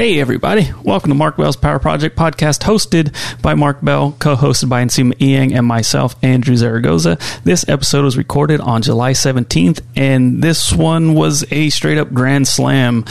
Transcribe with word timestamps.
Hey, 0.00 0.18
everybody. 0.18 0.72
Welcome 0.82 1.10
to 1.10 1.14
Mark 1.14 1.36
Bell's 1.36 1.58
Power 1.58 1.78
Project 1.78 2.16
podcast, 2.16 2.62
hosted 2.62 3.14
by 3.42 3.52
Mark 3.52 3.82
Bell, 3.82 4.16
co 4.18 4.34
hosted 4.34 4.70
by 4.70 4.82
Nsima 4.82 5.12
Inyang 5.18 5.54
and 5.54 5.66
myself, 5.66 6.16
Andrew 6.24 6.56
Zaragoza. 6.56 7.18
This 7.44 7.68
episode 7.68 8.04
was 8.04 8.16
recorded 8.16 8.62
on 8.62 8.80
July 8.80 9.12
17th, 9.12 9.82
and 9.94 10.42
this 10.42 10.72
one 10.72 11.12
was 11.12 11.44
a 11.52 11.68
straight 11.68 11.98
up 11.98 12.14
grand 12.14 12.48
slam. 12.48 13.04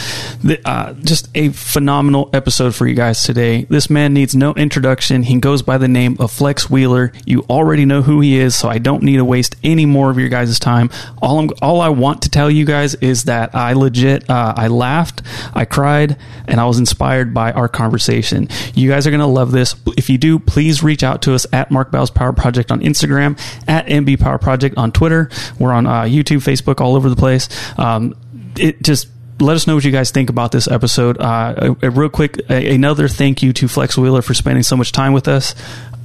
Uh, 0.64 0.94
just 0.94 1.28
a 1.36 1.50
phenomenal 1.50 2.28
episode 2.32 2.74
for 2.74 2.88
you 2.88 2.96
guys 2.96 3.22
today. 3.22 3.66
This 3.70 3.88
man 3.88 4.12
needs 4.12 4.34
no 4.34 4.52
introduction. 4.54 5.22
He 5.22 5.38
goes 5.38 5.62
by 5.62 5.78
the 5.78 5.86
name 5.86 6.16
of 6.18 6.32
Flex 6.32 6.68
Wheeler. 6.68 7.12
You 7.24 7.46
already 7.48 7.84
know 7.84 8.02
who 8.02 8.20
he 8.20 8.36
is, 8.36 8.56
so 8.56 8.68
I 8.68 8.78
don't 8.78 9.04
need 9.04 9.18
to 9.18 9.24
waste 9.24 9.54
any 9.62 9.86
more 9.86 10.10
of 10.10 10.18
your 10.18 10.28
guys' 10.28 10.58
time. 10.58 10.90
All, 11.22 11.38
I'm, 11.38 11.50
all 11.62 11.80
I 11.80 11.90
want 11.90 12.22
to 12.22 12.30
tell 12.30 12.50
you 12.50 12.64
guys 12.64 12.96
is 12.96 13.26
that 13.26 13.54
I 13.54 13.74
legit, 13.74 14.28
uh, 14.28 14.54
I 14.56 14.66
laughed, 14.66 15.22
I 15.54 15.64
cried, 15.64 16.16
and 16.48 16.58
I 16.58 16.64
was 16.64 16.79
inspired 16.80 17.32
by 17.32 17.52
our 17.52 17.68
conversation. 17.68 18.48
You 18.74 18.90
guys 18.90 19.06
are 19.06 19.10
going 19.10 19.20
to 19.20 19.26
love 19.26 19.52
this. 19.52 19.76
If 19.96 20.10
you 20.10 20.18
do, 20.18 20.40
please 20.40 20.82
reach 20.82 21.04
out 21.04 21.22
to 21.22 21.34
us 21.34 21.46
at 21.52 21.70
Mark 21.70 21.92
Bell's 21.92 22.10
Power 22.10 22.32
Project 22.32 22.72
on 22.72 22.80
Instagram, 22.80 23.38
at 23.68 23.86
MB 23.86 24.18
Power 24.18 24.38
Project 24.38 24.76
on 24.76 24.90
Twitter. 24.90 25.30
We're 25.58 25.72
on 25.72 25.86
uh, 25.86 26.02
YouTube, 26.02 26.38
Facebook, 26.38 26.80
all 26.80 26.96
over 26.96 27.08
the 27.08 27.16
place. 27.16 27.48
Um, 27.78 28.16
it 28.56 28.82
just 28.82 29.08
let 29.40 29.56
us 29.56 29.66
know 29.66 29.74
what 29.74 29.84
you 29.84 29.90
guys 29.90 30.10
think 30.10 30.30
about 30.30 30.52
this 30.52 30.68
episode. 30.68 31.18
Uh, 31.18 31.74
a, 31.82 31.86
a 31.86 31.90
real 31.90 32.08
quick, 32.08 32.40
a, 32.50 32.74
another 32.74 33.08
thank 33.08 33.42
you 33.42 33.52
to 33.54 33.68
Flex 33.68 33.96
Wheeler 33.96 34.22
for 34.22 34.34
spending 34.34 34.62
so 34.62 34.76
much 34.76 34.92
time 34.92 35.12
with 35.12 35.28
us. 35.28 35.54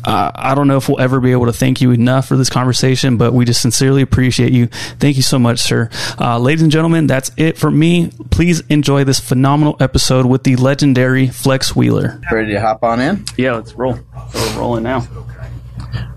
Uh, 0.06 0.32
I 0.36 0.54
don't 0.56 0.68
know 0.68 0.78
if 0.78 0.88
we'll 0.88 1.00
ever 1.02 1.20
be 1.20 1.32
able 1.32 1.48
to 1.48 1.54
thank 1.54 1.82
you 1.82 1.92
enough 1.92 2.28
for 2.28 2.38
this 2.38 2.50
conversation, 2.50 3.18
but 3.18 3.34
we 3.34 3.44
just 3.46 3.62
sincerely 3.62 4.02
appreciate 4.02 4.54
you. 4.54 4.68
Thank 4.68 5.18
you 5.18 5.24
so 5.24 5.40
much, 5.40 5.60
sir. 5.60 5.90
Uh, 6.20 6.38
ladies 6.40 6.62
and 6.62 6.72
gentlemen, 6.72 7.08
that's 7.08 7.32
it 7.38 7.58
for 7.58 7.72
me. 7.72 8.12
Please 8.32 8.62
enjoy 8.70 9.04
this 9.04 9.20
phenomenal 9.20 9.76
episode 9.80 10.26
with 10.26 10.44
the 10.44 10.56
legendary 10.58 11.28
Flex 11.28 11.76
Wheeler. 11.76 12.22
Ready 12.32 12.52
to 12.54 12.62
hop 12.62 12.84
on 12.84 13.00
in? 13.02 13.26
Yeah, 13.38 13.54
let's 13.56 13.74
roll. 13.74 13.98
We're 14.34 14.58
rolling 14.60 14.84
now. 14.84 15.08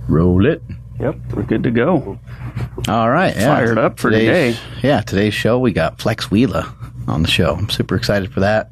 Roll 0.09 0.47
it. 0.47 0.63
Yep, 1.01 1.17
we're 1.35 1.43
good 1.45 1.63
to 1.63 1.71
go. 1.71 2.19
All 2.89 3.09
right. 3.11 3.35
Yeah. 3.37 3.47
Fired 3.55 3.79
up 3.79 4.01
for 4.01 4.11
Today's- 4.11 4.57
today. 4.57 4.87
Yeah, 4.89 5.01
today's 5.03 5.35
show 5.35 5.59
we 5.59 5.73
got 5.73 5.99
Flex 6.01 6.31
Wheeler 6.31 6.65
on 7.09 7.23
the 7.23 7.29
show. 7.29 7.55
I'm 7.55 7.71
super 7.71 7.97
excited 7.97 8.33
for 8.33 8.41
that. 8.41 8.71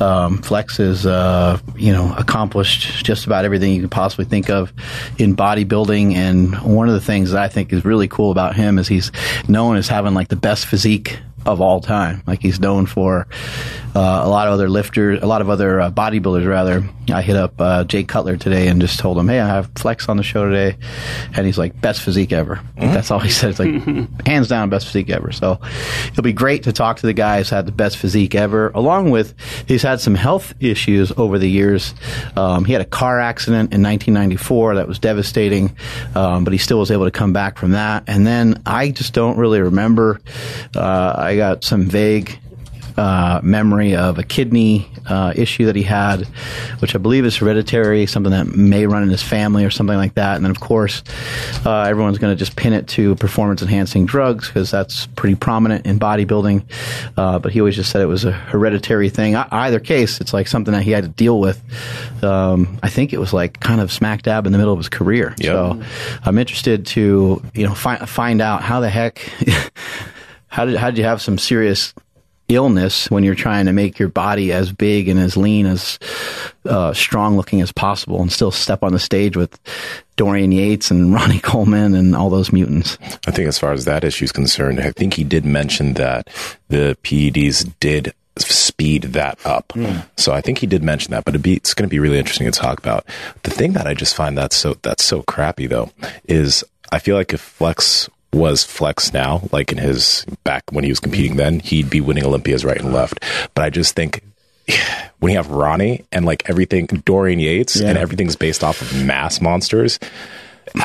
Um, 0.00 0.38
Flex 0.38 0.80
is, 0.80 1.06
uh, 1.06 1.58
you 1.76 1.92
know, 1.92 2.14
accomplished 2.16 3.04
just 3.04 3.26
about 3.26 3.44
everything 3.44 3.74
you 3.74 3.82
could 3.82 3.90
possibly 3.90 4.24
think 4.24 4.50
of 4.50 4.72
in 5.18 5.36
bodybuilding. 5.36 6.14
And 6.14 6.56
one 6.62 6.88
of 6.88 6.94
the 6.94 7.00
things 7.00 7.32
that 7.32 7.42
I 7.42 7.48
think 7.48 7.72
is 7.72 7.84
really 7.84 8.08
cool 8.08 8.30
about 8.30 8.56
him 8.56 8.78
is 8.78 8.88
he's 8.88 9.12
known 9.48 9.76
as 9.76 9.88
having 9.88 10.14
like 10.14 10.28
the 10.28 10.36
best 10.36 10.66
physique 10.66 11.18
of 11.46 11.60
all 11.60 11.80
time. 11.80 12.22
Like 12.26 12.42
he's 12.42 12.60
known 12.60 12.86
for 12.86 13.26
uh, 13.94 14.22
a 14.24 14.28
lot 14.28 14.46
of 14.48 14.52
other 14.54 14.68
lifters, 14.68 15.22
a 15.22 15.26
lot 15.26 15.40
of 15.40 15.48
other 15.48 15.80
uh, 15.80 15.90
bodybuilders 15.90 16.46
rather. 16.46 16.84
I 17.10 17.22
hit 17.22 17.36
up 17.36 17.60
uh, 17.60 17.84
Jay 17.84 18.02
Cutler 18.02 18.36
today 18.36 18.66
and 18.66 18.80
just 18.80 18.98
told 18.98 19.16
him, 19.16 19.28
"Hey, 19.28 19.40
I 19.40 19.46
have 19.46 19.70
Flex 19.76 20.08
on 20.08 20.16
the 20.16 20.24
show 20.24 20.44
today," 20.50 20.76
and 21.34 21.46
he's 21.46 21.56
like, 21.56 21.80
"Best 21.80 22.02
physique 22.02 22.32
ever." 22.32 22.60
That's 22.76 23.10
all 23.10 23.20
he 23.20 23.30
said. 23.30 23.50
It's 23.50 23.58
like 23.60 24.26
hands 24.26 24.48
down, 24.48 24.68
best 24.70 24.86
physique 24.86 25.08
ever. 25.10 25.30
So 25.30 25.60
it'll 26.08 26.24
be 26.24 26.32
great 26.32 26.64
to 26.64 26.72
talk 26.72 26.98
to 26.98 27.06
the 27.06 27.12
guy 27.12 27.38
who's 27.38 27.48
had 27.48 27.64
the 27.64 27.72
best 27.72 27.96
physique 27.96 28.34
ever. 28.34 28.70
Along 28.70 29.10
with 29.10 29.34
he's 29.68 29.82
had 29.82 30.00
some 30.00 30.16
health 30.16 30.52
issues 30.60 31.12
over 31.12 31.38
the 31.38 31.48
years. 31.48 31.94
Um, 32.34 32.64
he 32.64 32.72
had 32.72 32.82
a 32.82 32.86
car 32.86 33.20
accident 33.20 33.72
in 33.72 33.82
1994 33.82 34.74
that 34.74 34.88
was 34.88 34.98
devastating, 34.98 35.76
um, 36.16 36.42
but 36.42 36.52
he 36.52 36.58
still 36.58 36.80
was 36.80 36.90
able 36.90 37.04
to 37.04 37.12
come 37.12 37.32
back 37.32 37.56
from 37.56 37.70
that. 37.70 38.04
And 38.08 38.26
then 38.26 38.62
I 38.66 38.90
just 38.90 39.14
don't 39.14 39.38
really 39.38 39.60
remember. 39.60 40.20
Uh, 40.74 41.14
I 41.36 41.54
got 41.54 41.64
some 41.64 41.84
vague 41.84 42.38
uh, 42.96 43.40
memory 43.42 43.94
of 43.94 44.18
a 44.18 44.22
kidney 44.22 44.88
uh, 45.06 45.32
issue 45.36 45.66
that 45.66 45.76
he 45.76 45.82
had, 45.82 46.24
which 46.78 46.94
I 46.94 46.98
believe 46.98 47.24
is 47.24 47.36
hereditary, 47.36 48.06
something 48.06 48.32
that 48.32 48.56
may 48.56 48.86
run 48.86 49.02
in 49.02 49.10
his 49.10 49.22
family 49.22 49.64
or 49.64 49.70
something 49.70 49.96
like 49.96 50.14
that. 50.14 50.36
And 50.36 50.44
then, 50.44 50.50
of 50.50 50.60
course, 50.60 51.02
uh, 51.64 51.82
everyone's 51.82 52.18
going 52.18 52.34
to 52.34 52.38
just 52.38 52.56
pin 52.56 52.72
it 52.72 52.88
to 52.88 53.14
performance 53.16 53.60
enhancing 53.60 54.06
drugs 54.06 54.48
because 54.48 54.70
that's 54.70 55.06
pretty 55.08 55.34
prominent 55.34 55.86
in 55.86 55.98
bodybuilding. 55.98 56.64
Uh, 57.16 57.38
but 57.38 57.52
he 57.52 57.60
always 57.60 57.76
just 57.76 57.90
said 57.90 58.00
it 58.00 58.06
was 58.06 58.24
a 58.24 58.32
hereditary 58.32 59.10
thing. 59.10 59.36
I, 59.36 59.46
either 59.50 59.78
case, 59.78 60.20
it's 60.20 60.32
like 60.32 60.48
something 60.48 60.72
that 60.72 60.82
he 60.82 60.90
had 60.90 61.04
to 61.04 61.10
deal 61.10 61.38
with. 61.38 61.62
Um, 62.24 62.78
I 62.82 62.88
think 62.88 63.12
it 63.12 63.18
was 63.18 63.32
like 63.32 63.60
kind 63.60 63.80
of 63.80 63.92
smack 63.92 64.22
dab 64.22 64.46
in 64.46 64.52
the 64.52 64.58
middle 64.58 64.72
of 64.72 64.78
his 64.78 64.88
career. 64.88 65.34
So 65.42 65.82
I'm 66.24 66.38
interested 66.38 66.86
to 66.86 67.42
you 67.54 67.66
know 67.66 67.74
find 67.74 68.08
find 68.08 68.40
out 68.40 68.62
how 68.62 68.80
the 68.80 68.88
heck. 68.88 69.20
How 70.48 70.64
did 70.64 70.76
how 70.76 70.90
did 70.90 70.98
you 70.98 71.04
have 71.04 71.20
some 71.20 71.38
serious 71.38 71.94
illness 72.48 73.10
when 73.10 73.24
you're 73.24 73.34
trying 73.34 73.66
to 73.66 73.72
make 73.72 73.98
your 73.98 74.08
body 74.08 74.52
as 74.52 74.72
big 74.72 75.08
and 75.08 75.18
as 75.18 75.36
lean 75.36 75.66
as 75.66 75.98
uh, 76.64 76.92
strong 76.92 77.36
looking 77.36 77.60
as 77.60 77.72
possible 77.72 78.20
and 78.22 78.30
still 78.30 78.52
step 78.52 78.82
on 78.82 78.92
the 78.92 78.98
stage 78.98 79.36
with 79.36 79.58
Dorian 80.16 80.52
Yates 80.52 80.90
and 80.90 81.12
Ronnie 81.14 81.40
Coleman 81.40 81.94
and 81.94 82.14
all 82.14 82.30
those 82.30 82.52
mutants. 82.52 82.98
I 83.26 83.32
think 83.32 83.48
as 83.48 83.58
far 83.58 83.72
as 83.72 83.84
that 83.86 84.04
issue 84.04 84.24
is 84.24 84.32
concerned, 84.32 84.80
I 84.80 84.92
think 84.92 85.14
he 85.14 85.24
did 85.24 85.44
mention 85.44 85.94
that 85.94 86.28
the 86.68 86.96
PEDs 87.02 87.72
did 87.80 88.14
speed 88.38 89.02
that 89.02 89.44
up. 89.46 89.72
So 90.16 90.32
I 90.32 90.40
think 90.40 90.58
he 90.58 90.66
did 90.66 90.82
mention 90.82 91.12
that, 91.12 91.24
but 91.24 91.34
it'd 91.34 91.42
be, 91.42 91.54
it's 91.54 91.74
going 91.74 91.88
to 91.88 91.90
be 91.90 91.98
really 91.98 92.18
interesting 92.18 92.50
to 92.50 92.50
talk 92.50 92.78
about. 92.78 93.06
The 93.42 93.50
thing 93.50 93.72
that 93.72 93.86
I 93.86 93.94
just 93.94 94.14
find 94.14 94.36
that's 94.36 94.56
so 94.56 94.74
that's 94.82 95.04
so 95.04 95.22
crappy 95.22 95.66
though 95.66 95.90
is 96.28 96.62
I 96.92 96.98
feel 96.98 97.16
like 97.16 97.32
if 97.32 97.40
Flex 97.40 98.10
was 98.36 98.62
Flex 98.64 99.12
now, 99.12 99.48
like 99.52 99.72
in 99.72 99.78
his 99.78 100.24
back 100.44 100.64
when 100.70 100.84
he 100.84 100.90
was 100.90 101.00
competing 101.00 101.36
then, 101.36 101.60
he'd 101.60 101.90
be 101.90 102.00
winning 102.00 102.24
Olympias 102.24 102.64
right 102.64 102.80
and 102.80 102.92
left. 102.92 103.22
But 103.54 103.64
I 103.64 103.70
just 103.70 103.96
think 103.96 104.22
when 105.18 105.32
you 105.32 105.38
have 105.38 105.50
Ronnie 105.50 106.04
and 106.12 106.24
like 106.24 106.48
everything, 106.48 106.86
Dorian 106.86 107.38
Yates, 107.38 107.80
and 107.80 107.98
everything's 107.98 108.36
based 108.36 108.62
off 108.62 108.80
of 108.80 109.04
mass 109.04 109.40
monsters. 109.40 109.98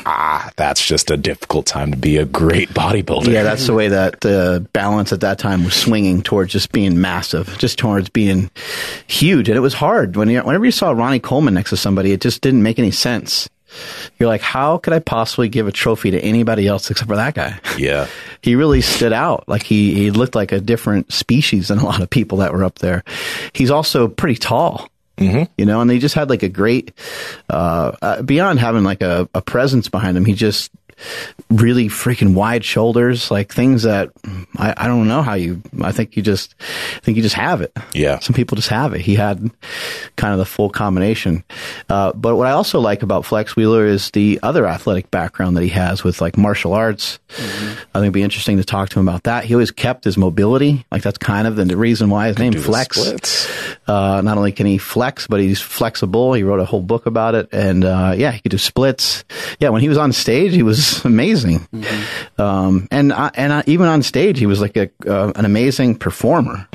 Ah, 0.06 0.52
that's 0.56 0.86
just 0.86 1.12
a 1.12 1.18
difficult 1.18 1.66
time 1.66 1.92
to 1.92 1.98
be 1.98 2.18
a 2.18 2.26
great 2.26 2.70
bodybuilder. 2.70 3.28
Yeah, 3.28 3.44
that's 3.44 3.66
the 3.66 3.74
way 3.74 3.88
that 3.90 4.22
the 4.22 4.66
balance 4.74 5.12
at 5.12 5.22
that 5.22 5.40
time 5.40 5.64
was 5.64 5.74
swinging 5.74 6.22
towards 6.22 6.54
just 6.54 6.72
being 6.72 7.02
massive, 7.02 7.58
just 7.58 7.80
towards 7.80 8.08
being 8.10 8.50
huge. 9.08 9.50
And 9.50 9.58
it 9.58 9.62
was 9.62 9.74
hard. 9.74 10.16
When 10.16 10.30
you, 10.30 10.42
whenever 10.42 10.66
you 10.66 10.72
saw 10.72 10.92
Ronnie 10.92 11.20
Coleman 11.20 11.56
next 11.56 11.72
to 11.72 11.78
somebody, 11.78 12.12
it 12.12 12.22
just 12.22 12.42
didn't 12.42 12.64
make 12.64 12.80
any 12.80 12.92
sense. 12.92 13.50
You're 14.20 14.30
like, 14.30 14.42
how 14.42 14.78
could 14.78 14.94
I 14.94 15.00
possibly 15.00 15.50
give 15.50 15.68
a 15.68 15.72
trophy 15.72 16.12
to 16.12 16.20
anybody 16.20 16.68
else 16.68 16.90
except 16.90 17.10
for 17.10 17.16
that 17.16 17.34
guy? 17.34 17.60
Yeah. 17.78 18.08
he 18.42 18.56
really 18.56 18.82
stood 18.82 19.14
out. 19.14 19.48
Like 19.48 19.64
he, 19.64 19.94
he 19.94 20.12
looked 20.12 20.36
like 20.36 20.52
a 20.52 20.60
different 20.60 21.12
species 21.12 21.70
than 21.70 21.80
a 21.80 21.86
lot 21.86 22.02
of 22.02 22.10
people 22.10 22.40
that 22.40 22.54
were 22.54 22.64
up 22.64 22.80
there. 22.80 23.04
He's 23.54 23.72
also 23.72 24.08
pretty 24.08 24.36
tall. 24.36 24.88
Mm-hmm. 25.18 25.52
You 25.58 25.66
know, 25.66 25.82
and 25.82 25.90
they 25.90 26.00
just 26.00 26.16
had 26.16 26.30
like 26.30 26.42
a 26.42 26.50
great, 26.50 26.94
uh, 27.50 27.92
uh, 28.02 28.22
beyond 28.24 28.60
having 28.60 28.84
like 28.84 29.04
a, 29.04 29.30
a 29.36 29.42
presence 29.42 29.88
behind 29.88 30.18
him, 30.18 30.26
he 30.26 30.34
just 30.34 30.72
really 31.50 31.88
freaking 31.88 32.34
wide 32.34 32.64
shoulders, 32.64 33.30
like 33.30 33.54
things 33.54 33.84
that 33.84 34.10
I, 34.58 34.74
I 34.78 34.88
don't 34.88 35.08
know 35.08 35.22
how 35.22 35.34
you, 35.34 35.62
I 35.82 35.92
think 35.92 36.16
you 36.16 36.24
just, 36.24 36.56
I 36.96 37.00
think 37.00 37.18
you 37.18 37.24
just 37.24 37.36
have 37.36 37.62
it. 37.62 37.76
Yeah. 37.94 38.20
Some 38.20 38.34
people 38.34 38.56
just 38.56 38.70
have 38.70 38.94
it. 38.94 39.02
He 39.02 39.16
had 39.16 39.52
kind 40.16 40.34
of 40.34 40.40
the 40.40 40.46
full 40.46 40.70
combination. 40.70 41.44
Uh, 41.90 42.14
but 42.14 42.36
what 42.36 42.48
I 42.48 42.52
also 42.52 42.80
like 42.80 43.04
about 43.04 43.26
Flex 43.26 43.56
Wheeler 43.56 43.86
is 43.86 44.12
the 44.12 44.40
other 44.44 44.66
athletic 44.66 45.12
background 45.12 45.58
that 45.58 45.64
he 45.64 45.70
has 45.70 46.04
with 46.04 46.22
like 46.22 46.38
martial 46.38 46.74
arts. 46.74 47.20
I 47.30 47.42
think 47.42 47.96
it'd 47.96 48.14
be 48.14 48.24
interesting 48.24 48.58
to 48.58 48.64
talk 48.64 48.90
to 48.90 49.00
him 49.00 49.08
about 49.08 49.24
that. 49.24 49.46
He 49.46 49.54
always 49.54 49.72
kept 49.72 50.04
his 50.04 50.18
mobility. 50.18 50.86
Like 50.92 51.02
that's 51.02 51.18
kind 51.18 51.48
of 51.48 51.56
the 51.56 51.78
reason 51.78 52.10
why 52.10 52.28
his 52.28 52.38
name 52.38 52.54
Flex. 52.54 52.98
Uh, 53.88 54.22
not 54.22 54.38
only 54.38 54.52
can 54.52 54.66
he 54.66 54.78
flex, 54.78 55.28
but 55.28 55.40
he's 55.40 55.60
flexible. 55.60 56.34
He 56.34 56.44
wrote 56.44 56.60
a 56.60 56.66
whole 56.66 56.82
book 56.82 57.06
about 57.06 57.36
it, 57.36 57.50
and 57.52 57.84
uh, 57.84 58.14
yeah, 58.18 58.32
he 58.32 58.40
could 58.40 58.52
do 58.52 58.58
splits. 58.58 59.24
Yeah, 59.60 59.70
when 59.70 59.82
he 59.82 59.90
was 59.90 59.98
on 59.98 60.12
stage, 60.14 60.54
he 60.54 60.64
was 60.64 60.91
amazing. 61.06 61.68
Um, 62.38 62.88
and 62.92 63.14
I, 63.14 63.32
and 63.36 63.54
I, 63.54 63.64
even 63.68 63.88
on 63.88 64.04
stage, 64.04 64.40
he 64.40 64.46
was 64.46 64.62
like 64.62 64.78
a 64.78 64.90
uh, 65.08 65.32
an 65.36 65.46
amazing 65.46 65.98
performer. 65.98 66.68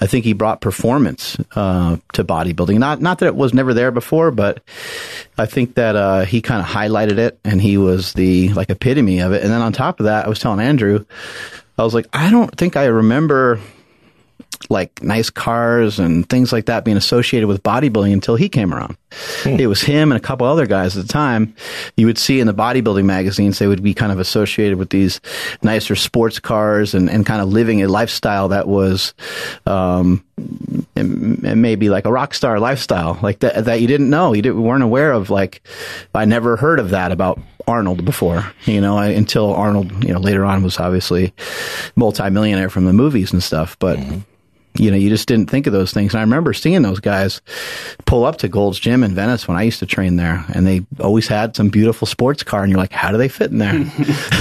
I 0.00 0.06
think 0.06 0.24
he 0.24 0.32
brought 0.32 0.60
performance 0.60 1.36
uh, 1.54 1.96
to 2.14 2.24
bodybuilding. 2.24 2.78
Not 2.78 3.00
not 3.00 3.18
that 3.20 3.26
it 3.26 3.36
was 3.36 3.54
never 3.54 3.74
there 3.74 3.90
before, 3.90 4.30
but 4.30 4.62
I 5.38 5.46
think 5.46 5.74
that 5.74 5.96
uh, 5.96 6.24
he 6.24 6.40
kind 6.40 6.60
of 6.60 6.66
highlighted 6.66 7.18
it, 7.18 7.38
and 7.44 7.60
he 7.60 7.78
was 7.78 8.12
the 8.14 8.48
like 8.50 8.70
epitome 8.70 9.20
of 9.20 9.32
it. 9.32 9.42
And 9.42 9.52
then 9.52 9.62
on 9.62 9.72
top 9.72 10.00
of 10.00 10.04
that, 10.04 10.26
I 10.26 10.28
was 10.28 10.38
telling 10.38 10.60
Andrew, 10.60 11.04
I 11.78 11.84
was 11.84 11.94
like, 11.94 12.06
I 12.12 12.30
don't 12.30 12.54
think 12.56 12.76
I 12.76 12.86
remember 12.86 13.60
like 14.70 15.02
nice 15.02 15.30
cars 15.30 15.98
and 15.98 16.28
things 16.28 16.52
like 16.52 16.66
that 16.66 16.84
being 16.84 16.96
associated 16.96 17.46
with 17.46 17.62
bodybuilding 17.62 18.12
until 18.12 18.36
he 18.36 18.48
came 18.48 18.72
around. 18.72 18.96
It 19.44 19.66
was 19.66 19.82
him 19.82 20.10
and 20.10 20.18
a 20.18 20.22
couple 20.22 20.46
other 20.46 20.66
guys 20.66 20.96
at 20.96 21.06
the 21.06 21.12
time 21.12 21.54
you 21.96 22.06
would 22.06 22.18
see 22.18 22.40
in 22.40 22.46
the 22.46 22.54
bodybuilding 22.54 23.04
magazines. 23.04 23.58
They 23.58 23.66
would 23.66 23.82
be 23.82 23.94
kind 23.94 24.12
of 24.12 24.18
associated 24.18 24.78
with 24.78 24.90
these 24.90 25.20
nicer 25.62 25.96
sports 25.96 26.38
cars 26.38 26.94
and, 26.94 27.10
and 27.10 27.26
kind 27.26 27.42
of 27.42 27.48
living 27.48 27.82
a 27.82 27.88
lifestyle 27.88 28.48
that 28.48 28.68
was, 28.68 29.14
um, 29.66 30.24
maybe 30.96 31.88
like 31.88 32.04
a 32.04 32.12
rock 32.12 32.34
star 32.34 32.58
lifestyle, 32.58 33.18
like 33.22 33.40
that, 33.40 33.64
that 33.64 33.80
you 33.80 33.86
didn't 33.86 34.10
know, 34.10 34.32
you 34.32 34.42
didn't, 34.42 34.62
weren't 34.62 34.82
aware 34.82 35.12
of. 35.12 35.30
Like, 35.30 35.62
I 36.14 36.24
never 36.24 36.56
heard 36.56 36.80
of 36.80 36.90
that 36.90 37.12
about 37.12 37.38
Arnold 37.68 38.04
before, 38.04 38.50
you 38.64 38.80
know, 38.80 38.96
I, 38.96 39.08
until 39.08 39.54
Arnold, 39.54 40.04
you 40.04 40.12
know, 40.12 40.18
later 40.18 40.44
on 40.44 40.62
was 40.62 40.78
obviously 40.78 41.32
multimillionaire 41.96 42.70
from 42.70 42.86
the 42.86 42.92
movies 42.92 43.32
and 43.32 43.42
stuff. 43.42 43.78
But 43.78 43.98
you 44.74 44.90
know, 44.90 44.96
you 44.96 45.10
just 45.10 45.28
didn't 45.28 45.50
think 45.50 45.66
of 45.66 45.72
those 45.72 45.92
things. 45.92 46.14
And 46.14 46.20
I 46.20 46.22
remember 46.22 46.52
seeing 46.52 46.80
those 46.82 47.00
guys 47.00 47.40
pull 48.06 48.24
up 48.24 48.38
to 48.38 48.48
Gold's 48.48 48.78
Gym 48.78 49.04
in 49.04 49.14
Venice 49.14 49.46
when 49.46 49.56
I 49.56 49.62
used 49.62 49.80
to 49.80 49.86
train 49.86 50.16
there, 50.16 50.44
and 50.54 50.66
they 50.66 50.84
always 50.98 51.28
had 51.28 51.54
some 51.56 51.68
beautiful 51.68 52.06
sports 52.06 52.42
car, 52.42 52.62
and 52.62 52.70
you're 52.70 52.80
like, 52.80 52.92
how 52.92 53.10
do 53.10 53.18
they 53.18 53.28
fit 53.28 53.50
in 53.50 53.58
there? 53.58 53.72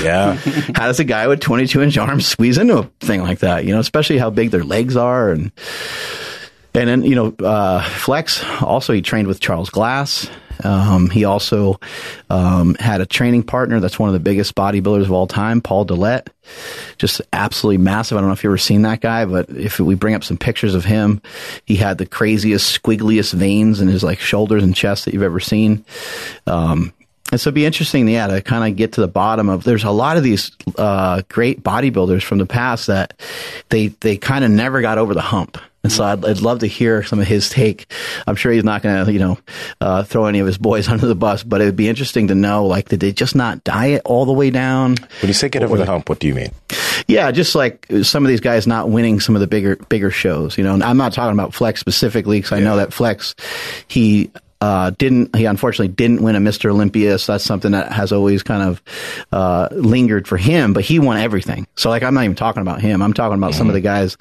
Yeah. 0.02 0.34
how 0.76 0.88
does 0.88 1.00
a 1.00 1.04
guy 1.04 1.28
with 1.28 1.42
22 1.42 1.82
inch 1.82 1.98
arms 1.98 2.26
squeeze 2.26 2.58
into 2.58 2.78
a 2.78 2.84
thing 3.02 3.22
like 3.22 3.40
that? 3.40 3.66
You 3.66 3.74
know, 3.74 3.80
especially 3.80 4.18
how 4.18 4.30
big 4.30 4.50
their 4.52 4.64
legs 4.64 4.96
are, 4.96 5.32
and 5.32 5.52
and 6.74 6.88
then 6.88 7.04
you 7.04 7.16
know, 7.16 7.36
uh, 7.46 7.84
Flex 7.84 8.44
also 8.62 8.94
he 8.94 9.02
trained 9.02 9.28
with 9.28 9.40
Charles 9.40 9.70
Glass. 9.70 10.30
Um, 10.64 11.10
he 11.10 11.26
also 11.26 11.80
um, 12.30 12.76
had 12.76 13.02
a 13.02 13.06
training 13.06 13.44
partner 13.44 13.80
that's 13.80 14.00
one 14.00 14.10
of 14.10 14.14
the 14.14 14.20
biggest 14.20 14.56
bodybuilders 14.56 15.04
of 15.04 15.12
all 15.12 15.28
time, 15.28 15.62
Paul 15.62 15.86
Dillett. 15.86 16.28
Just 16.98 17.22
absolutely 17.34 17.78
massive. 17.78 18.18
I 18.18 18.22
don't 18.22 18.30
know 18.30 18.34
if 18.34 18.44
you've 18.44 18.52
ever 18.52 18.58
seen 18.58 18.82
that 18.84 19.02
guy, 19.02 19.26
but 19.26 19.50
if 19.50 19.80
we 19.80 19.96
bring 19.96 20.16
up 20.16 20.24
some 20.24 20.38
pictures 20.38 20.76
of 20.76 20.86
him, 20.86 21.22
he 21.66 21.76
had 21.76 21.98
the 21.98 22.06
craziest, 22.06 22.82
squiggliest 22.82 23.34
veins 23.34 23.82
in 23.82 23.88
his 23.88 24.04
like 24.04 24.20
shoulders 24.20 24.64
and 24.64 24.76
chest 24.76 25.06
that 25.06 25.14
you've 25.14 25.24
ever 25.24 25.40
seen. 25.40 25.86
Um, 26.48 26.94
and 27.32 27.40
so 27.40 27.48
it'd 27.48 27.56
be 27.56 27.66
interesting, 27.66 28.08
yeah, 28.08 28.28
to 28.28 28.42
kind 28.42 28.70
of 28.70 28.78
get 28.78 28.94
to 28.94 29.02
the 29.02 29.08
bottom 29.08 29.50
of. 29.50 29.64
There's 29.64 29.84
a 29.84 29.92
lot 29.92 30.18
of 30.18 30.24
these 30.24 30.52
uh, 30.78 31.22
great 31.30 31.64
bodybuilders 31.64 32.24
from 32.24 32.38
the 32.38 32.46
past 32.46 32.88
that 32.88 33.20
they 33.70 33.88
they 33.88 34.18
kind 34.18 34.44
of 34.44 34.52
never 34.52 34.82
got 34.82 34.98
over 34.98 35.14
the 35.14 35.22
hump. 35.22 35.58
And 35.84 35.92
so 35.92 36.04
I'd, 36.04 36.24
I'd 36.24 36.42
love 36.42 36.60
to 36.60 36.68
hear 36.68 37.02
some 37.04 37.20
of 37.20 37.26
his 37.26 37.50
take. 37.50 37.92
I'm 38.28 38.36
sure 38.36 38.52
he's 38.52 38.64
not 38.64 38.84
going 38.84 39.04
to, 39.04 39.12
you 39.12 39.18
know, 39.18 39.40
uh, 39.80 40.04
throw 40.04 40.26
any 40.26 40.40
of 40.40 40.46
his 40.46 40.58
boys 40.58 40.88
under 40.90 41.08
the 41.08 41.16
bus, 41.16 41.44
but 41.44 41.62
it 41.62 41.66
would 41.66 41.76
be 41.76 41.90
interesting 41.90 42.28
to 42.28 42.36
know, 42.36 42.68
like, 42.68 42.90
did 42.90 43.00
they 43.00 43.12
just 43.12 43.36
not 43.36 43.64
diet 43.64 44.04
all 44.06 44.26
the 44.26 44.34
way 44.34 44.52
down? 44.52 44.96
When 45.22 45.28
you 45.28 45.34
say 45.34 45.50
get 45.50 45.64
over 45.64 45.78
the 45.78 45.86
hump, 45.86 46.08
what 46.08 46.20
do 46.20 46.28
you 46.28 46.36
mean? 46.36 46.52
Yeah, 47.08 47.32
just 47.32 47.56
like 47.56 47.88
some 48.04 48.24
of 48.24 48.30
these 48.30 48.42
guys 48.42 48.68
not 48.68 48.90
winning 48.90 49.20
some 49.20 49.36
of 49.36 49.42
the 49.42 49.48
bigger 49.48 49.76
bigger 49.76 50.12
shows. 50.12 50.58
You 50.58 50.64
know, 50.64 50.76
and 50.76 50.84
I'm 50.84 50.98
not 50.98 51.14
talking 51.14 51.34
about 51.34 51.54
Flex 51.54 51.80
specifically 51.80 52.38
because 52.38 52.52
I 52.52 52.60
know 52.60 52.78
that 52.78 52.94
Flex, 52.94 53.34
he 53.88 54.30
uh, 54.62 54.92
didn't 54.92 55.36
he 55.36 55.46
unfortunately 55.46 55.94
didn't 55.94 56.22
win 56.22 56.36
a 56.36 56.40
Mr. 56.40 56.70
Olympia, 56.70 57.18
so 57.18 57.34
that's 57.34 57.44
something 57.44 57.72
that 57.72 57.92
has 57.92 58.12
always 58.12 58.44
kind 58.44 58.62
of 58.62 58.82
uh, 59.32 59.68
lingered 59.72 60.28
for 60.28 60.38
him. 60.38 60.74
But 60.74 60.86
he 60.86 61.00
won 61.00 61.18
everything. 61.18 61.68
So 61.76 61.90
like 61.90 62.04
I'm 62.04 62.14
not 62.14 62.24
even 62.24 62.36
talking 62.36 62.62
about 62.62 62.80
him. 62.80 63.02
I'm 63.02 63.14
talking 63.14 63.38
about 63.38 63.56
some 63.56 63.68
of 63.68 63.74
the 63.74 63.82
guys 63.82 64.18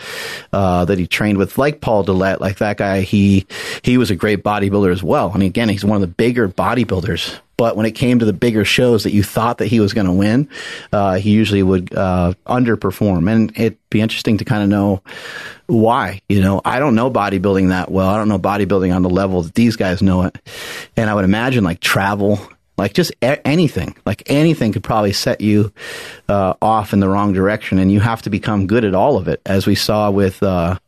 uh, 0.52 0.86
that 0.86 0.98
he 0.98 1.06
trained 1.06 1.38
with, 1.38 1.58
like 1.58 1.80
Paul 1.80 2.04
Dillett, 2.04 2.40
like 2.40 2.58
that 2.58 2.78
guy. 2.78 3.02
He 3.02 3.46
he 3.82 3.98
was 3.98 4.10
a 4.10 4.16
great 4.16 4.42
bodybuilder 4.42 4.90
as 4.90 5.02
well. 5.02 5.30
I 5.34 5.38
mean, 5.38 5.48
again, 5.48 5.68
he's 5.68 5.84
one 5.84 5.96
of 5.96 6.00
the 6.00 6.14
bigger 6.14 6.48
bodybuilders. 6.48 7.38
But 7.60 7.76
when 7.76 7.84
it 7.84 7.90
came 7.90 8.18
to 8.20 8.24
the 8.24 8.32
bigger 8.32 8.64
shows 8.64 9.02
that 9.02 9.12
you 9.12 9.22
thought 9.22 9.58
that 9.58 9.66
he 9.66 9.80
was 9.80 9.92
going 9.92 10.06
to 10.06 10.14
win, 10.14 10.48
uh, 10.94 11.16
he 11.16 11.32
usually 11.32 11.62
would 11.62 11.94
uh, 11.94 12.32
underperform, 12.46 13.30
and 13.30 13.52
it'd 13.54 13.76
be 13.90 14.00
interesting 14.00 14.38
to 14.38 14.46
kind 14.46 14.62
of 14.62 14.70
know 14.70 15.02
why. 15.66 16.22
You 16.26 16.40
know, 16.40 16.62
I 16.64 16.78
don't 16.78 16.94
know 16.94 17.10
bodybuilding 17.10 17.68
that 17.68 17.90
well. 17.90 18.08
I 18.08 18.16
don't 18.16 18.30
know 18.30 18.38
bodybuilding 18.38 18.96
on 18.96 19.02
the 19.02 19.10
level 19.10 19.42
that 19.42 19.54
these 19.54 19.76
guys 19.76 20.00
know 20.00 20.22
it. 20.22 20.38
And 20.96 21.10
I 21.10 21.14
would 21.14 21.26
imagine 21.26 21.62
like 21.62 21.80
travel, 21.80 22.40
like 22.78 22.94
just 22.94 23.12
a- 23.20 23.46
anything, 23.46 23.94
like 24.06 24.22
anything 24.24 24.72
could 24.72 24.82
probably 24.82 25.12
set 25.12 25.42
you 25.42 25.70
uh, 26.30 26.54
off 26.62 26.94
in 26.94 27.00
the 27.00 27.10
wrong 27.10 27.34
direction. 27.34 27.78
And 27.78 27.92
you 27.92 28.00
have 28.00 28.22
to 28.22 28.30
become 28.30 28.68
good 28.68 28.86
at 28.86 28.94
all 28.94 29.18
of 29.18 29.28
it, 29.28 29.42
as 29.44 29.66
we 29.66 29.74
saw 29.74 30.10
with 30.10 30.42
uh, 30.42 30.78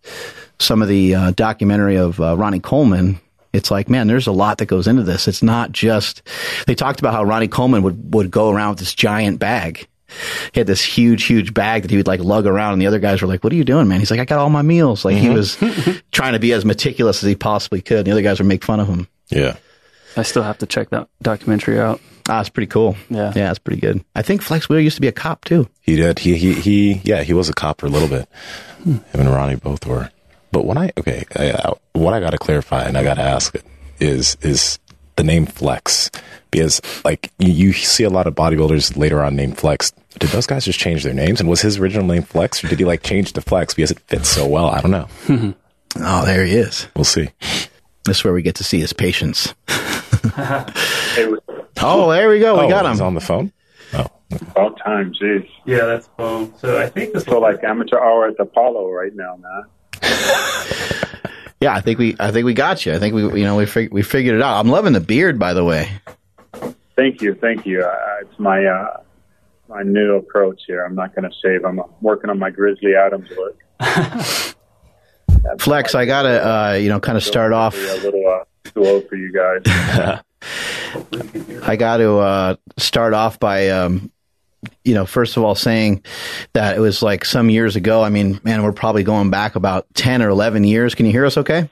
some 0.58 0.80
of 0.80 0.88
the 0.88 1.14
uh, 1.16 1.30
documentary 1.32 1.96
of 1.96 2.18
uh, 2.18 2.34
Ronnie 2.34 2.60
Coleman. 2.60 3.20
It's 3.52 3.70
like, 3.70 3.90
man, 3.90 4.06
there's 4.06 4.26
a 4.26 4.32
lot 4.32 4.58
that 4.58 4.66
goes 4.66 4.86
into 4.86 5.02
this. 5.02 5.28
It's 5.28 5.42
not 5.42 5.72
just, 5.72 6.22
they 6.66 6.74
talked 6.74 7.00
about 7.00 7.12
how 7.12 7.22
Ronnie 7.24 7.48
Coleman 7.48 7.82
would, 7.82 8.14
would 8.14 8.30
go 8.30 8.50
around 8.50 8.70
with 8.70 8.78
this 8.78 8.94
giant 8.94 9.38
bag 9.38 9.86
he 10.52 10.60
had 10.60 10.66
this 10.66 10.82
huge, 10.82 11.24
huge 11.24 11.54
bag 11.54 11.82
that 11.82 11.90
he 11.90 11.96
would 11.96 12.06
like 12.06 12.20
lug 12.20 12.46
around, 12.46 12.74
and 12.74 12.82
the 12.82 12.86
other 12.86 12.98
guys 12.98 13.22
were 13.22 13.28
like, 13.28 13.42
"What 13.44 13.52
are 13.52 13.56
you 13.56 13.64
doing, 13.64 13.88
man?" 13.88 14.00
He's 14.00 14.10
like, 14.10 14.20
"I 14.20 14.24
got 14.24 14.38
all 14.38 14.50
my 14.50 14.62
meals." 14.62 15.04
Like 15.04 15.16
he 15.16 15.30
was 15.30 15.56
trying 16.12 16.34
to 16.34 16.38
be 16.38 16.52
as 16.52 16.64
meticulous 16.64 17.22
as 17.22 17.28
he 17.28 17.34
possibly 17.34 17.80
could. 17.80 17.98
And 17.98 18.06
the 18.06 18.12
other 18.12 18.22
guys 18.22 18.38
would 18.38 18.46
make 18.48 18.64
fun 18.64 18.80
of 18.80 18.88
him. 18.88 19.08
Yeah. 19.28 19.56
I 20.16 20.22
still 20.22 20.42
have 20.42 20.58
to 20.58 20.66
check 20.66 20.90
that 20.90 21.08
documentary 21.22 21.80
out. 21.80 22.00
Ah, 22.28 22.40
it's 22.40 22.50
pretty 22.50 22.66
cool. 22.66 22.96
Yeah. 23.08 23.32
yeah, 23.34 23.50
it's 23.50 23.58
pretty 23.58 23.80
good. 23.80 24.04
I 24.14 24.22
think 24.22 24.42
Flex 24.42 24.68
Wheeler 24.68 24.82
used 24.82 24.96
to 24.96 25.00
be 25.00 25.08
a 25.08 25.12
cop 25.12 25.44
too. 25.44 25.68
He 25.80 25.96
did. 25.96 26.18
He, 26.18 26.36
he, 26.36 26.52
he, 26.54 27.00
yeah, 27.02 27.22
he 27.22 27.32
was 27.32 27.48
a 27.48 27.54
cop 27.54 27.80
for 27.80 27.86
a 27.86 27.90
little 27.90 28.08
bit. 28.08 28.28
Him 28.84 29.02
and 29.14 29.28
Ronnie 29.28 29.56
both 29.56 29.86
were. 29.86 30.10
But 30.52 30.64
when 30.64 30.78
I, 30.78 30.90
okay, 30.98 31.24
I, 31.34 31.50
I, 31.50 31.72
what 31.92 32.14
I 32.14 32.20
got 32.20 32.30
to 32.30 32.38
clarify 32.38 32.84
and 32.84 32.96
I 32.96 33.02
got 33.02 33.14
to 33.14 33.22
ask 33.22 33.54
it 33.54 33.64
is, 33.98 34.36
is 34.42 34.78
the 35.16 35.24
name 35.24 35.46
Flex. 35.46 36.10
Because, 36.50 36.82
like, 37.04 37.32
you, 37.38 37.52
you 37.52 37.72
see 37.72 38.04
a 38.04 38.10
lot 38.10 38.26
of 38.26 38.34
bodybuilders 38.34 38.96
later 38.96 39.22
on 39.22 39.34
named 39.34 39.58
Flex. 39.58 39.92
Did 40.18 40.28
those 40.30 40.46
guys 40.46 40.66
just 40.66 40.78
change 40.78 41.02
their 41.02 41.14
names? 41.14 41.40
And 41.40 41.48
was 41.48 41.62
his 41.62 41.78
original 41.78 42.06
name 42.06 42.22
Flex, 42.22 42.62
or 42.62 42.68
did 42.68 42.78
he, 42.78 42.84
like, 42.84 43.02
change 43.02 43.32
to 43.32 43.40
Flex 43.40 43.72
because 43.72 43.90
it 43.90 43.98
fits 44.00 44.28
so 44.28 44.46
well? 44.46 44.68
I 44.68 44.80
don't 44.80 44.90
know. 44.90 45.54
Oh, 45.94 46.24
there 46.24 46.46
he 46.46 46.54
is. 46.54 46.86
We'll 46.96 47.04
see. 47.04 47.28
That's 48.06 48.24
where 48.24 48.32
we 48.32 48.40
get 48.40 48.54
to 48.54 48.64
see 48.64 48.80
his 48.80 48.94
patience. 48.94 49.54
Oh, 51.84 52.10
there 52.10 52.28
we 52.28 52.38
go. 52.38 52.58
We 52.58 52.66
oh, 52.66 52.68
got 52.68 52.88
he's 52.88 53.00
him. 53.00 53.06
on 53.06 53.14
the 53.14 53.20
phone? 53.20 53.52
Oh, 53.92 54.06
about 54.30 54.78
time, 54.84 55.12
jeez. 55.20 55.48
Yeah, 55.64 55.84
that's 55.86 56.08
um. 56.18 56.54
So 56.58 56.80
I 56.80 56.88
think 56.88 57.12
this 57.12 57.24
So 57.24 57.40
like 57.40 57.64
amateur 57.64 57.98
hour 57.98 58.28
at 58.28 58.36
the 58.36 58.44
Apollo 58.44 58.90
right 58.90 59.14
now, 59.14 59.36
man. 59.36 59.64
Yeah, 61.62 61.74
I 61.76 61.80
think 61.80 62.00
we, 62.00 62.16
I 62.18 62.32
think 62.32 62.44
we 62.44 62.54
got 62.54 62.84
you. 62.84 62.92
I 62.92 62.98
think 62.98 63.14
we, 63.14 63.22
you 63.40 63.44
know, 63.46 63.54
we 63.54 63.66
fig- 63.66 63.92
we 63.92 64.02
figured 64.02 64.34
it 64.34 64.42
out. 64.42 64.58
I'm 64.58 64.68
loving 64.68 64.94
the 64.94 65.00
beard, 65.00 65.38
by 65.38 65.54
the 65.54 65.62
way. 65.62 65.88
Thank 66.96 67.22
you, 67.22 67.34
thank 67.36 67.64
you. 67.64 67.84
Uh, 67.84 68.16
it's 68.22 68.36
my 68.36 68.64
uh, 68.66 68.96
my 69.68 69.84
new 69.84 70.16
approach 70.16 70.62
here. 70.66 70.84
I'm 70.84 70.96
not 70.96 71.14
going 71.14 71.22
to 71.22 71.36
shave. 71.40 71.64
I'm 71.64 71.80
working 72.00 72.30
on 72.30 72.40
my 72.40 72.50
Grizzly 72.50 72.96
Adams 72.96 73.30
look. 73.30 73.56
Flex, 75.60 75.94
I 75.94 76.04
gotta, 76.04 76.48
uh, 76.48 76.72
you 76.74 76.88
know, 76.88 76.98
kind 76.98 77.16
of 77.16 77.22
start 77.22 77.52
off. 77.52 77.76
A 77.76 77.78
little 78.02 78.26
uh, 78.26 78.44
too 78.64 78.84
old 78.84 79.08
for 79.08 79.14
you 79.14 79.32
guys. 79.32 79.62
I 81.62 81.76
got 81.76 81.98
to 81.98 82.16
uh, 82.18 82.56
start 82.76 83.14
off 83.14 83.38
by, 83.38 83.68
um, 83.68 84.10
you 84.84 84.94
know, 84.94 85.06
first 85.06 85.36
of 85.36 85.42
all, 85.42 85.54
saying 85.54 86.04
that 86.52 86.76
it 86.76 86.80
was 86.80 87.02
like 87.02 87.24
some 87.24 87.50
years 87.50 87.76
ago. 87.76 88.02
I 88.02 88.08
mean, 88.08 88.40
man, 88.44 88.62
we're 88.62 88.72
probably 88.72 89.02
going 89.02 89.30
back 89.30 89.56
about 89.56 89.86
10 89.94 90.22
or 90.22 90.28
11 90.28 90.64
years. 90.64 90.94
Can 90.94 91.06
you 91.06 91.12
hear 91.12 91.26
us 91.26 91.36
okay? 91.36 91.68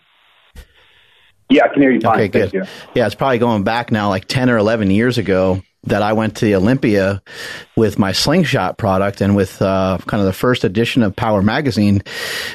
yeah, 1.48 1.64
I 1.64 1.69
can 1.69 1.82
hear 1.82 1.90
you 1.90 2.00
fine. 2.00 2.14
Okay, 2.20 2.28
Thank 2.28 2.52
good. 2.52 2.64
you. 2.64 2.70
Yeah, 2.94 3.06
it's 3.06 3.14
probably 3.14 3.38
going 3.38 3.64
back 3.64 3.90
now 3.90 4.08
like 4.08 4.26
10 4.26 4.50
or 4.50 4.56
11 4.56 4.90
years 4.90 5.19
ago 5.19 5.62
that 5.85 6.03
I 6.03 6.12
went 6.12 6.37
to 6.37 6.44
the 6.44 6.55
Olympia 6.56 7.23
with 7.75 7.99
my 7.99 8.12
slingshot 8.12 8.77
product 8.77 9.23
and 9.23 9.35
with 9.35 9.62
uh, 9.62 9.97
kind 10.06 10.21
of 10.21 10.27
the 10.27 10.32
first 10.35 10.62
edition 10.65 11.03
of 11.03 11.17
Power 11.17 11.43
Magazine. 11.43 12.03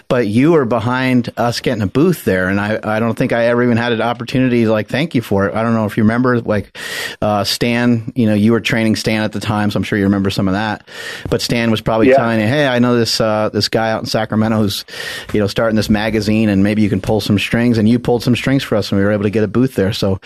But 0.08 0.28
you 0.28 0.52
were 0.52 0.66
behind 0.66 1.32
us 1.36 1.60
getting 1.60 1.82
a 1.82 1.88
booth 1.88 2.24
there, 2.24 2.50
and 2.50 2.60
I, 2.60 2.80
I 2.84 3.00
don't 3.00 3.16
think 3.18 3.34
I 3.34 3.46
ever 3.48 3.64
even 3.64 3.78
had 3.78 3.92
an 3.94 4.02
opportunity 4.02 4.66
to 4.66 4.72
like 4.72 4.88
thank 4.90 5.16
you 5.16 5.24
for 5.24 5.48
it. 5.48 5.56
I 5.56 5.64
don't 5.64 5.74
know 5.74 5.86
if 5.86 5.98
you 5.98 6.04
remember, 6.04 6.40
like 6.40 6.78
uh, 7.22 7.44
Stan. 7.44 8.12
You 8.16 8.28
know, 8.28 8.36
you 8.36 8.52
were 8.52 8.62
training 8.62 8.96
Stan 8.96 9.24
at 9.24 9.32
the 9.32 9.40
time, 9.40 9.72
so 9.72 9.78
I'm 9.78 9.84
sure 9.84 9.98
you 9.98 10.06
remember 10.06 10.30
some 10.30 10.48
of 10.48 10.54
that. 10.54 10.88
But 11.30 11.42
Stan 11.42 11.72
was 11.72 11.82
probably 11.82 12.10
Yeah. 12.10 12.18
telling 12.18 12.40
you, 12.40 12.48
"Hey, 12.48 12.68
I 12.68 12.78
know 12.78 12.96
this 12.96 13.20
uh, 13.20 13.50
this 13.50 13.70
guy 13.70 13.90
out 13.90 14.02
in 14.02 14.06
Sacramento 14.06 14.58
who's 14.60 14.86
you 15.34 15.40
know 15.40 15.48
starting 15.48 15.76
this 15.76 15.90
magazine, 15.90 16.48
and 16.50 16.64
maybe 16.64 16.84
you 16.84 16.90
can 16.90 17.02
pull 17.02 17.22
some 17.22 17.40
strings." 17.40 17.80
And 17.80 17.90
you 17.90 17.98
pulled 17.98 18.22
some 18.22 18.36
strings 18.36 18.62
for 18.64 18.76
us, 18.76 18.92
and 18.92 19.00
we 19.00 19.06
were 19.06 19.12
able 19.12 19.24
to 19.24 19.32
get 19.32 19.44
a 19.44 19.48
booth 19.48 19.74
there. 19.74 19.94
So 19.94 20.20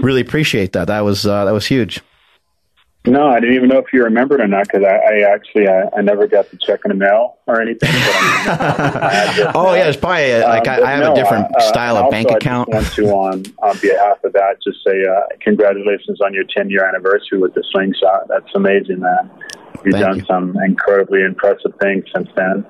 really 0.00 0.22
appreciate 0.22 0.72
that. 0.72 0.86
That 0.86 1.04
was 1.04 1.26
uh, 1.26 1.44
that 1.44 1.52
was 1.52 1.66
huge. 1.66 2.00
No, 3.06 3.28
I 3.28 3.38
didn't 3.40 3.54
even 3.54 3.68
know 3.68 3.78
if 3.78 3.92
you 3.92 4.02
remembered 4.02 4.40
or 4.40 4.48
not 4.48 4.64
because 4.66 4.82
I, 4.84 4.96
I 4.96 5.32
actually 5.32 5.68
I, 5.68 5.84
I 5.96 6.00
never 6.02 6.26
got 6.26 6.50
to 6.50 6.56
check 6.56 6.80
in 6.84 6.88
the 6.88 6.94
mail 6.96 7.38
or 7.46 7.60
anything. 7.60 7.88
I 7.90 9.46
I 9.46 9.52
Oh 9.54 9.74
yeah, 9.74 9.86
it's 9.88 9.96
probably 9.96 10.32
uh, 10.34 10.48
like 10.48 10.66
I, 10.66 10.78
Um, 10.78 10.84
I 10.84 10.90
have 10.90 11.00
no, 11.04 11.12
a 11.12 11.14
different 11.14 11.56
uh, 11.56 11.60
style 11.60 11.96
of 11.96 12.10
bank 12.10 12.30
I 12.30 12.36
account. 12.36 12.70
just 12.72 12.98
want 13.00 13.46
to, 13.46 13.52
on, 13.62 13.70
on 13.70 13.78
behalf 13.78 14.22
of 14.24 14.32
that, 14.32 14.56
just 14.62 14.78
say 14.84 15.04
uh, 15.06 15.20
congratulations 15.40 16.20
on 16.20 16.34
your 16.34 16.44
10 16.44 16.68
year 16.70 16.86
anniversary 16.86 17.38
with 17.38 17.54
the 17.54 17.62
slingshot. 17.72 18.26
That's 18.28 18.52
amazing, 18.54 19.00
man. 19.00 19.30
You've 19.84 19.92
Thank 19.94 20.04
done 20.04 20.18
you. 20.18 20.24
some 20.26 20.56
incredibly 20.64 21.22
impressive 21.22 21.72
things 21.80 22.04
since 22.14 22.28
then. 22.36 22.66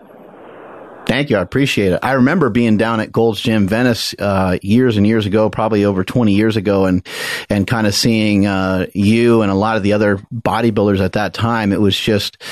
Thank 1.07 1.31
you. 1.31 1.37
I 1.37 1.41
appreciate 1.41 1.93
it. 1.93 2.01
I 2.03 2.13
remember 2.15 2.51
being 2.51 2.79
down 2.79 2.99
at 2.99 3.13
Gold's 3.13 3.41
Gym 3.41 3.69
Venice 3.69 4.13
uh, 4.19 4.59
years 4.61 4.97
and 4.97 5.07
years 5.07 5.25
ago, 5.25 5.49
probably 5.49 5.85
over 5.85 6.03
20 6.03 6.35
years 6.35 6.57
ago, 6.57 6.87
and 6.87 7.07
and 7.49 7.65
kind 7.65 7.87
of 7.87 7.95
seeing 7.95 8.45
uh, 8.45 8.87
you 8.93 9.43
and 9.43 9.53
a 9.53 9.55
lot 9.55 9.77
of 9.77 9.85
the 9.85 9.93
other 9.93 10.19
bodybuilders 10.35 10.99
at 11.01 11.13
that 11.13 11.33
time. 11.33 11.73
It 11.73 11.81
was 11.81 11.97
just 11.97 12.43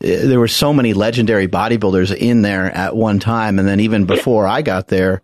eh, 0.00 0.24
there 0.24 0.38
were 0.38 0.46
so 0.46 0.72
many 0.72 0.92
legendary 0.92 1.48
bodybuilders 1.48 2.16
in 2.16 2.42
there 2.42 2.70
at 2.72 2.94
one 2.94 3.18
time, 3.18 3.58
and 3.58 3.66
then 3.66 3.80
even 3.80 4.06
before 4.06 4.46
I 4.46 4.62
got 4.62 4.86
there, 4.86 5.20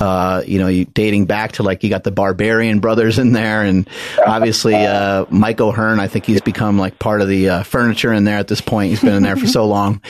uh, 0.00 0.42
you 0.44 0.58
know, 0.58 0.66
you, 0.66 0.86
dating 0.86 1.26
back 1.26 1.52
to 1.52 1.62
like 1.62 1.84
you 1.84 1.90
got 1.90 2.02
the 2.02 2.10
Barbarian 2.10 2.80
brothers 2.80 3.20
in 3.20 3.32
there, 3.32 3.62
and 3.62 3.88
obviously 4.26 4.74
uh, 4.74 5.24
Mike 5.30 5.60
O'Hearn. 5.60 6.00
I 6.00 6.08
think 6.08 6.26
he's 6.26 6.40
become 6.40 6.80
like 6.80 6.98
part 6.98 7.20
of 7.20 7.28
the 7.28 7.48
uh, 7.48 7.62
furniture 7.62 8.12
in 8.12 8.24
there 8.24 8.38
at 8.38 8.48
this 8.48 8.60
point. 8.60 8.90
He's 8.90 9.02
been 9.02 9.14
in 9.14 9.22
there 9.22 9.36
for 9.36 9.46
so 9.46 9.66
long. 9.66 10.02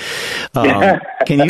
Um, 0.54 1.00
can 1.26 1.40
you? 1.40 1.48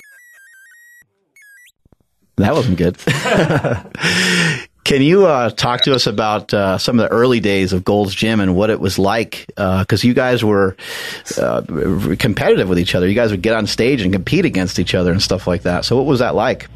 That 2.36 2.54
wasn't 2.54 2.78
good. 2.78 2.98
Can 4.84 5.00
you 5.00 5.26
uh, 5.26 5.48
talk 5.48 5.82
to 5.82 5.94
us 5.94 6.06
about 6.06 6.52
uh, 6.52 6.76
some 6.76 6.98
of 6.98 7.08
the 7.08 7.14
early 7.14 7.40
days 7.40 7.72
of 7.72 7.84
Gold's 7.84 8.14
Gym 8.14 8.38
and 8.40 8.54
what 8.54 8.68
it 8.68 8.80
was 8.80 8.98
like? 8.98 9.46
Because 9.56 10.04
you 10.04 10.12
guys 10.12 10.44
were 10.44 10.76
uh, 11.38 11.62
competitive 12.18 12.68
with 12.68 12.78
each 12.78 12.94
other. 12.94 13.08
You 13.08 13.14
guys 13.14 13.30
would 13.30 13.40
get 13.40 13.54
on 13.54 13.66
stage 13.66 14.02
and 14.02 14.12
compete 14.12 14.44
against 14.44 14.78
each 14.78 14.94
other 14.94 15.10
and 15.10 15.22
stuff 15.22 15.46
like 15.46 15.62
that. 15.62 15.86
So, 15.86 15.96
what 15.96 16.04
was 16.04 16.18
that 16.18 16.34
like? 16.34 16.68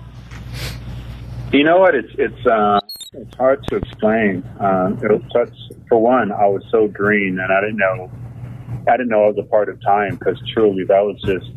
You 1.53 1.65
know 1.65 1.79
what? 1.79 1.95
It's 1.95 2.13
it's 2.17 2.47
uh, 2.47 2.81
it's 3.13 3.37
hard 3.37 3.67
to 3.69 3.77
explain. 3.77 4.43
Uh, 4.61 4.97
it 5.03 5.11
was 5.11 5.23
such, 5.33 5.55
for 5.89 5.99
one, 5.99 6.33
I 6.33 6.47
was 6.47 6.63
so 6.71 6.89
green, 6.89 7.39
and 7.39 7.53
I 7.53 7.61
didn't 7.61 7.79
know, 7.79 8.11
I 8.87 8.97
didn't 8.97 9.09
know 9.09 9.25
I 9.25 9.29
was 9.29 9.39
a 9.39 9.49
part 9.49 9.69
of 9.69 9.81
time 9.83 10.17
because 10.17 10.41
truly 10.53 10.85
that 10.85 11.01
was 11.01 11.21
just 11.23 11.51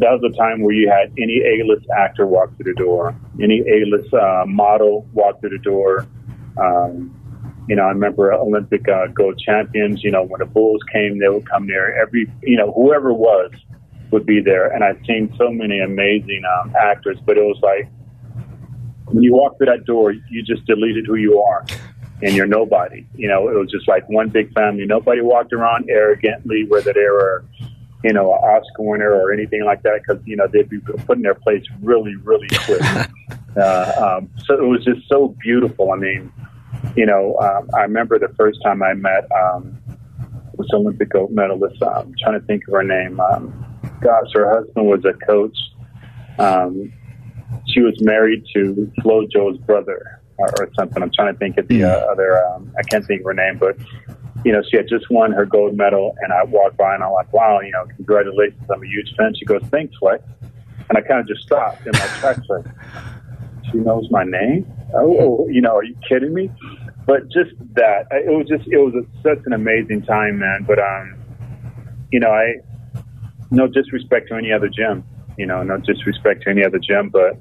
that 0.00 0.10
was 0.10 0.32
a 0.32 0.36
time 0.36 0.62
where 0.62 0.74
you 0.74 0.90
had 0.90 1.12
any 1.18 1.42
A-list 1.44 1.86
actor 1.96 2.26
walk 2.26 2.54
through 2.56 2.72
the 2.72 2.78
door, 2.78 3.14
any 3.40 3.60
A-list 3.60 4.12
uh, 4.12 4.44
model 4.46 5.06
walk 5.12 5.40
through 5.40 5.50
the 5.50 5.58
door. 5.58 6.06
Um, 6.58 7.12
you 7.68 7.74
know, 7.74 7.82
I 7.82 7.88
remember 7.88 8.32
Olympic 8.32 8.88
uh, 8.88 9.08
gold 9.08 9.38
champions. 9.38 10.04
You 10.04 10.10
know, 10.10 10.22
when 10.22 10.38
the 10.38 10.46
Bulls 10.46 10.82
came, 10.92 11.18
they 11.18 11.28
would 11.28 11.48
come 11.48 11.66
there. 11.66 12.00
Every, 12.00 12.30
you 12.42 12.56
know, 12.56 12.72
whoever 12.72 13.12
was 13.12 13.50
would 14.12 14.24
be 14.24 14.40
there, 14.40 14.72
and 14.72 14.84
I've 14.84 15.00
seen 15.06 15.34
so 15.36 15.50
many 15.50 15.80
amazing 15.80 16.42
um, 16.44 16.74
actors. 16.76 17.18
But 17.24 17.38
it 17.38 17.42
was 17.42 17.58
like 17.62 17.88
when 19.06 19.22
you 19.22 19.34
walk 19.34 19.58
through 19.58 19.66
that 19.66 19.84
door, 19.84 20.12
you 20.12 20.42
just 20.42 20.64
deleted 20.66 21.06
who 21.06 21.16
you 21.16 21.40
are, 21.40 21.64
and 22.22 22.34
you're 22.34 22.46
nobody. 22.46 23.06
You 23.16 23.28
know, 23.28 23.48
it 23.48 23.54
was 23.54 23.70
just 23.70 23.88
like 23.88 24.08
one 24.08 24.28
big 24.28 24.52
family. 24.54 24.86
Nobody 24.86 25.20
walked 25.20 25.52
around 25.52 25.90
arrogantly, 25.90 26.64
whether 26.68 26.92
they 26.92 27.00
were, 27.00 27.44
you 28.06 28.12
know, 28.12 28.32
an 28.32 28.38
Oscar 28.38 28.82
winner 28.82 29.12
or 29.12 29.32
anything 29.32 29.64
like 29.64 29.82
that, 29.82 30.00
because 30.00 30.22
you 30.26 30.36
know 30.36 30.46
they'd 30.46 30.68
be 30.68 30.78
put 30.78 31.16
in 31.16 31.22
their 31.22 31.34
place 31.34 31.64
really, 31.82 32.14
really 32.16 32.48
quick. 32.64 32.82
uh, 33.56 34.18
um, 34.18 34.30
so 34.44 34.54
it 34.54 34.66
was 34.66 34.84
just 34.84 35.08
so 35.08 35.34
beautiful. 35.42 35.92
I 35.92 35.96
mean 35.96 36.32
you 36.94 37.06
know, 37.06 37.36
um, 37.38 37.68
I 37.76 37.82
remember 37.82 38.18
the 38.18 38.32
first 38.36 38.58
time 38.64 38.82
I 38.82 38.94
met 38.94 39.30
um, 39.32 39.78
this 40.56 40.66
Olympic 40.72 41.10
gold 41.10 41.32
medalist. 41.32 41.82
I'm 41.82 41.96
um, 41.96 42.14
trying 42.22 42.40
to 42.40 42.46
think 42.46 42.66
of 42.68 42.74
her 42.74 42.82
name. 42.82 43.20
Um, 43.20 43.64
gosh, 44.00 44.28
her 44.34 44.54
husband 44.54 44.86
was 44.86 45.04
a 45.04 45.12
coach. 45.26 45.56
Um, 46.38 46.92
she 47.66 47.80
was 47.80 47.94
married 48.00 48.44
to 48.54 48.90
FloJo's 49.00 49.58
brother 49.58 50.20
or, 50.38 50.48
or 50.58 50.70
something. 50.78 51.02
I'm 51.02 51.12
trying 51.12 51.32
to 51.32 51.38
think 51.38 51.58
of 51.58 51.68
the 51.68 51.84
uh, 51.84 52.12
other. 52.12 52.44
Um, 52.46 52.72
I 52.78 52.82
can't 52.82 53.04
think 53.04 53.20
of 53.20 53.26
her 53.26 53.34
name, 53.34 53.58
but 53.58 53.76
you 54.46 54.52
know, 54.52 54.62
she 54.70 54.76
had 54.76 54.88
just 54.88 55.10
won 55.10 55.32
her 55.32 55.44
gold 55.44 55.76
medal, 55.76 56.14
and 56.22 56.32
I 56.32 56.44
walked 56.44 56.76
by 56.76 56.94
and 56.94 57.02
I'm 57.02 57.10
like, 57.10 57.32
"Wow, 57.32 57.58
you 57.60 57.72
know, 57.72 57.84
congratulations! 57.96 58.62
I'm 58.72 58.80
a 58.80 58.86
huge 58.86 59.12
fan." 59.18 59.34
She 59.34 59.44
goes, 59.44 59.60
"Thanks, 59.72 59.96
Flex," 59.98 60.22
and 60.88 60.96
I 60.96 61.00
kind 61.00 61.18
of 61.18 61.26
just 61.26 61.42
stopped 61.42 61.84
in 61.84 61.90
my 61.94 62.06
tracks, 62.20 62.42
like, 62.48 62.64
"She 63.72 63.78
knows 63.78 64.06
my 64.12 64.22
name." 64.22 64.64
Oh, 64.94 65.48
you 65.48 65.60
know, 65.60 65.74
are 65.74 65.82
you 65.82 65.96
kidding 66.08 66.32
me? 66.32 66.48
But 67.06 67.24
just 67.24 67.50
that, 67.74 68.06
it 68.12 68.30
was 68.30 68.46
just, 68.48 68.68
it 68.70 68.78
was 68.78 68.94
a, 68.94 69.04
such 69.20 69.44
an 69.46 69.52
amazing 69.52 70.02
time, 70.02 70.38
man. 70.38 70.64
But, 70.64 70.78
um, 70.78 71.16
you 72.12 72.20
know, 72.20 72.30
I, 72.30 72.54
no 73.50 73.66
disrespect 73.66 74.28
to 74.28 74.36
any 74.36 74.52
other 74.52 74.68
gym, 74.68 75.02
you 75.36 75.46
know, 75.46 75.64
no 75.64 75.78
disrespect 75.78 76.44
to 76.44 76.50
any 76.50 76.64
other 76.64 76.78
gym, 76.78 77.08
but 77.08 77.40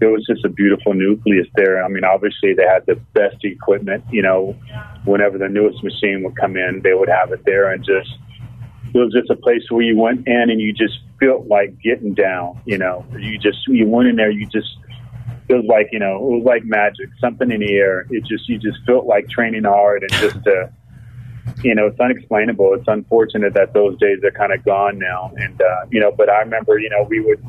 it 0.00 0.06
was 0.06 0.24
just 0.26 0.44
a 0.44 0.48
beautiful 0.48 0.94
nucleus 0.94 1.46
there. 1.54 1.84
I 1.84 1.88
mean, 1.88 2.04
obviously 2.04 2.54
they 2.54 2.64
had 2.64 2.84
the 2.86 2.96
best 3.14 3.44
equipment, 3.44 4.04
you 4.10 4.22
know, 4.22 4.56
whenever 5.04 5.38
the 5.38 5.48
newest 5.48 5.82
machine 5.82 6.22
would 6.24 6.36
come 6.36 6.56
in, 6.56 6.80
they 6.82 6.94
would 6.94 7.08
have 7.08 7.32
it 7.32 7.44
there 7.44 7.72
and 7.72 7.84
just, 7.84 8.10
it 8.94 8.98
was 8.98 9.12
just 9.12 9.30
a 9.30 9.36
place 9.36 9.62
where 9.70 9.82
you 9.82 9.96
went 9.96 10.26
in 10.26 10.50
and 10.50 10.60
you 10.60 10.72
just 10.72 10.98
felt 11.20 11.46
like 11.46 11.78
getting 11.82 12.14
down, 12.14 12.60
you 12.64 12.78
know, 12.78 13.04
you 13.18 13.38
just, 13.38 13.66
you 13.68 13.86
went 13.86 14.08
in 14.08 14.16
there, 14.16 14.30
you 14.30 14.46
just, 14.46 14.76
it 15.48 15.54
was 15.54 15.64
like 15.66 15.88
you 15.92 15.98
know 15.98 16.16
it 16.16 16.38
was 16.38 16.44
like 16.44 16.64
magic 16.64 17.08
something 17.20 17.50
in 17.50 17.60
the 17.60 17.72
air. 17.74 18.06
It 18.10 18.24
just 18.24 18.48
you 18.48 18.58
just 18.58 18.78
felt 18.86 19.06
like 19.06 19.28
training 19.28 19.64
hard 19.64 20.02
and 20.02 20.12
just 20.12 20.46
uh 20.46 20.68
you 21.62 21.74
know 21.74 21.86
it's 21.86 22.00
unexplainable. 22.00 22.74
It's 22.74 22.88
unfortunate 22.88 23.54
that 23.54 23.72
those 23.72 23.98
days 23.98 24.18
are 24.24 24.32
kind 24.32 24.52
of 24.52 24.64
gone 24.64 24.98
now. 24.98 25.32
And 25.36 25.60
uh 25.60 25.86
you 25.90 26.00
know 26.00 26.10
but 26.10 26.28
i 26.28 26.40
remember 26.40 26.78
you 26.78 26.90
know 26.90 27.06
we 27.08 27.20
would 27.20 27.44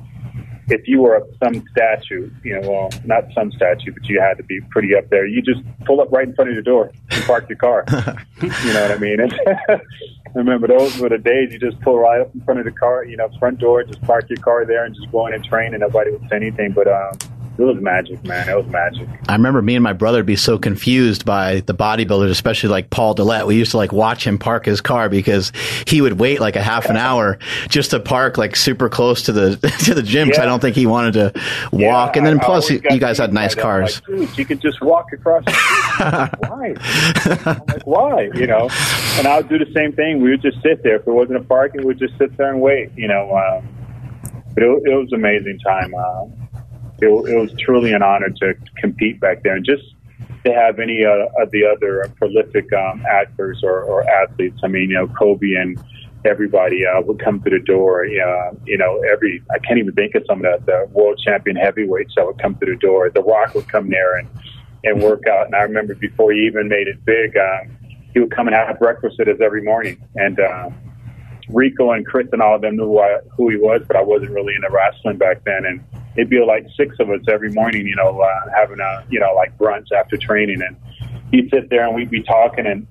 if 0.70 0.88
you 0.88 1.02
were 1.02 1.26
some 1.42 1.64
statue, 1.72 2.30
you 2.44 2.60
know, 2.60 2.70
well, 2.70 2.90
not 3.06 3.24
some 3.34 3.52
statue, 3.54 3.94
but 3.94 4.08
you 4.10 4.20
had 4.20 4.36
to 4.38 4.44
be 4.44 4.60
pretty 4.70 4.96
up 4.96 5.10
there. 5.10 5.26
You 5.26 5.42
just 5.42 5.62
pull 5.86 6.02
up 6.02 6.12
right 6.12 6.28
in 6.28 6.36
front 6.36 6.50
of 6.50 6.54
your 6.54 6.64
door 6.64 6.92
and 7.10 7.24
park 7.24 7.48
your 7.48 7.58
car. 7.58 7.86
you 8.42 8.74
know 8.74 8.82
what 8.82 8.92
I 8.92 8.98
mean? 8.98 9.20
And 9.22 9.34
remember, 10.36 10.68
those 10.68 10.98
were 11.00 11.10
the 11.10 11.18
days 11.18 11.54
you 11.54 11.60
just 11.60 11.80
pull 11.82 11.98
right 11.98 12.20
up 12.20 12.34
in 12.36 12.42
front 12.42 12.60
of 12.60 12.66
the 12.66 12.72
car, 12.72 13.06
you 13.06 13.16
know, 13.16 13.30
front 13.40 13.60
door, 13.60 13.84
just 13.84 14.02
park 14.02 14.30
your 14.30 14.40
car 14.40 14.66
there 14.66 14.84
and 14.84 14.94
just 14.94 15.10
go 15.12 15.28
in 15.28 15.34
and 15.34 15.44
train, 15.46 15.74
and 15.74 15.82
nobody 15.82 16.12
would 16.12 16.28
say 16.30 16.36
anything. 16.36 16.74
But 16.74 16.88
um, 16.88 17.18
it 17.58 17.64
was 17.64 17.82
magic, 17.82 18.24
man. 18.24 18.48
It 18.48 18.56
was 18.56 18.68
magic. 18.68 19.08
I 19.28 19.34
remember 19.34 19.62
me 19.62 19.76
and 19.76 19.84
my 19.84 19.94
brother 19.94 20.20
would 20.20 20.28
be 20.28 20.36
so 20.36 20.60
confused 20.60 21.26
by 21.26 21.62
the 21.62 21.74
bodybuilders, 21.74 22.30
especially 22.30 22.70
like 22.70 22.90
Paul 22.90 23.16
Dillett. 23.16 23.48
We 23.48 23.56
used 23.56 23.72
to 23.72 23.78
like 23.78 23.92
watch 23.92 24.26
him 24.26 24.38
park 24.38 24.66
his 24.66 24.80
car 24.80 25.10
because 25.10 25.52
he 25.88 26.02
would 26.02 26.20
wait 26.20 26.40
like 26.40 26.56
a 26.56 26.62
half 26.62 26.86
an 26.86 26.98
hour 26.98 27.40
just 27.68 27.92
to 27.92 28.00
park 28.00 28.38
like 28.38 28.56
super 28.56 28.90
close 28.90 29.24
to 29.24 29.32
the 29.32 29.58
to 29.86 29.96
the 29.96 30.04
gym 30.04 30.28
because 30.28 30.38
yeah. 30.38 30.44
I 30.44 30.46
don't 30.46 30.60
think 30.60 30.76
he 30.76 30.86
wanted 30.86 31.14
to 31.14 31.32
walk. 31.72 32.16
Yeah, 32.16 32.20
and 32.20 32.28
then 32.28 32.40
I, 32.40 32.44
plus, 32.44 32.70
I 32.70 32.76
you 32.76 33.00
guys 33.00 33.18
had 33.18 33.34
nice 33.34 33.56
cars. 33.56 34.02
Like, 34.08 34.38
you 34.38 34.46
could 34.46 34.62
just 34.62 34.82
walk 34.82 35.12
across. 35.12 35.44
The 35.46 35.52
street. 35.52 36.38
why? 36.50 36.76
I'm 37.52 37.62
like, 37.68 37.88
why? 37.88 38.30
You 38.36 38.48
know. 38.48 38.70
And 39.18 39.28
I 39.28 39.38
would 39.38 39.50
do 39.50 39.58
the 39.58 39.72
same 39.74 39.94
thing. 39.94 40.22
We 40.22 40.30
would 40.30 40.42
just 40.44 40.62
sit 40.62 40.84
there. 40.84 40.98
If 40.98 41.08
it 41.08 41.12
wasn't 41.12 41.38
a 41.38 41.44
parking, 41.44 41.86
we'd 41.86 41.98
just 41.98 42.18
sit 42.20 42.38
there 42.38 42.52
and 42.52 42.62
wait. 42.62 42.92
You 42.96 43.08
know. 43.08 43.36
Um, 43.36 43.68
but 44.54 44.64
it, 44.64 44.70
it 44.86 44.96
was 44.96 45.12
amazing 45.14 45.60
time. 45.66 45.94
Uh, 45.94 46.26
it, 47.00 47.08
it 47.08 47.38
was 47.38 47.52
truly 47.60 47.94
an 47.94 48.02
honor 48.02 48.30
to 48.30 48.54
compete 48.78 49.20
back 49.20 49.44
there 49.44 49.56
and 49.56 49.66
just 49.66 49.84
to 50.46 50.54
have 50.54 50.80
any 50.80 51.04
uh, 51.04 51.28
of 51.42 51.52
the 51.52 51.66
other 51.66 52.12
prolific 52.18 52.72
um, 52.74 53.04
actors 53.10 53.62
or, 53.64 53.82
or 53.84 54.10
athletes. 54.10 54.60
I 54.64 54.68
mean, 54.68 54.90
you 54.90 54.96
know, 54.96 55.08
Kobe 55.08 55.54
and 55.54 55.78
everybody 56.26 56.86
uh, 56.86 57.02
would 57.02 57.20
come 57.20 57.42
to 57.42 57.50
the 57.50 57.60
door. 57.60 58.06
Uh, 58.06 58.54
you 58.66 58.78
know, 58.78 59.02
every 59.12 59.44
I 59.52 59.60
can't 59.60 59.80
even 59.80 59.94
think 59.94 60.16
of 60.16 60.24
some 60.28 60.44
of 60.44 60.66
the, 60.66 60.72
the 60.72 60.88
world 60.92 61.20
champion 61.24 61.56
heavyweights 61.56 62.14
that 62.16 62.26
would 62.26 62.42
come 62.42 62.56
to 62.56 62.66
the 62.66 62.76
door. 62.76 63.10
The 63.10 63.22
Rock 63.22 63.56
would 63.56 63.68
come 63.68 63.90
there 63.90 64.18
and 64.18 64.28
and 64.84 65.02
work 65.02 65.24
out. 65.28 65.48
And 65.48 65.56
I 65.56 65.62
remember 65.62 65.96
before 65.96 66.32
he 66.32 66.46
even 66.46 66.68
made 66.68 66.88
it 66.88 67.04
big, 67.04 67.36
uh, 67.36 67.60
he 68.14 68.20
would 68.20 68.32
come 68.32 68.48
and 68.48 68.56
have 68.56 68.80
breakfast 68.80 69.18
with 69.20 69.28
us 69.28 69.38
every 69.42 69.64
morning. 69.64 70.02
And 70.16 70.40
uh, 70.40 70.70
Rico 71.50 71.92
and 71.92 72.06
Chris 72.06 72.28
and 72.32 72.42
all 72.42 72.56
of 72.56 72.62
them 72.62 72.78
knew 72.78 72.86
who, 72.86 73.00
I, 73.00 73.20
who 73.36 73.50
he 73.50 73.58
was, 73.58 73.82
but 73.88 73.96
I 73.96 74.02
wasn't 74.02 74.32
really 74.32 74.56
into 74.56 74.70
wrestling 74.70 75.18
back 75.18 75.44
then. 75.44 75.66
And 75.66 75.84
it'd 76.18 76.30
be 76.30 76.44
like 76.44 76.66
six 76.76 76.96
of 77.00 77.10
us 77.10 77.22
every 77.30 77.52
morning, 77.52 77.86
you 77.86 77.96
know, 77.96 78.20
uh, 78.20 78.50
having 78.54 78.80
a, 78.80 79.06
you 79.10 79.20
know, 79.20 79.34
like 79.36 79.56
brunch 79.58 79.92
after 79.92 80.18
training. 80.18 80.62
And 80.62 80.76
he'd 81.32 81.50
sit 81.52 81.70
there 81.70 81.86
and 81.86 81.96
we'd 81.96 82.10
be 82.10 82.24
talking 82.24 82.66
and 82.66 82.88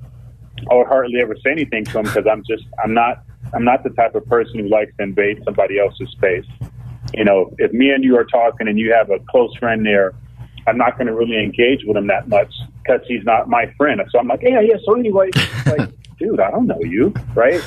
I 0.70 0.74
would 0.74 0.86
hardly 0.86 1.20
ever 1.20 1.36
say 1.36 1.50
anything 1.50 1.84
to 1.86 1.98
him 1.98 2.04
because 2.04 2.26
I'm 2.30 2.42
just, 2.48 2.64
I'm 2.82 2.94
not, 2.94 3.24
I'm 3.52 3.64
not 3.64 3.82
the 3.82 3.90
type 3.90 4.14
of 4.14 4.24
person 4.26 4.60
who 4.60 4.68
likes 4.68 4.92
to 4.96 5.02
invade 5.02 5.42
somebody 5.44 5.78
else's 5.78 6.08
space. 6.10 6.46
You 7.14 7.24
know, 7.24 7.54
if 7.58 7.72
me 7.72 7.90
and 7.90 8.02
you 8.02 8.16
are 8.16 8.24
talking 8.24 8.68
and 8.68 8.78
you 8.78 8.92
have 8.92 9.10
a 9.10 9.18
close 9.28 9.54
friend 9.56 9.84
there, 9.84 10.14
I'm 10.66 10.78
not 10.78 10.96
going 10.96 11.06
to 11.06 11.14
really 11.14 11.42
engage 11.42 11.84
with 11.84 11.96
him 11.96 12.06
that 12.08 12.28
much 12.28 12.52
because 12.82 13.00
he's 13.06 13.24
not 13.24 13.48
my 13.48 13.72
friend. 13.76 14.00
So 14.10 14.18
I'm 14.18 14.28
like, 14.28 14.40
yeah, 14.42 14.60
yeah. 14.60 14.76
So 14.84 14.94
anyway, 14.94 15.30
like, 15.66 15.90
dude, 16.18 16.40
I 16.40 16.50
don't 16.50 16.66
know 16.66 16.80
you, 16.80 17.12
right? 17.34 17.62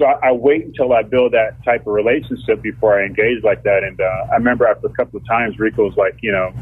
So 0.00 0.06
I, 0.06 0.30
I, 0.30 0.32
wait 0.32 0.64
until 0.64 0.94
I 0.94 1.02
build 1.02 1.32
that 1.34 1.62
type 1.62 1.82
of 1.82 1.92
relationship 1.92 2.62
before 2.62 2.98
I 2.98 3.04
engage 3.04 3.44
like 3.44 3.62
that. 3.64 3.84
And 3.84 4.00
uh, 4.00 4.32
I 4.32 4.36
remember 4.36 4.66
after 4.66 4.86
a 4.86 4.92
couple 4.94 5.20
of 5.20 5.26
times, 5.26 5.58
Rico 5.58 5.84
was 5.84 5.96
like, 5.96 6.16
you 6.22 6.32
know, 6.32 6.54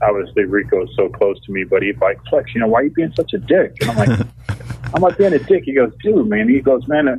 obviously 0.00 0.44
Rico 0.44 0.84
is 0.84 0.90
so 0.96 1.08
close 1.08 1.38
to 1.46 1.52
me, 1.52 1.64
but 1.64 1.82
he's 1.82 1.96
like, 1.98 2.18
Flex, 2.30 2.54
you 2.54 2.60
know, 2.60 2.68
why 2.68 2.80
are 2.80 2.84
you 2.84 2.90
being 2.90 3.12
such 3.16 3.32
a 3.32 3.38
dick? 3.38 3.72
And 3.80 3.90
I'm 3.90 3.96
like, 3.96 4.26
I'm 4.94 5.02
not 5.02 5.18
being 5.18 5.32
a 5.32 5.38
dick. 5.40 5.64
He 5.64 5.74
goes, 5.74 5.92
dude, 6.00 6.28
man. 6.28 6.48
He 6.48 6.60
goes, 6.60 6.86
man, 6.86 7.08
uh, 7.08 7.16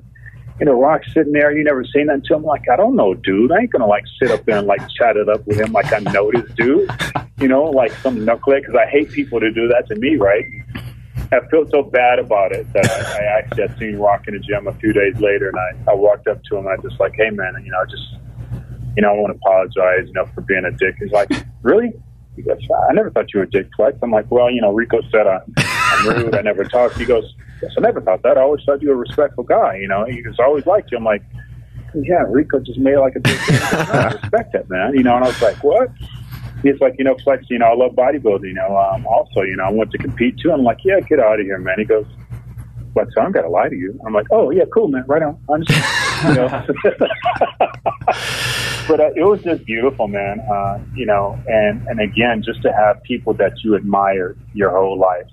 you 0.59 0.65
know, 0.65 0.81
Rock's 0.81 1.13
sitting 1.13 1.33
there. 1.33 1.55
You 1.55 1.63
never 1.63 1.83
seen 1.83 2.07
nothing 2.07 2.23
to 2.27 2.35
him. 2.35 2.39
I'm 2.39 2.45
like, 2.45 2.63
I 2.71 2.77
don't 2.77 2.95
know, 2.95 3.13
dude. 3.13 3.51
I 3.51 3.59
ain't 3.59 3.71
gonna 3.71 3.85
like 3.85 4.05
sit 4.21 4.31
up 4.31 4.45
there 4.45 4.57
and 4.57 4.67
like 4.67 4.81
chat 4.89 5.17
it 5.17 5.29
up 5.29 5.45
with 5.45 5.59
him 5.59 5.71
like 5.71 5.91
I 5.93 5.99
know 5.99 6.31
this 6.31 6.49
dude. 6.55 6.89
You 7.39 7.47
know, 7.47 7.65
like 7.65 7.91
some 8.01 8.17
knucklehead 8.17 8.61
because 8.61 8.75
I 8.75 8.89
hate 8.89 9.11
people 9.11 9.39
to 9.39 9.51
do 9.51 9.67
that 9.67 9.87
to 9.89 9.95
me, 9.95 10.15
right? 10.15 10.45
I 11.31 11.39
felt 11.51 11.69
so 11.71 11.83
bad 11.83 12.19
about 12.19 12.51
it 12.51 12.71
that 12.73 12.89
I, 12.89 13.23
I 13.23 13.39
actually 13.39 13.67
had 13.67 13.77
seen 13.77 13.97
Rock 13.97 14.27
in 14.27 14.33
the 14.33 14.39
gym 14.39 14.67
a 14.67 14.73
few 14.73 14.93
days 14.93 15.19
later, 15.19 15.49
and 15.49 15.57
I, 15.57 15.91
I 15.91 15.93
walked 15.93 16.27
up 16.27 16.43
to 16.43 16.57
him 16.57 16.67
and 16.67 16.79
I 16.79 16.81
just 16.81 16.99
like, 16.99 17.13
hey 17.15 17.29
man, 17.29 17.53
you 17.63 17.71
know, 17.71 17.79
I 17.79 17.85
just 17.85 18.15
you 18.97 19.03
know, 19.03 19.09
I 19.09 19.13
want 19.13 19.31
to 19.31 19.37
apologize, 19.37 20.07
you 20.07 20.13
know, 20.13 20.25
for 20.33 20.41
being 20.41 20.65
a 20.65 20.71
dick. 20.71 20.95
He's 20.99 21.11
like, 21.11 21.29
really? 21.61 21.93
He 22.35 22.41
goes, 22.41 22.57
I 22.89 22.93
never 22.93 23.11
thought 23.11 23.31
you 23.31 23.39
were 23.39 23.45
a 23.45 23.49
dick, 23.49 23.69
Flex. 23.75 23.95
I'm 24.01 24.09
like, 24.09 24.29
well, 24.31 24.49
you 24.49 24.59
know, 24.59 24.73
Rico 24.73 25.01
said 25.11 25.27
I, 25.27 25.39
I'm 25.57 26.07
rude. 26.07 26.35
I 26.35 26.41
never 26.41 26.63
talked. 26.63 26.97
He 26.97 27.05
goes, 27.05 27.35
yes, 27.61 27.71
I 27.77 27.81
never 27.81 28.01
thought 28.01 28.23
that. 28.23 28.39
I 28.39 28.41
always 28.41 28.63
thought 28.65 28.81
you 28.81 28.89
were 28.89 28.95
a 28.95 28.97
respectful 28.97 29.43
guy. 29.43 29.77
You 29.77 29.87
know, 29.87 30.05
he 30.05 30.23
goes, 30.23 30.35
always 30.39 30.65
liked 30.65 30.91
you. 30.91 30.97
I'm 30.97 31.03
like, 31.03 31.21
yeah, 31.93 32.25
Rico 32.27 32.59
just 32.59 32.79
made 32.79 32.97
like 32.97 33.15
a 33.15 33.19
dick. 33.19 33.39
I 33.39 34.17
respect 34.19 34.53
that, 34.53 34.67
man. 34.67 34.95
You 34.95 35.03
know, 35.03 35.15
and 35.15 35.25
I 35.25 35.27
was 35.27 35.41
like, 35.43 35.63
what? 35.63 35.91
He's 36.63 36.79
like, 36.79 36.95
you 36.97 37.03
know, 37.03 37.15
Flex, 37.23 37.45
you 37.49 37.59
know, 37.59 37.67
I 37.67 37.75
love 37.75 37.93
bodybuilding. 37.93 38.43
You 38.43 38.53
know, 38.53 38.77
um, 38.77 39.05
also, 39.05 39.41
you 39.41 39.55
know, 39.55 39.63
I 39.65 39.71
want 39.71 39.91
to 39.91 39.97
compete 39.97 40.37
too. 40.39 40.51
I'm 40.51 40.63
like, 40.63 40.79
yeah, 40.83 40.99
get 40.99 41.19
out 41.19 41.39
of 41.39 41.45
here, 41.45 41.57
man. 41.57 41.75
He 41.77 41.85
goes, 41.85 42.05
but 42.93 43.05
Flex, 43.13 43.25
I'm 43.25 43.31
gonna 43.31 43.49
lie 43.49 43.69
to 43.69 43.75
you. 43.75 43.99
I'm 44.05 44.13
like, 44.13 44.27
oh 44.31 44.49
yeah, 44.49 44.65
cool, 44.73 44.87
man. 44.87 45.03
Right 45.07 45.21
on. 45.21 45.39
I'm 45.49 45.63
just, 45.63 46.23
you 46.25 46.33
know. 46.33 46.47
but 48.87 48.99
uh, 48.99 49.11
it 49.15 49.23
was 49.23 49.41
just 49.43 49.65
beautiful, 49.65 50.07
man. 50.07 50.39
Uh, 50.39 50.79
you 50.95 51.05
know, 51.05 51.39
and 51.47 51.85
and 51.87 51.99
again, 51.99 52.41
just 52.43 52.61
to 52.63 52.73
have 52.73 53.01
people 53.03 53.33
that 53.35 53.63
you 53.63 53.75
admire 53.75 54.35
your 54.53 54.71
whole 54.71 54.97
life, 54.97 55.27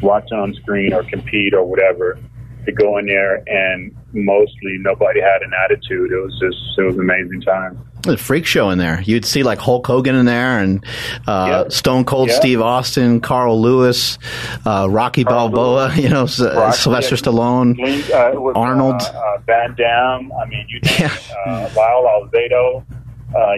watching 0.00 0.38
on 0.38 0.54
screen 0.54 0.92
or 0.92 1.02
compete 1.02 1.54
or 1.54 1.64
whatever, 1.64 2.18
to 2.66 2.72
go 2.72 2.98
in 2.98 3.06
there 3.06 3.42
and 3.48 3.96
mostly 4.12 4.76
nobody 4.78 5.20
had 5.20 5.42
an 5.42 5.52
attitude. 5.64 6.12
It 6.12 6.20
was 6.20 6.38
just 6.40 6.78
it 6.78 6.82
was 6.82 6.94
an 6.94 7.00
amazing 7.00 7.40
time. 7.40 7.84
The 8.02 8.16
freak 8.16 8.46
show 8.46 8.70
in 8.70 8.78
there. 8.78 9.00
You'd 9.02 9.24
see 9.24 9.42
like 9.42 9.58
Hulk 9.58 9.86
Hogan 9.86 10.14
in 10.14 10.26
there, 10.26 10.58
and 10.58 10.84
uh, 11.26 11.62
yep. 11.64 11.72
Stone 11.72 12.04
Cold 12.04 12.28
yep. 12.28 12.36
Steve 12.36 12.60
Austin, 12.60 13.20
Carl 13.20 13.60
Lewis, 13.60 14.18
uh, 14.66 14.88
Rocky 14.90 15.24
Carl 15.24 15.48
Balboa. 15.48 15.86
Lewis. 15.86 15.98
You 16.02 16.08
know, 16.08 16.26
Rocky, 16.54 16.76
Sylvester 16.76 17.14
Stallone, 17.14 17.78
uh, 18.10 18.40
with, 18.40 18.56
Arnold, 18.56 19.00
uh, 19.02 19.06
uh, 19.06 19.38
Van 19.46 19.74
Damme. 19.76 20.32
I 20.32 20.46
mean, 20.46 20.66
you 20.68 20.80
yeah. 20.82 21.16
it. 21.46 21.76
Lyle 21.76 22.28
Alzado. 22.32 22.84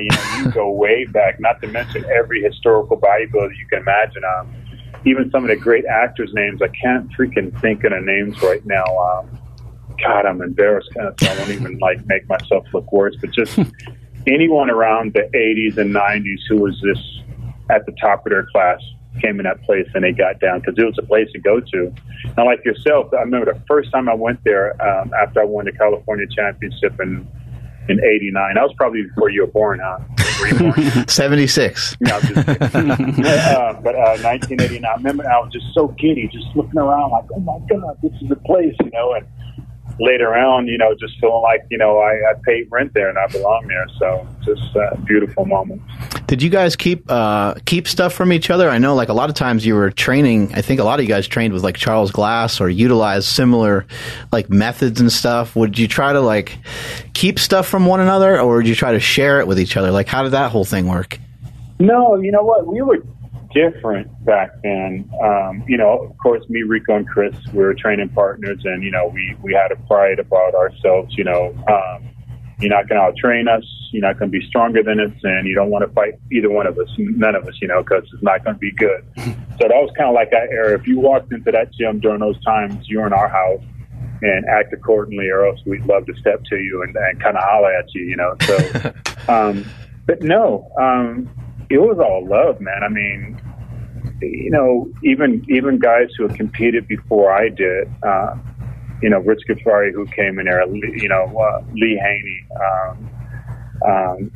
you 0.00 0.10
know, 0.10 0.44
you 0.44 0.50
go 0.52 0.70
way 0.72 1.06
back. 1.06 1.40
Not 1.40 1.60
to 1.62 1.68
mention 1.68 2.04
every 2.04 2.42
historical 2.42 3.00
bodybuilder 3.00 3.56
you 3.56 3.66
can 3.70 3.80
imagine. 3.80 4.22
Um, 4.24 4.54
even 5.06 5.30
some 5.30 5.44
of 5.44 5.48
the 5.48 5.56
great 5.56 5.84
actors' 5.86 6.32
names. 6.34 6.62
I 6.62 6.68
can't 6.68 7.10
freaking 7.12 7.58
think 7.60 7.84
of 7.84 7.92
the 7.92 8.00
names 8.00 8.40
right 8.42 8.64
now. 8.64 8.84
Um, 8.84 9.38
God, 10.02 10.26
I'm 10.26 10.42
embarrassed. 10.42 10.90
I 10.98 11.12
won't 11.38 11.50
even 11.50 11.78
like 11.78 12.04
make 12.06 12.28
myself 12.28 12.66
look 12.72 12.92
worse. 12.92 13.16
But 13.20 13.30
just 13.30 13.58
anyone 14.26 14.70
around 14.70 15.14
the 15.14 15.28
80s 15.34 15.78
and 15.78 15.94
90s 15.94 16.40
who 16.48 16.56
was 16.58 16.80
this 16.82 16.98
at 17.70 17.86
the 17.86 17.92
top 18.00 18.26
of 18.26 18.30
their 18.30 18.46
class 18.46 18.80
came 19.20 19.38
in 19.38 19.44
that 19.44 19.62
place 19.62 19.86
and 19.94 20.04
they 20.04 20.12
got 20.12 20.40
down 20.40 20.60
because 20.60 20.74
it 20.76 20.84
was 20.84 20.98
a 20.98 21.06
place 21.06 21.30
to 21.32 21.38
go 21.38 21.60
to. 21.60 21.94
Now, 22.36 22.46
like 22.46 22.64
yourself, 22.64 23.12
I 23.14 23.20
remember 23.20 23.52
the 23.52 23.60
first 23.66 23.90
time 23.92 24.08
I 24.08 24.14
went 24.14 24.42
there 24.44 24.70
um, 24.82 25.12
after 25.14 25.40
I 25.40 25.44
won 25.44 25.66
the 25.66 25.72
California 25.72 26.26
Championship 26.34 26.98
in 27.00 27.26
in 27.88 28.00
'89. 28.02 28.54
That 28.54 28.62
was 28.62 28.74
probably 28.76 29.02
before 29.02 29.30
you 29.30 29.42
were 29.42 29.52
born, 29.52 29.80
huh? 29.82 29.98
76. 31.06 31.96
Yeah, 32.00 32.16
uh, 32.16 32.20
but 33.80 33.94
uh, 33.94 34.18
1989. 34.22 34.84
I 34.84 34.94
remember 34.96 35.28
I 35.30 35.38
was 35.38 35.52
just 35.52 35.66
so 35.74 35.88
giddy, 35.88 36.28
just 36.32 36.46
looking 36.56 36.78
around 36.78 37.10
like, 37.12 37.24
oh 37.36 37.40
my 37.40 37.58
god, 37.68 37.98
this 38.02 38.12
is 38.20 38.28
the 38.28 38.36
place, 38.36 38.74
you 38.82 38.90
know, 38.90 39.14
and 39.14 39.26
later 40.00 40.34
on, 40.34 40.66
you 40.66 40.78
know, 40.78 40.94
just 40.94 41.18
feeling 41.20 41.42
like, 41.42 41.62
you 41.70 41.78
know, 41.78 41.98
I, 41.98 42.30
I 42.30 42.34
paid 42.44 42.68
rent 42.70 42.94
there 42.94 43.08
and 43.08 43.18
I 43.18 43.26
belong 43.28 43.66
there. 43.68 43.86
So 43.98 44.26
just 44.44 44.74
a 44.76 44.96
beautiful 45.04 45.44
moment. 45.44 45.82
Did 46.26 46.42
you 46.42 46.50
guys 46.50 46.74
keep 46.74 47.04
uh, 47.10 47.54
keep 47.66 47.86
stuff 47.86 48.12
from 48.12 48.32
each 48.32 48.50
other? 48.50 48.70
I 48.70 48.78
know, 48.78 48.94
like 48.94 49.08
a 49.08 49.12
lot 49.12 49.28
of 49.28 49.36
times 49.36 49.64
you 49.66 49.74
were 49.74 49.90
training. 49.90 50.54
I 50.54 50.62
think 50.62 50.80
a 50.80 50.84
lot 50.84 50.98
of 50.98 51.04
you 51.04 51.08
guys 51.08 51.28
trained 51.28 51.52
with 51.52 51.62
like 51.62 51.76
Charles 51.76 52.10
Glass 52.10 52.60
or 52.60 52.68
utilized 52.68 53.28
similar 53.28 53.86
like 54.32 54.48
methods 54.48 55.00
and 55.00 55.12
stuff. 55.12 55.54
Would 55.54 55.78
you 55.78 55.86
try 55.86 56.12
to 56.12 56.20
like 56.20 56.58
keep 57.12 57.38
stuff 57.38 57.68
from 57.68 57.86
one 57.86 58.00
another, 58.00 58.40
or 58.40 58.56
would 58.56 58.68
you 58.68 58.74
try 58.74 58.92
to 58.92 59.00
share 59.00 59.40
it 59.40 59.46
with 59.46 59.60
each 59.60 59.76
other? 59.76 59.90
Like, 59.90 60.08
how 60.08 60.22
did 60.22 60.32
that 60.32 60.50
whole 60.50 60.64
thing 60.64 60.88
work? 60.88 61.18
No, 61.78 62.16
you 62.16 62.32
know 62.32 62.42
what? 62.42 62.66
We 62.66 62.80
were 62.82 62.98
different 63.54 64.08
back 64.24 64.50
then. 64.62 65.08
Um, 65.22 65.64
you 65.66 65.78
know, 65.78 66.06
of 66.10 66.18
course, 66.18 66.44
me, 66.48 66.62
Rico, 66.62 66.96
and 66.96 67.08
Chris, 67.08 67.34
we 67.52 67.62
were 67.62 67.74
training 67.74 68.10
partners, 68.10 68.60
and 68.64 68.82
you 68.82 68.90
know, 68.90 69.10
we 69.12 69.36
we 69.42 69.54
had 69.54 69.72
a 69.72 69.76
pride 69.86 70.18
about 70.18 70.54
ourselves. 70.54 71.16
You 71.16 71.24
know, 71.24 71.54
um, 71.68 72.10
you're 72.60 72.70
not 72.70 72.88
going 72.88 73.00
to 73.00 73.06
out 73.06 73.16
train 73.16 73.48
us. 73.48 73.64
You're 73.92 74.02
not 74.02 74.18
going 74.18 74.30
to 74.30 74.38
be 74.38 74.46
stronger 74.46 74.82
than 74.82 75.00
us, 75.00 75.12
and 75.22 75.46
you 75.46 75.54
don't 75.54 75.70
want 75.70 75.86
to 75.86 75.92
fight 75.94 76.14
either 76.32 76.50
one 76.50 76.66
of 76.66 76.78
us, 76.78 76.88
none 76.98 77.34
of 77.34 77.46
us. 77.46 77.54
You 77.62 77.68
know, 77.68 77.82
because 77.82 78.04
it's 78.12 78.22
not 78.22 78.44
going 78.44 78.56
to 78.56 78.60
be 78.60 78.72
good. 78.72 79.04
So 79.54 79.68
that 79.68 79.76
was 79.76 79.92
kind 79.96 80.08
of 80.08 80.16
like 80.16 80.32
that 80.32 80.50
era. 80.50 80.76
If 80.76 80.84
you 80.88 80.98
walked 80.98 81.32
into 81.32 81.52
that 81.52 81.72
gym 81.72 82.00
during 82.00 82.18
those 82.18 82.42
times, 82.42 82.88
you're 82.88 83.06
in 83.06 83.12
our 83.12 83.28
house 83.28 83.62
and 84.20 84.44
act 84.46 84.72
accordingly, 84.72 85.28
or 85.28 85.46
else 85.46 85.60
we'd 85.64 85.86
love 85.86 86.06
to 86.06 86.14
step 86.16 86.42
to 86.46 86.56
you 86.56 86.82
and, 86.82 86.96
and 86.96 87.22
kind 87.22 87.36
of 87.36 87.44
holler 87.44 87.72
at 87.72 87.84
you. 87.94 88.02
You 88.02 88.16
know, 88.16 88.34
so. 88.42 88.92
um, 89.32 89.64
but 90.06 90.22
no, 90.22 90.70
um, 90.76 91.30
it 91.70 91.78
was 91.78 91.98
all 91.98 92.26
love, 92.26 92.60
man. 92.60 92.82
I 92.82 92.88
mean, 92.88 93.40
you 94.20 94.50
know, 94.50 94.90
even 95.02 95.44
even 95.48 95.78
guys 95.78 96.08
who 96.16 96.28
had 96.28 96.36
competed 96.36 96.86
before 96.86 97.32
I 97.32 97.48
did, 97.48 97.90
uh, 98.02 98.36
you 99.02 99.10
know, 99.10 99.18
Rich 99.18 99.42
Gaspari 99.48 99.92
who 99.92 100.06
came 100.06 100.38
in 100.38 100.46
there, 100.46 100.66
you 100.66 101.08
know, 101.08 101.36
uh, 101.38 101.62
Lee 101.72 102.00
Haney. 102.00 102.46
Um, 102.64 103.10
um, 103.86 104.30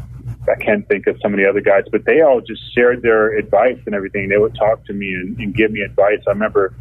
I 0.48 0.62
can't 0.62 0.86
think 0.88 1.06
of 1.06 1.18
some 1.22 1.32
of 1.32 1.38
the 1.38 1.48
other 1.48 1.60
guys, 1.60 1.84
but 1.90 2.04
they 2.04 2.20
all 2.22 2.40
just 2.40 2.62
shared 2.74 3.02
their 3.02 3.36
advice 3.36 3.78
and 3.86 3.94
everything. 3.94 4.28
They 4.28 4.38
would 4.38 4.54
talk 4.54 4.84
to 4.86 4.92
me 4.92 5.12
and, 5.12 5.38
and 5.38 5.54
give 5.54 5.70
me 5.70 5.80
advice. 5.80 6.20
I 6.26 6.30
remember, 6.30 6.74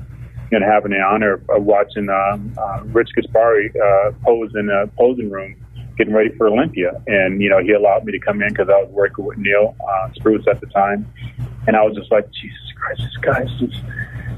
you 0.51 0.59
know, 0.59 0.65
having 0.65 0.91
the 0.91 0.99
honor 0.99 1.33
of, 1.33 1.49
of 1.49 1.63
watching 1.63 2.09
um, 2.09 2.53
uh, 2.57 2.81
Rich 2.85 3.09
Gaspari 3.17 3.69
uh, 3.75 4.11
pose 4.23 4.51
in 4.55 4.69
a 4.69 4.87
posing 4.97 5.29
room 5.29 5.55
getting 5.97 6.13
ready 6.13 6.29
for 6.37 6.47
Olympia. 6.47 7.01
And, 7.07 7.41
you 7.41 7.49
know, 7.49 7.59
he 7.59 7.71
allowed 7.71 8.05
me 8.05 8.11
to 8.11 8.19
come 8.19 8.41
in 8.41 8.49
because 8.49 8.69
I 8.69 8.81
was 8.81 8.89
working 8.91 9.25
with 9.25 9.37
Neil 9.37 9.75
uh, 9.87 10.11
Spruce 10.13 10.45
at 10.47 10.61
the 10.61 10.67
time. 10.67 11.11
And 11.65 11.75
I 11.75 11.83
was 11.83 11.95
just 11.95 12.11
like, 12.11 12.29
Jesus 12.31 12.73
Christ, 12.75 13.01
this 13.01 13.17
guy's 13.17 13.59
just, 13.59 13.81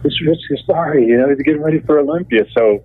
this 0.03 0.21
Rich 0.21 0.39
Gaspari, 0.49 1.07
you 1.07 1.17
know, 1.17 1.29
he's 1.29 1.41
getting 1.41 1.61
ready 1.61 1.79
for 1.79 1.99
Olympia. 1.99 2.45
So 2.57 2.83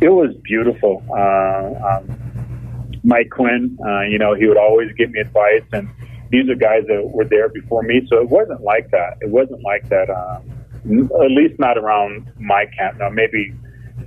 it 0.00 0.10
was 0.10 0.34
beautiful. 0.42 1.02
Uh, 1.10 1.98
um, 1.98 3.00
Mike 3.02 3.30
Quinn, 3.30 3.76
uh, 3.84 4.02
you 4.02 4.18
know, 4.18 4.34
he 4.34 4.46
would 4.46 4.58
always 4.58 4.92
give 4.96 5.10
me 5.10 5.20
advice. 5.20 5.64
And 5.72 5.88
these 6.30 6.48
are 6.48 6.54
guys 6.54 6.84
that 6.86 7.10
were 7.12 7.24
there 7.24 7.48
before 7.48 7.82
me. 7.82 8.06
So 8.08 8.20
it 8.20 8.28
wasn't 8.28 8.62
like 8.62 8.90
that. 8.90 9.18
It 9.20 9.30
wasn't 9.30 9.62
like 9.62 9.88
that, 9.88 10.08
um, 10.10 11.10
at 11.22 11.30
least 11.30 11.58
not 11.58 11.78
around 11.78 12.30
my 12.38 12.66
camp. 12.78 12.98
Now, 12.98 13.08
maybe 13.08 13.52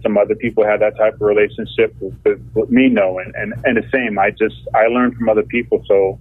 some 0.06 0.20
other 0.20 0.36
people 0.36 0.64
had 0.64 0.82
that 0.82 0.96
type 0.98 1.16
of 1.16 1.22
relationship 1.22 1.96
with, 2.00 2.14
with, 2.24 2.40
with 2.54 2.70
me, 2.70 2.90
no, 2.90 3.18
and, 3.18 3.34
and 3.34 3.54
and 3.66 3.78
the 3.78 3.90
same. 3.92 4.20
I 4.20 4.30
just 4.30 4.56
I 4.76 4.86
learned 4.86 5.16
from 5.16 5.30
other 5.30 5.42
people, 5.42 5.84
so 5.88 6.20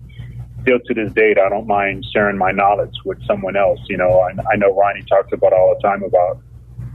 still 0.62 0.78
to 0.86 0.94
this 0.94 1.12
date, 1.12 1.38
I 1.38 1.50
don't 1.50 1.66
mind 1.66 2.06
sharing 2.10 2.38
my 2.38 2.50
knowledge 2.50 2.94
with 3.04 3.18
someone 3.26 3.56
else. 3.56 3.78
You 3.88 3.98
know, 3.98 4.20
I, 4.20 4.30
I 4.50 4.56
know 4.56 4.74
Ronnie 4.74 5.02
talks 5.02 5.32
about 5.34 5.52
all 5.52 5.74
the 5.74 5.86
time 5.86 6.02
about 6.02 6.40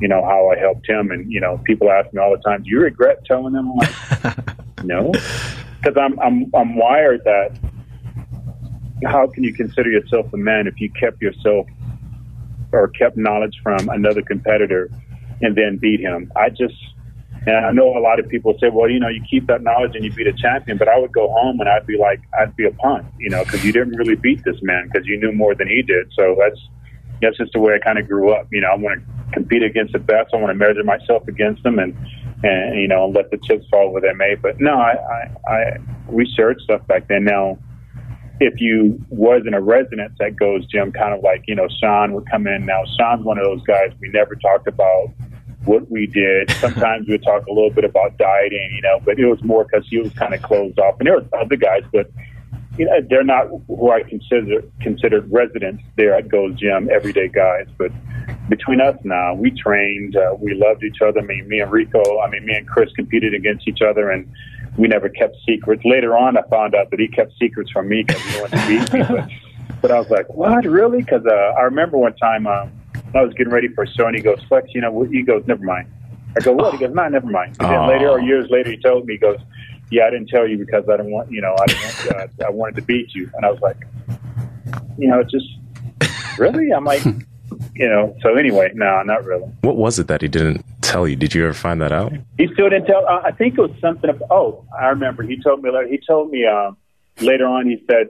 you 0.01 0.07
know 0.07 0.23
how 0.23 0.49
I 0.49 0.57
helped 0.57 0.89
him, 0.89 1.11
and 1.11 1.31
you 1.31 1.39
know 1.39 1.59
people 1.63 1.91
ask 1.91 2.11
me 2.11 2.19
all 2.19 2.35
the 2.35 2.41
time, 2.41 2.63
"Do 2.63 2.71
you 2.71 2.79
regret 2.79 3.23
telling 3.25 3.53
them?" 3.53 3.71
like, 3.75 4.35
no, 4.83 5.11
because 5.11 5.95
I'm 5.95 6.19
I'm 6.19 6.49
I'm 6.55 6.75
wired 6.75 7.23
that. 7.25 7.57
How 9.05 9.27
can 9.27 9.43
you 9.43 9.53
consider 9.53 9.89
yourself 9.89 10.33
a 10.33 10.37
man 10.37 10.67
if 10.67 10.81
you 10.81 10.91
kept 10.91 11.21
yourself 11.21 11.67
or 12.73 12.89
kept 12.89 13.15
knowledge 13.15 13.57
from 13.63 13.87
another 13.89 14.21
competitor 14.21 14.89
and 15.41 15.55
then 15.55 15.77
beat 15.77 15.99
him. 15.99 16.31
I 16.35 16.49
just, 16.49 16.75
and 17.45 17.55
I 17.55 17.71
know 17.71 17.97
a 17.97 18.01
lot 18.01 18.19
of 18.19 18.27
people 18.27 18.53
say, 18.59 18.69
well, 18.69 18.89
you 18.89 18.99
know, 18.99 19.07
you 19.07 19.23
keep 19.29 19.47
that 19.47 19.63
knowledge 19.63 19.95
and 19.95 20.03
you 20.03 20.11
beat 20.11 20.27
a 20.27 20.33
champion, 20.33 20.77
but 20.77 20.87
I 20.87 20.97
would 20.97 21.13
go 21.13 21.29
home 21.29 21.59
and 21.59 21.69
I'd 21.69 21.87
be 21.87 21.97
like, 21.97 22.21
I'd 22.39 22.55
be 22.55 22.65
a 22.65 22.71
punt, 22.71 23.05
you 23.17 23.29
know, 23.29 23.43
because 23.43 23.63
you 23.63 23.71
didn't 23.71 23.95
really 23.95 24.15
beat 24.15 24.43
this 24.43 24.57
man 24.61 24.89
because 24.91 25.07
you 25.07 25.19
knew 25.19 25.31
more 25.31 25.55
than 25.55 25.67
he 25.67 25.81
did. 25.81 26.11
So 26.15 26.35
that's, 26.37 26.59
that's 27.21 27.37
just 27.37 27.53
the 27.53 27.59
way 27.59 27.75
I 27.75 27.79
kind 27.79 27.97
of 27.97 28.07
grew 28.07 28.31
up. 28.31 28.47
You 28.51 28.61
know, 28.61 28.67
I 28.67 28.75
want 28.75 29.01
to 29.01 29.33
compete 29.33 29.63
against 29.63 29.93
the 29.93 29.99
best. 29.99 30.33
I 30.33 30.37
want 30.37 30.51
to 30.51 30.53
measure 30.53 30.83
myself 30.83 31.27
against 31.27 31.63
them 31.63 31.79
and, 31.79 31.95
and, 32.43 32.79
you 32.79 32.87
know, 32.87 33.07
let 33.07 33.31
the 33.31 33.37
chips 33.37 33.65
fall 33.71 33.91
where 33.91 34.01
they 34.01 34.13
may. 34.13 34.35
But 34.35 34.59
no, 34.59 34.73
I, 34.73 34.95
I, 34.95 35.51
I 35.51 35.77
researched 36.07 36.61
stuff 36.61 36.85
back 36.87 37.07
then. 37.07 37.23
Now, 37.23 37.57
if 38.41 38.53
you 38.61 39.03
wasn't 39.09 39.55
a 39.55 39.61
resident 39.61 40.13
that 40.19 40.37
Gold's 40.37 40.65
Gym, 40.67 40.91
kind 40.91 41.13
of 41.13 41.21
like, 41.23 41.43
you 41.47 41.55
know, 41.55 41.67
Sean 41.81 42.13
would 42.13 42.29
come 42.29 42.47
in. 42.47 42.65
Now, 42.65 42.83
Sean's 42.97 43.25
one 43.25 43.37
of 43.37 43.43
those 43.43 43.61
guys 43.63 43.91
we 43.99 44.09
never 44.09 44.35
talked 44.35 44.67
about 44.67 45.09
what 45.65 45.89
we 45.89 46.07
did. 46.07 46.51
Sometimes 46.51 47.07
we 47.07 47.13
would 47.13 47.23
talk 47.23 47.45
a 47.47 47.51
little 47.51 47.69
bit 47.69 47.83
about 47.83 48.17
dieting, 48.17 48.71
you 48.75 48.81
know, 48.81 48.99
but 49.03 49.19
it 49.19 49.25
was 49.25 49.43
more 49.43 49.65
because 49.65 49.87
he 49.89 49.97
was 49.97 50.11
kind 50.13 50.33
of 50.33 50.41
closed 50.41 50.79
off. 50.79 50.95
And 50.99 51.07
there 51.07 51.15
were 51.15 51.39
other 51.39 51.55
guys, 51.55 51.83
but 51.91 52.09
you 52.77 52.85
know, 52.85 53.01
they're 53.09 53.25
not 53.25 53.47
who 53.67 53.91
I 53.91 54.03
consider 54.03 54.63
considered 54.81 55.29
residents 55.31 55.83
there 55.97 56.15
at 56.15 56.29
Gold's 56.29 56.59
Gym, 56.59 56.89
everyday 56.89 57.27
guys. 57.27 57.67
But 57.77 57.91
between 58.47 58.79
us 58.79 58.95
now, 59.03 59.33
we 59.33 59.51
trained, 59.51 60.15
uh, 60.15 60.35
we 60.39 60.53
loved 60.53 60.83
each 60.83 61.01
other. 61.01 61.19
I 61.19 61.23
mean, 61.23 61.47
me 61.49 61.59
and 61.59 61.71
Rico, 61.71 62.21
I 62.21 62.29
mean, 62.29 62.45
me 62.45 62.55
and 62.55 62.67
Chris 62.67 62.89
competed 62.93 63.33
against 63.33 63.67
each 63.67 63.81
other, 63.81 64.09
and 64.11 64.31
we 64.77 64.87
never 64.87 65.09
kept 65.09 65.35
secrets. 65.45 65.83
Later 65.83 66.15
on, 66.15 66.37
I 66.37 66.41
found 66.43 66.73
out 66.73 66.89
that 66.91 66.99
he 66.99 67.09
kept 67.09 67.33
secrets 67.37 67.69
from 67.69 67.89
me 67.89 68.03
because 68.03 68.21
he 68.21 68.39
wanted 68.39 68.59
to 68.59 68.67
beat 68.67 68.93
me. 68.93 69.27
But, 69.81 69.81
but 69.81 69.91
I 69.91 69.99
was 69.99 70.09
like, 70.09 70.27
what, 70.29 70.65
really? 70.65 70.99
Because 71.01 71.25
uh, 71.25 71.53
I 71.57 71.61
remember 71.61 71.97
one 71.97 72.15
time. 72.15 72.47
Um, 72.47 72.78
I 73.15 73.21
was 73.21 73.33
getting 73.33 73.51
ready 73.51 73.67
for 73.69 73.83
a 73.83 73.91
show, 73.91 74.07
and 74.07 74.15
he 74.15 74.21
goes, 74.21 74.39
Flex, 74.47 74.67
you 74.73 74.81
know, 74.81 75.03
he 75.03 75.23
goes, 75.23 75.43
never 75.47 75.63
mind. 75.63 75.91
I 76.37 76.41
go, 76.41 76.51
what? 76.53 76.73
He 76.73 76.79
goes, 76.79 76.93
no, 76.93 77.07
never 77.07 77.27
mind. 77.27 77.57
And 77.59 77.69
then 77.69 77.87
later, 77.87 78.09
or 78.09 78.21
years 78.21 78.49
later, 78.49 78.71
he 78.71 78.77
told 78.77 79.05
me, 79.07 79.13
he 79.13 79.19
goes, 79.19 79.39
yeah, 79.91 80.05
I 80.05 80.11
didn't 80.11 80.29
tell 80.29 80.47
you 80.47 80.57
because 80.57 80.87
I 80.87 80.97
didn't 80.97 81.11
want, 81.11 81.31
you 81.31 81.41
know, 81.41 81.55
I 81.59 81.65
didn't 81.65 81.83
want, 81.83 82.41
uh, 82.41 82.45
I 82.45 82.49
wanted 82.51 82.75
to 82.75 82.81
beat 82.83 83.13
you. 83.15 83.29
And 83.35 83.45
I 83.45 83.51
was 83.51 83.59
like, 83.61 83.77
you 84.97 85.07
know, 85.07 85.19
it's 85.19 85.31
just 85.31 85.47
really? 86.37 86.71
I'm 86.71 86.85
like, 86.85 87.03
you 87.75 87.89
know, 87.89 88.15
so 88.21 88.35
anyway, 88.35 88.71
no, 88.75 89.01
not 89.03 89.25
really. 89.25 89.49
What 89.61 89.77
was 89.77 89.99
it 89.99 90.07
that 90.07 90.21
he 90.21 90.27
didn't 90.27 90.63
tell 90.81 91.07
you? 91.07 91.15
Did 91.15 91.33
you 91.33 91.45
ever 91.45 91.53
find 91.53 91.81
that 91.81 91.91
out? 91.91 92.13
He 92.37 92.47
still 92.53 92.69
didn't 92.69 92.85
tell. 92.85 93.05
Uh, 93.07 93.21
I 93.23 93.31
think 93.31 93.57
it 93.57 93.61
was 93.61 93.71
something. 93.81 94.09
Of, 94.09 94.23
oh, 94.29 94.65
I 94.79 94.87
remember. 94.87 95.23
He 95.23 95.41
told 95.41 95.63
me. 95.63 95.71
Later 95.71 95.87
he 95.87 95.99
told 96.05 96.31
me 96.31 96.45
um, 96.45 96.77
later 97.21 97.45
on. 97.45 97.67
He 97.67 97.83
said, 97.89 98.09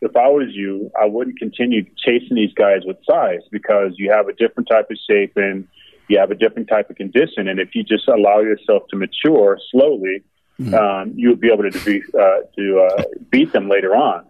if 0.00 0.16
I 0.16 0.28
was 0.28 0.48
you, 0.50 0.90
I 1.00 1.06
wouldn't 1.06 1.38
continue 1.38 1.84
chasing 2.04 2.36
these 2.36 2.52
guys 2.54 2.82
with 2.84 2.96
size 3.08 3.40
because 3.50 3.92
you 3.96 4.10
have 4.12 4.28
a 4.28 4.32
different 4.32 4.68
type 4.68 4.90
of 4.90 4.96
shape 5.08 5.32
and 5.36 5.66
you 6.08 6.18
have 6.18 6.30
a 6.30 6.34
different 6.34 6.68
type 6.68 6.88
of 6.88 6.96
condition. 6.96 7.48
And 7.48 7.58
if 7.58 7.74
you 7.74 7.82
just 7.82 8.06
allow 8.08 8.40
yourself 8.40 8.84
to 8.90 8.96
mature 8.96 9.58
slowly, 9.70 10.22
mm-hmm. 10.60 10.74
um, 10.74 11.12
you 11.16 11.30
would 11.30 11.40
be 11.40 11.50
able 11.50 11.70
to 11.70 11.84
be, 11.84 12.02
uh, 12.18 12.38
to 12.56 12.88
uh, 12.88 13.02
beat 13.30 13.52
them 13.52 13.68
later 13.68 13.94
on. 13.94 14.24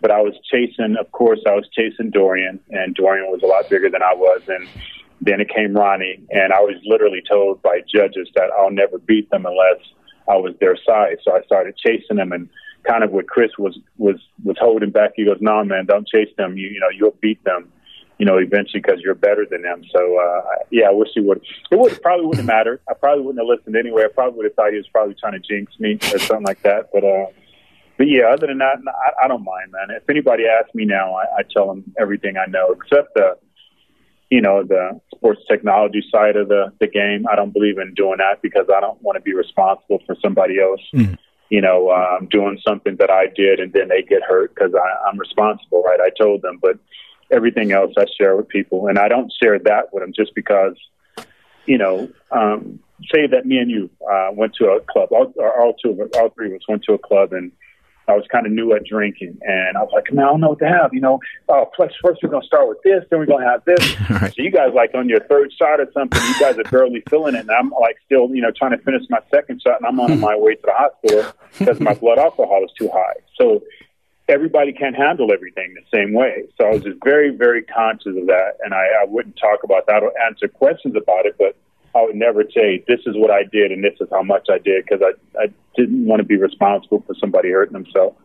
But 0.00 0.12
I 0.12 0.20
was 0.20 0.34
chasing, 0.50 0.96
of 0.98 1.10
course, 1.10 1.40
I 1.46 1.54
was 1.54 1.68
chasing 1.74 2.10
Dorian, 2.10 2.60
and 2.70 2.94
Dorian 2.94 3.26
was 3.32 3.42
a 3.42 3.46
lot 3.46 3.68
bigger 3.68 3.90
than 3.90 4.02
I 4.02 4.14
was, 4.14 4.42
and 4.46 4.68
then 5.20 5.40
it 5.40 5.48
came 5.48 5.74
Ronnie, 5.74 6.20
and 6.30 6.52
I 6.52 6.60
was 6.60 6.76
literally 6.84 7.20
told 7.28 7.60
by 7.62 7.80
judges 7.92 8.28
that 8.36 8.50
I'll 8.56 8.70
never 8.70 8.98
beat 8.98 9.28
them 9.30 9.44
unless 9.44 9.80
I 10.28 10.36
was 10.36 10.54
their 10.60 10.76
size. 10.76 11.16
So 11.24 11.34
I 11.34 11.42
started 11.42 11.76
chasing 11.76 12.18
them 12.18 12.30
and 12.30 12.48
kind 12.86 13.04
of 13.04 13.10
what 13.10 13.26
Chris 13.28 13.50
was 13.58 13.78
was 13.96 14.16
was 14.44 14.56
holding 14.58 14.90
back. 14.90 15.12
He 15.16 15.24
goes, 15.24 15.38
"No, 15.40 15.62
man, 15.64 15.86
don't 15.86 16.06
chase 16.06 16.32
them. 16.36 16.56
You 16.56 16.68
you 16.68 16.80
know 16.80 16.88
you'll 16.94 17.16
beat 17.20 17.42
them." 17.44 17.72
You 18.18 18.26
know, 18.26 18.36
eventually 18.38 18.80
because 18.80 19.00
you're 19.00 19.14
better 19.14 19.46
than 19.48 19.62
them. 19.62 19.84
So, 19.94 20.18
uh, 20.18 20.42
yeah, 20.70 20.88
I 20.88 20.90
wish 20.90 21.10
he 21.14 21.20
would. 21.20 21.40
It 21.70 21.78
would 21.78 22.02
probably 22.02 22.26
wouldn't 22.26 22.48
matter. 22.48 22.80
I 22.90 22.94
probably 22.94 23.24
wouldn't 23.24 23.40
have 23.40 23.46
listened 23.46 23.76
anyway. 23.76 24.06
I 24.06 24.12
probably 24.12 24.38
would 24.38 24.46
have 24.46 24.54
thought 24.54 24.72
he 24.72 24.76
was 24.76 24.88
probably 24.88 25.14
trying 25.14 25.34
to 25.34 25.38
jinx 25.38 25.72
me 25.78 26.00
or 26.12 26.18
something 26.18 26.44
like 26.44 26.60
that. 26.62 26.90
But, 26.92 27.04
uh, 27.04 27.26
but 27.96 28.08
yeah, 28.08 28.24
other 28.24 28.48
than 28.48 28.58
that, 28.58 28.78
I, 28.88 29.24
I 29.24 29.28
don't 29.28 29.44
mind, 29.44 29.70
man. 29.70 29.96
If 29.96 30.10
anybody 30.10 30.46
asks 30.48 30.74
me 30.74 30.84
now, 30.84 31.14
I, 31.14 31.26
I 31.38 31.42
tell 31.48 31.68
them 31.68 31.84
everything 31.96 32.36
I 32.36 32.50
know, 32.50 32.72
except 32.72 33.14
the, 33.14 33.38
you 34.30 34.40
know, 34.40 34.64
the 34.64 35.00
sports 35.14 35.42
technology 35.48 36.02
side 36.10 36.34
of 36.34 36.48
the 36.48 36.72
the 36.80 36.88
game. 36.88 37.24
I 37.30 37.36
don't 37.36 37.52
believe 37.52 37.78
in 37.78 37.94
doing 37.94 38.18
that 38.18 38.42
because 38.42 38.66
I 38.74 38.80
don't 38.80 39.00
want 39.00 39.14
to 39.14 39.22
be 39.22 39.32
responsible 39.32 40.00
for 40.06 40.16
somebody 40.20 40.60
else. 40.60 40.80
Mm 40.92 41.18
you 41.50 41.60
know, 41.60 41.90
um, 41.90 42.26
doing 42.26 42.58
something 42.66 42.96
that 42.96 43.10
I 43.10 43.26
did 43.34 43.60
and 43.60 43.72
then 43.72 43.88
they 43.88 44.02
get 44.02 44.22
hurt 44.22 44.54
because 44.54 44.72
I'm 45.08 45.18
responsible, 45.18 45.82
right? 45.82 46.00
I 46.00 46.10
told 46.10 46.42
them, 46.42 46.58
but 46.60 46.78
everything 47.30 47.72
else 47.72 47.92
I 47.96 48.04
share 48.18 48.36
with 48.36 48.48
people, 48.48 48.88
and 48.88 48.98
I 48.98 49.08
don't 49.08 49.32
share 49.42 49.58
that 49.60 49.92
with 49.92 50.02
them 50.02 50.12
just 50.14 50.34
because, 50.34 50.76
you 51.66 51.78
know, 51.78 52.10
um, 52.30 52.80
say 53.14 53.26
that 53.26 53.46
me 53.46 53.58
and 53.58 53.70
you 53.70 53.90
uh, 54.10 54.30
went 54.32 54.54
to 54.56 54.66
a 54.66 54.80
club, 54.80 55.10
all, 55.12 55.32
all 55.38 55.74
two 55.82 56.08
all 56.16 56.30
three 56.30 56.48
of 56.48 56.54
us 56.54 56.68
went 56.68 56.84
to 56.84 56.94
a 56.94 56.98
club, 56.98 57.32
and 57.32 57.52
I 58.08 58.14
was 58.14 58.24
kind 58.32 58.46
of 58.46 58.52
new 58.52 58.72
at 58.72 58.84
drinking, 58.84 59.38
and 59.42 59.76
I 59.76 59.82
was 59.82 59.90
like, 59.92 60.12
man, 60.12 60.24
I 60.24 60.28
don't 60.28 60.40
know 60.40 60.50
what 60.50 60.58
to 60.60 60.68
have. 60.68 60.94
You 60.94 61.00
know, 61.00 61.20
oh, 61.48 61.70
first, 61.76 61.96
first 62.02 62.20
we're 62.22 62.30
gonna 62.30 62.46
start 62.46 62.68
with 62.68 62.82
this, 62.82 63.04
then 63.10 63.18
we're 63.18 63.26
gonna 63.26 63.48
have 63.48 63.64
this. 63.64 64.00
right. 64.10 64.34
So 64.34 64.42
you 64.42 64.50
guys 64.50 64.72
like 64.74 64.94
on 64.94 65.08
your 65.08 65.20
third 65.20 65.52
shot 65.52 65.80
or 65.80 65.90
something, 65.92 66.20
you 66.22 66.40
guys 66.40 66.58
are 66.58 66.64
barely 66.70 67.02
feeling 67.08 67.34
it, 67.34 67.40
and 67.40 67.50
I'm 67.50 67.70
like 67.70 67.96
still, 68.04 68.28
you 68.34 68.42
know, 68.42 68.50
trying 68.50 68.72
to 68.72 68.78
finish 68.78 69.02
my 69.10 69.20
second 69.30 69.60
shot, 69.62 69.80
and 69.80 69.86
I'm 69.86 70.00
on 70.00 70.18
my 70.20 70.36
way 70.36 70.54
to 70.54 70.62
the 70.64 70.72
hospital 70.72 71.22
hmm. 71.22 71.58
because 71.58 71.80
my 71.80 71.94
blood 71.94 72.18
alcohol 72.18 72.64
is 72.64 72.72
too 72.78 72.88
high. 72.92 73.14
So 73.36 73.62
everybody 74.28 74.72
can't 74.72 74.96
handle 74.96 75.32
everything 75.32 75.74
the 75.74 75.96
same 75.96 76.12
way. 76.12 76.44
So 76.58 76.66
I 76.66 76.70
was 76.74 76.82
just 76.82 76.98
very, 77.02 77.34
very 77.34 77.62
conscious 77.62 78.16
of 78.16 78.26
that, 78.26 78.58
and 78.64 78.74
I, 78.74 78.86
I 79.02 79.04
wouldn't 79.04 79.36
talk 79.36 79.64
about 79.64 79.86
that 79.86 80.02
or 80.02 80.12
answer 80.20 80.48
questions 80.48 80.96
about 80.96 81.26
it, 81.26 81.36
but 81.38 81.56
I 81.94 82.02
would 82.02 82.14
never 82.14 82.44
say 82.54 82.84
this 82.86 83.00
is 83.06 83.14
what 83.16 83.30
I 83.30 83.44
did 83.44 83.72
and 83.72 83.82
this 83.82 83.94
is 84.00 84.08
how 84.10 84.22
much 84.22 84.46
I 84.50 84.58
did 84.58 84.84
because 84.84 85.02
I, 85.02 85.42
I 85.42 85.46
didn't 85.76 86.06
want 86.06 86.20
to 86.20 86.24
be 86.24 86.36
responsible 86.36 87.02
for 87.06 87.14
somebody 87.20 87.50
hurting 87.50 87.72
themselves. 87.72 88.16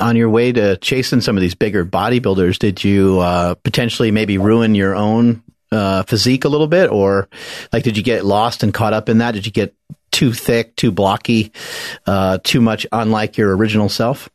On 0.00 0.16
your 0.16 0.30
way 0.30 0.52
to 0.52 0.76
chasing 0.78 1.20
some 1.20 1.36
of 1.36 1.40
these 1.40 1.54
bigger 1.54 1.84
bodybuilders, 1.84 2.58
did 2.58 2.82
you 2.82 3.20
uh, 3.20 3.54
potentially 3.54 4.10
maybe 4.10 4.38
ruin 4.38 4.74
your 4.74 4.96
own 4.96 5.42
uh, 5.70 6.02
physique 6.04 6.44
a 6.44 6.48
little 6.48 6.66
bit, 6.66 6.90
or 6.90 7.28
like 7.72 7.84
did 7.84 7.96
you 7.96 8.02
get 8.02 8.24
lost 8.24 8.62
and 8.62 8.74
caught 8.74 8.92
up 8.92 9.08
in 9.08 9.18
that? 9.18 9.32
Did 9.32 9.46
you 9.46 9.52
get 9.52 9.74
too 10.10 10.32
thick, 10.32 10.74
too 10.76 10.90
blocky, 10.90 11.52
uh, 12.06 12.38
too 12.42 12.60
much 12.60 12.86
unlike 12.90 13.36
your 13.36 13.56
original 13.56 13.88
self? 13.88 14.28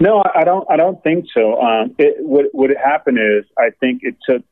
No, 0.00 0.22
I 0.34 0.44
don't. 0.44 0.68
I 0.70 0.76
don't 0.76 1.02
think 1.02 1.26
so. 1.32 1.60
Um, 1.60 1.94
it, 1.98 2.16
what 2.18 2.46
what 2.52 2.70
happened 2.70 3.18
is, 3.18 3.44
I 3.58 3.70
think 3.80 4.00
it 4.02 4.16
took. 4.28 4.42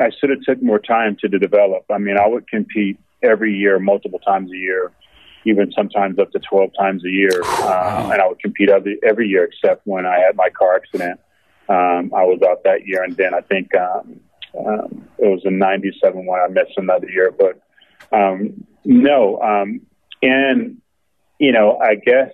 I 0.00 0.10
should 0.18 0.30
have 0.30 0.40
took 0.42 0.62
more 0.62 0.78
time 0.78 1.16
to 1.20 1.28
develop. 1.28 1.84
I 1.90 1.98
mean, 1.98 2.16
I 2.18 2.26
would 2.26 2.48
compete 2.48 2.98
every 3.22 3.54
year, 3.54 3.78
multiple 3.78 4.18
times 4.18 4.50
a 4.52 4.56
year, 4.56 4.92
even 5.44 5.72
sometimes 5.72 6.18
up 6.18 6.30
to 6.32 6.38
twelve 6.38 6.70
times 6.78 7.04
a 7.04 7.10
year, 7.10 7.42
um, 7.44 8.12
and 8.12 8.20
I 8.20 8.26
would 8.26 8.40
compete 8.40 8.70
every 8.70 8.98
every 9.02 9.28
year 9.28 9.44
except 9.44 9.86
when 9.86 10.06
I 10.06 10.18
had 10.18 10.36
my 10.36 10.50
car 10.50 10.76
accident. 10.76 11.20
Um, 11.68 12.12
I 12.14 12.24
was 12.24 12.40
out 12.48 12.64
that 12.64 12.86
year, 12.86 13.02
and 13.02 13.16
then 13.16 13.34
I 13.34 13.40
think 13.42 13.70
um, 13.74 14.20
um, 14.58 15.08
it 15.18 15.26
was 15.26 15.42
in 15.44 15.58
'97 15.58 16.26
when 16.26 16.40
I 16.40 16.48
missed 16.48 16.76
another 16.76 17.08
year. 17.08 17.32
But 17.32 17.60
um, 18.12 18.66
no, 18.84 19.40
um, 19.40 19.82
and 20.22 20.80
you 21.38 21.52
know, 21.52 21.78
I 21.78 21.94
guess 21.94 22.32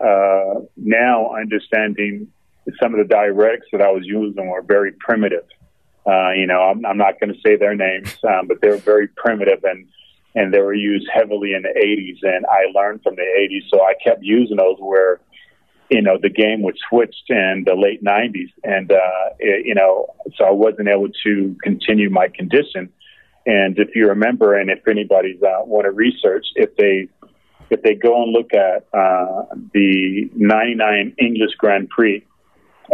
uh, 0.00 0.60
now 0.76 1.34
understanding 1.34 2.28
some 2.80 2.94
of 2.94 3.06
the 3.06 3.14
diuretics 3.14 3.70
that 3.72 3.80
I 3.80 3.90
was 3.90 4.02
using 4.04 4.48
were 4.48 4.62
very 4.62 4.92
primitive. 4.92 5.44
Uh, 6.08 6.30
you 6.30 6.46
know, 6.46 6.60
I'm, 6.62 6.86
I'm 6.86 6.96
not 6.96 7.20
going 7.20 7.34
to 7.34 7.40
say 7.44 7.56
their 7.56 7.74
names, 7.74 8.16
um, 8.24 8.46
but 8.48 8.60
they 8.62 8.68
were 8.68 8.78
very 8.78 9.08
primitive 9.08 9.62
and 9.64 9.86
and 10.34 10.54
they 10.54 10.60
were 10.60 10.74
used 10.74 11.08
heavily 11.12 11.52
in 11.54 11.62
the 11.62 11.68
80s. 11.68 12.18
And 12.22 12.46
I 12.46 12.70
learned 12.72 13.02
from 13.02 13.16
the 13.16 13.22
80s, 13.22 13.68
so 13.70 13.82
I 13.82 13.94
kept 14.02 14.22
using 14.22 14.56
those 14.56 14.76
where 14.78 15.20
you 15.90 16.02
know 16.02 16.18
the 16.20 16.28
game 16.28 16.62
was 16.62 16.74
switched 16.88 17.28
in 17.28 17.64
the 17.66 17.74
late 17.74 18.02
90s, 18.04 18.52
and 18.62 18.92
uh, 18.92 19.28
it, 19.38 19.66
you 19.66 19.74
know, 19.74 20.14
so 20.36 20.44
I 20.44 20.50
wasn't 20.50 20.88
able 20.88 21.08
to 21.24 21.56
continue 21.62 22.10
my 22.10 22.28
condition. 22.28 22.90
And 23.46 23.78
if 23.78 23.94
you 23.94 24.08
remember, 24.08 24.58
and 24.58 24.70
if 24.70 24.86
anybody's 24.86 25.42
uh, 25.42 25.64
want 25.64 25.86
to 25.86 25.90
research, 25.90 26.46
if 26.56 26.76
they 26.76 27.08
if 27.70 27.82
they 27.82 27.94
go 27.94 28.22
and 28.22 28.32
look 28.32 28.52
at 28.54 28.86
uh, 28.92 29.44
the 29.74 30.30
99 30.34 31.14
English 31.18 31.52
Grand 31.58 31.88
Prix, 31.90 32.24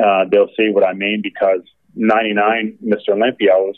uh, 0.03 0.24
they'll 0.31 0.50
see 0.57 0.70
what 0.70 0.85
I 0.85 0.92
mean 0.92 1.20
because 1.22 1.62
99 1.95 2.79
Mr. 2.85 3.11
Olympia 3.11 3.53
was, 3.53 3.77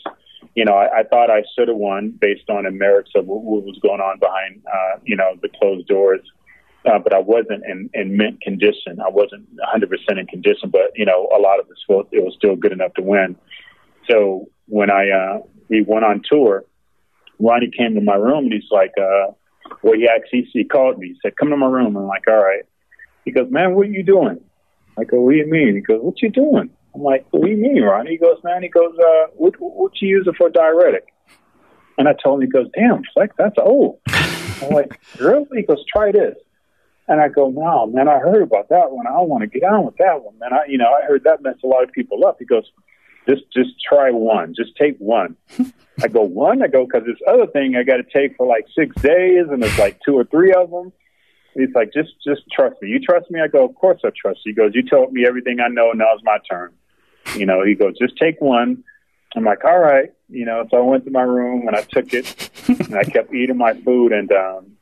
you 0.55 0.65
know, 0.65 0.73
I, 0.73 0.99
I 0.99 1.03
thought 1.03 1.29
I 1.29 1.43
should 1.55 1.67
have 1.67 1.77
won 1.77 2.17
based 2.19 2.49
on 2.49 2.63
the 2.63 2.71
merits 2.71 3.11
of 3.15 3.25
what, 3.25 3.43
what 3.43 3.63
was 3.63 3.79
going 3.81 4.01
on 4.01 4.19
behind, 4.19 4.61
uh, 4.65 4.99
you 5.03 5.15
know, 5.15 5.33
the 5.41 5.49
closed 5.59 5.87
doors. 5.87 6.21
Uh, 6.85 6.99
but 6.99 7.13
I 7.13 7.19
wasn't 7.19 7.63
in, 7.65 7.89
in 7.93 8.15
mint 8.15 8.41
condition. 8.41 8.99
I 9.05 9.09
wasn't 9.09 9.47
100% 9.57 10.19
in 10.19 10.27
condition, 10.27 10.69
but, 10.69 10.91
you 10.95 11.05
know, 11.05 11.27
a 11.35 11.39
lot 11.39 11.59
of 11.59 11.67
this, 11.67 11.77
it 12.11 12.23
was 12.23 12.33
still 12.37 12.55
good 12.55 12.71
enough 12.71 12.93
to 12.93 13.01
win. 13.01 13.35
So 14.09 14.49
when 14.67 14.89
I, 14.89 15.09
uh, 15.09 15.39
we 15.69 15.83
went 15.85 16.05
on 16.05 16.21
tour, 16.23 16.63
Ronnie 17.39 17.71
came 17.75 17.95
to 17.95 18.01
my 18.01 18.15
room 18.15 18.45
and 18.45 18.53
he's 18.53 18.71
like, 18.71 18.93
uh, 18.97 19.33
well, 19.81 19.93
he 19.93 20.07
actually 20.07 20.47
he 20.51 20.63
called 20.63 20.97
me. 20.97 21.09
He 21.09 21.19
said, 21.21 21.35
"Come 21.37 21.49
to 21.49 21.57
my 21.57 21.67
room." 21.67 21.95
I'm 21.95 22.07
like, 22.07 22.27
"All 22.27 22.37
right." 22.37 22.63
He 23.25 23.31
goes, 23.31 23.49
"Man, 23.49 23.75
what 23.75 23.87
are 23.87 23.91
you 23.91 24.03
doing?" 24.03 24.39
I 24.97 25.03
go, 25.03 25.21
"What 25.21 25.31
do 25.31 25.37
you 25.37 25.45
mean?" 25.45 25.75
He 25.75 25.81
goes, 25.81 26.01
"What 26.01 26.21
you 26.21 26.29
doing?" 26.29 26.69
I'm 26.97 27.03
like, 27.03 27.27
"What 27.29 27.43
do 27.43 27.49
you 27.49 27.57
mean, 27.57 27.83
Ron?" 27.83 28.07
He 28.07 28.17
goes, 28.17 28.37
"Man," 28.43 28.63
he 28.63 28.69
goes, 28.69 28.97
uh, 28.97 29.27
"What 29.35 29.53
what 29.59 30.01
you 30.01 30.09
using 30.09 30.33
for 30.33 30.49
diuretic?" 30.49 31.05
And 31.97 32.07
I 32.07 32.13
told 32.13 32.41
him, 32.41 32.47
he 32.47 32.51
goes, 32.51 32.67
"Damn, 32.73 33.03
Flex, 33.13 33.35
that's 33.37 33.57
old." 33.59 33.99
I'm 34.07 34.69
like, 34.71 34.99
"Really?" 35.19 35.45
He 35.53 35.63
goes, 35.63 35.83
"Try 35.91 36.11
this." 36.11 36.35
And 37.07 37.21
I 37.21 37.27
go, 37.27 37.49
"No, 37.49 37.85
man, 37.85 38.07
I 38.07 38.17
heard 38.17 38.41
about 38.41 38.69
that 38.69 38.91
one. 38.91 39.05
I 39.05 39.19
want 39.19 39.41
to 39.41 39.47
get 39.47 39.63
on 39.63 39.85
with 39.85 39.97
that 39.97 40.23
one, 40.23 40.39
man. 40.39 40.53
I, 40.53 40.65
you 40.67 40.79
know, 40.79 40.91
I 40.91 41.05
heard 41.05 41.23
that 41.25 41.43
messed 41.43 41.63
a 41.63 41.67
lot 41.67 41.83
of 41.83 41.91
people 41.91 42.25
up." 42.25 42.37
He 42.39 42.45
goes, 42.45 42.65
"Just 43.29 43.43
just 43.53 43.79
try 43.87 44.09
one. 44.09 44.55
Just 44.57 44.75
take 44.75 44.97
one." 44.97 45.35
I 46.01 46.07
go, 46.07 46.21
one? 46.21 46.61
I 46.61 46.67
go, 46.67 46.85
because 46.85 47.07
this 47.07 47.17
other 47.27 47.47
thing 47.47 47.75
I 47.75 47.83
got 47.83 47.97
to 47.97 48.03
take 48.03 48.37
for 48.37 48.45
like 48.45 48.65
six 48.75 48.95
days, 49.01 49.45
and 49.49 49.61
there's 49.61 49.79
like 49.79 49.99
two 50.05 50.15
or 50.15 50.25
three 50.25 50.53
of 50.53 50.69
them. 50.69 50.91
He's 51.55 51.73
like, 51.73 51.91
just, 51.91 52.09
just 52.23 52.43
trust 52.51 52.79
me. 52.83 52.89
You 52.89 52.99
trust 52.99 53.31
me? 53.31 53.41
I 53.41 53.47
go, 53.47 53.65
of 53.65 53.73
course 53.73 53.99
I 54.05 54.09
trust 54.15 54.41
you. 54.45 54.51
He 54.51 54.53
goes, 54.53 54.73
you 54.75 54.83
told 54.87 55.11
me 55.11 55.25
everything 55.27 55.59
I 55.59 55.69
know. 55.69 55.91
Now 55.91 56.13
it's 56.13 56.23
my 56.23 56.37
turn. 56.49 56.71
You 57.35 57.45
know, 57.45 57.63
he 57.63 57.75
goes, 57.75 57.97
just 57.97 58.17
take 58.17 58.39
one. 58.41 58.83
I'm 59.35 59.43
like, 59.43 59.63
all 59.63 59.79
right. 59.79 60.09
You 60.29 60.45
know, 60.45 60.67
so 60.69 60.77
I 60.77 60.81
went 60.81 61.05
to 61.05 61.11
my 61.11 61.21
room 61.21 61.67
and 61.67 61.75
I 61.75 61.81
took 61.81 62.13
it 62.13 62.49
and 62.67 62.95
I 62.95 63.03
kept 63.03 63.33
eating 63.33 63.57
my 63.57 63.73
food. 63.81 64.11
And 64.11 64.31
um, 64.31 64.77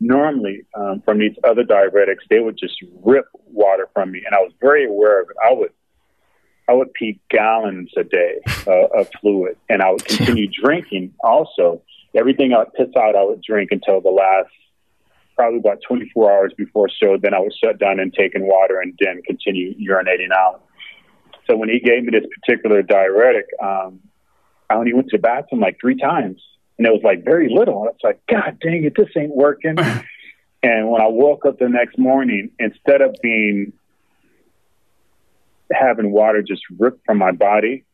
normally 0.00 0.64
um, 0.74 1.02
from 1.04 1.18
these 1.18 1.36
other 1.44 1.64
diuretics, 1.64 2.26
they 2.30 2.40
would 2.40 2.56
just 2.58 2.74
rip 3.02 3.26
water 3.46 3.88
from 3.92 4.12
me. 4.12 4.22
And 4.24 4.34
I 4.34 4.38
was 4.38 4.52
very 4.60 4.86
aware 4.86 5.22
of 5.22 5.30
it. 5.30 5.36
I 5.44 5.52
would 5.52 5.70
I 6.68 6.72
would 6.72 6.92
pee 6.94 7.20
gallons 7.30 7.92
a 7.96 8.04
day 8.04 8.40
uh, 8.66 8.86
of 8.98 9.10
fluid, 9.20 9.56
and 9.68 9.82
I 9.82 9.90
would 9.90 10.04
continue 10.04 10.48
drinking. 10.48 11.12
Also, 11.22 11.82
everything 12.14 12.54
I 12.54 12.60
would 12.60 12.72
piss 12.72 12.88
out, 12.96 13.14
I 13.14 13.22
would 13.22 13.42
drink 13.42 13.70
until 13.70 14.00
the 14.00 14.08
last 14.08 14.50
probably 15.36 15.58
about 15.58 15.78
24 15.86 16.32
hours 16.32 16.52
before 16.56 16.88
show. 16.88 17.18
Then 17.20 17.34
I 17.34 17.40
would 17.40 17.52
shut 17.62 17.78
down 17.78 18.00
and 18.00 18.14
take 18.14 18.34
in 18.34 18.46
water, 18.46 18.80
and 18.80 18.98
then 18.98 19.20
continue 19.22 19.74
urinating 19.74 20.32
out. 20.34 20.62
So 21.48 21.56
when 21.56 21.68
he 21.68 21.80
gave 21.80 22.04
me 22.04 22.10
this 22.10 22.28
particular 22.40 22.82
diuretic, 22.82 23.46
um, 23.62 24.00
I 24.70 24.74
only 24.74 24.94
went 24.94 25.08
to 25.10 25.18
the 25.18 25.22
bathroom 25.22 25.60
like 25.60 25.76
three 25.80 25.96
times, 25.96 26.42
and 26.78 26.86
it 26.86 26.90
was 26.90 27.02
like 27.04 27.24
very 27.24 27.48
little. 27.52 27.82
I 27.82 27.86
was 27.86 27.96
like, 28.02 28.20
God 28.28 28.58
dang 28.60 28.84
it, 28.84 28.94
this 28.96 29.08
ain't 29.16 29.34
working. 29.34 29.76
and 30.62 30.90
when 30.90 31.02
I 31.02 31.08
woke 31.08 31.44
up 31.46 31.58
the 31.58 31.68
next 31.68 31.98
morning, 31.98 32.50
instead 32.58 33.02
of 33.02 33.14
being 33.22 33.72
having 35.72 36.12
water 36.12 36.42
just 36.42 36.62
ripped 36.78 37.04
from 37.04 37.18
my 37.18 37.32
body, 37.32 37.84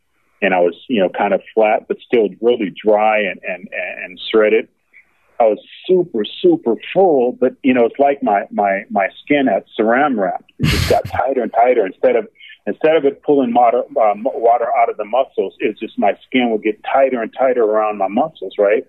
and 0.43 0.55
I 0.55 0.61
was, 0.61 0.75
you 0.89 1.01
know, 1.01 1.09
kind 1.09 1.35
of 1.35 1.43
flat, 1.55 1.87
but 1.89 1.99
still 2.01 2.29
really 2.41 2.73
dry 2.85 3.21
and 3.21 3.41
and 3.47 3.69
and 3.73 4.21
shredded. 4.31 4.69
I 5.39 5.45
was 5.45 5.59
super 5.87 6.25
super 6.25 6.77
full, 6.93 7.33
but 7.33 7.55
you 7.63 7.75
know, 7.75 7.87
it's 7.87 7.99
like 7.99 8.23
my 8.23 8.45
my 8.51 8.85
my 8.91 9.09
skin 9.23 9.47
had 9.47 9.65
saran 9.79 10.19
wrap. 10.19 10.45
It 10.59 10.67
just 10.67 10.91
got 10.91 11.05
tighter 11.07 11.43
and 11.43 11.53
tighter. 11.53 11.87
Instead 11.87 12.17
of 12.17 12.29
instead 12.71 12.97
of 12.97 13.05
it 13.05 13.23
pulling 13.23 13.53
water 13.53 13.83
uh, 13.83 14.15
water 14.17 14.67
out 14.81 14.89
of 14.89 14.97
the 14.97 15.05
muscles, 15.05 15.55
it's 15.59 15.79
just 15.81 15.99
my 15.99 16.13
skin 16.27 16.51
would 16.51 16.63
get 16.63 16.83
tighter 16.85 17.21
and 17.21 17.33
tighter 17.37 17.65
around 17.65 17.99
my 17.99 18.09
muscles, 18.09 18.55
right? 18.59 18.87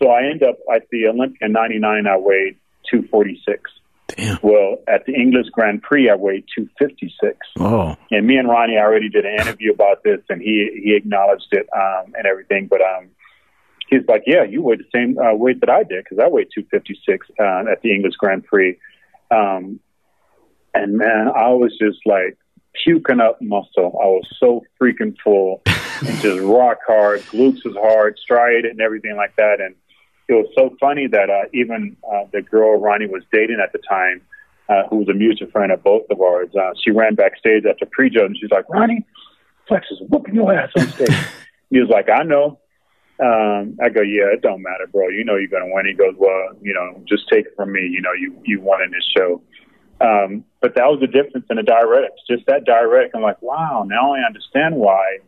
So 0.00 0.08
I 0.08 0.30
end 0.30 0.42
up 0.42 0.56
at 0.74 0.88
the 0.90 1.08
Olympia 1.08 1.46
in 1.46 1.52
'99. 1.52 2.06
I 2.06 2.16
weighed 2.16 2.56
246. 2.90 3.70
Damn. 4.08 4.38
Well, 4.42 4.78
at 4.88 5.04
the 5.06 5.14
English 5.14 5.46
Grand 5.52 5.82
Prix, 5.82 6.10
I 6.10 6.16
weighed 6.16 6.44
256. 6.56 7.36
Oh. 7.58 7.96
And 8.10 8.26
me 8.26 8.36
and 8.36 8.48
Ronnie 8.48 8.76
already 8.76 9.08
did 9.08 9.24
an 9.24 9.34
interview 9.34 9.72
about 9.72 10.02
this, 10.02 10.20
and 10.28 10.40
he 10.40 10.80
he 10.82 10.94
acknowledged 10.94 11.48
it 11.52 11.66
um, 11.74 12.14
and 12.16 12.26
everything. 12.26 12.68
But 12.68 12.80
um, 12.80 13.10
he's 13.88 14.06
like, 14.08 14.22
"Yeah, 14.26 14.44
you 14.44 14.62
weighed 14.62 14.80
the 14.80 14.90
same 14.94 15.18
uh, 15.18 15.34
weight 15.34 15.60
that 15.60 15.70
I 15.70 15.82
did 15.82 16.04
because 16.04 16.18
I 16.22 16.28
weighed 16.28 16.48
256 16.54 17.26
uh, 17.38 17.70
at 17.70 17.82
the 17.82 17.92
English 17.92 18.14
Grand 18.14 18.44
Prix." 18.44 18.78
Um, 19.30 19.80
and 20.74 20.96
man, 20.96 21.28
I 21.28 21.50
was 21.50 21.76
just 21.78 21.98
like 22.06 22.38
puking 22.84 23.20
up 23.20 23.40
muscle. 23.40 23.98
I 24.02 24.06
was 24.06 24.26
so 24.38 24.64
freaking 24.80 25.16
full 25.22 25.62
and 25.66 26.18
just 26.20 26.40
rock 26.42 26.78
hard. 26.86 27.20
Glutes 27.22 27.64
was 27.64 27.74
hard, 27.76 28.18
striated, 28.18 28.72
and 28.72 28.80
everything 28.80 29.16
like 29.16 29.34
that. 29.36 29.60
And 29.60 29.74
it 30.28 30.34
was 30.34 30.46
so 30.56 30.76
funny 30.80 31.06
that 31.08 31.30
uh, 31.30 31.48
even 31.52 31.96
uh, 32.10 32.24
the 32.32 32.42
girl 32.42 32.80
Ronnie 32.80 33.06
was 33.06 33.22
dating 33.32 33.60
at 33.62 33.72
the 33.72 33.80
time, 33.88 34.22
uh, 34.68 34.86
who 34.88 34.98
was 34.98 35.08
a 35.08 35.14
music 35.14 35.50
friend 35.50 35.72
of 35.72 35.82
both 35.82 36.04
of 36.10 36.20
ours, 36.20 36.48
uh, 36.54 36.70
she 36.82 36.92
ran 36.92 37.14
backstage 37.16 37.64
after 37.68 37.86
pre-show 37.90 38.24
and 38.24 38.36
she's 38.40 38.50
like, 38.50 38.68
"Ronnie, 38.68 39.04
Flex 39.66 39.86
is 39.90 39.98
whooping 40.08 40.34
your 40.34 40.54
ass 40.54 40.70
on 40.78 40.86
stage." 40.88 41.16
he 41.70 41.80
was 41.80 41.88
like, 41.88 42.08
"I 42.08 42.22
know." 42.22 42.60
Um, 43.18 43.76
I 43.82 43.88
go, 43.88 44.00
"Yeah, 44.00 44.32
it 44.32 44.42
don't 44.42 44.62
matter, 44.62 44.86
bro. 44.86 45.08
You 45.08 45.24
know 45.24 45.36
you're 45.36 45.48
gonna 45.48 45.74
win." 45.74 45.86
He 45.86 45.94
goes, 45.94 46.14
"Well, 46.16 46.56
you 46.62 46.72
know, 46.72 47.02
just 47.08 47.28
take 47.28 47.46
it 47.46 47.52
from 47.56 47.72
me. 47.72 47.80
You 47.80 48.00
know, 48.00 48.12
you 48.12 48.40
you 48.44 48.60
won 48.60 48.82
in 48.82 48.92
this 48.92 49.04
show." 49.16 49.42
Um, 50.00 50.44
but 50.60 50.74
that 50.76 50.86
was 50.86 51.00
the 51.00 51.06
difference 51.06 51.46
in 51.50 51.56
the 51.56 51.62
diuretics. 51.62 52.24
Just 52.28 52.46
that 52.46 52.64
diuretic, 52.64 53.12
I'm 53.14 53.22
like, 53.22 53.40
wow, 53.42 53.84
now 53.86 54.14
I 54.14 54.20
understand 54.26 54.76
why 54.76 55.18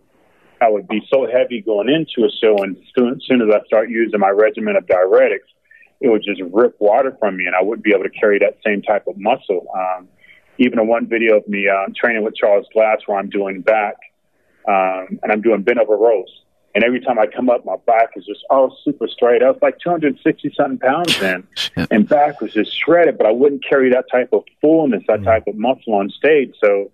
I 0.61 0.69
would 0.69 0.89
be 0.89 1.03
so 1.13 1.27
heavy 1.27 1.61
going 1.61 1.89
into 1.89 2.27
a 2.27 2.31
show. 2.41 2.57
And 2.63 2.77
soon, 2.97 3.15
as 3.15 3.23
soon 3.27 3.43
as 3.43 3.49
I 3.55 3.65
start 3.67 3.91
using 3.91 4.19
my 4.19 4.31
regimen 4.31 4.77
of 4.77 4.87
diuretics, 4.87 5.51
it 6.01 6.09
would 6.09 6.23
just 6.25 6.41
rip 6.53 6.77
water 6.81 7.17
from 7.21 7.37
me 7.37 7.47
and 7.47 7.55
I 7.55 7.63
wouldn't 7.63 7.85
be 7.85 7.93
able 7.93 8.05
to 8.05 8.11
carry 8.11 8.39
that 8.41 8.59
same 8.65 8.83
type 8.83 9.07
of 9.07 9.17
muscle. 9.19 9.67
Um, 9.75 10.09
even 10.59 10.79
in 10.79 10.87
one 10.87 11.07
video 11.07 11.37
of 11.37 11.49
me 11.49 11.69
uh, 11.69 11.87
training 11.97 12.25
with 12.25 12.35
Charles 12.35 12.67
Glass 12.73 12.99
where 13.07 13.19
I'm 13.19 13.31
doing 13.31 13.61
back 13.63 13.95
um, 14.69 15.19
and 15.23 15.31
I'm 15.31 15.43
doing 15.43 15.63
bent 15.63 15.79
over 15.79 15.97
rows. 15.97 16.42
And 16.75 16.85
every 16.85 17.01
time 17.01 17.19
I 17.19 17.27
come 17.27 17.51
up, 17.51 17.65
my 17.67 17.77
back 17.87 18.11
is 18.17 18.25
just 18.25 18.45
all 18.49 18.77
super 18.83 19.07
straight. 19.07 19.43
I 19.43 19.51
was 19.51 19.61
like 19.61 19.79
260 19.79 20.55
something 20.57 20.79
pounds 20.79 21.19
then, 21.21 21.47
and 21.91 22.09
back 22.09 22.41
was 22.41 22.53
just 22.53 22.75
shredded. 22.77 23.19
But 23.19 23.27
I 23.27 23.31
wouldn't 23.31 23.65
carry 23.67 23.91
that 23.91 24.07
type 24.11 24.31
of 24.33 24.45
fullness, 24.61 25.03
that 25.09 25.23
type 25.23 25.47
of 25.47 25.57
muscle 25.57 25.95
on 25.95 26.09
stage. 26.09 26.55
So, 26.65 26.91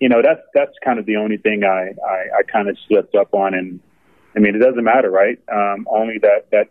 you 0.00 0.08
know, 0.08 0.22
that's 0.22 0.42
that's 0.54 0.72
kind 0.84 0.98
of 0.98 1.06
the 1.06 1.16
only 1.16 1.38
thing 1.38 1.64
I 1.64 1.94
I, 2.06 2.38
I 2.38 2.42
kind 2.50 2.68
of 2.68 2.76
slipped 2.86 3.16
up 3.16 3.34
on. 3.34 3.54
And 3.54 3.80
I 4.36 4.38
mean, 4.38 4.54
it 4.54 4.60
doesn't 4.60 4.84
matter, 4.84 5.10
right? 5.10 5.40
Um, 5.52 5.88
only 5.90 6.18
that 6.18 6.46
that 6.52 6.70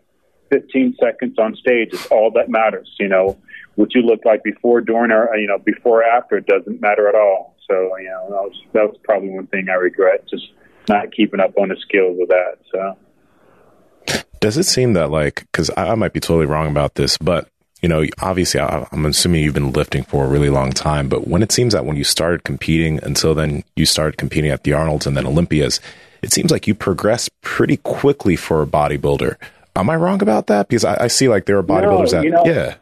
15 0.50 0.96
seconds 1.00 1.38
on 1.38 1.56
stage 1.56 1.92
is 1.92 2.06
all 2.06 2.30
that 2.32 2.48
matters. 2.48 2.94
You 2.98 3.08
know, 3.08 3.36
what 3.74 3.94
you 3.94 4.02
look 4.02 4.24
like 4.24 4.42
before, 4.42 4.80
during, 4.80 5.10
or 5.10 5.34
you 5.36 5.46
know, 5.46 5.58
before, 5.58 6.02
after, 6.02 6.38
it 6.38 6.46
doesn't 6.46 6.80
matter 6.80 7.08
at 7.08 7.14
all. 7.14 7.54
So, 7.68 7.96
you 7.98 8.08
know, 8.08 8.26
that 8.30 8.42
was 8.42 8.62
that 8.72 8.88
was 8.88 8.96
probably 9.04 9.30
one 9.30 9.46
thing 9.48 9.68
I 9.68 9.74
regret. 9.74 10.26
Just 10.28 10.50
not 10.88 11.12
keeping 11.12 11.40
up 11.40 11.56
on 11.58 11.68
the 11.68 11.76
skills 11.76 12.18
of 12.20 12.28
that. 12.28 12.58
So, 12.72 14.22
does 14.40 14.56
it 14.56 14.64
seem 14.64 14.92
that 14.94 15.10
like 15.10 15.46
because 15.52 15.70
I, 15.70 15.88
I, 15.88 15.94
might 15.94 16.12
be 16.12 16.20
totally 16.20 16.46
wrong 16.46 16.68
about 16.68 16.94
this, 16.94 17.18
but 17.18 17.48
you 17.82 17.88
know, 17.88 18.04
obviously, 18.20 18.60
I, 18.60 18.86
I'm 18.90 19.06
assuming 19.06 19.42
you've 19.42 19.54
been 19.54 19.72
lifting 19.72 20.02
for 20.02 20.24
a 20.24 20.28
really 20.28 20.50
long 20.50 20.72
time. 20.72 21.08
But 21.08 21.28
when 21.28 21.42
it 21.42 21.52
seems 21.52 21.72
that 21.72 21.84
when 21.84 21.96
you 21.96 22.04
started 22.04 22.42
competing 22.42 23.02
until 23.04 23.34
then, 23.34 23.64
you 23.76 23.86
started 23.86 24.16
competing 24.16 24.50
at 24.50 24.64
the 24.64 24.72
Arnold's 24.72 25.06
and 25.06 25.16
then 25.16 25.26
Olympias, 25.26 25.80
it 26.22 26.32
seems 26.32 26.50
like 26.50 26.66
you 26.66 26.74
progressed 26.74 27.30
pretty 27.42 27.76
quickly 27.78 28.34
for 28.34 28.62
a 28.62 28.66
bodybuilder. 28.66 29.36
Am 29.76 29.90
I 29.90 29.96
wrong 29.96 30.22
about 30.22 30.46
that? 30.46 30.68
Because 30.68 30.84
I, 30.84 31.04
I 31.04 31.06
see 31.08 31.28
like 31.28 31.44
there 31.44 31.58
are 31.58 31.62
bodybuilders 31.62 32.12
no, 32.12 32.18
that, 32.18 32.24
you 32.24 32.30
know, 32.30 32.44
yeah. 32.46 32.76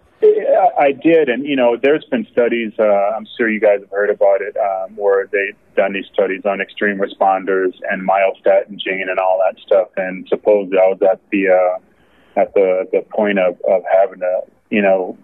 I 0.79 0.93
did, 0.93 1.29
and 1.29 1.45
you 1.45 1.57
know, 1.57 1.77
there's 1.81 2.05
been 2.05 2.27
studies. 2.33 2.73
Uh, 2.79 2.85
I'm 2.85 3.27
sure 3.37 3.49
you 3.49 3.61
guys 3.61 3.81
have 3.81 3.91
heard 3.91 4.11
about 4.11 4.41
it, 4.41 4.57
um, 4.57 4.97
where 4.97 5.27
they've 5.27 5.57
done 5.77 5.93
these 5.93 6.07
studies 6.13 6.43
on 6.45 6.61
extreme 6.61 6.99
responders 6.99 7.73
and 7.91 8.09
myostatin 8.09 8.79
gene 8.79 9.07
and 9.09 9.19
all 9.19 9.43
that 9.45 9.61
stuff. 9.61 9.89
And 9.97 10.27
supposedly, 10.29 10.79
I 10.79 10.87
was 10.89 10.99
at 11.03 11.21
the 11.31 11.49
uh, 11.49 12.41
at 12.41 12.55
the 12.55 12.89
the 12.93 13.03
point 13.15 13.39
of 13.39 13.61
of 13.69 13.83
having 13.93 14.21
to, 14.21 14.41
you 14.71 14.83
know, 14.83 15.19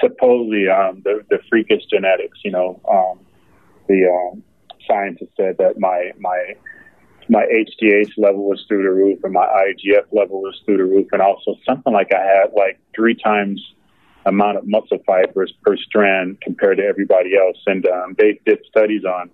supposedly 0.00 0.68
um, 0.68 1.02
the 1.04 1.24
the 1.30 1.38
freakish 1.48 1.84
genetics. 1.90 2.38
You 2.44 2.52
know, 2.52 2.80
um, 2.88 3.20
the 3.88 4.06
um, 4.06 4.42
scientists 4.86 5.36
said 5.36 5.58
that 5.58 5.78
my 5.78 6.12
my 6.18 6.54
my 7.28 7.44
HGH 7.44 8.12
level 8.16 8.48
was 8.48 8.64
through 8.68 8.82
the 8.82 8.90
roof 8.90 9.20
and 9.22 9.32
my 9.32 9.46
IGF 9.46 10.06
level 10.12 10.40
was 10.40 10.60
through 10.64 10.78
the 10.78 10.84
roof, 10.84 11.08
and 11.12 11.22
also 11.22 11.56
something 11.66 11.92
like 11.92 12.12
I 12.14 12.24
had 12.24 12.52
like 12.54 12.78
three 12.94 13.14
times 13.14 13.60
amount 14.26 14.58
of 14.58 14.66
muscle 14.66 14.98
fibers 15.06 15.52
per 15.62 15.76
strand 15.76 16.40
compared 16.40 16.78
to 16.78 16.84
everybody 16.84 17.36
else. 17.36 17.56
And 17.66 17.86
um, 17.86 18.14
they 18.18 18.40
did 18.44 18.58
studies 18.68 19.04
on, 19.04 19.30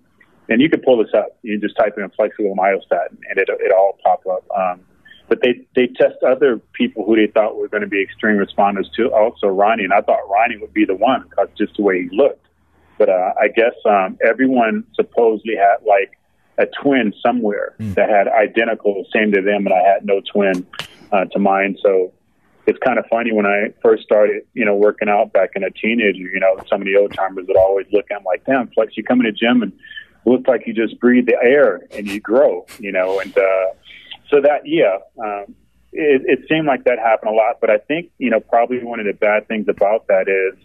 and 0.49 0.61
you 0.61 0.69
can 0.69 0.81
pull 0.81 1.03
this 1.03 1.13
up. 1.13 1.37
You 1.41 1.59
just 1.59 1.75
type 1.77 1.95
in 1.97 2.09
Flex 2.11 2.37
Wheeler 2.37 2.55
myostatin, 2.55 3.17
and 3.29 3.37
it 3.37 3.49
it 3.49 3.71
all 3.71 3.97
pop 4.03 4.23
up. 4.27 4.45
Um, 4.55 4.81
but 5.27 5.39
they 5.41 5.65
they 5.75 5.87
test 5.87 6.21
other 6.23 6.59
people 6.73 7.05
who 7.05 7.15
they 7.15 7.27
thought 7.27 7.55
were 7.57 7.67
going 7.67 7.81
to 7.81 7.87
be 7.87 8.01
extreme 8.01 8.37
responders 8.37 8.91
to 8.95 9.11
also 9.11 9.47
Ronnie, 9.47 9.83
and 9.83 9.93
I 9.93 10.01
thought 10.01 10.19
Ronnie 10.29 10.57
would 10.57 10.73
be 10.73 10.85
the 10.85 10.95
one 10.95 11.25
because 11.29 11.49
just 11.57 11.75
the 11.77 11.83
way 11.83 12.03
he 12.03 12.09
looked. 12.15 12.45
But 12.97 13.09
uh, 13.09 13.33
I 13.39 13.49
guess 13.49 13.73
um, 13.85 14.17
everyone 14.25 14.85
supposedly 14.93 15.55
had 15.55 15.77
like 15.85 16.17
a 16.57 16.67
twin 16.81 17.13
somewhere 17.21 17.75
mm. 17.79 17.93
that 17.95 18.09
had 18.09 18.27
identical, 18.27 19.05
same 19.13 19.31
to 19.33 19.41
them, 19.41 19.65
and 19.65 19.73
I 19.73 19.81
had 19.81 20.05
no 20.05 20.21
twin 20.31 20.65
uh, 21.11 21.25
to 21.25 21.39
mine. 21.39 21.77
So 21.81 22.13
it's 22.67 22.79
kind 22.79 22.97
of 22.97 23.05
funny 23.09 23.31
when 23.31 23.45
I 23.45 23.73
first 23.81 24.03
started, 24.03 24.43
you 24.53 24.65
know, 24.65 24.75
working 24.75 25.09
out 25.09 25.33
back 25.33 25.51
in 25.55 25.63
a 25.63 25.69
teenager, 25.69 26.19
you 26.19 26.39
know, 26.39 26.57
some 26.67 26.81
of 26.81 26.87
the 26.87 26.95
old 26.95 27.13
timers 27.13 27.45
would 27.47 27.57
always 27.57 27.85
look 27.91 28.05
at 28.11 28.21
me 28.21 28.25
like, 28.25 28.45
damn, 28.45 28.67
Flex, 28.69 28.97
you 28.97 29.03
come 29.03 29.19
in 29.21 29.27
the 29.27 29.31
gym 29.31 29.61
and 29.61 29.71
look 30.25 30.47
like 30.47 30.63
you 30.65 30.73
just 30.73 30.99
breathe 30.99 31.27
the 31.27 31.37
air 31.43 31.81
and 31.91 32.07
you 32.07 32.19
grow, 32.19 32.65
you 32.79 32.91
know, 32.91 33.19
and, 33.19 33.37
uh, 33.37 33.67
so 34.29 34.41
that, 34.41 34.61
yeah, 34.65 34.97
um, 35.23 35.53
it, 35.93 36.23
it 36.25 36.39
seemed 36.49 36.65
like 36.65 36.83
that 36.85 36.97
happened 36.97 37.31
a 37.31 37.35
lot, 37.35 37.57
but 37.61 37.69
I 37.69 37.77
think, 37.77 38.09
you 38.17 38.31
know, 38.31 38.39
probably 38.39 38.83
one 38.83 38.99
of 38.99 39.05
the 39.05 39.13
bad 39.13 39.47
things 39.47 39.67
about 39.69 40.07
that 40.07 40.27
is 40.27 40.59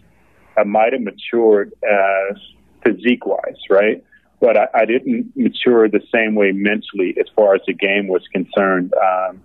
I 0.57 0.63
might 0.63 0.93
have 0.93 1.01
matured 1.01 1.71
as 1.83 2.37
physique 2.83 3.25
wise, 3.25 3.57
right? 3.69 4.03
But 4.39 4.57
I, 4.57 4.67
I 4.73 4.85
didn't 4.85 5.31
mature 5.35 5.87
the 5.87 6.01
same 6.11 6.33
way 6.33 6.51
mentally 6.51 7.15
as 7.19 7.27
far 7.35 7.53
as 7.53 7.61
the 7.67 7.73
game 7.73 8.07
was 8.07 8.23
concerned. 8.33 8.93
Um, 8.95 9.41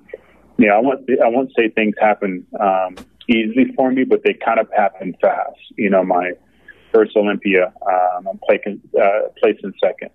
yeah, 0.59 0.73
I 0.73 0.81
won't 0.81 1.09
I 1.23 1.29
won't 1.29 1.53
say 1.57 1.69
things 1.69 1.95
happen 2.01 2.47
um, 2.59 2.97
easily 3.29 3.73
for 3.75 3.91
me, 3.91 4.05
but 4.05 4.23
they 4.25 4.35
kind 4.35 4.59
of 4.59 4.69
happen 4.77 5.17
fast. 5.21 5.59
You 5.77 5.91
know, 5.91 6.05
my 6.05 6.33
first 6.93 7.17
Olympia, 7.17 7.73
um, 7.87 8.29
I'm 8.29 8.41
placing 8.49 8.81
uh, 9.01 9.29
placing 9.41 9.75
second, 9.83 10.11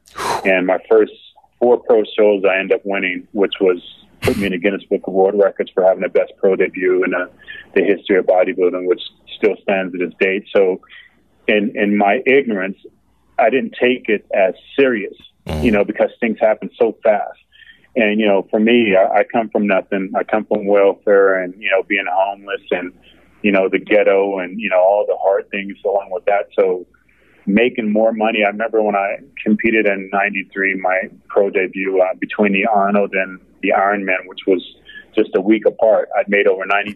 and 0.45 0.65
my 0.65 0.79
first 0.89 1.13
four 1.59 1.79
pro 1.79 2.03
shows 2.17 2.43
I 2.43 2.59
end 2.59 2.73
up 2.73 2.81
winning, 2.83 3.27
which 3.33 3.53
was 3.61 3.81
put 4.21 4.37
me 4.37 4.47
in 4.47 4.51
the 4.51 4.57
Guinness 4.57 4.83
Book 4.85 5.01
of 5.07 5.13
World 5.13 5.35
Records 5.41 5.71
for 5.73 5.83
having 5.83 6.01
the 6.01 6.09
best 6.09 6.33
pro 6.37 6.55
debut 6.55 7.03
in 7.03 7.11
the, 7.11 7.29
the 7.75 7.83
history 7.83 8.17
of 8.17 8.25
bodybuilding, 8.25 8.87
which 8.87 9.01
still 9.37 9.55
stands 9.61 9.93
to 9.93 10.05
this 10.05 10.13
date. 10.19 10.45
So, 10.55 10.81
in 11.47 11.73
in 11.75 11.97
my 11.97 12.21
ignorance, 12.25 12.77
I 13.37 13.49
didn't 13.49 13.75
take 13.79 14.09
it 14.09 14.25
as 14.33 14.53
serious, 14.79 15.13
you 15.61 15.71
know, 15.71 15.83
because 15.83 16.09
things 16.19 16.37
happen 16.39 16.69
so 16.79 16.97
fast. 17.03 17.39
And, 17.95 18.19
you 18.19 18.27
know, 18.27 18.47
for 18.49 18.59
me, 18.59 18.95
I, 18.95 19.19
I 19.19 19.23
come 19.23 19.49
from 19.49 19.67
nothing. 19.67 20.11
I 20.15 20.23
come 20.23 20.45
from 20.45 20.65
welfare 20.65 21.43
and, 21.43 21.53
you 21.57 21.69
know, 21.69 21.83
being 21.83 22.05
homeless 22.09 22.61
and, 22.71 22.93
you 23.41 23.51
know, 23.51 23.67
the 23.69 23.79
ghetto 23.79 24.39
and, 24.39 24.59
you 24.59 24.69
know, 24.69 24.79
all 24.79 25.05
the 25.05 25.17
hard 25.21 25.49
things 25.49 25.77
along 25.83 26.09
with 26.11 26.25
that. 26.25 26.47
So 26.57 26.85
making 27.45 27.91
more 27.91 28.13
money. 28.13 28.43
I 28.45 28.49
remember 28.49 28.81
when 28.81 28.95
I 28.95 29.17
competed 29.43 29.85
in 29.87 30.09
93, 30.13 30.75
my 30.75 31.09
pro 31.27 31.49
debut 31.49 32.01
uh, 32.01 32.13
between 32.19 32.53
the 32.53 32.65
Arnold 32.65 33.13
and 33.13 33.39
the 33.61 33.69
Ironman, 33.69 34.27
which 34.27 34.41
was 34.47 34.63
just 35.15 35.31
a 35.35 35.41
week 35.41 35.65
apart, 35.65 36.09
I'd 36.17 36.29
made 36.29 36.47
over 36.47 36.63
$90,000. 36.63 36.95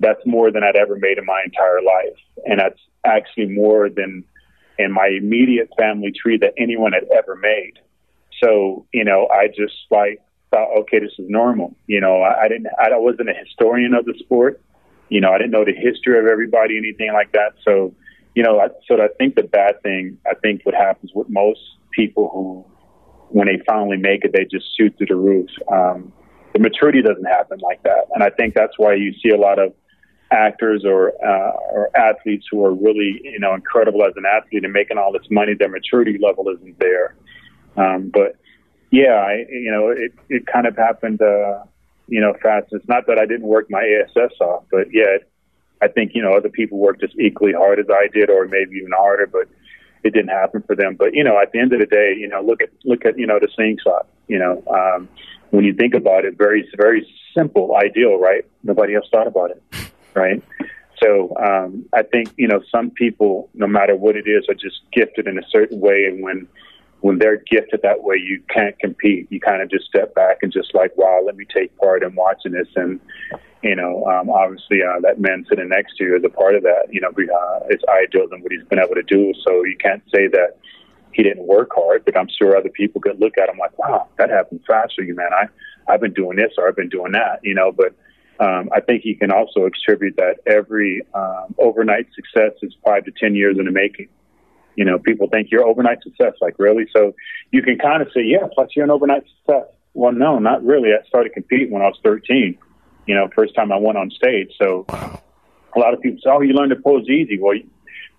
That's 0.00 0.20
more 0.24 0.52
than 0.52 0.62
I'd 0.62 0.76
ever 0.76 0.96
made 0.96 1.18
in 1.18 1.24
my 1.26 1.42
entire 1.44 1.82
life. 1.82 2.16
And 2.46 2.60
that's 2.60 2.78
actually 3.04 3.46
more 3.46 3.88
than 3.88 4.24
in 4.78 4.92
my 4.92 5.08
immediate 5.08 5.70
family 5.76 6.12
tree 6.12 6.38
that 6.38 6.54
anyone 6.56 6.92
had 6.92 7.04
ever 7.12 7.34
made. 7.34 7.74
So, 8.42 8.86
you 8.92 9.04
know, 9.04 9.28
I 9.32 9.48
just 9.48 9.74
like 9.90 10.20
thought, 10.50 10.68
okay, 10.80 10.98
this 10.98 11.12
is 11.18 11.26
normal. 11.28 11.76
You 11.86 12.00
know, 12.00 12.22
I, 12.22 12.42
I 12.42 12.48
didn't, 12.48 12.68
I 12.78 12.88
wasn't 12.96 13.30
a 13.30 13.34
historian 13.34 13.94
of 13.94 14.04
the 14.04 14.14
sport. 14.18 14.60
You 15.08 15.20
know, 15.20 15.30
I 15.32 15.38
didn't 15.38 15.52
know 15.52 15.64
the 15.64 15.74
history 15.74 16.18
of 16.18 16.26
everybody, 16.26 16.76
anything 16.76 17.12
like 17.12 17.32
that. 17.32 17.54
So, 17.64 17.94
you 18.34 18.42
know, 18.42 18.60
I, 18.60 18.68
so 18.86 19.00
I 19.02 19.08
think 19.18 19.34
the 19.34 19.42
bad 19.42 19.82
thing, 19.82 20.18
I 20.26 20.34
think 20.34 20.64
what 20.64 20.74
happens 20.74 21.12
with 21.14 21.28
most 21.28 21.60
people 21.92 22.28
who, 22.32 22.64
when 23.30 23.46
they 23.46 23.60
finally 23.66 23.96
make 23.96 24.24
it, 24.24 24.32
they 24.32 24.44
just 24.44 24.66
shoot 24.76 24.94
through 24.96 25.06
the 25.06 25.16
roof. 25.16 25.50
Um, 25.70 26.12
the 26.52 26.60
maturity 26.60 27.02
doesn't 27.02 27.24
happen 27.24 27.58
like 27.60 27.82
that. 27.82 28.06
And 28.14 28.22
I 28.22 28.30
think 28.30 28.54
that's 28.54 28.78
why 28.78 28.94
you 28.94 29.12
see 29.22 29.30
a 29.30 29.36
lot 29.36 29.58
of 29.58 29.72
actors 30.30 30.84
or, 30.84 31.12
uh, 31.24 31.52
or 31.72 31.90
athletes 31.96 32.46
who 32.50 32.64
are 32.64 32.74
really, 32.74 33.20
you 33.24 33.38
know, 33.38 33.54
incredible 33.54 34.04
as 34.04 34.12
an 34.16 34.24
athlete 34.24 34.64
and 34.64 34.72
making 34.72 34.98
all 34.98 35.12
this 35.12 35.26
money, 35.30 35.54
their 35.54 35.68
maturity 35.68 36.18
level 36.22 36.48
isn't 36.48 36.78
there. 36.78 37.16
Um, 37.76 38.10
but 38.12 38.36
yeah, 38.90 39.14
I, 39.14 39.44
you 39.48 39.70
know, 39.70 39.88
it, 39.88 40.12
it 40.28 40.46
kind 40.46 40.66
of 40.66 40.76
happened, 40.76 41.20
uh, 41.20 41.64
you 42.06 42.20
know, 42.20 42.34
fast. 42.42 42.68
It's 42.72 42.88
not 42.88 43.06
that 43.06 43.18
I 43.18 43.26
didn't 43.26 43.46
work 43.46 43.66
my 43.70 43.82
ASS 43.82 44.32
off, 44.40 44.64
but 44.70 44.88
yeah, 44.92 45.18
I 45.82 45.88
think, 45.88 46.12
you 46.14 46.22
know, 46.22 46.32
other 46.32 46.48
people 46.48 46.78
worked 46.78 47.00
just 47.00 47.18
equally 47.18 47.52
hard 47.52 47.78
as 47.78 47.86
I 47.90 48.08
did, 48.12 48.30
or 48.30 48.46
maybe 48.46 48.76
even 48.76 48.92
harder, 48.96 49.26
but 49.26 49.48
it 50.02 50.12
didn't 50.14 50.30
happen 50.30 50.62
for 50.62 50.74
them. 50.74 50.96
But, 50.96 51.14
you 51.14 51.22
know, 51.22 51.38
at 51.40 51.52
the 51.52 51.60
end 51.60 51.72
of 51.72 51.80
the 51.80 51.86
day, 51.86 52.14
you 52.18 52.28
know, 52.28 52.40
look 52.40 52.62
at, 52.62 52.70
look 52.84 53.04
at, 53.04 53.18
you 53.18 53.26
know, 53.26 53.38
the 53.38 53.48
slingshot, 53.54 54.06
you 54.26 54.38
know, 54.38 54.62
um, 54.68 55.08
when 55.50 55.64
you 55.64 55.74
think 55.74 55.94
about 55.94 56.24
it, 56.24 56.36
very, 56.36 56.68
very 56.76 57.06
simple, 57.36 57.76
ideal, 57.76 58.18
right? 58.18 58.44
Nobody 58.62 58.94
else 58.94 59.06
thought 59.10 59.26
about 59.26 59.50
it, 59.50 59.62
right? 60.14 60.42
So 61.02 61.34
um, 61.36 61.84
I 61.92 62.02
think 62.02 62.32
you 62.36 62.48
know 62.48 62.60
some 62.70 62.90
people, 62.90 63.48
no 63.54 63.66
matter 63.66 63.96
what 63.96 64.16
it 64.16 64.26
is, 64.26 64.44
are 64.48 64.54
just 64.54 64.80
gifted 64.92 65.26
in 65.26 65.38
a 65.38 65.48
certain 65.48 65.80
way, 65.80 66.06
and 66.06 66.22
when 66.22 66.48
when 67.00 67.18
they're 67.18 67.42
gifted 67.50 67.80
that 67.82 68.02
way, 68.02 68.16
you 68.16 68.42
can't 68.52 68.78
compete. 68.78 69.28
You 69.30 69.40
kind 69.40 69.62
of 69.62 69.70
just 69.70 69.86
step 69.86 70.14
back 70.14 70.38
and 70.42 70.52
just 70.52 70.74
like, 70.74 70.96
wow, 70.96 71.20
let 71.24 71.36
me 71.36 71.44
take 71.52 71.76
part 71.78 72.02
in 72.02 72.14
watching 72.14 72.52
this. 72.52 72.68
And 72.76 73.00
you 73.62 73.74
know, 73.74 74.04
um, 74.06 74.30
obviously 74.30 74.82
uh, 74.82 75.00
that 75.00 75.20
man 75.20 75.44
sitting 75.48 75.68
next 75.68 75.96
to 75.96 76.04
you 76.04 76.16
is 76.16 76.22
a 76.24 76.28
part 76.28 76.54
of 76.54 76.62
that. 76.62 76.86
You 76.90 77.00
know, 77.00 77.08
uh, 77.08 77.60
it's 77.68 77.82
ideal 77.88 78.28
than 78.28 78.40
what 78.42 78.52
he's 78.52 78.64
been 78.64 78.78
able 78.78 78.94
to 78.94 79.02
do. 79.02 79.32
So 79.44 79.64
you 79.64 79.76
can't 79.78 80.02
say 80.14 80.28
that 80.28 80.58
he 81.12 81.22
didn't 81.22 81.46
work 81.46 81.70
hard, 81.74 82.04
but 82.04 82.16
I'm 82.16 82.28
sure 82.28 82.56
other 82.56 82.68
people 82.68 83.00
could 83.00 83.18
look 83.18 83.36
at 83.38 83.48
him 83.48 83.58
like, 83.58 83.76
wow, 83.78 84.08
that 84.18 84.30
happened 84.30 84.60
fast 84.66 84.94
for 84.94 85.02
you, 85.02 85.14
man. 85.14 85.30
I 85.32 85.46
I've 85.92 86.00
been 86.00 86.12
doing 86.12 86.36
this 86.36 86.52
or 86.58 86.68
I've 86.68 86.76
been 86.76 86.88
doing 86.88 87.12
that. 87.12 87.40
You 87.42 87.54
know, 87.54 87.72
but 87.72 87.94
um, 88.40 88.68
I 88.72 88.80
think 88.80 89.02
he 89.02 89.14
can 89.14 89.32
also 89.32 89.66
attribute 89.66 90.16
that 90.16 90.36
every 90.46 91.02
um, 91.14 91.54
overnight 91.58 92.06
success 92.14 92.52
is 92.62 92.74
five 92.84 93.04
to 93.04 93.12
ten 93.18 93.34
years 93.34 93.56
in 93.58 93.64
the 93.64 93.72
making. 93.72 94.08
You 94.78 94.84
know, 94.84 94.96
people 94.96 95.26
think 95.26 95.50
you're 95.50 95.66
overnight 95.66 96.04
success, 96.04 96.34
like 96.40 96.54
really. 96.56 96.86
So 96.94 97.12
you 97.50 97.62
can 97.62 97.78
kind 97.78 98.00
of 98.00 98.12
say, 98.14 98.22
yeah, 98.22 98.46
plus 98.54 98.70
you're 98.76 98.84
an 98.84 98.92
overnight 98.92 99.24
success. 99.40 99.64
Well, 99.92 100.12
no, 100.12 100.38
not 100.38 100.64
really. 100.64 100.90
I 100.90 101.04
started 101.08 101.32
competing 101.32 101.72
when 101.72 101.82
I 101.82 101.86
was 101.86 101.98
13. 102.04 102.56
You 103.08 103.14
know, 103.16 103.28
first 103.34 103.56
time 103.56 103.72
I 103.72 103.76
went 103.76 103.98
on 103.98 104.08
stage. 104.12 104.52
So 104.56 104.86
a 104.88 105.80
lot 105.80 105.94
of 105.94 106.00
people 106.00 106.20
say, 106.22 106.30
oh, 106.30 106.42
you 106.42 106.52
learned 106.52 106.70
to 106.70 106.76
pose 106.76 107.08
easy. 107.08 107.40
Well, 107.40 107.58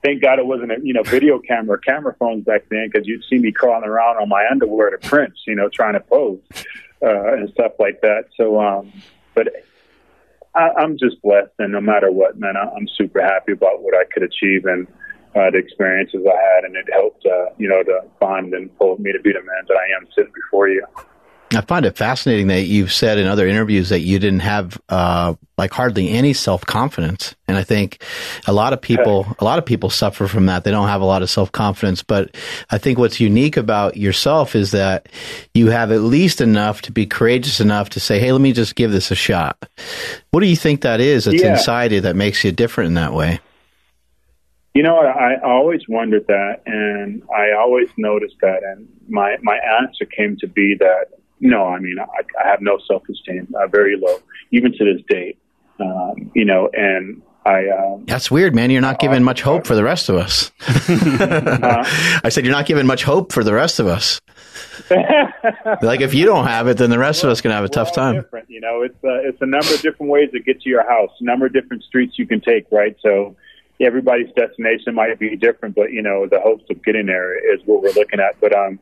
thank 0.04 0.22
God 0.22 0.38
it 0.38 0.46
wasn't 0.46 0.74
a 0.74 0.76
you 0.84 0.94
know 0.94 1.04
video 1.04 1.40
camera, 1.40 1.80
camera 1.80 2.14
phones 2.20 2.44
back 2.44 2.64
then, 2.70 2.90
because 2.92 3.08
you'd 3.08 3.24
see 3.30 3.40
me 3.40 3.54
crawling 3.54 3.88
around 3.88 4.18
on 4.18 4.28
my 4.28 4.46
underwear 4.52 4.90
to 4.90 4.98
Prince, 5.08 5.38
you 5.48 5.56
know, 5.56 5.70
trying 5.70 5.94
to 5.94 6.02
pose 6.02 6.42
uh, 7.02 7.36
and 7.36 7.50
stuff 7.52 7.72
like 7.80 8.02
that. 8.02 8.26
So, 8.36 8.60
um, 8.60 8.92
but 9.34 9.48
I, 10.56 10.72
I'm 10.78 10.98
just 10.98 11.22
blessed, 11.22 11.54
and 11.58 11.72
no 11.72 11.80
matter 11.80 12.12
what, 12.12 12.38
man, 12.38 12.58
I, 12.58 12.70
I'm 12.76 12.90
super 12.98 13.22
happy 13.22 13.54
about 13.54 13.82
what 13.82 13.96
I 13.96 14.04
could 14.12 14.24
achieve 14.24 14.66
and 14.66 14.88
uh, 15.36 15.52
the 15.52 15.58
experiences 15.58 16.22
I 16.26 16.56
had, 16.56 16.64
and 16.66 16.76
it 16.76 16.88
helped, 16.92 17.26
uh, 17.26 17.54
you 17.58 17.70
know, 17.70 17.84
to 17.84 18.02
find 18.20 18.54
and 18.54 18.76
pull 18.78 18.98
me 18.98 19.12
to 19.12 19.20
be 19.20 19.32
the 19.32 19.42
man 19.42 19.64
that 19.68 19.78
I 19.78 19.98
am 19.98 20.08
sitting 20.16 20.34
before 20.34 20.70
you. 20.70 20.86
I 21.56 21.62
find 21.62 21.84
it 21.86 21.98
fascinating 21.98 22.48
that 22.48 22.64
you've 22.64 22.94
said 22.94 23.18
in 23.18 23.26
other 23.26 23.48
interviews 23.48 23.90
that 23.90 24.02
you 24.02 24.20
didn't 24.20 24.42
have 24.42 24.80
uh, 24.88 25.34
like 25.58 25.74
hardly 25.74 26.10
any 26.10 26.34
self 26.34 26.64
confidence, 26.64 27.34
and 27.48 27.58
I 27.58 27.64
think 27.64 28.04
a 28.46 28.54
lot 28.54 28.72
of 28.72 28.82
people 28.82 29.26
a 29.40 29.44
lot 29.44 29.58
of 29.58 29.66
people 29.66 29.90
suffer 29.90 30.28
from 30.28 30.46
that. 30.46 30.64
They 30.64 30.70
don't 30.70 30.88
have 30.88 31.02
a 31.02 31.06
lot 31.06 31.24
of 31.24 31.30
self 31.30 31.52
confidence, 31.52 32.04
but 32.04 32.36
I 32.70 32.78
think 32.78 33.00
what's 33.00 33.20
unique 33.20 33.58
about 33.58 33.98
yourself 33.98 34.56
is 34.56 34.72
that 34.72 35.10
you 35.56 35.72
have 35.72 35.92
at 35.92 36.02
least 36.02 36.40
enough 36.40 36.84
to 36.84 36.92
be 36.92 37.08
courageous 37.08 37.60
enough 37.60 37.90
to 37.92 38.00
say, 38.00 38.20
"Hey, 38.20 38.32
let 38.32 38.42
me 38.42 38.54
just 38.54 38.76
give 38.76 38.92
this 38.92 39.10
a 39.10 39.16
shot." 39.16 39.58
What 40.30 40.42
do 40.42 40.48
you 40.48 40.56
think 40.56 40.82
that 40.82 41.02
is 41.02 41.26
that's 41.26 41.42
yeah. 41.42 41.54
inside 41.54 41.92
you 41.92 42.02
that 42.02 42.16
makes 42.16 42.44
you 42.44 42.52
different 42.52 42.90
in 42.90 42.94
that 42.94 43.14
way? 43.14 43.40
You 44.74 44.84
know, 44.84 44.98
I, 44.98 45.34
I 45.34 45.42
always 45.44 45.82
wondered 45.90 46.28
that, 46.28 46.62
and 46.66 47.24
I 47.36 47.58
always 47.58 47.90
noticed 47.98 48.36
that, 48.42 48.64
and 48.64 48.88
my 49.08 49.38
my 49.42 49.60
answer 49.82 50.06
came 50.06 50.38
to 50.38 50.48
be 50.48 50.76
that 50.80 51.20
no, 51.40 51.66
I 51.68 51.80
mean, 51.80 51.98
I, 52.00 52.44
I 52.44 52.48
have 52.50 52.62
no 52.62 52.80
self 52.88 53.04
esteem, 53.10 53.54
uh, 53.56 53.68
very 53.68 53.98
low, 53.98 54.18
even 54.52 54.72
to 54.74 54.94
this 54.94 55.04
day. 55.08 55.38
Um, 55.80 56.32
you 56.36 56.46
know, 56.46 56.70
and 56.74 57.22
I. 57.46 57.70
Um, 57.70 58.06
That's 58.06 58.30
weird, 58.30 58.54
man. 58.54 58.72
You're 58.72 58.82
not 58.82 59.00
giving 59.00 59.24
much 59.24 59.42
hope 59.42 59.66
for 59.66 59.76
the 59.76 59.84
rest 59.84 60.10
of 60.10 60.18
us. 60.18 60.52
uh, 60.68 61.84
I 62.24 62.30
said 62.30 62.46
you're 62.46 62.54
not 62.54 62.66
giving 62.66 62.86
much 62.86 63.04
hope 63.04 63.32
for 63.32 63.44
the 63.44 63.54
rest 63.54 63.80
of 63.80 63.88
us. 63.88 64.20
like 65.82 66.02
if 66.02 66.14
you 66.14 66.26
don't 66.26 66.48
have 66.48 66.68
it, 66.68 66.78
then 66.78 66.90
the 66.90 67.00
rest 67.00 67.24
of 67.24 67.30
us 67.30 67.42
can 67.42 67.52
have 67.52 67.64
a 67.64 67.70
tough 67.70 67.94
time. 67.94 68.16
Different, 68.16 68.50
you 68.50 68.60
know, 68.60 68.82
it's 68.82 69.02
uh, 69.04 69.22
it's 69.22 69.42
a 69.42 69.46
number 69.46 69.74
of 69.74 69.82
different 69.82 70.12
ways 70.12 70.32
to 70.32 70.40
get 70.40 70.62
to 70.62 70.70
your 70.70 70.88
house, 70.90 71.12
a 71.20 71.24
number 71.24 71.46
of 71.46 71.54
different 71.54 71.84
streets 71.84 72.18
you 72.18 72.28
can 72.28 72.42
take, 72.42 72.66
right? 72.72 72.96
So 73.02 73.36
everybody's 73.82 74.32
destination 74.36 74.96
might 74.96 75.18
be 75.20 75.36
different, 75.36 75.76
but 75.76 75.92
you 75.92 76.02
know, 76.02 76.28
the 76.30 76.40
hopes 76.40 76.64
of 76.70 76.84
getting 76.84 77.06
there 77.06 77.38
is 77.54 77.62
what 77.66 77.82
we're 77.82 77.94
looking 77.94 78.20
at. 78.20 78.40
But 78.42 78.56
um, 78.56 78.80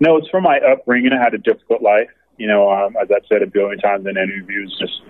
no, 0.00 0.16
it's 0.16 0.28
from 0.28 0.44
my 0.44 0.58
upbringing. 0.58 1.12
I 1.12 1.22
had 1.22 1.34
a 1.34 1.38
difficult 1.38 1.82
life. 1.82 2.10
You 2.38 2.46
know, 2.46 2.70
um, 2.70 2.96
as 3.00 3.08
I've 3.14 3.26
said 3.28 3.42
a 3.42 3.46
billion 3.46 3.78
times 3.78 4.06
in 4.06 4.16
interviews, 4.16 4.76
just 4.78 5.00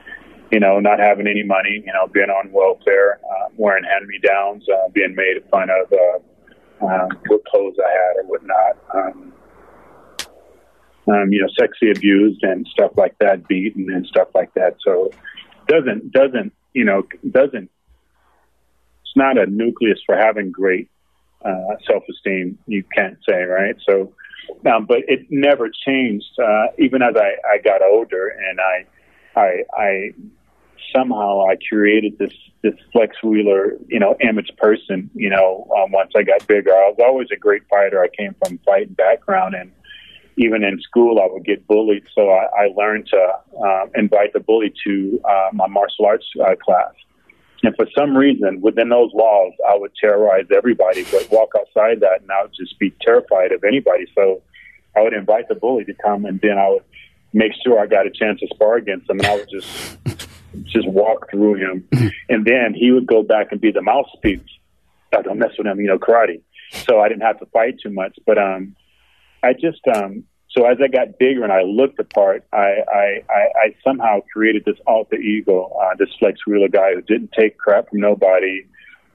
you 0.53 0.61
know, 0.61 0.79
not 0.79 1.01
having 1.01 1.27
any 1.27 1.43
money, 1.43 1.83
you 1.85 1.93
know, 1.93 2.07
being 2.07 2.31
on 2.31 2.53
welfare, 2.53 3.19
uh, 3.25 3.49
wearing 3.57 3.83
hand-me-downs, 3.83 4.65
uh, 4.69 4.89
being 4.93 5.13
made 5.17 5.43
fun 5.51 5.69
of, 5.71 5.93
uh, 5.93 6.87
um, 6.87 7.09
what 7.27 7.45
clothes 7.47 7.75
I 7.85 7.91
had 7.91 8.17
or 8.19 8.29
whatnot. 8.29 8.77
Um, 8.95 9.33
um, 11.09 11.33
you 11.33 11.41
know, 11.41 11.49
sexually 11.59 11.93
abused 11.93 12.43
and 12.43 12.67
stuff 12.69 12.93
like 12.97 13.17
that, 13.21 13.47
beaten 13.49 13.91
and 13.93 14.07
stuff 14.07 14.29
like 14.35 14.53
that. 14.55 14.77
So 14.85 15.11
doesn't 15.69 16.13
doesn't 16.13 16.53
you 16.75 16.85
know 16.85 17.03
doesn't 17.31 17.71
not 19.17 19.39
a 19.39 19.47
nucleus 19.47 19.99
for 20.05 20.17
having 20.17 20.51
great 20.51 20.89
uh, 21.45 21.77
self-esteem. 21.87 22.59
You 22.67 22.85
can't 22.95 23.19
say 23.29 23.43
right. 23.43 23.77
So 23.89 24.13
um, 24.67 24.87
but 24.87 24.99
it 25.09 25.27
never 25.31 25.69
changed, 25.71 26.39
uh, 26.43 26.67
even 26.79 27.03
as 27.03 27.15
I, 27.17 27.35
I 27.53 27.59
got 27.59 27.83
older 27.83 28.29
and 28.29 28.61
I, 28.61 28.87
I, 29.37 29.63
I 29.77 30.11
somehow 30.95 31.47
I 31.47 31.57
created 31.69 32.19
this, 32.19 32.33
this 32.63 32.75
Flex 32.93 33.17
Wheeler, 33.23 33.77
you 33.89 33.99
know, 33.99 34.17
image 34.21 34.51
person, 34.57 35.11
you 35.15 35.31
know, 35.31 35.69
um, 35.77 35.93
once 35.93 36.13
I 36.17 36.23
got 36.23 36.47
bigger. 36.47 36.73
I 36.73 36.89
was 36.89 36.99
always 37.01 37.29
a 37.33 37.37
great 37.37 37.63
fighter. 37.69 38.03
I 38.03 38.09
came 38.09 38.35
from 38.45 38.59
fighting 38.59 38.95
background 38.95 39.55
and 39.55 39.73
even 40.37 40.65
in 40.65 40.81
school 40.81 41.21
I 41.21 41.33
would 41.33 41.45
get 41.45 41.67
bullied. 41.67 42.05
So 42.15 42.31
I, 42.31 42.65
I 42.65 42.67
learned 42.77 43.09
to, 43.09 43.33
uh, 43.65 43.87
invite 43.95 44.33
the 44.33 44.41
bully 44.41 44.73
to, 44.85 45.21
uh, 45.25 45.49
my 45.53 45.67
martial 45.67 46.07
arts 46.07 46.27
uh, 46.41 46.55
class. 46.57 46.93
And 47.63 47.75
for 47.77 47.87
some 47.97 48.17
reason, 48.17 48.61
within 48.61 48.89
those 48.89 49.11
walls, 49.13 49.55
I 49.69 49.77
would 49.77 49.93
terrorize 50.01 50.47
everybody, 50.55 51.05
but 51.11 51.31
walk 51.31 51.53
outside 51.57 52.01
that 52.01 52.21
and 52.23 52.31
I 52.31 52.43
would 52.43 52.55
just 52.55 52.79
be 52.79 52.95
terrified 53.01 53.53
of 53.53 53.65
anybody. 53.65 54.07
So 54.15 54.43
I 54.97 55.01
would 55.01 55.15
invite 55.15 55.49
the 55.49 55.55
bully 55.55 55.85
to 55.85 55.95
come 55.95 56.25
and 56.27 56.41
then 56.41 56.59
I 56.59 56.69
would 56.69 56.85
make 57.33 57.53
sure 57.65 57.79
I 57.79 57.87
got 57.87 58.07
a 58.07 58.11
chance 58.11 58.41
to 58.41 58.47
spar 58.49 58.77
against 58.77 59.09
him 59.09 59.19
and 59.19 59.27
I 59.27 59.37
would 59.37 59.49
just 59.51 59.99
just 60.65 60.89
walk 60.89 61.31
through 61.31 61.55
him. 61.55 61.89
And 62.29 62.45
then 62.45 62.75
he 62.75 62.91
would 62.93 63.07
go 63.07 63.23
back 63.23 63.49
and 63.51 63.61
be 63.61 63.73
the 63.73 63.83
mouthpiece. 63.83 64.41
I 65.17 65.23
don't 65.23 65.39
mess 65.39 65.53
with 65.57 65.67
him, 65.67 65.81
you 65.81 65.87
know, 65.87 65.99
karate. 65.99 66.43
So 66.73 67.01
I 67.01 67.09
didn't 67.09 67.23
have 67.23 67.39
to 67.41 67.47
fight 67.47 67.77
too 67.83 67.91
much. 67.91 68.19
But 68.27 68.39
um 68.39 68.77
I 69.43 69.53
just 69.53 69.81
um 69.95 70.25
so 70.57 70.65
as 70.65 70.79
I 70.83 70.89
got 70.89 71.19
bigger 71.19 71.45
and 71.45 71.53
I 71.53 71.63
looked 71.63 71.99
the 71.99 72.05
part, 72.05 72.45
I, 72.53 72.79
I, 72.89 73.23
I, 73.29 73.43
I 73.65 73.75
somehow 73.85 74.21
created 74.33 74.65
this 74.65 74.79
alter 74.87 75.17
ego, 75.17 75.67
uh, 75.83 75.95
this 75.99 76.09
flex 76.19 76.47
wheeler 76.47 76.69
guy 76.69 76.95
who 76.95 77.03
didn't 77.03 77.33
take 77.39 77.59
crap 77.59 77.91
from 77.91 78.01
nobody. 78.01 78.67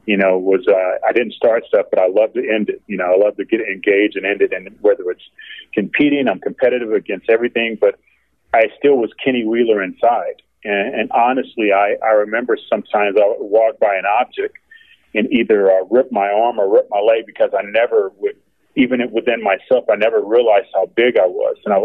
You 0.06 0.17
know, 0.17 0.38
was 0.38 0.67
uh, 0.67 1.08
I 1.08 1.12
didn't 1.13 1.34
start 1.34 1.63
stuff, 1.67 1.86
but 1.91 1.99
I 1.99 2.08
love 2.08 2.34
to 2.34 2.39
end 2.39 2.69
it. 2.69 2.82
You 2.88 2.97
know, 2.97 3.06
I 3.06 3.23
love 3.23 3.38
to 3.38 3.45
get 3.45 3.62
engaged 3.62 4.17
and 4.17 4.25
end 4.25 4.41
it. 4.41 4.51
And 4.51 4.67
whether 4.82 5.10
it's 5.10 5.21
competing, 5.73 6.27
I'm 6.27 6.39
competitive 6.39 6.91
against 6.91 7.30
everything, 7.30 7.77
but 7.80 7.99
I 8.54 8.65
still 8.77 8.97
was 8.97 9.12
Kenny 9.23 9.45
Wheeler 9.45 9.82
inside. 9.82 10.41
And, 10.63 10.95
and 10.95 11.12
honestly, 11.12 11.71
I, 11.71 11.95
I 12.04 12.10
remember 12.13 12.58
sometimes 12.69 13.15
I 13.17 13.27
would 13.27 13.38
walk 13.39 13.80
by 13.80 13.95
an 13.95 14.06
object 14.06 14.58
and 15.13 15.32
either 15.32 15.71
uh, 15.71 15.86
rip 15.89 16.12
my 16.12 16.30
arm 16.30 16.60
or 16.60 16.71
rip 16.71 16.88
my 16.89 16.99
leg 16.99 17.25
because 17.25 17.51
I 17.58 17.62
never 17.63 18.12
would 18.17 18.38
even 18.75 19.01
within 19.12 19.43
myself, 19.43 19.86
I 19.91 19.95
never 19.95 20.21
realized 20.21 20.67
how 20.73 20.86
big 20.95 21.17
I 21.17 21.27
was. 21.27 21.57
And 21.65 21.73
I 21.73 21.79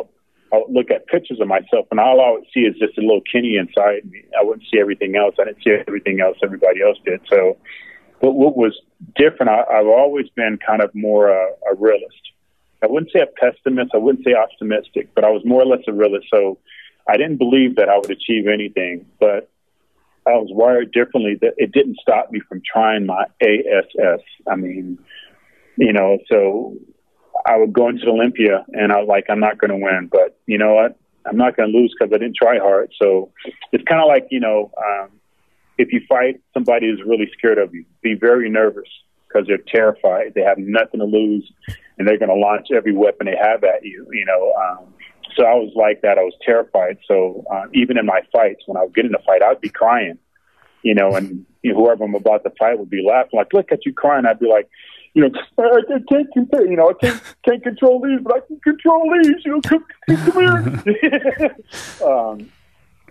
I 0.53 0.59
would 0.59 0.73
look 0.73 0.91
at 0.91 1.07
pictures 1.07 1.41
of 1.41 1.49
myself, 1.49 1.87
and 1.91 1.99
all 1.99 2.21
I 2.21 2.31
would 2.31 2.47
see 2.55 2.61
is 2.61 2.77
just 2.79 2.97
a 2.99 3.01
little 3.01 3.23
Kenny 3.31 3.57
inside 3.57 4.09
me. 4.09 4.23
I 4.39 4.45
wouldn't 4.45 4.67
see 4.71 4.79
everything 4.79 5.17
else. 5.17 5.35
I 5.41 5.45
didn't 5.45 5.63
see 5.65 5.73
everything 5.87 6.21
else 6.21 6.39
everybody 6.43 6.83
else 6.83 6.99
did. 7.05 7.21
So, 7.29 7.57
but 8.21 8.33
what 8.33 8.57
was 8.57 8.81
different, 9.17 9.51
I, 9.51 9.65
I've 9.65 9.87
always 9.87 10.29
been 10.31 10.59
kind 10.65 10.83
of 10.83 10.95
more 10.95 11.31
a, 11.31 11.49
a 11.71 11.75
realist. 11.77 12.31
I 12.83 12.87
wouldn't 12.87 13.11
say 13.13 13.21
a 13.21 13.27
pessimist. 13.27 13.91
I 13.95 13.99
wouldn't 13.99 14.25
say 14.25 14.35
optimistic, 14.35 15.09
but 15.15 15.25
I 15.25 15.31
was 15.31 15.43
more 15.45 15.63
or 15.63 15.67
less 15.67 15.83
a 15.89 15.93
realist. 15.93 16.29
So 16.33 16.59
I 17.09 17.17
didn't 17.17 17.39
believe 17.39 17.77
that 17.77 17.89
I 17.89 17.97
would 17.97 18.11
achieve 18.11 18.47
anything, 18.47 19.07
but 19.19 19.51
I 20.27 20.33
was 20.33 20.49
wired 20.53 20.93
differently. 20.93 21.37
That 21.41 21.55
it 21.57 21.73
didn't 21.73 21.99
stop 22.01 22.31
me 22.31 22.41
from 22.49 22.63
trying 22.65 23.07
my 23.07 23.25
ASS. 23.41 24.21
I 24.47 24.55
mean, 24.55 24.99
you 25.77 25.93
know, 25.93 26.19
so 26.31 26.75
I 27.47 27.57
would 27.57 27.73
go 27.73 27.89
into 27.89 28.07
Olympia 28.09 28.65
and 28.73 28.93
I 28.93 28.99
was 28.99 29.09
like, 29.09 29.27
I'm 29.29 29.41
not 29.41 29.59
going 29.59 29.71
to 29.71 29.77
win, 29.77 30.09
but 30.11 30.39
you 30.47 30.59
know 30.59 30.75
what? 30.75 30.99
I'm 31.27 31.37
not 31.37 31.57
going 31.57 31.71
to 31.71 31.77
lose 31.77 31.95
because 31.99 32.13
I 32.15 32.19
didn't 32.19 32.37
try 32.37 32.59
hard. 32.59 32.93
So 33.01 33.33
it's 33.73 33.85
kind 33.85 34.01
of 34.01 34.09
like, 34.09 34.29
you 34.31 34.41
know, 34.41 34.71
um, 34.79 35.11
if 35.79 35.93
you 35.93 36.01
fight 36.09 36.41
somebody 36.55 36.89
who's 36.89 37.03
really 37.07 37.31
scared 37.37 37.59
of 37.59 37.75
you, 37.75 37.85
be 38.01 38.15
very 38.15 38.49
nervous 38.49 38.89
because 39.29 39.47
they're 39.47 39.59
terrified. 39.59 40.33
They 40.35 40.43
have 40.43 40.59
nothing 40.59 41.01
to 41.01 41.07
lose 41.07 41.51
and 41.99 42.07
they're 42.07 42.19
going 42.19 42.31
to 42.31 42.35
launch 42.35 42.69
every 42.75 42.93
weapon 42.93 43.27
they 43.27 43.37
have 43.37 43.65
at 43.65 43.85
you, 43.85 44.07
you 44.13 44.25
know. 44.25 44.53
Um, 44.53 44.95
so 45.37 45.45
I 45.45 45.55
was 45.55 45.73
like 45.75 46.03
that. 46.03 46.19
I 46.19 46.23
was 46.23 46.35
terrified. 46.45 46.99
So 47.07 47.45
uh, 47.53 47.65
even 47.75 47.99
in 47.99 48.07
my 48.07 48.21
fights, 48.33 48.63
when 48.67 48.77
I 48.77 48.85
would 48.85 48.95
get 48.95 49.05
in 49.05 49.15
a 49.15 49.23
fight, 49.27 49.43
I'd 49.43 49.61
be 49.61 49.69
crying, 49.69 50.19
you 50.83 50.95
know, 50.95 51.15
and 51.15 51.45
you 51.63 51.73
know, 51.73 51.79
whoever 51.79 52.05
I'm 52.05 52.15
about 52.15 52.45
to 52.45 52.53
fight 52.59 52.79
would 52.79 52.91
be 52.91 53.05
laughing, 53.07 53.31
like, 53.35 53.53
look 53.53 53.73
at 53.73 53.85
you 53.85 53.93
crying. 53.93 54.25
I'd 54.25 54.39
be 54.39 54.49
like, 54.49 54.69
you 55.17 55.23
know, 55.23 55.31
I, 55.59 55.81
can't 56.11 56.31
compare, 56.35 56.67
you 56.67 56.77
know, 56.77 56.91
I 56.91 56.93
can't 56.93 57.23
can't 57.43 57.63
control 57.63 58.03
these, 58.03 58.21
but 58.23 58.37
I 58.37 58.41
can 58.41 58.61
control 58.61 59.11
these. 59.23 59.43
You 59.47 59.53
know, 59.53 59.61
come, 59.63 59.85
come 60.07 60.85
here. 60.85 61.57
um, 62.07 62.51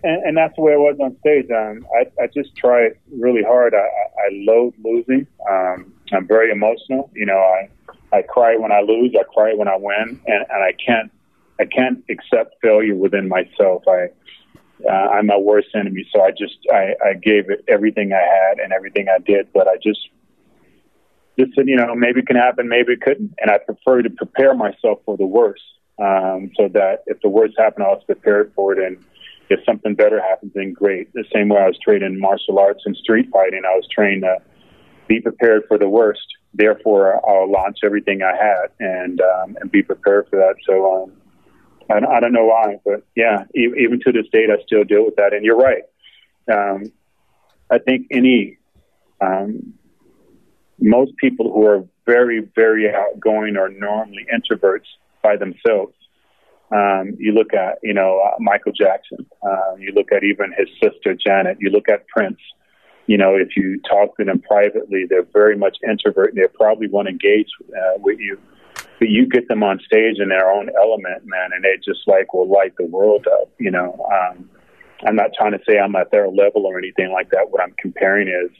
and, 0.04 0.24
and 0.24 0.38
that's 0.38 0.56
the 0.56 0.62
way 0.62 0.74
I 0.74 0.78
was 0.78 0.98
on 1.02 1.18
stage. 1.22 1.50
Um, 1.50 1.88
I, 1.98 2.24
I 2.24 2.28
just 2.28 2.56
try 2.56 2.92
really 3.12 3.42
hard. 3.42 3.74
I, 3.74 3.80
I 3.80 4.30
loathe 4.32 4.76
losing. 4.84 5.26
Um, 5.50 5.94
I'm 6.14 6.28
very 6.28 6.52
emotional. 6.52 7.10
You 7.16 7.26
know, 7.26 7.40
I 7.40 7.70
I 8.16 8.22
cry 8.22 8.56
when 8.56 8.72
I 8.72 8.82
lose. 8.82 9.16
I 9.20 9.24
cry 9.24 9.56
when 9.56 9.68
I 9.68 9.76
win, 9.76 10.22
and, 10.28 10.46
and 10.48 10.64
I 10.64 10.74
can't 10.74 11.12
I 11.60 11.66
can't 11.66 12.04
accept 12.08 12.54
failure 12.62 12.94
within 12.94 13.28
myself. 13.28 13.82
I 13.88 14.10
uh, 14.88 15.10
I'm 15.10 15.26
my 15.26 15.38
worst 15.38 15.70
enemy. 15.74 16.08
So 16.14 16.22
I 16.22 16.30
just 16.30 16.58
I, 16.72 16.94
I 17.04 17.14
gave 17.14 17.50
it 17.50 17.66
everything 17.68 18.14
I 18.14 18.22
had 18.22 18.60
and 18.60 18.74
everything 18.74 19.08
I 19.10 19.18
did, 19.18 19.52
but 19.54 19.68
I 19.68 19.78
just 19.82 20.08
just 21.40 21.56
said, 21.56 21.68
you 21.68 21.76
know, 21.76 21.94
maybe 21.96 22.20
it 22.22 22.28
can 22.28 22.36
happen, 22.36 22.68
maybe 22.68 22.94
it 22.94 23.02
couldn't, 23.02 23.34
and 23.40 23.52
I 23.52 23.58
prefer 23.58 24.02
to 24.02 24.10
prepare 24.10 24.54
myself 24.54 25.00
for 25.06 25.18
the 25.18 25.26
worst, 25.26 25.64
um, 26.00 26.52
so 26.58 26.68
that 26.70 27.04
if 27.08 27.22
the 27.22 27.30
worst 27.30 27.56
happened, 27.58 27.86
I 27.86 27.90
was 27.90 28.04
prepared 28.06 28.52
for 28.56 28.74
it, 28.74 28.80
and 28.80 28.98
if 29.50 29.60
something 29.66 29.96
better 29.96 30.22
happens, 30.22 30.54
then 30.56 30.74
great. 30.74 31.14
The 31.14 31.26
same 31.34 31.50
way 31.50 31.62
I 31.62 31.68
was 31.68 31.78
trained 31.80 32.04
in 32.04 32.20
martial 32.20 32.60
arts 32.60 32.84
and 32.86 32.96
street 32.96 33.30
fighting, 33.32 33.64
I 33.66 33.76
was 33.76 33.88
trained 33.92 34.24
to 34.24 34.38
be 35.08 35.22
prepared 35.22 35.64
for 35.68 35.78
the 35.78 35.90
worst. 35.90 36.26
Therefore, 36.54 37.22
I'll 37.30 37.52
launch 37.52 37.80
everything 37.84 38.22
I 38.24 38.36
had 38.36 38.68
and 38.80 39.22
um, 39.22 39.58
and 39.60 39.72
be 39.72 39.84
prepared 39.84 40.28
for 40.30 40.38
that. 40.38 40.56
So. 40.68 41.04
Um, 41.04 41.12
I, 41.88 41.98
I 41.98 42.20
don't 42.20 42.34
know 42.34 42.46
why, 42.46 42.78
but 42.84 43.04
yeah, 43.16 43.44
even 43.54 44.00
to 44.06 44.12
this 44.12 44.26
date, 44.32 44.50
I 44.50 44.60
still 44.66 44.84
deal 44.84 45.06
with 45.06 45.18
that. 45.18 45.34
And 45.34 45.46
you're 45.46 45.56
right. 45.56 45.84
Um, 46.52 46.92
I 47.70 47.78
think 47.78 48.08
any, 48.10 48.58
um, 49.22 49.76
most 50.80 51.12
people 51.18 51.52
who 51.52 51.66
are 51.66 51.84
very, 52.06 52.48
very 52.56 52.94
outgoing 52.94 53.58
are 53.58 53.70
normally 53.70 54.26
introverts 54.34 54.88
by 55.24 55.36
themselves. 55.38 55.94
Um, 56.72 57.16
you 57.18 57.32
look 57.32 57.54
at, 57.54 57.80
you 57.84 57.94
know, 57.94 58.20
uh, 58.20 58.36
Michael 58.40 58.72
Jackson. 58.72 59.26
Uh, 59.42 59.76
you 59.78 59.92
look 59.94 60.12
at 60.12 60.24
even 60.24 60.54
his 60.58 60.68
sister 60.82 61.16
Janet. 61.16 61.58
You 61.60 61.70
look 61.70 61.90
at 61.90 62.08
Prince. 62.08 62.40
You 63.08 63.18
know, 63.18 63.36
if 63.36 63.56
you 63.56 63.80
talk 63.88 64.18
to 64.18 64.24
them 64.26 64.40
privately, 64.40 65.06
they're 65.08 65.28
very 65.32 65.56
much 65.56 65.78
introvert. 65.88 66.34
They 66.36 66.48
probably 66.56 66.88
won't 66.88 67.08
engage 67.08 67.50
uh, 67.70 68.00
with 68.00 68.20
you 68.20 68.40
but 69.00 69.10
you 69.10 69.28
get 69.28 69.48
them 69.48 69.64
on 69.64 69.80
stage 69.86 70.18
in 70.20 70.30
their 70.30 70.50
own 70.50 70.70
element, 70.82 71.26
man, 71.26 71.52
and 71.54 71.64
they 71.64 71.78
just 71.84 72.08
like 72.08 72.34
will 72.34 72.50
light 72.50 72.74
the 72.78 72.86
world 72.86 73.28
up. 73.28 73.50
You 73.60 73.72
know, 73.72 74.08
um, 74.12 74.50
I'm 75.06 75.16
not 75.16 75.32
trying 75.38 75.52
to 75.52 75.60
say 75.68 75.78
I'm 75.78 75.96
at 75.96 76.12
their 76.12 76.30
level 76.30 76.66
or 76.66 76.78
anything 76.78 77.12
like 77.12 77.30
that. 77.32 77.50
What 77.50 77.62
I'm 77.62 77.74
comparing 77.80 78.28
is, 78.28 78.52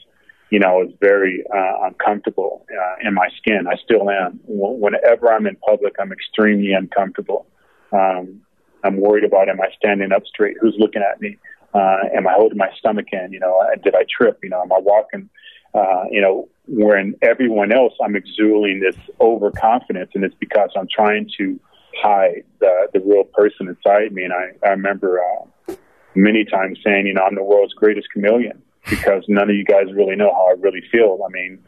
you 0.50 0.60
know, 0.60 0.80
it's 0.80 0.92
very 1.00 1.44
uh, 1.54 1.86
uncomfortable 1.86 2.64
uh, 2.70 3.08
in 3.08 3.14
my 3.14 3.28
skin. 3.36 3.66
I 3.66 3.76
still 3.76 4.08
am. 4.08 4.40
Whenever 4.46 5.32
I'm 5.32 5.46
in 5.46 5.56
public, 5.56 5.94
I'm 5.98 6.12
extremely 6.12 6.72
uncomfortable. 6.72 7.46
Um, 7.92 8.42
I'm 8.84 8.98
worried 8.98 9.24
about 9.24 9.48
am 9.48 9.60
I 9.60 9.68
standing 9.76 10.12
up 10.12 10.22
straight? 10.26 10.56
Who's 10.60 10.76
looking 10.78 11.02
at 11.02 11.20
me? 11.20 11.36
Uh, 11.74 11.96
am 12.14 12.28
I 12.28 12.32
holding 12.32 12.58
my 12.58 12.70
stomach 12.78 13.06
in? 13.12 13.32
You 13.32 13.40
know, 13.40 13.60
did 13.82 13.94
I 13.94 14.04
trip? 14.08 14.38
You 14.42 14.50
know, 14.50 14.62
am 14.62 14.72
I 14.72 14.78
walking? 14.78 15.28
Uh, 15.74 16.04
you 16.10 16.20
know, 16.20 16.48
when 16.68 17.14
everyone 17.22 17.72
else 17.72 17.92
I'm 18.02 18.14
exuding 18.14 18.80
this 18.80 18.96
overconfidence, 19.20 20.12
and 20.14 20.24
it's 20.24 20.34
because 20.38 20.70
I'm 20.76 20.88
trying 20.94 21.28
to 21.38 21.58
hide 22.00 22.44
the 22.60 22.88
the 22.94 23.00
real 23.00 23.24
person 23.24 23.66
inside 23.68 24.12
me. 24.12 24.22
And 24.22 24.32
I 24.32 24.52
I 24.64 24.70
remember 24.70 25.20
uh, 25.20 25.74
many 26.14 26.44
times 26.44 26.78
saying, 26.84 27.08
you 27.08 27.14
know, 27.14 27.22
I'm 27.22 27.34
the 27.34 27.42
world's 27.42 27.74
greatest 27.74 28.06
chameleon 28.12 28.62
because 28.88 29.24
none 29.28 29.50
of 29.50 29.56
you 29.56 29.64
guys 29.64 29.86
really 29.94 30.16
know 30.16 30.32
how 30.32 30.48
I 30.48 30.54
really 30.58 30.82
feel. 30.90 31.18
I 31.26 31.30
mean, 31.30 31.58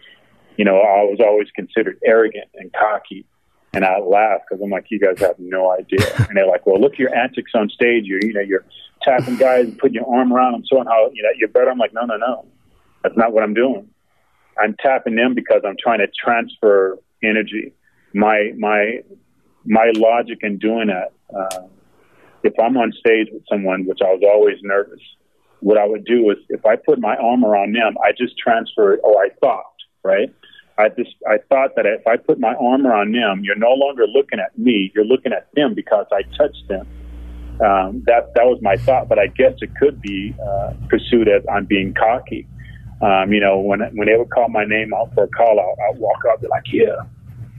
you 0.56 0.64
know, 0.64 0.76
I 0.76 1.04
was 1.04 1.18
always 1.20 1.48
considered 1.54 1.98
arrogant 2.04 2.48
and 2.54 2.72
cocky. 2.72 3.26
And 3.74 3.84
I 3.84 3.98
laugh 3.98 4.40
because 4.48 4.62
I'm 4.62 4.70
like, 4.70 4.86
you 4.88 4.98
guys 4.98 5.18
have 5.20 5.36
no 5.38 5.70
idea. 5.70 6.06
And 6.28 6.36
they're 6.36 6.46
like, 6.46 6.66
well, 6.66 6.80
look 6.80 6.94
at 6.94 6.98
your 6.98 7.14
antics 7.14 7.52
on 7.54 7.68
stage. 7.68 8.04
You're, 8.04 8.20
you 8.22 8.32
know, 8.32 8.40
you're 8.40 8.64
tapping 9.02 9.36
guys 9.36 9.66
and 9.66 9.78
putting 9.78 9.94
your 9.94 10.12
arm 10.12 10.32
around 10.32 10.52
them, 10.52 10.62
showing 10.70 10.86
how, 10.86 11.10
you 11.12 11.22
know, 11.22 11.30
you're 11.36 11.48
better. 11.48 11.70
I'm 11.70 11.78
like, 11.78 11.92
no, 11.92 12.04
no, 12.04 12.16
no. 12.16 12.46
That's 13.02 13.16
not 13.16 13.32
what 13.32 13.44
I'm 13.44 13.54
doing. 13.54 13.88
I'm 14.58 14.74
tapping 14.82 15.14
them 15.14 15.34
because 15.34 15.62
I'm 15.64 15.76
trying 15.80 16.00
to 16.00 16.08
transfer 16.08 16.98
energy. 17.22 17.72
My 18.14 18.52
my 18.58 19.02
my 19.64 19.92
logic 19.94 20.38
in 20.42 20.58
doing 20.58 20.88
that. 20.88 21.12
Uh, 21.34 21.68
if 22.42 22.54
I'm 22.58 22.76
on 22.76 22.92
stage 22.98 23.28
with 23.32 23.42
someone, 23.50 23.84
which 23.86 23.98
I 24.02 24.12
was 24.12 24.22
always 24.26 24.56
nervous, 24.62 25.00
what 25.60 25.78
I 25.78 25.84
would 25.86 26.04
do 26.04 26.30
is 26.30 26.38
if 26.48 26.64
I 26.64 26.76
put 26.76 26.98
my 26.98 27.16
arm 27.16 27.44
around 27.44 27.74
them, 27.74 27.96
I 28.04 28.12
just 28.12 28.38
transfer 28.38 28.94
it. 28.94 29.00
Or 29.02 29.22
I 29.22 29.28
thought, 29.40 29.74
right? 30.02 30.32
I 30.78 30.88
just 30.90 31.14
I 31.26 31.38
thought 31.48 31.74
that 31.76 31.86
if 31.86 32.06
I 32.06 32.16
put 32.16 32.38
my 32.38 32.54
arm 32.54 32.86
around 32.86 33.12
them, 33.14 33.42
you're 33.42 33.56
no 33.56 33.72
longer 33.72 34.06
looking 34.06 34.38
at 34.38 34.56
me. 34.56 34.92
You're 34.94 35.04
looking 35.04 35.32
at 35.32 35.48
them 35.54 35.74
because 35.74 36.06
I 36.12 36.22
touched 36.36 36.68
them. 36.68 36.86
Um, 37.60 38.04
that 38.06 38.32
that 38.34 38.46
was 38.46 38.60
my 38.62 38.76
thought, 38.76 39.08
but 39.08 39.18
I 39.18 39.26
guess 39.26 39.54
it 39.60 39.74
could 39.80 40.00
be 40.00 40.34
uh, 40.40 40.74
pursued 40.88 41.28
as 41.28 41.42
I'm 41.52 41.66
being 41.66 41.92
cocky. 41.92 42.46
Um, 43.02 43.32
you 43.32 43.40
know, 43.40 43.58
when 43.58 43.80
when 43.80 44.06
they 44.06 44.16
would 44.16 44.30
call 44.30 44.48
my 44.48 44.64
name 44.64 44.94
out 44.94 45.12
for 45.14 45.24
a 45.24 45.28
call 45.28 45.58
out, 45.58 45.76
I'd 45.90 45.98
walk 45.98 46.22
out, 46.30 46.40
be 46.40 46.46
like, 46.46 46.72
yeah. 46.72 46.96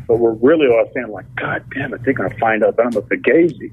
But 0.09 0.17
we're 0.17 0.33
really 0.33 0.65
all 0.65 0.89
saying 0.95 1.09
like, 1.09 1.27
God 1.35 1.63
damn 1.71 1.93
it, 1.93 2.01
they're 2.03 2.15
gonna 2.15 2.35
find 2.39 2.63
out 2.63 2.77
that 2.77 2.87
I'm 2.87 2.97
a 2.97 3.01
fugazi. 3.03 3.69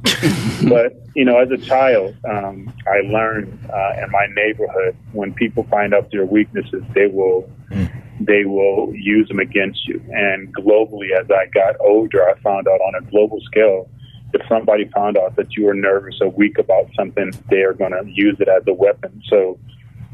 but 0.69 0.93
you 1.15 1.25
know, 1.25 1.39
as 1.39 1.51
a 1.51 1.57
child, 1.57 2.15
um, 2.29 2.71
I 2.87 3.01
learned 3.09 3.59
uh, 3.73 4.05
in 4.05 4.11
my 4.11 4.27
neighborhood 4.35 4.95
when 5.13 5.33
people 5.33 5.65
find 5.71 5.95
out 5.95 6.11
their 6.13 6.27
weaknesses, 6.27 6.85
they 6.95 7.07
will 7.07 7.51
mm. 7.71 7.91
they 8.21 8.45
will 8.45 8.95
use 8.95 9.29
them 9.29 9.39
against 9.39 9.89
you. 9.89 9.99
And 10.11 10.55
globally, 10.55 11.19
as 11.19 11.27
I 11.31 11.47
got 11.47 11.75
older, 11.81 12.29
I 12.29 12.39
found 12.41 12.69
out 12.69 12.83
on 12.83 12.97
a 12.97 13.11
global 13.11 13.41
scale 13.41 13.89
if 14.35 14.43
somebody 14.47 14.91
found 14.95 15.17
out 15.17 15.37
that 15.37 15.57
you 15.57 15.65
were 15.65 15.73
nervous 15.73 16.19
or 16.21 16.29
weak 16.29 16.59
about 16.59 16.91
something, 16.95 17.33
they 17.49 17.63
are 17.63 17.73
going 17.73 17.93
to 17.93 18.03
use 18.13 18.37
it 18.41 18.49
as 18.49 18.63
a 18.67 18.75
weapon. 18.75 19.23
So 19.29 19.59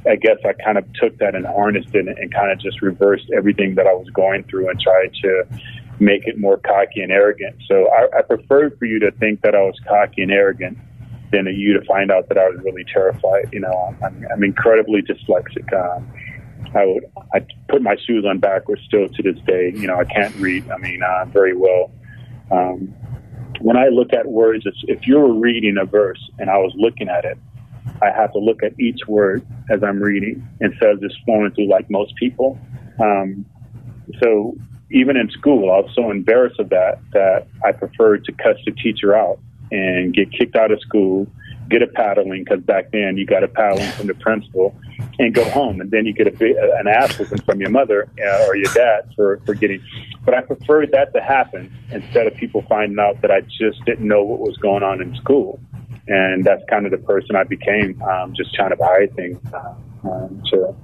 I 0.06 0.16
guess 0.16 0.38
I 0.44 0.52
kind 0.52 0.78
of 0.78 0.84
took 0.94 1.16
that 1.18 1.34
and 1.34 1.46
harnessed 1.46 1.94
it 1.94 2.06
and 2.06 2.34
kind 2.34 2.50
of 2.50 2.58
just 2.58 2.82
reversed 2.82 3.30
everything 3.36 3.76
that 3.76 3.86
I 3.86 3.92
was 3.92 4.08
going 4.10 4.44
through 4.44 4.68
and 4.68 4.80
tried 4.80 5.12
to 5.22 5.46
make 6.02 6.26
it 6.26 6.38
more 6.38 6.58
cocky 6.58 7.00
and 7.00 7.12
arrogant. 7.12 7.56
So 7.68 7.88
I, 7.90 8.18
I 8.18 8.22
preferred 8.22 8.76
for 8.78 8.86
you 8.86 8.98
to 9.00 9.12
think 9.12 9.40
that 9.42 9.54
I 9.54 9.62
was 9.62 9.78
cocky 9.88 10.22
and 10.22 10.32
arrogant 10.32 10.76
than 11.30 11.46
you 11.46 11.78
to 11.78 11.86
find 11.86 12.10
out 12.10 12.28
that 12.28 12.36
I 12.36 12.48
was 12.48 12.58
really 12.64 12.84
terrified. 12.92 13.48
You 13.52 13.60
know, 13.60 13.96
I'm, 14.04 14.26
I'm 14.32 14.42
incredibly 14.42 15.00
dyslexic. 15.02 15.72
Um, 15.72 16.12
I 16.74 16.84
would 16.84 17.04
I 17.34 17.46
put 17.68 17.82
my 17.82 17.96
shoes 18.06 18.24
on 18.28 18.38
backwards 18.38 18.82
still 18.86 19.08
to 19.08 19.22
this 19.22 19.38
day. 19.46 19.72
You 19.74 19.86
know, 19.86 19.96
I 19.96 20.04
can't 20.04 20.34
read. 20.36 20.68
I 20.70 20.78
mean, 20.78 21.02
uh, 21.02 21.24
very 21.26 21.56
well. 21.56 21.90
Um, 22.50 22.94
when 23.60 23.76
I 23.76 23.88
look 23.88 24.12
at 24.12 24.26
words, 24.26 24.64
if 24.88 25.06
you 25.06 25.18
were 25.18 25.32
reading 25.32 25.76
a 25.80 25.84
verse 25.84 26.20
and 26.38 26.50
I 26.50 26.58
was 26.58 26.72
looking 26.76 27.08
at 27.08 27.24
it, 27.24 27.38
I 28.02 28.10
have 28.10 28.32
to 28.32 28.38
look 28.38 28.62
at 28.62 28.78
each 28.80 29.00
word 29.06 29.46
as 29.70 29.82
I'm 29.84 30.00
reading 30.00 30.46
instead 30.60 30.90
of 30.90 31.00
just 31.00 31.16
flowing 31.24 31.52
through 31.54 31.68
like 31.68 31.88
most 31.90 32.14
people. 32.16 32.58
Um, 33.00 33.46
so 34.20 34.56
even 34.92 35.16
in 35.16 35.30
school, 35.30 35.70
I 35.70 35.80
was 35.80 35.90
so 35.94 36.10
embarrassed 36.10 36.60
of 36.60 36.68
that 36.70 37.00
that 37.12 37.46
I 37.64 37.72
preferred 37.72 38.24
to 38.26 38.32
cuss 38.32 38.56
the 38.64 38.72
teacher 38.72 39.14
out 39.14 39.38
and 39.70 40.14
get 40.14 40.30
kicked 40.30 40.54
out 40.54 40.70
of 40.70 40.80
school, 40.80 41.26
get 41.68 41.82
a 41.82 41.86
paddling 41.86 42.44
because 42.44 42.60
back 42.60 42.90
then 42.92 43.16
you 43.16 43.24
got 43.24 43.42
a 43.42 43.48
paddling 43.48 43.90
from 43.92 44.06
the 44.06 44.14
principal, 44.14 44.74
and 45.18 45.34
go 45.34 45.48
home, 45.50 45.80
and 45.80 45.90
then 45.90 46.06
you 46.06 46.12
get 46.12 46.26
a, 46.26 46.78
an 46.78 46.86
ass 46.86 47.20
from 47.44 47.60
your 47.60 47.70
mother 47.70 48.08
uh, 48.20 48.46
or 48.46 48.56
your 48.56 48.72
dad 48.74 49.10
for 49.16 49.40
for 49.46 49.54
getting. 49.54 49.82
But 50.24 50.34
I 50.34 50.42
preferred 50.42 50.92
that 50.92 51.12
to 51.14 51.20
happen 51.20 51.72
instead 51.90 52.26
of 52.26 52.34
people 52.34 52.64
finding 52.68 52.98
out 52.98 53.20
that 53.22 53.30
I 53.30 53.40
just 53.40 53.84
didn't 53.84 54.06
know 54.06 54.22
what 54.22 54.40
was 54.40 54.56
going 54.58 54.82
on 54.82 55.00
in 55.00 55.14
school 55.16 55.58
and 56.08 56.44
that's 56.44 56.62
kind 56.68 56.84
of 56.84 56.92
the 56.92 56.98
person 56.98 57.36
I 57.36 57.44
became, 57.44 58.00
um, 58.02 58.34
just 58.34 58.54
trying 58.54 58.70
to 58.70 58.82
hide 58.82 59.14
things 59.14 59.38
um, 60.04 60.42
to, 60.50 60.74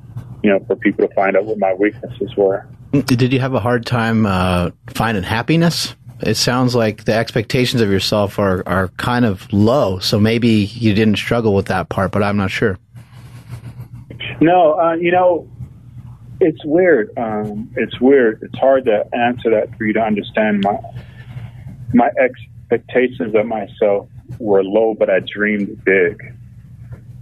you 0.42 0.50
know, 0.50 0.64
for 0.66 0.76
people 0.76 1.06
to 1.06 1.14
find 1.14 1.36
out 1.36 1.44
what 1.44 1.58
my 1.58 1.74
weaknesses 1.74 2.36
were. 2.36 2.68
Did 2.92 3.32
you 3.32 3.40
have 3.40 3.54
a 3.54 3.60
hard 3.60 3.84
time 3.84 4.24
uh, 4.24 4.70
finding 4.88 5.22
happiness? 5.22 5.94
It 6.20 6.36
sounds 6.36 6.74
like 6.74 7.04
the 7.04 7.14
expectations 7.14 7.80
of 7.80 7.90
yourself 7.90 8.38
are, 8.38 8.66
are 8.66 8.88
kind 8.96 9.24
of 9.24 9.50
low, 9.52 9.98
so 9.98 10.18
maybe 10.18 10.48
you 10.48 10.94
didn't 10.94 11.16
struggle 11.16 11.54
with 11.54 11.66
that 11.66 11.90
part, 11.90 12.10
but 12.10 12.22
I'm 12.22 12.36
not 12.36 12.50
sure. 12.50 12.78
No, 14.40 14.78
uh, 14.80 14.94
you 14.94 15.12
know, 15.12 15.48
it's 16.40 16.64
weird. 16.64 17.10
Um, 17.16 17.70
it's 17.76 18.00
weird. 18.00 18.42
It's 18.42 18.58
hard 18.58 18.86
to 18.86 19.04
answer 19.14 19.50
that 19.50 19.76
for 19.76 19.84
you 19.84 19.92
to 19.92 20.00
understand 20.00 20.64
my 20.64 20.78
my 21.94 22.10
expectations 22.20 23.34
of 23.34 23.46
myself 23.46 24.08
were 24.38 24.62
low, 24.62 24.94
but 24.94 25.08
I 25.08 25.20
dreamed 25.20 25.84
big. 25.84 26.20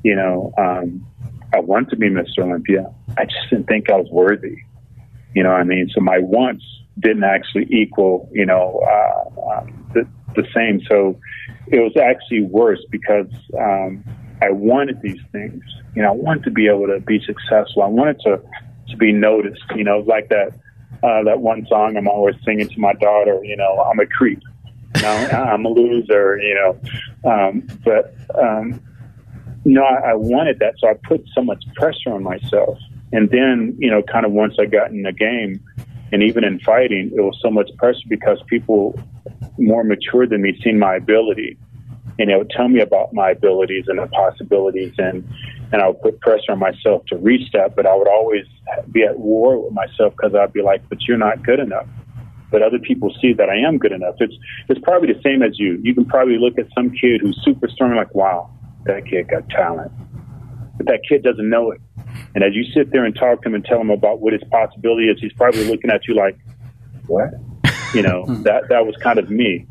You 0.03 0.17
know, 0.17 0.53
um, 0.59 1.07
I 1.55 1.61
wanted 1.61 1.91
to 1.91 1.97
be 1.97 2.09
Mr. 2.09 2.41
Olympia. 2.41 2.93
I 3.17 3.25
just 3.25 3.51
didn't 3.51 3.67
think 3.67 3.91
I 3.91 3.97
was 3.97 4.09
worthy. 4.11 4.57
You 5.37 5.43
know 5.43 5.53
I 5.53 5.65
mean? 5.65 5.91
So 5.95 6.01
my 6.01 6.19
wants 6.19 6.65
didn't 6.99 7.25
actually 7.25 7.67
equal, 7.71 8.29
you 8.33 8.47
know, 8.47 8.81
uh, 8.87 9.59
um, 9.59 9.91
the, 9.95 10.09
the 10.35 10.47
same. 10.55 10.81
So 10.89 11.21
it 11.67 11.81
was 11.81 11.93
actually 11.97 12.43
worse 12.43 12.81
because 12.91 13.31
um, 13.59 14.03
I 14.41 14.51
wanted 14.51 15.03
these 15.03 15.21
things. 15.31 15.63
You 15.95 16.03
know, 16.03 16.09
I 16.09 16.17
wanted 16.17 16.45
to 16.45 16.51
be 16.51 16.69
able 16.69 16.87
to 16.87 17.01
be 17.01 17.21
successful. 17.25 17.83
I 17.83 17.89
wanted 17.89 18.21
to 18.21 18.41
to 18.89 18.97
be 18.97 19.13
noticed. 19.13 19.65
You 19.75 19.85
know, 19.85 19.99
like 19.99 20.29
that 20.31 20.49
uh, 21.03 21.23
that 21.25 21.41
one 21.41 21.67
song 21.69 21.97
I'm 21.97 22.09
always 22.09 22.37
singing 22.45 22.69
to 22.69 22.81
my 22.81 22.95
daughter. 22.95 23.39
You 23.45 23.57
know, 23.57 23.87
I'm 23.89 24.01
a 24.01 24.07
creep 24.07 24.41
you 24.97 25.03
know, 25.03 25.09
I'm 25.33 25.65
a 25.65 25.69
loser, 25.69 26.39
you 26.39 26.55
know. 26.55 26.81
Um, 27.31 27.67
but 27.85 28.15
um, 28.35 28.81
no, 29.65 29.83
I, 29.83 30.11
I 30.11 30.15
wanted 30.15 30.59
that, 30.61 30.75
so 30.79 30.89
I 30.89 30.95
put 30.95 31.25
so 31.35 31.43
much 31.43 31.65
pressure 31.75 32.13
on 32.13 32.23
myself. 32.23 32.79
And 33.13 33.31
then, 33.31 33.77
you 33.79 33.91
know, 33.91 34.03
kind 34.03 34.27
of 34.27 34.33
once 34.33 34.55
I 34.59 34.67
got 34.67 34.91
in 34.91 35.03
the 35.03 35.13
game, 35.13 35.61
and 36.13 36.23
even 36.23 36.45
in 36.45 36.61
fighting, 36.61 37.11
it 37.15 37.21
was 37.21 37.39
so 37.43 37.51
much 37.51 37.71
pressure 37.79 38.07
because 38.09 38.43
people 38.47 38.99
more 39.59 39.85
mature 39.85 40.27
than 40.27 40.43
me 40.43 40.59
seen 40.63 40.79
my 40.79 40.97
ability, 40.97 41.57
and 42.19 42.31
they 42.31 42.35
would 42.35 42.51
tell 42.51 42.69
me 42.69 42.81
about 42.81 43.13
my 43.13 43.31
abilities 43.31 43.85
and 43.89 43.99
the 43.99 44.07
possibilities, 44.07 44.95
and 44.99 45.27
and 45.73 45.83
I 45.83 45.89
would 45.89 46.01
put 46.01 46.21
pressure 46.21 46.53
on 46.53 46.59
myself 46.59 47.05
to 47.07 47.17
reach 47.17 47.51
that. 47.53 47.75
But 47.75 47.87
I 47.87 47.95
would 47.95 48.09
always 48.09 48.45
be 48.93 49.03
at 49.03 49.19
war 49.19 49.59
with 49.65 49.73
myself 49.73 50.15
because 50.17 50.35
I'd 50.35 50.53
be 50.53 50.63
like, 50.63 50.89
"But 50.89 51.03
you're 51.09 51.19
not 51.19 51.43
good 51.43 51.61
enough." 51.61 51.87
But 52.51 52.63
other 52.63 52.79
people 52.79 53.13
see 53.21 53.33
that 53.33 53.49
I 53.49 53.57
am 53.57 53.79
good 53.79 53.93
enough. 53.93 54.15
It's 54.21 54.35
it's 54.69 54.81
probably 54.81 55.13
the 55.13 55.21
same 55.23 55.43
as 55.43 55.59
you. 55.59 55.79
You 55.83 55.95
can 55.95 56.05
probably 56.05 56.39
look 56.39 56.59
at 56.59 56.67
some 56.75 56.91
kid 56.91 57.21
who's 57.21 57.39
super 57.45 57.69
strong, 57.69 57.97
like, 57.97 58.15
"Wow, 58.15 58.51
that 58.85 59.07
kid 59.07 59.29
got 59.29 59.49
talent," 59.49 59.91
but 60.77 60.87
that 60.87 61.01
kid 61.09 61.23
doesn't 61.23 61.49
know 61.49 61.73
it. 61.73 61.81
And 62.35 62.45
as 62.45 62.55
you 62.55 62.65
sit 62.73 62.91
there 62.91 63.05
and 63.05 63.15
talk 63.15 63.43
to 63.43 63.49
him 63.49 63.55
and 63.55 63.65
tell 63.65 63.81
him 63.81 63.91
about 63.91 64.21
what 64.21 64.33
his 64.33 64.43
possibility 64.51 65.09
is, 65.09 65.21
he's 65.21 65.33
probably 65.33 65.65
looking 65.65 65.91
at 65.91 66.07
you 66.07 66.15
like, 66.15 66.37
"What?" 67.07 67.31
You 67.95 68.03
know, 68.03 68.25
that 68.43 68.69
that 68.69 68.87
was 68.87 68.97
kind 68.97 69.19
of 69.19 69.31
me. 69.31 69.67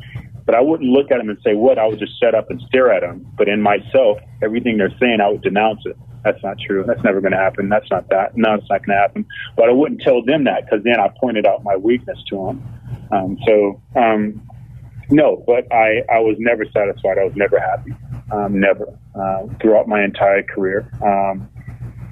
But 0.46 0.56
I 0.56 0.62
wouldn't 0.62 0.90
look 0.90 1.12
at 1.12 1.20
him 1.20 1.30
and 1.30 1.40
say 1.44 1.56
what. 1.56 1.80
I 1.80 1.88
would 1.88 2.00
just 2.00 2.20
shut 2.20 2.36
up 2.36 2.52
and 2.52 2.62
stare 2.68 2.92
at 2.92 3.04
him. 3.04 3.26
But 3.38 3.48
in 3.48 3.62
myself, 3.62 4.20
everything 4.44 4.78
they're 4.78 4.96
saying, 5.00 5.20
I 5.20 5.30
would 5.30 5.42
denounce 5.42 5.82
it. 5.86 5.98
That's 6.24 6.42
not 6.44 6.58
true. 6.60 6.84
That's 6.86 7.04
never 7.04 7.22
going 7.22 7.34
to 7.34 7.38
happen. 7.38 7.70
That's 7.70 7.90
not 7.92 8.10
that. 8.10 8.36
No, 8.36 8.56
it's 8.56 8.70
not 8.70 8.86
going 8.86 8.96
to 8.96 9.02
happen. 9.02 9.26
But 9.56 9.70
I 9.70 9.72
wouldn't 9.72 10.02
tell 10.02 10.24
them 10.24 10.44
that 10.46 10.66
because 10.66 10.84
then 10.84 11.00
I 11.00 11.10
pointed 11.20 11.46
out 11.46 11.64
my 11.64 11.76
weakness 11.76 12.18
to 12.30 12.36
them. 12.36 12.64
Um, 13.12 13.38
so, 13.46 13.82
um, 13.96 14.42
no, 15.10 15.44
but 15.46 15.72
I, 15.72 16.02
I 16.12 16.20
was 16.20 16.36
never 16.40 16.66
satisfied. 16.66 17.20
I 17.20 17.26
was 17.26 17.36
never 17.36 17.60
happy. 17.60 17.94
Um, 18.32 18.60
never. 18.60 18.98
Uh, 19.14 19.46
throughout 19.62 19.88
my 19.88 20.04
entire 20.04 20.42
career. 20.42 20.92
Um, 21.04 21.48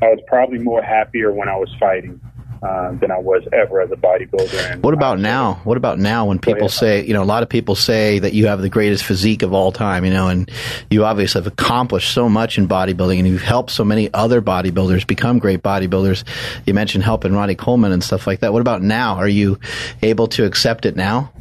I 0.03 0.09
was 0.09 0.19
probably 0.27 0.59
more 0.59 0.81
happier 0.81 1.31
when 1.31 1.47
I 1.47 1.55
was 1.55 1.73
fighting 1.79 2.19
uh, 2.61 2.91
than 2.93 3.11
I 3.11 3.17
was 3.17 3.43
ever 3.51 3.81
as 3.81 3.91
a 3.91 3.95
bodybuilder. 3.95 4.73
And 4.73 4.83
what 4.83 4.93
about 4.93 5.19
now? 5.19 5.61
What 5.63 5.77
about 5.77 5.99
now 5.99 6.25
when 6.25 6.39
people 6.39 6.69
say, 6.69 7.05
you 7.05 7.13
know, 7.13 7.23
a 7.23 7.25
lot 7.25 7.43
of 7.43 7.49
people 7.49 7.75
say 7.75 8.19
that 8.19 8.33
you 8.33 8.47
have 8.47 8.61
the 8.61 8.69
greatest 8.69 9.03
physique 9.03 9.43
of 9.43 9.53
all 9.53 9.71
time, 9.71 10.03
you 10.05 10.11
know, 10.11 10.27
and 10.27 10.49
you 10.89 11.05
obviously 11.05 11.39
have 11.39 11.47
accomplished 11.47 12.13
so 12.13 12.29
much 12.29 12.57
in 12.57 12.67
bodybuilding 12.67 13.17
and 13.19 13.27
you've 13.27 13.41
helped 13.41 13.71
so 13.71 13.83
many 13.83 14.13
other 14.13 14.41
bodybuilders 14.41 15.07
become 15.07 15.39
great 15.39 15.61
bodybuilders. 15.61 16.23
You 16.65 16.73
mentioned 16.73 17.03
helping 17.03 17.33
Ronnie 17.33 17.55
Coleman 17.55 17.91
and 17.91 18.03
stuff 18.03 18.27
like 18.27 18.41
that. 18.41 18.51
What 18.51 18.61
about 18.61 18.81
now? 18.81 19.15
Are 19.15 19.27
you 19.27 19.59
able 20.01 20.27
to 20.27 20.45
accept 20.45 20.85
it 20.85 20.95
now? 20.95 21.31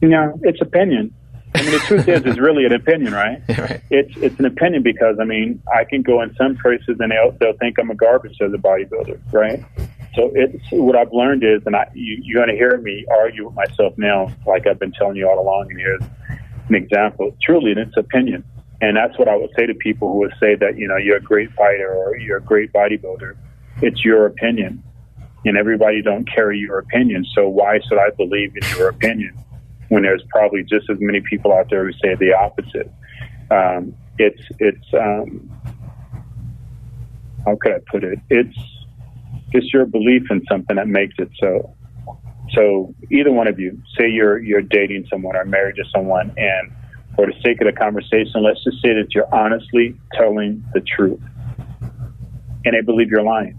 No, 0.00 0.38
it's 0.42 0.60
opinion. 0.60 1.12
I 1.58 1.62
mean, 1.62 1.72
the 1.72 1.78
truth 1.78 2.08
is, 2.08 2.22
it's 2.24 2.38
really 2.38 2.64
an 2.64 2.72
opinion, 2.72 3.12
right? 3.12 3.42
right? 3.58 3.80
It's 3.90 4.16
it's 4.18 4.38
an 4.38 4.44
opinion 4.44 4.82
because 4.82 5.16
I 5.20 5.24
mean, 5.24 5.60
I 5.74 5.84
can 5.84 6.02
go 6.02 6.22
in 6.22 6.34
some 6.36 6.56
places 6.56 6.96
and 7.00 7.10
they'll 7.10 7.32
they'll 7.40 7.56
think 7.58 7.78
I'm 7.78 7.90
a 7.90 7.94
garbage 7.94 8.36
as 8.40 8.52
a 8.52 8.56
bodybuilder, 8.56 9.32
right? 9.32 9.64
So 10.14 10.30
it's 10.34 10.62
what 10.70 10.96
I've 10.96 11.12
learned 11.12 11.42
is, 11.44 11.62
and 11.66 11.74
I 11.74 11.86
you, 11.94 12.18
you're 12.22 12.44
going 12.44 12.56
to 12.56 12.56
hear 12.56 12.76
me 12.78 13.04
argue 13.10 13.46
with 13.46 13.54
myself 13.54 13.94
now, 13.96 14.30
like 14.46 14.66
I've 14.66 14.78
been 14.78 14.92
telling 14.92 15.16
you 15.16 15.28
all 15.28 15.40
along. 15.40 15.68
And 15.70 15.80
here's 15.80 16.02
an 16.68 16.74
example. 16.74 17.36
Truly, 17.42 17.72
it's 17.76 17.96
opinion, 17.96 18.44
and 18.80 18.96
that's 18.96 19.18
what 19.18 19.28
I 19.28 19.36
would 19.36 19.50
say 19.58 19.66
to 19.66 19.74
people 19.74 20.12
who 20.12 20.18
would 20.18 20.34
say 20.40 20.54
that 20.54 20.78
you 20.78 20.86
know 20.86 20.96
you're 20.96 21.16
a 21.16 21.22
great 21.22 21.52
fighter 21.52 21.92
or 21.92 22.16
you're 22.16 22.38
a 22.38 22.42
great 22.42 22.72
bodybuilder. 22.72 23.36
It's 23.82 24.04
your 24.04 24.26
opinion, 24.26 24.82
and 25.44 25.56
everybody 25.56 26.02
don't 26.02 26.24
carry 26.24 26.58
your 26.58 26.78
opinion. 26.78 27.26
So 27.34 27.48
why 27.48 27.80
should 27.88 27.98
I 27.98 28.10
believe 28.10 28.56
in 28.56 28.76
your 28.76 28.88
opinion? 28.88 29.36
When 29.88 30.02
there's 30.02 30.22
probably 30.30 30.62
just 30.62 30.88
as 30.90 30.98
many 31.00 31.20
people 31.20 31.52
out 31.52 31.68
there 31.70 31.86
who 31.86 31.92
say 31.92 32.14
the 32.14 32.34
opposite. 32.34 32.92
Um, 33.50 33.94
it's 34.18 34.40
it's 34.58 34.86
um, 34.94 35.50
how 37.44 37.56
could 37.60 37.72
I 37.72 37.78
put 37.90 38.04
it? 38.04 38.18
It's 38.28 38.58
just 39.52 39.72
your 39.72 39.86
belief 39.86 40.22
in 40.30 40.42
something 40.50 40.76
that 40.76 40.88
makes 40.88 41.14
it 41.18 41.30
so. 41.40 41.74
So 42.54 42.94
either 43.10 43.30
one 43.30 43.46
of 43.46 43.58
you, 43.58 43.80
say 43.98 44.08
you're 44.08 44.38
you're 44.38 44.62
dating 44.62 45.06
someone 45.10 45.36
or 45.36 45.44
married 45.44 45.76
to 45.76 45.84
someone, 45.94 46.32
and 46.36 46.72
for 47.14 47.26
the 47.26 47.34
sake 47.44 47.60
of 47.60 47.66
the 47.66 47.72
conversation, 47.72 48.42
let's 48.42 48.62
just 48.64 48.80
say 48.82 48.94
that 48.94 49.14
you're 49.14 49.32
honestly 49.34 49.98
telling 50.14 50.64
the 50.72 50.80
truth, 50.80 51.20
and 52.64 52.74
they 52.74 52.80
believe 52.80 53.10
you're 53.10 53.22
lying. 53.22 53.58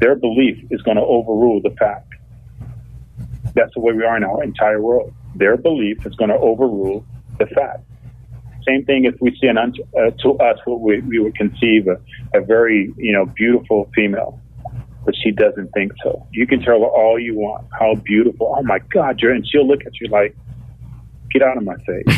Their 0.00 0.14
belief 0.14 0.58
is 0.70 0.82
going 0.82 0.96
to 0.96 1.02
overrule 1.02 1.60
the 1.62 1.74
fact. 1.78 2.12
That's 3.54 3.72
the 3.74 3.80
way 3.80 3.94
we 3.94 4.04
are 4.04 4.16
in 4.16 4.24
our 4.24 4.42
entire 4.42 4.80
world. 4.80 5.14
Their 5.38 5.56
belief 5.56 6.06
is 6.06 6.14
going 6.14 6.30
to 6.30 6.38
overrule 6.38 7.04
the 7.38 7.46
fact. 7.46 7.84
Same 8.66 8.84
thing 8.84 9.04
if 9.04 9.14
we 9.20 9.36
see 9.40 9.46
an 9.46 9.58
uh, 9.58 10.10
to 10.22 10.38
us 10.38 10.58
what 10.64 10.80
we, 10.80 11.00
we 11.02 11.18
would 11.18 11.36
conceive 11.36 11.86
a, 11.86 12.00
a 12.36 12.40
very 12.40 12.92
you 12.96 13.12
know 13.12 13.26
beautiful 13.26 13.90
female, 13.94 14.40
but 15.04 15.14
she 15.22 15.30
doesn't 15.30 15.68
think 15.72 15.92
so. 16.02 16.26
You 16.32 16.46
can 16.46 16.60
tell 16.60 16.80
her 16.80 16.86
all 16.86 17.18
you 17.18 17.36
want 17.36 17.66
how 17.78 17.94
beautiful. 17.94 18.54
Oh 18.58 18.62
my 18.62 18.80
God, 18.92 19.20
you're 19.20 19.32
and 19.32 19.46
she'll 19.46 19.66
look 19.66 19.86
at 19.86 20.00
you 20.00 20.08
like, 20.08 20.36
get 21.30 21.42
out 21.42 21.56
of 21.56 21.64
my 21.64 21.76
face. 21.86 22.16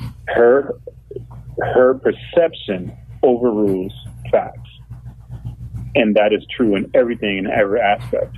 her 0.28 0.74
her 1.60 1.94
perception 1.94 2.92
overrules 3.22 3.92
facts, 4.32 4.70
and 5.94 6.16
that 6.16 6.32
is 6.32 6.44
true 6.56 6.74
in 6.74 6.90
everything 6.94 7.38
in 7.38 7.46
every 7.46 7.80
aspect 7.80 8.36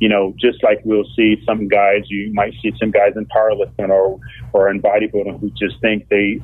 you 0.00 0.08
know, 0.08 0.34
just 0.40 0.62
like 0.64 0.80
we'll 0.84 1.04
see 1.14 1.40
some 1.46 1.68
guys, 1.68 2.04
you 2.08 2.32
might 2.32 2.54
see 2.62 2.72
some 2.80 2.90
guys 2.90 3.12
in 3.16 3.26
powerlifting 3.26 3.90
or 3.90 4.18
or 4.54 4.70
in 4.70 4.80
bodybuilding 4.80 5.38
who 5.38 5.50
just 5.50 5.78
think 5.80 6.08
they 6.08 6.40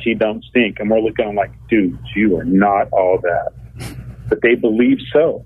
shit 0.00 0.18
don't 0.20 0.44
stink, 0.44 0.78
and 0.78 0.88
we're 0.88 1.00
looking 1.00 1.34
like, 1.34 1.50
dude, 1.68 1.98
you 2.14 2.38
are 2.38 2.44
not 2.44 2.88
all 2.92 3.18
that, 3.18 3.52
but 4.28 4.40
they 4.40 4.54
believe 4.54 4.98
so. 5.12 5.44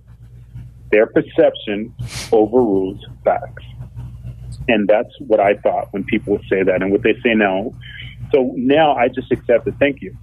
Their 0.92 1.06
perception 1.06 1.94
overrules 2.30 3.02
facts, 3.24 3.64
and 4.68 4.86
that's 4.86 5.12
what 5.20 5.40
I 5.40 5.54
thought 5.56 5.92
when 5.92 6.04
people 6.04 6.34
would 6.34 6.44
say 6.50 6.62
that, 6.62 6.82
and 6.82 6.92
what 6.92 7.02
they 7.02 7.14
say 7.22 7.34
now. 7.34 7.72
So 8.32 8.52
now 8.54 8.94
I 8.94 9.08
just 9.08 9.32
accept 9.32 9.66
it. 9.66 9.74
Thank 9.80 10.02
you. 10.02 10.14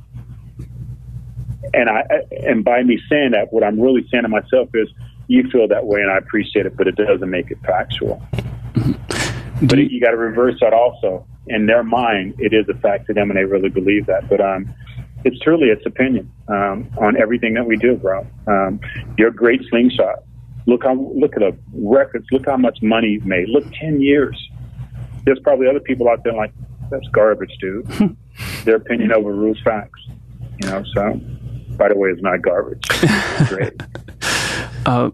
And 1.73 1.89
I 1.89 2.03
and 2.45 2.63
by 2.63 2.83
me 2.83 2.99
saying 3.09 3.31
that, 3.31 3.51
what 3.51 3.63
I'm 3.63 3.79
really 3.79 4.07
saying 4.11 4.23
to 4.23 4.29
myself 4.29 4.69
is 4.75 4.87
you 5.27 5.49
feel 5.49 5.67
that 5.67 5.85
way, 5.85 6.01
and 6.01 6.11
I 6.11 6.17
appreciate 6.17 6.65
it, 6.65 6.75
but 6.77 6.87
it 6.87 6.95
doesn't 6.95 7.29
make 7.29 7.51
it 7.51 7.57
factual. 7.65 8.21
but 9.63 9.77
you, 9.77 9.85
you 9.85 10.01
got 10.01 10.11
to 10.11 10.17
reverse 10.17 10.55
that 10.61 10.73
also. 10.73 11.25
In 11.47 11.65
their 11.65 11.83
mind, 11.83 12.35
it 12.39 12.53
is 12.53 12.67
a 12.69 12.77
fact 12.79 13.07
to 13.07 13.13
them, 13.13 13.29
and 13.29 13.37
they 13.37 13.45
really 13.45 13.69
believe 13.69 14.05
that. 14.07 14.29
But 14.29 14.41
um, 14.41 14.73
it's 15.23 15.39
truly 15.39 15.67
its 15.67 15.85
opinion 15.85 16.31
um, 16.47 16.89
on 16.97 17.19
everything 17.19 17.53
that 17.55 17.65
we 17.65 17.77
do, 17.77 17.95
bro. 17.95 18.25
Um, 18.47 18.79
you're 19.17 19.29
a 19.29 19.35
great 19.35 19.61
slingshot. 19.69 20.23
Look 20.65 20.83
how 20.83 20.93
look 20.93 21.33
at 21.35 21.39
the 21.39 21.57
records. 21.73 22.25
Look 22.31 22.45
how 22.45 22.57
much 22.57 22.79
money 22.81 23.09
you've 23.09 23.25
made. 23.25 23.47
Look, 23.49 23.65
ten 23.73 24.01
years. 24.01 24.37
There's 25.23 25.39
probably 25.39 25.67
other 25.67 25.79
people 25.79 26.09
out 26.09 26.23
there 26.23 26.33
like 26.33 26.53
that's 26.89 27.07
garbage, 27.09 27.55
dude. 27.59 27.87
Their 28.65 28.75
opinion 28.75 29.13
overrules 29.13 29.59
facts. 29.63 29.99
You 30.61 30.69
know. 30.69 30.83
So, 30.93 31.21
by 31.77 31.89
the 31.89 31.97
way, 31.97 32.09
it's 32.09 32.21
not 32.21 32.41
garbage. 32.41 32.83
It's 32.91 33.49
great. 33.49 33.73
Uh, 34.87 35.11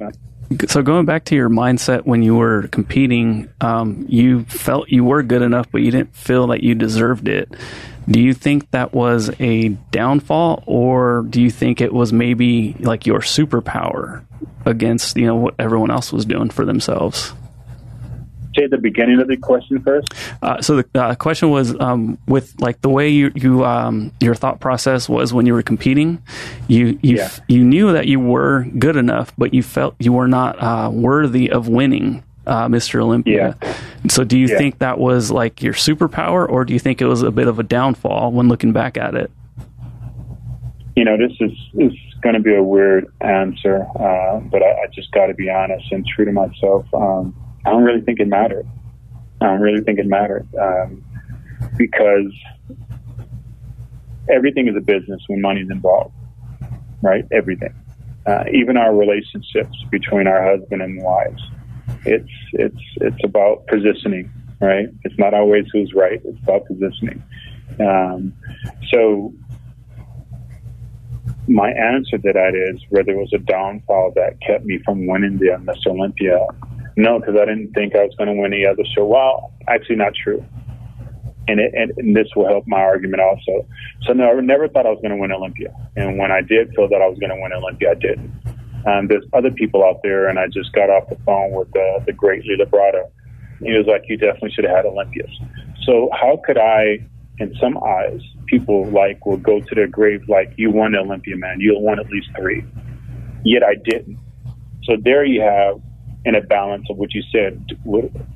so 0.68 0.84
going 0.84 1.06
back 1.06 1.26
to 1.26 1.36
your 1.36 1.50
mindset 1.50 2.06
when 2.06 2.22
you 2.22 2.36
were 2.36 2.68
competing, 2.68 3.50
um, 3.60 4.06
you 4.08 4.44
felt 4.46 4.90
you 4.90 5.04
were 5.04 5.24
good 5.24 5.42
enough, 5.42 5.68
but 5.72 5.82
you 5.82 5.90
didn't 5.90 6.16
feel 6.16 6.48
that 6.48 6.62
you 6.62 6.76
deserved 6.76 7.28
it. 7.28 7.52
Do 8.08 8.20
you 8.20 8.36
think 8.36 8.70
that 8.70 8.94
was 8.94 9.32
a 9.40 9.70
downfall, 9.92 10.64
or 10.68 11.26
do 11.28 11.42
you 11.42 11.50
think 11.50 11.82
it 11.82 11.92
was 11.92 12.14
maybe 12.14 12.74
like 12.80 13.08
your 13.08 13.20
superpower 13.20 14.24
against 14.66 15.18
you 15.18 15.26
know 15.26 15.36
what 15.36 15.56
everyone 15.58 15.90
else 15.90 16.14
was 16.14 16.26
doing 16.26 16.52
for 16.52 16.66
themselves? 16.66 17.34
Say 18.56 18.68
the 18.68 18.78
beginning 18.78 19.20
of 19.20 19.28
the 19.28 19.38
question 19.38 19.82
first? 19.82 20.14
Uh, 20.42 20.62
so 20.62 20.78
the 20.78 21.02
uh, 21.02 21.16
question 21.16 21.50
was 21.50 21.80
um, 21.80 22.18
with 22.28 22.60
like 22.60 22.82
the 22.82 22.90
way 22.90 23.10
you, 23.10 23.32
you 23.36 23.66
um, 23.66 24.12
your 24.20 24.36
thought 24.36 24.60
process 24.60 25.08
was 25.10 25.34
when 25.34 25.46
you 25.46 25.54
were 25.54 25.64
competing. 25.64 26.22
You 26.68 27.00
you 27.02 27.18
yeah. 27.18 27.30
you 27.48 27.64
knew 27.64 27.92
that 27.92 28.08
you 28.08 28.20
were 28.20 28.64
good 28.78 28.96
enough, 28.96 29.34
but 29.38 29.54
you 29.54 29.64
felt 29.64 29.96
you 30.00 30.14
were 30.14 30.28
not 30.28 30.62
uh, 30.62 30.90
worthy 30.92 31.50
of 31.50 31.68
winning. 31.68 32.24
Uh, 32.46 32.68
Mr. 32.68 33.02
Olympia. 33.02 33.56
Yeah. 33.64 33.78
So, 34.10 34.26
do 34.26 34.38
you 34.38 34.48
yeah. 34.48 34.58
think 34.58 34.80
that 34.80 35.00
was 35.00 35.32
like 35.32 35.62
your 35.62 35.72
superpower, 35.72 36.46
or 36.46 36.66
do 36.66 36.74
you 36.74 36.80
think 36.80 37.02
it 37.02 37.06
was 37.06 37.22
a 37.22 37.32
bit 37.32 37.48
of 37.48 37.58
a 37.58 37.64
downfall 37.64 38.34
when 38.34 38.50
looking 38.50 38.74
back 38.74 38.98
at 38.98 39.16
it? 39.16 39.32
You 40.98 41.06
know, 41.06 41.16
this 41.16 41.32
is 41.40 41.54
is 41.76 41.94
going 42.24 42.36
to 42.36 42.42
be 42.42 42.54
a 42.54 42.62
weird 42.62 43.08
answer, 43.22 43.86
uh, 43.98 44.40
but 44.40 44.62
I, 44.62 44.72
I 44.72 44.88
just 44.94 45.12
got 45.12 45.28
to 45.28 45.34
be 45.34 45.50
honest 45.50 45.90
and 45.92 46.06
true 46.06 46.26
to 46.26 46.32
myself. 46.32 46.86
Um, 46.94 47.34
I 47.66 47.72
don't 47.72 47.84
really 47.84 48.02
think 48.02 48.20
it 48.20 48.28
mattered. 48.28 48.68
I 49.42 49.48
don't 49.48 49.62
really 49.62 49.84
think 49.84 50.00
it 50.00 50.06
mattered 50.06 50.48
um, 50.60 51.04
because 51.78 52.34
everything 54.30 54.68
is 54.68 54.76
a 54.76 54.82
business 54.82 55.22
when 55.28 55.42
money's 55.42 55.70
involved, 55.70 56.16
right? 57.02 57.26
Everything, 57.32 57.74
uh, 58.26 58.44
even 58.52 58.78
our 58.78 58.96
relationships 58.96 59.78
between 59.92 60.28
our 60.28 60.44
husband 60.44 60.82
and 60.82 61.02
wives. 61.02 61.42
It's 62.06 62.30
it's 62.54 62.82
it's 62.98 63.24
about 63.24 63.68
positioning, 63.68 64.32
right? 64.60 64.88
It's 65.04 65.18
not 65.18 65.34
always 65.34 65.66
who's 65.72 65.94
right. 65.94 66.22
It's 66.24 66.40
about 66.44 66.66
positioning. 66.66 67.24
Um, 67.80 68.34
so 68.92 69.34
my 71.48 71.70
answer 71.72 72.18
to 72.18 72.32
that 72.34 72.56
is 72.56 72.82
whether 72.90 73.12
it 73.12 73.18
was 73.18 73.32
a 73.34 73.40
downfall 73.40 74.14
that 74.16 74.40
kept 74.42 74.66
me 74.66 74.80
from 74.86 75.08
winning 75.08 75.38
the 75.38 75.48
Mr. 75.48 75.88
Olympia. 75.88 76.46
No, 76.96 77.20
because 77.20 77.36
I 77.36 77.46
didn't 77.46 77.74
think 77.74 77.96
I 77.96 78.04
was 78.04 78.16
going 78.18 78.28
to 78.28 78.40
win 78.40 78.52
the 78.52 78.68
other 78.68 78.84
show. 78.96 79.06
Well, 79.06 79.54
actually, 79.68 79.96
not 79.96 80.14
true. 80.16 80.46
And, 81.48 81.60
it, 81.60 81.74
and, 81.74 81.92
and 81.98 82.16
this 82.16 82.28
will 82.36 82.48
help 82.48 82.66
my 82.68 82.80
argument 82.80 83.22
also. 83.22 83.68
So 84.04 84.14
no, 84.14 84.30
I 84.30 84.42
never 84.42 84.68
thought 84.70 84.86
I 84.86 84.90
was 84.90 85.00
going 85.02 85.12
to 85.12 85.18
win 85.18 85.32
Olympia. 85.32 85.74
And 85.96 86.18
when 86.18 86.32
I 86.32 86.42
did 86.42 86.74
feel 86.76 86.88
that 86.90 87.02
I 87.02 87.08
was 87.08 87.18
going 87.20 87.32
to 87.32 87.42
win 87.42 87.52
Olympia, 87.52 87.92
I 87.92 87.96
didn't. 87.96 88.32
Um, 88.86 89.08
there's 89.08 89.26
other 89.34 89.52
people 89.52 89.84
out 89.84 90.02
there, 90.04 90.28
and 90.28 90.38
I 90.38 90.48
just 90.48 90.74
got 90.74 90.90
off 90.90 91.10
the 91.10 91.18
phone 91.26 91.52
with 91.52 91.70
uh, 91.70 92.04
the 92.06 92.14
great 92.14 92.44
Lee 92.46 92.58
Labrada. 92.60 93.10
He 93.60 93.72
was 93.72 93.88
like, 93.88 94.04
"You 94.08 94.18
definitely 94.18 94.52
should 94.52 94.66
have 94.66 94.76
had 94.76 94.86
Olympias." 94.86 95.32
So 95.84 96.10
how 96.12 96.42
could 96.46 96.58
I, 96.58 97.00
in 97.40 97.56
some 97.62 97.78
eyes, 97.78 98.20
people 98.48 98.86
like 98.90 99.26
will 99.26 99.38
go 99.38 99.62
to 99.62 99.76
their 99.76 99.88
grave 99.88 100.28
like, 100.28 100.54
"You 100.58 100.70
won 100.70 100.96
Olympia, 100.96 101.38
man. 101.38 101.62
You 101.62 101.78
won 101.80 101.98
at 101.98 102.10
least 102.10 102.28
three. 102.38 102.66
Yet 103.46 103.64
I 103.64 103.76
didn't. 103.76 104.20
So 104.84 104.98
there 105.02 105.24
you 105.24 105.42
have, 105.42 105.82
in 106.26 106.36
a 106.36 106.42
balance 106.42 106.88
of 106.90 106.98
what 106.98 107.14
you 107.14 107.22
said. 107.32 107.66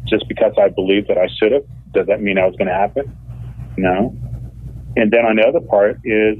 Just 0.05 0.27
because 0.27 0.53
I 0.61 0.69
believe 0.69 1.07
that 1.07 1.17
I 1.17 1.27
should 1.39 1.51
have, 1.51 1.63
does 1.93 2.07
that 2.07 2.21
mean 2.21 2.35
that 2.35 2.45
was 2.45 2.55
going 2.57 2.67
to 2.67 2.73
happen? 2.73 3.15
No. 3.77 4.15
And 4.95 5.11
then 5.11 5.25
on 5.25 5.35
the 5.35 5.43
other 5.43 5.61
part 5.61 5.99
is 6.03 6.37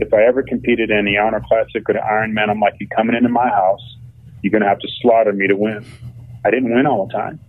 if 0.00 0.12
I 0.12 0.24
ever 0.24 0.42
competed 0.42 0.90
in 0.90 1.04
the 1.04 1.16
Arnold 1.16 1.44
Classic 1.44 1.88
or 1.88 1.94
the 1.94 2.00
Ironman, 2.00 2.50
I'm 2.50 2.60
like, 2.60 2.74
you're 2.78 2.90
coming 2.94 3.16
into 3.16 3.28
my 3.28 3.48
house, 3.48 3.80
you're 4.42 4.50
going 4.50 4.62
to 4.62 4.68
have 4.68 4.80
to 4.80 4.88
slaughter 5.00 5.32
me 5.32 5.46
to 5.46 5.56
win. 5.56 5.86
I 6.44 6.50
didn't 6.50 6.74
win 6.74 6.86
all 6.86 7.06
the 7.06 7.12
time. 7.12 7.40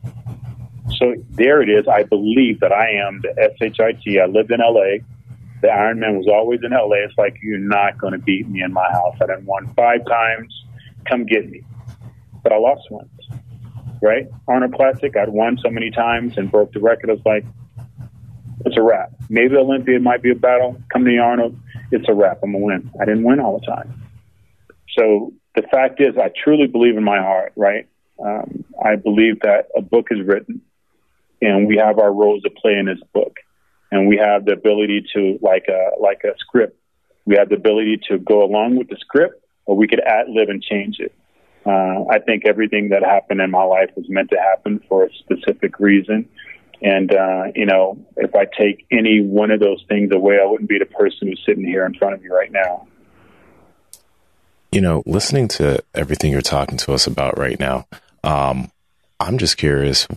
So 0.97 1.15
there 1.31 1.61
it 1.61 1.69
is. 1.69 1.85
I 1.87 2.03
believe 2.03 2.61
that 2.61 2.71
I 2.71 2.91
am 2.91 3.21
the 3.21 3.33
SHIT. 3.59 4.19
I 4.19 4.25
lived 4.25 4.51
in 4.51 4.59
LA. 4.59 5.03
The 5.61 5.67
Ironman 5.67 6.17
was 6.17 6.27
always 6.31 6.61
in 6.63 6.71
LA. 6.71 7.03
It's 7.03 7.17
like, 7.17 7.35
you're 7.43 7.59
not 7.59 7.97
going 7.97 8.13
to 8.13 8.19
beat 8.19 8.47
me 8.47 8.61
in 8.61 8.71
my 8.71 8.89
house. 8.91 9.15
I 9.21 9.25
didn't 9.25 9.45
won 9.45 9.67
five 9.75 10.05
times. 10.05 10.53
Come 11.09 11.25
get 11.25 11.49
me. 11.49 11.63
But 12.43 12.53
I 12.53 12.57
lost 12.57 12.83
once, 12.89 13.09
right? 14.01 14.27
Arnold 14.47 14.73
Classic, 14.73 15.15
I'd 15.15 15.29
won 15.29 15.57
so 15.63 15.69
many 15.69 15.91
times 15.91 16.37
and 16.37 16.51
broke 16.51 16.73
the 16.73 16.79
record. 16.79 17.09
I 17.09 17.13
was 17.13 17.25
like, 17.25 17.45
it's 18.65 18.77
a 18.77 18.81
wrap. 18.81 19.11
Maybe 19.29 19.55
Olympia 19.55 19.99
might 19.99 20.21
be 20.21 20.31
a 20.31 20.35
battle. 20.35 20.81
Come 20.91 21.05
to 21.05 21.11
the 21.11 21.19
Arnold 21.19 21.57
it's 21.91 22.07
a 22.09 22.13
wrap. 22.13 22.39
I'm 22.43 22.51
gonna 22.51 22.63
win. 22.63 22.91
I 22.99 23.05
didn't 23.05 23.23
win 23.23 23.39
all 23.39 23.59
the 23.59 23.65
time. 23.65 24.01
So 24.97 25.33
the 25.55 25.63
fact 25.63 26.01
is, 26.01 26.17
I 26.17 26.31
truly 26.43 26.67
believe 26.67 26.97
in 26.97 27.03
my 27.03 27.19
heart, 27.19 27.53
right? 27.55 27.87
Um, 28.23 28.65
I 28.83 28.95
believe 28.95 29.41
that 29.41 29.67
a 29.75 29.81
book 29.81 30.07
is 30.11 30.25
written, 30.25 30.61
and 31.41 31.67
we 31.67 31.77
have 31.77 31.99
our 31.99 32.11
roles 32.11 32.43
to 32.43 32.49
play 32.49 32.73
in 32.73 32.85
this 32.85 32.99
book, 33.13 33.37
and 33.91 34.07
we 34.07 34.17
have 34.17 34.45
the 34.45 34.53
ability 34.53 35.05
to, 35.13 35.39
like 35.41 35.65
a 35.69 35.91
like 35.99 36.23
a 36.23 36.37
script, 36.39 36.77
we 37.25 37.35
have 37.37 37.49
the 37.49 37.55
ability 37.55 38.01
to 38.09 38.17
go 38.17 38.43
along 38.43 38.77
with 38.77 38.89
the 38.89 38.97
script, 38.99 39.43
or 39.65 39.75
we 39.75 39.87
could 39.87 39.99
ad 39.99 40.27
lib 40.29 40.49
and 40.49 40.61
change 40.61 40.99
it. 40.99 41.13
Uh, 41.67 42.05
I 42.09 42.19
think 42.19 42.45
everything 42.45 42.89
that 42.89 43.03
happened 43.03 43.41
in 43.41 43.51
my 43.51 43.63
life 43.63 43.89
was 43.95 44.07
meant 44.07 44.29
to 44.29 44.37
happen 44.37 44.81
for 44.87 45.05
a 45.05 45.09
specific 45.13 45.79
reason, 45.79 46.29
and, 46.81 47.11
uh, 47.13 47.45
you 47.55 47.65
know, 47.65 47.97
if 48.15 48.35
I 48.35 48.45
take 48.45 48.85
any 48.91 49.21
one 49.21 49.51
of 49.51 49.59
those 49.59 49.83
things 49.89 50.11
away, 50.13 50.39
I 50.41 50.45
wouldn't 50.45 50.69
be 50.69 50.77
the 50.77 50.85
person 50.85 51.27
who's 51.27 51.41
sitting 51.45 51.65
here 51.65 51.85
in 51.85 51.95
front 51.95 52.13
of 52.13 52.23
you 52.23 52.33
right 52.33 52.51
now. 52.51 52.87
You 54.71 54.81
know, 54.81 55.01
listening 55.05 55.47
to 55.49 55.83
everything 55.95 56.31
you're 56.31 56.41
talking 56.41 56.77
to 56.79 56.93
us 56.93 57.07
about 57.07 57.37
right 57.37 57.59
now, 57.59 57.87
um, 58.23 58.71
I'm 59.19 59.37
just 59.37 59.57
curious 59.57 60.07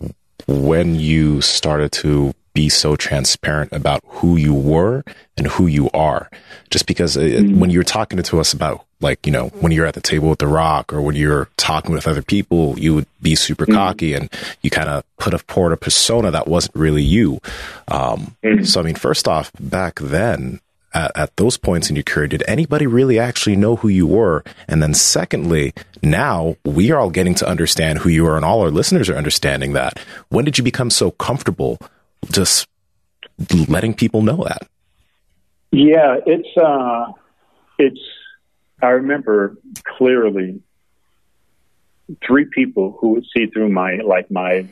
when 0.47 0.95
you 0.95 1.41
started 1.41 1.91
to 1.93 2.33
be 2.53 2.69
so 2.69 2.95
transparent 2.95 3.71
about 3.71 4.01
who 4.05 4.35
you 4.35 4.53
were 4.53 5.03
and 5.37 5.47
who 5.47 5.67
you 5.67 5.89
are. 5.91 6.29
Just 6.69 6.85
because 6.85 7.17
uh, 7.17 7.21
mm-hmm. 7.21 7.59
when 7.59 7.69
you're 7.69 7.83
talking 7.83 8.21
to 8.21 8.39
us 8.39 8.53
about, 8.53 8.85
like, 9.01 9.25
you 9.25 9.31
know, 9.31 9.47
when 9.59 9.71
you're 9.71 9.85
at 9.85 9.93
the 9.93 10.01
table 10.01 10.29
with 10.29 10.39
The 10.39 10.47
Rock 10.47 10.93
or 10.93 11.01
when 11.01 11.15
you're 11.15 11.49
talking 11.57 11.93
with 11.93 12.07
other 12.07 12.21
people, 12.21 12.77
you 12.79 12.95
would 12.95 13.07
be 13.21 13.35
super 13.35 13.65
mm-hmm. 13.65 13.75
cocky 13.75 14.13
and 14.13 14.29
you 14.61 14.69
kind 14.69 14.89
of 14.89 15.03
put 15.17 15.33
a 15.33 15.39
port 15.39 15.73
a 15.73 15.77
persona 15.77 16.31
that 16.31 16.47
wasn't 16.47 16.75
really 16.75 17.03
you. 17.03 17.41
Um, 17.87 18.35
mm-hmm. 18.43 18.63
So, 18.63 18.79
I 18.79 18.83
mean, 18.83 18.95
first 18.95 19.27
off, 19.27 19.51
back 19.59 19.99
then, 19.99 20.59
at, 20.93 21.11
at, 21.15 21.35
those 21.37 21.55
points 21.55 21.89
in 21.89 21.95
your 21.95 22.03
career, 22.03 22.27
did 22.27 22.43
anybody 22.47 22.85
really 22.85 23.17
actually 23.17 23.55
know 23.55 23.77
who 23.77 23.87
you 23.87 24.05
were? 24.05 24.43
And 24.67 24.83
then 24.83 24.93
secondly, 24.93 25.73
now 26.03 26.57
we 26.65 26.91
are 26.91 26.99
all 26.99 27.09
getting 27.09 27.33
to 27.35 27.47
understand 27.47 27.99
who 27.99 28.09
you 28.09 28.27
are 28.27 28.35
and 28.35 28.43
all 28.43 28.61
our 28.61 28.71
listeners 28.71 29.09
are 29.09 29.15
understanding 29.15 29.71
that. 29.73 29.99
When 30.27 30.43
did 30.43 30.57
you 30.57 30.65
become 30.65 30.89
so 30.89 31.11
comfortable 31.11 31.79
just 32.29 32.67
letting 33.67 33.93
people 33.93 34.21
know 34.21 34.43
that. 34.43 34.67
Yeah, 35.71 36.17
it's 36.25 36.57
uh, 36.57 37.11
it's. 37.79 37.99
I 38.81 38.89
remember 38.89 39.57
clearly 39.97 40.61
three 42.25 42.45
people 42.45 42.97
who 42.99 43.09
would 43.09 43.25
see 43.35 43.47
through 43.47 43.69
my 43.69 43.97
like 43.97 44.29
my 44.31 44.67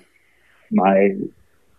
my 0.72 1.12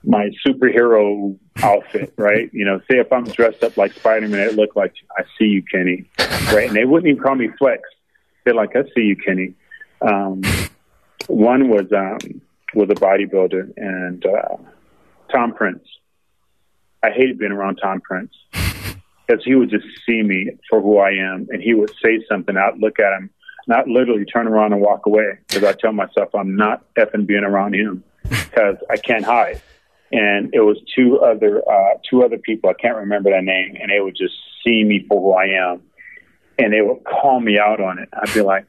my 0.03 0.31
superhero 0.47 1.37
outfit, 1.63 2.15
right? 2.19 2.51
You 2.53 2.65
know, 2.65 2.81
say 2.91 2.99
if 2.99 3.13
I'm 3.13 3.25
dressed 3.25 3.63
up 3.63 3.77
like 3.77 3.93
Spider 3.93 4.29
Man, 4.29 4.49
it 4.49 4.57
look 4.57 4.77
like 4.77 4.95
I 5.17 5.25
see 5.39 5.47
you, 5.47 5.63
Kenny, 5.63 6.09
right? 6.53 6.69
And 6.69 6.77
they 6.77 6.85
wouldn't 6.85 7.11
even 7.11 7.23
call 7.23 7.35
me 7.35 7.49
Flex. 7.59 7.83
They're 8.45 8.55
like, 8.55 8.75
I 8.75 8.85
see 8.95 9.03
you, 9.03 9.17
Kenny. 9.17 9.55
Um, 10.01 10.43
one 11.27 11.69
was 11.69 11.93
um, 11.93 12.41
was 12.75 12.89
a 12.91 12.95
bodybuilder, 12.95 13.73
and 13.77 14.25
uh, 14.25 14.57
Tom 15.33 15.53
Prince. 15.55 15.85
I 17.03 17.11
hated 17.11 17.39
being 17.39 17.53
around 17.53 17.77
Tom 17.77 18.01
Prince 18.01 18.33
because 19.31 19.45
he 19.45 19.55
would 19.55 19.71
just 19.71 19.87
see 20.07 20.23
me 20.23 20.51
for 20.69 20.81
who 20.81 20.99
I 20.99 21.11
am, 21.11 21.47
and 21.51 21.63
he 21.63 21.75
would 21.75 21.93
say 22.03 22.25
something. 22.29 22.57
I'd 22.57 22.79
look 22.79 22.99
at 22.99 23.13
him, 23.17 23.31
not 23.69 23.87
literally 23.87 24.25
turn 24.25 24.49
around 24.49 24.73
and 24.73 24.83
walk 24.83 25.07
away 25.07 25.39
because 25.47 25.63
I 25.65 25.73
tell 25.73 25.93
myself 25.93 26.35
I'm 26.35 26.57
not 26.57 26.85
effing 26.95 27.27
being 27.27 27.45
around 27.45 27.75
him 27.75 28.03
because 28.23 28.77
I 28.91 28.97
can't 28.97 29.25
hide. 29.25 29.61
And 30.13 30.53
it 30.53 30.61
was 30.61 30.79
two 30.97 31.21
other 31.21 31.63
uh, 31.71 31.95
two 32.09 32.25
other 32.25 32.39
people. 32.39 32.71
I 32.71 32.75
can't 32.75 32.97
remember 32.97 33.31
their 33.31 33.43
name, 33.43 33.77
and 33.81 33.91
they 33.91 34.01
would 34.01 34.17
just 34.17 34.35
see 34.65 34.83
me 34.83 35.07
for 35.09 35.21
who 35.21 35.33
I 35.33 35.73
am, 35.73 35.83
and 36.59 36.73
they 36.73 36.81
would 36.81 37.05
call 37.05 37.39
me 37.39 37.59
out 37.59 37.81
on 37.81 38.01
it. 38.01 38.09
I'd 38.13 38.35
be 38.35 38.43
like, 38.43 38.67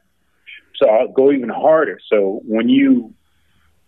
so 0.76 0.88
I'll 0.88 1.08
go 1.08 1.32
even 1.32 1.48
harder. 1.48 1.98
So 2.08 2.40
when 2.46 2.68
you 2.68 3.12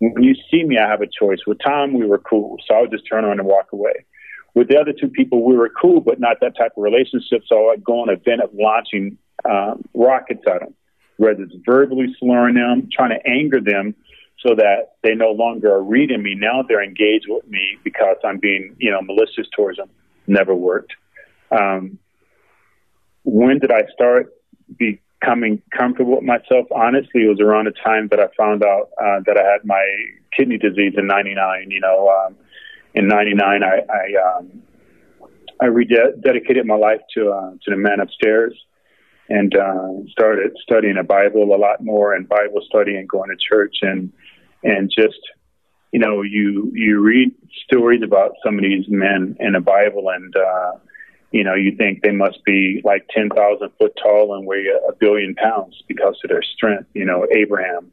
when 0.00 0.24
you 0.24 0.34
see 0.50 0.64
me, 0.64 0.78
I 0.78 0.88
have 0.88 1.00
a 1.00 1.06
choice. 1.06 1.38
With 1.46 1.58
Tom, 1.64 1.92
we 1.92 2.04
were 2.04 2.18
cool, 2.18 2.56
so 2.66 2.74
I 2.74 2.80
would 2.80 2.90
just 2.90 3.04
turn 3.08 3.24
around 3.24 3.38
and 3.38 3.46
walk 3.46 3.72
away. 3.72 4.04
With 4.54 4.68
the 4.68 4.78
other 4.78 4.92
two 4.92 5.08
people, 5.08 5.44
we 5.44 5.56
were 5.56 5.68
cool, 5.68 6.00
but 6.00 6.20
not 6.20 6.38
that 6.40 6.56
type 6.56 6.72
of 6.76 6.82
relationship. 6.82 7.42
So 7.46 7.70
I'd 7.70 7.82
go 7.82 8.00
on 8.00 8.08
a 8.08 8.12
event 8.12 8.42
of 8.42 8.50
launching 8.54 9.18
um, 9.44 9.84
rockets 9.94 10.42
at 10.46 10.60
them, 10.60 10.74
whether 11.16 11.42
it's 11.42 11.54
verbally 11.66 12.14
slurring 12.18 12.54
them, 12.54 12.88
trying 12.92 13.10
to 13.10 13.28
anger 13.28 13.60
them, 13.60 13.94
so 14.46 14.54
that 14.54 14.94
they 15.02 15.14
no 15.14 15.32
longer 15.32 15.72
are 15.72 15.82
reading 15.82 16.22
me. 16.22 16.34
Now 16.34 16.62
they're 16.62 16.84
engaged 16.84 17.26
with 17.28 17.46
me 17.48 17.78
because 17.82 18.16
I'm 18.24 18.38
being, 18.38 18.76
you 18.78 18.90
know, 18.90 19.02
malicious 19.02 19.48
towards 19.56 19.78
them. 19.78 19.90
Never 20.26 20.54
worked. 20.54 20.92
Um, 21.50 21.98
when 23.24 23.58
did 23.58 23.72
I 23.72 23.82
start 23.92 24.32
becoming 24.78 25.62
comfortable 25.76 26.16
with 26.16 26.24
myself. 26.24 26.66
Honestly, 26.74 27.24
it 27.24 27.28
was 27.28 27.40
around 27.40 27.66
the 27.66 27.72
time 27.72 28.08
that 28.08 28.20
I 28.20 28.28
found 28.36 28.62
out 28.62 28.90
uh, 29.00 29.20
that 29.26 29.36
I 29.38 29.42
had 29.42 29.64
my 29.64 29.84
kidney 30.36 30.58
disease 30.58 30.94
in 30.96 31.06
'99. 31.06 31.70
You 31.70 31.80
know, 31.80 32.08
um, 32.08 32.36
in 32.94 33.08
'99, 33.08 33.62
I 33.62 33.66
I, 33.66 34.38
um, 34.38 34.62
I 35.60 35.66
rededicated 35.66 36.64
my 36.64 36.76
life 36.76 37.00
to 37.14 37.30
uh, 37.30 37.50
to 37.50 37.70
the 37.70 37.76
man 37.76 38.00
upstairs 38.00 38.54
and 39.28 39.56
uh, 39.56 39.88
started 40.10 40.52
studying 40.62 40.96
the 40.96 41.02
Bible 41.02 41.54
a 41.54 41.56
lot 41.56 41.82
more 41.82 42.14
and 42.14 42.28
Bible 42.28 42.62
study 42.68 42.96
and 42.96 43.08
going 43.08 43.30
to 43.30 43.36
church 43.36 43.76
and 43.82 44.12
and 44.62 44.90
just 44.90 45.18
you 45.92 45.98
know 45.98 46.22
you 46.22 46.70
you 46.74 47.00
read 47.00 47.34
stories 47.66 48.02
about 48.02 48.32
some 48.44 48.56
of 48.56 48.62
these 48.62 48.84
men 48.88 49.36
in 49.40 49.52
the 49.52 49.60
Bible 49.60 50.10
and 50.10 50.34
uh, 50.36 50.72
you 51.34 51.42
know, 51.42 51.56
you 51.56 51.74
think 51.76 52.00
they 52.00 52.12
must 52.12 52.44
be 52.44 52.80
like 52.84 53.08
10,000 53.12 53.68
foot 53.76 53.92
tall 54.00 54.36
and 54.36 54.46
weigh 54.46 54.66
a 54.88 54.92
billion 54.92 55.34
pounds 55.34 55.82
because 55.88 56.16
of 56.22 56.30
their 56.30 56.44
strength. 56.44 56.88
You 56.94 57.06
know, 57.06 57.26
Abraham, 57.28 57.90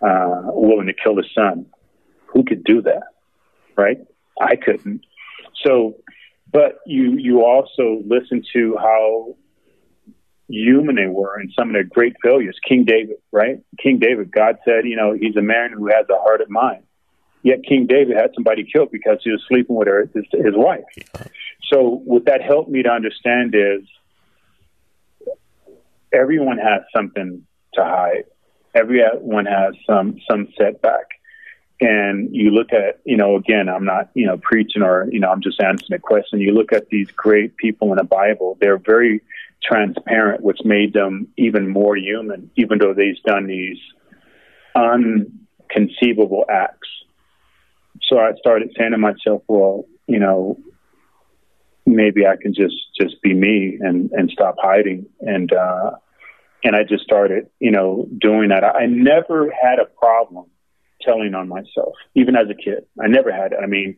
uh, 0.00 0.40
willing 0.46 0.86
to 0.86 0.94
kill 0.94 1.18
his 1.18 1.26
son. 1.34 1.66
Who 2.28 2.44
could 2.44 2.64
do 2.64 2.80
that? 2.80 3.02
Right? 3.76 3.98
I 4.40 4.56
couldn't. 4.56 5.04
So, 5.64 5.96
but 6.52 6.78
you, 6.86 7.16
you 7.18 7.44
also 7.44 8.02
listen 8.06 8.42
to 8.54 8.76
how 8.78 9.36
human 10.48 10.96
they 10.96 11.06
were 11.06 11.38
and 11.38 11.52
some 11.58 11.68
of 11.68 11.74
their 11.74 11.84
great 11.84 12.14
failures. 12.22 12.58
King 12.66 12.84
David, 12.84 13.16
right? 13.32 13.60
King 13.82 13.98
David, 13.98 14.30
God 14.30 14.56
said, 14.64 14.84
you 14.84 14.96
know, 14.96 15.12
he's 15.12 15.36
a 15.36 15.42
man 15.42 15.72
who 15.72 15.88
has 15.88 16.06
a 16.10 16.20
heart 16.20 16.40
of 16.40 16.48
mine. 16.48 16.84
Yet 17.42 17.62
King 17.68 17.86
David 17.86 18.16
had 18.16 18.30
somebody 18.34 18.68
killed 18.70 18.90
because 18.90 19.18
he 19.22 19.30
was 19.30 19.44
sleeping 19.48 19.76
with 19.76 19.88
her, 19.88 20.10
his, 20.14 20.24
his 20.32 20.54
wife. 20.54 20.84
So 21.72 22.00
what 22.04 22.24
that 22.26 22.42
helped 22.42 22.70
me 22.70 22.82
to 22.82 22.88
understand 22.88 23.54
is 23.54 23.86
everyone 26.12 26.58
has 26.58 26.82
something 26.94 27.46
to 27.74 27.84
hide. 27.84 28.24
Everyone 28.74 29.46
has 29.46 29.74
some 29.86 30.16
some 30.30 30.48
setback. 30.58 31.06
And 31.80 32.34
you 32.34 32.50
look 32.50 32.72
at, 32.72 33.00
you 33.04 33.16
know, 33.16 33.36
again, 33.36 33.68
I'm 33.68 33.84
not, 33.84 34.10
you 34.14 34.26
know, 34.26 34.36
preaching 34.36 34.82
or, 34.82 35.06
you 35.12 35.20
know, 35.20 35.30
I'm 35.30 35.42
just 35.42 35.60
answering 35.60 35.96
a 35.96 36.00
question. 36.00 36.40
You 36.40 36.52
look 36.52 36.72
at 36.72 36.88
these 36.88 37.10
great 37.12 37.56
people 37.56 37.92
in 37.92 37.98
the 37.98 38.04
Bible, 38.04 38.58
they're 38.60 38.78
very 38.78 39.22
transparent, 39.62 40.42
which 40.42 40.58
made 40.64 40.92
them 40.92 41.28
even 41.36 41.68
more 41.68 41.96
human, 41.96 42.50
even 42.56 42.78
though 42.78 42.94
they've 42.94 43.22
done 43.24 43.46
these 43.46 43.78
unconceivable 44.74 46.44
acts. 46.48 46.88
So 48.02 48.18
I 48.18 48.32
started 48.38 48.74
saying 48.76 48.92
to 48.92 48.98
myself, 48.98 49.42
well, 49.46 49.84
you 50.06 50.18
know, 50.18 50.58
maybe 51.86 52.26
I 52.26 52.36
can 52.40 52.54
just 52.54 52.76
just 53.00 53.20
be 53.22 53.34
me 53.34 53.78
and 53.80 54.10
and 54.12 54.30
stop 54.30 54.56
hiding 54.58 55.06
and 55.20 55.52
uh 55.52 55.92
and 56.64 56.74
I 56.74 56.82
just 56.82 57.04
started, 57.04 57.48
you 57.60 57.70
know, 57.70 58.08
doing 58.20 58.48
that. 58.48 58.64
I 58.64 58.86
never 58.86 59.50
had 59.50 59.78
a 59.78 59.86
problem 59.86 60.46
telling 61.02 61.34
on 61.34 61.48
myself, 61.48 61.94
even 62.14 62.36
as 62.36 62.48
a 62.50 62.54
kid. 62.54 62.86
I 63.00 63.06
never 63.06 63.32
had 63.32 63.52
it. 63.52 63.58
I 63.62 63.66
mean, 63.66 63.96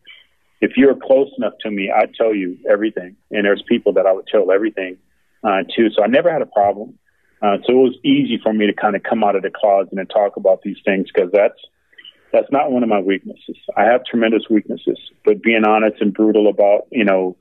if 0.61 0.73
you're 0.77 0.95
close 0.95 1.29
enough 1.39 1.55
to 1.63 1.71
me, 1.71 1.91
I'd 1.91 2.15
tell 2.15 2.35
you 2.35 2.59
everything. 2.71 3.17
And 3.31 3.45
there's 3.45 3.63
people 3.69 3.95
that 3.95 4.07
I 4.07 4.13
would 4.13 4.27
tell 4.27 4.51
everything 4.51 4.99
uh, 5.43 5.63
to. 5.77 5.91
So 5.95 6.03
I 6.03 6.07
never 6.07 6.31
had 6.31 6.43
a 6.43 6.47
problem. 6.47 6.99
Uh, 7.43 7.57
so 7.67 7.73
it 7.73 7.77
was 7.77 7.97
easy 8.05 8.39
for 8.43 8.53
me 8.53 8.67
to 8.67 8.75
kind 8.75 8.95
of 8.95 9.03
come 9.03 9.25
out 9.25 9.35
of 9.35 9.43
the 9.43 9.51
closet 9.51 9.93
and 9.93 10.11
talk 10.11 10.37
about 10.37 10.61
these 10.63 10.77
things 10.85 11.07
because 11.13 11.31
that's 11.33 11.59
that's 12.33 12.53
not 12.53 12.71
one 12.71 12.83
of 12.83 12.89
my 12.89 13.01
weaknesses. 13.01 13.57
I 13.77 13.85
have 13.85 14.05
tremendous 14.05 14.45
weaknesses, 14.49 14.99
but 15.25 15.43
being 15.43 15.65
honest 15.65 16.01
and 16.01 16.13
brutal 16.13 16.49
about 16.49 16.87
you 16.93 17.05
know 17.05 17.37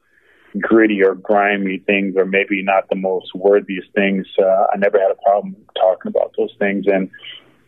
gritty 0.60 1.03
or 1.03 1.16
grimy 1.16 1.80
things, 1.80 2.16
or 2.18 2.26
maybe 2.26 2.64
not 2.64 2.89
the 2.89 2.95
most 2.95 3.36
worthiest 3.36 3.89
things, 3.93 4.26
uh, 4.41 4.68
I 4.74 4.78
never 4.78 4.99
had 4.99 5.12
a 5.12 5.22
problem 5.22 5.55
talking 5.76 6.10
about 6.10 6.34
those 6.38 6.53
things. 6.57 6.86
And 6.88 7.10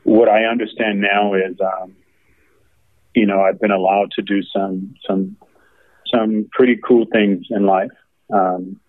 what 0.03 0.29
I 0.29 0.45
understand 0.45 1.01
now 1.01 1.33
is, 1.33 1.57
um, 1.61 1.95
you 3.15 3.25
know, 3.25 3.41
I've 3.41 3.59
been 3.59 3.71
allowed 3.71 4.11
to 4.11 4.21
do 4.21 4.41
some 4.43 4.95
some 5.07 5.37
some 6.13 6.49
pretty 6.51 6.79
cool 6.83 7.05
things 7.11 7.47
in 7.49 7.65
life. 7.65 7.91
Um, 8.33 8.79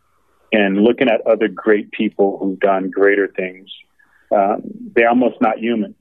and 0.52 0.76
looking 0.78 1.08
at 1.08 1.26
other 1.26 1.48
great 1.48 1.90
people 1.92 2.38
who've 2.38 2.60
done 2.60 2.90
greater 2.90 3.26
things, 3.26 3.70
um, 4.34 4.62
they're 4.94 5.08
almost 5.08 5.40
not 5.40 5.58
human, 5.58 5.94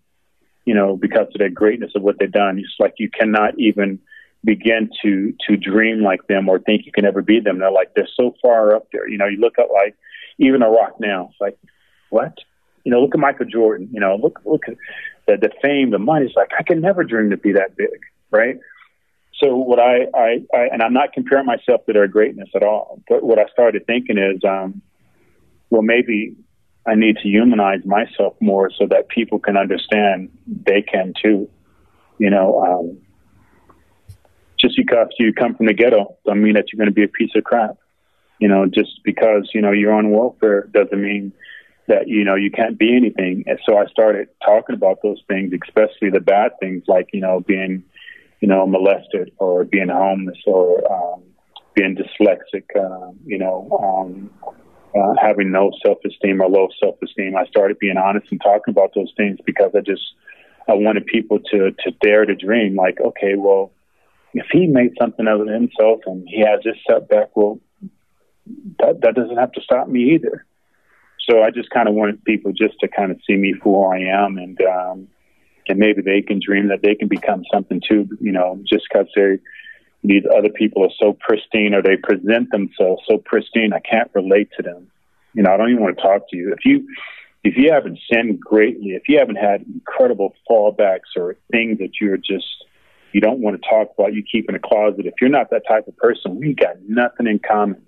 you 0.66 0.74
know, 0.74 0.97
because 0.97 1.28
of 1.34 1.39
the 1.39 1.49
greatness 1.49 1.91
of 1.95 2.01
what 2.01 2.18
they've 2.20 2.32
done. 2.32 2.59
It's 2.59 2.76
like 2.80 2.95
you 2.97 3.09
cannot 3.09 3.53
even 3.57 3.99
begin 4.43 4.89
to 5.03 5.34
to 5.47 5.55
dream 5.55 6.01
like 6.01 6.26
them 6.28 6.49
or 6.49 6.59
think 6.59 6.86
you 6.86 6.91
can 6.91 7.05
ever 7.05 7.22
be 7.22 7.39
them. 7.39 7.59
They're 7.59 7.72
like 7.72 7.93
they're 7.95 8.07
so 8.16 8.36
far 8.41 8.76
up 8.76 8.88
there. 8.91 9.07
You 9.07 9.18
know, 9.18 9.28
you 9.28 9.38
look 9.38 9.57
at 9.59 9.72
like 9.72 9.95
even 10.38 10.62
a 10.62 10.70
rock 10.70 10.99
now. 10.99 11.30
It's 11.32 11.41
like 11.41 11.57
what? 12.09 12.38
You 12.84 12.91
know, 12.91 13.01
look 13.01 13.13
at 13.13 13.19
Michael 13.19 13.45
Jordan. 13.45 13.89
You 13.91 13.99
know, 13.99 14.15
look 14.15 14.39
look 14.45 14.63
at 14.67 14.75
the, 15.27 15.38
the 15.38 15.51
fame, 15.61 15.91
the 15.91 15.99
money. 15.99 16.25
It's 16.25 16.36
like 16.36 16.51
I 16.57 16.63
could 16.63 16.82
never 16.82 17.03
dream 17.03 17.29
to 17.29 17.38
be 17.38 17.53
that 17.53 17.75
big, 17.75 17.99
right? 18.32 18.57
So 19.41 19.55
what 19.55 19.79
I, 19.79 20.05
I, 20.13 20.43
I, 20.53 20.67
and 20.71 20.84
I'm 20.84 20.93
not 20.93 21.13
comparing 21.13 21.47
myself 21.47 21.86
to 21.88 21.93
their 21.93 22.07
greatness 22.07 22.49
at 22.53 22.61
all, 22.61 23.01
but 23.09 23.23
what 23.23 23.39
I 23.39 23.45
started 23.51 23.88
thinking 23.88 24.19
is, 24.19 24.43
um, 24.43 24.84
well, 25.71 25.82
maybe 25.82 26.36
I 26.86 26.93
need 26.95 27.17
to 27.17 27.27
humanize 27.27 27.84
myself 27.86 28.36
more 28.39 28.69
so 28.71 28.86
that 28.88 29.07
people 29.09 29.39
can 29.39 29.57
understand 29.57 30.29
they 30.45 30.82
can 30.82 31.13
too. 31.21 31.49
You 32.19 32.29
know, 32.29 32.61
um, 32.61 32.97
just 34.59 34.77
because 34.77 35.07
you 35.17 35.34
come 35.34 35.55
from 35.55 35.65
the 35.65 35.73
ghetto 35.73 36.17
doesn't 36.25 36.41
mean 36.41 36.53
that 36.53 36.65
you're 36.71 36.77
going 36.77 36.89
to 36.89 36.93
be 36.93 37.03
a 37.03 37.07
piece 37.07 37.32
of 37.36 37.43
crap. 37.43 37.77
You 38.39 38.47
know, 38.47 38.65
just 38.65 39.01
because, 39.03 39.49
you 39.53 39.61
know, 39.61 39.71
you're 39.71 39.93
on 39.93 40.11
welfare 40.11 40.67
doesn't 40.71 41.01
mean 41.01 41.32
that, 41.88 42.07
you 42.07 42.23
know, 42.23 42.36
you 42.36 42.51
can't 42.51 42.77
be 42.77 42.95
anything. 42.95 43.43
And 43.47 43.59
so 43.65 43.77
I 43.77 43.86
started 43.88 44.29
talking 44.45 44.75
about 44.75 45.01
those 45.01 45.21
things, 45.27 45.53
especially 45.67 46.09
the 46.09 46.19
bad 46.19 46.51
things 46.59 46.84
like, 46.88 47.09
you 47.13 47.21
know, 47.21 47.39
being, 47.39 47.84
you 48.39 48.47
know, 48.47 48.65
molested 48.65 49.32
or 49.38 49.65
being 49.65 49.89
homeless 49.89 50.38
or 50.45 50.91
um, 50.91 51.23
being 51.75 51.95
dyslexic, 51.95 52.63
uh, 52.75 53.11
you 53.25 53.38
know, 53.38 53.69
um, 53.82 54.29
uh, 54.95 55.13
having 55.21 55.51
no 55.51 55.71
self-esteem 55.86 56.41
or 56.41 56.49
low 56.49 56.67
self-esteem. 56.84 57.36
I 57.36 57.45
started 57.45 57.79
being 57.79 57.97
honest 57.97 58.27
and 58.32 58.41
talking 58.41 58.71
about 58.71 58.91
those 58.93 59.11
things 59.15 59.39
because 59.45 59.71
I 59.75 59.82
just 59.82 60.03
I 60.67 60.73
wanted 60.73 61.05
people 61.05 61.39
to 61.51 61.71
to 61.71 61.91
dare 62.01 62.25
to 62.25 62.36
dream. 62.36 62.75
Like, 62.75 62.99
okay, 62.99 63.36
well, 63.36 63.71
if 64.34 64.45
he 64.51 64.67
made 64.67 64.91
something 64.99 65.27
of 65.27 65.47
himself 65.47 66.01
and 66.05 66.27
he 66.27 66.41
has 66.41 66.61
this 66.63 66.77
setback, 66.89 67.36
well, 67.36 67.59
that 68.79 69.01
that 69.01 69.15
doesn't 69.15 69.38
have 69.38 69.51
to 69.53 69.61
stop 69.61 69.88
me 69.88 70.15
either. 70.15 70.45
So 71.32 71.41
I 71.41 71.49
just 71.49 71.69
kind 71.69 71.88
of 71.88 71.95
wanted 71.95 72.23
people 72.25 72.51
just 72.51 72.77
to 72.82 72.89
kind 72.89 73.09
of 73.09 73.19
see 73.25 73.38
me 73.38 73.53
for 73.53 73.89
who 73.89 73.95
I 73.95 74.25
am 74.25 74.38
and 74.38 74.59
um, 74.61 75.07
and 75.69 75.79
maybe 75.79 76.01
they 76.01 76.21
can 76.21 76.41
dream 76.45 76.67
that 76.67 76.82
they 76.82 76.95
can 76.95 77.07
become 77.07 77.43
something 77.53 77.82
too. 77.88 78.09
You 78.19 78.34
know, 78.34 78.59
just 78.67 78.84
because 78.91 79.07
they 79.15 79.39
these 80.03 80.23
other 80.36 80.49
people 80.49 80.84
are 80.84 80.91
so 80.99 81.13
pristine 81.13 81.73
or 81.73 81.82
they 81.82 81.95
present 81.95 82.51
themselves 82.51 83.03
so 83.07 83.17
pristine, 83.17 83.71
I 83.71 83.79
can't 83.79 84.11
relate 84.13 84.49
to 84.57 84.63
them. 84.63 84.91
You 85.34 85.43
know, 85.43 85.53
I 85.53 85.57
don't 85.57 85.69
even 85.69 85.82
want 85.82 85.95
to 85.95 86.03
talk 86.03 86.29
to 86.32 86.38
you. 86.38 86.51
If 86.51 86.65
you 86.65 86.86
if 87.45 87.55
you 87.55 87.71
haven't 87.71 87.99
sinned 88.11 88.41
greatly, 88.41 88.89
if 88.89 89.03
you 89.07 89.17
haven't 89.17 89.38
had 89.38 89.63
incredible 89.73 90.36
fallbacks 90.49 91.15
or 91.15 91.38
things 91.49 91.79
that 91.79 92.01
you're 92.01 92.17
just 92.17 92.65
you 93.13 93.21
don't 93.21 93.39
want 93.39 93.61
to 93.61 93.69
talk 93.69 93.89
about, 93.97 94.13
you 94.13 94.23
keep 94.29 94.49
in 94.49 94.55
a 94.55 94.59
closet. 94.59 95.05
If 95.05 95.13
you're 95.21 95.29
not 95.29 95.49
that 95.51 95.63
type 95.65 95.88
of 95.88 95.95
person, 95.95 96.39
we 96.39 96.53
got 96.53 96.75
nothing 96.88 97.27
in 97.27 97.39
common. 97.39 97.82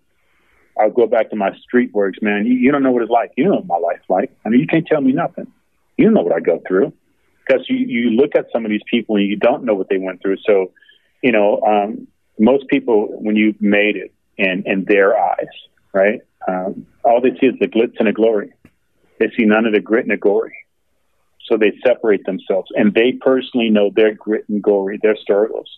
I'll 0.80 0.92
go 0.92 1.08
back 1.08 1.30
to 1.30 1.36
my 1.36 1.56
street 1.58 1.94
works, 1.94 2.20
man. 2.22 2.46
You, 2.46 2.54
you 2.54 2.72
don't 2.72 2.84
know 2.84 2.92
what 2.92 3.02
it's 3.02 3.12
like. 3.12 3.32
You 3.38 3.46
know 3.46 3.56
what 3.56 3.68
my 3.68 3.78
life's 3.78 4.10
like. 4.10 4.32
I 4.46 4.50
mean, 4.50 4.60
you 4.60 4.68
can't 4.68 4.86
tell 4.86 5.02
me 5.02 5.12
nothing. 5.12 5.48
You 5.98 6.10
know 6.10 6.22
what 6.22 6.34
I 6.34 6.40
go 6.40 6.62
through 6.68 6.94
because 7.46 7.66
you, 7.70 7.78
you 7.78 8.10
look 8.12 8.36
at 8.36 8.48
some 8.52 8.66
of 8.66 8.72
these 8.72 8.82
people 8.90 9.16
and 9.16 9.28
you 9.28 9.36
don't 9.36 9.64
know 9.64 9.76
what 9.76 9.90
they 9.90 9.98
went 9.98 10.22
through. 10.22 10.38
So, 10.46 10.72
you 11.22 11.32
know, 11.32 11.62
um, 11.62 12.08
most 12.40 12.68
people, 12.68 13.08
when 13.22 13.36
you've 13.36 13.62
made 13.62 13.96
it 13.96 14.14
in, 14.38 14.64
in 14.66 14.86
their 14.86 15.18
eyes, 15.18 15.48
right, 15.94 16.22
um, 16.48 16.88
all 17.04 17.22
they 17.22 17.38
see 17.40 17.48
is 17.48 17.56
the 17.60 17.68
glitz 17.68 17.96
and 18.00 18.08
the 18.08 18.14
glory. 18.14 18.54
They 19.20 19.28
see 19.38 19.46
none 19.46 19.66
of 19.66 19.74
the 19.74 19.80
grit 19.80 20.06
and 20.06 20.12
the 20.12 20.18
gory. 20.18 20.56
So 21.46 21.58
they 21.58 21.74
separate 21.86 22.26
themselves 22.26 22.72
and 22.74 22.94
they 22.94 23.12
personally 23.12 23.70
know 23.70 23.92
their 23.94 24.14
grit 24.14 24.46
and 24.48 24.64
gory, 24.64 25.00
their 25.02 25.18
struggles. 25.18 25.70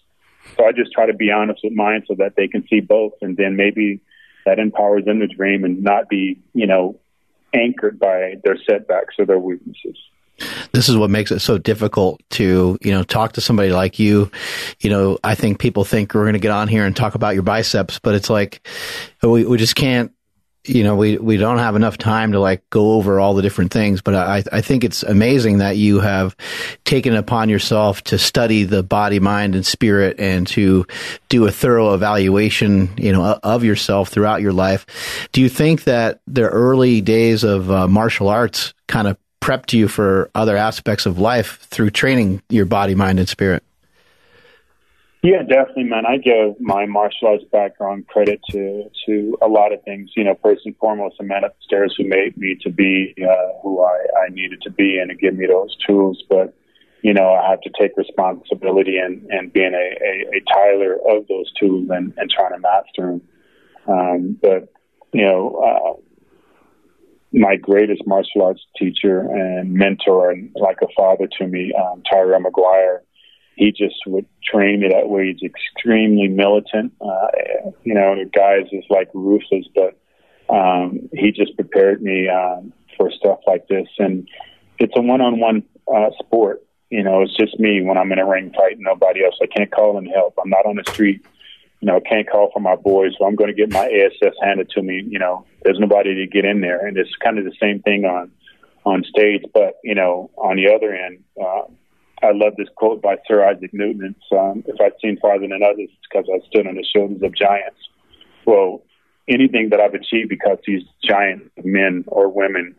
So 0.57 0.65
I 0.65 0.71
just 0.71 0.91
try 0.93 1.07
to 1.07 1.13
be 1.13 1.31
honest 1.31 1.61
with 1.63 1.73
mine 1.73 2.03
so 2.07 2.15
that 2.19 2.35
they 2.37 2.47
can 2.47 2.65
see 2.67 2.79
both 2.79 3.13
and 3.21 3.35
then 3.35 3.55
maybe 3.55 3.99
that 4.45 4.59
empowers 4.59 5.05
them 5.05 5.19
to 5.19 5.27
dream 5.27 5.63
and 5.63 5.83
not 5.83 6.09
be, 6.09 6.39
you 6.53 6.67
know, 6.67 6.99
anchored 7.53 7.99
by 7.99 8.35
their 8.43 8.57
setbacks 8.67 9.15
or 9.17 9.25
their 9.25 9.39
weaknesses 9.39 9.97
this 10.71 10.89
is 10.89 10.97
what 10.97 11.09
makes 11.09 11.31
it 11.31 11.39
so 11.39 11.57
difficult 11.57 12.21
to, 12.29 12.77
you 12.81 12.91
know, 12.91 13.03
talk 13.03 13.33
to 13.33 13.41
somebody 13.41 13.69
like 13.69 13.99
you. 13.99 14.29
You 14.79 14.89
know, 14.89 15.17
I 15.23 15.35
think 15.35 15.59
people 15.59 15.85
think 15.85 16.13
we're 16.13 16.23
going 16.23 16.33
to 16.33 16.39
get 16.39 16.51
on 16.51 16.67
here 16.67 16.85
and 16.85 16.95
talk 16.95 17.15
about 17.15 17.33
your 17.33 17.43
biceps, 17.43 17.99
but 17.99 18.15
it's 18.15 18.29
like 18.29 18.67
we, 19.23 19.45
we 19.45 19.57
just 19.57 19.75
can't, 19.75 20.11
you 20.67 20.83
know, 20.83 20.95
we, 20.95 21.17
we 21.17 21.37
don't 21.37 21.57
have 21.57 21.75
enough 21.75 21.97
time 21.97 22.31
to 22.31 22.39
like 22.39 22.67
go 22.69 22.93
over 22.93 23.19
all 23.19 23.33
the 23.33 23.41
different 23.41 23.71
things, 23.71 24.01
but 24.01 24.15
I, 24.15 24.43
I 24.51 24.61
think 24.61 24.83
it's 24.83 25.03
amazing 25.03 25.59
that 25.59 25.77
you 25.77 25.99
have 25.99 26.35
taken 26.85 27.15
upon 27.15 27.49
yourself 27.49 28.03
to 28.05 28.17
study 28.17 28.63
the 28.63 28.83
body, 28.83 29.19
mind, 29.19 29.55
and 29.55 29.65
spirit 29.65 30.19
and 30.19 30.47
to 30.47 30.85
do 31.29 31.45
a 31.45 31.51
thorough 31.51 31.93
evaluation, 31.93 32.89
you 32.97 33.11
know, 33.11 33.39
of 33.43 33.63
yourself 33.63 34.09
throughout 34.09 34.41
your 34.41 34.53
life. 34.53 34.85
Do 35.31 35.41
you 35.41 35.49
think 35.49 35.83
that 35.83 36.21
the 36.27 36.47
early 36.47 37.01
days 37.01 37.43
of 37.43 37.69
uh, 37.69 37.87
martial 37.87 38.29
arts 38.29 38.73
kind 38.87 39.07
of 39.07 39.17
prepped 39.45 39.73
you 39.73 39.87
for 39.87 40.31
other 40.33 40.57
aspects 40.57 41.05
of 41.05 41.19
life 41.19 41.59
through 41.69 41.91
training 41.91 42.41
your 42.49 42.65
body, 42.65 42.95
mind, 42.95 43.19
and 43.19 43.29
spirit. 43.29 43.61
Yeah, 45.25 45.41
definitely, 45.41 45.85
man. 45.85 46.05
I 46.05 46.17
give 46.17 46.61
my 46.61 46.85
martial 46.85 47.29
arts 47.29 47.43
background 47.51 48.05
credit 48.05 48.39
to 48.51 48.83
to 49.07 49.35
a 49.41 49.47
lot 49.47 49.73
of 49.73 49.81
things. 49.81 50.11
You 50.15 50.23
know, 50.23 50.37
first 50.43 50.67
and 50.67 50.77
foremost, 50.77 51.15
the 51.17 51.23
man 51.23 51.43
upstairs 51.43 51.95
who 51.97 52.07
made 52.07 52.37
me 52.37 52.55
to 52.61 52.69
be 52.69 53.15
uh, 53.27 53.59
who 53.63 53.83
I, 53.83 54.05
I 54.23 54.29
needed 54.29 54.61
to 54.61 54.69
be 54.69 54.99
and 54.99 55.09
to 55.09 55.15
give 55.15 55.35
me 55.35 55.47
those 55.47 55.75
tools. 55.87 56.23
But 56.29 56.53
you 57.01 57.11
know, 57.11 57.33
I 57.33 57.49
have 57.49 57.59
to 57.61 57.71
take 57.71 57.97
responsibility 57.97 58.99
and 58.99 59.25
and 59.31 59.51
being 59.51 59.73
a, 59.73 59.77
a, 60.05 60.37
a 60.37 60.41
Tyler 60.53 60.93
of 61.09 61.27
those 61.27 61.51
tools 61.59 61.87
and 61.89 62.13
and 62.17 62.29
trying 62.29 62.51
to 62.51 62.59
master 62.59 63.01
them. 63.07 63.21
Um, 63.87 64.39
but 64.39 64.71
you 65.11 65.25
know, 65.25 65.55
uh, 65.57 66.01
my 67.33 67.55
greatest 67.55 68.03
martial 68.05 68.43
arts 68.43 68.61
teacher 68.77 69.21
and 69.21 69.73
mentor 69.73 70.29
and 70.29 70.51
like 70.53 70.83
a 70.83 70.87
father 70.95 71.27
to 71.39 71.47
me, 71.47 71.73
um, 71.73 72.03
Tyrell 72.07 72.41
McGuire. 72.41 72.99
He 73.55 73.71
just 73.71 73.95
would 74.07 74.25
train 74.43 74.81
me 74.81 74.89
that 74.89 75.09
way. 75.09 75.33
He's 75.33 75.49
extremely 75.49 76.27
militant. 76.27 76.93
Uh, 77.01 77.27
you 77.83 77.93
know, 77.93 78.15
the 78.15 78.25
guys 78.25 78.67
is 78.71 78.83
like 78.89 79.09
ruthless, 79.13 79.65
but 79.73 79.97
um, 80.53 81.09
he 81.13 81.31
just 81.31 81.55
prepared 81.55 82.01
me 82.01 82.27
um, 82.27 82.73
for 82.97 83.11
stuff 83.11 83.39
like 83.47 83.67
this. 83.67 83.87
And 83.97 84.27
it's 84.79 84.93
a 84.95 85.01
one-on-one 85.01 85.63
uh, 85.93 86.09
sport. 86.19 86.63
You 86.89 87.03
know, 87.03 87.21
it's 87.21 87.35
just 87.35 87.59
me 87.59 87.81
when 87.81 87.97
I'm 87.97 88.11
in 88.11 88.19
a 88.19 88.27
ring 88.27 88.53
fighting 88.55 88.83
nobody 88.83 89.23
else. 89.23 89.35
I 89.41 89.47
can't 89.47 89.71
call 89.71 89.97
in 89.97 90.05
help. 90.05 90.35
I'm 90.41 90.49
not 90.49 90.65
on 90.65 90.75
the 90.75 90.91
street 90.91 91.25
you 91.85 91.91
know, 91.91 91.99
can't 91.99 92.27
call 92.27 92.49
for 92.51 92.59
my 92.59 92.75
boys, 92.75 93.13
so 93.17 93.25
I'm 93.25 93.35
going 93.35 93.49
to 93.49 93.53
get 93.53 93.71
my 93.71 93.85
ASS 93.85 94.33
handed 94.41 94.69
to 94.71 94.81
me. 94.81 95.03
You 95.07 95.19
know, 95.19 95.45
there's 95.63 95.77
nobody 95.79 96.15
to 96.15 96.25
get 96.25 96.43
in 96.43 96.61
there, 96.61 96.85
and 96.85 96.97
it's 96.97 97.15
kind 97.17 97.37
of 97.37 97.45
the 97.45 97.53
same 97.61 97.79
thing 97.81 98.05
on 98.05 98.31
on 98.85 99.03
stage. 99.03 99.43
But 99.53 99.75
you 99.83 99.93
know, 99.93 100.31
on 100.35 100.55
the 100.55 100.73
other 100.73 100.93
end, 100.93 101.23
uh, 101.39 101.63
I 102.23 102.31
love 102.31 102.53
this 102.57 102.69
quote 102.75 103.01
by 103.01 103.17
Sir 103.27 103.45
Isaac 103.45 103.73
Newton. 103.73 104.15
Um, 104.31 104.63
if 104.67 104.79
I've 104.79 104.93
seen 105.01 105.17
farther 105.19 105.47
than 105.47 105.61
others, 105.63 105.89
it's 105.91 106.07
because 106.09 106.25
I 106.33 106.45
stood 106.47 106.67
on 106.67 106.75
the 106.75 106.85
shoulders 106.95 107.21
of 107.21 107.35
giants. 107.35 107.79
Well, 108.45 108.83
anything 109.27 109.69
that 109.69 109.79
I've 109.79 109.93
achieved 109.93 110.29
because 110.29 110.57
these 110.65 110.83
giant 111.03 111.51
men 111.63 112.05
or 112.07 112.29
women 112.29 112.75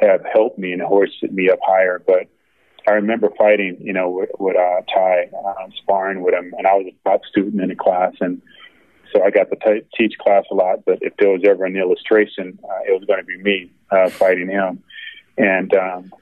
have 0.00 0.24
helped 0.32 0.58
me 0.58 0.72
and 0.72 0.82
hoisted 0.82 1.32
me 1.32 1.50
up 1.50 1.58
higher. 1.62 2.02
But 2.04 2.28
I 2.86 2.92
remember 2.92 3.30
fighting, 3.38 3.76
you 3.80 3.92
know, 3.92 4.08
with, 4.08 4.30
with 4.38 4.56
uh, 4.56 4.80
Tai, 4.92 5.30
uh, 5.46 5.68
sparring 5.82 6.22
with 6.22 6.34
him, 6.34 6.54
and 6.56 6.66
I 6.66 6.74
was 6.74 6.86
a 6.86 7.08
top 7.08 7.24
student 7.26 7.62
in 7.62 7.68
the 7.68 7.76
class, 7.76 8.14
and 8.20 8.40
so 9.12 9.22
I 9.22 9.30
got 9.30 9.48
to 9.50 9.56
t- 9.56 9.86
teach 9.96 10.16
class 10.18 10.44
a 10.50 10.54
lot. 10.54 10.84
But 10.86 10.98
if 11.02 11.12
there 11.18 11.30
was 11.30 11.42
ever 11.44 11.64
an 11.64 11.76
illustration, 11.76 12.58
uh, 12.64 12.80
it 12.86 12.98
was 12.98 13.04
going 13.06 13.20
to 13.20 13.24
be 13.24 13.36
me 13.36 13.70
uh, 13.90 14.08
fighting 14.08 14.48
him. 14.48 14.82
And 15.36 15.74
um, 15.74 16.12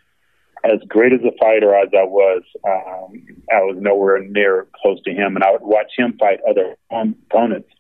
as 0.65 0.81
great 0.89 1.13
as 1.13 1.21
a 1.21 1.37
fighter 1.39 1.75
as 1.75 1.89
I 1.95 2.05
was, 2.05 2.43
um, 2.67 3.23
I 3.51 3.61
was 3.61 3.77
nowhere 3.79 4.21
near 4.21 4.67
close 4.81 5.01
to 5.05 5.13
him. 5.13 5.37
And 5.37 5.45
I 5.45 5.53
would 5.53 5.63
watch 5.63 5.93
him 5.97 6.17
fight 6.19 6.41
other 6.49 6.77
opponents 6.91 7.71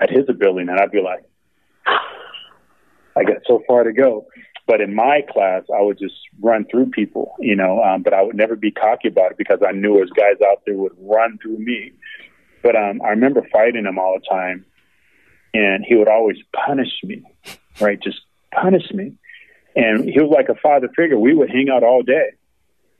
at 0.00 0.10
his 0.10 0.28
ability, 0.28 0.68
and 0.68 0.78
I'd 0.78 0.92
be 0.92 1.02
like, 1.02 1.24
I 3.16 3.24
got 3.24 3.38
so 3.46 3.62
far 3.66 3.82
to 3.82 3.92
go. 3.92 4.26
But 4.66 4.80
in 4.80 4.94
my 4.94 5.22
class, 5.28 5.62
I 5.74 5.80
would 5.80 5.98
just 5.98 6.14
run 6.40 6.66
through 6.70 6.90
people, 6.90 7.34
you 7.40 7.56
know, 7.56 7.82
um, 7.82 8.02
but 8.02 8.12
I 8.12 8.22
would 8.22 8.36
never 8.36 8.54
be 8.54 8.70
cocky 8.70 9.08
about 9.08 9.32
it 9.32 9.38
because 9.38 9.60
I 9.66 9.72
knew 9.72 9.94
there's 9.94 10.10
guys 10.10 10.36
out 10.46 10.62
there 10.66 10.76
would 10.76 10.92
run 11.00 11.38
through 11.42 11.58
me. 11.58 11.92
But 12.62 12.76
um, 12.76 13.00
I 13.02 13.08
remember 13.08 13.46
fighting 13.50 13.86
him 13.86 13.98
all 13.98 14.18
the 14.18 14.26
time, 14.28 14.66
and 15.54 15.84
he 15.88 15.94
would 15.94 16.08
always 16.08 16.36
punish 16.54 16.92
me, 17.02 17.22
right? 17.80 18.00
Just 18.00 18.20
punish 18.52 18.92
me. 18.92 19.14
And 19.76 20.04
he 20.04 20.20
was 20.20 20.30
like 20.34 20.48
a 20.48 20.60
father 20.60 20.88
figure. 20.96 21.18
We 21.18 21.34
would 21.34 21.50
hang 21.50 21.68
out 21.70 21.82
all 21.82 22.02
day. 22.02 22.30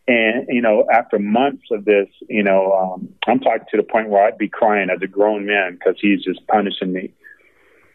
And, 0.07 0.47
you 0.49 0.63
know, 0.63 0.87
after 0.91 1.19
months 1.19 1.65
of 1.71 1.85
this, 1.85 2.09
you 2.29 2.43
know, 2.43 2.73
um, 2.73 3.09
I'm 3.27 3.41
talking 3.41 3.67
to 3.71 3.77
the 3.77 3.83
point 3.83 4.09
where 4.09 4.25
I'd 4.25 4.39
be 4.39 4.49
crying 4.49 4.89
as 4.91 5.03
a 5.03 5.07
grown 5.07 5.45
man 5.45 5.75
because 5.75 5.97
he's 6.01 6.23
just 6.23 6.47
punishing 6.47 6.93
me 6.93 7.13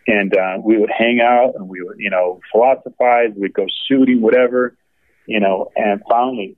and 0.07 0.36
uh, 0.36 0.57
we 0.61 0.78
would 0.78 0.91
hang 0.95 1.21
out 1.21 1.53
and 1.55 1.69
we 1.69 1.82
would, 1.82 1.97
you 1.99 2.09
know, 2.09 2.39
philosophize. 2.51 3.30
We'd 3.36 3.53
go 3.53 3.65
shooting, 3.88 4.21
whatever, 4.21 4.76
you 5.26 5.39
know. 5.39 5.71
And 5.76 6.01
finally, 6.09 6.57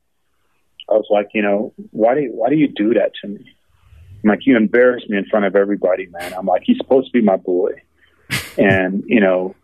I 0.89 0.93
was 0.93 1.07
like, 1.09 1.29
you 1.33 1.41
know, 1.41 1.73
why 1.91 2.15
do 2.15 2.21
you, 2.21 2.31
why 2.33 2.49
do 2.49 2.55
you 2.55 2.67
do 2.67 2.93
that 2.95 3.11
to 3.21 3.27
me? 3.27 3.55
I'm 4.23 4.29
like, 4.29 4.45
you 4.45 4.57
embarrass 4.57 5.03
me 5.07 5.17
in 5.17 5.25
front 5.25 5.45
of 5.45 5.55
everybody, 5.55 6.07
man. 6.07 6.33
I'm 6.33 6.47
like, 6.47 6.63
he's 6.65 6.77
supposed 6.77 7.07
to 7.07 7.13
be 7.13 7.21
my 7.21 7.37
boy, 7.37 7.83
and 8.57 9.03
you 9.05 9.19
know, 9.19 9.55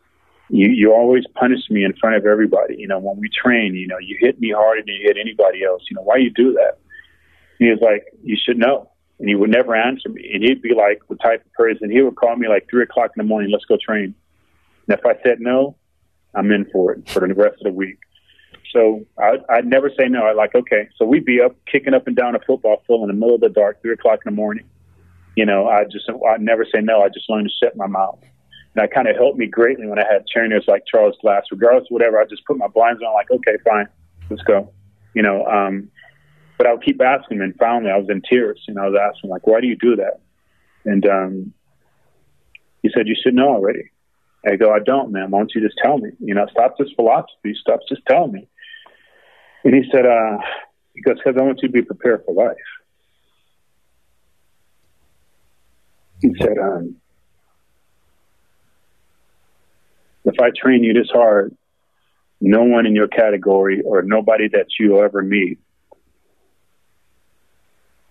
you 0.52 0.70
you 0.70 0.93
always 0.93 1.24
punish 1.36 1.70
me 1.70 1.84
in 1.84 1.93
front 1.99 2.16
of 2.16 2.26
everybody. 2.26 2.76
You 2.78 2.88
know, 2.88 2.99
when 2.99 3.18
we 3.18 3.30
train, 3.30 3.76
you 3.76 3.88
know, 3.88 3.97
you 3.99 4.18
hit 4.20 4.39
me 4.39 4.52
harder 4.52 4.82
than 4.82 4.95
you 4.95 5.02
hit 5.04 5.18
anybody 5.18 5.64
else. 5.64 5.84
You 5.89 5.95
know, 5.95 6.04
why 6.04 6.18
you 6.18 6.30
do 6.30 6.54
that? 6.54 6.78
He 7.60 7.70
was 7.70 7.80
like, 7.82 8.04
you 8.24 8.38
should 8.43 8.58
know 8.58 8.91
and 9.22 9.30
he 9.30 9.36
would 9.36 9.52
never 9.52 9.76
answer 9.76 10.10
me. 10.10 10.30
And 10.34 10.43
he'd 10.43 10.64
be 10.64 10.74
like 10.74 10.99
the 11.08 11.16
type 11.16 11.45
of 11.45 11.54
person, 11.54 11.91
he 11.91 12.02
would 12.02 12.16
call 12.16 12.36
me 12.36 12.49
like 12.49 12.68
three 12.70 12.84
o'clock 12.84 13.12
in 13.16 13.24
the 13.24 13.28
morning, 13.28 13.52
let's 13.52 13.66
go 13.66 13.78
train. 13.78 14.16
And 14.88 14.97
if 14.97 15.06
I 15.06 15.14
said 15.24 15.39
no, 15.39 15.78
I'm 16.34 16.52
in 16.52 16.66
for 16.72 16.93
it 16.93 17.08
for 17.08 17.26
the 17.26 17.34
rest 17.36 17.58
of 17.60 17.66
the 17.66 17.72
week. 17.72 17.99
So 18.74 19.06
I, 19.20 19.38
I'd 19.49 19.68
never 19.68 19.91
say 19.91 20.08
no. 20.08 20.26
I'd 20.26 20.36
like, 20.36 20.56
okay. 20.56 20.88
So 20.97 21.06
we'd 21.06 21.26
be 21.26 21.39
up, 21.39 21.56
kicking 21.72 21.93
up 21.93 22.08
and 22.08 22.16
down 22.16 22.36
a 22.36 22.39
football 22.39 22.82
field 22.88 23.02
in 23.04 23.08
the 23.10 23.14
middle 23.14 23.36
of 23.36 23.41
the 23.41 23.49
dark, 23.49 23.82
three 23.82 23.93
o'clock 23.93 24.22
in 24.26 24.34
the 24.34 24.36
morning. 24.36 24.66
You 25.36 25.45
know, 25.45 25.68
I 25.68 25.84
just, 25.84 26.10
I'd 26.10 26.41
never 26.41 26.66
say 26.66 26.82
no. 26.82 27.04
I 27.04 27.10
just 27.10 27.30
learned 27.30 27.47
to 27.47 27.66
shut 27.66 27.78
my 27.78 27.88
mouth. 27.88 28.20
That 28.76 28.93
kind 28.93 29.07
of 29.07 29.17
helped 29.17 29.38
me 29.38 29.47
greatly 29.47 29.88
when 29.88 29.99
I 29.99 30.05
had 30.09 30.26
trainers 30.28 30.63
like 30.67 30.84
Charles 30.89 31.17
Glass. 31.22 31.43
Regardless 31.51 31.84
of 31.84 31.91
whatever, 31.91 32.19
I 32.19 32.26
just 32.26 32.45
put 32.45 32.57
my 32.57 32.67
blinds 32.67 33.01
on, 33.01 33.13
like, 33.13 33.30
okay, 33.30 33.57
fine, 33.65 33.88
let's 34.30 34.43
go. 34.43 34.72
You 35.13 35.24
know, 35.24 35.45
um, 35.45 35.89
but 36.61 36.67
I 36.67 36.74
would 36.74 36.84
keep 36.84 37.01
asking 37.01 37.38
him, 37.38 37.43
and 37.43 37.55
finally 37.57 37.89
I 37.89 37.97
was 37.97 38.07
in 38.07 38.22
tears, 38.22 38.63
and 38.67 38.78
I 38.78 38.88
was 38.88 38.95
asking 38.95 39.32
like, 39.32 39.47
"Why 39.47 39.61
do 39.61 39.67
you 39.67 39.76
do 39.76 39.95
that?" 39.95 40.22
And 40.86 41.03
um, 41.07 41.53
he 42.84 42.91
said, 42.95 43.07
"You 43.07 43.15
should 43.22 43.34
know 43.34 43.49
already." 43.49 43.89
I 44.45 44.57
go, 44.57 44.72
"I 44.72 44.78
don't, 44.80 45.11
man. 45.11 45.32
Why 45.32 45.39
don't 45.39 45.51
you 45.55 45.61
just 45.61 45.80
tell 45.84 45.97
me? 45.97 46.11
You 46.19 46.36
know, 46.36 46.45
stop 46.51 46.78
this 46.78 46.91
philosophy. 46.95 47.55
Stop 47.59 47.80
just 47.89 48.03
telling 48.07 48.32
me." 48.32 48.47
And 49.63 49.74
he 49.74 49.89
said, 49.91 50.05
uh, 50.05 50.38
"He 50.93 51.01
goes, 51.01 51.17
because 51.17 51.36
I 51.39 51.43
want 51.43 51.59
you 51.63 51.67
to 51.67 51.74
be 51.74 51.82
prepared 51.82 52.24
for 52.26 52.34
life." 52.36 52.55
He 56.22 56.32
said, 56.39 56.57
um, 56.59 56.95
"If 60.26 60.31
I 60.42 60.50
train 60.56 60.84
you 60.84 60.94
this 60.94 61.10
hard, 61.12 61.56
no 62.39 62.64
one 62.64 62.86
in 62.86 62.96
your 62.96 63.08
category 63.08 63.82
or 63.82 64.02
nobody 64.02 64.48
that 64.50 64.68
you'll 64.80 65.04
ever 65.04 65.22
meet 65.22 65.60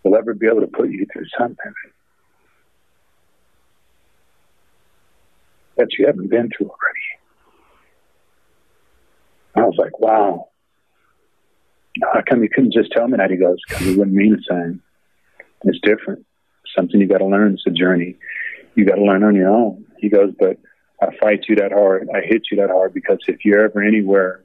will 0.03 0.17
ever 0.17 0.35
be 0.35 0.47
able 0.47 0.61
to 0.61 0.67
put 0.67 0.91
you 0.91 1.07
through 1.13 1.27
something 1.39 1.73
that 5.77 5.89
you 5.99 6.07
haven't 6.07 6.31
been 6.31 6.49
through 6.57 6.69
already. 6.69 7.01
I 9.57 9.63
was 9.63 9.77
like, 9.79 9.99
wow. 9.99 10.49
How 12.03 12.23
come 12.29 12.43
you 12.43 12.49
couldn't 12.49 12.73
just 12.73 12.93
tell 12.93 13.09
me 13.09 13.17
that? 13.17 13.31
He 13.31 13.37
goes, 13.37 13.59
because 13.69 13.87
it 13.87 13.99
wouldn't 13.99 14.17
mean 14.17 14.33
the 14.33 14.43
same. 14.49 14.83
It's 15.65 15.81
different. 15.83 16.25
something 16.77 17.01
you 17.01 17.09
got 17.09 17.19
to 17.19 17.27
learn. 17.27 17.55
It's 17.55 17.67
a 17.67 17.71
journey. 17.71 18.17
You 18.75 18.85
got 18.85 18.95
to 18.95 19.05
learn 19.05 19.25
on 19.25 19.35
your 19.35 19.51
own. 19.51 19.85
He 19.99 20.09
goes, 20.09 20.33
but 20.39 20.57
I 21.03 21.07
fight 21.21 21.47
you 21.49 21.57
that 21.57 21.73
hard. 21.73 22.09
I 22.15 22.21
hit 22.21 22.43
you 22.51 22.59
that 22.59 22.71
hard 22.71 22.93
because 22.93 23.19
if 23.27 23.45
you're 23.45 23.65
ever 23.65 23.83
anywhere 23.83 24.45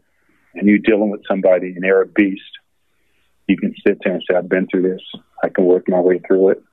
and 0.53 0.68
you're 0.68 0.80
dealing 0.80 1.10
with 1.10 1.22
somebody 1.30 1.68
and 1.68 1.84
they're 1.84 2.01
a 2.01 2.08
beast, 2.08 2.41
you 3.47 3.58
can 3.58 3.74
sit 3.86 3.99
there 4.03 4.14
and 4.14 4.24
say, 4.30 4.38
I've 4.38 4.49
been 4.49 4.68
through 4.68 4.84
this. 4.84 5.01
I 5.43 5.49
can 5.49 5.66
work 5.66 5.86
my 5.88 5.99
way 5.99 6.20
through 6.26 6.49
it. 6.49 6.64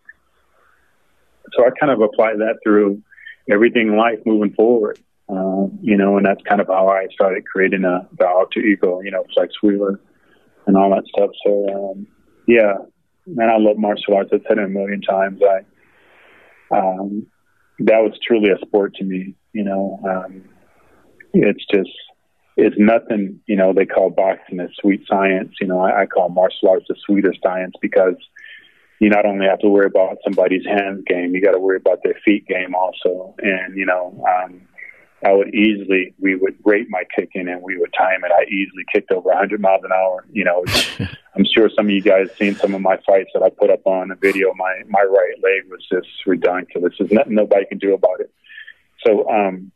So 1.54 1.66
I 1.66 1.70
kind 1.78 1.92
of 1.92 2.00
apply 2.00 2.34
that 2.34 2.58
through 2.62 3.02
everything 3.50 3.88
in 3.88 3.96
life 3.96 4.20
moving 4.24 4.54
forward. 4.54 4.98
Uh, 5.28 5.66
you 5.80 5.96
know, 5.96 6.16
and 6.16 6.26
that's 6.26 6.42
kind 6.48 6.60
of 6.60 6.66
how 6.66 6.88
I 6.88 7.06
started 7.12 7.44
creating 7.46 7.84
a, 7.84 8.06
the 8.18 8.26
alter 8.26 8.60
ego, 8.60 9.00
you 9.00 9.10
know, 9.10 9.24
Flex 9.34 9.54
Wheeler 9.62 9.98
and 10.66 10.76
all 10.76 10.90
that 10.90 11.04
stuff. 11.06 11.30
So, 11.44 11.92
um, 11.92 12.06
yeah, 12.46 12.74
man, 13.26 13.48
I 13.48 13.56
love 13.58 13.78
martial 13.78 14.14
arts. 14.14 14.30
I've 14.32 14.42
said 14.46 14.58
it 14.58 14.64
a 14.64 14.68
million 14.68 15.00
times. 15.00 15.40
I, 15.42 16.76
um, 16.76 17.26
that 17.78 17.98
was 17.98 18.18
truly 18.26 18.50
a 18.50 18.58
sport 18.66 18.94
to 18.96 19.04
me, 19.04 19.34
you 19.52 19.64
know, 19.64 20.00
um, 20.08 20.44
it's 21.32 21.64
just, 21.72 21.90
it's 22.56 22.76
nothing, 22.78 23.40
you 23.46 23.56
know, 23.56 23.72
they 23.72 23.86
call 23.86 24.10
boxing 24.10 24.60
a 24.60 24.68
sweet 24.80 25.04
science. 25.08 25.54
You 25.60 25.66
know, 25.66 25.80
I, 25.80 26.02
I 26.02 26.06
call 26.06 26.28
martial 26.28 26.68
arts 26.68 26.86
a 26.90 26.94
sweeter 27.06 27.34
science 27.42 27.74
because 27.80 28.16
you 29.00 29.08
not 29.08 29.26
only 29.26 29.46
have 29.46 29.58
to 29.60 29.68
worry 29.68 29.86
about 29.86 30.18
somebody's 30.22 30.64
hand 30.64 31.06
game, 31.06 31.34
you 31.34 31.42
got 31.42 31.52
to 31.52 31.58
worry 31.58 31.76
about 31.76 32.00
their 32.04 32.14
feet 32.24 32.46
game 32.46 32.74
also. 32.74 33.34
And, 33.38 33.76
you 33.76 33.86
know, 33.86 34.22
um, 34.28 34.60
I 35.24 35.32
would 35.32 35.54
easily, 35.54 36.14
we 36.18 36.34
would 36.34 36.56
rate 36.64 36.88
my 36.90 37.04
kicking 37.16 37.48
and 37.48 37.62
we 37.62 37.78
would 37.78 37.92
time 37.96 38.24
it. 38.24 38.32
I 38.32 38.44
easily 38.44 38.84
kicked 38.92 39.10
over 39.12 39.28
100 39.28 39.60
miles 39.60 39.82
an 39.84 39.92
hour. 39.92 40.24
You 40.32 40.44
know, 40.44 40.64
I'm 41.36 41.44
sure 41.44 41.70
some 41.74 41.86
of 41.86 41.90
you 41.90 42.02
guys 42.02 42.28
seen 42.38 42.54
some 42.54 42.74
of 42.74 42.80
my 42.80 42.96
fights 43.06 43.30
that 43.34 43.42
I 43.42 43.50
put 43.50 43.70
up 43.70 43.86
on 43.86 44.10
a 44.10 44.16
video. 44.16 44.52
My, 44.54 44.82
my 44.88 45.02
right 45.02 45.34
leg 45.42 45.70
was 45.70 45.86
just 45.90 46.08
ridiculous. 46.26 46.94
There's 46.98 47.12
nothing 47.12 47.34
nobody 47.34 47.64
can 47.66 47.78
do 47.78 47.94
about 47.94 48.20
it. 48.20 48.32
So, 49.04 49.28
um, 49.28 49.72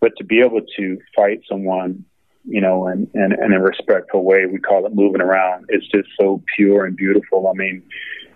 but 0.00 0.12
to 0.18 0.24
be 0.24 0.40
able 0.40 0.60
to 0.76 0.98
fight 1.14 1.40
someone, 1.48 2.04
you 2.44 2.60
know, 2.60 2.86
in, 2.88 3.10
in, 3.14 3.32
in 3.32 3.52
a 3.52 3.60
respectful 3.60 4.22
way, 4.22 4.46
we 4.46 4.58
call 4.58 4.86
it 4.86 4.94
moving 4.94 5.20
around. 5.20 5.66
It's 5.68 5.86
just 5.88 6.08
so 6.20 6.42
pure 6.54 6.84
and 6.84 6.96
beautiful. 6.96 7.48
I 7.48 7.54
mean, 7.54 7.82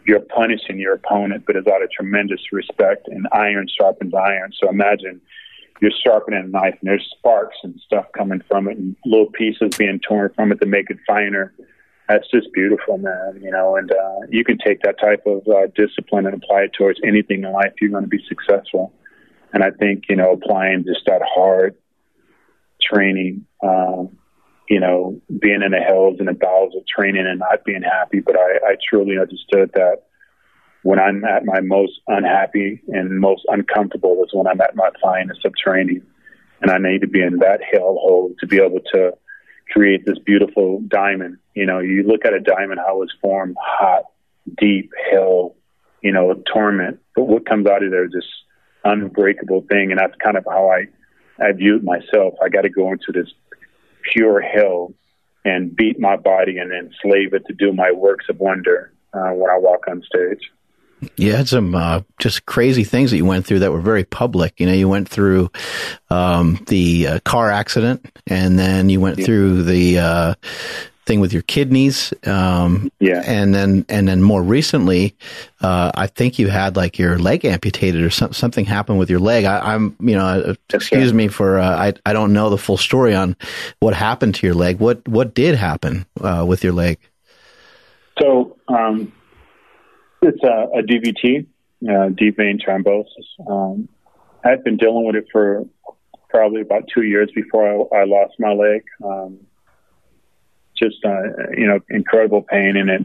you're 0.06 0.20
punishing 0.20 0.78
your 0.78 0.94
opponent, 0.94 1.44
but 1.46 1.56
it's 1.56 1.68
out 1.68 1.82
of 1.82 1.90
tremendous 1.90 2.40
respect, 2.52 3.06
and 3.08 3.28
iron 3.32 3.68
sharpens 3.68 4.14
iron. 4.14 4.52
So 4.60 4.68
imagine 4.68 5.20
you're 5.80 5.92
sharpening 6.04 6.44
a 6.44 6.48
knife, 6.48 6.76
and 6.80 6.90
there's 6.90 7.08
sparks 7.16 7.56
and 7.62 7.78
stuff 7.84 8.06
coming 8.16 8.42
from 8.48 8.68
it, 8.68 8.78
and 8.78 8.96
little 9.04 9.30
pieces 9.30 9.76
being 9.78 10.00
torn 10.00 10.32
from 10.34 10.52
it 10.52 10.60
to 10.60 10.66
make 10.66 10.90
it 10.90 10.98
finer. 11.06 11.54
That's 12.08 12.28
just 12.30 12.52
beautiful, 12.52 12.98
man. 12.98 13.40
You 13.40 13.50
know, 13.50 13.76
and 13.76 13.92
uh, 13.92 14.20
you 14.30 14.44
can 14.44 14.58
take 14.58 14.82
that 14.82 14.98
type 14.98 15.24
of 15.26 15.46
uh, 15.46 15.68
discipline 15.76 16.26
and 16.26 16.34
apply 16.34 16.62
it 16.62 16.72
towards 16.72 16.98
anything 17.04 17.44
in 17.44 17.52
life. 17.52 17.72
You're 17.80 17.90
going 17.90 18.02
to 18.02 18.08
be 18.08 18.24
successful. 18.28 18.92
And 19.52 19.62
I 19.62 19.70
think, 19.70 20.04
you 20.08 20.16
know, 20.16 20.32
applying 20.32 20.84
just 20.84 21.06
that 21.06 21.22
hard 21.24 21.76
training, 22.80 23.46
um, 23.62 24.16
you 24.68 24.80
know, 24.80 25.20
being 25.40 25.62
in 25.62 25.72
the 25.72 25.80
hills 25.86 26.16
and 26.18 26.28
the 26.28 26.32
bowels 26.32 26.74
of 26.76 26.86
training 26.86 27.26
and 27.26 27.40
not 27.40 27.64
being 27.64 27.82
happy. 27.82 28.20
But 28.20 28.36
I, 28.36 28.70
I 28.70 28.76
truly 28.88 29.18
understood 29.18 29.72
that 29.74 30.04
when 30.82 30.98
I'm 30.98 31.24
at 31.24 31.44
my 31.44 31.60
most 31.60 32.00
unhappy 32.06 32.80
and 32.88 33.20
most 33.20 33.44
uncomfortable 33.48 34.22
is 34.24 34.30
when 34.32 34.46
I'm 34.46 34.60
at 34.60 34.76
my 34.76 34.90
finest 35.02 35.44
of 35.44 35.52
training. 35.56 36.02
And 36.62 36.70
I 36.70 36.78
need 36.78 37.00
to 37.00 37.08
be 37.08 37.22
in 37.22 37.38
that 37.38 37.60
hellhole 37.74 38.36
to 38.38 38.46
be 38.46 38.58
able 38.58 38.80
to 38.92 39.14
create 39.70 40.04
this 40.04 40.18
beautiful 40.18 40.80
diamond. 40.86 41.38
You 41.54 41.66
know, 41.66 41.78
you 41.80 42.02
look 42.02 42.24
at 42.24 42.34
a 42.34 42.40
diamond, 42.40 42.80
how 42.84 43.02
it's 43.02 43.14
formed, 43.20 43.56
hot, 43.60 44.04
deep, 44.58 44.90
hell, 45.10 45.56
you 46.02 46.12
know, 46.12 46.34
torment. 46.52 47.00
But 47.16 47.24
what 47.24 47.46
comes 47.46 47.66
out 47.66 47.82
of 47.82 47.90
there 47.90 48.06
just 48.06 48.28
unbreakable 48.84 49.62
thing, 49.68 49.90
and 49.90 49.98
that's 49.98 50.14
kind 50.22 50.36
of 50.36 50.44
how 50.48 50.70
I 50.70 50.86
I 51.42 51.52
viewed 51.52 51.84
myself. 51.84 52.34
I 52.42 52.48
got 52.48 52.62
to 52.62 52.68
go 52.68 52.92
into 52.92 53.12
this 53.12 53.32
pure 54.12 54.40
hell 54.40 54.92
and 55.44 55.74
beat 55.74 55.98
my 55.98 56.16
body 56.16 56.58
and 56.58 56.72
enslave 56.72 57.32
it 57.32 57.46
to 57.46 57.54
do 57.54 57.72
my 57.72 57.92
works 57.92 58.26
of 58.28 58.38
wonder 58.38 58.92
uh, 59.14 59.30
when 59.30 59.50
I 59.50 59.58
walk 59.58 59.86
on 59.88 60.02
stage. 60.02 60.50
You 61.16 61.34
had 61.34 61.48
some 61.48 61.74
uh, 61.74 62.02
just 62.18 62.44
crazy 62.44 62.84
things 62.84 63.10
that 63.10 63.16
you 63.16 63.24
went 63.24 63.46
through 63.46 63.60
that 63.60 63.72
were 63.72 63.80
very 63.80 64.04
public. 64.04 64.60
You 64.60 64.66
know, 64.66 64.74
you 64.74 64.86
went 64.86 65.08
through 65.08 65.50
um, 66.10 66.62
the 66.66 67.06
uh, 67.06 67.20
car 67.20 67.50
accident, 67.50 68.06
and 68.26 68.58
then 68.58 68.90
you 68.90 69.00
went 69.00 69.18
yeah. 69.18 69.24
through 69.24 69.62
the 69.62 69.98
uh, 69.98 70.34
thing 71.10 71.20
with 71.20 71.32
your 71.32 71.42
kidneys. 71.42 72.14
Um, 72.24 72.90
yeah, 73.00 73.22
and 73.26 73.54
then 73.54 73.84
and 73.88 74.08
then 74.08 74.22
more 74.22 74.42
recently, 74.42 75.16
uh, 75.60 75.90
I 75.94 76.06
think 76.06 76.38
you 76.38 76.48
had 76.48 76.76
like 76.76 76.98
your 76.98 77.18
leg 77.18 77.44
amputated 77.44 78.02
or 78.02 78.10
some, 78.10 78.32
something 78.32 78.64
happened 78.64 78.98
with 78.98 79.10
your 79.10 79.20
leg. 79.20 79.44
I, 79.44 79.74
am 79.74 79.96
you 80.00 80.14
know, 80.14 80.26
uh, 80.26 80.54
excuse 80.72 81.12
me 81.12 81.28
for 81.28 81.58
uh, 81.58 81.76
I 81.76 81.92
I 82.06 82.12
don't 82.12 82.32
know 82.32 82.50
the 82.50 82.58
full 82.58 82.76
story 82.76 83.14
on 83.14 83.36
what 83.80 83.94
happened 83.94 84.34
to 84.36 84.46
your 84.46 84.54
leg. 84.54 84.78
What 84.78 85.06
what 85.08 85.34
did 85.34 85.56
happen 85.56 86.06
with 86.20 86.62
your 86.62 86.72
leg? 86.72 86.98
So. 88.18 88.56
Um, 88.68 89.12
it's 90.22 90.42
a, 90.42 90.78
a 90.78 90.82
DVT, 90.82 91.46
uh, 91.88 92.08
deep 92.10 92.36
vein 92.36 92.58
thrombosis. 92.58 93.06
Um, 93.48 93.88
I 94.44 94.50
had 94.50 94.64
been 94.64 94.76
dealing 94.76 95.06
with 95.06 95.16
it 95.16 95.26
for 95.32 95.64
probably 96.28 96.60
about 96.60 96.84
two 96.92 97.02
years 97.02 97.30
before 97.34 97.66
I, 97.94 98.00
I 98.00 98.04
lost 98.04 98.34
my 98.38 98.52
leg. 98.52 98.84
Um, 99.04 99.40
just, 100.82 101.04
uh, 101.04 101.22
you 101.56 101.66
know, 101.66 101.80
incredible 101.88 102.42
pain 102.42 102.76
in 102.76 102.88
it. 102.88 103.04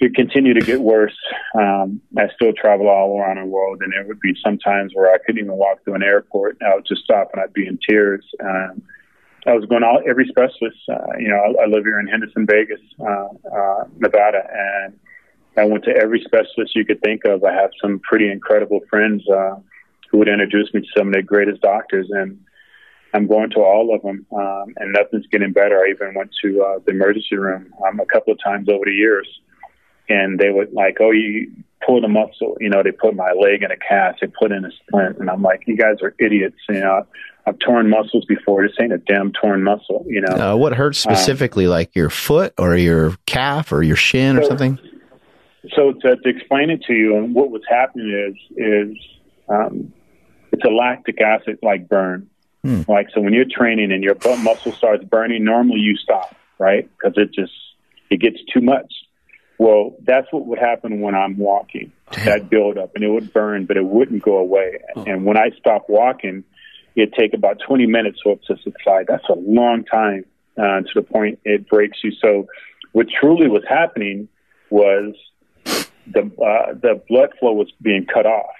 It 0.00 0.14
continued 0.14 0.60
to 0.60 0.66
get 0.66 0.80
worse. 0.80 1.16
Um, 1.54 2.00
I 2.18 2.28
still 2.34 2.52
travel 2.52 2.88
all 2.88 3.18
around 3.18 3.38
the 3.38 3.46
world, 3.46 3.80
and 3.80 3.92
there 3.92 4.04
would 4.04 4.20
be 4.20 4.34
some 4.44 4.58
times 4.58 4.92
where 4.92 5.12
I 5.12 5.18
couldn't 5.18 5.38
even 5.38 5.56
walk 5.56 5.84
through 5.84 5.94
an 5.94 6.02
airport. 6.02 6.58
I 6.60 6.74
would 6.74 6.86
just 6.86 7.04
stop 7.04 7.30
and 7.32 7.40
I'd 7.40 7.52
be 7.52 7.66
in 7.66 7.78
tears. 7.88 8.24
Um, 8.42 8.82
I 9.46 9.52
was 9.52 9.66
going 9.66 9.84
out 9.84 10.08
every 10.08 10.26
specialist. 10.26 10.78
Uh, 10.88 11.18
you 11.18 11.28
know, 11.28 11.36
I, 11.36 11.64
I 11.64 11.66
live 11.66 11.84
here 11.84 12.00
in 12.00 12.06
Henderson, 12.06 12.46
Vegas, 12.46 12.80
uh, 13.00 13.28
uh, 13.54 13.84
Nevada, 13.98 14.42
and 14.52 14.98
I 15.56 15.64
went 15.64 15.84
to 15.84 15.90
every 15.90 16.22
specialist 16.24 16.74
you 16.74 16.84
could 16.84 17.00
think 17.02 17.24
of. 17.24 17.44
I 17.44 17.52
have 17.52 17.70
some 17.80 18.00
pretty 18.00 18.30
incredible 18.30 18.80
friends 18.90 19.22
uh, 19.28 19.56
who 20.10 20.18
would 20.18 20.28
introduce 20.28 20.72
me 20.74 20.80
to 20.80 20.86
some 20.96 21.08
of 21.08 21.14
the 21.14 21.22
greatest 21.22 21.60
doctors, 21.60 22.08
and 22.10 22.38
I'm 23.14 23.26
going 23.26 23.50
to 23.50 23.60
all 23.60 23.94
of 23.94 24.02
them, 24.02 24.26
um, 24.32 24.74
and 24.76 24.92
nothing's 24.92 25.26
getting 25.28 25.52
better. 25.52 25.78
I 25.78 25.90
even 25.90 26.14
went 26.14 26.30
to 26.42 26.62
uh, 26.62 26.78
the 26.84 26.92
emergency 26.92 27.36
room 27.36 27.72
um, 27.86 28.00
a 28.00 28.06
couple 28.06 28.32
of 28.32 28.42
times 28.42 28.68
over 28.68 28.84
the 28.84 28.92
years, 28.92 29.28
and 30.08 30.38
they 30.38 30.50
would 30.50 30.72
like, 30.72 30.98
"Oh, 31.00 31.12
you 31.12 31.50
pull 31.86 32.00
the 32.00 32.08
muscle," 32.08 32.56
you 32.60 32.68
know. 32.68 32.82
They 32.82 32.90
put 32.90 33.14
my 33.14 33.32
leg 33.32 33.62
in 33.62 33.70
a 33.70 33.76
cast, 33.76 34.20
they 34.20 34.26
put 34.26 34.52
in 34.52 34.64
a 34.64 34.70
splint, 34.72 35.18
and 35.18 35.30
I'm 35.30 35.42
like, 35.42 35.62
"You 35.66 35.76
guys 35.76 35.96
are 36.02 36.14
idiots," 36.18 36.56
you 36.68 36.80
know. 36.80 37.06
I've 37.46 37.58
torn 37.58 37.90
muscles 37.90 38.24
before. 38.24 38.66
This 38.66 38.74
ain't 38.80 38.92
a 38.92 38.98
damn 38.98 39.30
torn 39.32 39.62
muscle, 39.62 40.04
you 40.08 40.22
know. 40.22 40.52
Uh, 40.52 40.56
what 40.56 40.72
hurts 40.72 41.06
um, 41.06 41.14
specifically, 41.14 41.66
um, 41.66 41.72
like 41.72 41.94
your 41.94 42.10
foot 42.10 42.54
or 42.58 42.74
your 42.76 43.16
calf 43.26 43.70
or 43.70 43.82
your 43.82 43.96
shin 43.96 44.36
so, 44.36 44.42
or 44.42 44.46
something? 44.46 44.78
so 45.74 45.92
to, 45.92 46.16
to, 46.16 46.28
explain 46.28 46.70
it 46.70 46.82
to 46.84 46.94
you, 46.94 47.16
and 47.16 47.34
what 47.34 47.50
was 47.50 47.62
happening 47.68 48.10
is 48.10 48.56
is 48.56 48.96
um, 49.48 49.92
it's 50.52 50.64
a 50.64 50.70
lactic 50.70 51.20
acid 51.20 51.58
like 51.62 51.88
burn. 51.88 52.28
Hmm. 52.64 52.80
Like 52.88 53.08
so, 53.14 53.20
when 53.20 53.34
you're 53.34 53.44
training 53.44 53.92
and 53.92 54.02
your 54.02 54.14
butt 54.14 54.38
muscle 54.38 54.72
starts 54.72 55.04
burning, 55.04 55.44
normally 55.44 55.80
you 55.80 55.96
stop, 55.96 56.34
right? 56.58 56.88
Because 56.96 57.12
it 57.18 57.30
just 57.34 57.52
it 58.08 58.20
gets 58.20 58.38
too 58.52 58.62
much. 58.62 58.90
Well, 59.58 59.96
that's 60.02 60.26
what 60.30 60.46
would 60.46 60.58
happen 60.58 61.02
when 61.02 61.14
I'm 61.14 61.36
walking. 61.36 61.92
Damn. 62.10 62.24
That 62.24 62.50
build 62.50 62.78
up, 62.78 62.92
and 62.94 63.04
it 63.04 63.08
would 63.10 63.34
burn, 63.34 63.66
but 63.66 63.76
it 63.76 63.84
wouldn't 63.84 64.22
go 64.22 64.38
away. 64.38 64.78
Oh. 64.96 65.04
And 65.04 65.26
when 65.26 65.36
I 65.36 65.50
stopped 65.58 65.90
walking, 65.90 66.42
it'd 66.96 67.12
take 67.12 67.34
about 67.34 67.58
20 67.66 67.86
minutes 67.86 68.20
for 68.22 68.32
it 68.32 68.40
to 68.46 68.56
subside. 68.64 69.06
That's 69.08 69.28
a 69.28 69.34
long 69.34 69.84
time 69.84 70.24
uh, 70.56 70.80
to 70.80 70.90
the 70.94 71.02
point 71.02 71.40
it 71.44 71.68
breaks 71.68 71.98
you. 72.02 72.12
So, 72.12 72.46
what 72.92 73.08
truly 73.20 73.48
was 73.48 73.62
happening 73.68 74.28
was 74.70 75.14
the 75.66 76.20
uh, 76.20 76.72
the 76.80 77.02
blood 77.08 77.30
flow 77.38 77.52
was 77.52 77.70
being 77.82 78.06
cut 78.06 78.24
off. 78.24 78.54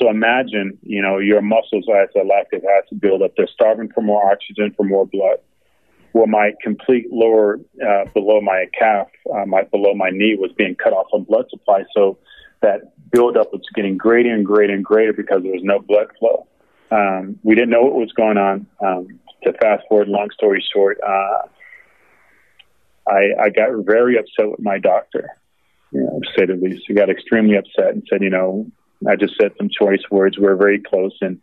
So 0.00 0.08
imagine, 0.08 0.78
you 0.82 1.02
know, 1.02 1.18
your 1.18 1.42
muscles 1.42 1.84
as 1.94 2.08
a 2.16 2.24
lactic 2.24 2.62
acid 2.64 3.00
buildup. 3.00 3.32
They're 3.36 3.48
starving 3.52 3.90
for 3.92 4.00
more 4.00 4.30
oxygen, 4.30 4.72
for 4.76 4.84
more 4.84 5.06
blood. 5.06 5.38
Well, 6.12 6.26
my 6.26 6.52
complete 6.62 7.06
lower 7.12 7.60
uh, 7.86 8.04
below 8.14 8.40
my 8.40 8.66
calf, 8.76 9.08
uh, 9.32 9.46
my 9.46 9.62
below 9.62 9.94
my 9.94 10.10
knee 10.10 10.36
was 10.38 10.52
being 10.56 10.74
cut 10.74 10.92
off 10.92 11.06
from 11.10 11.24
blood 11.24 11.46
supply. 11.50 11.84
So 11.94 12.18
that 12.62 12.92
buildup 13.10 13.52
was 13.52 13.62
getting 13.74 13.96
greater 13.96 14.32
and 14.32 14.44
greater 14.44 14.72
and 14.72 14.84
greater 14.84 15.12
because 15.12 15.42
there 15.42 15.52
was 15.52 15.62
no 15.62 15.78
blood 15.78 16.08
flow. 16.18 16.46
Um, 16.90 17.38
we 17.42 17.54
didn't 17.54 17.70
know 17.70 17.82
what 17.82 17.94
was 17.94 18.12
going 18.12 18.38
on. 18.38 18.66
Um, 18.84 19.20
to 19.44 19.52
fast 19.54 19.84
forward, 19.88 20.08
long 20.08 20.30
story 20.32 20.64
short, 20.72 20.98
uh, 21.06 21.42
I, 23.08 23.44
I 23.44 23.50
got 23.50 23.70
very 23.84 24.18
upset 24.18 24.50
with 24.50 24.60
my 24.60 24.78
doctor 24.78 25.28
you 25.92 26.00
know, 26.00 26.20
to 26.20 26.28
say 26.38 26.46
the 26.46 26.54
least. 26.54 26.84
He 26.86 26.94
got 26.94 27.10
extremely 27.10 27.56
upset 27.56 27.94
and 27.94 28.02
said, 28.10 28.22
you 28.22 28.30
know, 28.30 28.66
I 29.08 29.16
just 29.16 29.36
said 29.40 29.52
some 29.56 29.68
choice 29.70 30.02
words. 30.10 30.38
We 30.38 30.46
are 30.46 30.56
very 30.56 30.80
close, 30.80 31.16
and 31.20 31.40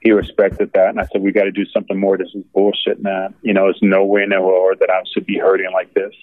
he 0.00 0.12
respected 0.12 0.72
that. 0.74 0.90
And 0.90 1.00
I 1.00 1.06
said, 1.10 1.22
we 1.22 1.32
got 1.32 1.44
to 1.44 1.50
do 1.50 1.64
something 1.66 1.98
more. 1.98 2.16
This 2.16 2.34
is 2.34 2.44
bullshit, 2.54 3.02
man. 3.02 3.34
You 3.42 3.54
know, 3.54 3.68
it's 3.68 3.82
no 3.82 4.04
way 4.04 4.22
in 4.22 4.30
the 4.30 4.40
world 4.40 4.78
that 4.80 4.90
I 4.90 5.02
should 5.12 5.26
be 5.26 5.38
hurting 5.38 5.72
like 5.72 5.94
this. 5.94 6.14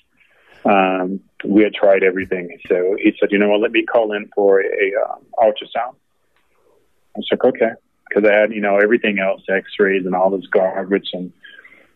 Um, 0.63 1.19
we 1.43 1.63
had 1.63 1.73
tried 1.73 2.03
everything. 2.03 2.57
So 2.67 2.95
he 2.99 3.13
said, 3.19 3.31
you 3.31 3.37
know 3.37 3.49
what, 3.49 3.61
let 3.61 3.71
me 3.71 3.83
call 3.83 4.13
in 4.13 4.29
for 4.33 4.61
a, 4.61 4.65
a 4.65 5.03
um, 5.03 5.25
ultrasound. 5.37 5.95
I 7.15 7.17
was 7.17 7.27
like, 7.31 7.43
okay. 7.43 7.71
Because 8.07 8.29
I 8.29 8.33
had, 8.33 8.53
you 8.53 8.61
know, 8.61 8.77
everything 8.77 9.19
else, 9.19 9.41
x-rays 9.49 10.05
and 10.05 10.15
all 10.15 10.29
this 10.29 10.47
garbage. 10.47 11.09
And 11.13 11.33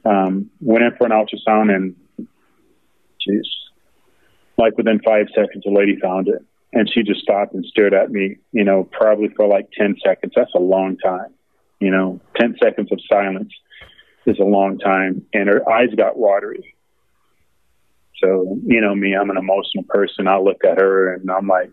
um, 0.06 0.50
went 0.60 0.84
in 0.84 0.96
for 0.98 1.06
an 1.06 1.12
ultrasound 1.12 1.74
and, 1.74 1.96
geez, 3.22 3.48
like 4.58 4.78
within 4.78 5.00
five 5.00 5.28
seconds, 5.34 5.64
a 5.66 5.70
lady 5.70 5.98
found 6.00 6.28
it, 6.28 6.42
and 6.74 6.90
she 6.92 7.04
just 7.04 7.22
stopped 7.22 7.54
and 7.54 7.66
stared 7.66 7.94
at 7.94 8.12
me. 8.12 8.38
You 8.52 8.64
know, 8.64 8.84
probably 8.92 9.30
for 9.30 9.48
like 9.48 9.70
ten 9.78 9.96
seconds. 10.06 10.34
That's 10.36 10.54
a 10.56 10.60
long 10.60 10.98
time. 10.98 11.34
You 11.80 11.92
know, 11.92 12.20
ten 12.36 12.56
seconds 12.62 12.92
of 12.92 13.00
silence 13.12 13.54
is 14.26 14.40
a 14.40 14.44
long 14.44 14.78
time, 14.80 15.26
and 15.34 15.48
her 15.50 15.68
eyes 15.70 15.90
got 15.96 16.18
watery. 16.18 16.76
So, 18.22 18.60
you 18.66 18.82
know 18.82 18.94
me, 18.94 19.16
I'm 19.16 19.30
an 19.30 19.38
emotional 19.38 19.86
person. 19.88 20.28
I 20.28 20.40
look 20.40 20.66
at 20.66 20.78
her 20.78 21.14
and 21.14 21.32
I'm 21.32 21.48
like, 21.48 21.72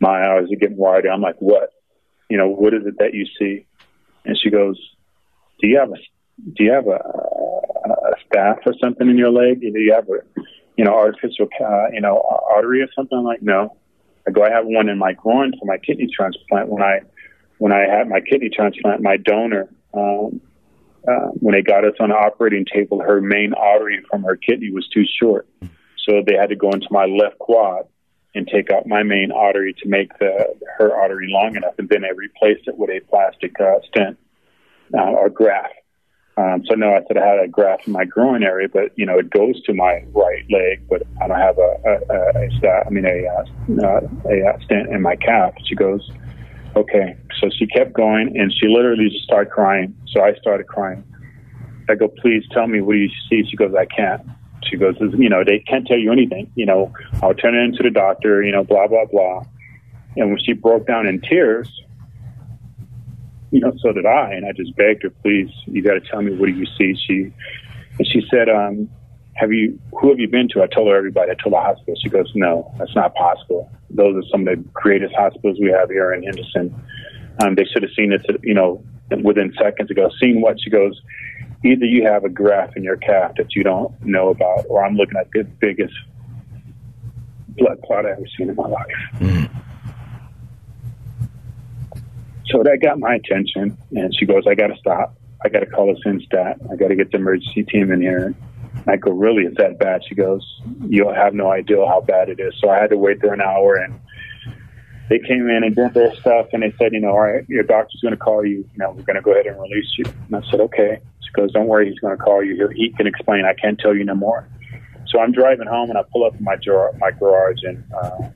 my 0.00 0.34
eyes 0.34 0.44
are 0.52 0.56
getting 0.56 0.76
watery. 0.76 1.08
I'm 1.08 1.22
like, 1.22 1.36
what? 1.38 1.70
You 2.28 2.36
know, 2.36 2.48
what 2.48 2.74
is 2.74 2.82
it 2.84 2.98
that 2.98 3.14
you 3.14 3.26
see? 3.38 3.66
And 4.26 4.38
she 4.38 4.50
goes, 4.50 4.78
do 5.60 5.66
you 5.66 5.78
have 5.78 5.90
a, 5.90 5.96
do 6.52 6.64
you 6.64 6.72
have 6.72 6.86
a, 6.88 7.00
a 7.00 8.14
staph 8.28 8.58
or 8.66 8.74
something 8.82 9.08
in 9.08 9.16
your 9.16 9.30
leg? 9.30 9.62
Do 9.62 9.80
you 9.80 9.94
have 9.94 10.08
a, 10.10 10.42
you 10.76 10.84
know, 10.84 10.92
artificial, 10.92 11.48
uh, 11.58 11.86
you 11.90 12.02
know, 12.02 12.22
artery 12.50 12.82
or 12.82 12.88
something? 12.94 13.16
I'm 13.16 13.24
like, 13.24 13.40
no. 13.40 13.74
I 14.28 14.30
go, 14.30 14.44
I 14.44 14.50
have 14.50 14.66
one 14.66 14.88
in 14.88 14.98
my 14.98 15.14
groin 15.14 15.52
for 15.58 15.64
my 15.64 15.78
kidney 15.78 16.08
transplant. 16.14 16.68
When 16.68 16.82
I, 16.82 17.00
when 17.58 17.72
I 17.72 17.80
had 17.80 18.08
my 18.08 18.20
kidney 18.20 18.50
transplant, 18.54 19.02
my 19.02 19.16
donor, 19.16 19.68
um, 19.94 20.40
uh, 21.08 21.28
when 21.40 21.54
they 21.54 21.62
got 21.62 21.84
us 21.84 21.94
on 21.98 22.10
the 22.10 22.14
operating 22.14 22.66
table, 22.70 23.00
her 23.00 23.20
main 23.20 23.54
artery 23.54 24.04
from 24.10 24.22
her 24.24 24.36
kidney 24.36 24.70
was 24.70 24.86
too 24.88 25.04
short. 25.20 25.48
So 26.04 26.22
they 26.26 26.34
had 26.34 26.50
to 26.50 26.56
go 26.56 26.70
into 26.70 26.88
my 26.90 27.06
left 27.06 27.38
quad 27.38 27.84
and 28.34 28.46
take 28.46 28.70
out 28.70 28.86
my 28.86 29.02
main 29.02 29.32
artery 29.32 29.74
to 29.82 29.88
make 29.88 30.16
the, 30.18 30.54
her 30.76 30.94
artery 30.94 31.28
long 31.30 31.56
enough. 31.56 31.74
And 31.78 31.88
then 31.88 32.02
they 32.02 32.12
replaced 32.14 32.68
it 32.68 32.76
with 32.76 32.90
a 32.90 33.00
plastic 33.08 33.58
uh, 33.58 33.80
stent 33.88 34.18
uh, 34.92 35.00
or 35.00 35.30
graft. 35.30 35.74
Um, 36.38 36.62
so 36.66 36.76
no, 36.76 36.94
I 36.94 37.00
said 37.08 37.18
I 37.18 37.26
had 37.26 37.40
a 37.40 37.48
graft 37.48 37.88
in 37.88 37.92
my 37.92 38.04
groin 38.04 38.44
area, 38.44 38.68
but 38.72 38.92
you 38.94 39.04
know 39.04 39.18
it 39.18 39.28
goes 39.28 39.60
to 39.64 39.74
my 39.74 40.04
right 40.12 40.44
leg, 40.48 40.80
but 40.88 41.02
I 41.20 41.26
don't 41.26 41.38
have 41.38 41.58
a 41.58 41.76
a, 41.84 42.46
a, 42.46 42.58
stat, 42.58 42.84
I 42.86 42.90
mean 42.90 43.06
a 43.06 43.26
uh, 43.26 44.00
a, 44.24 44.54
a 44.54 44.62
stent 44.62 44.90
in 44.90 45.02
my 45.02 45.16
calf. 45.16 45.54
She 45.64 45.74
goes, 45.74 46.08
okay. 46.76 47.16
So 47.40 47.50
she 47.58 47.66
kept 47.66 47.92
going, 47.92 48.38
and 48.38 48.52
she 48.52 48.68
literally 48.68 49.08
just 49.10 49.24
started 49.24 49.50
crying. 49.50 49.96
So 50.12 50.22
I 50.22 50.34
started 50.34 50.68
crying. 50.68 51.02
I 51.88 51.96
go, 51.96 52.06
please 52.06 52.44
tell 52.52 52.68
me 52.68 52.82
what 52.82 52.92
do 52.92 52.98
you 53.00 53.10
see? 53.28 53.42
She 53.50 53.56
goes, 53.56 53.74
I 53.74 53.86
can't. 53.86 54.22
She 54.70 54.76
goes, 54.76 54.94
you 55.00 55.28
know, 55.28 55.42
they 55.42 55.58
can't 55.58 55.88
tell 55.88 55.98
you 55.98 56.12
anything. 56.12 56.52
You 56.54 56.66
know, 56.66 56.92
I'll 57.20 57.34
turn 57.34 57.56
it 57.56 57.64
into 57.64 57.82
the 57.82 57.90
doctor. 57.90 58.44
You 58.44 58.52
know, 58.52 58.62
blah 58.62 58.86
blah 58.86 59.06
blah. 59.06 59.42
And 60.16 60.30
when 60.30 60.38
she 60.38 60.52
broke 60.52 60.86
down 60.86 61.08
in 61.08 61.20
tears, 61.20 61.68
you 63.50 63.60
know, 63.60 63.72
so 63.80 63.92
did 63.92 64.06
I. 64.06 64.32
And 64.32 64.46
I 64.46 64.52
just 64.52 64.76
begged 64.76 65.02
her, 65.02 65.10
please, 65.10 65.50
you 65.66 65.82
got 65.82 65.94
to 65.94 66.00
tell 66.00 66.22
me 66.22 66.34
what 66.34 66.46
do 66.46 66.52
you 66.52 66.66
see. 66.78 66.94
She 67.06 67.32
and 67.98 68.06
she 68.06 68.22
said, 68.30 68.48
um, 68.48 68.88
have 69.34 69.52
you 69.52 69.78
who 69.92 70.10
have 70.10 70.18
you 70.18 70.28
been 70.28 70.48
to? 70.50 70.62
I 70.62 70.66
told 70.66 70.88
her 70.88 70.96
everybody. 70.96 71.30
I 71.30 71.34
told 71.34 71.54
the 71.54 71.60
hospital. 71.60 71.94
She 72.02 72.08
goes, 72.08 72.30
no, 72.34 72.72
that's 72.78 72.94
not 72.94 73.14
possible. 73.14 73.70
Those 73.90 74.16
are 74.16 74.28
some 74.30 74.46
of 74.46 74.56
the 74.56 74.64
greatest 74.72 75.14
hospitals 75.14 75.58
we 75.60 75.70
have 75.70 75.90
here 75.90 76.12
in 76.12 76.22
Henderson. 76.22 76.74
Um, 77.40 77.54
they 77.54 77.64
should 77.64 77.82
have 77.82 77.92
seen 77.96 78.12
it, 78.12 78.26
you 78.42 78.54
know, 78.54 78.82
within 79.22 79.54
seconds 79.60 79.90
ago. 79.90 80.10
Seen 80.20 80.40
what? 80.40 80.60
She 80.60 80.70
goes, 80.70 81.00
either 81.64 81.84
you 81.84 82.04
have 82.04 82.24
a 82.24 82.28
graft 82.28 82.76
in 82.76 82.82
your 82.82 82.96
calf 82.96 83.32
that 83.36 83.54
you 83.54 83.62
don't 83.62 83.94
know 84.04 84.30
about, 84.30 84.64
or 84.68 84.84
I'm 84.84 84.96
looking 84.96 85.16
at 85.16 85.30
the 85.30 85.44
biggest 85.44 85.94
blood 87.56 87.80
clot 87.84 88.06
I've 88.06 88.18
ever 88.18 88.26
seen 88.36 88.48
in 88.48 88.56
my 88.56 88.66
life. 88.66 88.86
Mm. 89.18 89.47
So 92.50 92.62
that 92.62 92.78
got 92.82 92.98
my 92.98 93.14
attention, 93.14 93.76
and 93.92 94.14
she 94.18 94.26
goes, 94.26 94.44
"I 94.46 94.54
got 94.54 94.68
to 94.68 94.76
stop. 94.76 95.16
I 95.44 95.48
got 95.48 95.60
to 95.60 95.66
call 95.66 95.90
a 95.90 95.94
SYNSTAT. 96.00 96.72
I 96.72 96.76
got 96.76 96.88
to 96.88 96.96
get 96.96 97.10
the 97.10 97.18
emergency 97.18 97.64
team 97.64 97.92
in 97.92 98.00
here." 98.00 98.34
I 98.86 98.96
go, 98.96 99.10
"Really? 99.10 99.44
Is 99.44 99.54
that 99.56 99.78
bad?" 99.78 100.02
She 100.08 100.14
goes, 100.14 100.42
"You'll 100.88 101.14
have 101.14 101.34
no 101.34 101.50
idea 101.50 101.84
how 101.86 102.00
bad 102.00 102.28
it 102.28 102.40
is." 102.40 102.54
So 102.60 102.70
I 102.70 102.78
had 102.78 102.90
to 102.90 102.96
wait 102.96 103.20
there 103.20 103.34
an 103.34 103.42
hour, 103.42 103.74
and 103.74 104.00
they 105.08 105.18
came 105.18 105.48
in 105.48 105.64
and 105.64 105.74
did 105.74 105.94
their 105.94 106.14
stuff, 106.16 106.48
and 106.52 106.62
they 106.62 106.72
said, 106.78 106.92
you 106.92 107.00
know, 107.00 107.10
all 107.10 107.20
right, 107.20 107.44
your 107.48 107.62
doctor's 107.62 108.00
going 108.02 108.12
to 108.12 108.18
call 108.18 108.44
you. 108.44 108.58
You 108.58 108.78
know, 108.78 108.90
we're 108.90 109.04
going 109.04 109.16
to 109.16 109.22
go 109.22 109.32
ahead 109.32 109.46
and 109.46 109.58
release 109.58 109.88
you. 109.96 110.04
And 110.04 110.36
I 110.36 110.50
said, 110.50 110.60
okay. 110.60 111.00
She 111.20 111.30
goes, 111.32 111.52
don't 111.52 111.66
worry, 111.66 111.88
he's 111.88 111.98
going 111.98 112.16
to 112.16 112.22
call 112.22 112.44
you. 112.44 112.68
He 112.74 112.90
can 112.90 113.06
explain. 113.06 113.44
I 113.44 113.54
can't 113.54 113.78
tell 113.78 113.94
you 113.94 114.04
no 114.04 114.14
more. 114.14 114.46
So 115.08 115.20
I'm 115.20 115.32
driving 115.32 115.66
home, 115.66 115.88
and 115.88 115.98
I 115.98 116.02
pull 116.12 116.24
up 116.24 116.34
in 116.36 116.44
my 116.44 116.56
jar- 116.56 116.92
my 116.98 117.10
garage, 117.10 117.62
and 117.62 117.82
uh, 117.94 118.28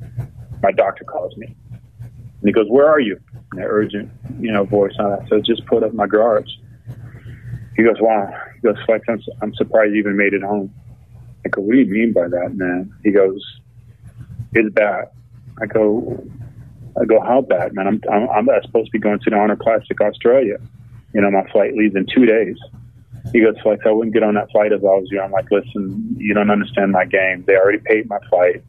my 0.63 0.73
doctor 0.73 1.05
calls 1.05 1.37
me, 1.37 1.55
and 1.71 2.45
he 2.45 2.53
goes, 2.53 2.67
"Where 2.69 2.89
are 2.89 3.01
you?" 3.01 3.21
An 3.53 3.61
urgent, 3.61 4.11
you 4.41 4.51
know, 4.51 4.65
voice 4.65 4.95
on 4.99 5.11
that. 5.11 5.29
So 5.29 5.41
just 5.41 5.65
put 5.67 5.83
up 5.83 5.93
my 5.93 6.07
garage. 6.07 6.51
He 7.77 7.83
goes, 7.83 7.97
"Wow." 8.01 8.33
He 8.55 8.61
goes, 8.63 8.77
"Flex, 8.87 9.05
I'm, 9.09 9.21
I'm 9.41 9.55
surprised 9.55 9.93
you 9.93 9.99
even 9.99 10.17
made 10.17 10.33
it 10.35 10.43
home." 10.43 10.73
I 11.45 11.49
go, 11.49 11.61
"What 11.61 11.73
do 11.73 11.79
you 11.79 11.87
mean 11.87 12.13
by 12.13 12.29
that, 12.29 12.55
man?" 12.57 12.93
He 13.05 13.11
goes, 13.11 13.43
"It's 14.53 14.73
bad." 14.75 15.11
I 15.61 15.67
go, 15.67 16.25
I 17.01 17.05
go, 17.05 17.21
"How 17.21 17.43
bad, 17.43 17.75
man? 17.75 17.87
I'm 17.87 18.01
I'm, 18.11 18.49
I'm 18.49 18.63
supposed 18.63 18.87
to 18.87 18.93
be 18.93 18.99
going 18.99 19.19
to 19.21 19.31
the 19.31 19.37
Arnold 19.37 19.59
Classic 19.61 20.01
Australia. 20.01 20.57
You 21.15 21.21
know, 21.21 21.31
my 21.31 21.49
flight 21.51 21.75
leaves 21.75 21.95
in 21.95 22.07
two 22.07 22.27
days." 22.27 22.57
He 23.31 23.41
goes, 23.41 23.55
Flex, 23.63 23.83
I 23.87 23.91
wouldn't 23.91 24.15
get 24.15 24.25
on 24.25 24.35
that 24.35 24.51
flight 24.51 24.73
if 24.73 24.81
I 24.81 24.87
was 24.87 25.09
you. 25.11 25.21
I'm 25.21 25.31
like, 25.31 25.51
listen, 25.51 26.17
you 26.19 26.35
don't 26.35 26.51
understand 26.51 26.91
my 26.91 27.05
game. 27.05 27.45
They 27.47 27.57
already 27.57 27.79
paid 27.79 28.09
my 28.09 28.19
flight. 28.29 28.65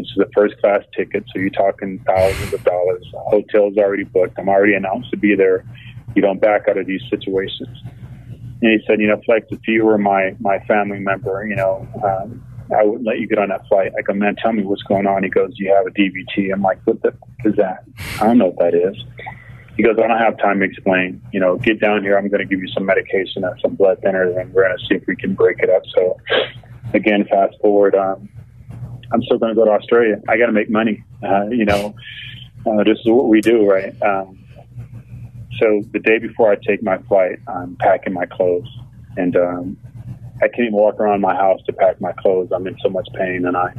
This 0.00 0.12
is 0.12 0.18
a 0.18 0.30
first 0.34 0.58
class 0.62 0.82
ticket, 0.96 1.24
so 1.26 1.38
you're 1.38 1.50
talking 1.50 2.02
thousands 2.06 2.54
of 2.54 2.64
dollars. 2.64 3.04
Hotel's 3.12 3.76
already 3.76 4.04
booked. 4.04 4.38
I'm 4.38 4.48
already 4.48 4.72
announced 4.72 5.10
to 5.10 5.18
be 5.18 5.34
there. 5.34 5.66
You 6.14 6.22
don't 6.22 6.40
back 6.40 6.68
out 6.68 6.78
of 6.78 6.86
these 6.86 7.02
situations. 7.10 7.76
And 8.62 8.72
he 8.72 8.78
said, 8.86 8.98
you 8.98 9.08
know, 9.08 9.20
Flex, 9.26 9.46
if 9.50 9.60
you 9.68 9.84
were 9.84 9.98
my 9.98 10.34
my 10.40 10.58
family 10.60 11.00
member, 11.00 11.46
you 11.46 11.54
know, 11.54 11.86
um, 12.02 12.42
I 12.74 12.82
wouldn't 12.82 13.06
let 13.06 13.18
you 13.18 13.28
get 13.28 13.38
on 13.38 13.50
that 13.50 13.66
flight. 13.68 13.92
I 13.98 14.00
go, 14.00 14.14
man, 14.14 14.36
tell 14.36 14.54
me 14.54 14.62
what's 14.62 14.82
going 14.84 15.06
on. 15.06 15.22
He 15.22 15.28
goes, 15.28 15.52
you 15.56 15.70
have 15.74 15.86
a 15.86 15.90
DVT. 15.90 16.50
I'm 16.50 16.62
like, 16.62 16.80
what 16.86 17.02
the 17.02 17.12
is 17.44 17.56
that? 17.56 17.84
I 18.20 18.26
don't 18.26 18.38
know 18.38 18.46
what 18.46 18.58
that 18.58 18.74
is. 18.74 18.96
He 19.76 19.82
goes, 19.82 19.96
I 20.02 20.06
don't 20.06 20.18
have 20.18 20.38
time 20.38 20.60
to 20.60 20.64
explain. 20.64 21.20
You 21.30 21.40
know, 21.40 21.56
get 21.58 21.78
down 21.78 22.02
here. 22.02 22.16
I'm 22.16 22.28
going 22.28 22.40
to 22.40 22.46
give 22.46 22.60
you 22.60 22.68
some 22.68 22.86
medication 22.86 23.44
and 23.44 23.60
some 23.60 23.74
blood 23.74 24.00
thinners, 24.00 24.40
and 24.40 24.50
we're 24.54 24.66
going 24.66 24.78
to 24.78 24.86
see 24.86 24.94
if 24.94 25.06
we 25.06 25.14
can 25.14 25.34
break 25.34 25.58
it 25.58 25.68
up. 25.68 25.82
So, 25.94 26.16
again, 26.94 27.26
fast 27.30 27.56
forward. 27.60 27.94
Um, 27.94 28.30
I'm 29.12 29.22
still 29.22 29.38
going 29.38 29.54
to 29.54 29.58
go 29.58 29.64
to 29.64 29.72
Australia. 29.72 30.20
I 30.28 30.36
got 30.36 30.46
to 30.46 30.52
make 30.52 30.70
money. 30.70 31.02
Uh, 31.22 31.48
you 31.48 31.64
know, 31.64 31.94
uh, 32.66 32.84
this 32.84 32.98
is 32.98 33.06
what 33.06 33.28
we 33.28 33.40
do, 33.40 33.68
right? 33.68 33.94
Um, 34.02 34.38
so 35.58 35.82
the 35.92 35.98
day 35.98 36.18
before 36.18 36.50
I 36.50 36.56
take 36.56 36.82
my 36.82 36.98
flight, 36.98 37.38
I'm 37.48 37.76
packing 37.76 38.12
my 38.12 38.26
clothes, 38.26 38.68
and 39.16 39.36
um, 39.36 39.76
I 40.36 40.48
can't 40.48 40.68
even 40.68 40.72
walk 40.74 41.00
around 41.00 41.20
my 41.20 41.34
house 41.34 41.60
to 41.66 41.72
pack 41.72 42.00
my 42.00 42.12
clothes. 42.12 42.50
I'm 42.52 42.66
in 42.66 42.76
so 42.82 42.88
much 42.88 43.08
pain, 43.14 43.44
and 43.46 43.56
I 43.56 43.74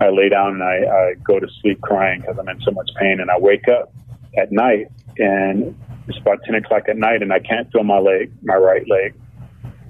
I 0.00 0.10
lay 0.10 0.28
down 0.28 0.60
and 0.60 0.62
I, 0.62 0.84
I 0.84 1.14
go 1.24 1.40
to 1.40 1.48
sleep 1.62 1.80
crying 1.80 2.20
because 2.20 2.36
I'm 2.38 2.48
in 2.48 2.60
so 2.60 2.70
much 2.70 2.90
pain, 3.00 3.20
and 3.20 3.30
I 3.30 3.38
wake 3.38 3.66
up 3.68 3.92
at 4.36 4.52
night 4.52 4.88
and 5.18 5.74
it's 6.08 6.18
about 6.18 6.38
10 6.44 6.54
o'clock 6.56 6.88
at 6.88 6.96
night 6.96 7.22
and 7.22 7.32
I 7.32 7.38
can't 7.38 7.70
feel 7.72 7.84
my 7.84 7.98
leg, 7.98 8.32
my 8.42 8.54
right 8.54 8.86
leg. 8.88 9.14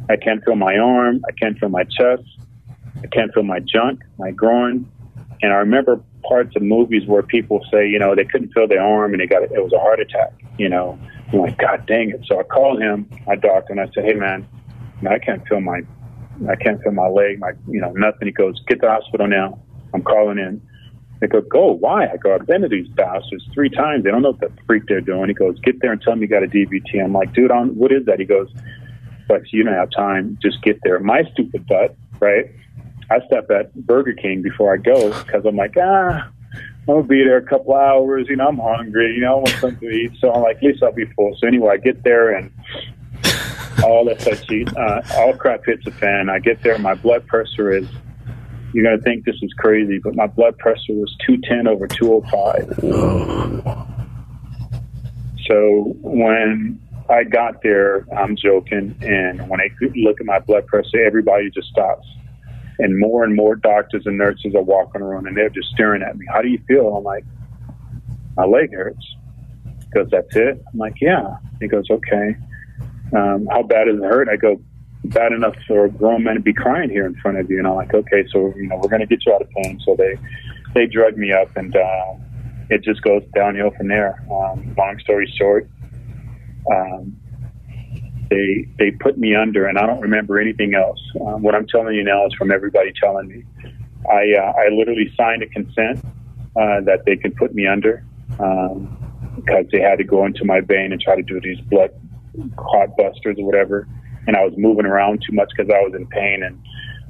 I 0.08 0.16
can't 0.16 0.44
feel 0.44 0.54
my 0.54 0.78
arm. 0.78 1.24
I 1.28 1.32
can't 1.32 1.58
feel 1.58 1.68
my 1.68 1.84
chest. 1.84 2.22
I 3.02 3.06
can't 3.08 3.32
feel 3.32 3.42
my 3.42 3.60
junk, 3.60 4.00
my 4.18 4.30
groin. 4.30 4.90
And 5.42 5.52
I 5.52 5.56
remember 5.56 6.00
parts 6.24 6.56
of 6.56 6.62
movies 6.62 7.06
where 7.06 7.22
people 7.22 7.64
say, 7.72 7.88
you 7.88 7.98
know, 7.98 8.14
they 8.14 8.24
couldn't 8.24 8.52
feel 8.52 8.66
their 8.66 8.82
arm 8.82 9.12
and 9.12 9.20
they 9.20 9.26
got 9.26 9.42
it, 9.42 9.52
it 9.52 9.62
was 9.62 9.72
a 9.72 9.78
heart 9.78 10.00
attack, 10.00 10.32
you 10.58 10.68
know. 10.68 10.98
I'm 11.32 11.40
like, 11.40 11.58
God 11.58 11.86
dang 11.86 12.10
it. 12.10 12.20
So 12.26 12.38
I 12.38 12.42
called 12.44 12.80
him, 12.80 13.08
my 13.26 13.36
doctor, 13.36 13.72
and 13.72 13.80
I 13.80 13.88
said, 13.94 14.04
hey, 14.04 14.14
man, 14.14 14.46
I 15.08 15.18
can't 15.18 15.46
feel 15.46 15.60
my, 15.60 15.82
I 16.48 16.56
can't 16.56 16.82
feel 16.82 16.92
my 16.92 17.08
leg, 17.08 17.38
my, 17.38 17.52
you 17.68 17.80
know, 17.80 17.92
nothing. 17.92 18.26
He 18.26 18.32
goes, 18.32 18.60
get 18.66 18.76
to 18.76 18.86
the 18.86 18.90
hospital 18.90 19.26
now. 19.26 19.60
I'm 19.94 20.02
calling 20.02 20.38
in. 20.38 20.60
They 21.20 21.26
go, 21.26 21.40
go, 21.40 21.72
why? 21.72 22.06
I 22.08 22.16
go, 22.18 22.34
I've 22.34 22.46
been 22.46 22.60
to 22.62 22.68
these 22.68 22.88
bastards 22.88 23.44
three 23.54 23.70
times. 23.70 24.04
They 24.04 24.10
don't 24.10 24.22
know 24.22 24.32
what 24.32 24.40
the 24.40 24.52
freak 24.66 24.84
they're 24.86 25.00
doing. 25.00 25.28
He 25.28 25.34
goes, 25.34 25.58
get 25.60 25.80
there 25.80 25.92
and 25.92 26.00
tell 26.00 26.14
me 26.14 26.22
you 26.22 26.28
got 26.28 26.42
a 26.42 26.46
DVT. 26.46 27.02
I'm 27.02 27.12
like, 27.12 27.32
dude, 27.32 27.50
on 27.50 27.74
what 27.76 27.90
is 27.90 28.04
that? 28.06 28.18
He 28.18 28.26
goes, 28.26 28.48
but 29.26 29.50
you 29.52 29.64
don't 29.64 29.72
have 29.72 29.90
time. 29.90 30.38
Just 30.42 30.62
get 30.62 30.78
there. 30.84 31.00
My 31.00 31.22
stupid 31.32 31.66
butt, 31.66 31.96
right? 32.20 32.50
I 33.10 33.20
stop 33.26 33.50
at 33.50 33.74
Burger 33.74 34.14
King 34.14 34.42
before 34.42 34.72
I 34.72 34.78
go 34.78 35.10
because 35.24 35.44
I'm 35.46 35.56
like, 35.56 35.74
ah, 35.78 36.28
I'm 36.54 36.86
gonna 36.86 37.02
be 37.02 37.22
there 37.24 37.38
a 37.38 37.46
couple 37.46 37.74
hours. 37.74 38.26
You 38.28 38.36
know, 38.36 38.48
I'm 38.48 38.58
hungry. 38.58 39.14
You 39.14 39.20
know, 39.20 39.32
I 39.32 39.36
want 39.36 39.48
something 39.60 39.88
to 39.88 39.94
eat. 39.94 40.12
So 40.20 40.32
I'm 40.32 40.42
like, 40.42 40.56
at 40.58 40.62
least 40.62 40.82
I'll 40.82 40.92
be 40.92 41.06
full. 41.16 41.36
So 41.38 41.46
anyway, 41.46 41.74
I 41.74 41.76
get 41.76 42.02
there 42.02 42.34
and 42.34 42.50
all 43.84 44.04
that 44.06 44.20
such 44.20 44.50
uh, 44.76 45.02
all 45.16 45.34
crap 45.34 45.64
hits 45.64 45.84
the 45.84 45.90
fan. 45.92 46.28
I 46.28 46.38
get 46.38 46.62
there, 46.62 46.78
my 46.78 46.94
blood 46.94 47.26
pressure 47.26 47.72
is 47.72 47.86
you're 48.72 48.84
going 48.84 48.98
to 48.98 49.02
think 49.02 49.24
this 49.24 49.36
is 49.42 49.52
crazy, 49.54 49.98
but 50.02 50.14
my 50.14 50.26
blood 50.26 50.58
pressure 50.58 50.92
was 50.92 51.14
210 51.26 51.66
over 51.66 51.86
205. 51.86 52.78
So 55.46 55.94
when 56.02 56.80
I 57.08 57.24
got 57.24 57.62
there, 57.62 58.04
I'm 58.14 58.36
joking, 58.36 58.96
and 59.00 59.48
when 59.48 59.60
I 59.60 59.70
look 59.94 60.20
at 60.20 60.26
my 60.26 60.40
blood 60.40 60.66
pressure, 60.66 61.04
everybody 61.06 61.50
just 61.50 61.68
stops. 61.68 62.06
And 62.78 62.98
more 62.98 63.24
and 63.24 63.34
more 63.34 63.56
doctors 63.56 64.04
and 64.06 64.18
nurses 64.18 64.54
are 64.54 64.62
walking 64.62 65.00
around, 65.00 65.26
and 65.26 65.36
they're 65.36 65.48
just 65.48 65.68
staring 65.68 66.02
at 66.02 66.16
me. 66.16 66.26
How 66.32 66.42
do 66.42 66.48
you 66.48 66.58
feel? 66.68 66.88
I'm 66.96 67.04
like, 67.04 67.24
my 68.36 68.44
leg 68.44 68.72
hurts. 68.72 69.14
He 69.64 69.90
goes, 69.94 70.08
that's 70.10 70.36
it? 70.36 70.62
I'm 70.72 70.78
like, 70.78 71.00
yeah. 71.00 71.38
He 71.60 71.68
goes, 71.68 71.86
okay. 71.90 72.36
Um, 73.16 73.46
how 73.50 73.62
bad 73.62 73.84
does 73.84 73.96
it 73.96 74.04
hurt? 74.04 74.28
I 74.28 74.36
go, 74.36 74.60
bad 75.04 75.32
enough 75.32 75.54
for 75.66 75.84
a 75.84 75.90
grown 75.90 76.24
man 76.24 76.34
to 76.34 76.40
be 76.40 76.52
crying 76.52 76.90
here 76.90 77.06
in 77.06 77.14
front 77.16 77.38
of 77.38 77.50
you. 77.50 77.58
And 77.58 77.66
I'm 77.66 77.76
like, 77.76 77.94
okay, 77.94 78.26
so 78.32 78.52
you 78.56 78.66
know, 78.66 78.76
we're 78.76 78.88
going 78.88 79.00
to 79.00 79.06
get 79.06 79.24
you 79.24 79.32
out 79.32 79.42
of 79.42 79.48
pain. 79.50 79.80
So 79.84 79.96
they 79.96 80.18
they 80.74 80.86
drug 80.86 81.16
me 81.16 81.32
up, 81.32 81.56
and 81.56 81.74
uh, 81.74 82.14
it 82.68 82.82
just 82.82 83.02
goes 83.02 83.22
downhill 83.34 83.70
from 83.76 83.88
there. 83.88 84.22
Um, 84.30 84.74
long 84.76 84.98
story 85.00 85.32
short, 85.38 85.68
um, 86.70 87.16
they 88.30 88.68
they 88.78 88.90
put 88.90 89.18
me 89.18 89.34
under, 89.34 89.66
and 89.66 89.78
I 89.78 89.86
don't 89.86 90.00
remember 90.00 90.38
anything 90.38 90.74
else. 90.74 91.00
Um, 91.20 91.42
what 91.42 91.54
I'm 91.54 91.66
telling 91.66 91.94
you 91.94 92.04
now 92.04 92.26
is 92.26 92.34
from 92.34 92.50
everybody 92.50 92.92
telling 93.02 93.28
me. 93.28 93.44
I 94.10 94.32
uh, 94.38 94.52
I 94.52 94.68
literally 94.72 95.12
signed 95.16 95.42
a 95.42 95.48
consent 95.48 96.04
uh, 96.56 96.80
that 96.82 97.02
they 97.06 97.16
could 97.16 97.34
put 97.36 97.54
me 97.54 97.66
under 97.66 98.04
um, 98.38 98.96
because 99.36 99.66
they 99.72 99.80
had 99.80 99.98
to 99.98 100.04
go 100.04 100.24
into 100.26 100.44
my 100.44 100.60
vein 100.60 100.92
and 100.92 101.00
try 101.00 101.16
to 101.16 101.22
do 101.22 101.40
these 101.40 101.60
blood 101.62 101.90
clot 102.56 102.96
busters 102.96 103.36
or 103.38 103.46
whatever 103.46 103.88
and 104.26 104.36
I 104.36 104.44
was 104.44 104.54
moving 104.56 104.86
around 104.86 105.22
too 105.26 105.34
much 105.34 105.50
because 105.56 105.70
I 105.70 105.80
was 105.80 105.94
in 105.94 106.06
pain. 106.06 106.42
And 106.42 106.62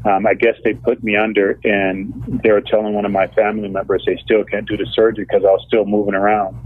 um, 0.04 0.26
I 0.26 0.34
guess 0.34 0.54
they 0.64 0.74
put 0.74 1.02
me 1.02 1.16
under, 1.16 1.58
and 1.64 2.40
they 2.44 2.52
were 2.52 2.60
telling 2.60 2.94
one 2.94 3.04
of 3.04 3.10
my 3.10 3.26
family 3.28 3.68
members 3.68 4.04
they 4.06 4.16
still 4.22 4.44
can't 4.44 4.68
do 4.68 4.76
the 4.76 4.86
surgery 4.92 5.24
because 5.24 5.42
I 5.44 5.50
was 5.50 5.64
still 5.66 5.84
moving 5.84 6.14
around. 6.14 6.56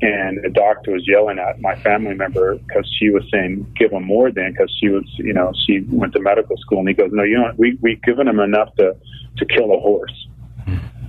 And 0.00 0.38
the 0.44 0.50
doctor 0.50 0.92
was 0.92 1.02
yelling 1.08 1.38
at 1.38 1.60
my 1.60 1.74
family 1.76 2.14
member 2.14 2.56
because 2.56 2.88
she 2.98 3.10
was 3.10 3.24
saying, 3.32 3.66
"Give 3.76 3.90
him 3.90 4.04
more 4.04 4.30
than," 4.30 4.52
because 4.52 4.72
she 4.80 4.88
was, 4.88 5.04
you 5.16 5.32
know, 5.32 5.52
she 5.66 5.80
went 5.88 6.12
to 6.12 6.20
medical 6.20 6.56
school. 6.58 6.78
And 6.80 6.88
he 6.88 6.94
goes, 6.94 7.10
"No, 7.12 7.24
you 7.24 7.36
know, 7.38 7.52
we 7.56 7.76
we've 7.80 8.00
given 8.02 8.28
him 8.28 8.38
enough 8.38 8.74
to 8.76 8.96
to 9.38 9.46
kill 9.46 9.74
a 9.74 9.80
horse." 9.80 10.28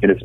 And 0.01 0.11
it's 0.11 0.23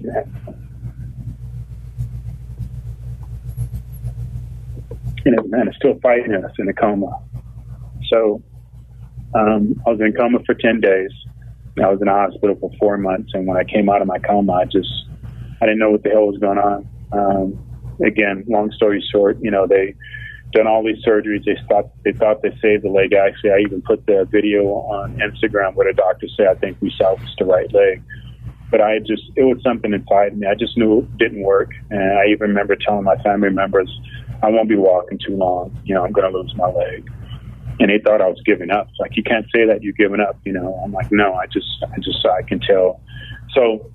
and 5.25 5.39
it, 5.39 5.51
man, 5.51 5.69
it's 5.69 5.77
still 5.77 5.99
fighting 6.03 6.35
us 6.35 6.53
in 6.59 6.69
a 6.69 6.73
coma. 6.73 7.19
So 8.09 8.43
um, 9.35 9.81
I 9.87 9.91
was 9.91 10.01
in 10.01 10.13
coma 10.13 10.39
for 10.45 10.55
10 10.55 10.81
days. 10.81 11.11
I 11.83 11.89
was 11.89 12.01
in 12.01 12.07
the 12.07 12.13
hospital 12.13 12.57
for 12.61 12.71
four 12.79 12.97
months. 12.99 13.33
And 13.35 13.47
when 13.47 13.57
I 13.57 13.65
came 13.65 13.89
out 13.89 14.01
of 14.01 14.07
my 14.07 14.19
coma, 14.19 14.53
I 14.53 14.65
just, 14.67 15.07
I 15.61 15.67
didn't 15.67 15.79
know 15.79 15.91
what 15.91 16.03
the 16.03 16.11
hell 16.11 16.27
was 16.27 16.39
going 16.39 16.59
on. 16.59 16.89
Um, 17.13 17.64
again, 18.05 18.45
long 18.49 18.71
story 18.73 19.05
short, 19.13 19.39
you 19.41 19.51
know, 19.51 19.67
they 19.67 19.95
done 20.53 20.67
all 20.67 20.85
these 20.85 21.05
surgeries. 21.05 21.45
They 21.45 21.57
thought, 21.69 21.91
they 22.05 22.13
thought 22.13 22.43
they 22.43 22.57
saved 22.63 22.85
the 22.85 22.91
leg. 22.91 23.13
Actually, 23.13 23.51
I 23.51 23.59
even 23.59 23.83
put 23.83 24.07
the 24.07 24.27
video 24.31 24.65
on 24.65 25.19
Instagram 25.19 25.75
where 25.75 25.91
the 25.91 25.97
doctor 25.97 26.27
said, 26.37 26.47
I 26.47 26.55
think 26.55 26.79
we 26.81 26.93
salvaged 26.97 27.37
the 27.39 27.45
right 27.45 27.73
leg. 27.73 28.03
But 28.71 28.81
I 28.81 28.99
just, 29.01 29.23
it 29.37 29.43
was 29.43 29.63
something 29.63 29.93
inside 29.93 30.37
me. 30.37 30.47
I 30.47 30.55
just 30.55 30.77
knew 30.77 31.01
it 31.01 31.19
didn't 31.19 31.43
work. 31.43 31.71
And 31.91 32.19
I 32.19 32.27
even 32.27 32.49
remember 32.49 32.77
telling 32.77 33.05
my 33.05 33.17
family 33.23 33.51
members, 33.51 33.91
I 34.43 34.49
won't 34.49 34.69
be 34.69 34.77
walking 34.77 35.19
too 35.19 35.37
long. 35.37 35.77
You 35.85 35.95
know, 35.95 36.05
I'm 36.05 36.13
going 36.13 36.31
to 36.31 36.39
lose 36.39 36.55
my 36.57 36.67
leg 36.67 37.09
and 37.81 37.91
they 37.91 37.99
thought 37.99 38.21
I 38.21 38.29
was 38.29 38.41
giving 38.45 38.71
up. 38.71 38.89
Like 38.99 39.17
you 39.17 39.23
can't 39.23 39.47
say 39.55 39.67
that 39.67 39.83
you're 39.83 39.95
giving 39.95 40.21
up. 40.21 40.39
You 40.45 40.53
know, 40.53 40.81
I'm 40.85 40.93
like, 40.93 41.11
no, 41.11 41.35
I 41.35 41.47
just, 41.47 41.67
I 41.83 41.99
just, 41.99 42.25
I 42.25 42.43
can 42.43 42.61
tell. 42.61 43.01
So, 43.53 43.91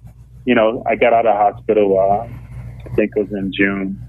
you 0.46 0.56
know, 0.56 0.84
I 0.86 0.96
got 0.96 1.14
out 1.14 1.26
of 1.26 1.36
hospital. 1.36 1.98
Uh, 1.98 2.28
I 2.86 2.96
think 2.96 3.12
it 3.16 3.30
was 3.30 3.32
in 3.32 3.52
June. 3.54 4.02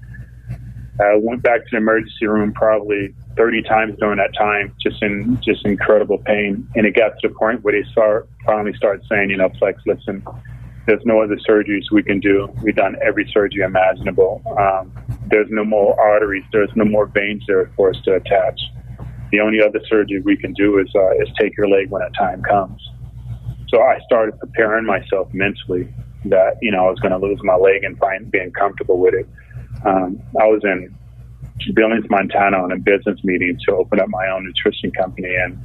I 0.99 1.15
went 1.15 1.41
back 1.41 1.61
to 1.61 1.67
the 1.71 1.77
emergency 1.77 2.27
room 2.27 2.53
probably 2.53 3.15
30 3.35 3.63
times 3.63 3.95
during 3.99 4.17
that 4.17 4.35
time, 4.37 4.75
just 4.81 5.01
in 5.01 5.39
just 5.41 5.65
incredible 5.65 6.19
pain. 6.19 6.67
And 6.75 6.85
it 6.85 6.95
got 6.95 7.17
to 7.19 7.29
the 7.29 7.33
point 7.33 7.63
where 7.63 7.73
they 7.73 7.89
start 7.91 8.29
finally 8.45 8.73
started 8.75 9.03
saying, 9.09 9.29
you 9.29 9.37
know, 9.37 9.49
Flex, 9.57 9.81
listen, 9.85 10.23
there's 10.85 11.01
no 11.05 11.21
other 11.21 11.37
surgeries 11.37 11.85
we 11.91 12.03
can 12.03 12.19
do. 12.19 12.49
We've 12.61 12.75
done 12.75 12.97
every 13.01 13.29
surgery 13.33 13.63
imaginable. 13.63 14.43
Um, 14.59 14.91
there's 15.27 15.49
no 15.49 15.63
more 15.63 15.99
arteries. 15.99 16.43
There's 16.51 16.71
no 16.75 16.85
more 16.85 17.07
veins 17.07 17.43
there 17.47 17.71
for 17.75 17.89
us 17.89 17.97
to 18.05 18.15
attach 18.15 18.59
the 19.31 19.39
only 19.39 19.61
other 19.61 19.79
surgery 19.89 20.21
we 20.21 20.37
can 20.37 20.53
do 20.53 20.77
is 20.79 20.87
uh, 20.93 21.11
is 21.11 21.29
take 21.39 21.55
your 21.57 21.67
leg 21.67 21.89
when 21.89 22.01
that 22.01 22.13
time 22.13 22.43
comes. 22.43 22.81
So 23.69 23.81
I 23.81 23.99
started 24.05 24.37
preparing 24.39 24.85
myself 24.85 25.33
mentally 25.33 25.91
that 26.25 26.57
you 26.61 26.71
know 26.71 26.85
I 26.87 26.89
was 26.89 26.99
going 26.99 27.11
to 27.11 27.17
lose 27.17 27.39
my 27.43 27.55
leg 27.55 27.83
and 27.83 27.97
find 27.97 28.29
being 28.31 28.51
comfortable 28.51 28.99
with 28.99 29.13
it. 29.13 29.27
Um, 29.85 30.21
I 30.39 30.45
was 30.45 30.61
in 30.63 30.95
Billings, 31.73 32.05
Montana, 32.09 32.57
on 32.57 32.71
a 32.71 32.77
business 32.77 33.19
meeting 33.23 33.57
to 33.67 33.75
open 33.75 33.99
up 33.99 34.09
my 34.09 34.27
own 34.29 34.45
nutrition 34.45 34.91
company, 34.91 35.35
and 35.35 35.57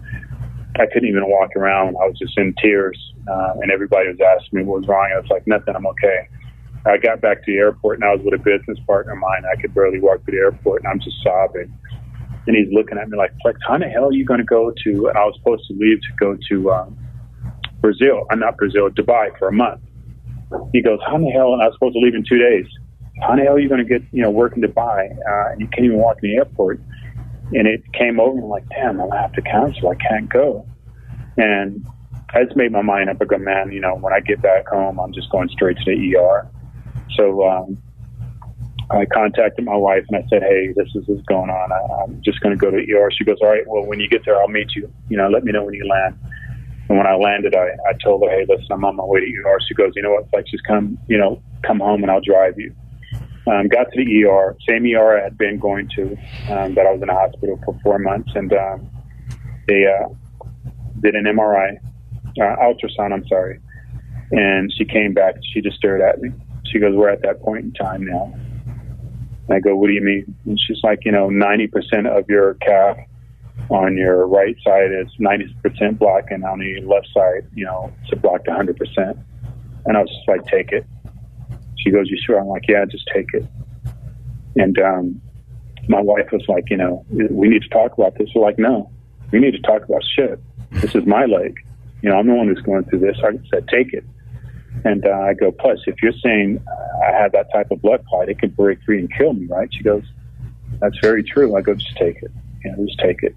I 0.76 0.86
couldn't 0.92 1.08
even 1.08 1.28
walk 1.28 1.56
around. 1.56 1.96
I 2.00 2.06
was 2.06 2.18
just 2.18 2.36
in 2.38 2.54
tears, 2.62 2.98
uh, 3.28 3.54
and 3.60 3.70
everybody 3.70 4.08
was 4.08 4.18
asking 4.20 4.60
me 4.60 4.64
what 4.64 4.80
was 4.80 4.88
wrong. 4.88 5.10
I 5.14 5.20
was 5.20 5.30
like, 5.30 5.46
nothing, 5.46 5.74
I'm 5.74 5.86
okay. 5.86 6.28
I 6.86 6.98
got 6.98 7.20
back 7.20 7.44
to 7.44 7.52
the 7.52 7.58
airport, 7.58 7.98
and 7.98 8.04
I 8.04 8.14
was 8.14 8.22
with 8.24 8.34
a 8.34 8.42
business 8.42 8.78
partner 8.86 9.12
of 9.12 9.18
mine. 9.18 9.42
I 9.50 9.60
could 9.60 9.74
barely 9.74 10.00
walk 10.00 10.24
to 10.26 10.30
the 10.30 10.38
airport, 10.38 10.82
and 10.82 10.88
I'm 10.92 11.00
just 11.00 11.16
sobbing. 11.22 11.72
And 12.46 12.56
he's 12.56 12.72
looking 12.72 12.96
at 12.98 13.08
me 13.08 13.18
like, 13.18 13.32
Flex, 13.42 13.58
how 13.66 13.78
the 13.78 13.86
hell 13.86 14.06
are 14.06 14.12
you 14.12 14.24
going 14.24 14.38
to 14.38 14.44
go 14.44 14.72
to? 14.84 15.10
I 15.10 15.24
was 15.24 15.34
supposed 15.38 15.66
to 15.66 15.74
leave 15.74 15.98
to 16.00 16.12
go 16.20 16.36
to 16.48 16.70
um, 16.70 16.96
Brazil. 17.80 18.26
I'm 18.30 18.38
not 18.38 18.56
Brazil, 18.56 18.88
Dubai 18.90 19.36
for 19.38 19.48
a 19.48 19.52
month. 19.52 19.80
He 20.72 20.82
goes, 20.82 20.98
how 21.06 21.16
in 21.16 21.24
the 21.24 21.30
hell? 21.30 21.52
And 21.52 21.62
I 21.62 21.70
supposed 21.72 21.94
to 21.94 22.00
leave 22.00 22.14
in 22.14 22.24
two 22.28 22.38
days. 22.38 22.66
How 23.22 23.32
in 23.32 23.38
the 23.38 23.44
hell 23.44 23.54
are 23.54 23.58
you 23.58 23.68
going 23.68 23.84
to 23.84 23.88
get, 23.88 24.02
you 24.12 24.22
know, 24.22 24.30
work 24.30 24.56
in 24.56 24.62
Dubai? 24.62 25.10
Uh, 25.10 25.52
and 25.52 25.60
you 25.60 25.66
can't 25.68 25.86
even 25.86 25.98
walk 25.98 26.18
in 26.22 26.30
the 26.30 26.36
airport. 26.36 26.80
And 27.52 27.66
it 27.66 27.82
came 27.92 28.20
over 28.20 28.32
and 28.32 28.44
I'm 28.44 28.50
like, 28.50 28.68
damn, 28.68 29.00
I'm 29.00 29.08
going 29.08 29.10
to 29.12 29.18
have 29.18 29.32
to 29.32 29.42
cancel. 29.42 29.88
I 29.88 29.94
can't 29.94 30.28
go. 30.28 30.66
And 31.36 31.86
I 32.34 32.44
just 32.44 32.56
made 32.56 32.72
my 32.72 32.82
mind 32.82 33.08
up. 33.08 33.18
I 33.20 33.24
go, 33.24 33.38
man, 33.38 33.72
you 33.72 33.80
know, 33.80 33.94
when 33.94 34.12
I 34.12 34.20
get 34.20 34.42
back 34.42 34.68
home, 34.68 34.98
I'm 34.98 35.12
just 35.12 35.30
going 35.30 35.48
straight 35.48 35.76
to 35.78 35.84
the 35.84 36.16
ER. 36.16 36.50
So 37.16 37.48
um, 37.48 37.78
I 38.90 39.06
contacted 39.06 39.64
my 39.64 39.76
wife 39.76 40.04
and 40.08 40.22
I 40.22 40.28
said, 40.28 40.42
hey, 40.42 40.72
this 40.76 40.88
is 40.94 41.04
what's 41.06 41.22
going 41.26 41.50
on. 41.50 41.72
I, 41.72 42.02
I'm 42.02 42.20
just 42.22 42.40
going 42.40 42.56
to 42.56 42.60
go 42.60 42.70
to 42.70 42.76
the 42.76 42.92
ER. 42.94 43.10
She 43.10 43.24
goes, 43.24 43.38
all 43.40 43.48
right, 43.48 43.66
well, 43.66 43.86
when 43.86 44.00
you 44.00 44.08
get 44.08 44.24
there, 44.24 44.40
I'll 44.40 44.48
meet 44.48 44.74
you. 44.74 44.92
You 45.08 45.16
know, 45.16 45.28
let 45.28 45.44
me 45.44 45.52
know 45.52 45.64
when 45.64 45.74
you 45.74 45.86
land. 45.86 46.18
And 46.88 46.98
when 46.98 47.06
I 47.06 47.16
landed, 47.16 47.54
I, 47.54 47.70
I 47.88 47.92
told 48.02 48.22
her, 48.22 48.30
hey, 48.30 48.46
listen, 48.48 48.66
I'm 48.70 48.84
on 48.84 48.96
my 48.96 49.04
way 49.04 49.20
to 49.20 49.26
ER. 49.26 49.58
She 49.66 49.74
goes, 49.74 49.92
you 49.96 50.02
know 50.02 50.12
what, 50.12 50.30
Flex, 50.30 50.50
just 50.50 50.64
come, 50.64 50.98
you 51.08 51.18
know, 51.18 51.42
come 51.64 51.80
home 51.80 52.02
and 52.02 52.10
I'll 52.10 52.20
drive 52.20 52.54
you. 52.58 52.74
Um, 53.48 53.68
got 53.68 53.90
to 53.92 54.04
the 54.04 54.24
ER, 54.24 54.56
same 54.68 54.84
ER 54.86 55.18
I 55.18 55.24
had 55.24 55.38
been 55.38 55.58
going 55.58 55.88
to, 55.96 56.12
um, 56.50 56.74
that 56.74 56.86
I 56.86 56.92
was 56.92 57.00
in 57.02 57.08
a 57.08 57.14
hospital 57.14 57.60
for 57.64 57.78
four 57.82 57.98
months. 57.98 58.30
And 58.34 58.52
um, 58.52 58.90
they 59.66 59.84
uh, 59.86 60.08
did 61.00 61.14
an 61.14 61.24
MRI, 61.24 61.76
uh, 62.40 62.56
ultrasound, 62.62 63.12
I'm 63.12 63.26
sorry. 63.26 63.60
And 64.32 64.72
she 64.76 64.84
came 64.84 65.12
back. 65.12 65.36
She 65.52 65.60
just 65.60 65.76
stared 65.76 66.00
at 66.00 66.20
me. 66.20 66.30
She 66.72 66.78
goes, 66.78 66.94
we're 66.94 67.08
at 67.08 67.22
that 67.22 67.40
point 67.40 67.64
in 67.64 67.72
time 67.72 68.04
now. 68.04 68.32
And 69.48 69.56
I 69.56 69.60
go, 69.60 69.76
what 69.76 69.88
do 69.88 69.92
you 69.92 70.00
mean? 70.00 70.34
And 70.44 70.58
she's 70.66 70.82
like, 70.82 71.04
you 71.04 71.12
know, 71.12 71.28
90% 71.28 72.06
of 72.06 72.28
your 72.28 72.54
calf 72.54 72.96
on 73.70 73.96
your 73.96 74.26
right 74.26 74.56
side 74.64 74.90
is 74.92 75.08
90% 75.18 75.98
blocked, 75.98 76.30
and 76.30 76.44
on 76.44 76.60
the 76.60 76.80
left 76.82 77.08
side, 77.12 77.48
you 77.54 77.64
know, 77.64 77.92
it's 78.02 78.12
a 78.12 78.16
blocked 78.16 78.46
100%. 78.46 78.76
And 79.86 79.96
I 79.96 80.00
was 80.00 80.10
just 80.10 80.28
like, 80.28 80.44
take 80.46 80.72
it. 80.72 80.86
She 81.78 81.90
goes, 81.90 82.08
you 82.10 82.18
sure? 82.24 82.38
I'm 82.40 82.46
like, 82.46 82.68
yeah, 82.68 82.84
just 82.84 83.08
take 83.12 83.32
it. 83.32 83.44
And 84.56 84.78
um, 84.78 85.20
my 85.88 86.00
wife 86.00 86.30
was 86.32 86.44
like, 86.48 86.70
you 86.70 86.76
know, 86.76 87.04
we 87.10 87.48
need 87.48 87.62
to 87.62 87.68
talk 87.68 87.92
about 87.96 88.16
this. 88.18 88.28
We're 88.34 88.42
like, 88.42 88.58
no, 88.58 88.90
we 89.32 89.38
need 89.38 89.52
to 89.52 89.60
talk 89.60 89.84
about 89.84 90.02
shit. 90.16 90.40
This 90.72 90.94
is 90.94 91.06
my 91.06 91.26
leg. 91.26 91.56
You 92.02 92.10
know, 92.10 92.18
I'm 92.18 92.26
the 92.26 92.34
one 92.34 92.48
who's 92.48 92.60
going 92.60 92.84
through 92.84 93.00
this. 93.00 93.16
I 93.22 93.32
said, 93.50 93.68
take 93.68 93.92
it. 93.92 94.04
And 94.84 95.06
uh, 95.06 95.10
I 95.10 95.34
go, 95.34 95.50
plus, 95.50 95.78
if 95.86 95.96
you're 96.02 96.12
saying 96.22 96.62
I 97.06 97.12
have 97.12 97.32
that 97.32 97.52
type 97.52 97.70
of 97.70 97.80
blood 97.82 98.04
clot, 98.08 98.28
it 98.28 98.38
could 98.38 98.56
break 98.56 98.82
free 98.84 98.98
and 98.98 99.12
kill 99.12 99.32
me, 99.32 99.46
right? 99.46 99.68
She 99.72 99.82
goes, 99.82 100.04
that's 100.80 100.96
very 101.00 101.22
true. 101.22 101.56
I 101.56 101.62
go, 101.62 101.74
just 101.74 101.96
take 101.96 102.22
it. 102.22 102.30
You 102.66 102.76
know, 102.76 102.86
just 102.86 102.98
take 102.98 103.22
it. 103.22 103.36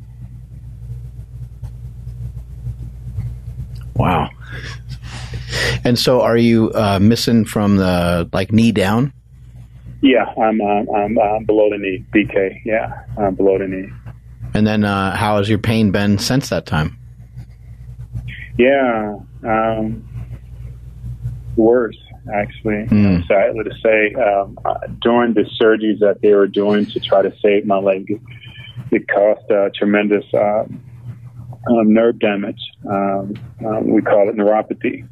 Wow. 3.95 4.29
And 5.83 5.99
so, 5.99 6.21
are 6.21 6.37
you 6.37 6.71
uh, 6.73 6.99
missing 6.99 7.45
from 7.45 7.77
the 7.77 8.29
like 8.33 8.51
knee 8.51 8.71
down? 8.71 9.13
Yeah, 10.01 10.25
I'm 10.41 10.61
uh, 10.61 10.91
I'm 10.95 11.17
uh, 11.17 11.39
below 11.45 11.69
the 11.69 11.77
knee, 11.77 12.05
BK. 12.13 12.61
Yeah, 12.65 13.03
I'm 13.17 13.35
below 13.35 13.57
the 13.57 13.67
knee. 13.67 13.89
And 14.53 14.65
then, 14.65 14.83
uh, 14.83 15.15
how 15.15 15.37
has 15.37 15.49
your 15.49 15.59
pain 15.59 15.91
been 15.91 16.17
since 16.17 16.49
that 16.49 16.65
time? 16.65 16.97
Yeah, 18.57 19.19
um, 19.43 20.07
worse 21.55 21.97
actually. 22.33 22.85
Mm. 22.85 23.27
Sadly 23.27 23.63
to 23.63 23.75
say, 23.81 24.13
um, 24.21 24.57
uh, 24.65 24.75
during 25.01 25.33
the 25.33 25.45
surgeries 25.59 25.99
that 25.99 26.21
they 26.21 26.33
were 26.33 26.47
doing 26.47 26.85
to 26.87 26.99
try 26.99 27.21
to 27.21 27.33
save 27.41 27.65
my 27.65 27.77
leg, 27.77 28.21
it, 28.91 29.07
caused 29.07 29.51
uh, 29.51 29.69
tremendous 29.75 30.25
uh, 30.33 30.65
um, 31.67 31.93
nerve 31.93 32.19
damage. 32.19 32.61
Um, 32.89 33.33
um, 33.65 33.89
we 33.91 34.01
call 34.01 34.29
it 34.29 34.35
neuropathy. 34.35 35.07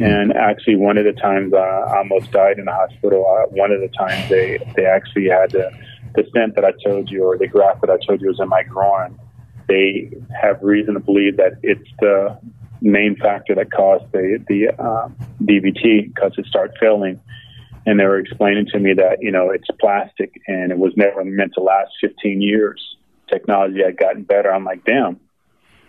And 0.00 0.32
actually, 0.32 0.76
one 0.76 0.96
of 0.96 1.04
the 1.04 1.12
times 1.12 1.52
uh, 1.52 1.56
I 1.56 1.98
almost 1.98 2.30
died 2.30 2.58
in 2.58 2.66
the 2.66 2.72
hospital. 2.72 3.26
Uh, 3.26 3.48
one 3.50 3.72
of 3.72 3.80
the 3.80 3.88
times 3.88 4.28
they 4.28 4.58
they 4.76 4.86
actually 4.86 5.28
had 5.28 5.50
the 5.50 5.72
the 6.14 6.24
stent 6.30 6.54
that 6.54 6.64
I 6.64 6.72
told 6.84 7.10
you, 7.10 7.24
or 7.24 7.36
the 7.36 7.48
graft 7.48 7.80
that 7.80 7.90
I 7.90 7.98
told 8.06 8.20
you 8.20 8.28
was 8.28 8.38
in 8.40 8.48
my 8.48 8.62
groin. 8.62 9.18
They 9.66 10.10
have 10.40 10.62
reason 10.62 10.94
to 10.94 11.00
believe 11.00 11.36
that 11.38 11.54
it's 11.62 11.88
the 12.00 12.38
main 12.80 13.16
factor 13.16 13.56
that 13.56 13.72
caused 13.72 14.10
the 14.12 14.42
the 14.46 14.68
uh, 14.80 15.08
DVT 15.42 16.14
because 16.14 16.32
it 16.38 16.46
started 16.46 16.76
failing. 16.78 17.20
And 17.84 17.98
they 17.98 18.04
were 18.04 18.18
explaining 18.18 18.66
to 18.66 18.78
me 18.78 18.94
that 18.94 19.18
you 19.20 19.32
know 19.32 19.50
it's 19.50 19.68
plastic 19.80 20.32
and 20.46 20.70
it 20.70 20.78
was 20.78 20.92
never 20.96 21.24
meant 21.24 21.54
to 21.54 21.60
last 21.60 21.90
15 22.00 22.40
years. 22.40 22.96
Technology 23.28 23.82
had 23.84 23.96
gotten 23.96 24.22
better. 24.22 24.52
I'm 24.52 24.64
like, 24.64 24.84
damn. 24.84 25.20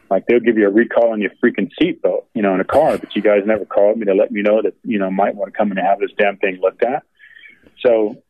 Like 0.10 0.26
they'll 0.26 0.40
give 0.40 0.58
you 0.58 0.68
a 0.68 0.72
recall 0.72 1.12
on 1.12 1.22
your 1.22 1.32
freaking 1.44 1.70
seatbelt, 1.80 2.26
you 2.34 2.42
know, 2.42 2.56
in 2.56 2.62
a 2.62 2.66
car, 2.66 2.98
but 2.98 3.16
you 3.16 3.22
guys 3.22 3.44
never 3.46 3.66
called 3.66 3.98
me 3.98 4.06
to 4.06 4.14
let 4.14 4.32
me 4.32 4.42
know 4.42 4.62
that 4.62 4.74
you 4.84 4.98
know 4.98 5.12
might 5.12 5.36
want 5.36 5.54
to 5.54 5.58
come 5.58 5.72
in 5.72 5.78
and 5.78 5.86
have 5.86 6.00
this 6.00 6.10
damn 6.18 6.38
thing 6.38 6.60
looked 6.62 6.84
at. 6.84 7.04
So 7.86 8.22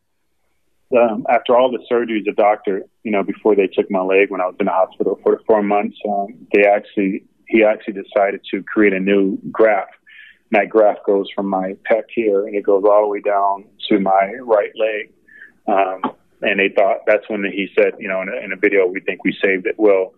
um, 0.96 1.24
after 1.28 1.56
all 1.56 1.70
the 1.70 1.84
surgeries, 1.90 2.24
the 2.24 2.32
doctor, 2.32 2.82
you 3.02 3.12
know, 3.12 3.22
before 3.22 3.54
they 3.54 3.66
took 3.66 3.90
my 3.90 4.00
leg 4.00 4.30
when 4.30 4.40
I 4.40 4.46
was 4.46 4.56
in 4.58 4.66
the 4.66 4.72
hospital 4.72 5.18
for 5.22 5.40
four 5.46 5.62
months, 5.62 5.96
um, 6.08 6.46
they 6.52 6.64
actually 6.64 7.24
he 7.46 7.64
actually 7.64 7.94
decided 7.94 8.40
to 8.50 8.62
create 8.62 8.92
a 8.92 9.00
new 9.00 9.38
graft. 9.50 9.94
That 10.52 10.68
graft 10.68 11.06
goes 11.06 11.28
from 11.34 11.48
my 11.48 11.76
pec 11.90 12.04
here 12.14 12.46
and 12.46 12.54
it 12.54 12.62
goes 12.62 12.84
all 12.84 13.02
the 13.02 13.08
way 13.08 13.20
down 13.20 13.64
to 13.88 14.00
my 14.00 14.34
right 14.42 14.72
leg. 14.76 15.12
Um, 15.66 16.16
and 16.42 16.58
they 16.58 16.68
thought 16.68 16.98
that's 17.06 17.28
when 17.28 17.44
he 17.44 17.68
said, 17.74 17.94
you 17.98 18.08
know, 18.08 18.22
in 18.22 18.28
a, 18.28 18.44
in 18.44 18.52
a 18.52 18.56
video, 18.56 18.86
we 18.86 19.00
think 19.00 19.24
we 19.24 19.36
saved 19.42 19.66
it. 19.66 19.76
Well, 19.78 20.14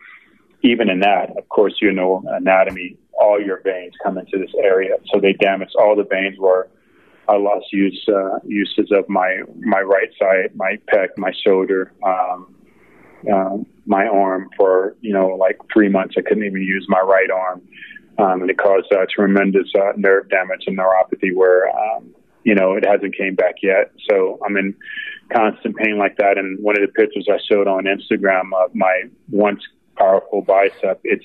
even 0.63 0.89
in 0.89 1.01
that, 1.01 1.37
of 1.37 1.49
course, 1.49 1.75
you 1.81 1.93
know, 1.93 2.23
anatomy, 2.29 2.97
all 3.13 3.41
your 3.41 3.61
veins 3.63 3.95
come 4.03 4.19
into 4.19 4.39
this 4.39 4.53
area. 4.63 4.97
So 5.13 5.21
they 5.21 5.33
damaged 5.33 5.75
all 5.79 5.97
the 5.97 6.05
veins 6.05 6.39
where 6.39 6.69
I 7.29 7.37
lost 7.37 7.73
use, 7.73 8.05
uh, 8.09 8.39
uses 8.45 8.91
of 8.93 9.09
my, 9.09 9.43
my 9.61 9.81
right 9.81 10.11
side, 10.19 10.55
my 10.55 10.79
pec, 10.93 11.09
my 11.17 11.33
shoulder, 11.45 11.93
um, 12.05 12.55
uh, 13.31 13.57
my 13.87 14.07
arm 14.07 14.49
for 14.57 14.97
you 15.01 15.13
know 15.13 15.29
like 15.29 15.59
three 15.73 15.89
months. 15.89 16.15
I 16.19 16.23
couldn't 16.23 16.45
even 16.45 16.63
use 16.63 16.87
my 16.89 17.01
right 17.01 17.31
arm, 17.31 17.63
um, 18.19 18.43
and 18.43 18.51
it 18.51 18.59
caused 18.59 18.93
uh, 18.93 19.07
tremendous 19.15 19.69
uh, 19.79 19.93
nerve 19.97 20.29
damage 20.29 20.65
and 20.67 20.79
neuropathy 20.79 21.35
where 21.35 21.69
um, 21.69 22.15
you 22.45 22.55
know 22.55 22.73
it 22.73 22.85
hasn't 22.85 23.17
came 23.17 23.35
back 23.35 23.57
yet. 23.63 23.93
So 24.11 24.39
I'm 24.45 24.57
in 24.57 24.75
constant 25.33 25.77
pain 25.77 25.99
like 25.99 26.17
that. 26.19 26.39
And 26.39 26.63
one 26.63 26.77
of 26.77 26.83
the 26.83 26.93
pictures 26.93 27.27
I 27.31 27.39
showed 27.51 27.67
on 27.67 27.85
Instagram 27.85 28.51
of 28.55 28.75
my 28.75 29.05
once 29.31 29.61
powerful 29.97 30.43
bicep, 30.43 31.01
it's 31.05 31.25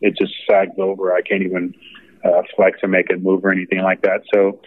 it 0.00 0.16
just 0.16 0.32
sags 0.48 0.78
over. 0.78 1.14
I 1.14 1.22
can't 1.22 1.42
even 1.42 1.74
uh, 2.24 2.42
flex 2.56 2.78
or 2.82 2.88
make 2.88 3.10
it 3.10 3.22
move 3.22 3.44
or 3.44 3.52
anything 3.52 3.82
like 3.82 4.02
that. 4.02 4.22
So 4.34 4.60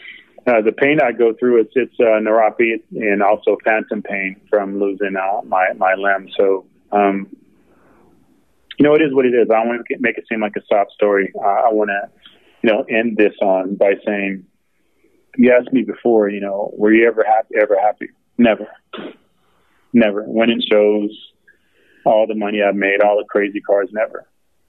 uh, 0.48 0.62
the 0.62 0.72
pain 0.72 1.00
I 1.02 1.12
go 1.12 1.34
through 1.34 1.62
it's 1.62 1.74
it's 1.76 1.96
uh, 2.00 2.20
neuropathy 2.22 2.82
and 2.92 3.24
also 3.24 3.58
phantom 3.64 4.02
pain 4.02 4.40
from 4.50 4.80
losing 4.80 5.16
uh, 5.16 5.42
my 5.46 5.68
my 5.78 5.96
limb. 5.96 6.30
So 6.38 6.66
um, 6.92 7.28
you 8.78 8.84
know, 8.84 8.94
it 8.94 9.02
is 9.02 9.14
what 9.14 9.26
it 9.26 9.34
is. 9.34 9.48
I 9.50 9.56
don't 9.56 9.70
want 9.70 9.86
to 9.88 9.98
make 10.00 10.18
it 10.18 10.26
seem 10.30 10.42
like 10.42 10.56
a 10.58 10.62
sob 10.70 10.88
story. 10.92 11.32
Uh, 11.36 11.48
I 11.48 11.70
want 11.72 11.90
to 11.90 12.10
you 12.62 12.72
know 12.72 12.84
end 12.90 13.18
this 13.18 13.34
on 13.42 13.76
by 13.76 13.94
saying 14.06 14.46
you 15.38 15.52
asked 15.52 15.74
me 15.74 15.84
before. 15.84 16.30
You 16.30 16.42
know, 16.42 16.72
were 16.78 16.94
you 16.94 17.08
ever 17.08 17.24
happy? 17.26 17.56
Ever 17.60 17.78
happy? 17.80 18.10
Never, 18.38 18.68
never. 19.94 20.24
Winning 20.28 20.62
shows, 20.70 21.10
all 22.06 22.28
the 22.28 22.36
money 22.36 22.62
I've 22.62 22.76
made, 22.76 23.02
all 23.02 23.18
the 23.18 23.26
crazy 23.30 23.62
cars, 23.62 23.90
never. 23.92 24.28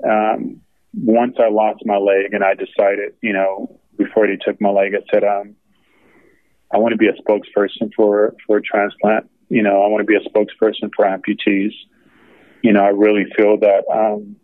Um, 0.09 0.61
once 0.95 1.37
I 1.39 1.49
lost 1.49 1.83
my 1.85 1.97
leg 1.97 2.33
and 2.33 2.45
I 2.45 2.55
decided, 2.55 3.15
you 3.23 3.33
know, 3.33 3.81
before 3.99 4.27
they 4.27 4.37
took 4.37 4.61
my 4.61 4.71
leg, 4.71 4.93
I 4.95 5.03
said, 5.13 5.25
um, 5.25 5.57
I 6.73 6.79
want 6.79 6.93
to 6.93 6.99
be 6.99 7.09
a 7.09 7.13
spokesperson 7.13 7.93
for 7.95 8.35
for 8.47 8.59
a 8.59 8.63
transplant. 8.63 9.31
You 9.49 9.63
know, 9.63 9.83
I 9.83 9.89
want 9.89 10.01
to 10.01 10.05
be 10.05 10.17
a 10.17 10.29
spokesperson 10.29 10.91
for 10.95 11.05
amputees. 11.05 11.73
You 12.63 12.73
know, 12.73 12.83
I 12.83 12.89
really 12.89 13.27
feel 13.37 13.59
that 13.59 13.85
um, 13.93 14.37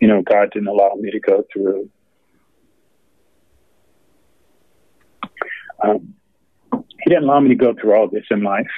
you 0.00 0.08
know 0.08 0.22
God 0.22 0.50
didn't 0.52 0.68
allow 0.68 0.94
me 0.94 1.10
to 1.10 1.20
go 1.20 1.44
through. 1.52 1.90
Um, 5.82 6.14
he 7.02 7.10
didn't 7.10 7.24
allow 7.24 7.40
me 7.40 7.48
to 7.50 7.54
go 7.54 7.74
through 7.74 7.94
all 7.94 8.08
this 8.08 8.24
in 8.30 8.42
life 8.42 8.70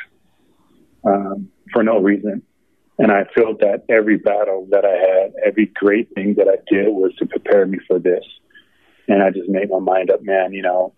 um, 1.05 1.49
for 1.73 1.82
no 1.82 1.99
reason. 1.99 2.43
And 2.99 3.11
I 3.11 3.24
feel 3.35 3.57
that 3.59 3.85
every 3.89 4.19
battle 4.19 4.66
that 4.70 4.85
I 4.85 4.94
had, 4.94 5.32
every 5.44 5.66
great 5.74 6.15
thing 6.15 6.35
that 6.35 6.47
I 6.49 6.57
did 6.73 6.89
was 6.89 7.15
to 7.16 7.27
prepare 7.27 7.66
me 7.66 7.78
for 7.86 7.99
this. 7.99 8.24
And 9.09 9.23
I 9.23 9.31
just 9.31 9.49
made 9.49 9.70
my 9.70 9.81
mind 9.81 10.11
up, 10.11 10.23
man, 10.23 10.53
you 10.53 10.62
know, 10.62 10.94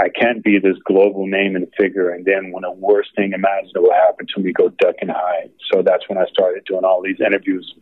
I 0.00 0.08
can't 0.08 0.44
be 0.44 0.60
this 0.60 0.76
global 0.84 1.26
name 1.26 1.56
and 1.56 1.66
figure, 1.76 2.10
and 2.10 2.24
then 2.24 2.52
when 2.52 2.62
the 2.62 2.70
worst 2.70 3.10
thing 3.16 3.32
imaginable 3.32 3.90
happened 3.90 4.28
to 4.32 4.40
me, 4.40 4.52
go 4.52 4.68
duck 4.68 4.94
and 5.00 5.10
hide. 5.10 5.50
So 5.72 5.82
that's 5.82 6.08
when 6.08 6.18
I 6.18 6.26
started 6.26 6.64
doing 6.66 6.84
all 6.84 7.02
these 7.02 7.20
interviews 7.20 7.74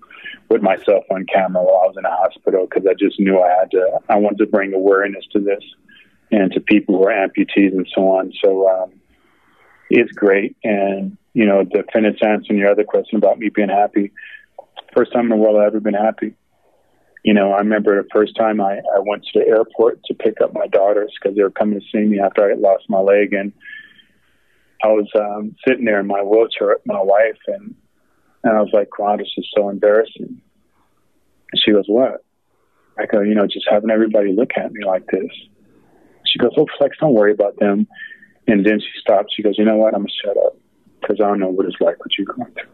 with 0.49 0.63
myself 0.63 1.05
on 1.11 1.27
camera 1.27 1.63
while 1.63 1.83
I 1.85 1.87
was 1.89 1.95
in 1.99 2.05
the 2.05 2.11
hospital 2.11 2.67
because 2.67 2.87
I 2.89 2.95
just 2.95 3.21
knew 3.21 3.39
I 3.39 3.51
had 3.51 3.71
to. 3.73 3.99
I 4.09 4.17
wanted 4.17 4.39
to 4.39 4.47
bring 4.47 4.73
awareness 4.73 5.27
to 5.33 5.41
this 5.41 5.63
and 6.31 6.53
to 6.53 6.61
people 6.61 6.97
who 6.97 7.05
are 7.05 7.29
amputees 7.29 7.73
and 7.73 7.89
so 7.95 8.03
on. 8.09 8.33
So 8.45 8.69
um, 8.69 8.93
it's 9.91 10.13
great. 10.13 10.57
And 10.65 11.17
you 11.35 11.45
know, 11.45 11.65
to 11.65 11.85
finish 11.93 12.19
answering 12.23 12.59
your 12.59 12.71
other 12.71 12.85
question 12.85 13.19
about 13.19 13.39
me 13.39 13.51
being 13.51 13.69
happy, 13.69 14.13
first 14.97 15.13
time 15.13 15.25
in 15.25 15.31
the 15.31 15.37
world 15.37 15.57
I've 15.61 15.67
ever 15.69 15.81
been 15.81 15.95
happy. 15.95 16.35
You 17.25 17.35
know, 17.35 17.53
I 17.53 17.59
remember 17.59 18.03
the 18.03 18.09
first 18.15 18.37
time 18.37 18.61
I, 18.61 18.79
I 18.79 19.01
went 19.01 19.25
to 19.25 19.41
the 19.41 19.47
airport 19.47 20.03
to 20.05 20.15
pick 20.15 20.41
up 20.41 20.55
my 20.55 20.67
daughters 20.69 21.13
because 21.21 21.37
they 21.37 21.43
were 21.43 21.51
coming 21.51 21.79
to 21.79 21.87
see 21.93 22.05
me 22.07 22.21
after 22.21 22.45
I 22.45 22.51
had 22.51 22.61
lost 22.61 22.85
my 22.89 23.01
leg, 23.01 23.33
and 23.33 23.53
I 24.83 24.89
was 24.89 25.09
um, 25.19 25.55
sitting 25.67 25.85
there 25.85 26.01
in 26.01 26.07
my 26.07 26.23
wheelchair 26.23 26.69
with 26.69 26.87
my 26.87 27.03
wife, 27.03 27.39
and 27.49 27.75
and 28.45 28.57
I 28.57 28.61
was 28.61 28.71
like, 28.73 28.99
"Wow, 28.99 29.17
this 29.17 29.33
is 29.37 29.49
so 29.55 29.69
embarrassing." 29.69 30.41
And 31.53 31.63
she 31.63 31.73
goes, 31.73 31.87
"What?" 31.89 32.25
I 32.99 33.07
go, 33.07 33.21
"You 33.21 33.35
know, 33.35 33.47
just 33.47 33.67
having 33.69 33.91
everybody 33.91 34.33
look 34.33 34.53
at 34.57 34.73
me 34.73 34.87
like 34.87 35.07
this." 35.09 35.31
She 36.37 36.39
goes, 36.39 36.53
"Oh, 36.59 36.67
Flex, 36.77 36.99
don't 37.01 37.15
worry 37.15 37.33
about 37.33 37.57
them." 37.57 37.87
And 38.47 38.65
then 38.65 38.79
she 38.79 39.01
stops. 39.01 39.33
She 39.35 39.43
goes, 39.43 39.57
"You 39.57 39.65
know 39.65 39.77
what? 39.77 39.95
I'm 39.95 40.03
gonna 40.03 40.13
shut 40.23 40.37
up 40.37 40.57
because 41.01 41.19
I 41.19 41.27
don't 41.27 41.41
know 41.41 41.49
what 41.49 41.65
it's 41.65 41.81
like 41.81 41.99
what 41.99 42.11
you're 42.19 42.27
going 42.27 42.53
through." 42.53 42.71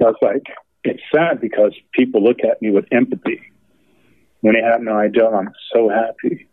I 0.00 0.04
was 0.04 0.16
like, 0.22 0.42
it's 0.84 1.02
sad 1.14 1.40
because 1.40 1.74
people 1.92 2.22
look 2.22 2.38
at 2.44 2.60
me 2.60 2.70
with 2.70 2.86
empathy 2.92 3.40
when 4.40 4.54
they 4.54 4.62
have 4.62 4.80
no 4.80 4.96
idea 4.96 5.26
I'm 5.28 5.52
so 5.72 5.88
happy. 5.88 6.48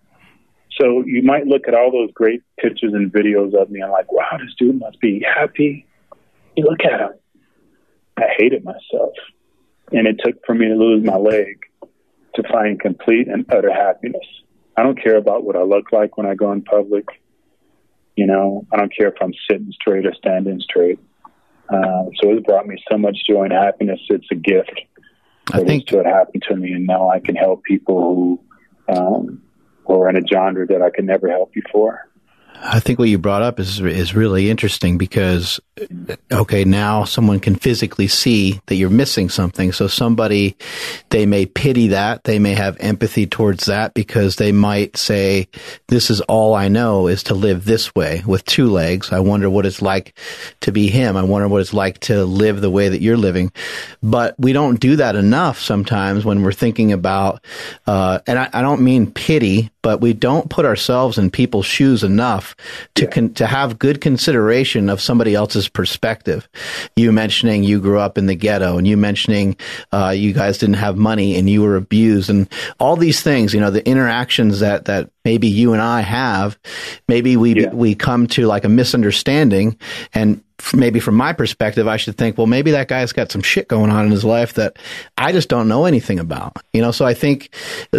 So 0.80 1.04
you 1.06 1.22
might 1.24 1.46
look 1.46 1.68
at 1.68 1.76
all 1.76 1.92
those 1.92 2.12
great 2.14 2.42
pictures 2.58 2.94
and 2.94 3.12
videos 3.12 3.54
of 3.54 3.70
me 3.70 3.82
and 3.82 3.92
like, 3.92 4.12
wow, 4.12 4.38
this 4.40 4.54
dude 4.58 4.80
must 4.80 5.00
be 5.00 5.24
happy. 5.24 5.86
You 6.56 6.66
look 6.66 6.84
at 6.84 7.00
him. 7.00 7.14
I 8.18 8.24
hated 8.38 8.64
myself. 8.64 9.14
And 9.92 10.08
it 10.08 10.20
took 10.24 10.44
for 10.46 10.56
me 10.56 10.68
to 10.68 10.76
lose 10.76 11.04
my 11.06 11.18
leg 11.18 11.63
to 12.36 12.44
find 12.52 12.80
complete 12.80 13.28
and 13.28 13.46
utter 13.52 13.72
happiness. 13.72 14.26
I 14.76 14.84
don't 14.84 15.02
care 15.02 15.18
about 15.18 15.44
what 15.44 15.56
I 15.56 15.64
look 15.64 15.92
like 15.92 16.18
when 16.18 16.26
I 16.26 16.36
go 16.36 16.52
in 16.52 16.64
public. 16.64 17.06
You 18.16 18.28
know, 18.28 18.66
I 18.72 18.78
don't 18.78 18.96
care 18.96 19.08
if 19.08 19.16
I'm 19.22 19.34
sitting 19.50 19.72
straight 19.72 20.06
or 20.06 20.14
standing 20.14 20.60
straight. 20.60 21.00
Uh, 21.70 22.06
so 22.22 22.32
it's 22.32 22.46
brought 22.46 22.68
me 22.68 22.78
so 22.92 22.98
much 22.98 23.18
joy 23.28 23.44
and 23.44 23.54
happiness. 23.54 24.00
It's 24.10 24.28
a 24.32 24.36
gift. 24.36 24.82
I 25.52 25.64
think 25.64 25.88
to 25.88 26.00
it 26.00 26.06
happened 26.06 26.44
to 26.48 26.56
me, 26.56 26.72
and 26.72 26.86
now 26.86 27.10
I 27.10 27.20
can 27.20 27.36
help 27.36 27.64
people 27.64 28.40
who 28.88 28.96
um, 28.96 29.42
who 29.86 30.02
are 30.02 30.10
in 30.10 30.18
a 30.18 30.26
genre 30.26 30.66
that 30.68 30.82
I 30.82 30.90
could 30.90 31.06
never 31.06 31.30
help 31.30 31.54
before. 31.54 32.10
I 32.62 32.80
think 32.80 33.00
what 33.00 33.10
you 33.10 33.18
brought 33.18 33.42
up 33.42 33.60
is 33.60 33.80
is 33.82 34.16
really 34.16 34.50
interesting 34.50 34.98
because 34.98 35.60
okay, 36.32 36.64
now 36.64 37.04
someone 37.04 37.40
can 37.40 37.56
physically 37.56 38.08
see 38.08 38.62
that 38.68 38.76
you're 38.76 38.90
missing 38.90 39.30
something. 39.30 39.72
So 39.72 39.88
somebody 39.88 40.56
they 41.10 41.26
may 41.26 41.46
pity 41.46 41.88
that, 41.88 42.24
they 42.24 42.40
may 42.40 42.54
have 42.54 42.78
empathy 42.80 43.26
towards 43.26 43.66
that 43.66 43.94
because 43.94 44.36
they 44.36 44.52
might 44.52 44.98
say 44.98 45.48
this 45.88 46.10
is 46.10 46.22
all 46.22 46.54
I 46.54 46.68
know 46.68 47.08
is 47.08 47.24
to 47.24 47.34
live 47.34 47.66
this 47.66 47.94
way 47.96 48.24
with 48.26 48.46
two 48.46 48.70
legs. 48.70 49.12
I 49.12 49.20
wonder 49.20 49.50
what 49.50 49.66
it's 49.66 49.82
like 49.82 50.18
to 50.62 50.72
be 50.72 50.90
him. 50.90 51.18
I 51.18 51.24
wonder 51.24 51.48
what 51.48 51.62
it's 51.62 51.74
like 51.74 52.00
to 52.02 52.24
live 52.26 52.62
the 52.62 52.72
way 52.72 52.90
that 52.90 53.02
you're 53.02 53.18
living. 53.18 53.52
But 54.02 54.36
we 54.38 54.54
don't 54.54 54.80
do 54.80 54.96
that 54.98 55.16
enough 55.16 55.60
sometimes 55.60 56.24
when 56.24 56.44
we're 56.44 56.52
thinking 56.52 56.92
about 56.92 57.44
uh, 57.88 58.20
and 58.28 58.40
I, 58.40 58.50
I 58.54 58.62
don't 58.62 58.82
mean 58.82 59.12
pity, 59.12 59.72
but 59.82 60.02
we 60.02 60.14
don't 60.14 60.50
put 60.50 60.66
ourselves 60.66 61.18
in 61.18 61.32
people's 61.32 61.66
shoes 61.66 62.04
enough 62.04 62.43
to 62.96 63.06
yeah. 63.06 63.12
con- 63.12 63.34
to 63.34 63.46
have 63.46 63.80
good 63.80 64.02
consideration 64.02 64.90
of 64.90 65.02
somebody 65.02 65.36
else's 65.36 65.68
perspective. 65.68 66.48
You 66.96 67.12
mentioning 67.12 67.64
you 67.64 67.80
grew 67.80 68.00
up 68.00 68.18
in 68.18 68.26
the 68.26 68.36
ghetto, 68.36 68.78
and 68.78 68.88
you 68.88 68.98
mentioning 68.98 69.56
uh, 69.92 70.10
you 70.10 70.34
guys 70.34 70.58
didn't 70.58 70.76
have 70.76 70.98
money 70.98 71.38
and 71.38 71.50
you 71.50 71.62
were 71.62 71.76
abused, 71.76 72.30
and 72.30 72.48
all 72.80 72.96
these 72.96 73.22
things. 73.22 73.54
You 73.54 73.60
know, 73.60 73.72
the 73.72 73.88
interactions 73.88 74.60
that 74.60 74.86
that 74.86 75.10
maybe 75.26 75.48
you 75.48 75.74
and 75.74 75.82
I 75.82 76.02
have, 76.02 76.58
maybe 77.08 77.38
we 77.38 77.62
yeah. 77.62 77.74
we 77.74 77.96
come 77.96 78.28
to 78.28 78.46
like 78.48 78.64
a 78.64 78.70
misunderstanding, 78.70 79.78
and 80.14 80.44
maybe 80.74 81.00
from 81.00 81.16
my 81.16 81.34
perspective, 81.34 81.88
I 81.88 81.98
should 81.98 82.18
think, 82.18 82.38
well, 82.38 82.48
maybe 82.48 82.72
that 82.72 82.88
guy's 82.88 83.12
got 83.12 83.32
some 83.32 83.42
shit 83.42 83.68
going 83.68 83.92
on 83.92 84.06
in 84.06 84.12
his 84.12 84.24
life 84.24 84.54
that 84.54 84.78
I 85.18 85.32
just 85.32 85.50
don't 85.50 85.68
know 85.68 85.86
anything 85.86 86.20
about. 86.20 86.58
You 86.72 86.82
know, 86.82 86.92
so 86.92 87.06
I 87.06 87.14
think 87.14 87.54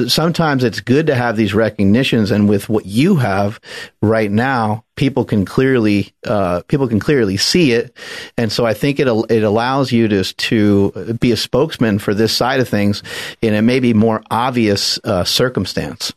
sometimes 0.06 0.64
it's 0.64 0.80
good 0.80 1.06
to 1.08 1.14
have 1.14 1.36
these 1.36 1.54
recognitions, 1.54 2.30
and 2.30 2.48
with 2.48 2.68
what 2.68 2.86
you 2.86 3.16
have 3.16 3.60
right 4.02 4.30
now, 4.30 4.84
people 4.96 5.24
can 5.24 5.44
clearly 5.44 6.12
uh, 6.26 6.62
people 6.68 6.88
can 6.88 7.00
clearly 7.00 7.36
see 7.36 7.72
it, 7.72 7.96
and 8.38 8.52
so 8.52 8.64
I 8.66 8.74
think 8.74 9.00
it 9.00 9.08
it 9.30 9.42
allows 9.42 9.92
you 9.92 10.08
to 10.08 10.24
to 10.24 11.16
be 11.20 11.32
a 11.32 11.36
spokesman 11.36 11.98
for 11.98 12.14
this 12.14 12.34
side 12.34 12.60
of 12.60 12.68
things 12.68 13.02
in 13.42 13.54
a 13.54 13.62
maybe 13.62 13.94
more 13.94 14.22
obvious 14.30 14.98
uh, 15.04 15.24
circumstance. 15.24 16.12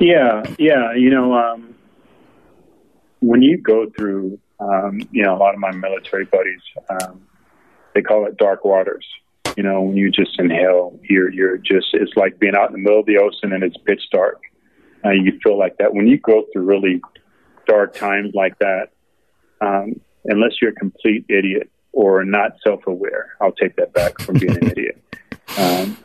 Yeah, 0.00 0.42
yeah, 0.58 0.94
you 0.94 1.10
know. 1.10 1.34
Um, 1.34 1.74
when 3.20 3.40
you 3.40 3.56
go 3.56 3.90
through 3.96 4.38
um, 4.60 5.00
you 5.10 5.22
know, 5.22 5.36
a 5.36 5.38
lot 5.38 5.54
of 5.54 5.60
my 5.60 5.72
military 5.72 6.24
buddies, 6.24 6.60
um, 6.88 7.22
they 7.94 8.02
call 8.02 8.26
it 8.26 8.36
dark 8.36 8.64
waters. 8.64 9.06
You 9.56 9.62
know, 9.62 9.82
when 9.82 9.96
you 9.96 10.10
just 10.10 10.38
inhale, 10.38 10.98
you're 11.02 11.30
you're 11.30 11.58
just 11.58 11.88
it's 11.92 12.12
like 12.16 12.38
being 12.38 12.54
out 12.56 12.68
in 12.68 12.72
the 12.72 12.78
middle 12.78 13.00
of 13.00 13.06
the 13.06 13.18
ocean 13.18 13.52
and 13.52 13.62
it's 13.62 13.76
pitch 13.76 14.02
dark. 14.10 14.40
Uh, 15.04 15.10
you 15.10 15.38
feel 15.42 15.58
like 15.58 15.76
that 15.78 15.94
when 15.94 16.06
you 16.06 16.18
go 16.18 16.44
through 16.52 16.64
really 16.64 17.00
dark 17.66 17.94
times 17.94 18.32
like 18.34 18.58
that. 18.58 18.88
Um, 19.60 20.00
unless 20.24 20.60
you're 20.60 20.72
a 20.72 20.74
complete 20.74 21.24
idiot 21.28 21.70
or 21.92 22.24
not 22.24 22.52
self-aware, 22.62 23.36
I'll 23.40 23.52
take 23.52 23.76
that 23.76 23.92
back 23.92 24.20
from 24.20 24.38
being 24.38 24.56
an 24.56 24.66
idiot. 24.70 25.00
Um, 25.56 25.96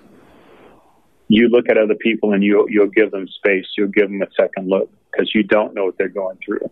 you 1.30 1.48
look 1.48 1.70
at 1.70 1.78
other 1.78 1.96
people 1.96 2.34
and 2.34 2.44
you 2.44 2.68
you'll 2.70 2.88
give 2.88 3.12
them 3.12 3.28
space. 3.28 3.66
You'll 3.78 3.88
give 3.88 4.10
them 4.10 4.22
a 4.22 4.28
second 4.38 4.68
look 4.68 4.90
because 5.12 5.34
you 5.34 5.44
don't 5.44 5.74
know 5.74 5.86
what 5.86 5.98
they're 5.98 6.10
going 6.10 6.38
through 6.46 6.70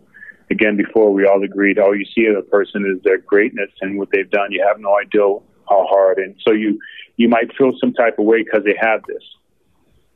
again, 0.50 0.76
before 0.76 1.12
we 1.12 1.26
all 1.26 1.42
agreed, 1.42 1.78
all 1.78 1.94
you 1.94 2.04
see 2.14 2.26
of 2.26 2.36
a 2.36 2.42
person 2.42 2.86
is 2.86 3.02
their 3.02 3.18
greatness 3.18 3.70
and 3.80 3.98
what 3.98 4.08
they've 4.12 4.30
done. 4.30 4.52
You 4.52 4.64
have 4.66 4.80
no 4.80 4.98
idea 4.98 5.22
how 5.68 5.86
hard, 5.86 6.18
and 6.18 6.34
so 6.46 6.52
you 6.52 6.78
you 7.16 7.28
might 7.28 7.54
feel 7.56 7.72
some 7.80 7.92
type 7.92 8.18
of 8.18 8.24
way 8.24 8.42
because 8.42 8.64
they 8.64 8.76
have 8.80 9.02
this, 9.06 9.22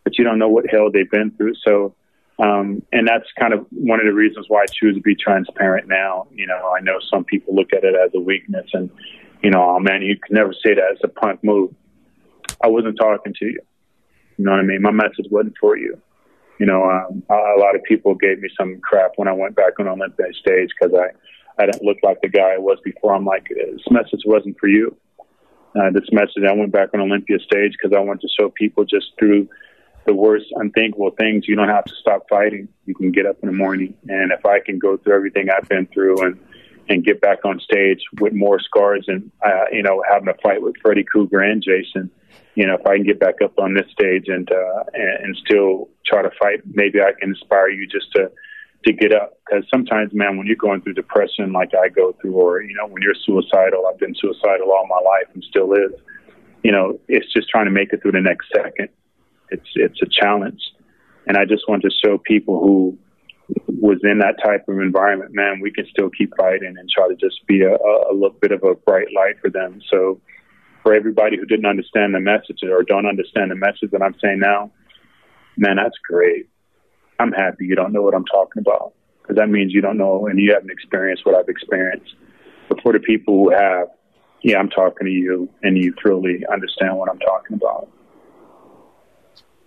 but 0.05 0.19
you 0.19 0.25
don't 0.25 0.39
know 0.39 0.49
what 0.49 0.65
hell 0.71 0.91
they've 0.91 1.11
been 1.11 1.33
through. 1.33 1.55
So, 1.67 1.95
um, 2.39 2.83
and 2.93 3.07
that's 3.07 3.27
kind 3.39 3.53
of 3.53 3.67
one 3.71 4.01
of 4.01 4.07
the 4.07 4.15
reasons 4.15 4.47
why 4.49 4.63
I 4.63 4.67
choose 4.67 4.95
to 4.95 5.03
be 5.03 5.15
transparent 5.15 5.89
now. 5.89 6.29
You 6.33 6.47
know, 6.47 6.73
I 6.77 6.81
know 6.81 6.99
some 7.11 7.25
people 7.25 7.55
look 7.55 7.73
at 7.73 7.85
it 7.85 7.95
as 7.95 8.11
a 8.15 8.21
weakness, 8.21 8.69
and 8.73 8.91
you 9.43 9.51
know, 9.51 9.77
oh 9.77 9.81
man, 9.81 10.03
you 10.03 10.17
can 10.19 10.35
never 10.35 10.53
say 10.53 10.75
that 10.75 10.93
as 10.93 10.99
a 11.05 11.09
punk 11.09 11.43
move. 11.45 11.75
I 12.65 12.69
wasn't 12.69 12.97
talking 12.97 13.35
to 13.41 13.47
you. 13.47 13.61
You 14.43 14.47
know 14.47 14.59
what 14.59 14.61
I 14.61 14.65
mean? 14.65 14.83
My 14.83 14.91
message 14.91 15.27
wasn't 15.31 15.55
for 15.61 15.77
you 15.77 16.03
you 16.63 16.67
know, 16.67 16.85
um, 16.85 17.25
a 17.29 17.59
lot 17.59 17.75
of 17.75 17.83
people 17.83 18.15
gave 18.15 18.39
me 18.39 18.49
some 18.57 18.79
crap 18.81 19.11
when 19.17 19.27
I 19.27 19.33
went 19.33 19.57
back 19.57 19.81
on 19.81 19.89
Olympia 19.89 20.27
stage 20.33 20.71
because 20.71 20.97
I, 20.97 21.11
I 21.61 21.67
didn't 21.67 21.83
look 21.83 21.97
like 22.05 22.21
the 22.23 22.29
guy 22.29 22.55
I 22.55 22.59
was 22.59 22.79
before. 22.85 23.17
I'm 23.17 23.25
like, 23.25 23.49
this 23.49 23.83
message 23.91 24.21
wasn't 24.25 24.57
for 24.61 24.69
you. 24.69 24.97
Uh, 25.75 25.91
this 25.93 26.09
message, 26.13 26.45
I 26.49 26.53
went 26.53 26.71
back 26.71 26.91
on 26.95 27.01
Olympia 27.01 27.41
stage 27.41 27.73
because 27.73 27.93
I 27.97 27.99
wanted 27.99 28.21
to 28.21 28.29
show 28.39 28.49
people 28.49 28.85
just 28.85 29.07
through 29.19 29.49
the 30.07 30.15
worst 30.15 30.47
unthinkable 30.55 31.11
things, 31.19 31.49
you 31.49 31.57
don't 31.57 31.69
have 31.69 31.85
to 31.85 31.95
stop 32.01 32.29
fighting. 32.29 32.69
You 32.87 32.95
can 32.95 33.11
get 33.11 33.27
up 33.27 33.39
in 33.43 33.49
the 33.49 33.55
morning. 33.55 33.95
And 34.09 34.31
if 34.31 34.47
I 34.47 34.61
can 34.61 34.79
go 34.79 34.97
through 34.97 35.15
everything 35.15 35.49
I've 35.51 35.69
been 35.69 35.87
through 35.87 36.25
and, 36.25 36.39
and 36.89 37.05
get 37.05 37.21
back 37.21 37.45
on 37.45 37.61
stage 37.61 38.01
with 38.21 38.33
more 38.33 38.59
scars 38.61 39.05
and, 39.09 39.31
uh, 39.45 39.65
you 39.71 39.83
know, 39.83 40.03
having 40.11 40.29
a 40.29 40.35
fight 40.43 40.63
with 40.63 40.75
Freddy 40.83 41.05
Krueger 41.05 41.41
and 41.41 41.63
Jason, 41.63 42.11
you 42.55 42.67
know, 42.67 42.75
if 42.75 42.87
I 42.87 42.97
can 42.97 43.05
get 43.05 43.19
back 43.19 43.37
up 43.43 43.59
on 43.59 43.75
this 43.75 43.91
stage 43.91 44.25
and 44.29 44.51
uh, 44.51 44.85
and, 44.93 45.25
and 45.25 45.37
still 45.37 45.89
try 46.05 46.23
to 46.23 46.31
fight, 46.41 46.61
maybe 46.67 47.01
I 47.01 47.13
can 47.19 47.31
inspire 47.31 47.69
you 47.69 47.87
just 47.87 48.13
to 48.13 48.31
to 48.85 48.93
get 48.93 49.15
up. 49.15 49.39
Because 49.47 49.65
sometimes, 49.71 50.13
man, 50.13 50.37
when 50.37 50.47
you're 50.47 50.57
going 50.57 50.83
through 50.83 50.95
depression 50.95 51.53
like 51.53 51.71
I 51.75 51.89
go 51.89 52.15
through, 52.21 52.35
or 52.35 52.63
you 52.63 52.75
know, 52.75 52.87
when 52.87 53.03
you're 53.03 53.15
suicidal, 53.15 53.87
I've 53.87 53.99
been 53.99 54.15
suicidal 54.15 54.71
all 54.71 54.87
my 54.87 55.01
life 55.09 55.29
and 55.35 55.43
still 55.45 55.73
is. 55.73 55.93
You 56.63 56.73
know, 56.73 56.99
it's 57.09 57.33
just 57.33 57.49
trying 57.49 57.65
to 57.65 57.71
make 57.71 57.93
it 57.93 58.03
through 58.03 58.13
the 58.13 58.21
next 58.21 58.49
second. 58.55 58.89
It's 59.51 59.69
it's 59.75 60.01
a 60.03 60.07
challenge, 60.07 60.61
and 61.27 61.37
I 61.37 61.45
just 61.45 61.69
want 61.69 61.83
to 61.83 61.91
show 62.05 62.19
people 62.19 62.61
who 62.61 62.99
was 63.67 63.99
in 64.05 64.19
that 64.19 64.37
type 64.43 64.69
of 64.69 64.79
environment, 64.79 65.33
man, 65.35 65.61
we 65.61 65.71
can 65.71 65.87
still 65.91 66.09
keep 66.11 66.33
fighting 66.37 66.75
and 66.79 66.89
try 66.89 67.09
to 67.09 67.17
just 67.17 67.45
be 67.47 67.63
a, 67.63 67.75
a 67.75 68.13
little 68.13 68.37
bit 68.41 68.53
of 68.53 68.63
a 68.63 68.75
bright 68.75 69.09
light 69.15 69.41
for 69.41 69.51
them. 69.51 69.81
So 69.91 70.21
for 70.83 70.95
everybody 70.95 71.37
who 71.37 71.47
didn't 71.47 71.67
understand 71.67 72.15
the 72.15 72.21
message 72.21 72.61
or 72.63 72.83
don't 72.83 73.07
understand 73.07 73.51
the 73.51 73.57
message 73.57 73.91
that 73.93 74.03
I'm 74.03 74.15
saying 74.23 74.41
now, 74.41 74.71
man, 75.57 75.77
that's 75.77 75.97
great. 76.09 76.49
I'm 77.19 77.33
happy 77.33 77.67
you 77.67 77.77
don't 77.77 77.93
know 77.93 78.03
what 78.03 78.15
I'm 78.15 78.25
talking 78.25 78.61
about 78.61 78.95
because 79.21 79.37
that 79.37 79.49
means 79.49 79.73
you 79.73 79.81
don't 79.81 79.99
know 79.99 80.27
and 80.27 80.39
you 80.39 80.53
haven't 80.53 80.71
experienced 80.71 81.25
what 81.25 81.35
I've 81.35 81.49
experienced. 81.49 82.15
But 82.69 82.81
for 82.83 82.93
the 82.93 83.01
people 83.01 83.35
who 83.35 83.51
have, 83.51 83.89
yeah, 84.43 84.59
I'm 84.59 84.71
talking 84.71 85.07
to 85.07 85.13
you 85.13 85.49
and 85.63 85.79
you 85.79 85.93
truly 85.93 86.45
understand 86.53 86.97
what 86.97 87.09
I'm 87.09 87.19
talking 87.19 87.57
about. 87.57 87.89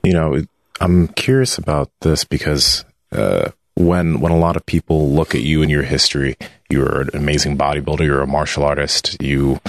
You 0.04 0.14
know, 0.14 0.42
I'm 0.82 1.08
curious 1.10 1.58
about 1.58 1.92
this 2.02 2.26
because 2.26 2.84
uh, 3.12 3.52
when 3.76 4.20
when 4.20 4.32
a 4.32 4.38
lot 4.38 4.56
of 4.56 4.66
people 4.66 5.12
look 5.12 5.36
at 5.36 5.42
you 5.42 5.62
and 5.62 5.70
your 5.70 5.84
history, 5.84 6.38
you're 6.70 7.02
an 7.02 7.10
amazing 7.14 7.58
bodybuilder, 7.58 8.06
you're 8.06 8.22
a 8.22 8.28
martial 8.28 8.64
artist. 8.64 9.22
You, 9.22 9.60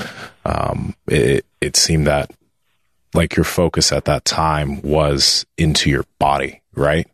um, 0.44 0.94
it, 1.08 1.44
it 1.60 1.76
seemed 1.76 2.06
that 2.06 2.30
like 3.14 3.36
your 3.36 3.44
focus 3.44 3.92
at 3.92 4.04
that 4.04 4.24
time 4.24 4.80
was 4.82 5.44
into 5.58 5.90
your 5.90 6.04
body, 6.18 6.62
right? 6.74 7.08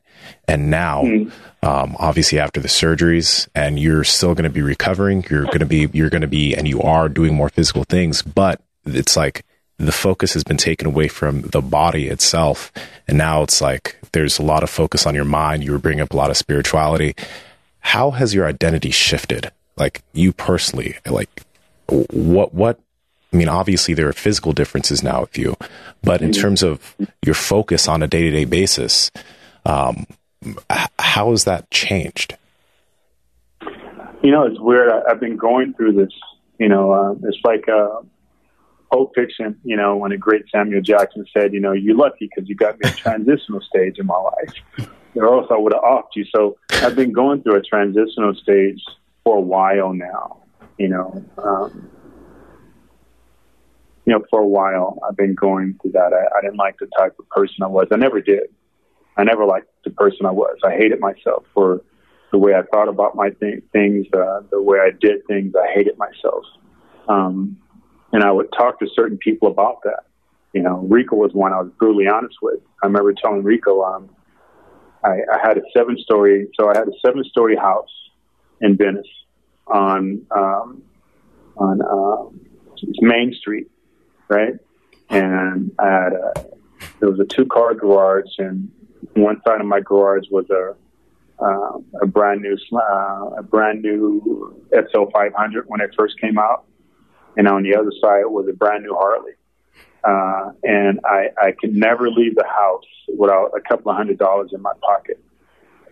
And 0.47 0.71
now, 0.71 1.03
mm. 1.03 1.31
um, 1.63 1.97
obviously 1.99 2.39
after 2.39 2.61
the 2.61 2.69
surgeries, 2.69 3.49
and 3.55 3.79
you're 3.79 4.05
still 4.05 4.35
going 4.35 4.45
to 4.45 4.51
be 4.51 4.63
recovering. 4.63 5.25
You're 5.31 5.45
going 5.45 5.61
to 5.61 5.67
be, 5.67 5.89
you're 5.93 6.11
going 6.11 6.23
to 6.23 6.29
be, 6.29 6.55
and 6.55 6.69
you 6.69 6.83
are 6.83 7.09
doing 7.09 7.35
more 7.35 7.49
physical 7.49 7.85
things, 7.85 8.23
but 8.23 8.61
it's 8.85 9.17
like 9.17 9.45
the 9.79 9.93
focus 9.93 10.33
has 10.35 10.45
been 10.45 10.57
taken 10.57 10.87
away 10.87 11.09
from 11.09 11.43
the 11.43 11.61
body 11.61 12.09
itself. 12.09 12.73
And 13.09 13.19
now 13.19 13.43
it's 13.43 13.61
like 13.61 13.99
there's 14.13 14.39
a 14.39 14.43
lot 14.43 14.63
of 14.63 14.71
focus 14.71 15.07
on 15.07 15.15
your 15.15 15.25
mind. 15.25 15.65
You 15.65 15.73
were 15.73 15.79
bringing 15.79 16.03
up 16.03 16.13
a 16.13 16.17
lot 16.17 16.31
of 16.31 16.37
spirituality. 16.37 17.15
How 17.81 18.13
has 18.13 18.35
your 18.35 18.47
identity 18.47 18.91
shifted? 18.91 19.51
Like 19.77 20.03
you 20.13 20.33
personally, 20.33 20.97
like 21.09 21.43
what, 21.89 22.55
what, 22.55 22.79
I 23.33 23.37
mean, 23.37 23.49
obviously 23.49 23.95
there 23.95 24.09
are 24.09 24.13
physical 24.13 24.53
differences 24.53 25.03
now 25.03 25.23
with 25.23 25.39
you, 25.39 25.57
but 26.03 26.21
in 26.21 26.33
terms 26.33 26.63
of 26.63 26.95
your 27.25 27.35
focus 27.35 27.89
on 27.89 28.03
a 28.03 28.07
day 28.07 28.23
to 28.23 28.31
day 28.31 28.45
basis, 28.45 29.11
um, 29.65 30.07
how 30.99 31.31
has 31.31 31.45
that 31.45 31.71
changed? 31.71 32.37
You 34.23 34.31
know, 34.31 34.45
it's 34.45 34.61
weird. 34.61 34.93
I, 34.93 35.01
have 35.09 35.21
been 35.21 35.37
going 35.37 35.75
through 35.75 35.95
this. 35.95 36.13
You 36.59 36.69
know, 36.69 36.93
uh, 36.93 37.15
it's 37.25 37.39
like 37.43 37.69
uh, 37.69 38.03
Pulp 38.93 39.13
Fiction. 39.15 39.59
You 39.65 39.77
know, 39.77 39.97
when 39.97 40.11
the 40.11 40.19
great 40.19 40.45
Samuel 40.51 40.83
Jackson 40.83 41.25
said, 41.33 41.53
"You 41.53 41.61
know, 41.61 41.73
you're 41.73 41.97
lucky 41.97 42.29
because 42.29 42.49
you 42.49 42.55
got 42.55 42.79
me 42.79 42.91
a 42.91 42.93
transitional 42.97 43.61
stage 43.63 43.99
in 43.99 44.07
my 44.07 44.19
life, 44.19 44.89
or 45.15 45.35
else 45.35 45.47
I 45.51 45.57
would 45.57 45.73
have 45.73 45.83
offed 45.83 46.15
you." 46.15 46.25
So 46.35 46.59
I've 46.71 46.95
been 46.95 47.13
going 47.13 47.43
through 47.43 47.57
a 47.57 47.63
transitional 47.63 48.35
stage 48.35 48.83
for 49.25 49.39
a 49.39 49.41
while 49.41 49.95
now. 49.95 50.43
You 50.79 50.89
know, 50.89 51.25
um, 51.39 51.91
you 54.05 54.13
know, 54.13 54.25
for 54.31 54.41
a 54.41 54.47
while 54.47 54.99
I've 55.09 55.17
been 55.17 55.35
going 55.35 55.79
through 55.81 55.93
that. 55.93 56.13
I, 56.13 56.39
I 56.39 56.43
didn't 56.43 56.59
like 56.59 56.77
the 56.79 56.89
type 56.99 57.17
of 57.19 57.29
person 57.31 57.63
I 57.63 57.69
was. 57.69 57.89
I 57.91 57.97
never 57.97 58.21
did. 58.21 58.55
I 59.17 59.25
never 59.25 59.45
liked 59.45 59.69
the 59.85 59.91
person 59.91 60.27
I 60.27 60.31
was. 60.31 60.57
I 60.65 60.73
hated 60.73 61.01
myself 61.01 61.45
for 61.55 61.83
the 62.31 62.39
way 62.39 62.55
I 62.55 62.63
thought 62.73 62.89
about 62.89 63.15
my 63.15 63.29
th- 63.29 63.63
things, 63.73 64.07
uh, 64.15 64.41
the 64.51 64.63
way 64.63 64.79
I 64.81 64.91
did 64.91 65.27
things. 65.27 65.55
I 65.55 65.71
hated 65.73 65.99
myself. 65.99 66.45
Um, 67.09 67.59
and 68.13 68.23
I 68.23 68.31
would 68.31 68.53
talk 68.53 68.79
to 68.81 68.87
certain 68.95 69.19
people 69.19 69.49
about 69.49 69.83
that. 69.85 70.05
You 70.53 70.63
know, 70.63 70.79
Rico 70.89 71.17
was 71.17 71.33
one 71.33 71.53
I 71.53 71.63
was 71.63 71.73
brutally 71.79 72.07
honest 72.09 72.37
with. 72.43 72.61
I 72.83 72.87
remember 72.87 73.13
telling 73.15 73.43
Rico, 73.43 73.83
um, 73.83 74.11
I, 75.03 75.19
I 75.33 75.39
had 75.43 75.57
a 75.57 75.63
seven 75.75 75.97
story, 75.99 76.49
so 76.59 76.69
I 76.69 76.77
had 76.77 76.89
a 76.89 76.93
seven 77.05 77.25
story 77.25 77.57
house 77.57 77.89
in 78.61 78.77
Venice 78.77 79.07
on, 79.67 80.25
um, 80.31 80.83
on, 81.57 81.81
um, 81.83 82.41
Main 83.01 83.33
Street, 83.33 83.71
right? 84.29 84.55
And 85.09 85.73
I 85.79 85.87
had 85.87 86.13
a, 86.13 86.33
there 87.01 87.11
was 87.11 87.21
a 87.21 87.25
two 87.25 87.47
car 87.47 87.75
garage 87.75 88.39
and 88.39 88.71
one 89.15 89.41
side 89.47 89.61
of 89.61 89.67
my 89.67 89.81
garage 89.81 90.25
was 90.31 90.49
a 90.51 90.75
uh, 91.41 91.79
a 92.01 92.07
brand 92.07 92.41
new 92.41 92.57
uh, 92.73 93.31
a 93.39 93.43
brand 93.43 93.83
new 93.83 94.55
SL 94.71 95.05
500 95.13 95.65
when 95.67 95.81
it 95.81 95.91
first 95.97 96.21
came 96.21 96.39
out, 96.39 96.65
and 97.37 97.49
on 97.49 97.63
the 97.63 97.75
other 97.75 97.93
side 98.01 98.25
was 98.27 98.47
a 98.49 98.53
brand 98.53 98.85
new 98.85 98.95
Harley. 98.95 99.33
Uh, 100.05 100.53
and 100.65 101.01
I, 101.05 101.29
I 101.41 101.53
could 101.53 101.75
never 101.75 102.11
leave 102.11 102.35
the 102.35 102.45
house 102.45 102.85
without 103.17 103.53
a 103.57 103.61
couple 103.61 103.91
of 103.91 103.97
hundred 103.97 104.19
dollars 104.19 104.51
in 104.53 104.61
my 104.61 104.73
pocket. 104.83 105.23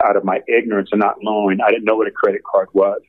Out 0.04 0.16
of 0.16 0.24
my 0.24 0.40
ignorance 0.48 0.88
and 0.92 1.00
not 1.00 1.16
knowing, 1.20 1.60
I 1.60 1.70
didn't 1.70 1.84
know 1.84 1.96
what 1.96 2.08
a 2.08 2.10
credit 2.10 2.42
card 2.42 2.68
was. 2.72 3.02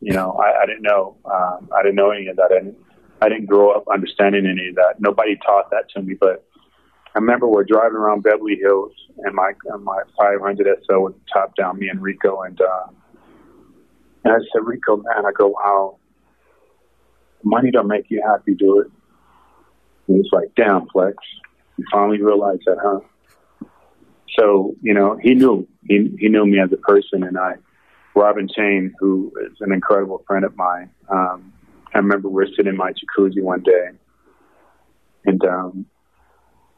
You 0.00 0.12
know, 0.12 0.32
I, 0.32 0.62
I 0.62 0.66
didn't 0.66 0.82
know. 0.82 1.16
Um, 1.24 1.68
I 1.76 1.82
didn't 1.82 1.96
know 1.96 2.10
any 2.10 2.26
of 2.28 2.36
that. 2.36 2.50
I 2.50 2.58
didn't. 2.58 2.76
I 3.20 3.28
didn't 3.28 3.46
grow 3.46 3.72
up 3.72 3.84
understanding 3.92 4.46
any 4.46 4.68
of 4.68 4.76
that. 4.76 5.00
Nobody 5.00 5.36
taught 5.44 5.70
that 5.70 5.90
to 5.94 6.02
me, 6.02 6.14
but 6.14 6.46
I 7.14 7.18
remember 7.18 7.48
we're 7.48 7.64
driving 7.64 7.96
around 7.96 8.22
Beverly 8.22 8.56
Hills 8.56 8.92
and 9.18 9.34
my 9.34 9.52
my 9.80 10.02
500 10.16 10.66
SL 10.84 11.00
with 11.00 11.14
the 11.14 11.20
top 11.32 11.56
down, 11.56 11.78
me 11.78 11.88
and 11.88 12.00
Rico, 12.00 12.42
and 12.42 12.60
uh, 12.60 12.86
and 14.24 14.34
I 14.34 14.38
said, 14.52 14.64
Rico, 14.64 14.96
man, 14.96 15.26
I 15.26 15.32
go, 15.32 15.48
wow, 15.48 15.98
money 17.42 17.70
don't 17.70 17.88
make 17.88 18.06
you 18.08 18.22
happy, 18.26 18.54
do 18.54 18.80
it. 18.80 18.90
And 20.06 20.16
he's 20.16 20.32
like, 20.32 20.54
damn, 20.56 20.88
Flex, 20.88 21.16
you 21.76 21.84
finally 21.92 22.20
realized 22.20 22.62
that, 22.66 22.78
huh? 22.82 23.00
So 24.38 24.74
you 24.82 24.94
know, 24.94 25.18
he 25.20 25.34
knew 25.34 25.66
he 25.84 26.14
he 26.18 26.28
knew 26.28 26.46
me 26.46 26.60
as 26.60 26.72
a 26.72 26.76
person, 26.76 27.24
and 27.24 27.36
I, 27.38 27.54
Robin 28.14 28.48
Chain, 28.48 28.94
who 28.98 29.32
is 29.46 29.56
an 29.60 29.72
incredible 29.72 30.22
friend 30.26 30.44
of 30.44 30.56
mine. 30.56 30.90
Um, 31.08 31.52
I 31.94 31.98
remember 31.98 32.28
we're 32.28 32.46
sitting 32.48 32.68
in 32.68 32.76
my 32.76 32.92
jacuzzi 32.92 33.42
one 33.42 33.62
day, 33.62 33.88
and 35.24 35.44
um, 35.44 35.86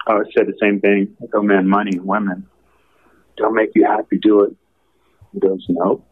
uh, 0.06 0.20
said 0.36 0.46
the 0.46 0.56
same 0.60 0.80
thing. 0.80 1.16
I 1.22 1.26
go, 1.26 1.42
man, 1.42 1.68
money, 1.68 1.98
women, 1.98 2.46
don't 3.36 3.54
make 3.54 3.70
you 3.74 3.84
happy, 3.84 4.18
do 4.18 4.44
it. 4.44 4.54
He 5.32 5.40
goes, 5.40 5.64
nope. 5.68 6.06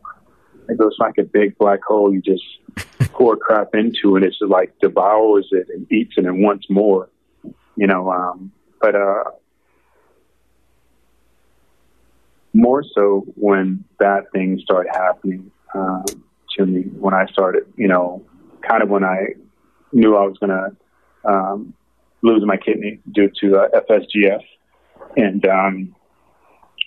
It 0.69 0.79
goes 0.79 0.97
like 0.99 1.17
a 1.19 1.25
big 1.25 1.57
black 1.59 1.81
hole. 1.87 2.13
You 2.13 2.21
just 2.21 2.45
pour 3.19 3.37
crap 3.37 3.75
into 3.75 4.17
it. 4.17 4.23
It's 4.23 4.37
like 4.41 4.73
devours 4.81 5.49
it 5.51 5.67
and 5.75 5.91
eats 5.93 6.15
it 6.17 6.25
and 6.25 6.41
wants 6.43 6.71
more, 6.71 7.11
you 7.77 7.87
know. 7.87 8.11
Um, 8.11 8.53
but 8.81 8.95
uh, 8.95 9.25
more 12.55 12.85
so 12.95 13.27
when 13.35 13.85
bad 13.99 14.25
things 14.33 14.63
started 14.63 14.91
happening 14.95 15.51
um, 15.75 16.05
to 16.57 16.65
me. 16.65 16.83
When 16.83 17.13
I 17.13 17.27
started, 17.27 17.65
you 17.77 17.89
know, 17.89 18.25
kind 18.63 18.83
of 18.83 18.89
when 18.89 19.05
I 19.05 19.35
knew 19.93 20.17
I 20.17 20.25
was 20.25 20.39
going 20.39 20.51
to 20.51 20.77
um, 21.29 21.75
losing 22.23 22.47
my 22.47 22.57
kidney 22.57 23.01
due 23.13 23.31
to 23.41 23.57
uh, 23.59 23.69
FSGS, 23.89 24.43
and 25.17 25.45
um, 25.47 25.95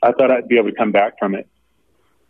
I 0.02 0.14
thought 0.14 0.32
I'd 0.32 0.48
be 0.48 0.58
able 0.58 0.70
to 0.70 0.76
come 0.76 0.94
back 0.94 1.20
from 1.20 1.36
it. 1.36 1.48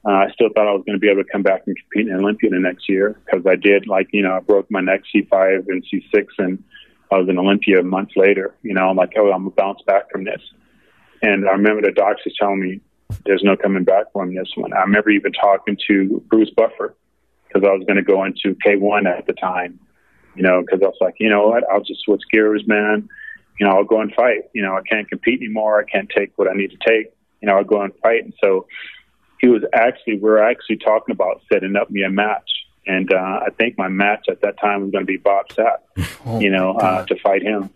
Uh, 0.05 0.11
I 0.11 0.31
still 0.33 0.49
thought 0.55 0.67
I 0.67 0.71
was 0.71 0.83
going 0.85 0.95
to 0.95 0.99
be 0.99 1.09
able 1.09 1.23
to 1.23 1.29
come 1.31 1.43
back 1.43 1.61
and 1.67 1.77
compete 1.77 2.11
in 2.11 2.19
Olympia 2.19 2.49
the 2.49 2.59
next 2.59 2.89
year 2.89 3.19
because 3.25 3.45
I 3.45 3.55
did. 3.55 3.87
Like 3.87 4.09
you 4.11 4.23
know, 4.23 4.35
I 4.35 4.39
broke 4.39 4.69
my 4.71 4.81
neck 4.81 5.01
C5 5.13 5.67
and 5.67 5.85
C6, 5.85 6.25
and 6.39 6.63
I 7.11 7.17
was 7.17 7.29
in 7.29 7.37
Olympia 7.37 7.83
months 7.83 8.13
later. 8.15 8.55
You 8.63 8.73
know, 8.73 8.89
I'm 8.89 8.97
like, 8.97 9.13
oh, 9.17 9.31
I'm 9.31 9.43
gonna 9.43 9.51
bounce 9.51 9.81
back 9.85 10.09
from 10.11 10.23
this. 10.23 10.41
And 11.21 11.47
I 11.47 11.51
remember 11.51 11.83
the 11.83 11.91
doctors 11.91 12.33
telling 12.39 12.61
me 12.61 12.81
there's 13.25 13.43
no 13.43 13.55
coming 13.55 13.83
back 13.83 14.05
from 14.11 14.33
this 14.33 14.49
one. 14.55 14.73
I 14.73 14.81
remember 14.81 15.11
even 15.11 15.33
talking 15.33 15.77
to 15.87 16.23
Bruce 16.29 16.49
Buffer 16.55 16.95
because 17.47 17.67
I 17.67 17.73
was 17.73 17.83
going 17.85 17.97
to 17.97 18.03
go 18.03 18.23
into 18.23 18.55
K1 18.65 19.05
at 19.05 19.27
the 19.27 19.33
time 19.33 19.77
you 20.35 20.43
know, 20.43 20.61
because 20.61 20.79
I 20.81 20.87
was 20.87 20.97
like, 21.01 21.15
you 21.19 21.29
know 21.29 21.47
what, 21.47 21.63
I'll 21.69 21.83
just 21.83 22.01
switch 22.01 22.21
gears, 22.31 22.63
man. 22.67 23.07
You 23.59 23.67
know, 23.67 23.73
I'll 23.73 23.83
go 23.83 24.01
and 24.01 24.13
fight. 24.13 24.43
You 24.53 24.61
know, 24.61 24.75
I 24.75 24.81
can't 24.89 25.07
compete 25.09 25.41
anymore. 25.41 25.79
I 25.79 25.89
can't 25.89 26.09
take 26.15 26.31
what 26.37 26.49
I 26.49 26.53
need 26.53 26.71
to 26.71 26.77
take. 26.85 27.13
You 27.41 27.47
know, 27.47 27.57
I'll 27.57 27.63
go 27.63 27.81
and 27.81 27.93
fight. 28.01 28.23
And 28.23 28.33
so 28.41 28.67
he 29.41 29.47
was 29.47 29.63
actually, 29.73 30.13
we 30.13 30.29
were 30.29 30.41
actually 30.41 30.77
talking 30.77 31.11
about 31.11 31.41
setting 31.51 31.75
up 31.75 31.89
me 31.89 32.03
a 32.03 32.09
match. 32.09 32.49
And 32.85 33.11
uh, 33.11 33.39
I 33.45 33.47
think 33.57 33.77
my 33.77 33.87
match 33.87 34.25
at 34.29 34.41
that 34.41 34.59
time 34.59 34.81
was 34.81 34.91
going 34.91 35.03
to 35.03 35.07
be 35.07 35.17
Bob 35.17 35.49
Sapp, 35.49 35.77
oh, 36.25 36.39
you 36.39 36.51
know, 36.51 36.73
uh, 36.73 37.05
to 37.07 37.15
fight 37.19 37.41
him, 37.41 37.69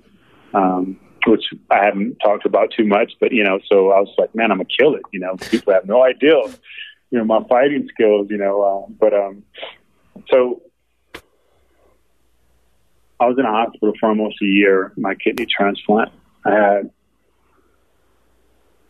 um, 0.53 0.99
which 1.25 1.43
I 1.71 1.83
haven't 1.83 2.17
talked 2.17 2.45
about 2.45 2.71
too 2.71 2.85
much. 2.85 3.13
But, 3.19 3.31
you 3.31 3.43
know, 3.43 3.59
so 3.67 3.91
I 3.91 3.99
was 3.99 4.13
like, 4.17 4.33
man, 4.35 4.51
I'm 4.51 4.57
going 4.57 4.67
to 4.67 4.75
kill 4.79 4.93
it. 4.93 5.01
You 5.11 5.19
know, 5.19 5.35
people 5.37 5.73
have 5.73 5.85
no 5.85 6.03
idea, 6.03 6.35
you 7.09 7.17
know, 7.17 7.25
my 7.25 7.43
fighting 7.49 7.87
skills, 7.91 8.27
you 8.29 8.37
know. 8.37 8.61
Uh, 8.61 8.91
but 8.99 9.13
um, 9.13 9.43
so 10.31 10.61
I 13.19 13.25
was 13.25 13.37
in 13.39 13.45
a 13.45 13.51
hospital 13.51 13.93
for 13.99 14.09
almost 14.09 14.37
a 14.41 14.45
year. 14.45 14.93
My 14.97 15.15
kidney 15.15 15.47
transplant. 15.47 16.11
I 16.45 16.51
had 16.51 16.91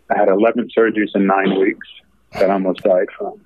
I 0.10 0.20
had 0.20 0.28
11 0.28 0.70
surgeries 0.78 1.16
in 1.16 1.26
nine 1.26 1.58
weeks 1.60 1.88
that 2.40 2.50
I 2.50 2.54
almost 2.54 2.84
died 2.84 3.08
from. 3.18 3.42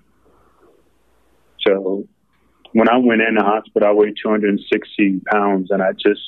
So 1.66 2.08
when 2.74 2.90
I 2.90 2.98
went 2.98 3.22
in 3.22 3.36
the 3.36 3.44
hospital, 3.44 3.88
I 3.88 3.92
weighed 3.92 4.16
260 4.22 5.22
pounds, 5.32 5.72
and 5.72 5.82
I 5.82 5.92
just 5.94 6.22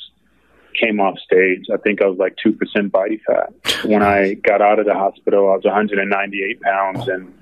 came 0.80 1.00
off 1.00 1.18
stage. 1.18 1.66
I 1.72 1.76
think 1.76 2.02
I 2.02 2.06
was 2.06 2.18
like 2.18 2.36
two 2.42 2.52
percent 2.52 2.92
body 2.92 3.20
fat. 3.26 3.52
When 3.84 4.02
I 4.02 4.34
got 4.34 4.62
out 4.62 4.78
of 4.78 4.86
the 4.86 4.94
hospital, 4.94 5.50
I 5.50 5.56
was 5.56 5.64
198 5.64 6.60
pounds 6.60 7.08
and 7.08 7.32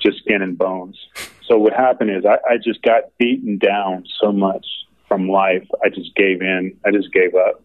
just 0.00 0.18
skin 0.18 0.42
and 0.42 0.56
bones. 0.56 0.98
So 1.46 1.58
what 1.58 1.72
happened 1.72 2.10
is 2.10 2.24
I, 2.24 2.38
I 2.48 2.56
just 2.56 2.82
got 2.82 3.16
beaten 3.18 3.58
down 3.58 4.04
so 4.20 4.32
much 4.32 4.66
from 5.10 5.28
life, 5.28 5.66
I 5.84 5.88
just 5.88 6.14
gave 6.14 6.40
in. 6.40 6.76
I 6.86 6.92
just 6.92 7.12
gave 7.12 7.34
up 7.34 7.60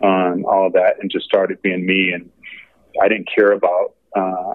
on 0.00 0.44
all 0.44 0.70
that 0.72 0.94
and 1.00 1.10
just 1.10 1.26
started 1.26 1.60
being 1.60 1.84
me. 1.84 2.12
And 2.12 2.30
I 3.00 3.08
didn't 3.08 3.28
care 3.32 3.52
about 3.52 3.94
uh, 4.16 4.54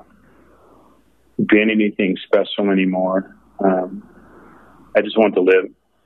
being 1.38 1.70
anything 1.70 2.18
special 2.26 2.70
anymore. 2.70 3.36
Um, 3.60 4.08
I 4.96 5.02
just 5.02 5.18
wanted 5.18 5.36
to 5.36 5.42
live. 5.42 5.66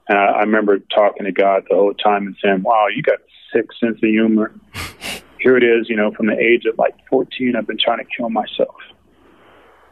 And 0.10 0.18
I, 0.18 0.26
I 0.26 0.40
remember 0.42 0.80
talking 0.80 1.26
to 1.26 1.32
God 1.32 1.64
the 1.70 1.76
whole 1.76 1.94
time 1.94 2.28
and 2.28 2.36
saying, 2.44 2.64
"Wow, 2.64 2.88
you 2.94 3.02
got 3.04 3.20
a 3.20 3.58
sick 3.58 3.66
sense 3.80 3.98
of 3.98 4.10
humor." 4.10 4.54
Here 5.40 5.56
it 5.56 5.64
is, 5.64 5.88
you 5.88 5.96
know, 5.96 6.12
from 6.12 6.28
the 6.28 6.38
age 6.38 6.66
of 6.66 6.78
like 6.80 6.96
14, 7.10 7.56
I've 7.56 7.68
been 7.68 7.78
trying 7.78 8.00
to 8.00 8.06
kill 8.18 8.30
myself. 8.30 8.76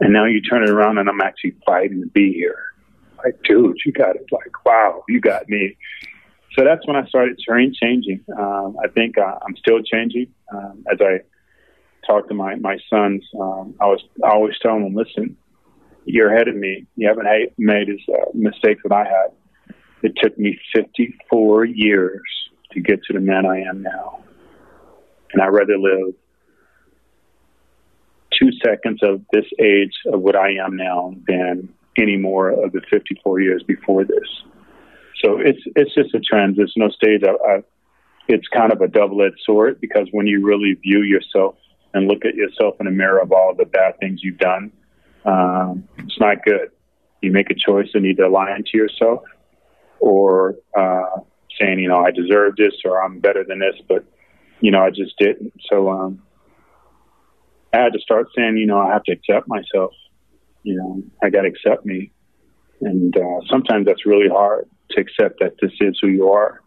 And 0.00 0.12
now 0.12 0.26
you 0.26 0.42
turn 0.42 0.64
it 0.64 0.70
around 0.70 0.98
and 0.98 1.08
I'm 1.08 1.20
actually 1.20 1.54
fighting 1.64 2.00
to 2.00 2.08
be 2.08 2.32
here. 2.32 2.58
Like, 3.24 3.40
dude, 3.44 3.76
you 3.86 3.92
got 3.92 4.16
it. 4.16 4.26
Like, 4.30 4.64
wow, 4.64 5.04
you 5.08 5.20
got 5.20 5.48
me. 5.48 5.76
So 6.56 6.64
that's 6.64 6.86
when 6.86 6.96
I 6.96 7.06
started 7.06 7.38
changing. 7.38 8.24
Um, 8.36 8.76
I 8.82 8.88
think 8.88 9.18
uh, 9.18 9.38
I'm 9.46 9.56
still 9.56 9.82
changing. 9.82 10.26
Um, 10.52 10.84
as 10.90 10.98
I 11.00 11.20
talk 12.06 12.28
to 12.28 12.34
my, 12.34 12.54
my 12.56 12.78
sons, 12.88 13.24
um, 13.40 13.74
I 13.80 13.86
was 13.86 14.02
I 14.24 14.30
always 14.30 14.54
telling 14.60 14.84
them, 14.84 14.94
listen, 14.94 15.36
you're 16.04 16.32
ahead 16.32 16.48
of 16.48 16.56
me. 16.56 16.86
You 16.96 17.08
haven't 17.08 17.26
made 17.58 17.88
as 17.90 17.96
uh, 18.08 18.30
mistakes 18.32 18.82
that 18.84 18.92
I 18.92 19.04
had. 19.04 19.74
It 20.02 20.12
took 20.22 20.38
me 20.38 20.58
54 20.74 21.64
years 21.64 22.22
to 22.72 22.80
get 22.80 23.02
to 23.04 23.12
the 23.12 23.20
man 23.20 23.44
I 23.46 23.62
am 23.62 23.82
now. 23.82 24.22
And 25.32 25.42
I'd 25.42 25.48
rather 25.48 25.78
live 25.78 26.14
two 28.38 28.50
seconds 28.64 29.00
of 29.02 29.22
this 29.32 29.46
age 29.58 29.94
of 30.12 30.20
what 30.20 30.36
I 30.36 30.52
am 30.54 30.76
now 30.76 31.14
than 31.26 31.68
any 31.98 32.16
more 32.16 32.50
of 32.50 32.72
the 32.72 32.82
54 32.90 33.40
years 33.40 33.62
before 33.62 34.04
this. 34.04 34.28
So 35.24 35.38
it's 35.38 35.60
it's 35.74 35.94
just 35.94 36.14
a 36.14 36.20
transitional 36.20 36.90
stage. 36.90 37.22
I, 37.24 37.30
I, 37.30 37.62
it's 38.28 38.46
kind 38.48 38.72
of 38.72 38.80
a 38.80 38.88
double-edged 38.88 39.40
sword 39.44 39.80
because 39.80 40.08
when 40.12 40.26
you 40.26 40.44
really 40.44 40.74
view 40.74 41.02
yourself 41.02 41.56
and 41.94 42.08
look 42.08 42.24
at 42.24 42.34
yourself 42.34 42.76
in 42.80 42.86
the 42.86 42.92
mirror 42.92 43.20
of 43.20 43.32
all 43.32 43.54
the 43.54 43.64
bad 43.64 43.98
things 44.00 44.20
you've 44.22 44.38
done, 44.38 44.72
um, 45.24 45.88
it's 45.98 46.18
not 46.20 46.44
good. 46.44 46.70
You 47.22 47.32
make 47.32 47.50
a 47.50 47.54
choice 47.54 47.88
and 47.94 48.06
either 48.06 48.28
lying 48.28 48.64
to 48.70 48.76
yourself 48.76 49.22
or 49.98 50.56
uh, 50.76 51.20
saying, 51.58 51.78
you 51.78 51.88
know, 51.88 51.98
I 51.98 52.10
deserve 52.10 52.56
this 52.56 52.74
or 52.84 53.02
I'm 53.02 53.20
better 53.20 53.44
than 53.44 53.58
this, 53.58 53.76
but 53.88 54.04
you 54.60 54.70
know, 54.70 54.80
I 54.80 54.90
just 54.90 55.16
didn't. 55.18 55.52
So 55.70 55.90
um, 55.90 56.22
I 57.72 57.78
had 57.78 57.92
to 57.92 58.00
start 58.00 58.28
saying, 58.36 58.56
you 58.56 58.66
know, 58.66 58.78
I 58.78 58.92
have 58.92 59.02
to 59.04 59.12
accept 59.12 59.48
myself. 59.48 59.92
You 60.62 60.76
know, 60.76 61.02
I 61.22 61.30
got 61.30 61.42
to 61.42 61.48
accept 61.48 61.84
me. 61.84 62.12
And 62.80 63.16
uh, 63.16 63.40
sometimes 63.48 63.86
that's 63.86 64.06
really 64.06 64.28
hard 64.28 64.68
to 64.90 65.00
accept 65.00 65.40
that 65.40 65.54
this 65.60 65.72
is 65.80 65.98
who 66.00 66.08
you 66.08 66.28
are. 66.28 66.62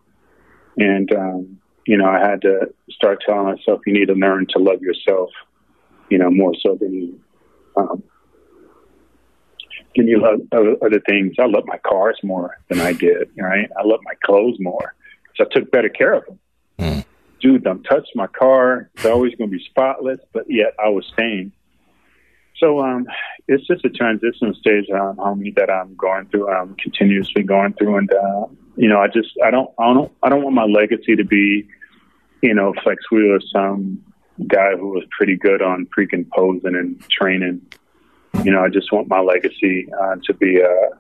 And, 0.77 1.11
um, 1.13 1.58
you 1.89 1.97
know, 1.97 2.05
I 2.05 2.19
had 2.19 2.41
to 2.43 2.73
start 2.89 3.23
telling 3.25 3.45
myself, 3.45 3.81
you 3.85 3.93
need 3.93 4.07
to 4.07 4.13
learn 4.13 4.47
to 4.51 4.59
love 4.59 4.81
yourself, 4.81 5.29
you 6.09 6.17
know, 6.17 6.29
more 6.29 6.53
so 6.61 6.75
than 6.79 6.93
you, 6.93 7.19
um, 7.75 8.03
than 9.95 10.07
you 10.07 10.21
love 10.21 10.41
other 10.81 10.99
things. 11.07 11.35
I 11.39 11.45
love 11.45 11.63
my 11.65 11.77
cars 11.79 12.19
more 12.23 12.57
than 12.69 12.79
I 12.79 12.93
did, 12.93 13.29
right? 13.37 13.69
I 13.77 13.83
love 13.83 14.01
my 14.03 14.13
clothes 14.23 14.57
more 14.59 14.93
because 15.23 15.47
I 15.47 15.59
took 15.59 15.71
better 15.71 15.89
care 15.89 16.13
of 16.13 16.25
them. 16.25 16.39
Mm 16.79 17.05
dude, 17.39 17.63
don't 17.63 17.83
touch 17.83 18.07
my 18.15 18.27
car. 18.27 18.89
It's 18.95 19.05
always 19.05 19.35
going 19.35 19.49
to 19.49 19.57
be 19.57 19.63
spotless, 19.63 20.19
but 20.33 20.45
yet 20.49 20.73
I 20.83 20.89
was 20.89 21.05
staying. 21.13 21.51
So 22.57 22.79
um, 22.81 23.07
it's 23.47 23.65
just 23.67 23.85
a 23.85 23.89
transition 23.89 24.53
stage, 24.55 24.85
um, 24.91 25.15
homie, 25.15 25.55
that 25.55 25.69
I'm 25.69 25.95
going 25.95 26.27
through. 26.27 26.49
I'm 26.49 26.75
continuously 26.75 27.43
going 27.43 27.73
through, 27.73 27.97
and 27.97 28.11
uh, 28.13 28.47
you 28.75 28.89
know, 28.89 28.99
I 28.99 29.07
just 29.07 29.29
I 29.43 29.49
don't 29.49 29.71
I 29.79 29.93
don't 29.93 30.11
I 30.23 30.29
don't 30.29 30.43
want 30.43 30.55
my 30.55 30.65
legacy 30.65 31.15
to 31.15 31.23
be, 31.23 31.67
you 32.41 32.53
know, 32.53 32.73
Flex 32.83 33.03
Wheeler, 33.11 33.39
some 33.53 34.03
guy 34.47 34.71
who 34.75 34.89
was 34.89 35.03
pretty 35.11 35.35
good 35.35 35.61
on 35.61 35.87
freaking 35.97 36.29
posing 36.29 36.75
and 36.75 37.03
training. 37.09 37.61
You 38.43 38.51
know, 38.51 38.63
I 38.63 38.69
just 38.69 38.91
want 38.91 39.07
my 39.07 39.19
legacy 39.19 39.87
uh, 39.91 40.15
to 40.25 40.33
be, 40.33 40.61
uh, 40.61 40.95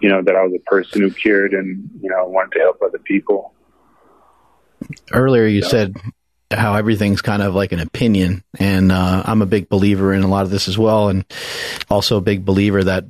you 0.00 0.08
know, 0.08 0.22
that 0.22 0.36
I 0.36 0.42
was 0.42 0.52
a 0.54 0.70
person 0.70 1.00
who 1.00 1.10
cared 1.10 1.54
and 1.54 1.88
you 2.00 2.10
know 2.10 2.26
wanted 2.26 2.52
to 2.52 2.58
help 2.60 2.80
other 2.82 2.98
people 2.98 3.54
earlier 5.12 5.46
you 5.46 5.62
said 5.62 5.94
how 6.50 6.74
everything's 6.74 7.22
kind 7.22 7.42
of 7.42 7.54
like 7.54 7.72
an 7.72 7.80
opinion, 7.80 8.44
and 8.58 8.92
uh, 8.92 9.22
I'm 9.24 9.42
a 9.42 9.46
big 9.46 9.68
believer 9.68 10.12
in 10.12 10.22
a 10.22 10.28
lot 10.28 10.44
of 10.44 10.50
this 10.50 10.68
as 10.68 10.76
well, 10.76 11.08
and 11.08 11.24
also 11.90 12.18
a 12.18 12.20
big 12.20 12.44
believer 12.44 12.84
that 12.84 13.06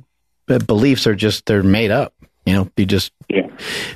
beliefs 0.65 1.07
are 1.07 1.15
just 1.15 1.45
they're 1.45 1.63
made 1.63 1.91
up. 1.91 2.13
You 2.45 2.53
know, 2.53 2.69
you 2.77 2.85
just 2.85 3.11
yeah. 3.29 3.47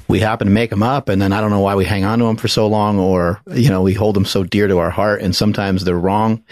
We 0.07 0.19
happen 0.19 0.47
to 0.47 0.53
make 0.53 0.69
them 0.69 0.83
up, 0.83 1.09
and 1.09 1.21
then 1.21 1.33
I 1.33 1.41
don't 1.41 1.51
know 1.51 1.59
why 1.59 1.75
we 1.75 1.85
hang 1.85 2.03
on 2.03 2.19
to 2.19 2.25
them 2.25 2.37
for 2.37 2.47
so 2.47 2.67
long, 2.67 2.99
or 2.99 3.41
you 3.53 3.69
know, 3.69 3.81
we 3.81 3.93
hold 3.93 4.15
them 4.15 4.25
so 4.25 4.43
dear 4.43 4.67
to 4.67 4.77
our 4.79 4.89
heart, 4.89 5.21
and 5.21 5.35
sometimes 5.35 5.83
they're 5.83 5.97
wrong. 5.97 6.43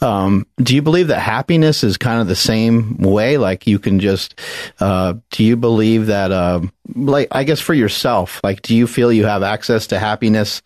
Um, 0.00 0.46
do 0.58 0.74
you 0.74 0.82
believe 0.82 1.08
that 1.08 1.20
happiness 1.20 1.84
is 1.84 1.96
kind 1.96 2.20
of 2.20 2.28
the 2.28 2.36
same 2.36 2.98
way? 2.98 3.38
Like 3.38 3.66
you 3.66 3.78
can 3.78 4.00
just, 4.00 4.38
uh, 4.80 5.14
do 5.30 5.44
you 5.44 5.56
believe 5.56 6.06
that, 6.06 6.32
uh, 6.32 6.60
like 6.94 7.28
I 7.32 7.44
guess 7.44 7.60
for 7.60 7.74
yourself, 7.74 8.40
like 8.42 8.62
do 8.62 8.74
you 8.74 8.86
feel 8.86 9.12
you 9.12 9.26
have 9.26 9.42
access 9.42 9.86
to 9.88 9.98
happiness, 9.98 10.62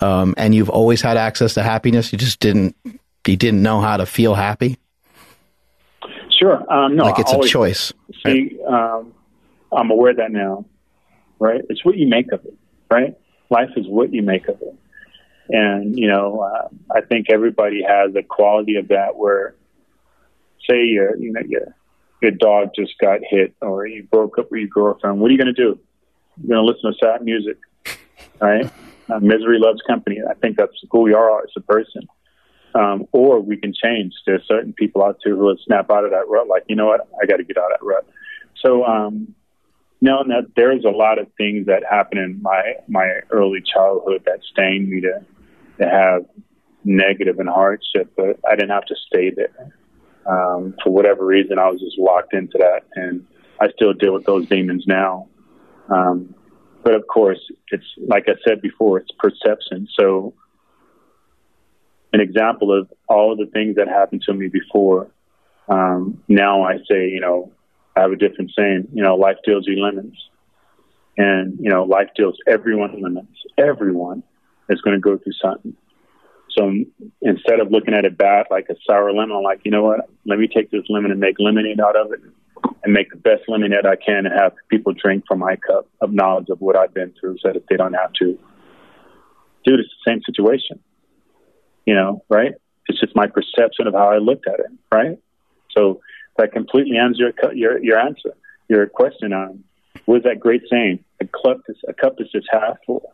um, 0.00 0.34
and 0.36 0.54
you've 0.54 0.70
always 0.70 1.00
had 1.00 1.16
access 1.16 1.54
to 1.54 1.62
happiness? 1.62 2.12
You 2.12 2.18
just 2.18 2.40
didn't, 2.40 2.76
you 3.26 3.36
didn't 3.36 3.62
know 3.62 3.80
how 3.80 3.96
to 3.96 4.06
feel 4.06 4.34
happy. 4.34 4.78
Sure. 6.38 6.72
Um, 6.72 6.96
no, 6.96 7.04
like 7.04 7.18
it's 7.18 7.32
a 7.32 7.40
choice. 7.42 7.92
See, 8.24 8.58
um, 8.66 9.12
I'm 9.72 9.90
aware 9.90 10.12
of 10.12 10.16
that 10.16 10.32
now, 10.32 10.64
right? 11.40 11.62
It's 11.68 11.84
what 11.84 11.96
you 11.96 12.06
make 12.06 12.30
of 12.30 12.44
it, 12.44 12.54
right? 12.88 13.16
Life 13.48 13.70
is 13.76 13.88
what 13.88 14.12
you 14.12 14.22
make 14.22 14.46
of 14.46 14.60
it. 14.62 14.76
And, 15.48 15.98
you 15.98 16.06
know, 16.06 16.40
uh, 16.40 16.68
I 16.94 17.00
think 17.00 17.26
everybody 17.28 17.82
has 17.82 18.14
a 18.14 18.22
quality 18.22 18.76
of 18.76 18.88
that 18.88 19.16
where, 19.16 19.56
say, 20.68 20.84
your, 20.84 21.16
you 21.16 21.32
know, 21.32 21.40
your, 21.48 21.74
your 22.22 22.30
dog 22.30 22.68
just 22.76 22.96
got 23.00 23.18
hit 23.28 23.54
or 23.60 23.86
you 23.86 24.04
broke 24.04 24.38
up 24.38 24.52
with 24.52 24.60
your 24.60 24.68
girlfriend. 24.68 25.18
What 25.18 25.28
are 25.28 25.32
you 25.32 25.38
going 25.38 25.52
to 25.52 25.60
do? 25.60 25.80
You're 26.40 26.56
going 26.56 26.66
to 26.66 26.72
listen 26.72 26.92
to 26.92 26.98
sad 27.04 27.24
music, 27.24 27.58
right? 28.40 28.70
Uh, 29.08 29.18
misery 29.18 29.58
loves 29.58 29.80
company. 29.88 30.18
I 30.28 30.34
think 30.34 30.56
that's 30.56 30.76
who 30.92 31.00
we 31.00 31.14
are 31.14 31.42
as 31.42 31.50
a 31.56 31.60
person. 31.60 32.06
Um, 32.72 33.08
or 33.10 33.40
we 33.40 33.56
can 33.56 33.74
change. 33.74 34.12
There's 34.24 34.46
certain 34.46 34.72
people 34.72 35.02
out 35.02 35.18
there 35.24 35.34
who 35.34 35.40
will 35.40 35.56
snap 35.66 35.90
out 35.90 36.04
of 36.04 36.12
that 36.12 36.28
rut, 36.28 36.46
like, 36.46 36.62
you 36.68 36.76
know 36.76 36.86
what, 36.86 37.08
I 37.20 37.26
got 37.26 37.38
to 37.38 37.44
get 37.44 37.58
out 37.58 37.72
of 37.72 37.80
that 37.80 37.84
rut. 37.84 38.06
So, 38.64 38.84
um, 38.84 39.34
no, 40.00 40.22
no, 40.22 40.42
there's 40.56 40.84
a 40.84 40.90
lot 40.90 41.18
of 41.18 41.26
things 41.36 41.66
that 41.66 41.82
happened 41.88 42.20
in 42.20 42.42
my 42.42 42.74
my 42.88 43.20
early 43.30 43.60
childhood 43.60 44.22
that 44.26 44.40
stained 44.50 44.88
me 44.88 45.00
to 45.02 45.24
to 45.78 45.88
have 45.88 46.24
negative 46.84 47.38
and 47.38 47.48
hardship, 47.48 48.12
but 48.16 48.38
I 48.48 48.54
didn't 48.54 48.70
have 48.70 48.86
to 48.86 48.94
stay 49.06 49.30
there. 49.30 49.74
Um, 50.26 50.74
for 50.82 50.90
whatever 50.90 51.24
reason, 51.24 51.58
I 51.58 51.68
was 51.68 51.80
just 51.80 51.98
locked 51.98 52.34
into 52.34 52.58
that, 52.58 52.84
and 52.94 53.26
I 53.60 53.68
still 53.70 53.92
deal 53.92 54.14
with 54.14 54.24
those 54.24 54.46
demons 54.46 54.84
now. 54.86 55.28
Um, 55.88 56.34
but 56.82 56.94
of 56.94 57.06
course, 57.06 57.40
it's 57.68 57.84
like 58.06 58.24
I 58.28 58.34
said 58.46 58.62
before, 58.62 58.98
it's 58.98 59.10
perception. 59.18 59.86
So, 59.98 60.34
an 62.12 62.20
example 62.20 62.78
of 62.78 62.90
all 63.08 63.32
of 63.32 63.38
the 63.38 63.46
things 63.46 63.76
that 63.76 63.88
happened 63.88 64.22
to 64.22 64.34
me 64.34 64.48
before. 64.48 65.10
Um, 65.68 66.22
now 66.26 66.62
I 66.62 66.78
say, 66.90 67.08
you 67.08 67.20
know, 67.20 67.52
I 67.96 68.00
have 68.00 68.12
a 68.12 68.16
different 68.16 68.52
saying. 68.56 68.88
You 68.92 69.02
know, 69.02 69.16
life 69.16 69.36
deals 69.44 69.66
you 69.66 69.82
lemons, 69.82 70.16
and 71.16 71.58
you 71.60 71.70
know, 71.70 71.84
life 71.84 72.08
deals 72.16 72.36
everyone 72.46 73.00
lemons. 73.02 73.36
Everyone 73.58 74.22
is 74.68 74.80
going 74.80 74.96
to 74.96 75.00
go 75.00 75.18
through 75.18 75.32
something. 75.42 75.76
So 76.56 76.72
instead 77.22 77.60
of 77.60 77.70
looking 77.70 77.94
at 77.94 78.04
it 78.04 78.18
bad 78.18 78.46
like 78.50 78.66
a 78.70 78.74
sour 78.86 79.12
lemon, 79.12 79.36
I'm 79.36 79.42
like, 79.42 79.60
you 79.64 79.70
know 79.70 79.84
what? 79.84 80.08
Let 80.26 80.38
me 80.38 80.48
take 80.48 80.70
this 80.70 80.82
lemon 80.88 81.10
and 81.10 81.20
make 81.20 81.36
lemonade 81.38 81.80
out 81.80 81.96
of 81.96 82.12
it, 82.12 82.20
and 82.82 82.92
make 82.92 83.10
the 83.10 83.16
best 83.16 83.42
lemonade 83.48 83.86
I 83.86 83.96
can, 83.96 84.26
and 84.26 84.34
have 84.38 84.52
people 84.68 84.92
drink 84.92 85.24
from 85.28 85.38
my 85.38 85.56
cup 85.56 85.88
of 86.00 86.12
knowledge 86.12 86.48
of 86.50 86.60
what 86.60 86.76
I've 86.76 86.94
been 86.94 87.12
through, 87.20 87.38
so 87.38 87.52
that 87.52 87.64
they 87.68 87.76
don't 87.76 87.94
have 87.94 88.12
to. 88.14 88.38
Dude, 89.64 89.80
it's 89.80 89.90
the 90.04 90.10
same 90.10 90.20
situation. 90.24 90.80
You 91.86 91.94
know, 91.94 92.24
right? 92.28 92.52
It's 92.86 93.00
just 93.00 93.14
my 93.14 93.26
perception 93.26 93.86
of 93.86 93.94
how 93.94 94.10
I 94.10 94.18
looked 94.18 94.46
at 94.46 94.60
it, 94.60 94.70
right? 94.92 95.18
So 95.76 96.00
that 96.40 96.52
completely 96.52 96.96
answers 96.96 97.18
your 97.18 97.54
your 97.54 97.84
your 97.84 97.98
answer, 97.98 98.34
your 98.68 98.86
question 98.86 99.32
on 99.32 99.62
what 100.06 100.18
is 100.18 100.22
that 100.24 100.40
great 100.40 100.62
saying? 100.70 101.04
A 101.20 101.26
cup 101.26 101.58
is 101.68 101.76
a 101.86 101.92
cup 101.92 102.14
is 102.18 102.28
just 102.32 102.48
half 102.50 102.78
full, 102.86 103.12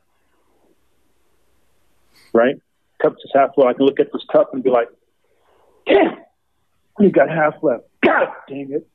right? 2.33 2.57
Cup 3.03 3.15
is 3.15 3.31
half 3.35 3.55
full. 3.55 3.67
I 3.67 3.73
can 3.73 3.85
look 3.85 3.99
at 3.99 4.13
this 4.13 4.23
cup 4.31 4.55
and 4.55 4.63
be 4.63 4.71
like, 4.71 4.89
damn, 5.87 6.19
you 7.01 7.11
got 7.11 7.29
half 7.29 7.55
left. 7.63 7.85
God 8.05 8.29
dang 8.49 8.71
it. 8.71 8.89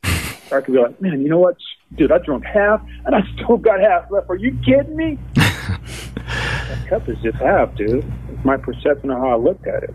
Or 0.50 0.58
I 0.58 0.62
could 0.62 0.74
be 0.74 0.80
like, 0.80 1.02
man, 1.02 1.22
you 1.22 1.30
know 1.30 1.40
what, 1.40 1.58
dude, 1.96 2.12
I 2.12 2.18
drank 2.20 2.46
half 2.46 2.82
and 3.06 3.16
I 3.16 3.22
still 3.36 3.58
got 3.58 3.80
half 3.80 4.10
left. 4.12 4.30
Are 4.30 4.36
you 4.36 4.58
kidding 4.66 4.96
me? 4.96 5.18
that 5.36 6.86
cup 6.90 7.08
is 7.08 7.18
just 7.22 7.38
half, 7.38 7.76
dude. 7.76 8.06
It's 8.30 8.46
my 8.46 8.58
perception 8.58 9.12
of 9.12 9.18
how 9.18 9.32
I 9.32 9.36
looked 9.36 9.68
at 9.68 9.84
it. 9.84 9.94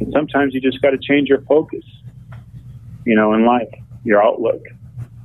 And 0.00 0.12
sometimes 0.12 0.54
you 0.54 0.60
just 0.60 0.80
got 0.82 0.90
to 0.90 0.98
change 0.98 1.28
your 1.28 1.42
focus 1.42 1.84
you 3.04 3.14
know, 3.14 3.34
in 3.34 3.44
life, 3.44 3.68
your 4.04 4.22
outlook. 4.22 4.62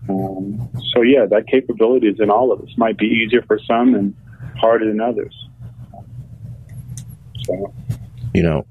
Um, 0.08 0.70
so 0.94 1.02
yeah, 1.02 1.26
that 1.26 1.48
capability 1.48 2.08
is 2.08 2.20
in 2.20 2.30
all 2.30 2.52
of 2.52 2.62
us. 2.62 2.70
Might 2.78 2.98
be 2.98 3.08
easier 3.08 3.42
for 3.44 3.60
some 3.60 3.96
and 3.96 4.16
harder 4.58 4.88
than 4.88 5.02
others. 5.02 5.36
So, 7.44 7.74
you 8.34 8.44
know, 8.44 8.66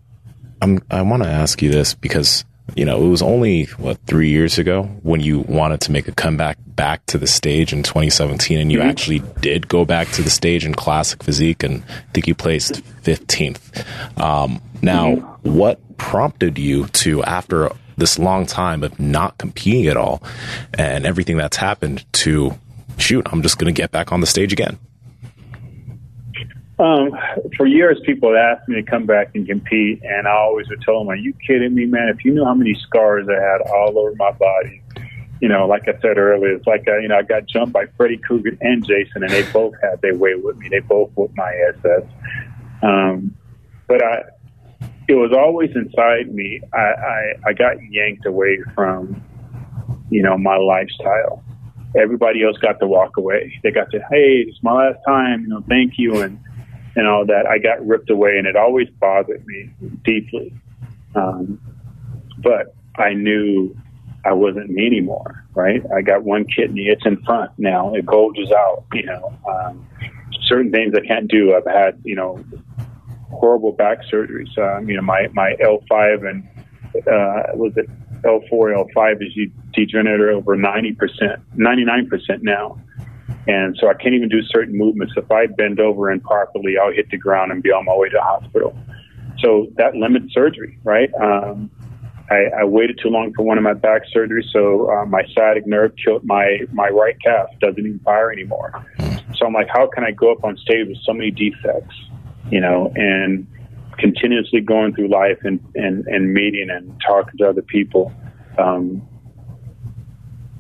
I'm, 0.62 0.80
I 0.90 1.02
want 1.02 1.22
to 1.22 1.28
ask 1.28 1.60
you 1.62 1.70
this 1.70 1.94
because 1.94 2.44
you 2.74 2.84
know 2.84 3.04
it 3.04 3.08
was 3.08 3.20
only 3.20 3.64
what 3.76 3.98
three 4.06 4.30
years 4.30 4.58
ago 4.58 4.84
when 5.02 5.20
you 5.20 5.40
wanted 5.40 5.82
to 5.82 5.92
make 5.92 6.08
a 6.08 6.12
comeback 6.12 6.56
back 6.66 7.04
to 7.06 7.18
the 7.18 7.26
stage 7.26 7.72
in 7.72 7.82
2017, 7.82 8.58
and 8.58 8.72
you 8.72 8.78
mm-hmm. 8.78 8.88
actually 8.88 9.22
did 9.40 9.68
go 9.68 9.84
back 9.84 10.08
to 10.12 10.22
the 10.22 10.30
stage 10.30 10.64
in 10.64 10.74
classic 10.74 11.22
physique, 11.22 11.62
and 11.62 11.82
I 11.82 12.12
think 12.12 12.26
you 12.26 12.34
placed 12.34 12.82
15th. 13.02 14.20
Um, 14.20 14.60
now, 14.82 15.14
mm-hmm. 15.14 15.56
what 15.56 15.96
prompted 15.96 16.58
you 16.58 16.86
to 16.86 17.22
after 17.22 17.70
this 17.96 18.18
long 18.18 18.46
time 18.46 18.82
of 18.82 18.98
not 18.98 19.38
competing 19.38 19.86
at 19.86 19.96
all 19.96 20.22
and 20.74 21.06
everything 21.06 21.36
that's 21.36 21.56
happened 21.56 22.04
to 22.14 22.58
shoot, 22.98 23.26
I'm 23.30 23.42
just 23.42 23.58
going 23.58 23.72
to 23.72 23.80
get 23.80 23.90
back 23.90 24.12
on 24.12 24.20
the 24.20 24.26
stage 24.26 24.52
again? 24.52 24.78
Um, 26.78 27.12
for 27.56 27.66
years, 27.66 28.00
people 28.04 28.34
had 28.34 28.38
asked 28.38 28.68
me 28.68 28.76
to 28.76 28.82
come 28.82 29.06
back 29.06 29.30
and 29.34 29.46
compete, 29.46 30.02
and 30.02 30.26
I 30.26 30.32
always 30.32 30.68
would 30.68 30.80
tell 30.82 30.98
them, 30.98 31.08
"Are 31.08 31.14
you 31.16 31.32
kidding 31.46 31.72
me, 31.72 31.86
man? 31.86 32.08
If 32.08 32.24
you 32.24 32.34
knew 32.34 32.44
how 32.44 32.54
many 32.54 32.74
scars 32.74 33.28
I 33.28 33.40
had 33.40 33.60
all 33.60 33.96
over 33.96 34.12
my 34.16 34.32
body, 34.32 34.82
you 35.40 35.48
know, 35.48 35.66
like 35.66 35.86
I 35.86 35.92
said 36.00 36.18
earlier, 36.18 36.52
it's 36.52 36.66
like 36.66 36.88
uh, 36.88 36.98
you 36.98 37.06
know 37.06 37.16
I 37.16 37.22
got 37.22 37.46
jumped 37.46 37.72
by 37.72 37.86
Freddy 37.96 38.16
Krueger 38.16 38.56
and 38.60 38.84
Jason, 38.84 39.22
and 39.22 39.30
they 39.30 39.42
both 39.52 39.74
had 39.82 40.00
their 40.02 40.16
way 40.16 40.34
with 40.34 40.56
me. 40.56 40.68
They 40.68 40.80
both 40.80 41.10
whooped 41.14 41.36
my 41.36 41.52
ass. 41.68 42.02
Um, 42.82 43.36
but 43.86 44.02
I, 44.02 44.22
it 45.08 45.14
was 45.14 45.32
always 45.36 45.70
inside 45.74 46.34
me. 46.34 46.60
I, 46.72 46.78
I 46.78 47.32
I 47.46 47.52
got 47.52 47.76
yanked 47.90 48.26
away 48.26 48.58
from, 48.74 49.22
you 50.10 50.22
know, 50.22 50.36
my 50.38 50.56
lifestyle. 50.56 51.42
Everybody 51.96 52.42
else 52.44 52.56
got 52.58 52.80
to 52.80 52.86
walk 52.86 53.16
away. 53.16 53.60
They 53.62 53.70
got 53.70 53.90
to, 53.92 54.00
hey, 54.10 54.44
it's 54.48 54.58
my 54.62 54.72
last 54.72 54.98
time. 55.06 55.42
You 55.42 55.48
know, 55.48 55.64
thank 55.68 55.94
you 55.96 56.20
and 56.22 56.38
and 56.96 57.06
all 57.06 57.26
that. 57.26 57.46
I 57.46 57.58
got 57.58 57.84
ripped 57.86 58.10
away, 58.10 58.38
and 58.38 58.46
it 58.46 58.56
always 58.56 58.88
bothered 59.00 59.46
me 59.46 59.70
deeply. 60.04 60.52
Um, 61.14 61.60
but 62.38 62.74
I 62.96 63.14
knew 63.14 63.76
I 64.24 64.32
wasn't 64.32 64.70
me 64.70 64.86
anymore, 64.86 65.44
right? 65.54 65.82
I 65.94 66.02
got 66.02 66.24
one 66.24 66.44
kidney; 66.44 66.86
it's 66.86 67.04
in 67.04 67.22
front 67.24 67.50
now. 67.58 67.94
It 67.94 68.06
bulges 68.06 68.50
out. 68.50 68.84
You 68.92 69.06
know, 69.06 69.38
um, 69.48 69.86
certain 70.46 70.70
things 70.70 70.94
I 70.94 71.06
can't 71.06 71.28
do. 71.28 71.54
I've 71.54 71.66
had, 71.66 72.00
you 72.04 72.14
know, 72.14 72.44
horrible 73.34 73.72
back 73.72 73.98
surgeries. 74.12 74.56
Um, 74.58 74.88
you 74.88 74.96
know, 74.96 75.02
my 75.02 75.28
my 75.32 75.54
L5 75.62 76.28
and 76.28 76.48
uh, 77.06 77.54
was 77.54 77.72
it 77.76 77.88
L4, 78.24 78.86
L5 78.94 79.26
is 79.26 79.50
degenerated 79.72 80.30
over 80.30 80.56
90%, 80.56 80.96
99% 81.56 82.42
now. 82.42 82.80
And 83.46 83.76
so 83.78 83.88
I 83.88 83.94
can't 83.94 84.14
even 84.14 84.28
do 84.30 84.42
certain 84.42 84.76
movements. 84.76 85.12
If 85.16 85.30
I 85.30 85.46
bend 85.46 85.78
over 85.78 86.10
improperly, 86.10 86.78
I'll 86.78 86.92
hit 86.92 87.10
the 87.10 87.18
ground 87.18 87.52
and 87.52 87.62
be 87.62 87.70
on 87.70 87.84
my 87.84 87.94
way 87.94 88.08
to 88.08 88.20
hospital. 88.20 88.76
So 89.40 89.66
that 89.76 89.94
limits 89.94 90.32
surgery, 90.32 90.78
right? 90.82 91.10
Um, 91.20 91.70
I, 92.30 92.60
I 92.60 92.64
waited 92.64 92.98
too 93.02 93.10
long 93.10 93.34
for 93.34 93.42
one 93.42 93.58
of 93.58 93.64
my 93.64 93.74
back 93.74 94.02
surgeries, 94.14 94.50
so 94.50 94.90
uh, 94.90 95.04
my 95.04 95.22
sciatic 95.34 95.66
nerve 95.66 95.92
killed 96.02 96.24
my 96.24 96.60
my 96.72 96.88
right 96.88 97.16
calf. 97.22 97.48
Doesn't 97.60 97.78
even 97.78 97.98
fire 97.98 98.32
anymore. 98.32 98.72
So 99.36 99.44
I'm 99.46 99.52
like, 99.52 99.68
how 99.68 99.88
can 99.88 100.04
I 100.04 100.12
go 100.12 100.32
up 100.32 100.42
on 100.42 100.56
stage 100.56 100.88
with 100.88 100.96
so 101.04 101.12
many 101.12 101.30
defects, 101.30 101.94
you 102.50 102.60
know, 102.60 102.92
and 102.94 103.46
continuously 103.98 104.60
going 104.60 104.94
through 104.94 105.08
life 105.08 105.38
and 105.42 105.60
and, 105.74 106.06
and 106.06 106.32
meeting 106.32 106.68
and 106.70 107.00
talking 107.06 107.38
to 107.38 107.48
other 107.48 107.62
people. 107.62 108.12
Um, 108.58 109.06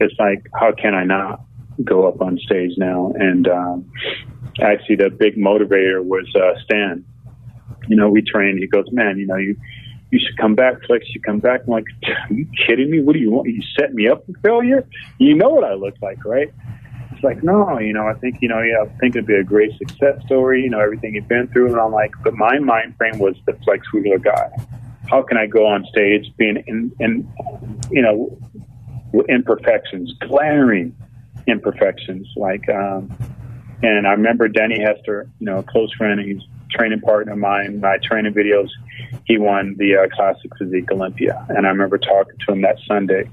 it's 0.00 0.14
like, 0.18 0.46
how 0.52 0.72
can 0.72 0.94
I 0.94 1.04
not? 1.04 1.44
go 1.82 2.06
up 2.06 2.20
on 2.20 2.38
stage 2.38 2.72
now. 2.76 3.12
And 3.16 3.48
um, 3.48 3.90
actually, 4.60 4.96
the 4.96 5.10
big 5.10 5.36
motivator 5.36 6.04
was 6.04 6.30
uh, 6.36 6.60
Stan. 6.64 7.04
You 7.88 7.96
know, 7.96 8.08
we 8.08 8.22
trained. 8.22 8.58
He 8.60 8.66
goes, 8.66 8.86
man, 8.92 9.18
you 9.18 9.26
know, 9.26 9.36
you 9.36 9.56
you 10.10 10.20
should 10.24 10.36
come 10.38 10.54
back, 10.54 10.74
Flex. 10.86 11.06
You 11.12 11.20
come 11.20 11.40
back. 11.40 11.62
I'm 11.66 11.72
like, 11.72 11.86
are 12.06 12.32
you 12.32 12.46
kidding 12.66 12.90
me? 12.90 13.02
What 13.02 13.14
do 13.14 13.18
you 13.18 13.32
want? 13.32 13.48
You 13.48 13.62
set 13.78 13.94
me 13.94 14.08
up 14.08 14.24
for 14.26 14.32
failure? 14.42 14.86
You 15.18 15.34
know 15.34 15.48
what 15.48 15.64
I 15.64 15.74
look 15.74 15.94
like, 16.00 16.24
right? 16.24 16.52
Like, 17.24 17.42
no, 17.42 17.78
you 17.78 17.92
know, 17.92 18.06
I 18.06 18.14
think, 18.14 18.38
you 18.40 18.48
know, 18.48 18.60
yeah, 18.60 18.82
I 18.82 18.98
think 18.98 19.16
it'd 19.16 19.26
be 19.26 19.34
a 19.34 19.42
great 19.42 19.76
success 19.78 20.22
story, 20.26 20.62
you 20.62 20.70
know, 20.70 20.80
everything 20.80 21.14
you've 21.14 21.28
been 21.28 21.48
through. 21.48 21.72
And 21.72 21.80
I'm 21.80 21.92
like, 21.92 22.12
but 22.22 22.34
my 22.34 22.58
mind 22.58 22.96
frame 22.96 23.18
was 23.18 23.34
the 23.46 23.54
Flex 23.64 23.92
Wheeler 23.92 24.18
guy. 24.18 24.50
How 25.10 25.22
can 25.22 25.36
I 25.36 25.46
go 25.46 25.66
on 25.66 25.84
stage 25.86 26.32
being 26.36 26.62
in, 26.66 26.92
in 27.00 27.28
you 27.90 28.02
know, 28.02 28.38
imperfections, 29.28 30.12
glaring 30.20 30.94
imperfections. 31.46 32.28
Like, 32.36 32.68
um, 32.68 33.12
and 33.82 34.06
I 34.06 34.12
remember 34.12 34.48
Danny 34.48 34.80
Hester, 34.80 35.28
you 35.38 35.46
know, 35.46 35.58
a 35.58 35.62
close 35.62 35.92
friend, 35.94 36.20
he's 36.20 36.42
training 36.70 37.00
partner 37.00 37.32
of 37.32 37.38
mine. 37.38 37.80
My 37.80 37.98
training 38.02 38.34
videos, 38.34 38.68
he 39.26 39.38
won 39.38 39.76
the 39.78 39.96
uh, 39.96 40.08
Classic 40.14 40.50
Physique 40.58 40.90
Olympia, 40.90 41.44
and 41.50 41.66
I 41.66 41.70
remember 41.70 41.98
talking 41.98 42.36
to 42.46 42.52
him 42.52 42.62
that 42.62 42.76
Sunday. 42.86 43.30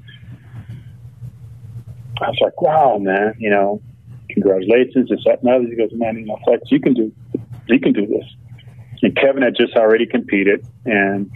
I 2.22 2.30
was 2.30 2.38
like, 2.42 2.62
"Wow, 2.62 2.98
man! 3.00 3.36
You 3.40 3.50
know, 3.50 3.82
congratulations!" 4.30 5.10
This, 5.10 5.20
that, 5.26 5.40
other. 5.48 5.66
He 5.66 5.76
goes, 5.76 5.92
"Man, 5.94 6.18
you 6.18 6.26
know, 6.26 6.38
Flex, 6.46 6.64
you 6.72 6.80
can 6.80 6.94
do, 6.94 7.12
you 7.68 7.80
can 7.80 7.94
do 7.94 8.06
this." 8.06 8.26
And 9.02 9.16
Kevin 9.16 9.42
had 9.42 9.56
just 9.56 9.76
already 9.76 10.06
competed, 10.06 10.66
and 10.86 11.32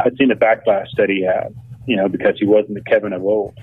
I'd 0.00 0.16
seen 0.16 0.28
the 0.28 0.34
backlash 0.34 0.88
that 0.96 1.08
he 1.08 1.22
had, 1.22 1.54
you 1.86 1.96
know, 1.96 2.08
because 2.08 2.38
he 2.38 2.46
wasn't 2.46 2.74
the 2.74 2.84
Kevin 2.90 3.12
of 3.12 3.22
old. 3.22 3.58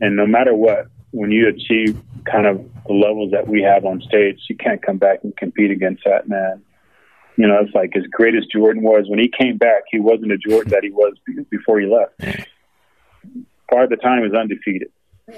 And 0.00 0.16
no 0.16 0.26
matter 0.26 0.54
what, 0.54 0.86
when 1.10 1.30
you 1.30 1.48
achieve 1.48 2.00
kind 2.24 2.46
of 2.46 2.64
the 2.86 2.94
levels 2.94 3.30
that 3.32 3.46
we 3.46 3.62
have 3.62 3.84
on 3.84 4.00
stage, 4.02 4.40
you 4.48 4.56
can't 4.56 4.82
come 4.82 4.96
back 4.96 5.20
and 5.22 5.36
compete 5.36 5.70
against 5.70 6.02
that 6.04 6.28
man. 6.28 6.62
You 7.36 7.46
know, 7.46 7.58
it's 7.60 7.74
like 7.74 7.92
as 7.96 8.04
great 8.10 8.34
as 8.34 8.44
Jordan 8.46 8.82
was 8.82 9.06
when 9.08 9.18
he 9.18 9.28
came 9.28 9.58
back, 9.58 9.82
he 9.90 10.00
wasn't 10.00 10.32
a 10.32 10.38
Jordan 10.38 10.70
that 10.70 10.84
he 10.84 10.90
was 10.90 11.14
before 11.50 11.80
he 11.80 11.86
left. 11.86 12.18
Part 13.70 13.84
of 13.84 13.90
the 13.90 13.96
time, 13.96 14.22
he 14.22 14.28
was 14.28 14.38
undefeated, 14.38 14.90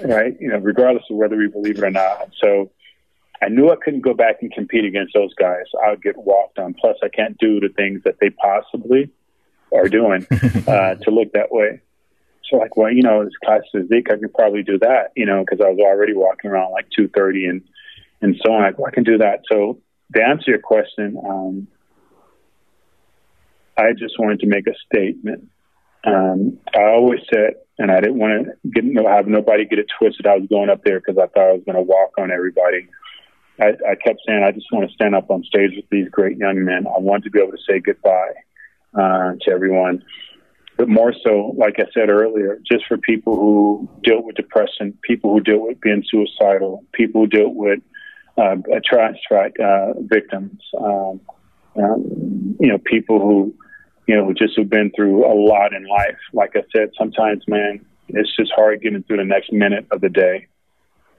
right? 0.03 0.35
You 0.39 0.49
know, 0.49 0.57
regardless 0.57 1.03
of 1.09 1.17
whether 1.17 1.37
we 1.37 1.47
believe 1.47 1.77
it 1.77 1.83
or 1.83 1.91
not. 1.91 2.31
So 2.41 2.71
I 3.41 3.49
knew 3.49 3.69
I 3.69 3.75
couldn't 3.75 4.01
go 4.01 4.13
back 4.13 4.37
and 4.41 4.51
compete 4.51 4.85
against 4.85 5.13
those 5.13 5.33
guys. 5.35 5.65
I 5.83 5.91
would 5.91 6.01
get 6.01 6.17
walked 6.17 6.59
on. 6.59 6.73
Plus, 6.73 6.97
I 7.03 7.09
can't 7.09 7.37
do 7.37 7.59
the 7.59 7.69
things 7.69 8.01
that 8.03 8.15
they 8.19 8.29
possibly 8.29 9.11
are 9.73 9.87
doing 9.87 10.25
uh, 10.67 10.95
to 10.95 11.11
look 11.11 11.33
that 11.33 11.51
way. 11.51 11.81
So 12.49 12.57
like, 12.57 12.77
well, 12.77 12.91
you 12.91 13.03
know, 13.03 13.23
this 13.25 13.33
class 13.43 13.61
physique, 13.71 14.07
I 14.09 14.17
could 14.17 14.33
probably 14.33 14.63
do 14.63 14.79
that, 14.79 15.11
you 15.15 15.25
know, 15.25 15.43
because 15.43 15.63
I 15.63 15.69
was 15.69 15.79
already 15.79 16.13
walking 16.13 16.49
around 16.49 16.71
like 16.71 16.87
230 16.95 17.45
and, 17.45 17.61
and 18.21 18.35
so 18.43 18.53
on. 18.53 18.63
Like, 18.63 18.77
well, 18.77 18.87
I 18.87 18.95
can 18.95 19.03
do 19.03 19.17
that. 19.17 19.41
So 19.51 19.81
to 20.15 20.23
answer 20.23 20.51
your 20.51 20.59
question, 20.59 21.17
um, 21.27 21.67
I 23.77 23.91
just 23.91 24.17
wanted 24.17 24.39
to 24.39 24.47
make 24.47 24.65
a 24.67 24.73
statement. 24.85 25.49
Um, 26.05 26.59
I 26.75 26.83
always 26.83 27.19
said, 27.31 27.55
and 27.79 27.91
I 27.91 27.99
didn't 27.99 28.19
want 28.19 28.47
to 28.47 28.69
get, 28.69 28.83
have 29.05 29.27
nobody 29.27 29.65
get 29.65 29.79
it 29.79 29.87
twisted. 29.97 30.25
I 30.25 30.37
was 30.37 30.47
going 30.49 30.69
up 30.69 30.83
there 30.83 30.99
because 30.99 31.17
I 31.17 31.27
thought 31.27 31.49
I 31.49 31.53
was 31.53 31.63
going 31.65 31.75
to 31.75 31.81
walk 31.81 32.13
on 32.17 32.31
everybody. 32.31 32.87
I, 33.59 33.69
I 33.87 33.95
kept 33.95 34.21
saying, 34.25 34.43
I 34.43 34.51
just 34.51 34.67
want 34.71 34.87
to 34.87 34.93
stand 34.93 35.15
up 35.15 35.29
on 35.29 35.43
stage 35.43 35.71
with 35.75 35.89
these 35.89 36.09
great 36.09 36.37
young 36.37 36.63
men. 36.63 36.85
I 36.87 36.99
want 36.99 37.23
to 37.23 37.29
be 37.29 37.39
able 37.39 37.51
to 37.51 37.63
say 37.67 37.79
goodbye 37.79 38.33
uh, 38.93 39.33
to 39.41 39.51
everyone 39.51 40.03
but 40.77 40.87
more 40.87 41.11
so, 41.23 41.55
like 41.57 41.79
I 41.79 41.85
said 41.91 42.09
earlier, 42.09 42.59
just 42.63 42.85
for 42.85 42.97
people 42.99 43.35
who 43.35 43.89
deal 44.03 44.21
with 44.21 44.35
depression, 44.35 44.95
people 45.01 45.33
who 45.33 45.41
deal 45.41 45.59
with 45.59 45.81
being 45.81 46.03
suicidal, 46.07 46.85
people 46.93 47.21
who 47.21 47.27
deal 47.27 47.49
with 47.53 47.79
uh, 48.37 48.55
trash 48.85 49.15
strike 49.25 49.59
uh, 49.59 49.93
victims, 50.01 50.61
um, 50.79 51.19
um, 51.77 52.55
you 52.59 52.67
know, 52.67 52.77
people 52.77 53.19
who, 53.19 53.55
you 54.07 54.15
know, 54.15 54.33
just 54.33 54.57
have 54.57 54.69
been 54.69 54.91
through 54.95 55.25
a 55.25 55.33
lot 55.33 55.73
in 55.73 55.85
life. 55.87 56.17
Like 56.33 56.55
I 56.55 56.63
said, 56.75 56.91
sometimes, 56.97 57.43
man, 57.47 57.85
it's 58.09 58.35
just 58.35 58.51
hard 58.55 58.81
getting 58.81 59.03
through 59.03 59.17
the 59.17 59.25
next 59.25 59.51
minute 59.51 59.85
of 59.91 60.01
the 60.01 60.09
day. 60.09 60.47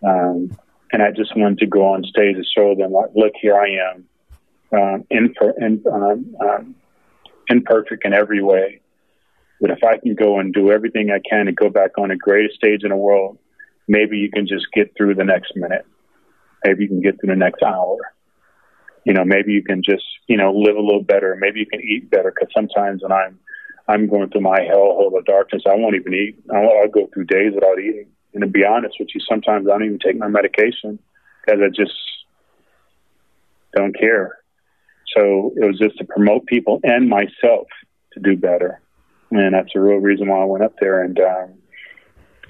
Um, 0.07 0.57
and 0.93 1.03
I 1.03 1.11
just 1.11 1.37
wanted 1.37 1.59
to 1.59 1.67
go 1.67 1.87
on 1.93 2.03
stage 2.05 2.37
and 2.37 2.47
show 2.47 2.75
them, 2.75 2.93
like, 2.93 3.11
look, 3.15 3.33
here 3.41 3.57
I 3.57 3.93
am, 3.93 4.09
um, 4.73 5.05
imper- 5.13 5.59
in, 5.59 5.85
um, 5.93 6.37
um, 6.41 6.75
imperfect 7.49 8.07
in 8.07 8.15
every 8.15 8.43
way 8.43 8.81
but 9.61 9.71
if 9.71 9.83
I 9.83 9.99
can 9.99 10.15
go 10.15 10.39
and 10.39 10.53
do 10.53 10.71
everything 10.71 11.11
I 11.11 11.21
can 11.29 11.47
to 11.47 11.53
go 11.53 11.69
back 11.69 11.99
on 11.99 12.09
the 12.09 12.17
greatest 12.17 12.57
stage 12.57 12.85
in 12.85 12.91
the 12.91 12.97
world, 12.97 13.39
maybe 13.89 14.19
you 14.19 14.31
can 14.31 14.47
just 14.47 14.67
get 14.73 14.95
through 14.97 15.15
the 15.15 15.25
next 15.25 15.57
minute. 15.57 15.85
Maybe 16.65 16.85
you 16.85 16.89
can 16.89 17.01
get 17.01 17.21
through 17.21 17.31
the 17.31 17.37
next 17.37 17.63
hour. 17.63 17.97
You 19.09 19.15
know, 19.15 19.25
maybe 19.25 19.53
you 19.53 19.65
can 19.65 19.83
just, 19.83 20.05
you 20.27 20.37
know, 20.37 20.53
live 20.53 20.77
a 20.77 20.81
little 20.81 21.03
better. 21.03 21.37
Maybe 21.41 21.61
you 21.61 21.67
can 21.67 21.81
eat 21.81 22.11
better 22.11 22.31
because 22.31 22.53
sometimes 22.55 23.03
when 23.03 23.13
I'm, 23.13 23.39
I'm 23.89 24.07
going 24.09 24.29
through 24.29 24.43
my 24.43 24.61
hellhole 24.61 25.17
of 25.17 25.25
darkness, 25.25 25.63
I 25.67 25.75
won't 25.75 25.97
even 25.97 26.13
eat. 26.13 26.39
I'll, 26.55 26.71
I'll 26.83 26.89
go 26.89 27.09
through 27.13 27.25
days 27.25 27.53
without 27.55 27.79
eating. 27.79 28.09
And 28.35 28.43
to 28.43 28.47
be 28.47 28.65
honest 28.65 28.97
with 29.01 29.09
you, 29.15 29.21
sometimes 29.27 29.67
I 29.67 29.71
don't 29.71 29.85
even 29.85 29.99
take 29.99 30.19
my 30.19 30.29
medication 30.29 30.99
because 31.41 31.61
I 31.65 31.69
just 31.69 31.97
don't 33.75 33.99
care. 33.99 34.39
So 35.17 35.55
it 35.57 35.67
was 35.67 35.79
just 35.79 35.97
to 35.99 36.05
promote 36.05 36.45
people 36.47 36.81
and 36.85 37.09
myself 37.09 37.67
to 38.13 38.21
do 38.21 38.37
better 38.37 38.83
and 39.31 39.55
that's 39.55 39.73
the 39.75 39.81
real 39.81 39.99
reason 39.99 40.29
why 40.29 40.41
I 40.41 40.45
went 40.45 40.65
up 40.65 40.75
there. 40.81 41.03
And 41.03 41.19
um, 41.21 41.55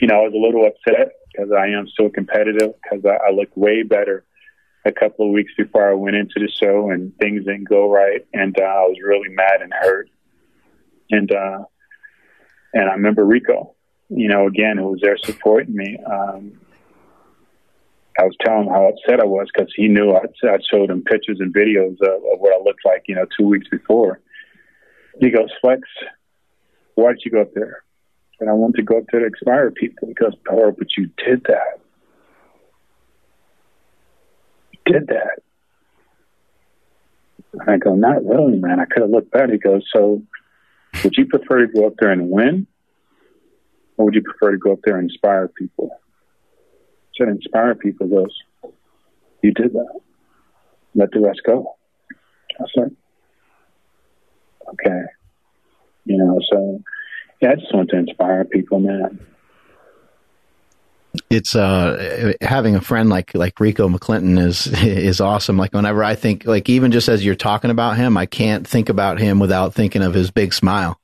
you 0.01 0.07
know, 0.07 0.17
I 0.17 0.29
was 0.29 0.35
a 0.35 0.39
little 0.39 0.67
upset 0.67 1.13
because 1.33 1.51
I 1.53 1.69
am 1.69 1.87
so 1.99 2.09
competitive 2.09 2.75
because 2.83 3.05
I, 3.05 3.29
I 3.29 3.31
looked 3.33 3.57
way 3.57 3.83
better 3.83 4.25
a 4.89 4.93
couple 4.93 5.27
of 5.27 5.33
weeks 5.33 5.53
before 5.57 5.91
I 5.91 5.95
went 5.95 6.17
into 6.17 6.41
the 6.41 6.49
show, 6.49 6.91
and 6.91 7.17
things 7.19 7.45
didn't 7.45 7.69
go 7.69 7.91
right, 7.91 8.27
and 8.33 8.59
uh, 8.59 8.65
I 8.65 8.83
was 8.87 8.97
really 9.03 9.29
mad 9.29 9.63
and 9.63 9.73
hurt. 9.73 10.11
And 11.11 11.31
uh, 11.31 11.65
and 12.75 12.89
I 12.89 12.95
remember 12.95 13.25
Rico, 13.25 13.75
you 14.09 14.29
know, 14.29 14.47
again, 14.47 14.79
who 14.79 14.89
was 14.89 15.01
there 15.03 15.17
supporting 15.17 15.75
me. 15.75 15.99
Um, 16.05 16.61
I 18.19 18.25
was 18.25 18.37
telling 18.45 18.67
him 18.67 18.73
how 18.73 18.89
upset 18.89 19.21
I 19.21 19.27
was 19.27 19.47
because 19.53 19.73
he 19.77 19.87
knew 19.87 20.13
I'd, 20.13 20.49
I'd 20.49 20.65
showed 20.69 20.91
him 20.91 21.05
pictures 21.05 21.39
and 21.41 21.55
videos 21.55 21.97
of, 22.03 22.17
of 22.17 22.41
what 22.41 22.53
I 22.53 22.63
looked 22.65 22.85
like, 22.85 23.05
you 23.07 23.15
know, 23.15 23.27
two 23.39 23.47
weeks 23.47 23.69
before. 23.69 24.21
He 25.21 25.31
goes, 25.31 25.51
Flex, 25.61 25.83
why 26.95 27.13
did 27.13 27.23
you 27.25 27.31
go 27.31 27.43
up 27.43 27.55
there? 27.55 27.85
And 28.41 28.51
I 28.51 28.55
want 28.55 28.75
to 28.77 28.83
go 28.83 28.99
up 28.99 29.05
there 29.11 29.21
to 29.21 29.27
inspire 29.27 29.71
people. 29.71 30.09
He 30.09 30.15
goes, 30.15 30.35
Power, 30.47 30.73
but 30.73 30.89
you 30.97 31.11
did 31.25 31.45
that. 31.45 31.81
You 34.73 34.78
did 34.93 35.07
that. 35.09 35.43
And 37.53 37.71
I 37.71 37.77
go, 37.79 37.95
Not 37.95 38.25
really, 38.25 38.59
man. 38.59 38.81
I 38.81 38.85
could 38.85 39.03
have 39.03 39.11
looked 39.11 39.31
better. 39.31 39.53
He 39.53 39.59
goes, 39.59 39.85
So 39.95 40.23
would 41.05 41.15
you 41.17 41.27
prefer 41.27 41.67
to 41.67 41.73
go 41.73 41.87
up 41.87 41.95
there 41.99 42.11
and 42.11 42.31
win? 42.31 42.67
Or 43.97 44.07
would 44.07 44.15
you 44.15 44.23
prefer 44.23 44.53
to 44.53 44.59
go 44.59 44.73
up 44.73 44.81
there 44.85 44.97
and 44.97 45.11
inspire 45.11 45.49
people? 45.49 45.91
I 45.93 45.99
said, 47.17 47.29
Inspire 47.29 47.75
people. 47.75 48.09
Goes, 48.09 48.37
You 49.43 49.53
did 49.53 49.73
that. 49.73 50.01
Let 50.95 51.11
the 51.13 51.21
rest 51.21 51.41
go. 51.47 51.77
I 52.61 52.65
said, 52.75 52.97
Okay. 54.69 55.03
You 56.05 56.17
know, 56.19 56.39
so 56.51 56.83
yeah, 57.41 57.51
I 57.53 57.55
just 57.57 57.73
want 57.73 57.91
to 57.91 57.99
inspire 57.99 58.45
people, 58.45 58.81
man. 58.81 59.21
It's 61.31 61.57
uh 61.57 62.35
having 62.41 62.75
a 62.75 62.81
friend 62.81 63.09
like 63.09 63.35
like 63.35 63.59
Rico 63.59 63.89
McClinton 63.89 64.39
is 64.39 64.67
is 64.83 65.21
awesome. 65.21 65.57
Like 65.57 65.73
whenever 65.73 66.05
I 66.05 66.15
think 66.15 66.45
like 66.45 66.69
even 66.69 66.93
just 66.93 67.09
as 67.09 67.25
you're 67.25 67.35
talking 67.35 67.71
about 67.71 67.97
him, 67.97 68.17
I 68.17 68.27
can't 68.27 68.67
think 68.67 68.89
about 68.89 69.19
him 69.19 69.39
without 69.39 69.75
thinking 69.75 70.03
of 70.03 70.15
his 70.15 70.31
big 70.31 70.53
smile. 70.53 71.01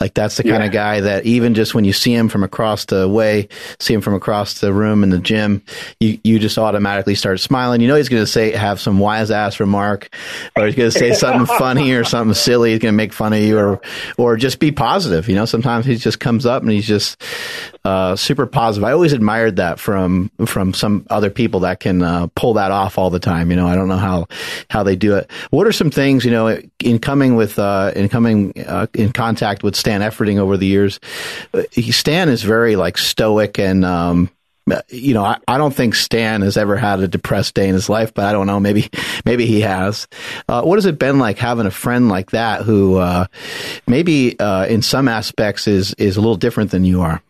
Like 0.00 0.14
that's 0.14 0.36
the 0.38 0.44
kind 0.44 0.62
of 0.62 0.72
guy 0.72 1.00
that 1.00 1.26
even 1.26 1.54
just 1.54 1.74
when 1.74 1.84
you 1.84 1.92
see 1.92 2.14
him 2.14 2.28
from 2.28 2.42
across 2.42 2.86
the 2.86 3.08
way, 3.08 3.48
see 3.78 3.94
him 3.94 4.00
from 4.00 4.14
across 4.14 4.60
the 4.60 4.72
room 4.72 5.02
in 5.02 5.10
the 5.10 5.18
gym, 5.18 5.62
you 6.00 6.18
you 6.24 6.38
just 6.38 6.58
automatically 6.58 7.14
start 7.14 7.38
smiling. 7.38 7.80
You 7.82 7.88
know 7.88 7.96
he's 7.96 8.08
going 8.08 8.22
to 8.22 8.26
say 8.26 8.52
have 8.52 8.80
some 8.80 8.98
wise 8.98 9.30
ass 9.30 9.60
remark, 9.60 10.14
or 10.56 10.66
he's 10.66 10.74
going 10.74 10.90
to 10.90 10.98
say 10.98 11.12
something 11.22 11.46
funny 11.46 11.92
or 11.92 12.04
something 12.04 12.34
silly. 12.34 12.70
He's 12.70 12.78
going 12.78 12.92
to 12.92 12.96
make 12.96 13.12
fun 13.12 13.32
of 13.32 13.40
you, 13.40 13.58
or 13.58 13.80
or 14.16 14.36
just 14.36 14.58
be 14.58 14.72
positive. 14.72 15.28
You 15.28 15.34
know, 15.34 15.44
sometimes 15.44 15.84
he 15.86 15.96
just 15.96 16.20
comes 16.20 16.46
up 16.46 16.62
and 16.62 16.70
he's 16.70 16.86
just 16.86 17.22
uh, 17.84 18.16
super 18.16 18.46
positive. 18.46 18.84
I 18.84 18.92
always 18.92 19.12
that 19.50 19.78
from 19.78 20.30
from 20.46 20.74
some 20.74 21.06
other 21.10 21.30
people 21.30 21.60
that 21.60 21.80
can 21.80 22.02
uh, 22.02 22.28
pull 22.34 22.54
that 22.54 22.70
off 22.70 22.98
all 22.98 23.10
the 23.10 23.18
time. 23.18 23.50
You 23.50 23.56
know, 23.56 23.66
I 23.66 23.74
don't 23.74 23.88
know 23.88 23.96
how 23.96 24.26
how 24.70 24.82
they 24.82 24.96
do 24.96 25.16
it. 25.16 25.30
What 25.50 25.66
are 25.66 25.72
some 25.72 25.90
things 25.90 26.24
you 26.24 26.30
know 26.30 26.60
in 26.78 26.98
coming 26.98 27.34
with 27.34 27.58
uh, 27.58 27.92
in 27.94 28.08
coming 28.08 28.52
uh, 28.66 28.86
in 28.94 29.12
contact 29.12 29.62
with 29.62 29.76
Stan 29.76 30.00
Efferding 30.00 30.38
over 30.38 30.56
the 30.56 30.66
years? 30.66 31.00
uh, 31.54 31.62
Stan 31.72 32.28
is 32.28 32.42
very 32.42 32.76
like 32.76 32.98
stoic 32.98 33.58
and. 33.58 33.84
Um, 33.84 34.30
you 34.88 35.12
know, 35.12 35.24
I, 35.24 35.38
I 35.48 35.58
don't 35.58 35.74
think 35.74 35.96
Stan 35.96 36.42
has 36.42 36.56
ever 36.56 36.76
had 36.76 37.00
a 37.00 37.08
depressed 37.08 37.54
day 37.54 37.68
in 37.68 37.74
his 37.74 37.88
life, 37.88 38.14
but 38.14 38.26
I 38.26 38.32
don't 38.32 38.46
know. 38.46 38.60
Maybe, 38.60 38.88
maybe 39.24 39.44
he 39.44 39.62
has. 39.62 40.06
Uh, 40.48 40.62
what 40.62 40.76
has 40.76 40.86
it 40.86 41.00
been 41.00 41.18
like 41.18 41.38
having 41.38 41.66
a 41.66 41.70
friend 41.70 42.08
like 42.08 42.30
that 42.30 42.62
who, 42.62 42.96
uh, 42.96 43.26
maybe, 43.88 44.38
uh, 44.38 44.66
in 44.66 44.82
some 44.82 45.08
aspects 45.08 45.66
is, 45.66 45.94
is 45.94 46.16
a 46.16 46.20
little 46.20 46.36
different 46.36 46.70
than 46.70 46.84
you 46.84 47.00
are? 47.00 47.20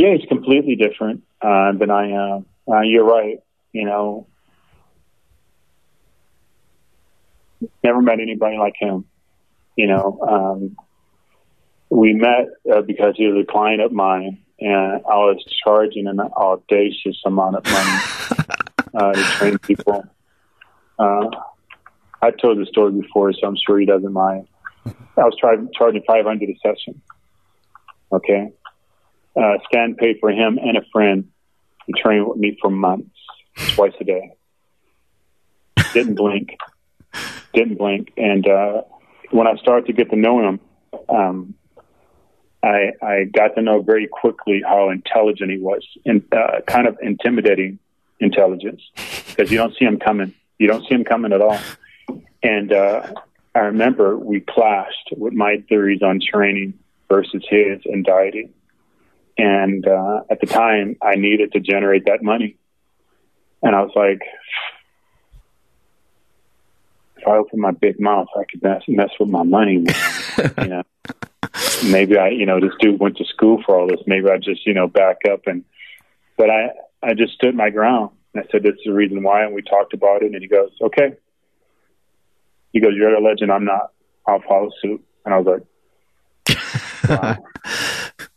Yeah, 0.00 0.14
it's 0.14 0.24
completely 0.24 0.76
different 0.76 1.24
uh, 1.42 1.72
than 1.72 1.90
I 1.90 2.08
am. 2.12 2.46
Uh, 2.66 2.80
you're 2.80 3.04
right. 3.04 3.36
You 3.70 3.84
know, 3.84 4.26
never 7.84 8.00
met 8.00 8.18
anybody 8.18 8.56
like 8.56 8.72
him. 8.80 9.04
You 9.76 9.88
know, 9.88 10.18
um, 10.26 10.76
we 11.90 12.14
met 12.14 12.46
uh, 12.72 12.80
because 12.80 13.12
he 13.18 13.26
was 13.26 13.44
a 13.46 13.52
client 13.52 13.82
of 13.82 13.92
mine, 13.92 14.38
and 14.58 15.02
I 15.04 15.16
was 15.16 15.44
charging 15.62 16.06
an 16.06 16.18
audacious 16.18 17.20
amount 17.26 17.56
of 17.56 17.64
money 17.66 17.98
uh, 18.94 19.12
to 19.12 19.22
train 19.36 19.58
people. 19.58 20.02
Uh, 20.98 21.28
I 22.22 22.30
told 22.30 22.56
the 22.56 22.64
story 22.64 22.92
before, 22.92 23.34
so 23.34 23.46
I'm 23.46 23.56
sure 23.66 23.78
he 23.78 23.84
doesn't 23.84 24.14
mind. 24.14 24.48
I 24.86 25.24
was 25.24 25.36
charging 25.76 26.02
500 26.06 26.48
a 26.48 26.58
session. 26.62 27.02
Okay 28.12 28.50
uh, 29.36 29.58
Stan 29.68 29.94
paid 29.94 30.16
for 30.20 30.30
him 30.30 30.58
and 30.58 30.76
a 30.76 30.82
friend 30.92 31.30
to 31.86 31.92
train 32.00 32.28
with 32.28 32.38
me 32.38 32.56
for 32.60 32.70
months, 32.70 33.10
twice 33.74 33.92
a 34.00 34.04
day. 34.04 34.32
Didn't 35.92 36.14
blink, 36.14 36.56
didn't 37.52 37.78
blink. 37.78 38.12
And 38.16 38.46
uh, 38.46 38.82
when 39.30 39.46
I 39.46 39.56
started 39.56 39.86
to 39.86 39.92
get 39.92 40.10
to 40.10 40.16
know 40.16 40.48
him, 40.48 40.60
um, 41.08 41.54
I, 42.62 42.92
I 43.02 43.24
got 43.24 43.54
to 43.54 43.62
know 43.62 43.80
very 43.80 44.06
quickly 44.06 44.62
how 44.66 44.90
intelligent 44.90 45.50
he 45.50 45.58
was, 45.58 45.86
and 46.04 46.22
uh, 46.32 46.60
kind 46.66 46.86
of 46.86 46.98
intimidating 47.00 47.78
intelligence, 48.20 48.82
because 49.28 49.50
you 49.50 49.56
don't 49.56 49.74
see 49.76 49.84
him 49.84 49.98
coming. 49.98 50.34
You 50.58 50.66
don't 50.66 50.86
see 50.86 50.94
him 50.94 51.04
coming 51.04 51.32
at 51.32 51.40
all. 51.40 51.58
And 52.42 52.70
uh, 52.72 53.14
I 53.54 53.60
remember 53.60 54.18
we 54.18 54.40
clashed 54.40 55.08
with 55.16 55.32
my 55.32 55.64
theories 55.68 56.02
on 56.02 56.20
training 56.20 56.74
versus 57.08 57.42
his 57.48 57.80
and 57.86 58.04
dieting. 58.04 58.52
And 59.40 59.88
uh, 59.88 60.20
at 60.28 60.38
the 60.40 60.46
time, 60.46 60.96
I 61.00 61.14
needed 61.14 61.52
to 61.52 61.60
generate 61.60 62.04
that 62.04 62.22
money. 62.22 62.58
And 63.62 63.74
I 63.74 63.80
was 63.80 63.92
like, 63.96 64.20
if 67.16 67.26
I 67.26 67.36
open 67.36 67.58
my 67.58 67.70
big 67.70 67.98
mouth, 67.98 68.28
I 68.36 68.44
could 68.44 68.62
mess, 68.62 68.82
mess 68.86 69.08
with 69.18 69.30
my 69.30 69.42
money. 69.42 69.86
you 70.58 70.66
know, 70.66 70.82
maybe 71.90 72.18
I, 72.18 72.28
you 72.28 72.44
know, 72.44 72.60
this 72.60 72.74
dude 72.80 73.00
went 73.00 73.16
to 73.16 73.24
school 73.24 73.62
for 73.64 73.80
all 73.80 73.86
this. 73.86 74.00
Maybe 74.06 74.28
I 74.28 74.36
just, 74.36 74.66
you 74.66 74.74
know, 74.74 74.86
back 74.86 75.18
up 75.30 75.46
and. 75.46 75.64
But 76.36 76.48
I, 76.48 76.70
I 77.02 77.12
just 77.12 77.34
stood 77.34 77.54
my 77.54 77.68
ground. 77.68 78.10
And 78.32 78.42
I 78.42 78.48
said, 78.50 78.62
"This 78.62 78.72
is 78.72 78.84
the 78.86 78.94
reason 78.94 79.22
why." 79.22 79.44
And 79.44 79.54
we 79.54 79.60
talked 79.60 79.92
about 79.92 80.22
it. 80.22 80.32
And 80.32 80.40
he 80.40 80.48
goes, 80.48 80.70
"Okay." 80.80 81.16
He 82.72 82.80
goes, 82.80 82.92
"You're 82.94 83.14
a 83.14 83.20
legend. 83.20 83.52
I'm 83.52 83.66
not. 83.66 83.92
I'll 84.26 84.40
follow 84.40 84.70
suit." 84.80 85.04
And 85.26 85.34
I 85.34 85.38
was 85.38 85.62
like, 86.48 86.58
"Wow." 87.10 87.36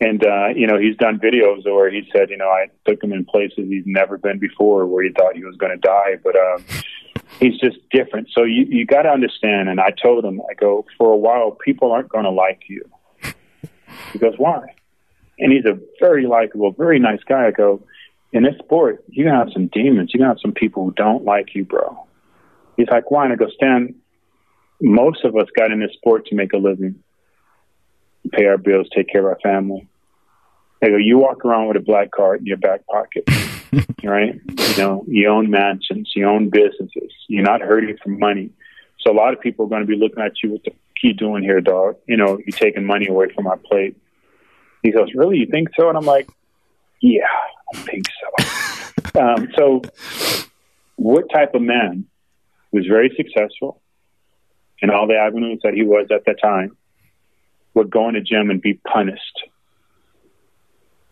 And 0.02 0.26
uh, 0.26 0.48
you 0.56 0.68
know, 0.68 0.78
he's 0.78 0.98
done 0.98 1.20
videos 1.20 1.64
where 1.66 1.90
he 1.90 2.10
said, 2.16 2.30
you 2.30 2.38
know, 2.38 2.50
I 2.50 2.68
took 2.86 3.04
him 3.04 3.14
in 3.14 3.26
places 3.26 3.68
he's 3.70 3.86
never 3.86 4.18
been 4.18 4.40
before, 4.40 4.86
where 4.86 5.04
he 5.04 5.12
thought 5.12 5.36
he 5.36 5.46
was 5.46 5.56
going 5.58 5.72
to 5.72 5.78
die, 5.78 6.16
but 6.24 6.36
um, 6.36 6.66
he's 7.40 7.58
just 7.60 7.78
different. 7.92 8.30
So 8.34 8.44
you 8.44 8.66
you 8.68 8.86
got 8.86 9.04
to 9.04 9.10
understand. 9.10 9.70
And 9.70 9.80
I 9.80 9.92
told 9.92 10.26
him, 10.26 10.42
I 10.50 10.56
go, 10.56 10.86
for 10.98 11.12
a 11.12 11.18
while, 11.18 11.52
people 11.52 11.92
aren't 11.92 12.10
going 12.10 12.26
to 12.26 12.32
like 12.32 12.64
you. 12.68 12.84
He 14.12 14.20
goes, 14.20 14.34
why? 14.38 14.76
And 15.40 15.52
he's 15.52 15.66
a 15.66 15.80
very 16.00 16.26
likable, 16.28 16.72
very 16.72 17.00
nice 17.00 17.24
guy. 17.28 17.48
I 17.48 17.52
go, 17.52 17.84
in 18.32 18.44
this 18.44 18.58
sport, 18.64 19.04
gonna 19.16 19.38
have 19.38 19.54
some 19.54 19.68
demons. 19.68 20.12
You're 20.14 20.20
gonna 20.20 20.32
have 20.32 20.42
some 20.42 20.54
people 20.54 20.86
who 20.86 20.92
don't 20.94 21.24
like 21.24 21.54
you, 21.56 21.66
bro. 21.66 22.08
He's 22.78 22.88
like, 22.90 23.12
why? 23.12 23.26
And 23.26 23.34
I 23.34 23.36
go, 23.36 23.48
Stan. 23.50 23.96
Most 24.82 25.24
of 25.24 25.36
us 25.38 25.48
got 25.56 25.72
in 25.72 25.80
this 25.80 25.94
sport 25.94 26.26
to 26.26 26.36
make 26.36 26.52
a 26.52 26.58
living, 26.58 27.03
pay 28.32 28.46
our 28.46 28.58
bills, 28.58 28.88
take 28.96 29.10
care 29.10 29.22
of 29.22 29.28
our 29.28 29.40
family. 29.42 29.88
I 30.82 30.90
go, 30.90 30.98
you 30.98 31.18
walk 31.18 31.46
around 31.46 31.68
with 31.68 31.78
a 31.78 31.82
black 31.82 32.12
card 32.12 32.42
in 32.42 32.46
your 32.46 32.58
back 32.58 32.86
pocket, 32.88 33.24
right? 34.04 34.40
You 34.48 34.78
know, 34.78 35.06
you 35.08 35.30
own 35.30 35.50
mansions, 35.50 36.12
you 36.16 36.28
own 36.28 36.50
businesses, 36.50 37.12
you're 37.28 37.44
not 37.44 37.62
hurting 37.62 37.98
for 38.04 38.10
money. 38.10 38.50
So 39.00 39.12
a 39.12 39.16
lot 39.16 39.34
of 39.34 39.40
people 39.40 39.66
are 39.66 39.70
going 39.70 39.82
to 39.82 39.88
be 39.88 39.96
looking 39.96 40.24
at 40.24 40.34
you, 40.44 40.52
what 40.52 40.64
the 40.64 40.72
you 41.04 41.14
doing 41.14 41.44
here, 41.44 41.62
dog? 41.62 41.98
You 42.08 42.18
know, 42.18 42.38
you're 42.38 42.58
taking 42.58 42.86
money 42.86 43.08
away 43.08 43.28
from 43.36 43.46
our 43.46 43.58
plate. 43.58 43.98
He 44.82 44.92
goes, 44.92 45.10
really? 45.14 45.38
You 45.38 45.46
think 45.46 45.70
so? 45.78 45.90
And 45.90 45.98
I'm 45.98 46.06
like, 46.06 46.30
yeah, 47.02 47.28
I 47.74 47.78
think 47.78 48.06
so. 48.22 49.20
um, 49.22 49.50
so 49.58 49.82
what 50.96 51.26
type 51.32 51.54
of 51.54 51.62
man 51.62 52.06
was 52.72 52.86
very 52.88 53.14
successful 53.16 53.82
in 54.80 54.90
all 54.90 55.08
the 55.08 55.16
avenues 55.16 55.60
that 55.64 55.74
he 55.74 55.84
was 55.84 56.08
at 56.12 56.26
that 56.26 56.42
time 56.42 56.76
would 57.74 57.90
go 57.90 58.08
in 58.08 58.16
the 58.16 58.22
gym 58.22 58.50
and 58.50 58.62
be 58.62 58.74
punished 58.74 59.44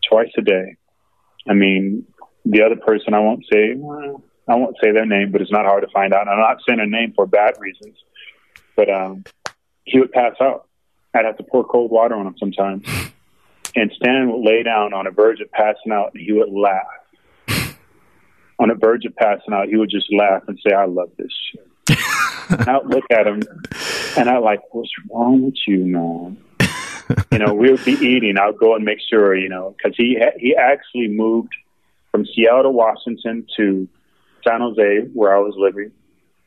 twice 0.08 0.32
a 0.38 0.42
day. 0.42 0.76
I 1.48 1.54
mean, 1.54 2.06
the 2.46 2.64
other 2.64 2.76
person, 2.76 3.14
I 3.14 3.20
won't 3.20 3.46
say, 3.52 3.72
I 4.48 4.56
won't 4.56 4.76
say 4.84 4.92
their 4.92 5.06
name, 5.06 5.32
but 5.32 5.42
it's 5.42 5.52
not 5.52 5.66
hard 5.66 5.84
to 5.84 5.92
find 5.92 6.14
out. 6.14 6.28
I'm 6.28 6.40
not 6.40 6.58
saying 6.68 6.78
their 6.78 6.88
name 6.88 7.14
for 7.16 7.26
bad 7.26 7.56
reasons, 7.60 7.98
but 8.76 8.90
um, 8.90 9.24
he 9.84 10.00
would 10.00 10.12
pass 10.12 10.36
out. 10.42 10.68
I'd 11.14 11.26
have 11.26 11.38
to 11.38 11.44
pour 11.44 11.64
cold 11.64 11.92
water 11.92 12.16
on 12.16 12.28
him 12.28 12.36
sometimes. 12.40 12.86
And 13.76 13.92
Stan 13.96 14.32
would 14.32 14.44
lay 14.46 14.64
down 14.64 14.94
on 14.94 15.08
a 15.08 15.12
verge 15.12 15.40
of 15.40 15.52
passing 15.52 15.92
out, 15.92 16.12
and 16.14 16.24
he 16.24 16.34
would 16.34 16.50
laugh. 16.50 17.76
On 18.60 18.70
a 18.70 18.76
verge 18.76 19.06
of 19.06 19.16
passing 19.16 19.54
out, 19.54 19.68
he 19.68 19.78
would 19.78 19.90
just 19.90 20.12
laugh 20.14 20.44
and 20.48 20.60
say, 20.66 20.74
"I 20.74 20.86
love 20.86 21.10
this 21.18 21.32
shit." 21.50 21.98
and 22.50 22.70
I'd 22.70 22.86
look 22.86 23.06
at 23.10 23.26
him, 23.26 23.42
and 24.18 24.30
I'd 24.30 24.40
like, 24.40 24.62
"What's 24.72 24.92
wrong 25.10 25.44
with 25.44 25.56
you, 25.66 25.86
man?" 25.86 26.38
You 27.32 27.40
know, 27.40 27.54
we 27.54 27.72
would 27.72 27.84
be 27.86 27.94
eating. 27.94 28.38
I'd 28.38 28.58
go 28.58 28.76
and 28.76 28.86
make 28.86 29.00
sure, 29.10 29.36
you 29.36 29.50
know, 29.50 29.76
because 29.78 29.96
he 29.98 30.18
ha- 30.20 30.38
he 30.38 30.56
actually 30.56 31.08
moved 31.08 31.54
from 32.12 32.26
Seattle 32.26 32.64
to 32.64 32.70
Washington 32.70 33.46
to 33.58 33.88
San 34.48 34.62
Jose, 34.62 35.08
where 35.14 35.36
I 35.36 35.40
was 35.40 35.56
living, 35.58 35.92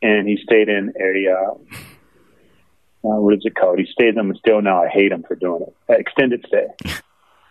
and 0.02 0.28
he 0.28 0.38
stayed 0.42 0.68
in 0.68 0.92
a 1.00 1.32
uh, 1.32 1.54
uh, 3.04 3.20
what 3.20 3.34
is 3.34 3.42
it 3.44 3.54
called? 3.54 3.78
He 3.78 3.86
stayed 3.86 4.16
in 4.16 4.34
still 4.36 4.62
now 4.62 4.82
I 4.82 4.88
hate 4.88 5.12
him 5.12 5.24
for 5.26 5.34
doing 5.34 5.62
it. 5.62 5.76
Uh, 5.88 5.94
extended 5.94 6.44
stay. 6.46 6.66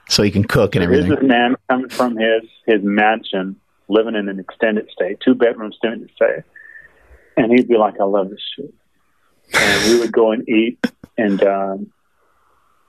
So 0.09 0.23
he 0.23 0.31
can 0.31 0.43
cook 0.43 0.75
and 0.75 0.83
everything. 0.83 1.09
this 1.09 1.19
is 1.19 1.27
man 1.27 1.55
coming 1.69 1.89
from 1.89 2.17
his 2.17 2.43
his 2.65 2.83
mansion, 2.83 3.55
living 3.87 4.15
in 4.15 4.27
an 4.29 4.39
extended 4.39 4.89
stay, 4.91 5.15
two 5.23 5.35
bedroom 5.35 5.71
extended 5.71 6.09
stay, 6.15 6.43
and 7.37 7.51
he'd 7.51 7.67
be 7.67 7.77
like, 7.77 7.99
"I 7.99 8.03
love 8.03 8.29
this 8.29 8.41
shit," 8.55 8.73
and 9.53 9.91
we 9.91 9.99
would 9.99 10.11
go 10.11 10.31
and 10.31 10.47
eat, 10.49 10.79
and 11.17 11.41
um, 11.43 11.91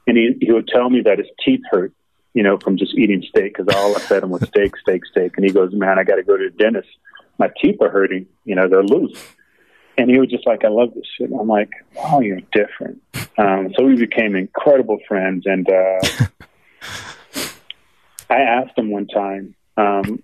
and 0.07 0.17
he 0.17 0.37
he 0.41 0.53
would 0.53 0.69
tell 0.69 0.91
me 0.91 1.03
that 1.03 1.19
his 1.19 1.29
teeth 1.45 1.63
hurt, 1.71 1.93
you 2.33 2.43
know, 2.43 2.59
from 2.59 2.77
just 2.77 2.95
eating 2.95 3.23
steak 3.29 3.57
because 3.57 3.75
all 3.75 3.97
I 3.97 4.01
fed 4.01 4.23
him 4.23 4.31
was 4.31 4.47
steak, 4.49 4.77
steak, 4.77 5.05
steak. 5.07 5.33
And 5.37 5.45
he 5.45 5.53
goes, 5.53 5.73
"Man, 5.73 5.99
I 5.99 6.05
got 6.05 6.17
to 6.17 6.23
go 6.23 6.37
to 6.37 6.51
the 6.51 6.57
dentist. 6.57 6.89
My 7.39 7.51
teeth 7.61 7.77
are 7.81 7.91
hurting. 7.91 8.27
You 8.45 8.55
know, 8.57 8.69
they're 8.69 8.83
loose." 8.83 9.23
And 9.97 10.11
he 10.11 10.19
was 10.19 10.29
just 10.29 10.47
like, 10.47 10.65
"I 10.65 10.69
love 10.69 10.95
this 10.95 11.07
shit." 11.17 11.31
I'm 11.33 11.49
like, 11.49 11.71
"Oh, 11.97 12.21
you're 12.21 12.41
different." 12.53 13.03
Um, 13.39 13.73
so 13.77 13.85
we 13.85 13.97
became 13.97 14.37
incredible 14.37 14.99
friends, 15.09 15.45
and 15.47 15.69
uh, 15.69 16.01
I 18.31 18.41
asked 18.41 18.77
him 18.77 18.91
one 18.91 19.07
time. 19.07 19.55
Um, 19.77 20.23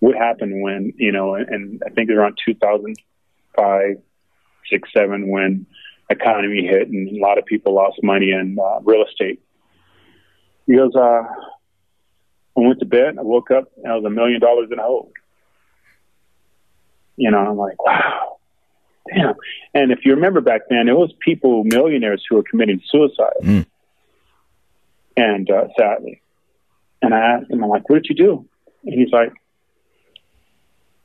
what 0.00 0.16
happened 0.16 0.62
when 0.62 0.92
you 0.96 1.12
know, 1.12 1.34
and 1.34 1.82
I 1.84 1.90
think 1.90 2.10
around 2.10 2.38
2005, 2.46 3.96
six, 4.70 4.88
seven, 4.96 5.28
when 5.28 5.66
economy 6.10 6.66
hit 6.66 6.88
and 6.88 7.08
a 7.08 7.20
lot 7.20 7.38
of 7.38 7.44
people 7.44 7.74
lost 7.74 7.98
money 8.02 8.30
in 8.30 8.58
uh, 8.60 8.80
real 8.82 9.04
estate. 9.04 9.40
He 10.66 10.76
goes, 10.76 10.94
uh, 10.94 11.22
I 12.58 12.60
went 12.60 12.80
to 12.80 12.86
bed. 12.86 13.18
I 13.18 13.22
woke 13.22 13.50
up 13.50 13.70
and 13.76 13.92
I 13.92 13.96
was 13.96 14.04
a 14.04 14.10
million 14.10 14.40
dollars 14.40 14.68
in 14.70 14.78
a 14.78 14.82
hole. 14.82 15.12
You 17.16 17.30
know, 17.30 17.38
I'm 17.38 17.56
like, 17.56 17.82
wow, 17.82 18.38
damn. 19.08 19.34
And 19.74 19.92
if 19.92 20.00
you 20.04 20.14
remember 20.14 20.40
back 20.40 20.62
then, 20.68 20.88
it 20.88 20.96
was 20.96 21.12
people, 21.20 21.64
millionaires, 21.64 22.24
who 22.28 22.36
were 22.36 22.44
committing 22.44 22.80
suicide. 22.88 23.32
Mm. 23.42 23.66
And 25.16 25.50
uh, 25.50 25.64
sadly, 25.76 26.22
and 27.02 27.14
I 27.14 27.18
asked 27.18 27.50
him, 27.50 27.62
I'm 27.62 27.70
like, 27.70 27.88
what 27.88 28.02
did 28.02 28.06
you 28.08 28.14
do? 28.14 28.48
And 28.84 28.94
he's 28.94 29.12
like, 29.12 29.32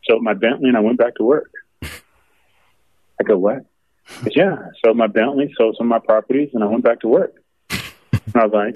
sold 0.07 0.23
my 0.23 0.33
Bentley 0.33 0.69
and 0.69 0.77
I 0.77 0.81
went 0.81 0.97
back 0.97 1.15
to 1.15 1.23
work. 1.23 1.51
I 1.81 3.23
go, 3.25 3.37
what? 3.37 3.65
Said, 4.05 4.33
yeah, 4.35 4.53
I 4.53 4.69
sold 4.83 4.97
my 4.97 5.07
Bentley, 5.07 5.53
sold 5.57 5.75
some 5.77 5.91
of 5.91 6.01
my 6.01 6.05
properties, 6.05 6.49
and 6.53 6.63
I 6.63 6.67
went 6.67 6.83
back 6.83 6.99
to 7.01 7.07
work. 7.07 7.33
And 7.69 8.35
I 8.35 8.45
was 8.45 8.53
like, 8.53 8.75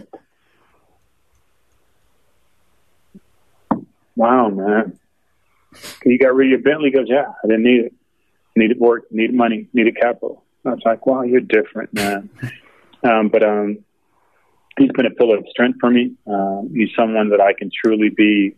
wow, 4.16 4.50
man. 4.50 5.00
You 6.06 6.18
got 6.18 6.34
rid 6.34 6.48
of 6.48 6.52
your 6.52 6.60
Bentley? 6.60 6.90
He 6.90 6.96
goes, 6.96 7.08
yeah, 7.10 7.26
I 7.44 7.48
didn't 7.48 7.64
need 7.64 7.86
it. 7.86 7.94
Needed 8.56 8.80
work, 8.80 9.12
needed 9.12 9.36
money, 9.36 9.68
needed 9.74 9.98
capital. 9.98 10.44
I 10.66 10.70
was 10.70 10.82
like, 10.84 11.06
wow, 11.06 11.22
you're 11.22 11.42
different, 11.42 11.94
man. 11.94 12.30
Um, 13.04 13.30
but 13.30 13.44
um, 13.44 13.84
he's 14.78 14.92
been 14.92 15.06
a 15.06 15.12
pillar 15.12 15.38
of 15.38 15.46
strength 15.50 15.80
for 15.80 15.92
me. 15.92 16.16
Um, 16.26 16.72
he's 16.74 16.90
someone 16.98 17.30
that 17.30 17.40
I 17.40 17.54
can 17.54 17.70
truly 17.72 18.10
be 18.10 18.56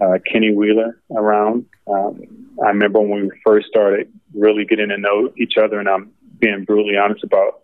uh, 0.00 0.18
Kenny 0.30 0.52
Wheeler 0.52 1.00
around. 1.14 1.66
Um, 1.86 2.20
I 2.64 2.68
remember 2.68 3.00
when 3.00 3.22
we 3.22 3.30
first 3.44 3.68
started 3.68 4.12
really 4.34 4.64
getting 4.64 4.88
to 4.88 4.98
know 4.98 5.32
each 5.36 5.54
other, 5.62 5.78
and 5.78 5.88
I'm 5.88 6.12
being 6.38 6.64
brutally 6.64 6.96
honest 6.96 7.24
about 7.24 7.60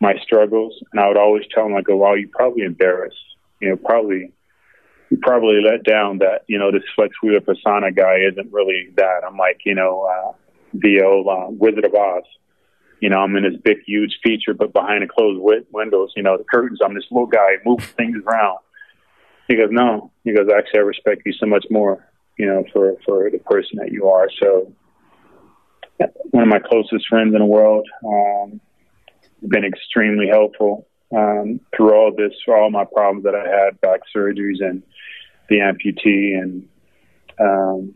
my 0.00 0.14
struggles. 0.22 0.74
And 0.92 1.00
I 1.00 1.08
would 1.08 1.16
always 1.16 1.44
tell 1.54 1.66
him, 1.66 1.74
I 1.74 1.82
go, 1.82 1.96
"Well, 1.96 2.16
you're 2.16 2.28
probably 2.28 2.62
embarrassed. 2.62 3.16
You 3.60 3.70
know, 3.70 3.76
probably 3.76 4.32
you 5.10 5.18
probably 5.22 5.60
let 5.62 5.84
down 5.84 6.18
that 6.18 6.42
you 6.48 6.58
know 6.58 6.70
this 6.70 6.82
Flex 6.94 7.14
Wheeler 7.22 7.40
persona 7.40 7.90
guy 7.92 8.18
isn't 8.30 8.52
really 8.52 8.90
that." 8.96 9.20
I'm 9.26 9.36
like, 9.36 9.60
you 9.64 9.74
know, 9.74 10.02
uh, 10.02 10.32
the 10.74 11.02
old 11.02 11.26
uh, 11.28 11.50
Wizard 11.50 11.84
of 11.84 11.94
Oz. 11.94 12.24
You 13.00 13.10
know, 13.10 13.18
I'm 13.18 13.36
in 13.36 13.44
this 13.44 13.60
big, 13.62 13.78
huge 13.86 14.18
feature, 14.24 14.54
but 14.54 14.72
behind 14.72 15.02
the 15.02 15.06
closed 15.06 15.38
w- 15.38 15.64
windows, 15.72 16.12
you 16.16 16.22
know, 16.22 16.36
the 16.36 16.42
curtains, 16.42 16.80
I'm 16.84 16.94
this 16.94 17.04
little 17.12 17.28
guy 17.28 17.56
moving 17.64 17.86
things 17.96 18.16
around. 18.26 18.58
He 19.46 19.54
goes, 19.54 19.68
no. 19.70 20.10
He 20.24 20.34
goes, 20.34 20.48
actually, 20.54 20.80
I 20.80 20.82
respect 20.82 21.22
you 21.24 21.32
so 21.32 21.46
much 21.46 21.64
more, 21.70 22.06
you 22.38 22.46
know, 22.46 22.64
for, 22.72 22.96
for 23.06 23.30
the 23.30 23.38
person 23.38 23.78
that 23.78 23.92
you 23.92 24.08
are. 24.08 24.28
So 24.42 24.72
one 26.30 26.42
of 26.42 26.48
my 26.48 26.58
closest 26.58 27.08
friends 27.08 27.34
in 27.34 27.40
the 27.40 27.46
world, 27.46 27.86
um, 28.04 28.60
been 29.46 29.64
extremely 29.64 30.28
helpful, 30.28 30.86
um, 31.16 31.60
through 31.76 31.94
all 31.94 32.12
this, 32.16 32.32
for 32.44 32.56
all 32.56 32.70
my 32.70 32.84
problems 32.84 33.24
that 33.24 33.34
I 33.34 33.48
had, 33.48 33.80
back 33.80 34.00
surgeries 34.14 34.60
and 34.60 34.82
the 35.48 35.56
amputee. 35.56 36.40
And, 36.40 36.68
um, 37.40 37.94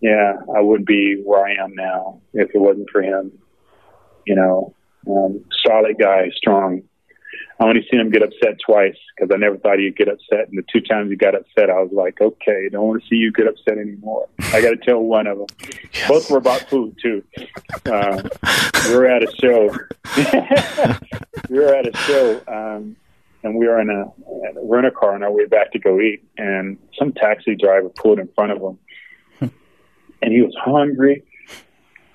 yeah, 0.00 0.34
I 0.56 0.60
would 0.60 0.84
be 0.84 1.20
where 1.24 1.44
I 1.44 1.62
am 1.62 1.74
now 1.74 2.20
if 2.32 2.50
it 2.54 2.58
wasn't 2.58 2.90
for 2.90 3.02
him. 3.02 3.32
You 4.26 4.36
know, 4.36 4.74
um, 5.06 5.44
solid 5.66 5.98
guy, 5.98 6.30
strong, 6.36 6.82
I 7.60 7.64
only 7.64 7.86
seen 7.90 8.00
him 8.00 8.10
get 8.10 8.22
upset 8.22 8.56
twice 8.64 8.96
because 9.14 9.30
I 9.32 9.36
never 9.36 9.58
thought 9.58 9.78
he'd 9.78 9.94
get 9.94 10.08
upset. 10.08 10.48
And 10.48 10.56
the 10.56 10.64
two 10.72 10.80
times 10.80 11.10
he 11.10 11.16
got 11.16 11.34
upset, 11.34 11.68
I 11.68 11.74
was 11.82 11.90
like, 11.92 12.18
okay, 12.18 12.70
don't 12.72 12.86
want 12.86 13.02
to 13.02 13.08
see 13.08 13.16
you 13.16 13.30
get 13.32 13.46
upset 13.46 13.76
anymore. 13.76 14.28
I 14.54 14.62
got 14.62 14.70
to 14.70 14.78
tell 14.78 15.00
one 15.00 15.26
of 15.26 15.38
them. 15.38 15.46
Yes. 15.92 16.08
Both 16.08 16.30
were 16.30 16.38
about 16.38 16.62
food 16.70 16.96
too. 17.02 17.22
Uh, 17.84 18.22
we 18.88 18.94
were 18.94 19.06
at 19.06 19.22
a 19.22 19.30
show. 19.36 19.68
we 21.50 21.58
were 21.58 21.74
at 21.74 21.86
a 21.86 21.96
show, 21.98 22.40
um, 22.48 22.96
and 23.42 23.54
we 23.54 23.66
were 23.66 23.78
in 23.78 23.90
a, 23.90 24.10
we're 24.54 24.78
in 24.78 24.86
a 24.86 24.90
car 24.90 25.14
on 25.14 25.22
our 25.22 25.30
way 25.30 25.44
back 25.44 25.70
to 25.72 25.78
go 25.78 26.00
eat, 26.00 26.24
and 26.38 26.78
some 26.98 27.12
taxi 27.12 27.56
driver 27.56 27.90
pulled 27.90 28.18
in 28.18 28.28
front 28.34 28.52
of 28.52 28.62
him, 28.62 29.50
and 30.22 30.32
he 30.32 30.40
was 30.40 30.56
hungry 30.58 31.24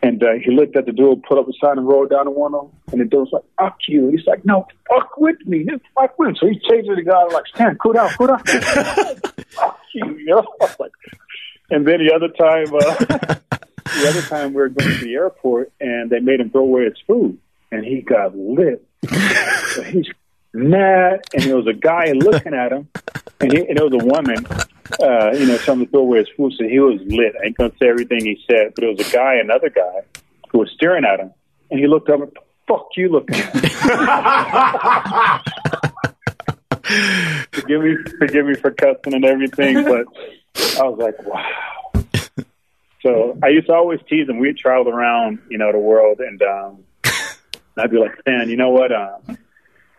and 0.05 0.21
uh, 0.21 0.33
he 0.33 0.51
looked 0.51 0.75
at 0.75 0.85
the 0.85 0.91
door, 0.91 1.15
put 1.27 1.39
up 1.39 1.47
a 1.49 1.53
sign, 1.59 1.79
and 1.79 1.87
rolled 1.87 2.11
down 2.11 2.25
the 2.25 2.31
window. 2.31 2.71
And 2.91 3.01
the 3.01 3.05
dude 3.05 3.21
was 3.21 3.29
like, 3.31 3.43
"Fuck 3.59 3.79
you!" 3.87 4.09
He's 4.09 4.25
like, 4.27 4.45
"No, 4.45 4.67
fuck 4.87 5.17
with 5.17 5.43
me, 5.47 5.63
no, 5.63 5.79
fuck 5.95 6.17
with 6.19 6.29
him." 6.29 6.35
So 6.35 6.47
he 6.47 6.59
chases 6.59 6.95
the 6.95 7.01
guy 7.01 7.23
like, 7.33 7.47
"Stan, 7.47 7.75
cool 7.81 7.93
down, 7.93 8.11
cool 8.11 8.27
down." 8.27 8.37
fuck 8.45 9.79
you, 9.95 10.17
you 10.17 10.25
know. 10.27 10.45
and 11.71 11.87
then 11.87 12.05
the 12.05 12.13
other 12.13 12.27
time, 12.27 12.67
uh, 12.75 13.35
the 13.99 14.09
other 14.09 14.21
time 14.21 14.53
we 14.53 14.61
were 14.61 14.69
going 14.69 14.91
to 14.91 15.03
the 15.03 15.15
airport, 15.15 15.71
and 15.81 16.11
they 16.11 16.19
made 16.19 16.39
him 16.39 16.51
throw 16.51 16.61
away 16.61 16.85
his 16.85 17.01
food, 17.07 17.39
and 17.71 17.83
he 17.83 18.01
got 18.01 18.37
lit. 18.37 18.85
so 19.09 19.81
he's 19.81 20.07
mad, 20.53 21.21
and 21.33 21.43
there 21.45 21.57
was 21.57 21.65
a 21.65 21.73
guy 21.73 22.11
looking 22.11 22.53
at 22.53 22.71
him, 22.71 22.87
and, 23.39 23.51
he, 23.51 23.67
and 23.67 23.75
there 23.75 23.85
was 23.89 23.99
a 23.99 24.05
woman 24.05 24.45
uh, 25.01 25.31
you 25.31 25.47
know, 25.47 25.57
to 25.57 25.85
throw 25.87 26.01
away 26.01 26.19
his 26.19 26.29
food. 26.37 26.53
So 26.57 26.67
he 26.67 26.79
was 26.79 27.01
lit. 27.05 27.33
I 27.41 27.47
ain't 27.47 27.57
gonna 27.57 27.73
say 27.79 27.89
everything 27.89 28.25
he 28.25 28.41
said, 28.49 28.73
but 28.75 28.83
it 28.83 28.97
was 28.97 29.07
a 29.07 29.11
guy, 29.11 29.35
another 29.35 29.69
guy, 29.69 30.01
who 30.51 30.59
was 30.59 30.71
staring 30.71 31.05
at 31.05 31.19
him, 31.19 31.33
and 31.71 31.79
he 31.79 31.87
looked 31.87 32.09
up 32.09 32.21
and, 32.21 32.31
"Fuck 32.67 32.89
you, 32.95 33.09
looking." 33.09 33.35
forgive 37.51 37.81
me, 37.81 37.95
forgive 38.19 38.45
me 38.45 38.53
for 38.55 38.71
cussing 38.71 39.13
and 39.13 39.25
everything, 39.25 39.83
but 39.83 40.05
I 40.79 40.83
was 40.83 40.99
like, 40.99 41.27
wow. 41.27 41.51
So 43.01 43.37
I 43.43 43.49
used 43.49 43.67
to 43.67 43.73
always 43.73 43.99
tease 44.09 44.27
him. 44.27 44.39
We'd 44.39 44.57
travel 44.57 44.91
around, 44.91 45.39
you 45.49 45.57
know, 45.57 45.71
the 45.71 45.79
world, 45.79 46.19
and 46.19 46.41
um, 46.41 46.83
I'd 47.77 47.91
be 47.91 47.97
like, 47.97 48.19
"Man, 48.25 48.49
you 48.49 48.57
know 48.57 48.69
what? 48.69 48.91
Uh, 48.91 49.17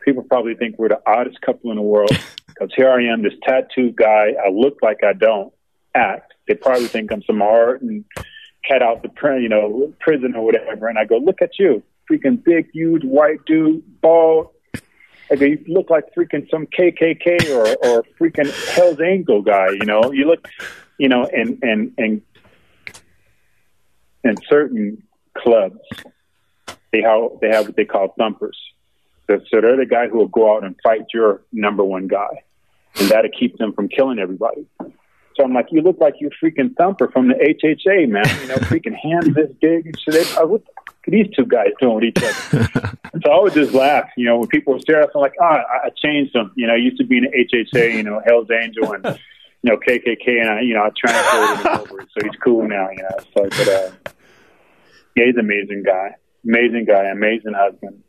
people 0.05 0.25
probably 0.25 0.55
think 0.55 0.79
we're 0.79 0.89
the 0.89 1.01
oddest 1.07 1.41
couple 1.41 1.71
in 1.71 1.77
the 1.77 1.83
world." 1.83 2.11
Because 2.59 2.75
here 2.75 2.91
I 2.91 3.05
am, 3.13 3.23
this 3.23 3.35
tattooed 3.43 3.97
guy. 3.97 4.33
I 4.45 4.49
look 4.51 4.79
like 4.83 5.05
I 5.05 5.13
don't 5.13 5.53
act. 5.95 6.35
They 6.49 6.55
probably 6.55 6.87
think 6.87 7.13
I'm 7.13 7.23
some 7.23 7.43
art 7.43 7.83
and 7.83 8.05
cat 8.67 8.83
out 8.83 9.03
the 9.03 9.09
prison, 9.09 9.43
you 9.43 9.49
know, 9.49 9.93
prison 10.01 10.35
or 10.35 10.45
whatever. 10.45 10.89
And 10.89 10.99
I 10.99 11.05
go, 11.05 11.19
look 11.19 11.43
at 11.43 11.59
you, 11.59 11.83
freaking 12.11 12.43
big, 12.43 12.71
huge 12.73 13.05
white 13.05 13.45
dude, 13.47 14.01
bald. 14.01 14.49
I 15.31 15.35
go, 15.35 15.45
you 15.45 15.63
look 15.67 15.91
like 15.91 16.05
freaking 16.17 16.49
some 16.51 16.67
KKK 16.67 17.51
or 17.51 17.67
or 17.87 18.05
freaking 18.19 18.51
Hell's 18.75 19.01
Angel 19.01 19.43
guy. 19.43 19.71
You 19.71 19.85
know, 19.85 20.13
you 20.13 20.27
look, 20.27 20.47
you 20.99 21.09
know, 21.09 21.25
and 21.25 21.59
and 21.63 21.93
and 21.99 22.23
in 24.23 24.37
certain 24.49 25.03
clubs, 25.37 25.81
they 26.93 27.03
how 27.03 27.39
they 27.41 27.49
have 27.49 27.67
what 27.67 27.77
they 27.77 27.85
call 27.85 28.15
thumpers. 28.17 28.59
So, 29.29 29.41
so 29.51 29.61
they're 29.61 29.77
the 29.77 29.87
guy 29.87 30.09
who 30.09 30.19
will 30.19 30.29
go 30.29 30.57
out 30.57 30.65
and 30.65 30.77
fight 30.83 31.07
your 31.13 31.43
number 31.53 31.85
one 31.85 32.07
guy 32.07 32.45
and 32.99 33.09
that'll 33.11 33.31
keep 33.31 33.59
them 33.59 33.73
from 33.73 33.89
killing 33.89 34.19
everybody. 34.19 34.67
So 34.81 35.45
I'm 35.45 35.53
like, 35.53 35.67
you 35.71 35.83
look 35.83 35.99
like 36.01 36.15
you're 36.19 36.31
freaking 36.43 36.75
Thumper 36.77 37.09
from 37.09 37.29
the 37.29 37.35
HHA, 37.35 38.09
man. 38.09 38.25
You 38.41 38.49
know, 38.49 38.55
freaking 38.57 38.97
hands 38.97 39.35
this 39.35 39.51
big. 39.61 39.95
So 40.01 40.11
they, 40.11 40.25
uh, 40.35 40.47
what 40.47 40.63
the, 40.65 41.11
these 41.11 41.27
two 41.37 41.45
guys 41.45 41.69
doing 41.81 41.97
with 41.97 42.05
each 42.05 42.19
other? 42.19 42.69
and 43.13 43.23
so 43.25 43.31
I 43.31 43.43
would 43.43 43.53
just 43.53 43.75
laugh. 43.75 44.09
You 44.17 44.27
know, 44.27 44.39
when 44.39 44.49
people 44.49 44.73
would 44.73 44.83
stare 44.83 45.03
at 45.03 45.11
us, 45.11 45.13
I'm 45.15 45.21
like, 45.21 45.35
oh, 45.41 45.45
I, 45.45 45.87
I 45.87 45.91
changed 46.03 46.35
them. 46.35 46.53
You 46.57 46.67
know, 46.67 46.73
I 46.73 46.77
used 46.77 46.97
to 46.99 47.05
be 47.05 47.19
in 47.19 47.25
the 47.25 47.31
HHA, 47.31 47.95
you 47.95 48.03
know, 48.03 48.23
Hell's 48.27 48.49
Angel 48.51 48.93
and, 48.93 49.05
you 49.63 49.71
know, 49.71 49.77
KKK, 49.77 50.41
and 50.41 50.49
I, 50.49 50.61
you 50.63 50.75
know, 50.75 50.85
I 50.85 50.91
transferred 50.97 51.57
him 51.57 51.81
over. 51.81 52.07
So 52.19 52.25
he's 52.25 52.37
cool 52.43 52.67
now, 52.67 52.89
you 52.91 53.03
know. 53.03 53.19
So, 53.37 53.49
but, 53.51 53.69
uh, 53.69 53.91
yeah, 55.17 55.27
he's 55.27 55.35
an 55.35 55.41
amazing 55.41 55.83
guy. 55.85 56.15
Amazing 56.47 56.87
guy, 56.87 57.05
amazing 57.11 57.55
husband, 57.55 58.03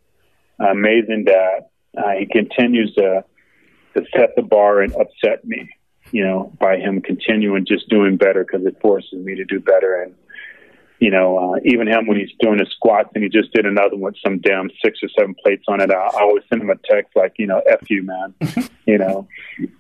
amazing 0.60 1.26
dad. 1.26 1.66
Uh, 1.98 2.12
he 2.20 2.26
continues 2.26 2.94
to, 2.96 3.24
to 3.96 4.06
set 4.16 4.36
the 4.36 4.42
bar 4.42 4.82
and 4.82 4.94
upset 4.96 5.44
me, 5.46 5.70
you 6.12 6.24
know, 6.24 6.54
by 6.60 6.78
him 6.78 7.02
continuing 7.02 7.66
just 7.66 7.90
doing 7.90 8.18
better 8.18 8.44
because 8.44 8.66
it 8.66 8.80
forces 8.82 9.14
me 9.14 9.36
to 9.36 9.46
do 9.46 9.60
better. 9.60 10.02
And, 10.04 10.14
you 11.00 11.12
know, 11.12 11.38
uh, 11.56 11.60
even 11.66 11.88
him 11.88 12.08
when 12.08 12.18
he's 12.18 12.32
doing 12.40 12.60
his 12.60 12.70
squats 12.70 13.10
and 13.16 13.24
he 13.24 13.30
just 13.30 13.52
did 13.54 13.66
another 13.66 13.96
one 13.96 14.14
with 14.14 14.22
some 14.24 14.40
damn 14.40 14.70
six 14.84 15.00
or 15.02 15.10
seven 15.18 15.36
plates 15.44 15.64
on 15.68 15.82
it, 15.82 15.92
I, 15.92 15.96
I 15.96 16.22
always 16.22 16.44
send 16.50 16.62
him 16.62 16.70
a 16.70 16.76
text 16.76 17.16
like, 17.16 17.34
you 17.38 17.48
know, 17.48 17.62
F 17.68 17.90
you, 17.90 18.04
man, 18.04 18.34
you 18.86 18.98
know, 18.98 19.28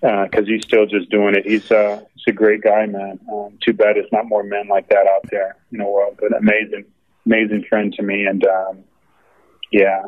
because 0.01 0.43
uh, 0.43 0.45
he's 0.45 0.63
still 0.63 0.85
just 0.85 1.09
doing 1.09 1.35
it. 1.35 1.45
He's, 1.45 1.71
uh, 1.71 2.01
he's 2.15 2.23
a 2.27 2.31
great 2.31 2.61
guy, 2.61 2.85
man. 2.87 3.19
Um, 3.31 3.57
too 3.63 3.73
bad 3.73 3.97
it's 3.97 4.11
not 4.11 4.27
more 4.27 4.43
men 4.43 4.67
like 4.67 4.89
that 4.89 5.07
out 5.07 5.29
there 5.29 5.55
in 5.71 5.79
the 5.79 5.85
world, 5.85 6.19
but 6.19 6.35
amazing, 6.35 6.85
amazing 7.25 7.65
friend 7.69 7.93
to 7.93 8.03
me. 8.03 8.25
And, 8.25 8.43
um, 8.45 8.83
yeah, 9.71 10.03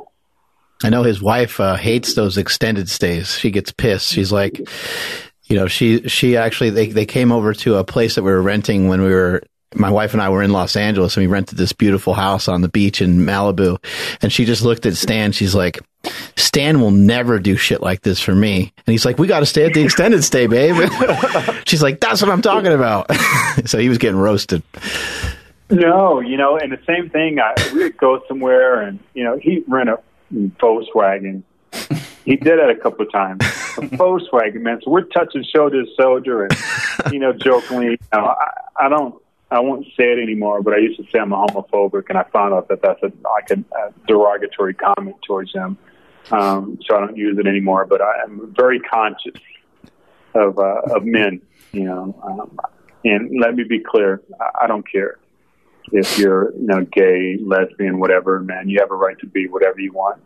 I 0.84 0.90
know 0.90 1.04
his 1.04 1.22
wife 1.22 1.60
uh, 1.60 1.76
hates 1.76 2.14
those 2.14 2.38
extended 2.38 2.90
stays. 2.90 3.38
She 3.38 3.52
gets 3.52 3.72
pissed. 3.72 4.12
She's 4.12 4.32
like, 4.32 4.60
you 5.44 5.56
know, 5.56 5.68
she 5.68 6.08
she 6.08 6.38
actually 6.38 6.70
they 6.70 6.88
they 6.88 7.06
came 7.06 7.32
over 7.32 7.54
to 7.54 7.76
a 7.76 7.84
place 7.84 8.16
that 8.16 8.24
we 8.24 8.32
were 8.32 8.42
renting 8.42 8.88
when 8.88 9.02
we 9.02 9.10
were 9.10 9.44
my 9.76 9.90
wife 9.90 10.14
and 10.14 10.22
I 10.22 10.30
were 10.30 10.42
in 10.42 10.52
Los 10.52 10.76
Angeles 10.76 11.16
and 11.16 11.26
we 11.26 11.32
rented 11.32 11.58
this 11.58 11.74
beautiful 11.74 12.14
house 12.14 12.48
on 12.48 12.62
the 12.62 12.70
beach 12.70 13.02
in 13.02 13.20
Malibu. 13.20 13.78
And 14.22 14.32
she 14.32 14.46
just 14.46 14.64
looked 14.64 14.86
at 14.86 14.96
Stan. 14.96 15.32
She's 15.32 15.54
like, 15.54 15.80
Stan 16.36 16.82
will 16.82 16.92
never 16.92 17.40
do 17.40 17.56
shit 17.56 17.82
like 17.82 18.02
this 18.02 18.20
for 18.20 18.34
me. 18.34 18.74
And 18.78 18.92
he's 18.92 19.06
like, 19.06 19.20
we 19.20 19.28
got 19.28 19.42
to 19.42 19.46
stay 19.46 19.66
at 19.66 19.74
the 19.74 19.84
extended 19.84 20.24
stay, 20.24 20.48
babe. 20.48 20.76
She's 21.66 21.84
like, 21.84 22.00
that's 22.00 22.22
what 22.22 22.32
I'm 22.32 22.42
talking 22.42 22.72
about. 22.72 23.12
so 23.66 23.78
he 23.78 23.90
was 23.90 23.98
getting 23.98 24.20
roasted. 24.20 24.64
No, 25.70 26.20
you 26.20 26.38
know, 26.38 26.58
and 26.58 26.72
the 26.72 26.82
same 26.88 27.10
thing. 27.10 27.38
I, 27.40 27.54
we 27.74 27.84
would 27.84 27.98
go 27.98 28.24
somewhere, 28.28 28.82
and 28.82 28.98
you 29.14 29.24
know, 29.24 29.38
he'd 29.38 29.64
rent 29.68 29.90
a 29.90 30.00
Volkswagen. 30.34 31.44
He 32.26 32.36
did 32.36 32.60
it 32.60 32.70
a 32.70 32.76
couple 32.76 33.06
of 33.06 33.12
times. 33.12 33.42
A 33.42 33.82
Volkswagen, 33.98 34.62
man. 34.62 34.80
So 34.84 34.92
we're 34.92 35.04
touching 35.04 35.44
shoulder 35.44 35.84
to 35.84 35.90
shoulder, 36.00 36.46
and 36.46 37.14
you 37.14 37.20
know, 37.20 37.34
jokingly, 37.34 37.92
you 37.92 37.98
know, 38.14 38.26
I, 38.26 38.86
I 38.86 38.90
don't, 38.90 39.16
I 39.52 39.60
won't 39.60 39.86
say 39.98 40.12
it 40.12 40.20
anymore, 40.22 40.62
but 40.62 40.74
I 40.74 40.78
used 40.78 41.00
to 41.00 41.10
say 41.12 41.20
I'm 41.20 41.34
a 41.34 41.38
homophobic, 41.48 42.10
and 42.10 42.18
I 42.18 42.24
found 42.32 42.54
out 42.54 42.68
that 42.70 42.82
that's 42.82 43.02
a, 43.02 43.12
like 43.24 43.50
a, 43.52 43.60
a 43.76 43.94
derogatory 44.08 44.74
comment 44.74 45.16
towards 45.26 45.52
them. 45.54 45.78
Um, 46.32 46.78
so 46.86 46.96
I 46.96 47.00
don't 47.00 47.18
use 47.18 47.38
it 47.40 47.48
anymore. 47.48 47.86
But 47.86 48.02
I 48.02 48.24
am 48.24 48.54
very 48.56 48.80
conscious 48.80 49.42
of 50.36 50.60
uh, 50.60 50.82
of 50.96 51.06
men, 51.06 51.42
you 51.72 51.86
know. 51.86 52.16
Um, 52.24 52.60
and 53.06 53.40
let 53.40 53.56
me 53.56 53.64
be 53.64 53.80
clear, 53.80 54.22
I, 54.40 54.66
I 54.66 54.68
don't 54.68 54.90
care 54.90 55.18
if 55.92 56.18
you're 56.18 56.54
you 56.56 56.68
know 56.68 56.86
gay, 56.92 57.38
lesbian, 57.42 58.00
whatever, 58.00 58.40
man, 58.40 58.70
you 58.70 58.80
have 58.80 58.92
a 58.92 58.96
right 58.96 59.18
to 59.20 59.28
be 59.28 59.48
whatever 59.48 59.80
you 59.80 59.92
want, 59.92 60.22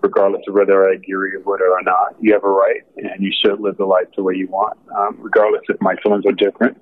regardless 0.00 0.42
of 0.48 0.54
whether 0.54 0.88
I 0.88 0.94
agree 0.94 1.36
with 1.36 1.60
it 1.60 1.64
or 1.64 1.82
not. 1.82 2.14
You 2.20 2.32
have 2.34 2.44
a 2.44 2.48
right, 2.48 2.82
and 2.96 3.22
you 3.22 3.32
should 3.32 3.60
live 3.60 3.76
the 3.76 3.84
life 3.84 4.06
the 4.16 4.22
way 4.22 4.34
you 4.34 4.48
want, 4.48 4.78
um, 4.96 5.16
regardless 5.20 5.62
if 5.68 5.80
my 5.80 5.96
feelings 6.02 6.24
are 6.26 6.32
different. 6.32 6.80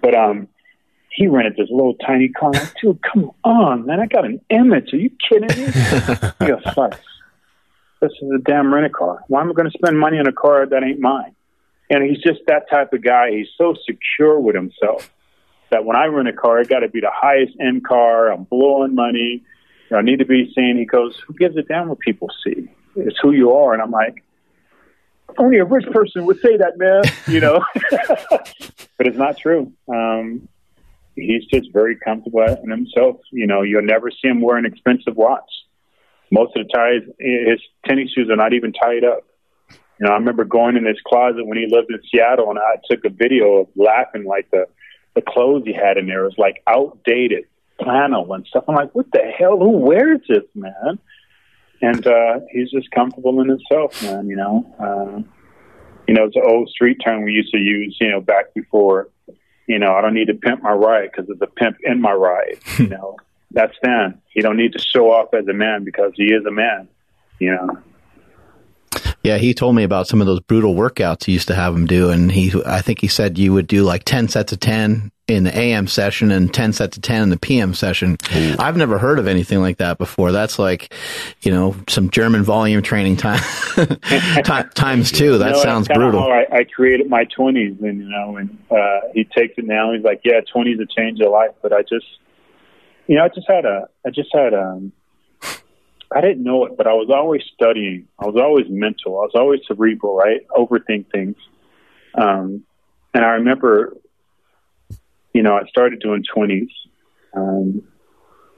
But 0.00 0.14
um, 0.14 0.48
he 1.10 1.26
rented 1.26 1.56
this 1.56 1.68
little 1.70 1.94
tiny 1.94 2.28
car. 2.28 2.52
Like, 2.52 2.74
Dude, 2.80 3.00
come 3.02 3.30
on, 3.44 3.86
man! 3.86 4.00
I 4.00 4.06
got 4.06 4.24
an 4.24 4.40
image. 4.50 4.92
Are 4.92 4.98
you 4.98 5.10
kidding 5.28 5.48
me? 5.48 5.72
he 6.40 6.46
goes, 6.46 6.62
"Fuck, 6.74 6.98
this 8.00 8.12
is 8.20 8.30
a 8.34 8.38
damn 8.38 8.72
rent 8.72 8.86
a 8.86 8.90
car. 8.90 9.24
Why 9.28 9.40
am 9.40 9.50
I 9.50 9.52
going 9.54 9.70
to 9.70 9.78
spend 9.78 9.98
money 9.98 10.18
on 10.18 10.26
a 10.26 10.32
car 10.32 10.66
that 10.66 10.82
ain't 10.82 11.00
mine?" 11.00 11.34
And 11.90 12.02
he's 12.02 12.22
just 12.22 12.40
that 12.46 12.70
type 12.70 12.92
of 12.94 13.02
guy. 13.02 13.32
He's 13.32 13.48
so 13.58 13.74
secure 13.86 14.40
with 14.40 14.54
himself 14.54 15.10
that 15.72 15.84
when 15.84 15.96
I 15.96 16.06
rent 16.06 16.28
a 16.28 16.32
car, 16.32 16.60
it 16.60 16.68
got 16.68 16.80
to 16.80 16.88
be 16.88 17.00
the 17.00 17.10
highest 17.12 17.54
end 17.60 17.84
car. 17.84 18.32
I'm 18.32 18.44
blowing 18.44 18.94
money. 18.94 19.42
You 19.42 19.90
know, 19.90 19.98
I 19.98 20.02
need 20.02 20.20
to 20.20 20.24
be 20.24 20.52
seen. 20.54 20.76
He 20.78 20.84
goes, 20.84 21.18
"Who 21.26 21.34
gives 21.34 21.56
a 21.56 21.62
damn 21.62 21.88
what 21.88 21.98
people 21.98 22.28
see? 22.44 22.68
It's 22.94 23.18
who 23.20 23.32
you 23.32 23.52
are." 23.52 23.72
And 23.74 23.82
I'm 23.82 23.90
like, 23.90 24.22
only 25.38 25.58
a 25.58 25.64
rich 25.64 25.86
person 25.92 26.24
would 26.26 26.40
say 26.40 26.56
that, 26.56 26.78
man. 26.78 27.02
You 27.26 27.40
know, 27.40 27.64
but 28.98 29.06
it's 29.06 29.16
not 29.16 29.38
true. 29.38 29.72
Um, 29.88 30.48
he's 31.16 31.44
just 31.46 31.72
very 31.72 31.96
comfortable 31.96 32.42
in 32.62 32.70
himself. 32.70 33.16
You 33.30 33.46
know, 33.46 33.62
you'll 33.62 33.82
never 33.82 34.10
see 34.10 34.28
him 34.28 34.40
wear 34.40 34.56
an 34.56 34.66
expensive 34.66 35.16
watch. 35.16 35.50
Most 36.30 36.56
of 36.56 36.66
the 36.66 36.72
ties, 36.72 37.02
his 37.18 37.60
tennis 37.86 38.10
shoes 38.12 38.30
are 38.30 38.36
not 38.36 38.54
even 38.54 38.72
tied 38.72 39.04
up. 39.04 39.24
You 39.70 40.06
know, 40.06 40.12
I 40.12 40.16
remember 40.16 40.44
going 40.44 40.76
in 40.76 40.86
his 40.86 40.98
closet 41.06 41.46
when 41.46 41.58
he 41.58 41.66
lived 41.68 41.90
in 41.90 42.00
Seattle, 42.10 42.50
and 42.50 42.58
I 42.58 42.76
took 42.90 43.04
a 43.04 43.10
video 43.10 43.60
of 43.60 43.68
laughing 43.76 44.24
like 44.24 44.50
the 44.50 44.66
the 45.14 45.22
clothes 45.22 45.64
he 45.64 45.72
had 45.72 45.96
in 45.96 46.06
there 46.06 46.24
was 46.24 46.34
like 46.38 46.62
outdated 46.66 47.44
flannel 47.82 48.32
and 48.32 48.46
stuff. 48.46 48.64
I'm 48.68 48.74
like, 48.74 48.94
what 48.94 49.10
the 49.12 49.32
hell? 49.38 49.58
Who 49.58 49.70
wears 49.70 50.20
this, 50.28 50.44
man? 50.54 50.98
And 51.80 52.06
uh, 52.06 52.40
he's 52.50 52.70
just 52.70 52.90
comfortable 52.92 53.40
in 53.40 53.48
himself, 53.48 54.02
man. 54.02 54.28
You 54.28 54.36
know, 54.36 54.74
uh, 54.78 55.22
you 56.06 56.14
know, 56.14 56.24
it's 56.24 56.36
an 56.36 56.42
old 56.46 56.68
street 56.68 56.98
term 57.04 57.24
we 57.24 57.32
used 57.32 57.52
to 57.52 57.58
use. 57.58 57.96
You 58.00 58.10
know, 58.10 58.20
back 58.20 58.54
before, 58.54 59.08
you 59.66 59.78
know, 59.78 59.94
I 59.94 60.00
don't 60.00 60.14
need 60.14 60.28
to 60.28 60.34
pimp 60.34 60.62
my 60.62 60.72
ride 60.72 61.10
because 61.10 61.26
there's 61.26 61.42
a 61.42 61.46
pimp 61.46 61.78
in 61.82 62.00
my 62.00 62.12
ride. 62.12 62.58
you 62.78 62.88
know, 62.88 63.16
that's 63.50 63.76
Stan. 63.76 64.20
He 64.28 64.40
don't 64.40 64.56
need 64.56 64.72
to 64.74 64.78
show 64.78 65.10
off 65.10 65.34
as 65.34 65.46
a 65.48 65.52
man 65.52 65.84
because 65.84 66.12
he 66.14 66.26
is 66.32 66.44
a 66.46 66.52
man. 66.52 66.88
You 67.38 67.52
know. 67.52 67.78
Yeah, 69.22 69.38
he 69.38 69.54
told 69.54 69.76
me 69.76 69.84
about 69.84 70.08
some 70.08 70.20
of 70.20 70.26
those 70.26 70.40
brutal 70.40 70.74
workouts 70.74 71.24
he 71.24 71.32
used 71.32 71.48
to 71.48 71.54
have 71.54 71.74
him 71.74 71.86
do, 71.86 72.10
and 72.10 72.30
he, 72.30 72.52
I 72.66 72.80
think 72.80 73.00
he 73.00 73.06
said 73.06 73.38
you 73.38 73.52
would 73.52 73.68
do 73.68 73.84
like 73.84 74.04
ten 74.04 74.28
sets 74.28 74.52
of 74.52 74.58
ten 74.58 75.12
in 75.28 75.44
the 75.44 75.56
AM 75.56 75.86
session 75.86 76.32
and 76.32 76.52
ten 76.52 76.72
sets 76.72 76.96
of 76.96 77.02
ten 77.02 77.22
in 77.22 77.28
the 77.28 77.38
PM 77.38 77.72
session. 77.72 78.18
Ooh. 78.34 78.56
I've 78.58 78.76
never 78.76 78.98
heard 78.98 79.20
of 79.20 79.28
anything 79.28 79.60
like 79.60 79.78
that 79.78 79.96
before. 79.96 80.32
That's 80.32 80.58
like, 80.58 80.92
you 81.42 81.52
know, 81.52 81.76
some 81.88 82.10
German 82.10 82.42
volume 82.42 82.82
training 82.82 83.16
time 83.16 83.40
times 84.74 85.12
two. 85.12 85.38
That 85.38 85.56
sounds 85.58 85.86
brutal. 85.86 86.20
I, 86.20 86.46
I, 86.50 86.64
created 86.64 87.08
my 87.08 87.24
twenties, 87.24 87.76
and 87.80 88.00
you 88.00 88.08
know, 88.08 88.36
and 88.36 88.58
uh, 88.70 89.08
he 89.14 89.22
takes 89.22 89.54
it 89.56 89.64
now. 89.64 89.92
He's 89.92 90.02
like, 90.02 90.22
yeah, 90.24 90.40
twenties 90.52 90.80
have 90.80 90.88
changed 90.88 91.20
your 91.20 91.30
life, 91.30 91.52
but 91.62 91.72
I 91.72 91.82
just, 91.82 92.06
you 93.06 93.14
know, 93.14 93.24
I 93.24 93.28
just 93.28 93.46
had 93.48 93.64
a, 93.64 93.88
I 94.04 94.10
just 94.10 94.30
had 94.34 94.52
um 94.52 94.92
I 96.14 96.20
didn't 96.20 96.42
know 96.42 96.66
it, 96.66 96.76
but 96.76 96.86
I 96.86 96.92
was 96.92 97.10
always 97.10 97.42
studying. 97.54 98.08
I 98.18 98.26
was 98.26 98.36
always 98.36 98.66
mental. 98.68 99.20
I 99.20 99.24
was 99.24 99.32
always 99.34 99.60
cerebral, 99.66 100.16
right? 100.16 100.40
Overthink 100.50 101.10
things. 101.10 101.36
Um, 102.14 102.64
and 103.14 103.24
I 103.24 103.30
remember, 103.30 103.96
you 105.32 105.42
know, 105.42 105.54
I 105.54 105.66
started 105.68 106.00
doing 106.00 106.24
20s. 106.34 106.68
Um, 107.34 107.82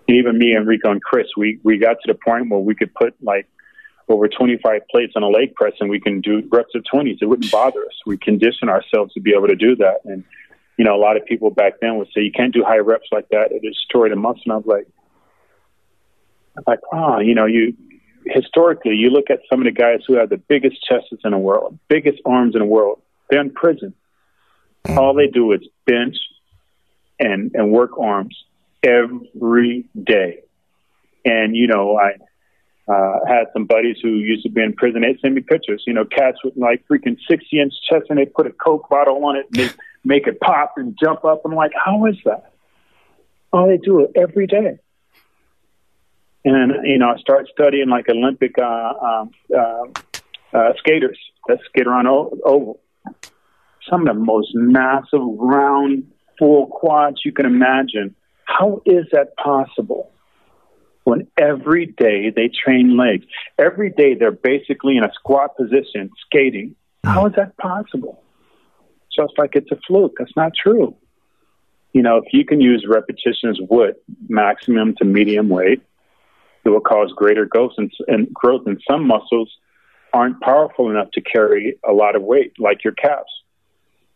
even 0.09 0.39
me, 0.39 0.55
Enrico, 0.57 0.91
and 0.91 1.03
Chris, 1.03 1.27
we, 1.37 1.61
we 1.63 1.79
got 1.79 1.97
to 2.05 2.13
the 2.13 2.19
point 2.25 2.51
where 2.51 2.61
we 2.61 2.75
could 2.75 2.93
put 2.95 3.15
like 3.23 3.49
over 4.09 4.29
25 4.29 4.83
plates 4.91 5.15
on 5.17 5.23
a 5.23 5.29
leg 5.29 5.55
press 5.55 5.73
and 5.81 5.89
we 5.89 6.01
can 6.01 6.21
do 6.21 6.43
reps 6.53 6.75
of 6.75 6.85
20s. 6.93 7.19
It 7.21 7.27
wouldn't 7.27 7.51
bother 7.51 7.81
us. 7.85 7.95
We 8.05 8.19
condition 8.19 8.69
ourselves 8.69 9.15
to 9.15 9.21
be 9.21 9.33
able 9.35 9.49
to 9.49 9.57
do 9.57 9.77
that. 9.77 10.01
And, 10.05 10.25
you 10.77 10.85
know, 10.85 10.95
a 10.95 11.01
lot 11.01 11.17
of 11.17 11.25
people 11.25 11.51
back 11.51 11.75
then 11.81 11.97
would 11.97 12.09
say, 12.15 12.23
you 12.23 12.33
can't 12.33 12.53
do 12.53 12.65
high 12.65 12.79
reps 12.79 13.09
like 13.13 13.29
that. 13.31 13.53
It 13.53 13.63
destroy 13.63 14.11
the 14.11 14.17
muscle. 14.17 14.43
And 14.45 14.53
I 14.53 14.57
was 14.57 14.67
like, 14.67 14.87
like, 16.67 16.81
ah, 16.93 17.17
oh, 17.17 17.19
you 17.21 17.35
know, 17.35 17.47
you 17.47 17.75
historically 18.27 18.95
you 18.95 19.11
look 19.11 19.31
at 19.31 19.41
some 19.51 19.61
of 19.61 19.65
the 19.65 19.73
guys 19.73 20.01
who 20.07 20.15
have 20.15 20.31
the 20.31 20.37
biggest 20.37 20.77
chests 20.85 21.13
in 21.25 21.31
the 21.31 21.39
world, 21.39 21.79
biggest 21.89 22.21
arms 22.25 22.55
in 22.55 22.61
the 22.61 22.67
world. 22.67 23.01
They're 23.31 23.41
in 23.41 23.51
prison. 23.51 23.95
All 24.89 25.15
they 25.15 25.29
do 25.29 25.53
is 25.53 25.61
bench 25.87 26.17
and 27.19 27.53
and 27.55 27.71
work 27.71 27.99
arms 27.99 28.37
every 28.83 29.89
day. 30.03 30.41
And 31.25 31.57
you 31.57 31.67
know, 31.67 31.99
I 31.99 32.13
uh, 32.93 33.21
had 33.27 33.45
some 33.53 33.65
buddies 33.65 33.97
who 34.03 34.11
used 34.11 34.43
to 34.45 34.51
be 34.51 34.63
in 34.63 34.75
prison. 34.75 35.03
They 35.03 35.19
send 35.21 35.35
me 35.35 35.41
pictures. 35.41 35.83
You 35.87 35.95
know, 35.95 36.05
cats 36.05 36.39
with 36.45 36.57
like 36.57 36.85
freaking 36.91 37.17
sixty 37.29 37.61
inch 37.61 37.73
chests, 37.89 38.09
and 38.11 38.19
they 38.19 38.27
put 38.27 38.47
a 38.47 38.53
coke 38.53 38.89
bottle 38.91 39.25
on 39.25 39.37
it, 39.37 39.47
and 39.53 39.61
they 39.61 39.75
make 40.05 40.27
it 40.27 40.39
pop 40.41 40.75
and 40.77 40.97
jump 41.03 41.25
up. 41.25 41.43
I'm 41.45 41.55
like, 41.55 41.73
how 41.75 42.05
is 42.07 42.17
that? 42.27 42.53
Oh, 43.53 43.69
they 43.69 43.79
do 43.79 44.01
it 44.01 44.13
every 44.17 44.47
day 44.47 44.81
and 46.45 46.73
you 46.85 46.99
know 46.99 47.11
I 47.11 47.17
start 47.19 47.49
studying 47.53 47.89
like 47.89 48.09
Olympic 48.09 48.57
uh, 48.59 48.93
um, 49.03 49.31
uh, 49.55 49.85
uh, 50.53 50.73
skaters 50.79 51.19
that 51.49 51.59
skate 51.69 51.87
around 51.87 52.07
oval. 52.07 52.81
Some 53.91 54.07
of 54.07 54.17
the 54.17 54.23
most 54.23 54.51
massive, 54.55 55.21
round, 55.21 56.11
full 56.39 56.67
quads 56.67 57.21
you 57.25 57.33
can 57.33 57.47
imagine. 57.47 58.15
How 58.45 58.83
is 58.87 59.05
that 59.13 59.37
possible? 59.37 60.11
When 61.05 61.27
every 61.37 61.85
day 61.85 62.31
they 62.35 62.49
train 62.49 62.97
legs, 62.97 63.27
every 63.59 63.91
day 63.91 64.15
they're 64.15 64.33
basically 64.33 64.97
in 64.97 65.05
a 65.05 65.13
squat 65.13 65.55
position 65.55 66.11
skating. 66.25 66.77
How 67.05 67.27
is 67.27 67.35
that 67.37 67.57
possible? 67.59 68.23
Just 69.15 69.35
like 69.37 69.51
it's 69.55 69.71
a 69.71 69.79
fluke. 69.87 70.15
That's 70.19 70.35
not 70.35 70.53
true. 70.55 70.97
You 71.93 72.03
know, 72.03 72.17
if 72.17 72.33
you 72.33 72.45
can 72.47 72.61
use 72.61 72.87
repetitions 72.89 73.59
with 73.69 73.97
maximum 74.29 74.95
to 74.97 75.05
medium 75.05 75.51
weight, 75.51 75.83
it 76.65 76.69
will 76.69 76.81
cause 76.81 77.13
greater 77.15 77.45
growth 77.45 77.73
and, 77.77 77.93
and 78.09 78.33
growth. 78.33 78.63
And 78.67 78.81
some 78.89 79.07
muscles 79.07 79.51
aren't 80.13 80.41
powerful 80.41 80.91
enough 80.91 81.11
to 81.13 81.21
carry 81.21 81.79
a 81.87 81.93
lot 81.93 82.17
of 82.17 82.23
weight, 82.23 82.55
like 82.59 82.85
your 82.85 82.95
calves. 82.95 83.31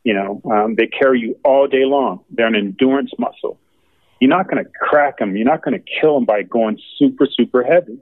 You 0.04 0.14
know, 0.14 0.40
um, 0.50 0.74
they 0.76 0.86
carry 0.86 1.20
you 1.20 1.38
all 1.44 1.66
day 1.66 1.84
long. 1.84 2.20
They're 2.30 2.46
an 2.46 2.54
endurance 2.54 3.10
muscle. 3.18 3.58
You're 4.20 4.30
not 4.30 4.48
going 4.50 4.64
to 4.64 4.70
crack 4.70 5.18
them. 5.18 5.36
You're 5.36 5.46
not 5.46 5.62
going 5.62 5.78
to 5.78 5.84
kill 6.00 6.14
them 6.14 6.24
by 6.24 6.42
going 6.42 6.78
super, 6.98 7.26
super 7.30 7.62
heavy. 7.62 7.98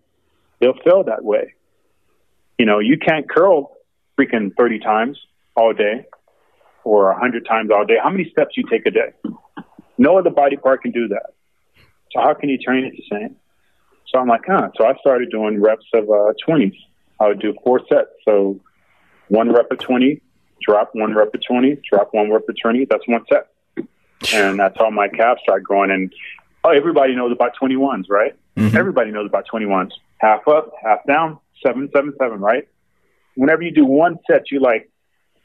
They'll 0.60 0.78
fail 0.84 1.04
that 1.04 1.24
way. 1.24 1.54
You 2.58 2.64
know, 2.64 2.78
you 2.78 2.98
can't 2.98 3.28
curl 3.28 3.76
freaking 4.18 4.54
30 4.56 4.78
times 4.78 5.18
all 5.56 5.72
day 5.72 6.06
or 6.84 7.10
100 7.12 7.44
times 7.46 7.70
all 7.70 7.84
day. 7.84 7.96
How 8.02 8.10
many 8.10 8.30
steps 8.30 8.56
you 8.56 8.64
take 8.70 8.86
a 8.86 8.90
day? 8.90 9.12
No 9.98 10.18
other 10.18 10.30
body 10.30 10.56
part 10.56 10.82
can 10.82 10.92
do 10.92 11.08
that. 11.08 11.34
So 12.12 12.20
how 12.20 12.34
can 12.34 12.48
you 12.48 12.58
train 12.58 12.84
it 12.84 12.92
the 12.92 13.04
same? 13.10 13.36
So 14.08 14.18
I'm 14.18 14.28
like, 14.28 14.42
huh. 14.46 14.70
So 14.76 14.86
I 14.86 14.94
started 15.00 15.30
doing 15.30 15.60
reps 15.60 15.86
of 15.94 16.04
uh, 16.04 16.32
20s. 16.46 16.76
I 17.20 17.28
would 17.28 17.40
do 17.40 17.54
four 17.64 17.80
sets. 17.88 18.10
So 18.24 18.60
one 19.28 19.52
rep 19.52 19.70
of 19.70 19.78
20, 19.78 20.20
drop 20.62 20.90
one 20.92 21.14
rep 21.14 21.34
of 21.34 21.40
20, 21.46 21.80
drop 21.90 22.08
one 22.12 22.30
rep 22.30 22.48
of 22.48 22.56
20. 22.62 22.86
That's 22.88 23.06
one 23.06 23.24
set. 23.30 23.48
And 24.32 24.58
that's 24.58 24.76
how 24.78 24.90
my 24.90 25.08
calves 25.08 25.40
start 25.42 25.62
growing. 25.62 25.90
And 25.90 26.12
oh, 26.64 26.70
everybody 26.70 27.14
knows 27.14 27.32
about 27.32 27.52
21s, 27.60 28.04
right? 28.08 28.34
Mm-hmm. 28.56 28.76
Everybody 28.76 29.10
knows 29.10 29.26
about 29.26 29.46
21s. 29.52 29.90
Half 30.18 30.48
up, 30.48 30.72
half 30.82 31.06
down, 31.06 31.38
seven, 31.64 31.90
seven, 31.94 32.14
seven, 32.18 32.40
right? 32.40 32.66
Whenever 33.34 33.62
you 33.62 33.70
do 33.70 33.84
one 33.84 34.18
set, 34.30 34.50
you're 34.50 34.62
like 34.62 34.90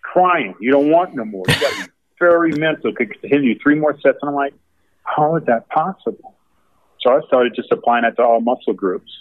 crying. 0.01 0.55
You 0.59 0.71
don't 0.71 0.89
want 0.89 1.13
no 1.13 1.25
more. 1.25 1.43
You 1.47 1.59
got 1.59 1.73
to 1.73 1.85
be 1.85 1.91
very 2.19 2.51
mental. 2.53 2.93
Could 2.93 3.19
continue 3.19 3.59
three 3.59 3.75
more 3.75 3.93
sets, 3.99 4.19
and 4.21 4.29
I'm 4.29 4.35
like, 4.35 4.53
how 5.03 5.35
is 5.35 5.43
that 5.45 5.67
possible? 5.69 6.35
So 7.01 7.11
I 7.11 7.21
started 7.27 7.53
just 7.55 7.71
applying 7.71 8.05
it 8.05 8.15
to 8.17 8.23
all 8.23 8.41
muscle 8.41 8.73
groups. 8.73 9.11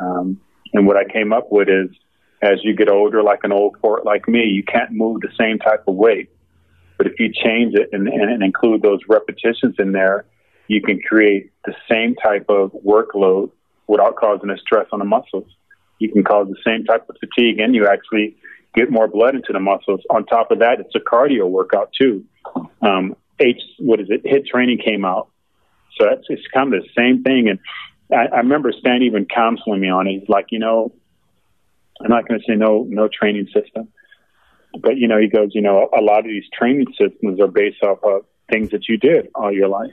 Um, 0.00 0.40
and 0.72 0.86
what 0.86 0.96
I 0.96 1.04
came 1.04 1.32
up 1.32 1.52
with 1.52 1.68
is, 1.68 1.90
as 2.42 2.58
you 2.64 2.74
get 2.74 2.88
older, 2.88 3.22
like 3.22 3.40
an 3.44 3.52
old 3.52 3.76
port 3.80 4.04
like 4.04 4.26
me, 4.26 4.44
you 4.44 4.64
can't 4.64 4.90
move 4.90 5.20
the 5.20 5.28
same 5.38 5.58
type 5.58 5.84
of 5.86 5.94
weight. 5.94 6.30
But 6.98 7.06
if 7.06 7.18
you 7.18 7.32
change 7.32 7.74
it 7.74 7.90
and, 7.92 8.08
and, 8.08 8.42
include 8.42 8.82
those 8.82 9.00
repetitions 9.08 9.76
in 9.78 9.92
there, 9.92 10.24
you 10.68 10.80
can 10.80 11.00
create 11.00 11.50
the 11.64 11.74
same 11.90 12.14
type 12.16 12.46
of 12.48 12.72
workload 12.84 13.50
without 13.86 14.16
causing 14.16 14.50
a 14.50 14.58
stress 14.58 14.86
on 14.92 14.98
the 14.98 15.04
muscles. 15.04 15.46
You 15.98 16.12
can 16.12 16.24
cause 16.24 16.48
the 16.48 16.56
same 16.64 16.84
type 16.84 17.08
of 17.08 17.16
fatigue, 17.18 17.60
and 17.60 17.74
you 17.74 17.86
actually 17.86 18.36
get 18.74 18.90
more 18.90 19.08
blood 19.08 19.34
into 19.34 19.52
the 19.52 19.60
muscles. 19.60 20.00
On 20.10 20.24
top 20.24 20.50
of 20.50 20.60
that, 20.60 20.80
it's 20.80 20.94
a 20.94 21.00
cardio 21.00 21.48
workout 21.48 21.90
too. 22.00 22.24
Um, 22.80 23.16
H, 23.38 23.60
what 23.78 24.00
is 24.00 24.08
it? 24.08 24.24
HIIT 24.24 24.46
training 24.46 24.78
came 24.78 25.04
out, 25.04 25.28
so 25.98 26.06
that's 26.08 26.26
it's 26.28 26.46
kind 26.52 26.72
of 26.72 26.82
the 26.82 26.88
same 26.96 27.22
thing. 27.22 27.48
And 27.48 27.58
I, 28.12 28.34
I 28.34 28.38
remember 28.38 28.72
Stan 28.72 29.02
even 29.02 29.26
counseling 29.26 29.80
me 29.80 29.88
on 29.88 30.06
it. 30.06 30.20
He's 30.20 30.28
like, 30.28 30.46
you 30.50 30.58
know, 30.58 30.92
I'm 32.00 32.10
not 32.10 32.26
going 32.26 32.40
to 32.40 32.46
say 32.46 32.56
no, 32.56 32.86
no 32.88 33.08
training 33.08 33.48
system, 33.52 33.88
but 34.80 34.96
you 34.96 35.08
know, 35.08 35.18
he 35.18 35.28
goes, 35.28 35.50
you 35.54 35.62
know, 35.62 35.88
a 35.96 36.00
lot 36.00 36.20
of 36.20 36.26
these 36.26 36.44
training 36.56 36.86
systems 36.98 37.40
are 37.40 37.48
based 37.48 37.82
off 37.82 37.98
of 38.02 38.24
things 38.50 38.70
that 38.70 38.88
you 38.88 38.96
did 38.96 39.28
all 39.34 39.52
your 39.52 39.68
life. 39.68 39.92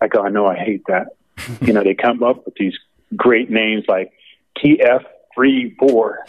I 0.00 0.08
go, 0.08 0.22
I 0.22 0.30
know, 0.30 0.46
I 0.46 0.56
hate 0.56 0.82
that. 0.88 1.08
you 1.60 1.72
know, 1.72 1.82
they 1.82 1.94
come 1.94 2.22
up 2.22 2.44
with 2.44 2.54
these 2.54 2.74
great 3.16 3.50
names 3.50 3.84
like 3.88 4.12
TF 4.58 5.04
three 5.34 5.74
four, 5.78 6.24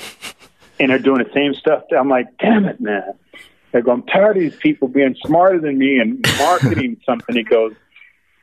and 0.79 0.89
they're 0.91 0.99
doing 0.99 1.23
the 1.23 1.31
same 1.33 1.53
stuff. 1.53 1.83
I'm 1.97 2.09
like, 2.09 2.27
damn 2.37 2.65
it, 2.65 2.79
man. 2.79 3.13
I 3.73 3.81
go, 3.81 3.91
I'm 3.91 4.03
tired 4.03 4.37
of 4.37 4.43
these 4.43 4.55
people 4.55 4.87
being 4.87 5.15
smarter 5.25 5.59
than 5.59 5.77
me 5.77 5.99
and 5.99 6.25
marketing 6.37 6.99
something. 7.05 7.35
He 7.35 7.43
goes, 7.43 7.73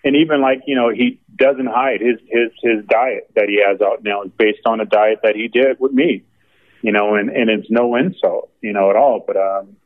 and 0.04 0.16
even 0.16 0.40
like 0.40 0.62
you 0.66 0.74
know, 0.74 0.90
he 0.90 1.20
doesn't 1.34 1.66
hide 1.66 2.00
his 2.00 2.18
his 2.28 2.50
his 2.62 2.84
diet 2.86 3.30
that 3.34 3.48
he 3.48 3.62
has 3.66 3.80
out 3.80 4.02
now 4.02 4.22
is 4.22 4.30
based 4.38 4.66
on 4.66 4.80
a 4.80 4.84
diet 4.84 5.20
that 5.22 5.36
he 5.36 5.48
did 5.48 5.78
with 5.78 5.92
me. 5.92 6.24
You 6.82 6.92
know, 6.92 7.14
and 7.14 7.30
and 7.30 7.50
it's 7.50 7.70
no 7.70 7.96
insult, 7.96 8.50
you 8.60 8.72
know, 8.72 8.90
at 8.90 8.96
all. 8.96 9.24
But 9.26 9.36
um, 9.36 9.76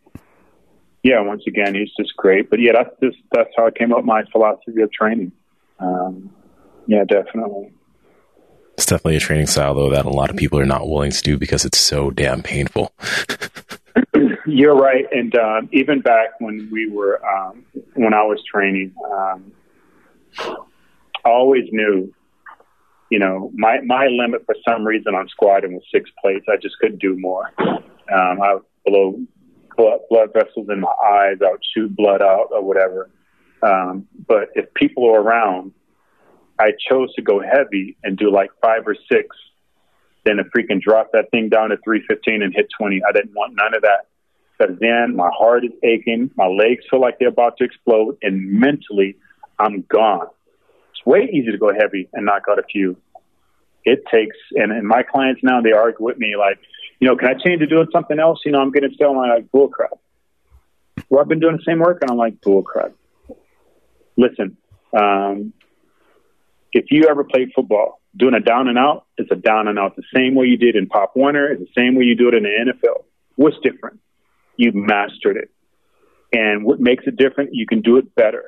yeah, 1.03 1.21
once 1.21 1.43
again, 1.47 1.75
he's 1.75 1.91
just 1.99 2.17
great. 2.17 2.51
But 2.51 2.61
yeah, 2.61 2.73
that's 2.73 2.95
just 3.03 3.17
that's 3.33 3.51
how 3.57 3.67
I 3.67 3.71
came 3.71 3.93
up 3.93 3.99
with 3.99 4.07
my 4.07 4.25
philosophy 4.31 4.81
of 4.83 4.93
training. 4.93 5.33
Um, 5.79 6.31
yeah, 6.87 7.05
definitely. 7.05 7.73
It's 8.75 8.87
definitely 8.87 9.17
a 9.17 9.21
training 9.21 9.47
style 9.47 9.75
though 9.75 9.91
that 9.91 10.07
a 10.07 10.11
lot 10.11 10.31
of 10.31 10.37
people 10.37 10.59
are 10.59 10.67
not 10.67 10.89
willing 10.89 11.11
to 11.11 11.23
do 11.23 11.39
because 11.39 11.65
it's 11.65 11.79
so 11.79 12.11
damn 12.11 12.43
painful. 12.43 12.93
You're 14.47 14.75
right, 14.75 15.07
and 15.13 15.35
um, 15.37 15.69
even 15.73 16.01
back 16.01 16.41
when 16.41 16.69
we 16.71 16.91
were 16.91 17.25
um, 17.27 17.65
when 17.95 18.15
I 18.15 18.23
was 18.23 18.43
training, 18.51 18.95
um, 19.11 19.53
I 20.39 21.29
always 21.29 21.65
knew, 21.71 22.13
you 23.11 23.19
know, 23.19 23.51
my 23.55 23.81
my 23.83 24.07
limit 24.07 24.45
for 24.47 24.57
some 24.69 24.85
reason 24.85 25.15
on 25.15 25.29
squatting 25.29 25.75
was 25.75 25.83
six 25.93 26.11
plates. 26.21 26.47
I 26.49 26.57
just 26.57 26.79
couldn't 26.81 27.01
do 27.01 27.17
more. 27.19 27.51
Um, 27.61 28.43
I 28.43 28.55
would 28.55 28.63
blow 28.85 29.21
blood, 29.77 30.01
blood 30.11 30.33
vessels 30.33 30.69
in 30.71 30.81
my 30.81 30.93
eyes. 31.05 31.37
I 31.45 31.51
would 31.53 31.65
shoot 31.75 31.95
blood 31.95 32.23
out 32.23 32.49
or 32.51 32.63
whatever. 32.63 33.11
Um, 33.63 34.09
but 34.27 34.49
if 34.55 34.73
people 34.75 35.09
are 35.09 35.21
around, 35.21 35.73
I 36.59 36.73
chose 36.89 37.15
to 37.15 37.23
go 37.23 37.41
heavy 37.41 37.97
and 38.03 38.17
do 38.17 38.31
like 38.31 38.51
five 38.61 38.87
or 38.87 38.97
six, 39.11 39.37
then 40.25 40.37
to 40.37 40.45
freaking 40.45 40.81
drop 40.81 41.11
that 41.13 41.31
thing 41.31 41.49
down 41.49 41.71
to 41.71 41.77
315 41.85 42.43
and 42.43 42.55
hit 42.55 42.69
20. 42.79 43.03
I 43.09 43.13
didn't 43.13 43.35
want 43.35 43.55
none 43.57 43.75
of 43.75 43.83
that. 43.83 44.07
Because 44.59 44.77
then 44.81 45.17
my 45.17 45.31
heart 45.37 45.65
is 45.65 45.73
aching, 45.83 46.31
my 46.37 46.47
legs 46.47 46.85
feel 46.91 47.01
like 47.01 47.19
they're 47.19 47.29
about 47.29 47.57
to 47.59 47.65
explode, 47.65 48.17
and 48.23 48.53
mentally, 48.53 49.17
I'm 49.63 49.85
gone. 49.89 50.27
It's 50.91 51.07
way 51.07 51.29
easier 51.33 51.53
to 51.53 51.59
go 51.59 51.73
heavy 51.73 52.09
and 52.13 52.27
knock 52.27 52.43
out 52.51 52.59
a 52.59 52.65
few. 52.65 52.97
It 53.85 54.05
takes, 54.13 54.37
and, 54.53 54.73
and 54.73 54.87
my 54.87 55.03
clients 55.03 55.41
now, 55.43 55.61
they 55.61 55.73
argue 55.73 56.05
with 56.05 56.19
me 56.19 56.35
like, 56.39 56.59
you 57.01 57.09
know, 57.09 57.17
can 57.17 57.29
I 57.29 57.35
change 57.35 57.61
to 57.61 57.67
doing 57.67 57.89
something 57.93 58.19
else? 58.19 58.41
You 58.45 58.53
know, 58.53 58.61
I'm 58.61 58.71
getting 58.71 58.93
still. 58.95 59.11
I'm 59.11 59.17
like, 59.17 59.51
bull 59.51 59.69
crap. 59.69 59.91
Well, 61.09 61.21
I've 61.21 61.29
been 61.29 61.41
doing 61.41 61.57
the 61.57 61.63
same 61.67 61.81
work, 61.81 61.99
and 62.01 62.11
I'm 62.11 62.17
like, 62.17 62.41
bull 62.41 62.63
crap. 62.63 62.93
Listen, 64.17 64.57
um, 64.97 65.53
if 66.73 66.87
you 66.91 67.09
ever 67.09 67.25
played 67.25 67.51
football, 67.55 68.01
doing 68.17 68.35
a 68.35 68.41
down 68.41 68.69
and 68.69 68.79
out 68.79 69.07
is 69.19 69.27
a 69.31 69.37
down 69.37 69.69
and 69.69 69.79
out 69.79 69.97
the 69.97 70.03
same 70.15 70.35
way 70.35 70.47
you 70.47 70.57
did 70.57 70.77
in 70.77 70.87
Pop 70.87 71.13
Warner, 71.17 71.51
it's 71.51 71.63
the 71.63 71.81
same 71.81 71.97
way 71.97 72.05
you 72.05 72.15
do 72.15 72.29
it 72.29 72.35
in 72.35 72.43
the 72.43 72.73
NFL. 72.73 73.05
What's 73.37 73.57
different? 73.63 74.01
You've 74.57 74.75
mastered 74.75 75.37
it. 75.37 75.51
And 76.33 76.65
what 76.65 76.81
makes 76.81 77.05
it 77.07 77.17
different, 77.17 77.51
you 77.53 77.67
can 77.67 77.81
do 77.81 77.99
it 77.99 78.15
better. 78.15 78.45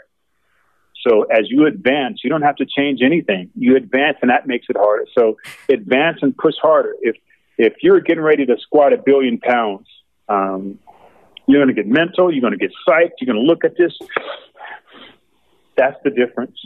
So 1.07 1.25
as 1.25 1.51
you 1.51 1.67
advance, 1.67 2.21
you 2.25 2.31
don't 2.31 2.43
have 2.43 2.57
to 2.57 2.67
change 2.67 3.01
anything. 3.03 3.51
You 3.55 3.77
advance 3.77 4.19
and 4.23 4.31
that 4.31 4.47
makes 4.47 4.67
it 4.69 4.77
harder. 4.77 5.07
So 5.17 5.37
advance 5.69 6.19
and 6.23 6.37
push 6.37 6.55
harder. 6.61 6.95
If 7.01 7.17
if 7.59 7.75
you're 7.83 8.01
getting 8.01 8.23
ready 8.23 8.47
to 8.47 8.57
squat 8.59 8.93
a 8.93 8.99
billion 8.99 9.39
pounds, 9.39 9.87
um, 10.29 10.79
you're 11.47 11.63
going 11.63 11.75
to 11.75 11.81
get 11.81 11.87
mental. 11.91 12.33
You're 12.33 12.41
going 12.41 12.59
to 12.59 12.59
get 12.59 12.73
psyched. 12.89 13.13
You're 13.21 13.33
going 13.33 13.45
to 13.45 13.47
look 13.47 13.65
at 13.65 13.77
this. 13.77 13.93
That's 15.77 15.97
the 16.05 16.11
difference. 16.11 16.57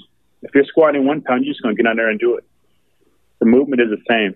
If 0.43 0.55
you're 0.55 0.65
squatting 0.65 1.05
one 1.05 1.21
pound, 1.21 1.45
you're 1.45 1.53
just 1.53 1.63
going 1.63 1.77
to 1.77 1.83
get 1.83 1.89
on 1.89 1.97
there 1.97 2.09
and 2.09 2.19
do 2.19 2.37
it. 2.37 2.45
The 3.41 3.47
movement 3.47 3.83
is 3.83 3.89
the 3.91 4.03
same. 4.09 4.35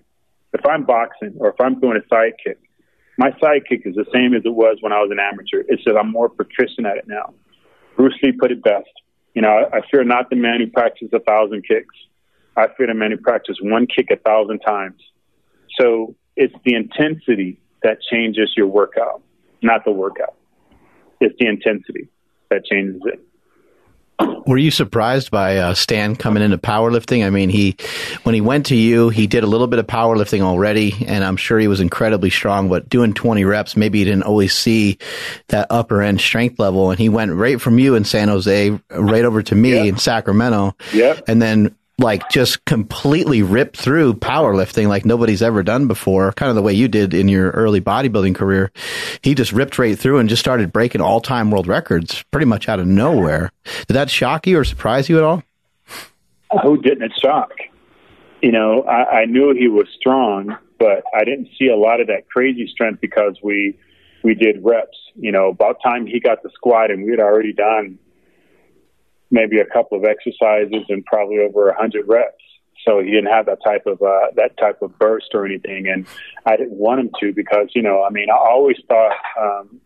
If 0.53 0.65
I'm 0.65 0.83
boxing 0.83 1.35
or 1.39 1.49
if 1.49 1.55
I'm 1.59 1.79
doing 1.79 1.97
a 1.97 2.07
side 2.07 2.33
kick, 2.43 2.59
my 3.17 3.31
side 3.39 3.63
kick 3.67 3.81
is 3.85 3.95
the 3.95 4.05
same 4.13 4.33
as 4.33 4.43
it 4.45 4.53
was 4.53 4.77
when 4.81 4.91
I 4.91 4.99
was 4.99 5.09
an 5.11 5.19
amateur. 5.19 5.63
It's 5.67 5.83
just 5.83 5.95
I'm 5.97 6.11
more 6.11 6.29
proficient 6.29 6.85
at 6.85 6.97
it 6.97 7.07
now. 7.07 7.33
Bruce 7.95 8.15
Lee 8.21 8.31
put 8.31 8.51
it 8.51 8.63
best. 8.63 8.89
You 9.33 9.41
know, 9.41 9.49
I, 9.49 9.77
I 9.77 9.81
fear 9.89 10.03
not 10.03 10.29
the 10.29 10.35
man 10.35 10.59
who 10.59 10.67
practices 10.67 11.09
a 11.13 11.19
thousand 11.19 11.67
kicks. 11.67 11.95
I 12.55 12.67
fear 12.77 12.87
the 12.87 12.93
man 12.93 13.11
who 13.11 13.17
practices 13.17 13.59
one 13.61 13.87
kick 13.87 14.09
a 14.11 14.17
thousand 14.17 14.59
times. 14.59 15.01
So 15.79 16.15
it's 16.35 16.53
the 16.65 16.75
intensity 16.75 17.59
that 17.81 17.97
changes 18.11 18.53
your 18.55 18.67
workout, 18.67 19.21
not 19.61 19.85
the 19.85 19.91
workout. 19.91 20.35
It's 21.19 21.35
the 21.39 21.47
intensity 21.47 22.09
that 22.49 22.65
changes 22.65 23.01
it. 23.05 23.25
Were 24.45 24.57
you 24.57 24.71
surprised 24.71 25.31
by 25.31 25.57
uh, 25.57 25.73
Stan 25.73 26.15
coming 26.15 26.43
into 26.43 26.57
powerlifting? 26.57 27.25
I 27.25 27.29
mean, 27.29 27.49
he 27.49 27.77
when 28.23 28.35
he 28.35 28.41
went 28.41 28.67
to 28.67 28.75
you, 28.75 29.09
he 29.09 29.25
did 29.25 29.43
a 29.43 29.47
little 29.47 29.67
bit 29.67 29.79
of 29.79 29.87
powerlifting 29.87 30.41
already, 30.41 30.93
and 31.07 31.23
I'm 31.23 31.37
sure 31.37 31.59
he 31.59 31.67
was 31.67 31.79
incredibly 31.79 32.29
strong. 32.29 32.67
But 32.67 32.89
doing 32.89 33.13
20 33.13 33.45
reps, 33.45 33.77
maybe 33.77 33.99
he 33.99 34.05
didn't 34.05 34.23
always 34.23 34.53
see 34.53 34.97
that 35.47 35.67
upper 35.69 36.01
end 36.01 36.19
strength 36.19 36.59
level. 36.59 36.91
And 36.91 36.99
he 36.99 37.09
went 37.09 37.31
right 37.31 37.59
from 37.59 37.79
you 37.79 37.95
in 37.95 38.03
San 38.03 38.27
Jose 38.27 38.79
right 38.89 39.25
over 39.25 39.41
to 39.43 39.55
me 39.55 39.87
in 39.87 39.97
Sacramento. 39.97 40.75
Yeah, 40.93 41.19
and 41.27 41.41
then 41.41 41.75
like 41.99 42.27
just 42.29 42.65
completely 42.65 43.43
ripped 43.43 43.77
through 43.77 44.15
powerlifting 44.15 44.87
like 44.87 45.05
nobody's 45.05 45.41
ever 45.41 45.63
done 45.63 45.87
before, 45.87 46.31
kind 46.33 46.49
of 46.49 46.55
the 46.55 46.61
way 46.61 46.73
you 46.73 46.87
did 46.87 47.13
in 47.13 47.27
your 47.27 47.51
early 47.51 47.81
bodybuilding 47.81 48.35
career. 48.35 48.71
He 49.21 49.35
just 49.35 49.51
ripped 49.51 49.77
right 49.77 49.97
through 49.97 50.17
and 50.17 50.27
just 50.27 50.39
started 50.39 50.73
breaking 50.73 51.01
all 51.01 51.21
time 51.21 51.51
world 51.51 51.67
records 51.67 52.23
pretty 52.31 52.45
much 52.45 52.67
out 52.67 52.79
of 52.79 52.87
nowhere. 52.87 53.51
Did 53.87 53.93
that 53.93 54.09
shock 54.09 54.47
you 54.47 54.59
or 54.59 54.63
surprise 54.63 55.07
you 55.07 55.17
at 55.17 55.23
all? 55.23 55.43
Oh, 56.51 56.59
Who 56.59 56.81
didn't 56.81 57.03
it 57.03 57.13
shock? 57.19 57.51
You 58.41 58.51
know, 58.51 58.83
I, 58.83 59.21
I 59.21 59.25
knew 59.25 59.53
he 59.53 59.67
was 59.67 59.87
strong, 59.97 60.57
but 60.79 61.03
I 61.15 61.23
didn't 61.23 61.49
see 61.57 61.67
a 61.67 61.77
lot 61.77 62.01
of 62.01 62.07
that 62.07 62.27
crazy 62.27 62.67
strength 62.67 62.99
because 63.01 63.37
we 63.41 63.77
we 64.23 64.33
did 64.33 64.63
reps. 64.63 64.97
You 65.15 65.31
know, 65.31 65.49
about 65.49 65.77
time 65.83 66.07
he 66.07 66.19
got 66.19 66.43
the 66.43 66.49
squat 66.53 66.91
and 66.91 67.03
we 67.05 67.11
had 67.11 67.19
already 67.19 67.53
done 67.53 67.99
maybe 69.33 69.59
a 69.59 69.65
couple 69.65 69.97
of 69.97 70.05
exercises 70.05 70.85
and 70.87 71.03
probably 71.05 71.39
over 71.39 71.69
a 71.69 71.75
hundred 71.75 72.07
reps. 72.07 72.37
So 72.87 72.99
he 72.99 73.09
didn't 73.09 73.31
have 73.31 73.47
that 73.47 73.59
type 73.65 73.85
of 73.87 74.01
uh, 74.01 74.27
that 74.35 74.55
type 74.57 74.81
of 74.81 74.97
burst 74.99 75.29
or 75.33 75.45
anything, 75.45 75.87
and 75.87 76.05
I 76.45 76.55
didn't 76.55 76.77
want 76.77 76.99
him 76.99 77.09
to 77.19 77.33
because 77.33 77.69
you 77.75 77.81
know 77.81 78.03
I 78.03 78.09
mean 78.09 78.29
I 78.29 78.37
always 78.37 78.77
thought 78.87 79.13
um, 79.39 79.81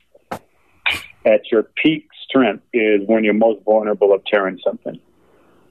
at 1.26 1.42
your 1.52 1.64
peak 1.82 2.08
strength 2.28 2.64
is 2.74 3.02
when 3.06 3.24
you're 3.24 3.34
most 3.34 3.64
vulnerable 3.64 4.14
of 4.14 4.24
tearing 4.26 4.60
something. 4.64 5.00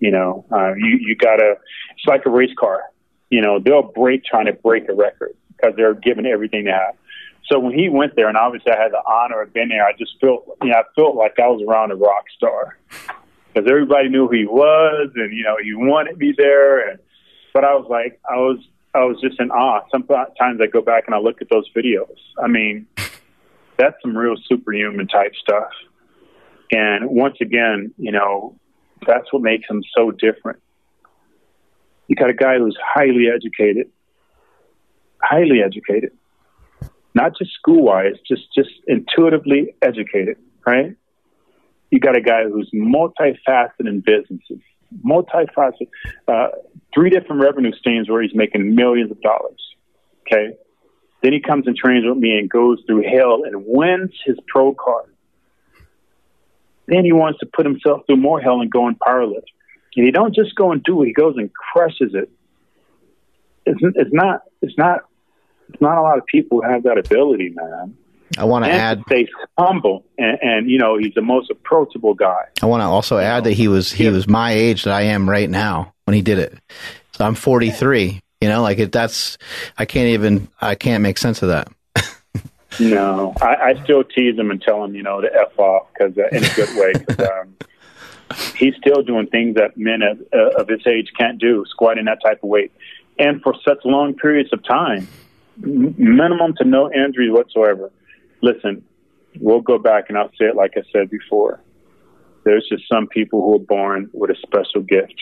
You 0.01 0.11
know, 0.11 0.47
uh, 0.51 0.75
you 0.75 0.99
you 1.01 1.17
gotta. 1.17 1.57
It's 1.97 2.07
like 2.07 2.27
a 2.27 2.31
race 2.31 2.55
car. 2.59 2.83
You 3.31 3.43
know, 3.43 3.59
they'll 3.59 3.91
break 3.95 4.25
trying 4.25 4.47
to 4.47 4.53
break 4.53 4.89
a 4.89 4.95
record 4.95 5.35
because 5.49 5.75
they're 5.77 5.95
giving 5.95 6.27
everything 6.27 6.65
they 6.65 6.71
have. 6.71 6.95
So 7.51 7.59
when 7.59 7.77
he 7.77 7.89
went 7.89 8.15
there, 8.15 8.29
and 8.29 8.37
obviously 8.37 8.73
I 8.73 8.81
had 8.81 8.93
the 8.93 9.03
honor 9.09 9.43
of 9.43 9.53
being 9.53 9.69
there, 9.69 9.85
I 9.85 9.93
just 9.93 10.13
felt, 10.21 10.45
you 10.63 10.71
know, 10.71 10.79
I 10.79 10.83
felt 10.95 11.15
like 11.15 11.39
I 11.39 11.47
was 11.47 11.63
around 11.67 11.93
a 11.93 11.95
rock 11.95 12.25
star 12.37 12.77
because 13.57 13.71
everybody 13.71 14.09
knew 14.09 14.27
who 14.29 14.35
he 14.35 14.45
was, 14.45 15.11
and 15.15 15.33
you 15.33 15.43
know 15.43 15.57
he 15.63 15.73
wanted 15.75 16.19
me 16.19 16.35
there. 16.37 16.91
And 16.91 16.99
but 17.55 17.65
I 17.65 17.75
was 17.75 17.87
like, 17.89 18.21
I 18.29 18.37
was, 18.37 18.59
I 18.95 19.05
was 19.05 19.19
just 19.21 19.41
in 19.41 19.51
awe. 19.51 19.81
Sometimes 19.91 20.61
I 20.61 20.67
go 20.67 20.83
back 20.83 21.05
and 21.07 21.15
I 21.15 21.19
look 21.19 21.41
at 21.41 21.49
those 21.51 21.69
videos. 21.75 22.17
I 22.43 22.49
mean, 22.49 22.87
that's 23.79 23.97
some 24.03 24.17
real 24.17 24.35
superhuman 24.47 25.09
type 25.09 25.33
stuff. 25.41 25.71
And 26.71 27.09
once 27.09 27.37
again, 27.41 27.95
you 27.97 28.13
know, 28.13 28.59
that's 29.07 29.33
what 29.33 29.41
makes 29.41 29.69
him 29.71 29.83
so 29.97 30.11
different. 30.11 30.61
You 32.09 32.17
got 32.17 32.29
a 32.29 32.35
guy 32.35 32.59
who's 32.59 32.77
highly 32.83 33.29
educated, 33.35 33.91
highly 35.23 35.63
educated, 35.63 36.13
not 37.15 37.33
just 37.39 37.53
school 37.55 37.85
wise, 37.85 38.17
just 38.29 38.53
just 38.55 38.71
intuitively 38.87 39.75
educated, 39.81 40.37
right? 40.67 40.95
You 41.91 42.01
got 42.01 42.17
a 42.17 42.21
guy 42.21 42.45
who's 42.45 42.71
multifaceted 42.75 43.87
in 43.87 44.01
businesses, 44.01 44.61
multifaceted, 45.05 45.89
uh, 46.27 46.49
three 46.93 47.11
different 47.11 47.43
revenue 47.43 47.73
streams 47.73 48.09
where 48.09 48.23
he's 48.23 48.35
making 48.35 48.75
millions 48.75 49.11
of 49.11 49.21
dollars. 49.21 49.61
Okay, 50.23 50.57
then 51.23 51.33
he 51.33 51.41
comes 51.41 51.67
and 51.67 51.77
trains 51.77 52.05
with 52.07 52.19
me 52.19 52.39
and 52.39 52.51
goes 52.51 52.83
through 52.87 53.03
hell 53.03 53.45
and 53.45 53.65
wins 53.67 54.11
his 54.25 54.37
pro 54.49 54.75
card. 54.75 55.13
Then 56.87 57.05
he 57.05 57.13
wants 57.13 57.41
to 57.41 57.47
put 57.47 57.67
himself 57.67 58.03
through 58.07 58.17
more 58.17 58.41
hell 58.41 58.61
and 58.61 58.71
go 58.71 58.87
and 58.87 58.99
powerlift. 58.99 59.47
And 59.97 60.05
he 60.05 60.13
don't 60.13 60.35
just 60.35 60.55
go 60.55 60.73
and 60.73 60.83
do 60.83 61.03
it; 61.03 61.07
he 61.07 61.13
goes 61.13 61.35
and 61.37 61.51
crushes 61.53 62.15
it. 62.15 62.31
It's, 63.65 63.81
it's 63.83 64.13
not. 64.13 64.43
It's 64.61 64.77
not. 64.77 65.01
It's 65.69 65.81
not 65.81 65.99
a 65.99 66.03
lot 66.03 66.19
of 66.19 66.27
people 66.27 66.61
who 66.61 66.69
have 66.69 66.85
that 66.85 66.99
ability, 66.99 67.53
man. 67.55 67.97
I 68.39 68.45
want 68.45 68.65
to 68.65 68.71
add. 68.71 68.99
to 68.99 69.05
stay 69.07 69.29
humble, 69.59 70.05
and, 70.19 70.39
and 70.43 70.71
you 70.71 70.79
know 70.79 70.99
he's 70.99 71.15
the 71.15 71.23
most 71.23 71.51
approachable 71.51 72.15
guy. 72.15 72.45
I 72.63 72.67
want 72.67 72.81
to 72.83 72.87
also 72.87 73.19
add 73.19 73.45
that 73.45 73.53
he 73.53 73.69
was 73.69 73.93
he 73.93 74.09
was 74.09 74.29
my 74.29 74.53
age 74.53 74.85
that 74.85 74.93
I 74.93 75.03
am 75.03 75.29
right 75.29 75.49
now 75.49 75.95
when 76.05 76.15
he 76.15 76.23
did 76.23 76.39
it. 76.39 76.59
So 77.13 77.25
I'm 77.25 77.35
43. 77.35 78.21
You 78.41 78.49
know, 78.49 78.63
like 78.63 78.79
it, 78.79 78.93
that's 78.93 79.39
I 79.79 79.87
can't 79.87 80.09
even 80.09 80.49
I 80.61 80.75
can't 80.75 81.03
make 81.03 81.19
sense 81.19 81.43
of 81.43 81.49
that. 81.49 81.69
No, 82.79 83.33
I, 83.41 83.57
I 83.57 83.85
still 83.85 84.05
tease 84.05 84.39
him 84.39 84.51
and 84.51 84.61
tell 84.61 84.85
him, 84.85 84.95
you 84.95 85.03
know, 85.03 85.21
to 85.23 85.35
f 85.35 85.59
off 85.59 85.87
because 85.93 86.17
uh, 86.19 86.29
in 86.31 86.45
a 86.45 86.55
good 86.55 86.77
way. 86.77 87.27
um, 87.27 87.57
he's 88.57 88.75
still 88.77 89.03
doing 89.03 89.29
things 89.29 89.55
that 89.55 89.77
men 89.77 90.03
of, 90.03 90.21
uh, 90.33 90.61
of 90.61 90.69
his 90.69 90.87
age 90.87 91.11
can't 91.19 91.39
do, 91.39 91.65
squatting 91.69 92.05
that 92.07 92.19
type 92.23 92.43
of 92.43 92.49
weight, 92.49 92.73
and 93.19 93.41
for 93.43 93.55
such 93.67 93.79
long 93.85 94.15
periods 94.15 94.53
of 94.53 94.63
time, 94.65 95.09
m- 95.63 95.95
minimum 95.97 96.55
to 96.59 96.65
no 96.65 96.93
injuries 96.93 97.33
whatsoever. 97.33 97.91
Listen, 98.47 98.85
we'll 99.41 99.61
go 99.61 99.79
back 99.79 100.05
and 100.09 100.17
I'll 100.17 100.31
say 100.31 100.47
it 100.47 100.57
like 100.57 100.75
I 100.77 100.83
said 100.93 101.11
before. 101.11 101.61
There's 102.45 102.67
just 102.69 102.85
some 102.93 103.09
people 103.09 103.41
who 103.43 103.57
are 103.57 103.67
born 103.67 104.09
with 104.13 104.31
a 104.31 104.37
special 104.37 104.83
gift. 104.83 105.15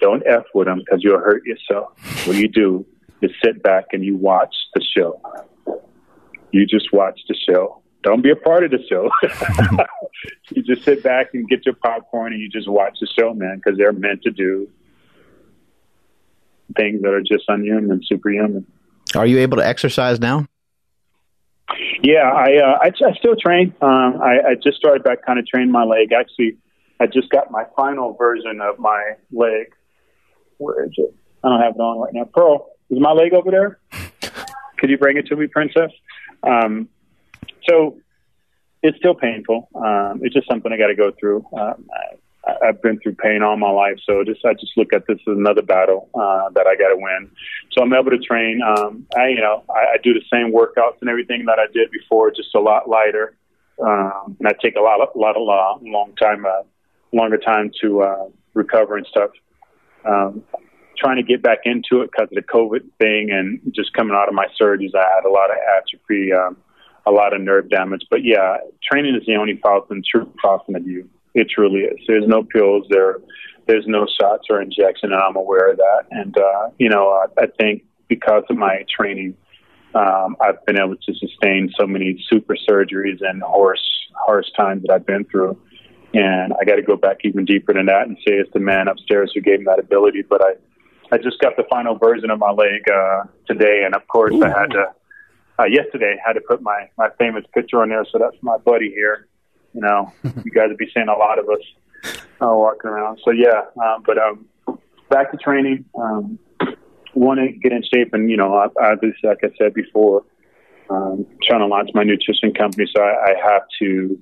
Don't 0.00 0.22
f 0.26 0.44
with 0.54 0.66
them 0.66 0.78
because 0.78 1.02
you'll 1.02 1.18
hurt 1.18 1.44
yourself. 1.44 1.92
What 2.26 2.36
you 2.36 2.48
do 2.48 2.86
is 3.20 3.30
sit 3.44 3.62
back 3.62 3.86
and 3.92 4.04
you 4.04 4.16
watch 4.16 4.54
the 4.74 4.82
show 4.96 5.20
you 6.56 6.66
just 6.66 6.92
watch 6.92 7.20
the 7.28 7.34
show. 7.34 7.82
Don't 8.02 8.22
be 8.22 8.30
a 8.30 8.36
part 8.36 8.64
of 8.64 8.70
the 8.70 8.78
show. 8.88 9.10
you 10.50 10.62
just 10.62 10.84
sit 10.84 11.02
back 11.02 11.34
and 11.34 11.48
get 11.48 11.66
your 11.66 11.74
popcorn 11.74 12.32
and 12.32 12.40
you 12.40 12.48
just 12.48 12.68
watch 12.68 12.96
the 13.00 13.08
show, 13.18 13.34
man, 13.34 13.56
because 13.56 13.76
they're 13.76 13.92
meant 13.92 14.22
to 14.22 14.30
do 14.30 14.68
things 16.76 17.02
that 17.02 17.12
are 17.12 17.20
just 17.20 17.44
unhuman, 17.48 17.90
and 17.90 18.04
superhuman. 18.06 18.66
Are 19.14 19.26
you 19.26 19.38
able 19.38 19.56
to 19.56 19.66
exercise 19.66 20.20
now? 20.20 20.46
Yeah, 22.02 22.30
I 22.30 22.56
uh, 22.58 22.78
I, 22.82 22.86
I 22.86 23.12
still 23.14 23.36
train. 23.36 23.74
Um, 23.80 24.20
I, 24.22 24.50
I 24.50 24.54
just 24.62 24.76
started 24.76 25.02
back 25.02 25.24
kind 25.24 25.38
of 25.38 25.46
training 25.46 25.72
my 25.72 25.84
leg. 25.84 26.12
Actually, 26.12 26.56
I 27.00 27.06
just 27.06 27.28
got 27.30 27.50
my 27.50 27.64
final 27.76 28.14
version 28.14 28.60
of 28.60 28.78
my 28.78 29.14
leg. 29.32 29.74
Where 30.58 30.84
is 30.84 30.92
it? 30.96 31.14
I 31.42 31.48
don't 31.48 31.60
have 31.60 31.74
it 31.74 31.80
on 31.80 31.98
right 31.98 32.14
now. 32.14 32.24
Pearl, 32.24 32.70
is 32.90 33.00
my 33.00 33.12
leg 33.12 33.34
over 33.34 33.50
there? 33.50 33.78
Could 34.78 34.90
you 34.90 34.98
bring 34.98 35.16
it 35.16 35.26
to 35.26 35.36
me, 35.36 35.46
Princess? 35.48 35.90
Um, 36.42 36.88
so 37.68 37.98
it's 38.82 38.96
still 38.98 39.14
painful. 39.14 39.68
Um, 39.74 40.20
it's 40.22 40.34
just 40.34 40.48
something 40.48 40.72
I 40.72 40.76
got 40.76 40.88
to 40.88 40.94
go 40.94 41.12
through. 41.18 41.44
Um, 41.52 41.88
I, 41.92 42.16
I've 42.62 42.80
been 42.80 43.00
through 43.00 43.16
pain 43.16 43.42
all 43.42 43.56
my 43.56 43.70
life, 43.70 43.98
so 44.04 44.22
just 44.24 44.44
I 44.44 44.54
just 44.54 44.76
look 44.76 44.92
at 44.92 45.06
this 45.06 45.18
as 45.28 45.36
another 45.36 45.62
battle 45.62 46.08
uh, 46.14 46.48
that 46.54 46.66
I 46.66 46.76
got 46.76 46.88
to 46.88 46.96
win. 46.96 47.30
So 47.72 47.82
I'm 47.82 47.92
able 47.92 48.10
to 48.10 48.18
train. 48.18 48.60
Um, 48.62 49.06
I, 49.16 49.28
you 49.28 49.40
know, 49.40 49.64
I, 49.68 49.94
I 49.94 49.96
do 50.02 50.14
the 50.14 50.22
same 50.32 50.52
workouts 50.52 51.00
and 51.00 51.10
everything 51.10 51.44
that 51.46 51.58
I 51.58 51.66
did 51.72 51.90
before, 51.90 52.30
just 52.30 52.54
a 52.54 52.60
lot 52.60 52.88
lighter, 52.88 53.36
um, 53.84 54.36
and 54.38 54.48
I 54.48 54.52
take 54.62 54.76
a 54.76 54.80
lot, 54.80 55.00
of, 55.00 55.08
lot 55.16 55.36
of 55.36 55.42
long, 55.42 55.80
long 55.84 56.14
time, 56.14 56.46
uh, 56.46 56.62
longer 57.12 57.38
time 57.38 57.72
to 57.82 58.02
uh, 58.02 58.28
recover 58.54 58.96
and 58.96 59.06
stuff. 59.06 59.30
Um, 60.04 60.44
trying 60.98 61.16
to 61.16 61.22
get 61.22 61.42
back 61.42 61.58
into 61.64 62.00
it 62.02 62.10
because 62.12 62.28
of 62.30 62.36
the 62.36 62.42
COVID 62.42 62.80
thing 62.98 63.30
and 63.30 63.60
just 63.74 63.92
coming 63.92 64.16
out 64.16 64.28
of 64.28 64.34
my 64.34 64.46
surgeries, 64.60 64.94
I 64.94 65.06
had 65.14 65.24
a 65.26 65.30
lot 65.30 65.50
of 65.50 65.56
atrophy, 65.76 66.32
um, 66.32 66.56
a 67.06 67.10
lot 67.10 67.34
of 67.34 67.40
nerve 67.40 67.68
damage. 67.68 68.06
But 68.10 68.24
yeah, 68.24 68.58
training 68.82 69.14
is 69.14 69.26
the 69.26 69.34
only 69.34 69.58
fountain, 69.62 70.02
true 70.08 70.32
fountain 70.42 70.76
of 70.76 70.86
youth. 70.86 71.08
It 71.36 71.50
truly 71.50 71.80
is. 71.80 71.98
There's 72.08 72.26
no 72.26 72.42
pills 72.42 72.86
there. 72.88 73.18
There's 73.66 73.86
no 73.86 74.06
shots 74.18 74.46
or 74.48 74.62
injection, 74.62 75.12
and 75.12 75.20
I'm 75.20 75.36
aware 75.36 75.70
of 75.70 75.76
that. 75.76 76.04
And 76.10 76.36
uh, 76.36 76.70
you 76.78 76.88
know, 76.88 77.10
I, 77.10 77.42
I 77.42 77.46
think 77.60 77.84
because 78.08 78.44
of 78.48 78.56
my 78.56 78.84
training, 78.88 79.36
um, 79.94 80.36
I've 80.40 80.64
been 80.64 80.80
able 80.80 80.96
to 80.96 81.14
sustain 81.14 81.70
so 81.78 81.86
many 81.86 82.24
super 82.30 82.56
surgeries 82.68 83.18
and 83.20 83.42
harsh, 83.42 83.80
harsh 84.14 84.46
times 84.56 84.84
that 84.86 84.92
I've 84.94 85.04
been 85.04 85.26
through. 85.26 85.60
And 86.14 86.54
I 86.58 86.64
got 86.64 86.76
to 86.76 86.82
go 86.82 86.96
back 86.96 87.18
even 87.24 87.44
deeper 87.44 87.74
than 87.74 87.84
that 87.86 88.06
and 88.06 88.16
say 88.26 88.34
it's 88.34 88.50
the 88.54 88.60
man 88.60 88.88
upstairs 88.88 89.32
who 89.34 89.42
gave 89.42 89.58
me 89.58 89.66
that 89.66 89.78
ability. 89.78 90.22
But 90.22 90.40
I, 90.42 90.52
I 91.12 91.18
just 91.18 91.38
got 91.40 91.56
the 91.58 91.64
final 91.68 91.98
version 91.98 92.30
of 92.30 92.38
my 92.38 92.50
leg 92.50 92.88
uh, 92.90 93.24
today, 93.46 93.82
and 93.84 93.94
of 93.94 94.08
course 94.08 94.34
I 94.42 94.48
had 94.48 94.70
to. 94.70 94.86
Uh, 95.58 95.64
yesterday, 95.64 96.16
had 96.24 96.34
to 96.34 96.40
put 96.42 96.60
my 96.60 96.88
my 96.98 97.08
famous 97.18 97.44
picture 97.54 97.80
on 97.80 97.88
there, 97.88 98.04
so 98.12 98.18
that's 98.18 98.36
my 98.42 98.58
buddy 98.58 98.90
here. 98.90 99.26
You 99.76 99.82
know, 99.82 100.12
you 100.42 100.50
guys 100.50 100.68
would 100.68 100.78
be 100.78 100.90
seeing 100.92 101.08
a 101.08 101.16
lot 101.16 101.38
of 101.38 101.48
us 101.48 102.16
uh, 102.40 102.48
walking 102.48 102.90
around. 102.90 103.20
So 103.24 103.30
yeah, 103.30 103.60
um, 103.84 104.02
but 104.06 104.16
um, 104.18 104.46
back 105.10 105.30
to 105.30 105.36
training. 105.36 105.84
Um, 105.98 106.38
Want 107.14 107.40
to 107.40 107.50
get 107.50 107.72
in 107.72 107.82
shape, 107.82 108.12
and 108.12 108.30
you 108.30 108.36
know, 108.36 108.70
obviously, 108.78 109.26
like 109.26 109.38
I 109.42 109.48
said 109.56 109.72
before, 109.72 110.24
um, 110.90 111.24
trying 111.48 111.60
to 111.60 111.66
launch 111.66 111.88
my 111.94 112.04
nutrition 112.04 112.52
company, 112.52 112.86
so 112.94 113.02
I, 113.02 113.30
I 113.30 113.52
have 113.52 113.62
to 113.78 114.20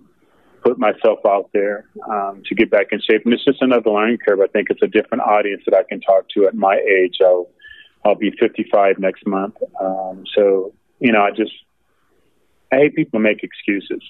put 0.63 0.79
myself 0.79 1.19
out 1.27 1.51
there 1.53 1.87
um, 2.09 2.43
to 2.47 2.55
get 2.55 2.71
back 2.71 2.87
in 2.93 3.01
shape. 3.01 3.23
And 3.25 3.35
it's 3.35 3.45
just 3.45 3.61
another 3.63 3.91
learning 3.91 4.19
curve. 4.19 4.39
I 4.41 4.47
think 4.47 4.69
it's 4.71 4.83
a 4.83 4.87
different 4.87 5.25
audience 5.25 5.63
that 5.67 5.75
I 5.75 5.83
can 5.83 6.01
talk 6.01 6.29
to 6.37 6.47
at 6.47 6.55
my 6.55 6.77
age. 6.77 7.17
I'll 7.21 7.49
I'll 8.05 8.15
be 8.15 8.31
55 8.39 9.01
next 9.01 9.27
month. 9.27 9.57
Um, 9.81 10.25
so 10.35 10.73
you 11.01 11.11
know, 11.11 11.23
I 11.23 11.31
just 11.33 11.53
I 12.73 12.77
hate 12.77 12.95
people 12.95 13.19
make 13.19 13.43
excuses. 13.43 14.03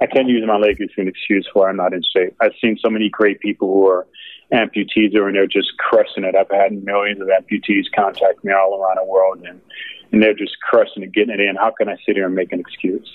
I 0.00 0.06
can't 0.06 0.28
use 0.28 0.42
my 0.46 0.56
leg 0.56 0.80
as 0.80 0.90
an 0.96 1.08
excuse 1.08 1.48
for 1.52 1.68
I'm 1.68 1.76
not 1.76 1.92
in 1.92 2.02
shape. 2.14 2.36
I've 2.40 2.52
seen 2.60 2.78
so 2.82 2.90
many 2.90 3.08
great 3.08 3.40
people 3.40 3.68
who 3.68 3.86
are 3.88 4.06
amputees 4.52 5.12
who 5.12 5.22
are 5.22 5.28
and 5.28 5.36
they're 5.36 5.46
just 5.46 5.76
crushing 5.78 6.24
it. 6.24 6.34
I've 6.34 6.50
had 6.50 6.84
millions 6.84 7.20
of 7.20 7.28
amputees 7.28 7.84
contact 7.94 8.44
me 8.44 8.52
all 8.52 8.80
around 8.80 8.96
the 8.96 9.04
world 9.04 9.42
and 9.46 9.60
and 10.12 10.22
they're 10.22 10.34
just 10.34 10.56
crushing 10.60 11.02
it, 11.02 11.12
getting 11.12 11.34
it 11.34 11.40
in. 11.40 11.56
How 11.56 11.72
can 11.72 11.88
I 11.88 11.96
sit 12.06 12.14
here 12.14 12.26
and 12.26 12.34
make 12.34 12.52
an 12.52 12.60
excuse? 12.60 13.08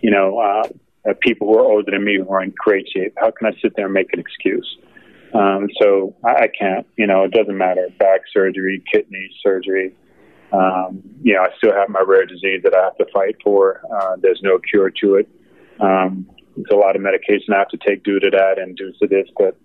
You 0.00 0.10
know, 0.10 0.38
uh, 0.38 0.68
uh, 1.08 1.14
people 1.20 1.46
who 1.46 1.58
are 1.58 1.64
older 1.64 1.90
than 1.90 2.04
me 2.04 2.18
who 2.18 2.28
are 2.30 2.42
in 2.42 2.52
great 2.56 2.88
shape. 2.92 3.14
How 3.16 3.30
can 3.30 3.46
I 3.46 3.52
sit 3.60 3.76
there 3.76 3.84
and 3.84 3.94
make 3.94 4.12
an 4.12 4.18
excuse? 4.18 4.78
Um, 5.34 5.68
so 5.80 6.16
I, 6.24 6.44
I 6.44 6.48
can't. 6.48 6.86
You 6.96 7.06
know, 7.06 7.22
it 7.24 7.32
doesn't 7.32 7.56
matter. 7.56 7.88
Back 7.98 8.22
surgery, 8.32 8.82
kidney 8.92 9.30
surgery. 9.42 9.94
Um, 10.52 11.02
you 11.22 11.34
know, 11.34 11.42
I 11.42 11.48
still 11.56 11.72
have 11.72 11.88
my 11.88 12.02
rare 12.06 12.26
disease 12.26 12.62
that 12.64 12.74
I 12.74 12.82
have 12.84 12.96
to 12.98 13.06
fight 13.12 13.36
for. 13.42 13.80
Uh, 13.94 14.16
there's 14.20 14.40
no 14.42 14.58
cure 14.58 14.90
to 15.02 15.14
it. 15.14 15.28
Um, 15.80 16.28
there's 16.56 16.70
a 16.72 16.76
lot 16.76 16.96
of 16.96 17.02
medication 17.02 17.54
I 17.54 17.58
have 17.58 17.68
to 17.68 17.78
take 17.78 18.04
due 18.04 18.20
to 18.20 18.30
that 18.30 18.58
and 18.58 18.76
due 18.76 18.92
to 19.00 19.06
this, 19.06 19.28
but 19.38 19.56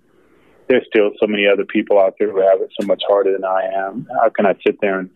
there's 0.67 0.85
still 0.88 1.11
so 1.19 1.27
many 1.27 1.47
other 1.47 1.65
people 1.65 1.99
out 1.99 2.15
there 2.19 2.31
who 2.31 2.39
have 2.39 2.61
it 2.61 2.69
so 2.79 2.85
much 2.88 3.01
harder 3.07 3.34
than 3.34 3.45
I 3.45 3.63
am. 3.88 4.07
How 4.21 4.29
can 4.29 4.45
I 4.45 4.53
sit 4.65 4.79
there 4.81 4.99
and, 4.99 5.09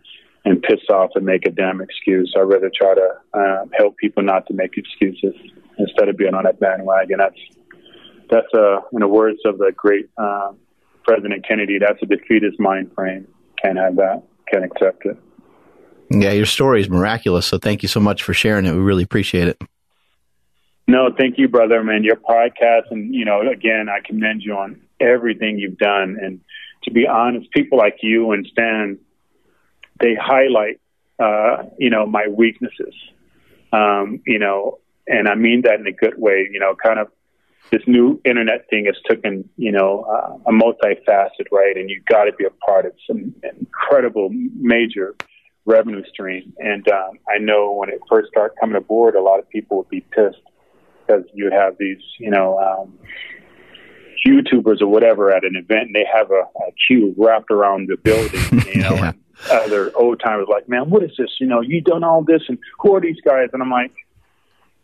and 0.46 0.62
piss 0.62 0.80
off 0.90 1.12
and 1.16 1.26
make 1.26 1.46
a 1.46 1.52
damn 1.52 1.82
excuse? 1.82 2.34
I'd 2.38 2.42
rather 2.42 2.72
try 2.74 2.96
to 2.96 3.10
uh, 3.34 3.66
help 3.78 3.98
people 3.98 4.24
not 4.24 4.48
to 4.48 4.54
make 4.54 4.78
excuses 4.78 5.36
instead 5.78 6.10
of 6.10 6.18
being 6.18 6.34
on 6.34 6.44
that 6.44 6.60
bandwagon. 6.60 7.18
That's 7.20 7.40
that's 8.30 8.54
uh, 8.54 8.80
in 8.94 9.00
the 9.00 9.08
words 9.08 9.40
of 9.46 9.58
the 9.58 9.74
great 9.76 10.10
uh, 10.18 10.54
President 11.04 11.46
Kennedy. 11.46 11.80
That's 11.80 12.02
a 12.02 12.06
defeatist 12.06 12.60
mind 12.60 12.92
frame. 12.96 13.28
Can't 13.62 13.78
have 13.78 13.98
that. 13.98 14.24
Can't 14.52 14.64
accept 14.64 15.06
it. 15.06 15.18
Yeah, 16.10 16.32
your 16.32 16.46
story 16.46 16.82
is 16.82 16.90
miraculous. 16.90 17.46
So 17.46 17.58
thank 17.58 17.84
you 17.84 17.90
so 17.90 18.00
much 18.00 18.24
for 18.24 18.34
sharing 18.34 18.66
it. 18.66 18.72
We 18.74 18.80
really 18.80 19.04
appreciate 19.04 19.48
it. 19.48 19.62
No, 20.88 21.10
thank 21.18 21.38
you, 21.38 21.48
brother, 21.48 21.84
man. 21.84 22.04
Your 22.04 22.16
podcast, 22.18 22.92
and 22.92 23.14
you 23.14 23.26
know, 23.26 23.42
again, 23.42 23.88
I 23.90 24.00
commend 24.06 24.42
you 24.44 24.54
on 24.54 24.82
everything 25.00 25.58
you've 25.58 25.78
done. 25.78 26.18
And 26.22 26.42
to 26.84 26.92
be 26.92 27.08
honest, 27.08 27.52
people 27.52 27.78
like 27.78 27.98
you 28.02 28.32
and 28.32 28.46
Stan, 28.52 29.00
they 30.00 30.16
highlight, 30.16 30.80
uh, 31.20 31.64
you 31.78 31.90
know, 31.90 32.06
my 32.06 32.28
weaknesses. 32.28 32.94
Um, 33.72 34.22
you 34.26 34.40
know, 34.40 34.80
and 35.08 35.28
I 35.28 35.36
mean 35.36 35.62
that 35.62 35.80
in 35.80 35.88
a 35.88 35.92
good 35.92 36.16
way. 36.18 36.48
You 36.52 36.60
know, 36.60 36.76
kind 36.76 37.00
of 37.00 37.08
this 37.72 37.82
new 37.88 38.20
internet 38.26 38.68
thing 38.70 38.86
has 38.86 38.98
taken, 39.08 39.48
you 39.56 39.72
know, 39.72 40.02
uh, 40.02 40.50
a 40.50 40.52
multifaceted, 40.52 41.48
right? 41.52 41.78
And 41.78 41.90
you've 41.90 42.06
got 42.06 42.26
to 42.26 42.34
be 42.34 42.44
a 42.44 42.50
part 42.50 42.86
of 42.86 42.94
some 43.08 43.34
incredible, 43.44 44.30
major 44.30 45.16
revenue 45.66 46.04
stream. 46.12 46.54
And 46.58 46.86
um, 46.90 47.12
I 47.30 47.38
know 47.38 47.72
when 47.72 47.90
it 47.90 48.02
first 48.10 48.30
started 48.30 48.56
coming 48.60 48.76
aboard, 48.76 49.16
a 49.16 49.22
lot 49.22 49.40
of 49.40 49.48
people 49.50 49.78
would 49.78 49.90
be 49.90 50.02
pissed 50.02 50.42
because 51.06 51.24
you 51.34 51.50
have 51.52 51.78
these, 51.78 52.00
you 52.20 52.30
know, 52.30 52.60
um, 52.60 52.98
YouTubers 54.26 54.82
or 54.82 54.88
whatever 54.88 55.32
at 55.32 55.44
an 55.44 55.56
event, 55.56 55.88
and 55.88 55.96
they 55.96 56.06
have 56.12 56.30
a, 56.32 56.44
a 56.44 56.72
queue 56.88 57.14
wrapped 57.18 57.52
around 57.52 57.90
the 57.90 57.98
building, 57.98 58.42
you 58.74 58.82
know. 58.82 58.96
Yeah. 58.96 59.10
and 59.10 59.18
other 59.50 59.92
old 59.96 60.20
timers 60.24 60.48
like, 60.48 60.70
man, 60.70 60.90
what 60.90 61.04
is 61.04 61.12
this? 61.18 61.38
You 61.40 61.48
know, 61.48 61.62
you 61.62 61.82
done 61.82 62.04
all 62.04 62.24
this, 62.24 62.44
and 62.48 62.60
who 62.80 62.96
are 62.96 63.02
these 63.02 63.20
guys? 63.26 63.50
And 63.54 63.62
I'm 63.62 63.72
like, 63.72 63.94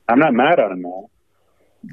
I'm 0.09 0.19
not 0.19 0.33
mad 0.33 0.59
at 0.59 0.69
them, 0.69 0.81
man. 0.81 1.05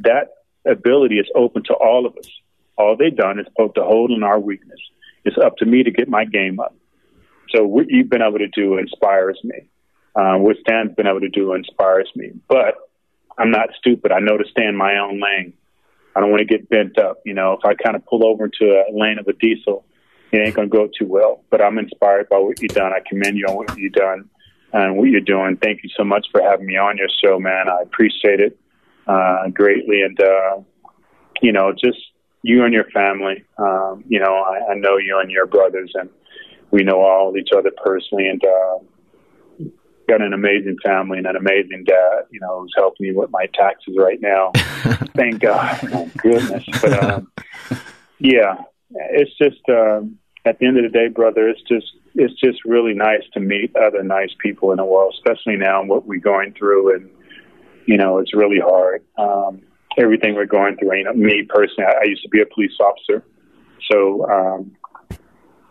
That 0.02 0.28
ability 0.66 1.18
is 1.18 1.26
open 1.34 1.62
to 1.64 1.74
all 1.74 2.06
of 2.06 2.16
us. 2.16 2.28
All 2.76 2.96
they've 2.96 3.14
done 3.14 3.38
is 3.38 3.46
poke 3.56 3.76
a 3.76 3.82
hole 3.82 4.14
in 4.14 4.22
our 4.22 4.38
weakness. 4.38 4.80
It's 5.24 5.36
up 5.38 5.56
to 5.58 5.66
me 5.66 5.82
to 5.82 5.90
get 5.90 6.08
my 6.08 6.24
game 6.24 6.58
up. 6.58 6.74
So 7.54 7.64
what 7.64 7.86
you've 7.88 8.08
been 8.08 8.22
able 8.22 8.38
to 8.38 8.48
do 8.48 8.78
inspires 8.78 9.38
me. 9.44 9.68
Uh, 10.16 10.36
what 10.36 10.56
Stan's 10.60 10.94
been 10.94 11.06
able 11.06 11.20
to 11.20 11.28
do 11.28 11.54
inspires 11.54 12.10
me. 12.16 12.30
But 12.48 12.76
I'm 13.38 13.50
not 13.50 13.70
stupid. 13.76 14.12
I 14.12 14.20
know 14.20 14.36
to 14.38 14.44
stay 14.50 14.64
in 14.64 14.76
my 14.76 14.98
own 14.98 15.20
lane. 15.20 15.54
I 16.14 16.20
don't 16.20 16.30
want 16.30 16.40
to 16.40 16.44
get 16.46 16.68
bent 16.68 16.98
up. 16.98 17.20
You 17.24 17.34
know, 17.34 17.52
if 17.54 17.64
I 17.64 17.74
kind 17.74 17.96
of 17.96 18.06
pull 18.06 18.24
over 18.24 18.44
into 18.44 18.66
a 18.66 18.86
lane 18.92 19.18
of 19.18 19.26
a 19.26 19.32
diesel, 19.32 19.84
it 20.30 20.38
ain't 20.38 20.54
going 20.54 20.70
to 20.70 20.76
go 20.76 20.86
too 20.86 21.06
well. 21.06 21.42
But 21.50 21.60
I'm 21.60 21.78
inspired 21.78 22.28
by 22.28 22.38
what 22.38 22.60
you've 22.60 22.72
done. 22.72 22.92
I 22.92 23.00
commend 23.08 23.36
you 23.36 23.46
on 23.46 23.56
what 23.56 23.76
you've 23.76 23.92
done 23.92 24.30
and 24.72 24.96
what 24.96 25.08
you're 25.08 25.20
doing. 25.20 25.56
Thank 25.56 25.82
you 25.82 25.90
so 25.96 26.04
much 26.04 26.26
for 26.30 26.42
having 26.42 26.66
me 26.66 26.76
on 26.76 26.96
your 26.96 27.08
show, 27.22 27.38
man. 27.40 27.68
I 27.68 27.82
appreciate 27.82 28.40
it 28.40 28.58
uh, 29.06 29.48
greatly. 29.48 30.02
And, 30.02 30.20
uh, 30.20 30.60
you 31.42 31.52
know, 31.52 31.72
just 31.72 31.98
you 32.42 32.64
and 32.64 32.72
your 32.72 32.88
family. 32.90 33.44
Um, 33.58 34.04
you 34.08 34.20
know, 34.20 34.34
I, 34.34 34.72
I 34.72 34.74
know 34.74 34.96
you 34.98 35.18
and 35.20 35.30
your 35.30 35.46
brothers, 35.46 35.90
and 35.94 36.10
we 36.70 36.82
know 36.84 37.00
all 37.00 37.36
each 37.36 37.50
other 37.56 37.70
personally. 37.84 38.28
And, 38.28 38.44
uh, 38.44 38.78
got 40.06 40.22
an 40.22 40.32
amazing 40.32 40.76
family 40.84 41.18
and 41.18 41.26
an 41.26 41.36
amazing 41.36 41.84
dad, 41.84 42.24
you 42.30 42.40
know, 42.40 42.60
who's 42.60 42.72
helping 42.76 43.06
me 43.06 43.12
with 43.12 43.30
my 43.30 43.46
taxes 43.54 43.94
right 43.98 44.20
now. 44.20 44.52
Thank 45.14 45.40
God. 45.40 45.82
My 45.90 46.10
goodness. 46.18 46.64
But 46.80 47.04
um, 47.04 47.32
yeah, 48.18 48.56
it's 48.90 49.36
just 49.38 49.60
um, 49.68 50.18
at 50.44 50.58
the 50.58 50.66
end 50.66 50.78
of 50.78 50.84
the 50.84 50.96
day, 50.96 51.08
brother, 51.08 51.48
it's 51.48 51.62
just 51.62 51.86
it's 52.14 52.38
just 52.40 52.64
really 52.64 52.94
nice 52.94 53.22
to 53.32 53.40
meet 53.40 53.74
other 53.76 54.02
nice 54.02 54.30
people 54.38 54.70
in 54.70 54.76
the 54.76 54.84
world, 54.84 55.14
especially 55.16 55.56
now 55.56 55.82
what 55.84 56.06
we're 56.06 56.20
going 56.20 56.52
through 56.52 56.94
and 56.94 57.10
you 57.86 57.96
know, 57.96 58.18
it's 58.18 58.34
really 58.34 58.60
hard. 58.60 59.04
Um, 59.18 59.62
everything 59.98 60.34
we're 60.34 60.46
going 60.46 60.76
through, 60.76 60.96
you 60.96 61.04
know, 61.04 61.12
me 61.12 61.42
personally, 61.48 61.84
I, 61.86 62.02
I 62.02 62.04
used 62.04 62.22
to 62.22 62.28
be 62.28 62.40
a 62.40 62.46
police 62.46 62.72
officer. 62.80 63.24
So 63.90 64.26
um, 64.30 64.76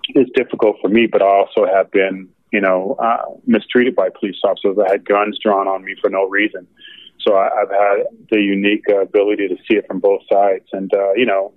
it's 0.09 0.29
difficult 0.35 0.77
for 0.81 0.89
me, 0.89 1.07
but 1.07 1.21
I 1.21 1.27
also 1.27 1.65
have 1.65 1.91
been 1.91 2.29
you 2.53 2.61
know, 2.61 2.95
uh, 2.99 3.33
mistreated 3.47 3.95
by 3.95 4.09
police 4.17 4.37
officers. 4.43 4.77
I 4.77 4.91
had 4.91 5.05
guns 5.05 5.39
drawn 5.43 5.67
on 5.67 5.83
me 5.83 5.95
for 5.99 6.09
no 6.11 6.29
reason. 6.29 6.67
So 7.19 7.33
I, 7.33 7.47
I've 7.47 7.69
had 7.69 7.97
the 8.29 8.39
unique 8.39 8.83
uh, 8.89 9.01
ability 9.01 9.47
to 9.47 9.55
see 9.67 9.75
it 9.75 9.87
from 9.87 9.99
both 9.99 10.21
sides. 10.31 10.65
And, 10.71 10.93
uh, 10.93 11.13
you 11.13 11.25
know, 11.25 11.51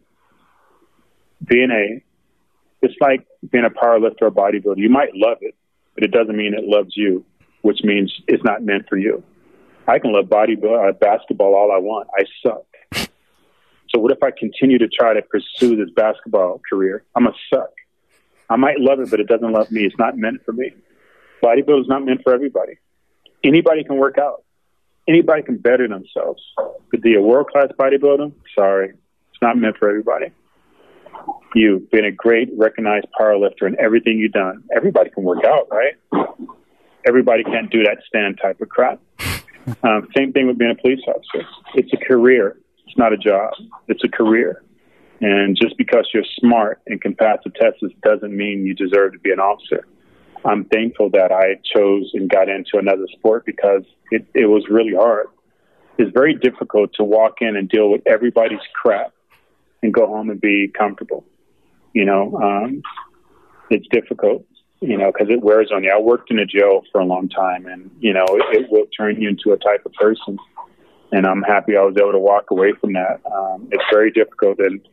being 1.44 1.70
a, 1.70 2.02
it's 2.80 2.94
like 2.98 3.26
being 3.52 3.66
a 3.66 3.70
power 3.70 4.00
lifter 4.00 4.26
or 4.26 4.30
bodybuilder. 4.30 4.78
You 4.78 4.88
might 4.88 5.14
love 5.14 5.38
it, 5.42 5.54
but 5.94 6.02
it 6.02 6.12
doesn't 6.12 6.34
mean 6.34 6.54
it 6.54 6.64
loves 6.64 6.96
you, 6.96 7.24
which 7.60 7.80
means 7.84 8.12
it's 8.26 8.42
not 8.42 8.62
meant 8.62 8.88
for 8.88 8.96
you. 8.96 9.22
I 9.86 9.98
can 9.98 10.14
love 10.14 10.26
bodybuilding, 10.26 10.88
uh, 10.88 10.92
basketball 10.92 11.54
all 11.54 11.72
I 11.72 11.78
want. 11.78 12.08
I 12.18 12.24
suck. 12.42 12.64
So 13.90 14.00
what 14.00 14.12
if 14.12 14.22
I 14.22 14.30
continue 14.36 14.78
to 14.78 14.88
try 14.88 15.12
to 15.12 15.20
pursue 15.20 15.76
this 15.76 15.90
basketball 15.94 16.62
career? 16.68 17.04
I'm 17.14 17.26
a 17.26 17.32
suck. 17.52 17.70
I 18.48 18.56
might 18.56 18.80
love 18.80 19.00
it, 19.00 19.10
but 19.10 19.20
it 19.20 19.28
doesn't 19.28 19.52
love 19.52 19.70
me. 19.70 19.84
It's 19.84 19.98
not 19.98 20.16
meant 20.16 20.42
for 20.44 20.52
me. 20.52 20.72
Bodybuilding 21.42 21.82
is 21.82 21.88
not 21.88 22.04
meant 22.04 22.22
for 22.22 22.34
everybody. 22.34 22.78
Anybody 23.44 23.84
can 23.84 23.96
work 23.96 24.18
out. 24.18 24.42
Anybody 25.08 25.42
can 25.42 25.58
better 25.58 25.86
themselves. 25.86 26.42
But 26.90 27.00
be 27.00 27.14
a 27.14 27.20
world 27.20 27.48
class 27.50 27.68
bodybuilder, 27.78 28.32
sorry, 28.54 28.90
it's 28.90 29.42
not 29.42 29.56
meant 29.56 29.76
for 29.78 29.88
everybody. 29.88 30.26
You've 31.54 31.90
been 31.90 32.04
a 32.04 32.10
great, 32.10 32.50
recognized 32.56 33.06
power 33.16 33.38
lifter 33.38 33.66
in 33.66 33.78
everything 33.80 34.18
you've 34.18 34.32
done. 34.32 34.64
Everybody 34.74 35.10
can 35.10 35.22
work 35.22 35.44
out, 35.44 35.68
right? 35.70 35.94
Everybody 37.06 37.44
can't 37.44 37.70
do 37.70 37.84
that 37.84 37.98
Stan 38.08 38.34
type 38.36 38.60
of 38.60 38.68
crap. 38.68 39.00
Um, 39.82 40.08
same 40.16 40.32
thing 40.32 40.46
with 40.48 40.58
being 40.58 40.72
a 40.72 40.80
police 40.80 41.00
officer. 41.06 41.46
It's 41.74 41.92
a 41.92 41.96
career. 41.96 42.58
It's 42.86 42.96
not 42.96 43.12
a 43.12 43.16
job. 43.16 43.52
It's 43.88 44.04
a 44.04 44.08
career. 44.08 44.62
And 45.20 45.56
just 45.56 45.76
because 45.78 46.08
you're 46.12 46.24
smart 46.38 46.80
and 46.86 47.00
can 47.00 47.14
pass 47.14 47.38
the 47.44 47.50
test 47.50 47.82
doesn't 48.02 48.36
mean 48.36 48.66
you 48.66 48.74
deserve 48.74 49.12
to 49.12 49.18
be 49.18 49.30
an 49.30 49.40
officer. 49.40 49.86
I'm 50.46 50.64
thankful 50.66 51.10
that 51.10 51.32
I 51.32 51.56
chose 51.74 52.10
and 52.14 52.30
got 52.30 52.48
into 52.48 52.78
another 52.78 53.06
sport 53.18 53.44
because 53.44 53.82
it, 54.10 54.26
it 54.34 54.46
was 54.46 54.64
really 54.70 54.94
hard. 54.94 55.26
It's 55.98 56.12
very 56.12 56.34
difficult 56.34 56.92
to 56.94 57.04
walk 57.04 57.36
in 57.40 57.56
and 57.56 57.68
deal 57.68 57.90
with 57.90 58.02
everybody's 58.06 58.60
crap 58.80 59.12
and 59.82 59.92
go 59.92 60.06
home 60.06 60.30
and 60.30 60.40
be 60.40 60.70
comfortable. 60.76 61.24
You 61.94 62.04
know, 62.04 62.38
um, 62.40 62.82
it's 63.70 63.86
difficult, 63.90 64.44
you 64.80 64.96
know, 64.96 65.10
because 65.10 65.28
it 65.30 65.42
wears 65.42 65.70
on 65.74 65.82
you. 65.82 65.90
I 65.90 66.00
worked 66.00 66.30
in 66.30 66.38
a 66.38 66.46
jail 66.46 66.82
for 66.92 67.00
a 67.00 67.04
long 67.04 67.28
time 67.28 67.66
and, 67.66 67.90
you 67.98 68.12
know, 68.12 68.24
it, 68.28 68.62
it 68.62 68.70
will 68.70 68.86
turn 68.96 69.20
you 69.20 69.30
into 69.30 69.52
a 69.52 69.56
type 69.56 69.84
of 69.84 69.92
person. 69.94 70.38
And 71.12 71.26
I'm 71.26 71.42
happy 71.42 71.76
I 71.76 71.82
was 71.82 71.96
able 71.98 72.12
to 72.12 72.18
walk 72.18 72.50
away 72.50 72.72
from 72.80 72.92
that. 72.92 73.20
Um, 73.32 73.68
it's 73.72 73.84
very 73.90 74.12
difficult. 74.12 74.58
And 74.58 74.86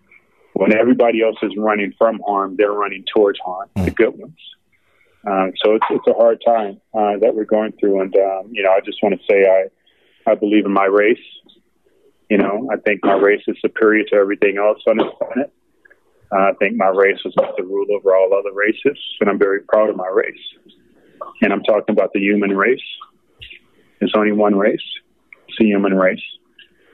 when 0.53 0.73
everybody 0.75 1.21
else 1.21 1.37
is 1.43 1.51
running 1.57 1.93
from 1.97 2.21
harm, 2.25 2.55
they're 2.57 2.71
running 2.71 3.03
towards 3.13 3.39
harm, 3.39 3.69
the 3.75 3.91
good 3.91 4.17
ones. 4.17 4.37
Um, 5.25 5.53
so 5.63 5.75
it's 5.75 5.85
it's 5.89 6.07
a 6.07 6.13
hard 6.13 6.43
time 6.45 6.81
uh, 6.93 7.17
that 7.21 7.33
we're 7.33 7.45
going 7.45 7.71
through, 7.79 8.01
and 8.01 8.15
um, 8.15 8.49
you 8.51 8.61
know, 8.61 8.71
I 8.71 8.79
just 8.81 9.01
want 9.01 9.15
to 9.15 9.21
say 9.29 9.45
I 9.47 10.31
I 10.31 10.35
believe 10.35 10.65
in 10.65 10.73
my 10.73 10.85
race. 10.85 11.17
You 12.29 12.37
know, 12.37 12.69
I 12.71 12.77
think 12.77 13.01
my 13.03 13.15
race 13.15 13.43
is 13.47 13.55
superior 13.61 14.03
to 14.05 14.15
everything 14.15 14.57
else 14.57 14.79
on 14.87 14.97
this 14.97 15.07
planet. 15.17 15.53
Uh, 16.31 16.49
I 16.49 16.53
think 16.59 16.75
my 16.75 16.87
race 16.87 17.19
is 17.25 17.33
not 17.37 17.55
the 17.57 17.63
rule 17.63 17.85
over 17.95 18.15
all 18.15 18.33
other 18.33 18.53
races, 18.53 18.97
and 19.21 19.29
I'm 19.29 19.39
very 19.39 19.61
proud 19.61 19.89
of 19.89 19.95
my 19.95 20.07
race. 20.07 20.73
And 21.41 21.53
I'm 21.53 21.63
talking 21.63 21.93
about 21.93 22.11
the 22.13 22.19
human 22.19 22.57
race. 22.57 22.83
There's 23.99 24.13
only 24.17 24.31
one 24.31 24.55
race. 24.55 24.81
It's 25.47 25.57
the 25.59 25.65
human 25.65 25.93
race. 25.93 26.23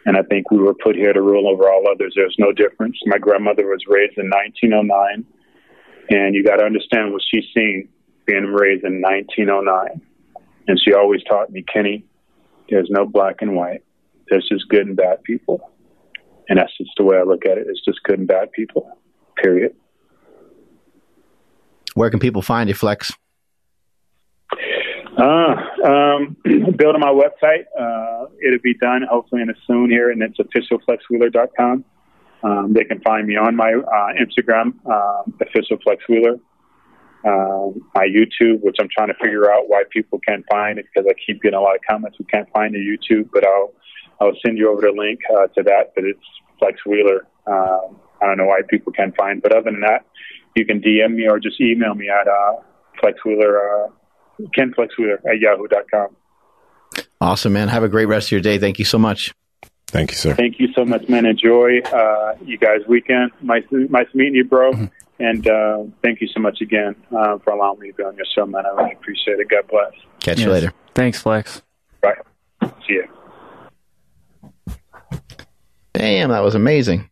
And 0.06 0.18
I 0.18 0.24
think 0.24 0.52
we 0.52 0.58
were 0.58 0.74
put 0.74 0.96
here 0.96 1.14
to 1.14 1.22
rule 1.22 1.48
over 1.48 1.72
all 1.72 1.86
others. 1.90 2.14
There's 2.16 2.36
no 2.38 2.52
difference. 2.52 2.98
My 3.06 3.18
grandmother 3.18 3.66
was 3.66 3.84
raised 3.88 4.18
in 4.18 4.30
1909, 4.30 5.26
and 6.10 6.36
you 6.36 6.44
got 6.44 6.58
to 6.58 6.66
understand 6.66 7.12
what 7.12 7.22
she's 7.32 7.46
seen 7.56 7.90
being 8.30 8.46
raised 8.46 8.84
in 8.84 9.02
1909. 9.02 10.02
And 10.68 10.80
she 10.80 10.94
always 10.94 11.24
taught 11.24 11.50
me, 11.50 11.64
Kenny, 11.64 12.06
there's 12.70 12.90
no 12.92 13.06
black 13.06 13.38
and 13.42 13.56
white. 13.56 13.84
There's 14.30 14.48
just 14.48 14.68
good 14.70 14.86
and 14.86 14.96
bad 14.96 15.24
people. 15.24 15.72
And 16.48 16.60
that's 16.60 16.76
just 16.78 16.92
the 16.98 17.04
way 17.04 17.18
I 17.18 17.24
look 17.24 17.46
at 17.46 17.58
it. 17.58 17.66
It's 17.68 17.84
just 17.84 18.04
good 18.04 18.20
and 18.20 18.28
bad 18.28 18.52
people, 18.52 18.88
period. 19.42 19.76
Where 21.96 22.12
can 22.12 22.20
people 22.20 22.44
find 22.44 22.70
you, 22.70 22.76
Flex? 22.76 23.12
Uh, 25.18 25.56
um, 25.86 26.38
building 26.44 27.02
my 27.02 27.12
website. 27.12 27.66
Uh, 27.80 28.28
it'll 28.46 28.62
be 28.64 28.76
done 28.76 29.02
hopefully 29.10 29.42
in 29.42 29.50
a 29.50 29.54
soon 29.66 29.90
here, 29.90 30.12
and 30.12 30.22
it's 30.22 30.38
officialflexwheeler.com. 30.38 31.84
Um, 32.42 32.74
they 32.74 32.84
can 32.84 33.02
find 33.02 33.28
me 33.28 33.36
on 33.36 33.56
my 33.56 33.74
uh, 33.74 34.14
Instagram, 34.22 34.74
um, 34.86 35.34
official 35.42 35.78
flex 35.84 36.04
wheeler 36.08 36.40
um, 37.26 37.82
my 37.94 38.06
YouTube, 38.06 38.62
which 38.62 38.78
I'm 38.80 38.88
trying 38.96 39.10
to 39.10 39.14
figure 39.16 39.52
out 39.52 39.68
why 39.68 39.84
people 39.90 40.20
can't 40.20 40.46
find 40.50 40.80
it 40.80 40.86
because 40.94 41.10
I 41.10 41.14
keep 41.26 41.42
getting 41.42 41.58
a 41.58 41.62
lot 41.62 41.76
of 41.76 41.82
comments 41.90 42.18
who 42.18 42.24
can't 42.26 42.50
find 42.54 42.74
the 42.74 42.80
YouTube. 42.80 43.30
But 43.34 43.46
I'll 43.46 43.74
I'll 44.22 44.38
send 44.46 44.58
you 44.58 44.72
over 44.72 44.82
the 44.82 44.92
link 44.92 45.20
uh, 45.32 45.48
to 45.48 45.64
that. 45.64 45.94
But 45.96 46.06
it's 46.06 46.24
Flex 46.60 46.78
Wheeler. 46.86 47.28
Um, 47.48 48.00
I 48.22 48.26
don't 48.26 48.38
know 48.38 48.46
why 48.46 48.62
people 48.70 48.92
can't 48.94 49.16
find. 49.16 49.42
But 49.42 49.56
other 49.56 49.72
than 49.72 49.82
that, 49.82 50.06
you 50.56 50.66
can 50.66 50.82
DM 50.82 51.16
me 51.16 51.28
or 51.28 51.40
just 51.40 51.60
email 51.62 51.96
me 51.96 52.10
at 52.10 52.28
uh, 52.28 52.62
Flex 53.00 53.18
Wheeler, 53.26 53.86
uh, 53.86 53.88
Ken 54.54 54.74
Flex 54.74 54.98
Wheeler 54.98 55.22
at 55.30 55.40
yahoo.com. 55.40 56.16
Awesome, 57.22 57.54
man. 57.54 57.68
Have 57.68 57.84
a 57.84 57.90
great 57.90 58.06
rest 58.06 58.28
of 58.28 58.32
your 58.32 58.42
day. 58.42 58.58
Thank 58.58 58.80
you 58.80 58.86
so 58.86 58.98
much. 58.98 59.34
Thank 59.88 60.12
you, 60.12 60.18
sir. 60.18 60.36
Thank 60.36 60.60
you 60.60 60.72
so 60.74 60.86
much, 60.86 61.10
man. 61.10 61.26
Enjoy 61.26 61.80
uh, 61.80 62.36
you 62.46 62.58
guys' 62.58 62.82
weekend. 62.88 63.32
Nice, 63.42 63.64
nice 63.72 64.08
meeting 64.14 64.36
you, 64.36 64.46
bro. 64.46 64.72
And 65.20 65.46
uh, 65.48 65.84
thank 66.02 66.22
you 66.22 66.28
so 66.30 66.40
much 66.40 66.62
again 66.62 66.96
uh, 67.12 67.38
for 67.40 67.52
allowing 67.52 67.80
me 67.80 67.92
to 67.92 67.94
be 67.94 68.04
on 68.04 68.16
your 68.16 68.26
show, 68.34 68.46
man. 68.46 68.66
I 68.66 68.70
really 68.70 68.94
appreciate 68.94 69.40
it. 69.40 69.50
God 69.50 69.68
bless. 69.70 69.92
Catch 70.22 70.38
yes. 70.40 70.46
you 70.46 70.52
later. 70.52 70.74
Thanks, 70.96 71.22
Flex. 71.22 71.62
Bye. 72.02 72.16
See 72.88 72.94
you. 72.94 73.08
Damn, 75.94 76.30
that 76.30 76.40
was 76.40 76.56
amazing. 76.56 77.10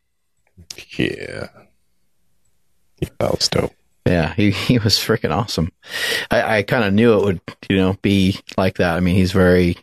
Yeah. 0.97 1.47
That 3.19 3.31
was 3.31 3.49
dope. 3.49 3.73
Yeah, 4.05 4.33
he, 4.35 4.51
he 4.51 4.79
was 4.79 4.95
freaking 4.95 5.35
awesome. 5.35 5.69
I, 6.31 6.59
I 6.59 6.63
kind 6.63 6.85
of 6.85 6.93
knew 6.93 7.19
it 7.19 7.25
would, 7.25 7.41
you 7.69 7.75
know, 7.75 7.97
be 8.01 8.39
like 8.57 8.77
that. 8.77 8.95
I 8.95 9.01
mean, 9.01 9.15
he's 9.15 9.33
very 9.33 9.75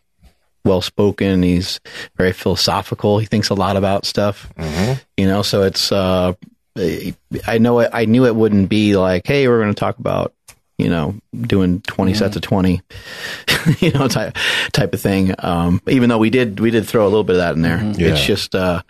well 0.64 0.80
spoken. 0.80 1.42
He's 1.42 1.78
very 2.16 2.32
philosophical. 2.32 3.18
He 3.18 3.26
thinks 3.26 3.50
a 3.50 3.54
lot 3.54 3.76
about 3.76 4.06
stuff, 4.06 4.50
mm-hmm. 4.56 4.94
you 5.18 5.26
know, 5.26 5.42
so 5.42 5.62
it's, 5.62 5.92
uh, 5.92 6.32
I 6.76 7.58
know 7.58 7.80
it, 7.80 7.90
I 7.92 8.04
knew 8.04 8.26
it 8.26 8.34
wouldn't 8.34 8.68
be 8.68 8.96
like, 8.96 9.26
hey, 9.26 9.48
we're 9.48 9.60
going 9.60 9.74
to 9.74 9.78
talk 9.78 9.98
about 9.98 10.34
you 10.76 10.88
know 10.88 11.14
doing 11.32 11.80
20 11.82 12.10
mm-hmm. 12.10 12.18
sets 12.18 12.34
of 12.34 12.42
20 12.42 12.82
you 13.78 13.92
know 13.92 14.08
type 14.08 14.36
type 14.72 14.92
of 14.92 15.00
thing 15.00 15.32
um, 15.38 15.80
even 15.86 16.08
though 16.08 16.18
we 16.18 16.30
did 16.30 16.58
we 16.58 16.72
did 16.72 16.84
throw 16.84 17.04
a 17.04 17.06
little 17.06 17.22
bit 17.22 17.36
of 17.36 17.42
that 17.42 17.54
in 17.54 17.62
there 17.62 17.78
mm-hmm. 17.78 18.00
yeah. 18.00 18.08
it's 18.08 18.24
just 18.26 18.56
uh, 18.56 18.82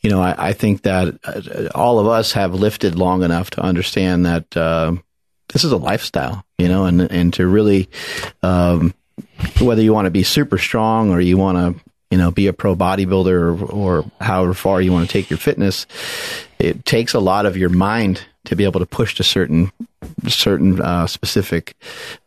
you 0.00 0.08
know 0.08 0.22
I, 0.22 0.48
I, 0.48 0.52
think 0.54 0.84
that 0.84 1.18
uh, 1.22 1.68
all 1.74 1.98
of 1.98 2.06
us 2.06 2.32
have 2.32 2.54
lifted 2.54 2.94
long 2.94 3.24
enough 3.24 3.50
to 3.50 3.60
understand 3.60 4.24
that 4.24 4.56
uh, 4.56 4.96
this 5.52 5.64
is 5.64 5.72
a 5.72 5.76
lifestyle, 5.76 6.44
you 6.58 6.68
know, 6.68 6.84
and 6.84 7.00
and 7.00 7.32
to 7.34 7.46
really, 7.46 7.88
um, 8.42 8.94
whether 9.60 9.82
you 9.82 9.92
want 9.92 10.06
to 10.06 10.10
be 10.10 10.22
super 10.22 10.58
strong 10.58 11.10
or 11.10 11.20
you 11.20 11.38
want 11.38 11.56
to, 11.76 11.84
you 12.10 12.18
know, 12.18 12.30
be 12.30 12.46
a 12.46 12.52
pro 12.52 12.76
bodybuilder 12.76 13.26
or, 13.60 13.64
or 13.64 14.04
however 14.20 14.54
far 14.54 14.80
you 14.80 14.92
want 14.92 15.06
to 15.08 15.12
take 15.12 15.28
your 15.30 15.38
fitness, 15.38 15.86
it 16.58 16.84
takes 16.84 17.14
a 17.14 17.20
lot 17.20 17.46
of 17.46 17.56
your 17.56 17.68
mind 17.68 18.22
to 18.44 18.54
be 18.56 18.64
able 18.64 18.80
to 18.80 18.86
push 18.86 19.14
to 19.16 19.24
certain 19.24 19.72
certain 20.28 20.80
uh, 20.80 21.06
specific 21.06 21.74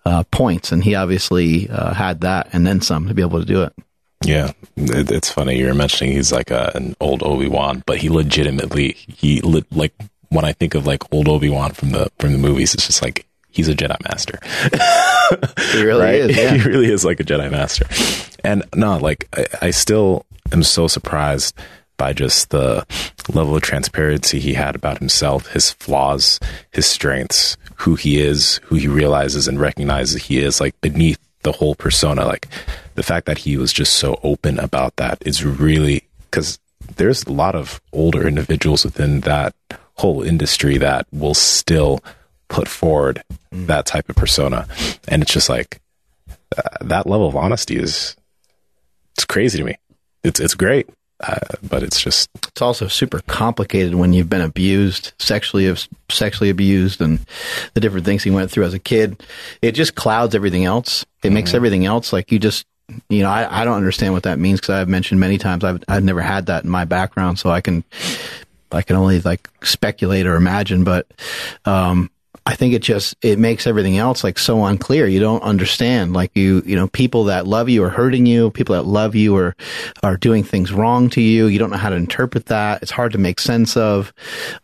uh, 0.05 0.23
points, 0.31 0.71
and 0.71 0.83
he 0.83 0.95
obviously 0.95 1.69
uh, 1.69 1.93
had 1.93 2.21
that 2.21 2.49
and 2.53 2.67
then 2.67 2.81
some 2.81 3.07
to 3.07 3.13
be 3.13 3.21
able 3.21 3.39
to 3.39 3.45
do 3.45 3.63
it. 3.63 3.73
Yeah, 4.25 4.51
it, 4.75 5.09
it's 5.11 5.31
funny 5.31 5.57
you're 5.57 5.73
mentioning 5.73 6.13
he's 6.13 6.31
like 6.33 6.51
a, 6.51 6.71
an 6.75 6.95
old 6.99 7.23
Obi 7.23 7.47
Wan, 7.47 7.83
but 7.85 7.97
he 7.97 8.09
legitimately 8.09 8.93
he 9.07 9.39
li- 9.41 9.63
like 9.71 9.93
when 10.27 10.43
I 10.43 10.51
think 10.51 10.75
of 10.75 10.85
like 10.85 11.11
old 11.13 11.29
Obi 11.29 11.49
Wan 11.49 11.71
from 11.71 11.91
the 11.91 12.11
from 12.19 12.33
the 12.33 12.37
movies, 12.37 12.73
it's 12.73 12.85
just 12.87 13.01
like 13.01 13.25
he's 13.49 13.69
a 13.69 13.75
Jedi 13.75 13.97
Master. 14.07 14.39
He 15.71 15.83
really 15.83 16.01
right? 16.01 16.15
is. 16.15 16.37
Yeah. 16.37 16.55
he 16.55 16.67
really 16.67 16.91
is 16.91 17.05
like 17.05 17.19
a 17.19 17.23
Jedi 17.23 17.51
Master. 17.51 17.85
And 18.43 18.63
no, 18.75 18.97
like 18.97 19.27
I, 19.33 19.67
I 19.67 19.71
still 19.71 20.25
am 20.51 20.63
so 20.63 20.87
surprised 20.87 21.55
by 21.97 22.13
just 22.13 22.49
the 22.49 22.85
level 23.33 23.55
of 23.55 23.61
transparency 23.61 24.39
he 24.39 24.53
had 24.53 24.75
about 24.75 24.97
himself, 24.99 25.47
his 25.47 25.71
flaws, 25.71 26.39
his 26.71 26.85
strengths, 26.85 27.57
who 27.75 27.95
he 27.95 28.19
is, 28.19 28.59
who 28.63 28.75
he 28.75 28.87
realizes 28.87 29.47
and 29.47 29.59
recognizes 29.59 30.23
he 30.23 30.39
is, 30.39 30.59
like 30.59 30.79
beneath 30.81 31.19
the 31.43 31.51
whole 31.51 31.75
persona. 31.75 32.25
Like 32.25 32.47
the 32.95 33.03
fact 33.03 33.25
that 33.27 33.39
he 33.39 33.57
was 33.57 33.71
just 33.71 33.93
so 33.93 34.19
open 34.23 34.59
about 34.59 34.95
that 34.95 35.21
is 35.25 35.45
really 35.45 36.03
because 36.31 36.57
there's 36.95 37.23
a 37.25 37.31
lot 37.31 37.55
of 37.55 37.81
older 37.93 38.27
individuals 38.27 38.85
within 38.85 39.21
that 39.21 39.53
whole 39.95 40.23
industry 40.23 40.77
that 40.77 41.05
will 41.11 41.33
still 41.33 41.99
put 42.47 42.67
forward 42.67 43.21
that 43.51 43.85
type 43.85 44.09
of 44.09 44.15
persona. 44.15 44.67
And 45.07 45.21
it's 45.21 45.33
just 45.33 45.49
like 45.49 45.81
uh, 46.57 46.61
that 46.81 47.07
level 47.07 47.27
of 47.27 47.35
honesty 47.35 47.77
is 47.77 48.15
it's 49.19 49.25
crazy 49.25 49.57
to 49.57 49.65
me. 49.65 49.75
It's 50.23 50.39
it's 50.39 50.55
great, 50.55 50.87
uh, 51.19 51.39
but 51.61 51.83
it's 51.83 52.01
just 52.01 52.29
It's 52.47 52.61
also 52.61 52.87
super 52.87 53.19
complicated 53.27 53.95
when 53.95 54.13
you've 54.13 54.29
been 54.29 54.39
abused, 54.39 55.11
sexually 55.19 55.75
sexually 56.09 56.49
abused, 56.49 57.01
and 57.01 57.19
the 57.73 57.81
different 57.81 58.05
things 58.05 58.23
he 58.23 58.31
went 58.31 58.49
through 58.49 58.63
as 58.63 58.73
a 58.73 58.79
kid. 58.79 59.21
It 59.61 59.73
just 59.73 59.95
clouds 59.95 60.35
everything 60.35 60.63
else. 60.63 61.05
It 61.21 61.31
makes 61.33 61.53
everything 61.53 61.85
else 61.85 62.13
like 62.13 62.31
you 62.31 62.39
just. 62.39 62.65
You 63.09 63.23
know, 63.23 63.29
I, 63.29 63.61
I 63.61 63.65
don't 63.65 63.75
understand 63.75 64.13
what 64.13 64.23
that 64.23 64.39
means 64.39 64.61
because 64.61 64.73
I've 64.73 64.87
mentioned 64.87 65.19
many 65.19 65.37
times 65.37 65.65
I've 65.65 65.83
I've 65.89 66.03
never 66.03 66.21
had 66.21 66.45
that 66.45 66.63
in 66.63 66.69
my 66.69 66.85
background, 66.85 67.39
so 67.39 67.49
I 67.49 67.59
can 67.59 67.83
I 68.71 68.83
can 68.83 68.95
only 68.95 69.19
like 69.19 69.49
speculate 69.63 70.25
or 70.25 70.35
imagine. 70.35 70.85
But 70.85 71.07
um, 71.65 72.09
I 72.49 72.55
think 72.55 72.73
it 72.73 72.81
just 72.81 73.15
it 73.21 73.37
makes 73.37 73.67
everything 73.67 73.99
else 73.99 74.23
like 74.23 74.39
so 74.39 74.65
unclear. 74.65 75.05
You 75.05 75.19
don't 75.19 75.43
understand. 75.43 76.13
Like 76.13 76.31
you, 76.33 76.63
you 76.65 76.75
know, 76.75 76.87
people 76.87 77.25
that 77.25 77.45
love 77.45 77.69
you 77.69 77.83
are 77.83 77.91
hurting 77.91 78.25
you. 78.25 78.49
People 78.49 78.73
that 78.73 78.87
love 78.87 79.13
you 79.13 79.35
are 79.35 79.55
are 80.01 80.17
doing 80.17 80.43
things 80.43 80.73
wrong 80.73 81.11
to 81.11 81.21
you. 81.21 81.45
You 81.45 81.59
don't 81.59 81.69
know 81.69 81.77
how 81.77 81.91
to 81.91 81.95
interpret 81.95 82.47
that. 82.47 82.81
It's 82.81 82.89
hard 82.89 83.11
to 83.11 83.19
make 83.19 83.39
sense 83.39 83.77
of. 83.77 84.11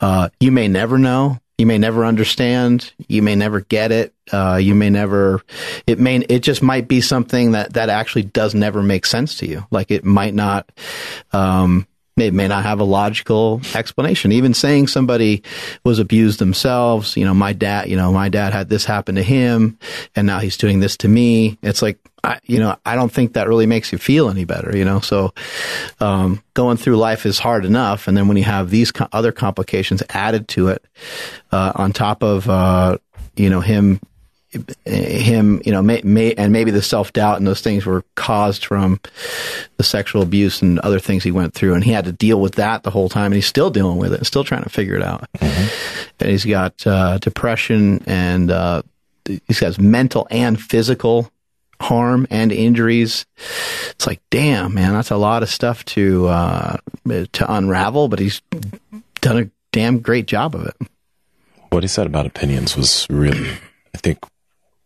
Uh, 0.02 0.30
you 0.40 0.52
may 0.52 0.68
never 0.68 0.98
know. 0.98 1.38
You 1.60 1.68
may 1.68 1.78
never 1.78 2.06
understand. 2.06 2.92
You 3.08 3.22
may 3.22 3.36
never 3.36 3.62
get 3.62 3.92
it. 3.92 4.16
Uh, 4.32 4.56
you 4.60 4.74
may 4.74 4.90
never. 4.90 5.44
It 5.86 6.00
may. 6.00 6.18
It 6.18 6.40
just 6.40 6.64
might 6.64 6.88
be 6.88 7.02
something 7.02 7.52
that 7.52 7.74
that 7.74 7.90
actually 7.90 8.24
does 8.24 8.56
never 8.56 8.82
make 8.82 9.06
sense 9.06 9.38
to 9.38 9.48
you. 9.48 9.64
Like 9.70 9.92
it 9.92 10.04
might 10.04 10.34
not. 10.34 10.72
Um, 11.34 11.86
it 12.18 12.34
may 12.34 12.48
not 12.48 12.64
have 12.64 12.80
a 12.80 12.86
logical 12.86 13.60
explanation. 13.74 14.32
Even 14.32 14.54
saying 14.54 14.88
somebody 14.88 15.44
was 15.84 16.00
abused 16.00 16.40
themselves, 16.40 17.18
you 17.18 17.26
know, 17.26 17.34
my 17.34 17.52
dad, 17.52 17.90
you 17.90 17.98
know, 17.98 18.14
my 18.14 18.30
dad 18.30 18.54
had 18.54 18.70
this 18.70 18.86
happen 18.86 19.16
to 19.16 19.24
him 19.24 19.78
and 20.16 20.26
now 20.26 20.40
he's 20.40 20.56
doing 20.56 20.80
this 20.80 20.96
to 20.98 21.10
me. 21.10 21.58
It's 21.62 21.82
like, 21.82 22.00
I, 22.24 22.40
you 22.46 22.60
know, 22.60 22.78
I 22.86 22.96
don't 22.96 23.12
think 23.12 23.34
that 23.34 23.50
really 23.50 23.66
makes 23.66 23.92
you 23.92 23.98
feel 23.98 24.30
any 24.30 24.46
better, 24.46 24.76
you 24.76 24.86
know? 24.86 25.02
So, 25.02 25.34
um, 26.00 26.42
going 26.54 26.78
through 26.78 26.96
life 26.96 27.26
is 27.26 27.38
hard 27.38 27.66
enough. 27.66 28.08
And 28.08 28.16
then 28.16 28.30
when 28.30 28.38
you 28.38 28.44
have 28.44 28.70
these 28.70 28.94
co- 28.94 29.10
other 29.12 29.34
complications 29.34 30.02
added 30.10 30.48
to 30.50 30.70
it, 30.70 30.86
uh, 31.52 31.74
on 31.76 31.92
top 31.92 32.24
of, 32.24 32.50
uh, 32.50 32.98
you 33.36 33.50
know, 33.50 33.60
him 33.60 34.00
him, 34.86 35.62
you 35.66 35.72
know, 35.72 35.82
may, 35.82 36.02
may, 36.04 36.34
and 36.34 36.52
maybe 36.52 36.72
the 36.72 36.82
self 36.82 37.14
doubt 37.14 37.38
and 37.38 37.48
those 37.48 37.62
things 37.62 37.86
were 37.86 38.04
caused 38.16 38.66
from 38.66 39.00
the 39.78 39.84
sexual 39.84 40.22
abuse 40.22 40.62
and 40.62 40.80
other 40.80 41.00
things 41.00 41.24
he 41.24 41.32
went 41.32 41.54
through, 41.54 41.74
and 41.74 41.84
he 41.84 41.92
had 41.92 42.06
to 42.06 42.12
deal 42.12 42.40
with 42.40 42.56
that 42.56 42.84
the 42.84 42.92
whole 42.92 43.10
time, 43.10 43.26
and 43.26 43.36
he's 43.36 43.48
still 43.48 43.70
dealing 43.70 43.98
with 43.98 44.14
it, 44.14 44.26
still 44.26 44.44
trying 44.44 44.64
to 44.64 44.70
figure 44.70 44.96
it 44.96 45.04
out. 45.04 45.28
And 45.40 45.72
he's 46.20 46.46
got 46.46 46.86
uh, 46.88 47.18
depression, 47.20 48.04
and 48.06 48.52
uh, 48.52 48.82
he's 49.48 49.60
got 49.60 49.80
mental 49.80 50.28
and 50.32 50.60
physical 50.60 51.30
harm 51.82 52.26
and 52.30 52.52
injuries. 52.52 53.26
It's 53.92 54.08
like, 54.08 54.22
damn, 54.30 54.74
man, 54.74 54.94
that's 54.94 55.12
a 55.12 55.18
lot 55.18 55.44
of 55.44 55.50
stuff 55.50 55.84
to 55.86 56.28
uh, 56.28 56.78
to 57.06 57.54
unravel, 57.54 58.08
but 58.08 58.20
he's 58.20 58.42
done 59.22 59.38
a 59.38 59.50
damn 59.72 60.00
great 60.00 60.26
job 60.26 60.56
of 60.56 60.66
it. 60.66 60.76
what 61.70 61.84
he 61.84 61.88
said 61.88 62.08
about 62.08 62.26
opinions 62.26 62.78
was 62.78 63.06
really, 63.10 63.50
I 63.94 63.98
think, 63.98 64.20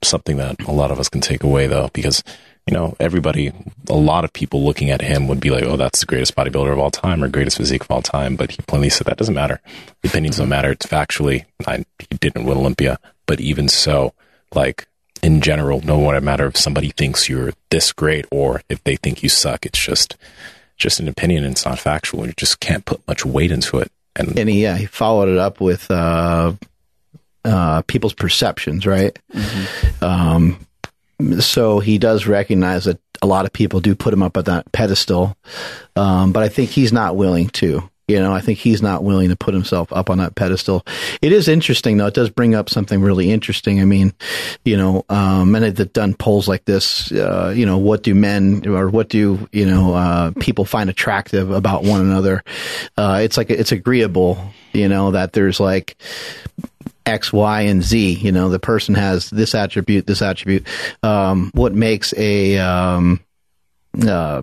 something 0.04 0.38
that 0.38 0.62
a 0.68 0.72
lot 0.72 0.92
of 0.92 1.00
us 1.00 1.10
can 1.10 1.22
take 1.22 1.44
away 1.44 1.68
though, 1.68 1.90
because 1.94 2.24
you 2.68 2.74
know 2.74 2.96
everybody, 3.00 3.52
a 3.90 3.96
lot 3.96 4.24
of 4.24 4.34
people 4.34 4.64
looking 4.64 4.90
at 4.90 5.02
him 5.02 5.28
would 5.28 5.40
be 5.40 5.50
like, 5.50 5.64
"Oh, 5.64 5.78
that's 5.78 6.00
the 6.00 6.06
greatest 6.06 6.36
bodybuilder 6.36 6.72
of 6.72 6.80
all 6.80 6.92
time 6.92 7.24
or 7.24 7.28
greatest 7.28 7.58
physique 7.58 7.84
of 7.84 7.92
all 7.92 8.02
time," 8.02 8.36
but 8.36 8.52
he 8.52 8.58
plainly 8.68 8.90
said 8.90 9.08
that 9.08 9.18
doesn't 9.18 9.34
matter. 9.34 9.60
The 10.02 10.10
opinions 10.10 10.38
don't 10.38 10.50
matter. 10.50 10.72
It's 10.72 10.86
factually, 10.86 11.46
I, 11.66 11.86
he 12.10 12.18
didn't 12.18 12.46
win 12.46 12.58
Olympia, 12.58 13.00
but 13.26 13.40
even 13.40 13.70
so, 13.70 14.14
like 14.54 14.88
in 15.22 15.42
general, 15.42 15.82
no 15.82 16.00
one 16.00 16.24
matter 16.24 16.48
if 16.48 16.58
somebody 16.58 16.92
thinks 16.92 17.30
you're 17.30 17.54
this 17.70 17.92
great 17.92 18.26
or 18.32 18.62
if 18.70 18.84
they 18.84 18.96
think 18.96 19.24
you 19.24 19.30
suck. 19.30 19.66
It's 19.66 19.80
just 19.80 20.16
just 20.78 21.00
an 21.00 21.08
opinion 21.08 21.44
and 21.44 21.52
it's 21.52 21.66
not 21.66 21.78
factual. 21.78 22.26
You 22.26 22.34
just 22.38 22.60
can't 22.60 22.86
put 22.86 23.06
much 23.08 23.26
weight 23.26 23.52
into 23.52 23.80
it. 23.80 23.92
And 24.16 24.38
and 24.38 24.50
he 24.50 24.64
yeah 24.64 24.78
he 24.78 24.86
followed 24.86 25.30
it 25.30 25.38
up 25.38 25.62
with 25.62 25.90
uh, 25.92 26.54
uh, 27.46 27.82
people's 27.84 28.14
perceptions, 28.14 28.86
right? 28.86 29.18
Um, 30.02 30.66
so 31.40 31.80
he 31.80 31.98
does 31.98 32.28
recognize 32.28 32.86
that 32.86 33.00
a 33.22 33.28
lot 33.28 33.46
of 33.46 33.54
people 33.54 33.82
do 33.82 33.96
put 33.96 34.14
him 34.14 34.24
up 34.24 34.38
at 34.38 34.46
that 34.46 34.72
pedestal, 34.72 35.36
um, 35.96 36.32
but 36.32 36.44
I 36.44 36.50
think 36.50 36.70
he's 36.70 36.94
not 36.94 37.16
willing 37.16 37.50
to. 37.50 37.90
You 38.08 38.20
know, 38.20 38.34
I 38.34 38.42
think 38.42 38.58
he's 38.58 38.82
not 38.82 39.04
willing 39.04 39.30
to 39.30 39.36
put 39.36 39.54
himself 39.54 39.94
up 39.94 40.10
on 40.10 40.18
that 40.18 40.34
pedestal. 40.34 40.84
It 41.22 41.32
is 41.32 41.48
interesting, 41.48 41.98
though. 41.98 42.08
It 42.08 42.16
does 42.16 42.32
bring 42.32 42.56
up 42.56 42.68
something 42.68 43.02
really 43.02 43.30
interesting. 43.30 43.80
I 43.80 43.86
mean, 43.86 44.14
you 44.66 44.78
know, 44.78 45.06
um, 45.10 45.52
many 45.52 45.70
that 45.70 45.94
done 45.94 46.16
polls 46.16 46.48
like 46.48 46.66
this, 46.66 47.12
uh, 47.12 47.54
you 47.56 47.68
know, 47.68 47.78
what 47.78 48.02
do 48.02 48.16
men 48.16 48.68
or 48.68 48.90
what 48.90 49.10
do 49.10 49.48
you 49.52 49.66
know 49.68 49.94
uh, 49.94 50.32
people 50.40 50.66
find 50.66 50.90
attractive 50.90 51.52
about 51.52 51.84
one 51.84 52.02
another? 52.02 52.44
Uh, 52.98 53.20
it's 53.22 53.38
like 53.38 53.52
it's 53.52 53.72
agreeable, 53.72 54.44
you 54.74 54.88
know, 54.88 55.12
that 55.12 55.34
there's 55.34 55.60
like 55.60 55.96
X, 57.06 57.34
Y, 57.34 57.62
and 57.62 57.84
Z. 57.84 58.14
You 58.14 58.32
know, 58.32 58.50
the 58.50 58.60
person 58.60 58.96
has 58.96 59.30
this 59.30 59.56
attribute, 59.56 60.08
this 60.08 60.22
attribute. 60.22 60.68
Um, 61.04 61.52
what 61.54 61.74
makes 61.74 62.14
a 62.18 62.58
um, 62.58 63.20
uh, 64.06 64.42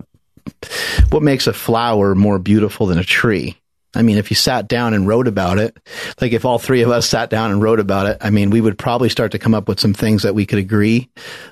what 1.10 1.22
makes 1.22 1.46
a 1.46 1.52
flower 1.52 2.14
more 2.14 2.38
beautiful 2.38 2.86
than 2.86 2.98
a 2.98 3.04
tree? 3.04 3.56
I 3.94 4.02
mean, 4.02 4.18
if 4.18 4.30
you 4.30 4.36
sat 4.36 4.68
down 4.68 4.92
and 4.92 5.08
wrote 5.08 5.26
about 5.26 5.58
it, 5.58 5.74
like 6.20 6.32
if 6.32 6.44
all 6.44 6.58
three 6.58 6.82
of 6.82 6.90
us 6.90 7.08
sat 7.08 7.30
down 7.30 7.50
and 7.50 7.62
wrote 7.62 7.80
about 7.80 8.06
it, 8.06 8.18
I 8.20 8.28
mean, 8.28 8.50
we 8.50 8.60
would 8.60 8.76
probably 8.76 9.08
start 9.08 9.32
to 9.32 9.38
come 9.38 9.54
up 9.54 9.68
with 9.68 9.80
some 9.80 9.94
things 9.94 10.22
that 10.22 10.34
we 10.34 10.44
could 10.44 10.58
agree 10.58 11.08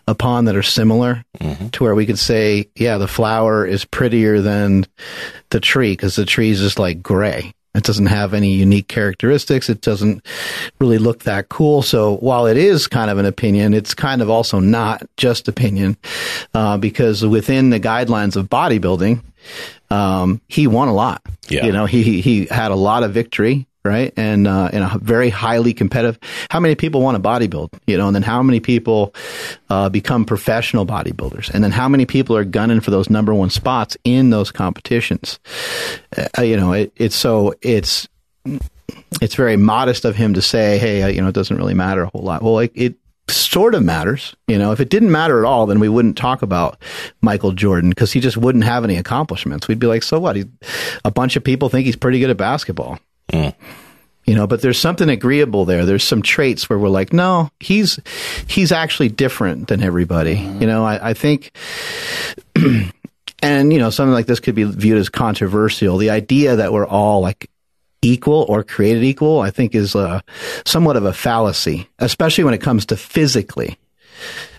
upon 0.07 0.45
that 0.45 0.57
are 0.57 0.63
similar 0.63 1.25
to 1.73 1.83
where 1.83 1.95
we 1.95 2.05
could 2.05 2.19
say, 2.19 2.69
yeah, 2.77 2.99
the 2.99 3.09
flower 3.09 3.65
is 3.65 3.87
prettier 3.87 4.43
than 4.43 4.85
the 5.51 5.61
tree 5.61 5.93
because 5.93 6.17
the 6.17 6.27
tree 6.27 6.51
is 6.51 6.61
just 6.61 6.79
like 6.79 7.03
gray. 7.03 7.55
It 7.75 7.83
doesn't 7.83 8.07
have 8.07 8.35
any 8.35 8.53
unique 8.53 8.87
characteristics. 8.87 9.69
It 9.69 9.81
doesn't 9.81 10.25
really 10.79 10.99
look 10.99 11.25
that 11.25 11.49
cool. 11.49 11.83
So 11.83 12.17
while 12.17 12.47
it 12.47 12.57
is 12.57 12.87
kind 12.87 13.11
of 13.11 13.19
an 13.19 13.27
opinion, 13.27 13.75
it's 13.75 13.95
kind 13.95 14.23
of 14.23 14.31
also 14.31 14.61
not 14.61 15.03
just 15.17 15.49
opinion, 15.49 15.97
uh, 16.55 16.79
because 16.79 17.25
within 17.27 17.71
the 17.71 17.81
guidelines 17.81 18.37
of 18.37 18.49
bodybuilding, 18.49 19.23
um, 19.91 20.41
he 20.49 20.67
won 20.67 20.89
a 20.89 20.95
lot. 20.95 21.23
Yeah. 21.49 21.67
You 21.67 21.73
know, 21.73 21.87
he, 21.87 22.21
he 22.21 22.47
had 22.47 22.71
a 22.71 22.77
lot 22.77 23.03
of 23.03 23.13
victory, 23.13 23.67
right? 23.85 24.13
And, 24.17 24.47
uh, 24.47 24.71
in 24.73 24.83
a 24.83 24.99
very 25.01 25.31
highly 25.31 25.75
competitive, 25.75 26.19
how 26.51 26.61
many 26.61 26.75
people 26.75 27.03
want 27.03 27.23
to 27.23 27.29
bodybuild, 27.29 27.71
you 27.87 27.97
know, 27.99 28.07
and 28.07 28.15
then 28.15 28.23
how 28.23 28.43
many 28.43 28.61
people, 28.61 29.15
uh, 29.69 29.89
become 29.89 30.25
professional 30.25 30.87
bodybuilders? 30.87 31.51
And 31.51 31.63
then 31.63 31.71
how 31.71 31.89
many 31.89 32.07
people 32.07 32.37
are 32.37 32.45
gunning 32.45 32.81
for 32.81 32.91
those 32.91 33.11
number 33.11 33.35
one 33.35 33.51
spots 33.51 33.97
in 34.05 34.31
those 34.31 34.51
competitions? 34.51 35.39
Uh, 36.17 36.43
you 36.43 36.57
know, 36.57 36.73
it, 36.73 36.93
it's 36.97 37.17
so, 37.17 37.55
it's, 37.61 38.09
it's 39.21 39.35
very 39.35 39.57
modest 39.57 40.05
of 40.05 40.17
him 40.17 40.35
to 40.35 40.43
say, 40.43 40.79
"Hey, 40.79 41.03
uh, 41.03 41.09
you 41.09 41.21
know, 41.21 41.29
it 41.29 41.35
doesn't 41.35 41.57
really 41.57 41.75
matter 41.75 42.03
a 42.03 42.09
whole 42.09 42.23
lot." 42.23 42.43
Well, 42.43 42.59
it, 42.59 42.73
it 42.75 42.95
sort 43.29 43.75
of 43.75 43.83
matters. 43.83 44.35
You 44.49 44.59
know, 44.59 44.73
if 44.73 44.81
it 44.81 44.91
didn't 44.91 45.11
matter 45.11 45.39
at 45.39 45.49
all, 45.49 45.67
then 45.67 45.81
we 45.81 45.89
wouldn't 45.89 46.17
talk 46.17 46.43
about 46.43 46.79
Michael 47.23 47.53
Jordan 47.53 47.91
because 47.91 48.13
he 48.13 48.21
just 48.21 48.37
wouldn't 48.37 48.65
have 48.65 48.85
any 48.85 48.97
accomplishments. 48.97 49.69
We'd 49.69 49.79
be 49.79 49.87
like, 49.87 50.03
"So 50.03 50.19
what?" 50.19 50.37
He, 50.37 50.45
a 51.05 51.11
bunch 51.11 51.37
of 51.37 51.45
people 51.45 51.69
think 51.69 51.87
he's 51.87 51.97
pretty 51.97 52.19
good 52.21 52.31
at 52.31 52.37
basketball. 52.37 52.99
You 54.25 54.35
know, 54.35 54.47
but 54.47 54.63
there's 54.63 54.79
something 54.79 55.09
agreeable 55.09 55.65
there. 55.65 55.85
There's 55.85 56.05
some 56.05 56.23
traits 56.23 56.69
where 56.69 56.79
we're 56.79 56.89
like, 56.89 57.13
no, 57.13 57.51
he's 57.61 58.01
he's 58.47 58.73
actually 58.73 59.11
different 59.11 59.69
than 59.69 59.83
everybody. 59.83 60.37
You 60.37 60.67
know, 60.67 60.85
I, 60.85 61.11
I 61.11 61.15
think. 61.15 61.53
and 63.43 63.73
you 63.73 63.79
know 63.79 63.91
something 63.91 64.15
like 64.15 64.27
this 64.27 64.41
could 64.41 64.55
be 64.55 64.65
viewed 64.65 64.97
as 64.97 65.09
controversial 65.11 65.99
the 65.99 66.09
idea 66.09 66.57
that 66.57 66.73
we're 66.73 66.87
all 66.87 67.21
like 67.21 67.51
equal 68.01 68.47
or 68.49 68.63
created 68.63 69.03
equal 69.03 69.41
i 69.41 69.51
think 69.51 69.75
is 69.75 69.95
uh, 69.95 70.21
somewhat 70.65 70.97
of 70.97 71.05
a 71.05 71.13
fallacy 71.13 71.89
especially 71.99 72.45
when 72.45 72.55
it 72.55 72.63
comes 72.63 72.87
to 72.87 72.97
physically 72.97 73.77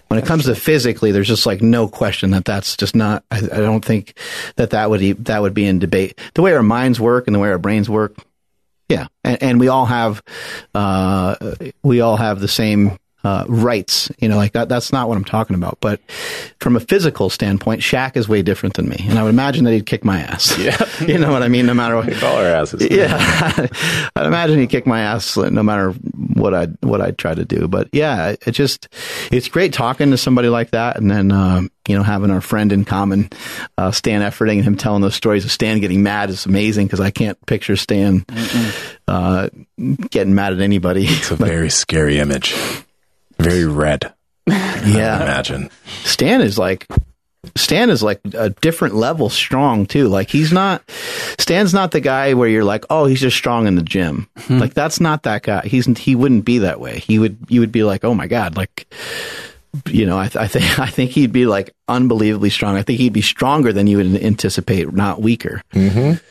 when 0.10 0.20
it 0.20 0.26
comes 0.26 0.46
to 0.46 0.54
physically 0.54 1.12
there's 1.12 1.28
just 1.28 1.46
like 1.46 1.62
no 1.62 1.88
question 1.88 2.32
that 2.32 2.46
that's 2.46 2.76
just 2.76 2.96
not 2.96 3.24
i, 3.32 3.38
I 3.38 3.42
don't 3.42 3.84
think 3.84 4.18
that 4.58 4.72
that 4.72 4.90
would 4.90 5.02
e- 5.02 5.14
that 5.14 5.42
would 5.42 5.54
be 5.54 5.66
in 5.66 5.80
debate 5.80 6.20
the 6.34 6.42
way 6.42 6.54
our 6.54 6.62
minds 6.62 7.00
work 7.00 7.28
and 7.28 7.34
the 7.34 7.40
way 7.40 7.50
our 7.50 7.58
brains 7.58 7.90
work 7.90 8.16
yeah. 8.90 9.08
And, 9.24 9.44
and 9.44 9.60
we 9.60 9.68
all 9.68 9.86
have 9.86 10.22
uh, 10.74 11.36
we 11.84 12.02
all 12.02 12.18
have 12.18 12.40
the 12.40 12.48
same 12.48 12.98
uh, 13.26 13.44
rights. 13.48 14.12
You 14.20 14.30
know, 14.30 14.38
like 14.38 14.52
that. 14.52 14.70
That's 14.70 14.94
not 14.94 15.10
what 15.10 15.18
I'm 15.18 15.26
talking 15.26 15.56
about. 15.56 15.80
But 15.82 16.00
from 16.60 16.76
a 16.76 16.80
physical 16.80 17.32
standpoint, 17.32 17.82
Shaq 17.82 18.16
is 18.16 18.30
way 18.30 18.44
different 18.44 18.76
than 18.76 18.88
me, 18.88 19.04
and 19.10 19.18
I 19.18 19.24
would 19.24 19.30
imagine 19.30 19.64
that 19.66 19.72
he'd 19.72 19.88
kick 19.88 20.06
my 20.06 20.20
ass. 20.20 20.56
Yeah. 20.60 20.78
you 21.08 21.18
know 21.18 21.32
what 21.32 21.42
I 21.42 21.48
mean. 21.48 21.66
No 21.66 21.74
matter 21.74 21.96
what. 21.96 22.12
Call 22.14 22.38
our 22.38 22.46
asses. 22.46 22.88
Yeah, 22.90 23.18
I'd 24.16 24.28
imagine 24.28 24.60
he'd 24.60 24.70
kick 24.70 24.86
my 24.86 25.02
ass 25.02 25.36
no 25.38 25.64
matter 25.64 25.92
what 25.92 26.54
I 26.54 26.68
what 26.82 27.02
I'd 27.02 27.18
try 27.18 27.34
to 27.34 27.44
do. 27.44 27.68
But 27.68 27.90
yeah, 27.92 28.36
it 28.46 28.52
just 28.52 28.90
it's 29.32 29.48
great 29.48 29.74
talking 29.74 30.12
to 30.12 30.18
somebody 30.18 30.50
like 30.50 30.70
that, 30.72 30.98
and 30.98 31.10
then 31.10 31.32
uh, 31.32 31.64
you 31.88 31.98
know 31.98 32.04
having 32.04 32.30
our 32.30 32.42
friend 32.42 32.72
in 32.72 32.86
common, 32.86 33.32
uh, 33.80 33.90
Stan 33.90 34.22
Efferding, 34.22 34.58
and 34.58 34.66
him 34.66 34.78
telling 34.78 35.02
those 35.02 35.16
stories 35.16 35.46
of 35.46 35.52
Stan 35.52 35.80
getting 35.80 36.04
mad 36.04 36.30
is 36.30 36.46
amazing 36.46 36.86
because 36.86 37.00
I 37.00 37.10
can't 37.10 37.44
picture 37.48 37.76
Stan 37.76 38.24
uh, 39.08 39.50
getting 40.12 40.36
mad 40.36 40.54
at 40.54 40.62
anybody. 40.62 41.06
It's 41.08 41.32
a 41.32 41.36
very 41.38 41.72
scary 41.72 42.20
image. 42.20 42.54
Very 43.40 43.66
red. 43.66 44.14
yeah, 44.48 45.22
Imagine. 45.24 45.70
Stan 46.04 46.42
is 46.42 46.58
like 46.58 46.88
Stan 47.56 47.90
is 47.90 48.02
like 48.04 48.22
a 48.34 48.50
different 48.50 48.96
level 48.96 49.30
strong 49.30 49.86
too. 49.86 50.08
Like 50.08 50.30
he's 50.30 50.52
not 50.52 50.84
Stan's 51.40 51.74
not 51.74 51.92
the 51.92 52.02
guy 52.02 52.34
where 52.34 52.50
you're 52.50 52.64
like, 52.64 52.86
oh, 52.90 53.06
he's 53.06 53.22
just 53.22 53.38
strong 53.38 53.68
in 53.68 53.76
the 53.76 53.84
gym. 53.84 54.28
Hmm. 54.38 54.60
Like 54.60 54.74
that's 54.74 55.00
not 55.00 55.24
that 55.24 55.44
guy. 55.44 55.66
He's 55.66 55.86
he 55.98 56.16
wouldn't 56.16 56.46
be 56.46 56.60
that 56.60 56.80
way. 56.80 57.00
He 57.00 57.20
would 57.20 57.38
you 57.50 57.60
would 57.62 57.72
be 57.72 57.84
like, 57.84 58.04
oh 58.04 58.14
my 58.14 58.28
god, 58.28 58.58
like 58.58 58.88
you 59.88 60.06
know, 60.06 60.18
I, 60.18 60.28
th- 60.28 60.38
I 60.38 60.48
think 60.48 60.80
I 60.80 60.88
think 60.88 61.12
he'd 61.12 61.34
be 61.34 61.46
like 61.46 61.74
unbelievably 61.88 62.50
strong. 62.50 62.76
I 62.76 62.82
think 62.82 63.00
he'd 63.00 63.14
be 63.14 63.22
stronger 63.22 63.74
than 63.74 63.88
you 63.88 63.98
would 63.98 64.16
anticipate, 64.24 64.92
not 64.94 65.22
weaker. 65.22 65.62
Mm-hmm. 65.74 66.24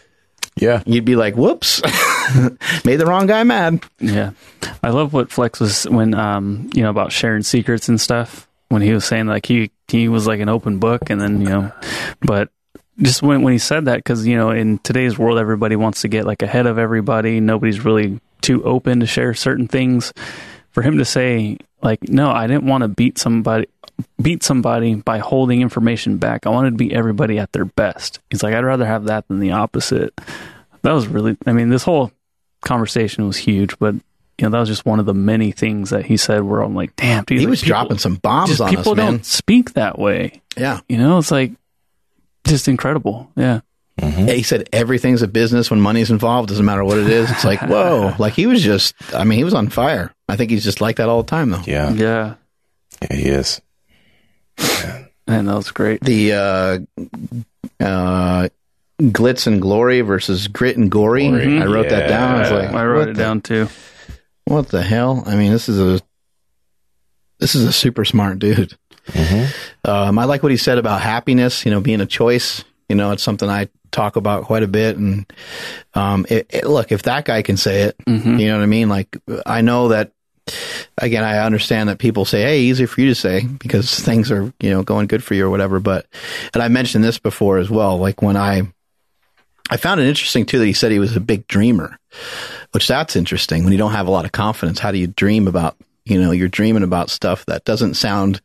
Yeah. 0.57 0.83
You'd 0.87 1.05
be 1.05 1.17
like, 1.17 1.35
whoops, 1.35 1.83
made 2.85 2.97
the 2.97 3.07
wrong 3.07 3.27
guy 3.27 3.43
mad. 3.45 3.85
Yeah, 4.01 4.31
I 4.83 4.91
love 4.91 5.13
what 5.13 5.31
Flex 5.31 5.61
was 5.61 5.85
when 5.85 6.15
um 6.15 6.71
you 6.75 6.83
know 6.83 6.91
about 6.91 7.13
sharing 7.13 7.43
secrets 7.43 7.89
and 7.89 8.01
stuff. 8.01 8.49
When 8.69 8.83
he 8.83 8.93
was 8.93 9.05
saying 9.05 9.27
like 9.27 9.47
he 9.47 9.71
he 9.89 10.09
was 10.09 10.27
like 10.27 10.41
an 10.41 10.49
open 10.49 10.79
book, 10.79 11.11
and 11.11 11.21
then 11.21 11.41
you 11.41 11.49
know, 11.49 11.73
but 12.21 12.51
just 12.99 13.23
when 13.23 13.43
when 13.43 13.53
he 13.53 13.59
said 13.59 13.87
that 13.87 13.97
because 13.97 14.27
you 14.27 14.37
know 14.37 14.51
in 14.51 14.79
today's 14.79 15.19
world 15.19 15.39
everybody 15.39 15.77
wants 15.77 16.03
to 16.03 16.09
get 16.09 16.25
like 16.25 16.43
ahead 16.43 16.67
of 16.67 16.79
everybody. 16.79 17.41
Nobody's 17.41 17.85
really 17.85 18.21
too 18.41 18.63
open 18.65 19.01
to 19.01 19.07
share 19.07 19.35
certain 19.35 19.69
things. 19.69 20.13
For 20.71 20.83
him 20.83 20.99
to 20.99 21.05
say 21.05 21.59
like 21.83 22.09
no, 22.09 22.31
I 22.31 22.47
didn't 22.47 22.67
want 22.67 22.83
to 22.83 22.89
beat 22.89 23.19
somebody 23.19 23.67
beat 24.21 24.43
somebody 24.43 24.97
by 24.97 25.19
holding 25.19 25.61
information 25.61 26.17
back. 26.19 26.47
I 26.47 26.51
wanted 26.51 26.71
to 26.71 26.77
be 26.77 26.93
everybody 26.93 27.39
at 27.39 27.53
their 27.53 27.65
best. 27.65 28.21
He's 28.31 28.43
like 28.43 28.55
I'd 28.55 28.65
rather 28.65 28.87
have 28.87 29.05
that 29.05 29.29
than 29.29 29.41
the 29.41 29.53
opposite. 29.53 30.19
That 30.85 30.93
was 30.93 31.07
really 31.09 31.37
I 31.47 31.53
mean 31.53 31.69
this 31.71 31.83
whole 31.83 32.13
conversation 32.63 33.27
was 33.27 33.37
huge, 33.37 33.79
but 33.79 33.95
you 33.95 34.03
know 34.43 34.51
that 34.51 34.61
was 34.61 34.69
just 34.69 34.87
one 34.87 35.01
of 35.01 35.07
the 35.07 35.15
many 35.15 35.51
things 35.53 35.91
that 35.91 36.07
he 36.07 36.17
said. 36.17 36.43
Where 36.43 36.61
I'm 36.61 36.75
like, 36.77 36.95
damn, 36.97 37.25
dude, 37.25 37.41
He 37.41 37.47
like, 37.47 37.51
was 37.51 37.61
people- 37.63 37.69
dropping 37.77 37.99
some 37.99 38.15
bombs 38.17 38.51
just 38.51 38.61
on 38.61 38.71
people 38.71 38.93
us, 38.93 38.97
man. 38.97 39.07
don't 39.13 39.27
speak 39.27 39.73
that 39.75 39.99
way. 39.99 40.41
Yeah. 40.57 40.81
You 40.89 40.99
know, 40.99 41.19
it's 41.19 41.31
like 41.31 41.53
just 42.47 42.69
incredible. 42.69 43.31
Yeah, 43.37 43.61
Yeah, 44.01 44.33
he 44.33 44.43
said 44.43 44.69
everything's 44.73 45.23
a 45.23 45.29
business 45.29 45.71
when 45.71 45.81
money's 45.81 46.11
involved. 46.11 46.49
Doesn't 46.51 46.65
matter 46.65 46.85
what 46.85 46.99
it 46.99 47.09
is. 47.09 47.31
It's 47.31 47.45
like 47.45 47.61
whoa, 47.69 48.15
like 48.19 48.35
he 48.35 48.47
was 48.47 48.63
just. 48.63 48.95
I 49.15 49.25
mean, 49.25 49.39
he 49.39 49.45
was 49.45 49.55
on 49.55 49.69
fire. 49.71 50.13
I 50.29 50.37
think 50.37 50.51
he's 50.51 50.65
just 50.65 50.81
like 50.81 50.97
that 50.97 51.09
all 51.09 51.23
the 51.23 51.29
time, 51.31 51.51
though. 51.51 51.63
Yeah. 51.67 51.93
yeah, 51.93 52.35
Yeah, 53.03 53.17
he 53.17 53.29
is. 53.29 53.61
and 55.27 55.49
that 55.49 55.55
was 55.55 55.71
great. 55.71 56.01
The 56.03 56.33
uh, 56.33 56.79
uh, 57.85 58.49
glitz 59.01 59.47
and 59.47 59.61
glory 59.61 60.01
versus 60.03 60.47
grit 60.49 60.77
and 60.77 60.91
gory. 60.91 61.29
Gory, 61.29 61.61
I 61.61 61.67
wrote 61.67 61.89
that 61.89 62.09
down. 62.09 62.37
I 62.37 62.41
was 62.43 62.51
like, 62.51 62.71
I 62.73 62.85
wrote 62.85 63.09
it 63.09 63.15
the- 63.17 63.23
down 63.23 63.41
too. 63.41 63.69
What 64.47 64.69
the 64.69 64.83
hell? 64.83 65.23
I 65.27 65.37
mean, 65.37 65.53
this 65.53 65.69
is 65.69 65.79
a 65.81 66.01
this 67.39 67.55
is 67.55 67.65
a 67.65 67.73
super 67.73 68.05
smart 68.05 68.39
dude. 68.39 68.77
Um, 69.85 70.19
I 70.19 70.25
like 70.25 70.43
what 70.43 70.53
he 70.53 70.59
said 70.59 70.79
about 70.79 71.01
happiness. 71.01 71.65
You 71.65 71.71
know, 71.71 71.81
being 71.81 72.01
a 72.01 72.07
choice. 72.07 72.65
You 72.89 72.97
know, 72.97 73.13
it's 73.13 73.23
something 73.23 73.49
I 73.49 73.69
talk 73.91 74.17
about 74.17 74.45
quite 74.45 74.63
a 74.63 74.69
bit. 74.69 74.97
And 74.99 75.31
um, 75.95 76.27
it, 76.29 76.47
it- 76.51 76.67
look, 76.67 76.93
if 76.93 77.05
that 77.05 77.25
guy 77.25 77.43
can 77.43 77.57
say 77.57 77.83
it, 77.85 77.97
you 78.07 78.47
know 78.49 78.57
what 78.59 78.63
I 78.63 78.67
mean. 78.67 78.89
Like, 78.89 79.17
I 79.47 79.61
know 79.63 79.89
that. 79.89 80.13
Again, 80.99 81.25
I 81.25 81.39
understand 81.39 81.89
that 81.89 81.99
people 81.99 82.27
say, 82.27 82.43
"Hey, 82.43 82.61
easy 82.61 82.85
for 82.85 83.01
you 83.01 83.09
to 83.09 83.15
say 83.15 83.47
because 83.47 83.99
things 84.01 84.31
are 84.31 84.53
you 84.61 84.69
know 84.71 84.83
going 84.83 85.07
good 85.07 85.25
for 85.25 85.33
you 85.33 85.47
or 85.47 85.51
whatever." 85.51 85.81
But, 85.81 86.07
and 86.53 86.63
I 86.63 86.69
mentioned 86.69 87.03
this 87.03 87.19
before 87.19 87.57
as 87.57 87.71
well. 87.71 87.97
Like 87.97 88.21
when 88.21 88.37
I, 88.37 88.71
I 89.71 89.77
found 89.77 90.01
it 90.01 90.07
interesting 90.07 90.47
too 90.47 90.59
that 90.59 90.67
he 90.67 90.73
said 90.73 90.93
he 90.93 90.99
was 90.99 91.17
a 91.17 91.21
big 91.21 91.47
dreamer 91.49 91.99
which 92.73 92.89
that's 92.89 93.15
interesting. 93.17 93.63
When 93.65 93.73
you 93.73 93.79
don't 93.79 93.93
have 93.93 94.07
a 94.09 94.11
lot 94.11 94.25
of 94.25 94.33
confidence 94.33 94.79
how 94.79 94.93
do 94.93 94.99
you 94.99 95.07
dream 95.07 95.49
about 95.49 95.77
you 96.05 96.21
know 96.21 96.33
you're 96.33 96.49
dreaming 96.49 96.83
about 96.83 97.09
stuff 97.11 97.47
that 97.47 97.65
doesn't 97.65 97.95
sound 97.95 98.41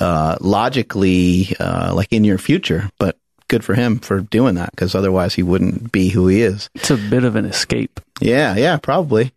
uh, 0.00 0.36
logically 0.40 1.54
uh, 1.60 1.92
like 1.94 2.12
in 2.12 2.24
your 2.24 2.38
future 2.38 2.90
but 2.98 3.18
good 3.48 3.62
for 3.62 3.74
him 3.74 3.98
for 3.98 4.20
doing 4.20 4.54
that 4.54 4.70
because 4.70 4.94
otherwise 4.94 5.34
he 5.34 5.42
wouldn't 5.42 5.92
be 5.92 6.08
who 6.08 6.26
he 6.28 6.40
is. 6.40 6.70
It's 6.74 6.90
a 6.90 6.96
bit 6.96 7.24
of 7.24 7.36
an 7.36 7.44
escape. 7.44 8.00
yeah 8.20 8.56
yeah 8.56 8.78
probably. 8.78 9.32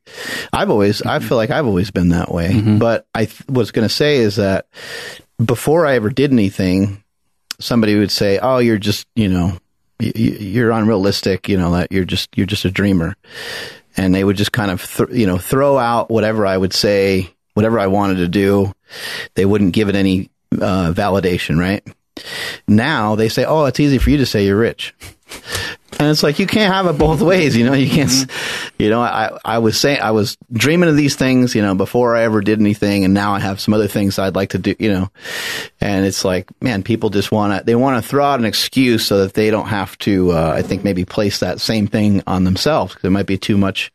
I've 0.53 0.69
always 0.69 1.01
i 1.01 1.19
feel 1.19 1.35
like 1.37 1.49
i've 1.49 1.65
always 1.67 1.91
been 1.91 2.09
that 2.09 2.31
way. 2.31 2.61
But 2.79 3.05
i 3.13 3.25
th- 3.25 3.47
was 3.49 3.71
going 3.71 3.87
to 3.87 3.93
say 3.93 4.17
is 4.17 4.37
that 4.37 4.65
before 5.43 5.85
i 5.85 5.95
ever 5.95 6.09
did 6.09 6.31
anything 6.31 7.03
somebody 7.59 7.95
would 7.97 8.11
say 8.11 8.39
oh 8.39 8.57
you're 8.59 8.77
just 8.77 9.05
you 9.15 9.27
know 9.29 9.57
you're 9.99 10.72
unrealistic 10.72 11.49
you 11.49 11.57
know 11.57 11.72
that 11.72 11.91
you're 11.91 12.06
just 12.06 12.30
you're 12.38 12.45
just 12.45 12.65
a 12.65 12.72
dreamer 12.72 13.15
and 13.98 14.14
they 14.14 14.24
would 14.24 14.38
just 14.38 14.52
kind 14.52 14.72
of 14.72 14.86
th- 14.86 15.10
you 15.10 15.26
know 15.26 15.38
throw 15.38 15.78
out 15.78 16.10
whatever 16.10 16.45
I 16.45 16.57
would 16.57 16.74
say, 16.74 17.34
whatever 17.56 17.80
I 17.80 17.88
wanted 17.88 18.18
to 18.18 18.28
do. 18.28 18.72
They 19.34 19.45
wouldn't 19.45 19.74
give 19.74 19.90
it 19.90 19.95
any 19.95 20.30
uh, 20.53 20.94
validation, 20.95 21.60
right? 21.60 21.84
Now 22.68 23.15
they 23.15 23.28
say, 23.28 23.44
"Oh, 23.44 23.65
it's 23.65 23.80
easy 23.80 23.98
for 23.98 24.11
you 24.11 24.18
to 24.18 24.26
say 24.26 24.45
you're 24.45 24.57
rich," 24.57 24.94
and 25.99 26.10
it's 26.10 26.24
like 26.24 26.40
you 26.40 26.48
can't 26.48 26.74
have 26.74 26.88
it 26.88 26.98
both 26.98 27.22
ways. 27.22 27.56
You 27.56 27.65
know, 27.65 27.74
you 27.74 27.90
can't. 27.90 28.10
s 28.10 28.26
You 28.78 28.90
know, 28.90 29.02
I 29.02 29.38
I 29.44 29.57
was 29.60 29.80
saying 29.80 29.99
I 30.02 30.11
was 30.11 30.38
dreaming 30.52 30.90
of 30.90 30.95
these 30.95 31.15
things, 31.15 31.56
you 31.56 31.61
know, 31.61 31.76
before 31.76 32.15
I 32.15 32.24
ever 32.24 32.41
did 32.41 32.60
anything, 32.60 33.06
and 33.06 33.14
now 33.14 33.34
I 33.34 33.40
have 33.40 33.60
some 33.60 33.74
other 33.74 33.88
things 33.88 34.19
I'd 34.19 34.36
like 34.36 34.49
to 34.49 34.60
do, 34.60 34.76
you 34.80 34.91
know, 34.91 35.10
and 35.82 36.06
it's 36.06 36.24
like, 36.24 36.49
man, 36.61 36.84
people 36.84 37.10
just 37.10 37.32
want 37.32 37.57
to 37.57 37.65
they 37.65 37.76
want 37.76 38.02
to 38.02 38.07
throw 38.07 38.24
out 38.24 38.40
an 38.40 38.45
excuse 38.45 39.06
so 39.06 39.19
that 39.19 39.34
they 39.34 39.49
don't 39.49 39.68
have 39.68 39.98
to. 39.99 40.32
Uh, 40.32 40.53
I 40.56 40.61
think 40.61 40.84
maybe 40.84 41.06
place 41.06 41.40
that 41.40 41.60
same 41.60 41.88
thing 41.88 42.22
on 42.28 42.44
themselves 42.44 42.94
because 42.94 43.07
it 43.07 43.11
might 43.11 43.26
be 43.26 43.38
too 43.38 43.57
much 43.57 43.91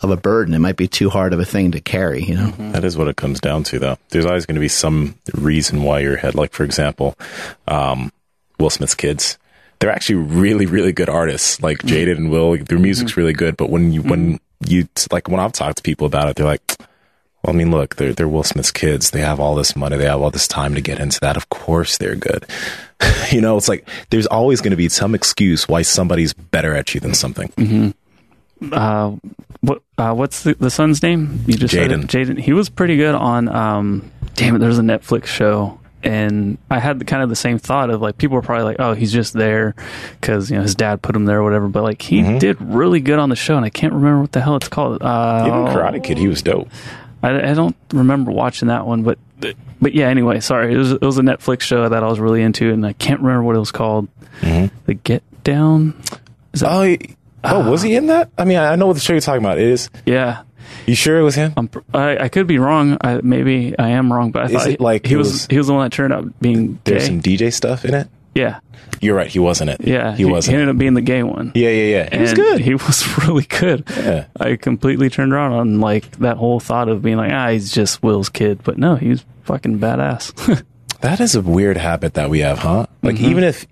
of 0.00 0.10
a 0.10 0.16
burden. 0.16 0.54
It 0.54 0.60
might 0.60 0.76
be 0.76 0.88
too 0.88 1.10
hard 1.10 1.32
of 1.32 1.40
a 1.40 1.44
thing 1.44 1.72
to 1.72 1.80
carry. 1.80 2.22
You 2.22 2.36
know. 2.36 2.50
That 2.72 2.84
is 2.84 2.96
what 2.96 3.08
it 3.08 3.16
comes 3.16 3.40
down 3.40 3.64
to, 3.64 3.78
though. 3.78 3.98
There's 4.10 4.26
always 4.26 4.46
going 4.46 4.56
to 4.56 4.60
be 4.60 4.68
some 4.68 5.16
reason 5.34 5.82
why 5.82 6.00
you're 6.00 6.14
ahead. 6.14 6.34
Like, 6.34 6.52
for 6.52 6.64
example, 6.64 7.16
um, 7.66 8.12
Will 8.58 8.70
Smith's 8.70 8.94
kids. 8.94 9.38
They're 9.78 9.90
actually 9.90 10.16
really, 10.16 10.66
really 10.66 10.92
good 10.92 11.08
artists. 11.08 11.62
Like 11.62 11.78
Jaden 11.78 12.16
and 12.16 12.30
Will, 12.30 12.56
their 12.56 12.78
music's 12.78 13.16
really 13.16 13.32
good. 13.32 13.56
But 13.56 13.70
when 13.70 13.92
you, 13.92 14.02
when 14.02 14.40
you, 14.66 14.88
like, 15.10 15.28
when 15.28 15.40
I've 15.40 15.52
talked 15.52 15.78
to 15.78 15.82
people 15.82 16.06
about 16.06 16.28
it, 16.28 16.36
they're 16.36 16.46
like, 16.46 16.76
well, 17.42 17.54
I 17.54 17.56
mean, 17.56 17.70
look, 17.70 17.96
they're, 17.96 18.14
they're 18.14 18.28
Will 18.28 18.42
Smith's 18.42 18.70
kids. 18.70 19.10
They 19.10 19.20
have 19.20 19.38
all 19.38 19.54
this 19.54 19.76
money. 19.76 19.98
They 19.98 20.06
have 20.06 20.22
all 20.22 20.30
this 20.30 20.48
time 20.48 20.74
to 20.74 20.80
get 20.80 20.98
into 20.98 21.20
that. 21.20 21.36
Of 21.36 21.50
course 21.50 21.98
they're 21.98 22.16
good. 22.16 22.46
you 23.30 23.40
know, 23.42 23.56
it's 23.56 23.68
like 23.68 23.86
there's 24.10 24.26
always 24.26 24.60
going 24.60 24.70
to 24.70 24.76
be 24.76 24.88
some 24.88 25.14
excuse 25.14 25.68
why 25.68 25.82
somebody's 25.82 26.32
better 26.32 26.74
at 26.74 26.94
you 26.94 27.00
than 27.00 27.12
something. 27.12 27.52
Uh, 28.72 29.16
what 29.60 29.82
uh, 29.98 30.14
what's 30.14 30.44
the, 30.44 30.54
the 30.54 30.70
son's 30.70 31.02
name? 31.02 31.44
You 31.46 31.56
just. 31.56 31.74
Jaden. 31.74 32.04
Jaden. 32.04 32.38
He 32.38 32.52
was 32.52 32.70
pretty 32.70 32.96
good 32.96 33.14
on. 33.14 33.48
Um, 33.48 34.10
damn 34.34 34.56
it, 34.56 34.58
there's 34.60 34.78
a 34.78 34.82
Netflix 34.82 35.26
show, 35.26 35.78
and 36.04 36.58
I 36.70 36.78
had 36.78 36.98
the, 36.98 37.04
kind 37.04 37.22
of 37.22 37.28
the 37.28 37.36
same 37.36 37.58
thought 37.58 37.90
of 37.90 38.00
like 38.02 38.18
people 38.18 38.36
were 38.36 38.42
probably 38.42 38.64
like, 38.64 38.76
oh, 38.78 38.94
he's 38.94 39.12
just 39.12 39.32
there 39.32 39.74
because 40.20 40.50
you 40.50 40.56
know 40.56 40.62
his 40.62 40.74
dad 40.74 41.02
put 41.02 41.16
him 41.16 41.24
there 41.24 41.40
or 41.40 41.44
whatever. 41.44 41.68
But 41.68 41.82
like 41.82 42.02
he 42.02 42.20
Mm-hmm. 42.20 42.38
did 42.38 42.60
really 42.60 43.00
good 43.00 43.18
on 43.18 43.28
the 43.30 43.36
show, 43.36 43.56
and 43.56 43.64
I 43.64 43.70
can't 43.70 43.92
remember 43.92 44.20
what 44.20 44.32
the 44.32 44.40
hell 44.40 44.56
it's 44.56 44.68
called. 44.68 45.02
Uh, 45.02 45.44
Even 45.46 45.64
Karate 45.74 46.02
Kid, 46.04 46.18
he 46.18 46.28
was 46.28 46.42
dope. 46.42 46.68
I, 47.22 47.50
I 47.50 47.54
don't 47.54 47.76
remember 47.92 48.30
watching 48.32 48.68
that 48.68 48.86
one, 48.86 49.02
but 49.02 49.18
but 49.80 49.94
yeah. 49.94 50.08
Anyway, 50.08 50.40
sorry. 50.40 50.72
It 50.74 50.76
was 50.76 50.92
it 50.92 51.00
was 51.02 51.18
a 51.18 51.22
Netflix 51.22 51.62
show 51.62 51.88
that 51.88 52.02
I 52.04 52.06
was 52.08 52.20
really 52.20 52.42
into, 52.42 52.70
and 52.72 52.86
I 52.86 52.92
can't 52.92 53.20
remember 53.20 53.42
what 53.44 53.56
it 53.56 53.60
was 53.60 53.72
called. 53.72 54.08
The 54.42 54.94
Get 55.04 55.22
Down. 55.42 56.00
Is 56.52 56.60
that, 56.60 56.70
Oh, 56.70 56.96
Oh, 57.46 57.70
was 57.70 57.82
he 57.82 57.94
in 57.94 58.06
that? 58.06 58.30
I 58.38 58.44
mean, 58.46 58.56
I 58.56 58.74
know 58.76 58.86
what 58.86 58.94
the 58.94 59.00
show 59.00 59.12
you're 59.12 59.20
talking 59.20 59.42
about. 59.42 59.58
It 59.58 59.66
is. 59.68 59.90
Yeah. 60.06 60.42
You 60.86 60.94
sure 60.94 61.18
it 61.18 61.22
was 61.22 61.34
him? 61.34 61.52
I'm, 61.56 61.70
I, 61.92 62.18
I 62.24 62.28
could 62.28 62.46
be 62.46 62.58
wrong. 62.58 62.96
I, 63.00 63.20
maybe 63.22 63.74
I 63.78 63.90
am 63.90 64.12
wrong, 64.12 64.30
but 64.32 64.42
I 64.42 64.44
Is 64.46 64.52
thought 64.52 64.66
it 64.68 64.80
like 64.80 65.06
he 65.06 65.14
it 65.14 65.16
was, 65.16 65.32
was- 65.32 65.46
he 65.50 65.58
was 65.58 65.66
the 65.66 65.72
one 65.74 65.84
that 65.84 65.92
turned 65.92 66.12
out 66.12 66.38
being 66.40 66.78
There's 66.84 67.02
gay. 67.02 67.06
some 67.08 67.20
DJ 67.22 67.52
stuff 67.52 67.84
in 67.84 67.94
it. 67.94 68.08
yeah, 68.34 68.60
You're 69.00 69.14
right. 69.16 69.28
He 69.28 69.38
wasn't 69.38 69.70
it. 69.70 69.80
yeah. 69.82 70.14
he 70.14 70.24
wasn't. 70.24 70.54
ended 70.54 70.68
up 70.70 70.78
being 70.78 70.94
the 70.94 71.00
gay 71.00 71.22
one. 71.22 71.52
yeah, 71.54 71.68
yeah, 71.70 71.96
yeah. 72.10 72.14
He 72.16 72.20
was 72.20 72.30
And 72.30 72.36
good. 72.38 72.60
He 72.60 72.74
was 72.74 73.18
really 73.26 73.44
good. 73.44 73.84
Yeah. 73.96 74.26
I 74.38 74.56
completely 74.56 75.08
turned 75.10 75.32
around 75.32 75.52
on 75.52 75.80
like 75.80 76.10
that 76.18 76.36
whole 76.36 76.60
thought 76.60 76.88
of 76.88 77.02
being 77.02 77.16
like, 77.16 77.32
ah, 77.32 77.48
he's 77.50 77.70
just 77.72 78.02
Will's 78.02 78.28
kid, 78.28 78.60
but 78.64 78.76
no, 78.78 78.96
he 78.96 79.08
was 79.08 79.24
fucking 79.44 79.78
badass. 79.78 80.64
That 81.00 81.20
is 81.20 81.34
a 81.34 81.42
weird 81.42 81.76
habit 81.76 82.14
that 82.14 82.30
we 82.30 82.38
have, 82.40 82.58
huh? 82.60 82.86
Like 83.02 83.16
Mm-hmm. 83.16 83.24
even 83.26 83.44
if, 83.44 83.66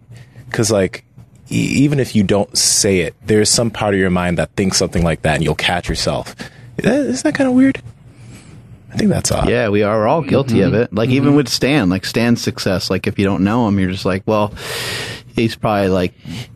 because 0.50 0.70
like 0.70 1.02
e- 1.50 1.54
even 1.84 1.98
if 1.98 2.14
you 2.14 2.22
don't 2.24 2.54
say 2.58 2.98
it, 3.00 3.14
there's 3.24 3.48
some 3.48 3.70
part 3.70 3.94
of 3.94 4.00
your 4.00 4.10
mind 4.10 4.36
that 4.36 4.50
thinks 4.54 4.76
something 4.76 5.02
like 5.02 5.22
that, 5.22 5.36
and 5.36 5.42
you'll 5.44 5.54
catch 5.54 5.88
yourself. 5.88 6.36
That- 6.76 7.06
Isn't 7.06 7.22
that 7.24 7.34
kind 7.34 7.48
of 7.48 7.54
weird? 7.54 7.80
I 8.92 8.96
think 8.96 9.08
that's 9.10 9.30
odd. 9.32 9.48
Yeah, 9.48 9.70
we 9.70 9.82
are 9.82 10.06
all 10.06 10.20
guilty 10.20 10.60
of 10.60 10.72
Mm-hmm. 10.72 10.82
it. 10.82 10.92
Like 10.94 11.08
even 11.10 11.34
with 11.34 11.48
Stan, 11.48 11.88
like 11.88 12.04
Stan's 12.04 12.42
success. 12.42 12.90
Like 12.90 13.06
if 13.06 13.18
you 13.18 13.24
don't 13.24 13.42
know 13.42 13.66
him, 13.66 13.78
you're 13.78 13.90
just 13.90 14.04
like, 14.04 14.22
well, 14.26 14.52
he's 15.34 15.56
probably 15.56 15.88
like 15.88 16.12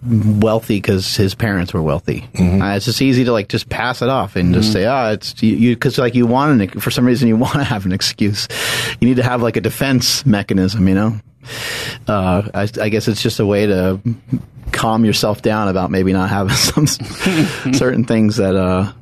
wealthy 0.06 0.76
because 0.76 1.16
his 1.16 1.34
parents 1.34 1.72
were 1.72 1.80
wealthy. 1.80 2.28
Mm-hmm. 2.34 2.60
Uh, 2.60 2.76
it's 2.76 2.84
just 2.84 3.00
easy 3.00 3.24
to 3.24 3.32
like 3.32 3.48
just 3.48 3.70
pass 3.70 4.02
it 4.02 4.10
off 4.10 4.36
and 4.36 4.52
just 4.52 4.70
say, 4.70 4.84
ah, 4.84 5.12
it's 5.12 5.42
you 5.42 5.74
because 5.74 5.96
like 5.96 6.14
you 6.14 6.26
want 6.26 6.60
an 6.60 6.80
for 6.80 6.90
some 6.90 7.06
reason 7.06 7.26
you 7.26 7.36
want 7.38 7.54
to 7.54 7.64
have 7.64 7.86
an 7.86 7.92
excuse. 7.92 8.48
You 9.00 9.08
need 9.08 9.16
to 9.16 9.22
have 9.22 9.40
like 9.40 9.56
a 9.56 9.62
defense 9.62 10.26
mechanism, 10.26 10.86
you 10.88 10.94
know. 10.94 11.18
Uh, 12.06 12.42
I, 12.52 12.68
I 12.82 12.88
guess 12.90 13.08
it's 13.08 13.22
just 13.22 13.40
a 13.40 13.46
way 13.46 13.64
to 13.64 13.98
calm 14.72 15.06
yourself 15.06 15.40
down 15.40 15.68
about 15.68 15.90
maybe 15.90 16.12
not 16.12 16.28
having 16.28 16.52
some 16.54 16.86
certain 17.72 18.04
things 18.04 18.36
that 18.36 18.54
uh 18.56 18.92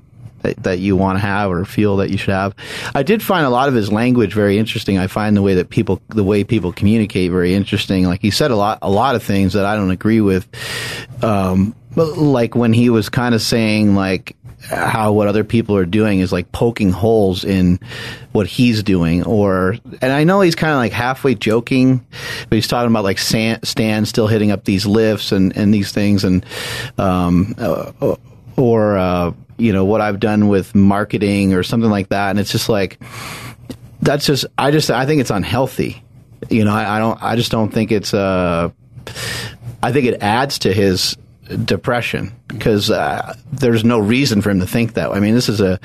that, 0.45 0.63
that 0.63 0.79
you 0.79 0.97
want 0.97 1.17
to 1.17 1.21
have 1.21 1.51
or 1.51 1.65
feel 1.65 1.97
that 1.97 2.11
you 2.11 2.17
should 2.17 2.35
have. 2.35 2.55
I 2.95 3.03
did 3.03 3.23
find 3.23 3.45
a 3.45 3.51
lot 3.51 3.69
of 3.69 3.75
his 3.75 3.91
language 3.91 4.33
very 4.33 4.59
interesting. 4.59 4.99
I 4.99 5.09
find 5.09 5.37
the 5.37 5.43
way 5.43 5.55
that 5.55 5.71
people, 5.71 6.01
the 6.09 6.25
way 6.25 6.45
people 6.45 6.73
communicate 6.73 7.31
very 7.31 7.55
interesting. 7.55 8.05
Like 8.05 8.23
he 8.23 8.31
said 8.31 8.51
a 8.51 8.57
lot, 8.57 8.79
a 8.83 8.91
lot 8.91 9.17
of 9.17 9.23
things 9.23 9.55
that 9.55 9.65
I 9.65 9.75
don't 9.75 9.91
agree 9.91 10.21
with. 10.21 10.47
Um, 11.23 11.75
like 11.97 12.55
when 12.55 12.73
he 12.73 12.91
was 12.91 13.09
kind 13.09 13.35
of 13.35 13.43
saying 13.43 13.95
like 13.95 14.37
how 14.65 15.13
what 15.13 15.29
other 15.29 15.45
people 15.45 15.77
are 15.77 15.85
doing 15.85 16.21
is 16.21 16.33
like 16.33 16.51
poking 16.51 16.91
holes 16.91 17.45
in 17.45 17.79
what 18.33 18.47
he's 18.47 18.83
doing 18.83 19.23
or 19.25 19.77
and 20.01 20.13
I 20.13 20.25
know 20.25 20.41
he's 20.41 20.55
kind 20.55 20.73
of 20.73 20.79
like 20.79 20.93
halfway 20.93 21.35
joking 21.35 22.05
but 22.49 22.57
he's 22.57 22.67
talking 22.67 22.91
about 22.91 23.05
like 23.05 23.19
Stan, 23.19 23.63
Stan 23.63 24.07
still 24.07 24.27
hitting 24.27 24.51
up 24.51 24.65
these 24.65 24.87
lifts 24.87 25.33
and 25.33 25.57
and 25.57 25.73
these 25.73 25.93
things 25.93 26.25
and 26.25 26.47
um 26.97 27.55
uh, 27.59 28.17
or 28.57 28.97
uh 28.97 29.33
you 29.57 29.73
know 29.73 29.85
what 29.85 30.01
I've 30.01 30.21
done 30.21 30.49
with 30.49 30.75
marketing 30.75 31.55
or 31.55 31.63
something 31.63 31.91
like 31.91 32.09
that. 32.09 32.31
And 32.31 32.39
it's 32.39 32.53
just 32.53 32.69
like 32.69 32.99
that's 34.01 34.27
just 34.27 34.47
I 34.59 34.71
just 34.71 34.91
I 34.91 35.07
think 35.07 35.21
it's 35.21 35.31
unhealthy. 35.31 36.03
You 36.51 36.65
know 36.65 36.75
I, 36.75 36.97
I 36.97 36.99
don't 36.99 37.23
I 37.23 37.37
just 37.37 37.51
don't 37.51 37.73
think 37.73 37.93
it's 37.93 38.13
uh 38.13 38.71
I 39.83 39.93
think 39.93 40.07
it 40.07 40.23
adds 40.23 40.61
to 40.61 40.73
his 40.73 41.17
depression 41.65 42.33
because 42.49 42.91
uh, 42.91 43.35
there's 43.53 43.85
no 43.85 43.99
reason 43.99 44.41
for 44.43 44.51
him 44.51 44.61
to 44.61 44.67
think 44.67 44.95
that. 44.95 45.11
I 45.11 45.21
mean, 45.21 45.35
this 45.35 45.49
is 45.49 45.61
a 45.61 45.79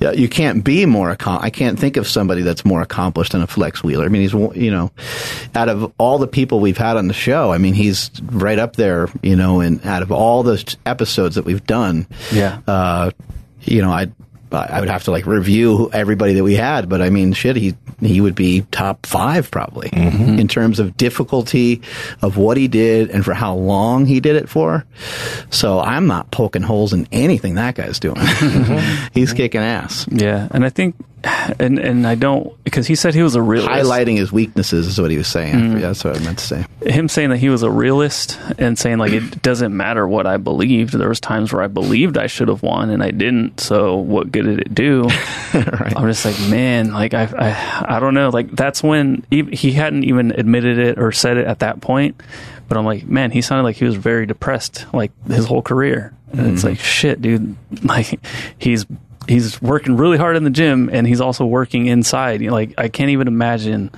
you 0.00 0.28
can't 0.28 0.62
be 0.64 0.86
more. 0.86 1.14
Accom- 1.14 1.42
I 1.42 1.50
can't 1.50 1.78
think 1.78 1.96
of 1.96 2.06
somebody 2.08 2.42
that's 2.42 2.64
more 2.64 2.82
accomplished 2.82 3.32
than 3.32 3.42
a 3.42 3.46
Flex 3.46 3.82
Wheeler. 3.82 4.04
I 4.04 4.08
mean, 4.08 4.22
he's 4.22 4.32
you 4.32 4.70
know, 4.70 4.90
out 5.54 5.68
of 5.68 5.92
all 5.98 6.18
the 6.18 6.26
people 6.26 6.60
we've 6.60 6.78
had 6.78 6.96
on 6.96 7.08
the 7.08 7.14
show, 7.14 7.52
I 7.52 7.58
mean, 7.58 7.74
he's 7.74 8.10
right 8.22 8.58
up 8.58 8.76
there. 8.76 9.08
You 9.22 9.36
know, 9.36 9.60
and 9.60 9.84
out 9.86 10.02
of 10.02 10.12
all 10.12 10.42
the 10.42 10.76
episodes 10.86 11.34
that 11.36 11.44
we've 11.44 11.64
done, 11.66 12.06
Yeah. 12.32 12.60
uh, 12.66 13.10
you 13.62 13.82
know, 13.82 13.90
I 13.90 14.08
I 14.54 14.80
would 14.80 14.88
have 14.88 15.04
to 15.04 15.10
like 15.10 15.26
review 15.26 15.90
everybody 15.92 16.34
that 16.34 16.44
we 16.44 16.54
had, 16.54 16.88
but 16.88 17.02
I 17.02 17.10
mean, 17.10 17.32
shit, 17.32 17.56
he 17.56 17.74
he 18.00 18.20
would 18.20 18.34
be 18.34 18.62
top 18.70 19.06
five 19.06 19.50
probably 19.50 19.90
mm-hmm. 19.90 20.38
in 20.38 20.48
terms 20.48 20.80
of 20.80 20.96
difficulty 20.96 21.82
of 22.22 22.36
what 22.36 22.56
he 22.56 22.68
did 22.68 23.10
and 23.10 23.24
for 23.24 23.34
how 23.34 23.54
long 23.54 24.06
he 24.06 24.20
did 24.20 24.36
it 24.36 24.48
for. 24.48 24.84
So 25.50 25.80
I'm 25.80 26.06
not 26.06 26.30
poking 26.30 26.62
holes 26.62 26.92
in 26.92 27.08
anything 27.12 27.54
that 27.56 27.74
guy's 27.74 27.98
doing. 27.98 28.16
Mm-hmm. 28.16 29.06
He's 29.14 29.32
kicking 29.32 29.60
ass. 29.60 30.06
yeah, 30.10 30.48
and 30.50 30.64
I 30.64 30.70
think, 30.70 30.96
and 31.58 31.78
and 31.78 32.06
I 32.06 32.14
don't 32.14 32.62
because 32.64 32.86
he 32.86 32.94
said 32.94 33.14
he 33.14 33.22
was 33.22 33.34
a 33.34 33.42
realist. 33.42 33.70
Highlighting 33.70 34.16
his 34.16 34.32
weaknesses 34.32 34.86
is 34.86 35.00
what 35.00 35.10
he 35.10 35.18
was 35.18 35.28
saying. 35.28 35.54
Mm. 35.54 35.80
That's 35.80 36.04
what 36.04 36.16
I 36.16 36.20
meant 36.20 36.38
to 36.38 36.44
say. 36.44 36.66
him 36.84 37.08
saying 37.08 37.30
that 37.30 37.38
he 37.38 37.48
was 37.48 37.62
a 37.62 37.70
realist 37.70 38.38
and 38.58 38.78
saying 38.78 38.98
like 38.98 39.12
it 39.12 39.42
doesn't 39.42 39.74
matter 39.76 40.06
what 40.06 40.26
I 40.26 40.36
believed. 40.36 40.94
There 40.94 41.08
was 41.08 41.20
times 41.20 41.52
where 41.52 41.62
I 41.62 41.68
believed 41.68 42.18
I 42.18 42.26
should 42.26 42.48
have 42.48 42.62
won 42.62 42.90
and 42.90 43.02
I 43.02 43.10
didn't. 43.10 43.60
So 43.60 43.96
what 43.96 44.30
good 44.32 44.44
did 44.44 44.60
it 44.60 44.74
do? 44.74 45.02
right. 45.54 45.92
I'm 45.96 46.06
just 46.08 46.24
like, 46.24 46.38
man, 46.50 46.92
like 46.92 47.14
I, 47.14 47.24
I, 47.24 47.96
I 47.96 48.00
don't 48.00 48.14
know. 48.14 48.28
Like 48.28 48.50
that's 48.50 48.82
when 48.82 49.24
he, 49.30 49.42
he 49.44 49.72
hadn't 49.72 50.04
even 50.04 50.32
admitted 50.32 50.78
it 50.78 50.98
or 50.98 51.12
said 51.12 51.36
it 51.36 51.46
at 51.46 51.60
that 51.60 51.80
point. 51.80 52.20
But 52.68 52.78
I'm 52.78 52.84
like, 52.84 53.06
man, 53.06 53.30
he 53.30 53.42
sounded 53.42 53.64
like 53.64 53.76
he 53.76 53.84
was 53.84 53.96
very 53.96 54.26
depressed, 54.26 54.86
like 54.92 55.12
his 55.26 55.46
whole 55.46 55.62
career. 55.62 56.14
And 56.32 56.52
it's 56.52 56.60
mm-hmm. 56.60 56.68
like, 56.68 56.80
shit, 56.80 57.22
dude. 57.22 57.56
Like 57.84 58.18
he's 58.58 58.86
he's 59.28 59.60
working 59.60 59.96
really 59.96 60.18
hard 60.18 60.36
in 60.36 60.44
the 60.44 60.50
gym 60.50 60.90
and 60.92 61.06
he's 61.06 61.20
also 61.20 61.44
working 61.44 61.86
inside. 61.86 62.40
You 62.40 62.48
know, 62.48 62.54
like 62.54 62.74
I 62.78 62.88
can't 62.88 63.10
even 63.10 63.28
imagine 63.28 63.90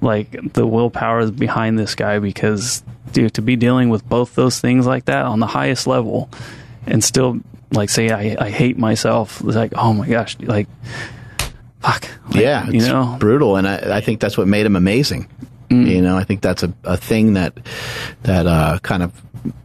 like 0.00 0.52
the 0.52 0.66
willpower 0.66 1.30
behind 1.30 1.78
this 1.78 1.94
guy 1.94 2.18
because, 2.18 2.82
dude, 3.12 3.34
to 3.34 3.42
be 3.42 3.56
dealing 3.56 3.88
with 3.88 4.06
both 4.08 4.34
those 4.34 4.60
things 4.60 4.86
like 4.86 5.06
that 5.06 5.24
on 5.24 5.40
the 5.40 5.46
highest 5.46 5.86
level 5.86 6.28
and 6.86 7.02
still 7.02 7.40
like 7.72 7.90
say 7.90 8.10
I, 8.10 8.36
I 8.46 8.50
hate 8.50 8.78
myself. 8.78 9.42
It's 9.44 9.56
like, 9.56 9.72
oh 9.74 9.92
my 9.92 10.08
gosh, 10.08 10.36
like 10.40 10.68
fuck. 11.80 12.08
Like, 12.28 12.36
yeah, 12.36 12.68
you 12.68 12.80
know, 12.80 13.16
brutal, 13.18 13.56
and 13.56 13.66
I, 13.66 13.98
I 13.98 14.00
think 14.00 14.20
that's 14.20 14.36
what 14.36 14.48
made 14.48 14.66
him 14.66 14.76
amazing. 14.76 15.28
You 15.70 16.00
know, 16.02 16.16
I 16.16 16.24
think 16.24 16.42
that's 16.42 16.62
a, 16.62 16.72
a 16.84 16.96
thing 16.96 17.34
that 17.34 17.54
that 18.22 18.46
uh, 18.46 18.78
kind 18.82 19.02
of, 19.02 19.12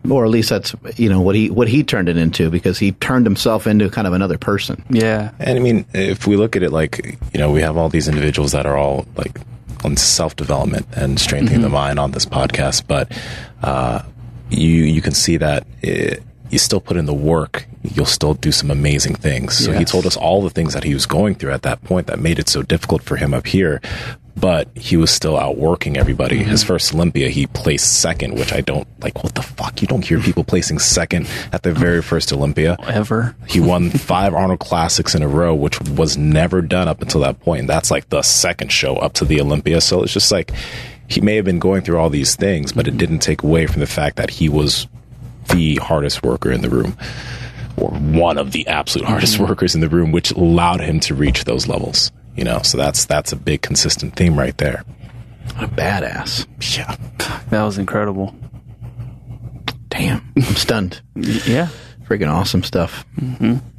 or 0.09 0.25
at 0.25 0.31
least 0.31 0.49
that's 0.49 0.75
you 0.95 1.09
know 1.09 1.21
what 1.21 1.35
he 1.35 1.49
what 1.49 1.67
he 1.67 1.83
turned 1.83 2.09
it 2.09 2.17
into 2.17 2.49
because 2.49 2.79
he 2.79 2.91
turned 2.93 3.25
himself 3.25 3.67
into 3.67 3.89
kind 3.89 4.07
of 4.07 4.13
another 4.13 4.37
person. 4.37 4.83
yeah, 4.89 5.31
And 5.39 5.57
I 5.57 5.61
mean, 5.61 5.85
if 5.93 6.25
we 6.27 6.35
look 6.35 6.55
at 6.55 6.63
it 6.63 6.71
like, 6.71 7.17
you 7.33 7.39
know, 7.39 7.51
we 7.51 7.61
have 7.61 7.77
all 7.77 7.89
these 7.89 8.07
individuals 8.07 8.51
that 8.53 8.65
are 8.65 8.77
all 8.77 9.05
like 9.15 9.39
on 9.83 9.97
self 9.97 10.35
development 10.35 10.85
and 10.95 11.19
strengthening 11.19 11.61
the 11.61 11.69
mind 11.69 11.99
on 11.99 12.11
this 12.11 12.25
podcast, 12.25 12.83
but 12.87 13.11
uh, 13.63 14.01
you 14.49 14.69
you 14.69 15.01
can 15.01 15.13
see 15.13 15.37
that 15.37 15.65
it, 15.81 16.23
you 16.49 16.59
still 16.59 16.81
put 16.81 16.97
in 16.97 17.05
the 17.05 17.13
work, 17.13 17.65
you'll 17.81 18.05
still 18.05 18.33
do 18.33 18.51
some 18.51 18.69
amazing 18.69 19.15
things. 19.15 19.57
So 19.57 19.71
he 19.71 19.85
told 19.85 20.05
us 20.05 20.17
all 20.17 20.41
the 20.41 20.49
things 20.49 20.73
that 20.73 20.83
he 20.83 20.93
was 20.93 21.05
going 21.05 21.35
through 21.35 21.53
at 21.53 21.61
that 21.61 21.81
point 21.85 22.07
that 22.07 22.19
made 22.19 22.39
it 22.39 22.49
so 22.49 22.61
difficult 22.61 23.01
for 23.03 23.15
him 23.15 23.33
up 23.33 23.47
here. 23.47 23.79
But 24.35 24.69
he 24.75 24.97
was 24.97 25.11
still 25.11 25.37
outworking 25.37 25.97
everybody. 25.97 26.39
Mm-hmm. 26.39 26.49
His 26.49 26.63
first 26.63 26.93
Olympia, 26.93 27.29
he 27.29 27.47
placed 27.47 28.01
second, 28.01 28.35
which 28.35 28.53
I 28.53 28.61
don't 28.61 28.87
like. 29.01 29.23
What 29.23 29.35
the 29.35 29.41
fuck? 29.41 29.81
You 29.81 29.87
don't 29.87 30.05
hear 30.05 30.17
mm-hmm. 30.17 30.25
people 30.25 30.43
placing 30.43 30.79
second 30.79 31.27
at 31.51 31.63
their 31.63 31.73
very 31.73 32.01
first 32.01 32.31
Olympia. 32.31 32.77
ever. 32.87 33.35
He 33.47 33.59
won 33.59 33.89
five 33.91 34.33
Arnold 34.33 34.59
Classics 34.59 35.15
in 35.15 35.21
a 35.21 35.27
row, 35.27 35.53
which 35.53 35.79
was 35.81 36.17
never 36.17 36.61
done 36.61 36.87
up 36.87 37.01
until 37.01 37.21
that 37.21 37.39
point. 37.41 37.61
And 37.61 37.69
that's 37.69 37.91
like 37.91 38.09
the 38.09 38.21
second 38.21 38.71
show 38.71 38.95
up 38.97 39.13
to 39.13 39.25
the 39.25 39.41
Olympia. 39.41 39.81
So 39.81 40.03
it's 40.03 40.13
just 40.13 40.31
like 40.31 40.51
he 41.07 41.21
may 41.21 41.35
have 41.35 41.45
been 41.45 41.59
going 41.59 41.81
through 41.81 41.97
all 41.97 42.09
these 42.09 42.35
things, 42.35 42.71
but 42.71 42.87
it 42.87 42.91
mm-hmm. 42.91 42.99
didn't 42.99 43.19
take 43.19 43.43
away 43.43 43.67
from 43.67 43.81
the 43.81 43.87
fact 43.87 44.15
that 44.15 44.29
he 44.29 44.49
was 44.49 44.87
the 45.49 45.75
hardest 45.75 46.23
worker 46.23 46.51
in 46.51 46.61
the 46.61 46.69
room 46.69 46.95
or 47.77 47.89
one 47.89 48.37
of 48.37 48.51
the 48.51 48.67
absolute 48.67 49.07
hardest 49.07 49.39
workers 49.39 49.75
in 49.75 49.81
the 49.81 49.89
room, 49.89 50.11
which 50.11 50.31
allowed 50.31 50.81
him 50.81 50.99
to 51.01 51.15
reach 51.15 51.43
those 51.43 51.67
levels. 51.67 52.11
You 52.35 52.43
know, 52.43 52.61
so 52.61 52.77
that's 52.77 53.05
that's 53.05 53.31
a 53.31 53.35
big 53.35 53.61
consistent 53.61 54.15
theme 54.15 54.37
right 54.37 54.57
there. 54.57 54.83
What 55.55 55.65
a 55.65 55.67
badass! 55.67 56.47
Yeah. 56.77 56.95
That 57.49 57.63
was 57.63 57.77
incredible. 57.77 58.33
Damn, 59.89 60.31
I'm 60.37 60.55
stunned. 60.55 61.01
Yeah. 61.15 61.67
Freaking 62.11 62.29
awesome 62.29 62.61
stuff. 62.61 63.05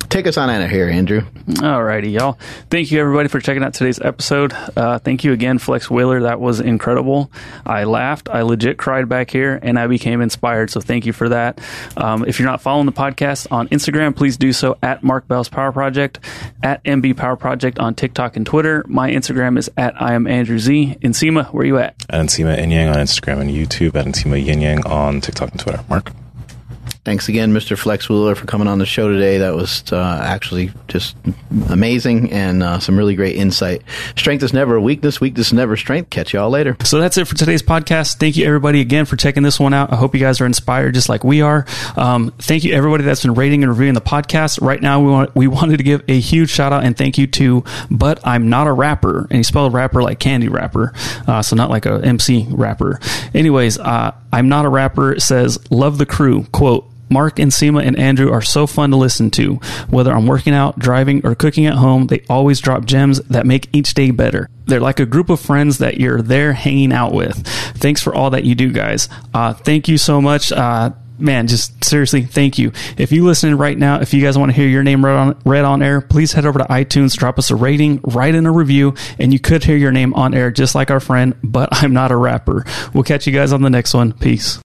Take 0.08 0.26
us 0.26 0.38
on 0.38 0.48
out 0.48 0.62
of 0.62 0.70
here, 0.70 0.88
Andrew. 0.88 1.20
Alrighty, 1.20 2.12
y'all. 2.12 2.38
Thank 2.70 2.90
you 2.90 2.98
everybody 2.98 3.28
for 3.28 3.40
checking 3.40 3.62
out 3.62 3.74
today's 3.74 4.00
episode. 4.00 4.54
Uh, 4.74 4.98
thank 4.98 5.22
you 5.22 5.34
again, 5.34 5.58
Flex 5.58 5.90
Wheeler. 5.90 6.22
That 6.22 6.40
was 6.40 6.58
incredible. 6.58 7.30
I 7.66 7.84
laughed. 7.84 8.30
I 8.30 8.40
legit 8.40 8.78
cried 8.78 9.06
back 9.06 9.30
here, 9.30 9.60
and 9.62 9.78
I 9.78 9.86
became 9.86 10.22
inspired. 10.22 10.70
So 10.70 10.80
thank 10.80 11.04
you 11.04 11.12
for 11.12 11.28
that. 11.28 11.60
Um, 11.98 12.24
if 12.26 12.38
you're 12.38 12.48
not 12.48 12.62
following 12.62 12.86
the 12.86 12.92
podcast 12.92 13.52
on 13.52 13.68
Instagram, 13.68 14.16
please 14.16 14.38
do 14.38 14.54
so 14.54 14.78
at 14.82 15.02
Mark 15.02 15.28
Bell's 15.28 15.50
Power 15.50 15.72
Project, 15.72 16.20
at 16.62 16.82
MB 16.84 17.18
Power 17.18 17.36
Project 17.36 17.78
on 17.78 17.94
TikTok 17.94 18.38
and 18.38 18.46
Twitter. 18.46 18.82
My 18.88 19.10
Instagram 19.10 19.58
is 19.58 19.70
at 19.76 20.00
I 20.00 20.14
am 20.14 20.26
Andrew 20.26 20.58
Z. 20.58 20.96
Nsima, 21.02 21.52
where 21.52 21.64
are 21.64 21.66
you 21.66 21.76
at? 21.76 21.98
Nsima 22.08 22.58
Inyang 22.58 22.94
on 22.94 22.96
Instagram 22.96 23.42
and 23.42 23.50
YouTube, 23.50 23.94
at 23.94 24.06
Nsima 24.06 24.42
Inyang 24.42 24.86
on 24.88 25.20
TikTok 25.20 25.50
and 25.50 25.60
Twitter. 25.60 25.84
Mark? 25.90 26.12
Thanks 27.05 27.28
again, 27.28 27.52
Mr. 27.52 27.76
Flex 27.76 28.08
Wheeler, 28.08 28.36
for 28.36 28.47
coming 28.47 28.68
on 28.68 28.78
the 28.78 28.86
show 28.86 29.08
today. 29.08 29.39
That 29.39 29.56
was 29.56 29.82
uh, 29.92 30.20
actually 30.22 30.70
just 30.86 31.16
amazing 31.68 32.31
and 32.31 32.62
uh, 32.62 32.78
some 32.78 32.97
really 32.97 33.16
great 33.16 33.34
insight. 33.34 33.82
Strength 34.14 34.44
is 34.44 34.52
never 34.52 34.78
weakness. 34.78 35.20
Weakness 35.20 35.48
is 35.48 35.52
never 35.52 35.76
strength. 35.76 36.10
Catch 36.10 36.32
you 36.32 36.39
all 36.39 36.48
later. 36.48 36.76
So 36.84 37.00
that's 37.00 37.18
it 37.18 37.26
for 37.26 37.34
today's 37.34 37.60
podcast. 37.60 38.18
Thank 38.18 38.36
you, 38.36 38.47
everybody, 38.47 38.81
again 38.81 39.05
for 39.05 39.16
checking 39.16 39.42
this 39.42 39.58
one 39.58 39.74
out. 39.74 39.92
I 39.92 39.97
hope 39.97 40.14
you 40.14 40.20
guys 40.20 40.40
are 40.40 40.47
inspired 40.47 40.94
just 40.94 41.08
like 41.08 41.24
we 41.24 41.40
are. 41.40 41.66
Um, 41.97 42.32
thank 42.39 42.62
you, 42.62 42.72
everybody 42.72 43.02
that's 43.02 43.22
been 43.22 43.34
rating 43.34 43.64
and 43.64 43.72
reviewing 43.72 43.94
the 43.94 44.00
podcast. 44.00 44.62
Right 44.62 44.81
now, 44.81 45.00
we 45.00 45.10
want 45.10 45.34
we 45.34 45.48
wanted 45.48 45.78
to 45.78 45.82
give 45.82 46.05
a 46.06 46.20
huge 46.20 46.50
shout 46.50 46.72
out 46.72 46.84
and 46.84 46.97
thank 46.97 47.18
you 47.18 47.26
to 47.26 47.64
But 47.90 48.20
I'm 48.24 48.48
Not 48.48 48.68
a 48.68 48.72
Rapper, 48.72 49.22
and 49.22 49.32
he 49.32 49.42
spelled 49.42 49.72
rapper 49.72 50.05
like 50.05 50.20
candy 50.20 50.48
wrapper, 50.48 50.92
uh, 51.26 51.42
so 51.42 51.56
not 51.56 51.68
like 51.68 51.84
a 51.84 52.00
MC 52.05 52.47
rapper. 52.48 53.00
Anyways, 53.34 53.81
uh, 53.81 54.12
I'm 54.32 54.48
Not 54.48 54.66
a 54.66 54.68
Rapper 54.68 55.18
says, 55.18 55.58
Love 55.68 55.98
the 55.98 56.06
crew. 56.06 56.44
Quote, 56.52 56.91
Mark 57.12 57.39
and 57.39 57.50
Nsima 57.50 57.86
and 57.86 57.99
Andrew 57.99 58.31
are 58.32 58.42
so 58.42 58.66
fun 58.66 58.91
to 58.91 58.97
listen 58.97 59.31
to. 59.32 59.57
Whether 59.89 60.12
I'm 60.12 60.26
working 60.26 60.55
out, 60.55 60.78
driving, 60.78 61.24
or 61.26 61.34
cooking 61.34 61.66
at 61.66 61.74
home, 61.74 62.07
they 62.07 62.24
always 62.28 62.60
drop 62.60 62.84
gems 62.84 63.20
that 63.23 63.47
make 63.47 63.68
each 63.73 63.94
day 63.94 64.10
better. 64.10 64.49
They're 64.66 64.81
like 64.81 65.00
a 65.00 65.07
group 65.07 65.28
of 65.31 65.41
friends 65.41 65.78
that 65.78 65.99
you're 65.99 66.23
there 66.23 66.52
hanging 66.52 66.92
out 66.92 67.12
with. 67.12 67.47
Thanks 67.76 68.02
for 68.02 68.15
all 68.15 68.31
that 68.31 68.44
you 68.44 68.55
do, 68.55 68.73
guys. 68.73 69.08
Uh, 69.34 69.52
thank 69.55 69.89
you 69.89 69.99
so 69.99 70.20
much. 70.20 70.52
Uh, 70.52 70.92
man, 71.18 71.47
just 71.47 71.84
seriously, 71.84 72.23
thank 72.23 72.58
you. 72.58 72.73
If 72.97 73.12
you 73.12 73.24
listening 73.24 73.57
right 73.57 73.78
now, 73.78 74.00
if 74.00 74.12
you 74.12 74.23
guys 74.23 74.36
want 74.36 74.50
to 74.50 74.57
hear 74.57 74.68
your 74.68 74.82
name 74.82 75.05
read 75.05 75.16
on, 75.16 75.39
read 75.44 75.65
on 75.65 75.82
air, 75.82 76.00
please 76.00 76.32
head 76.32 76.47
over 76.47 76.58
to 76.58 76.65
iTunes, 76.65 77.16
drop 77.16 77.39
us 77.39 77.50
a 77.50 77.57
rating, 77.57 78.00
write 78.02 78.34
in 78.34 78.47
a 78.47 78.52
review, 78.52 78.94
and 79.18 79.32
you 79.32 79.39
could 79.39 79.65
hear 79.65 79.76
your 79.76 79.92
name 79.92 80.15
on 80.15 80.34
air 80.34 80.50
just 80.50 80.74
like 80.74 80.91
our 80.91 81.00
friend, 81.00 81.34
but 81.42 81.68
I'm 81.73 81.92
not 81.92 82.10
a 82.10 82.16
rapper. 82.16 82.65
We'll 82.92 83.05
catch 83.05 83.26
you 83.26 83.32
guys 83.32 83.52
on 83.52 83.62
the 83.62 83.70
next 83.70 83.94
one. 83.94 84.12
Peace. 84.12 84.58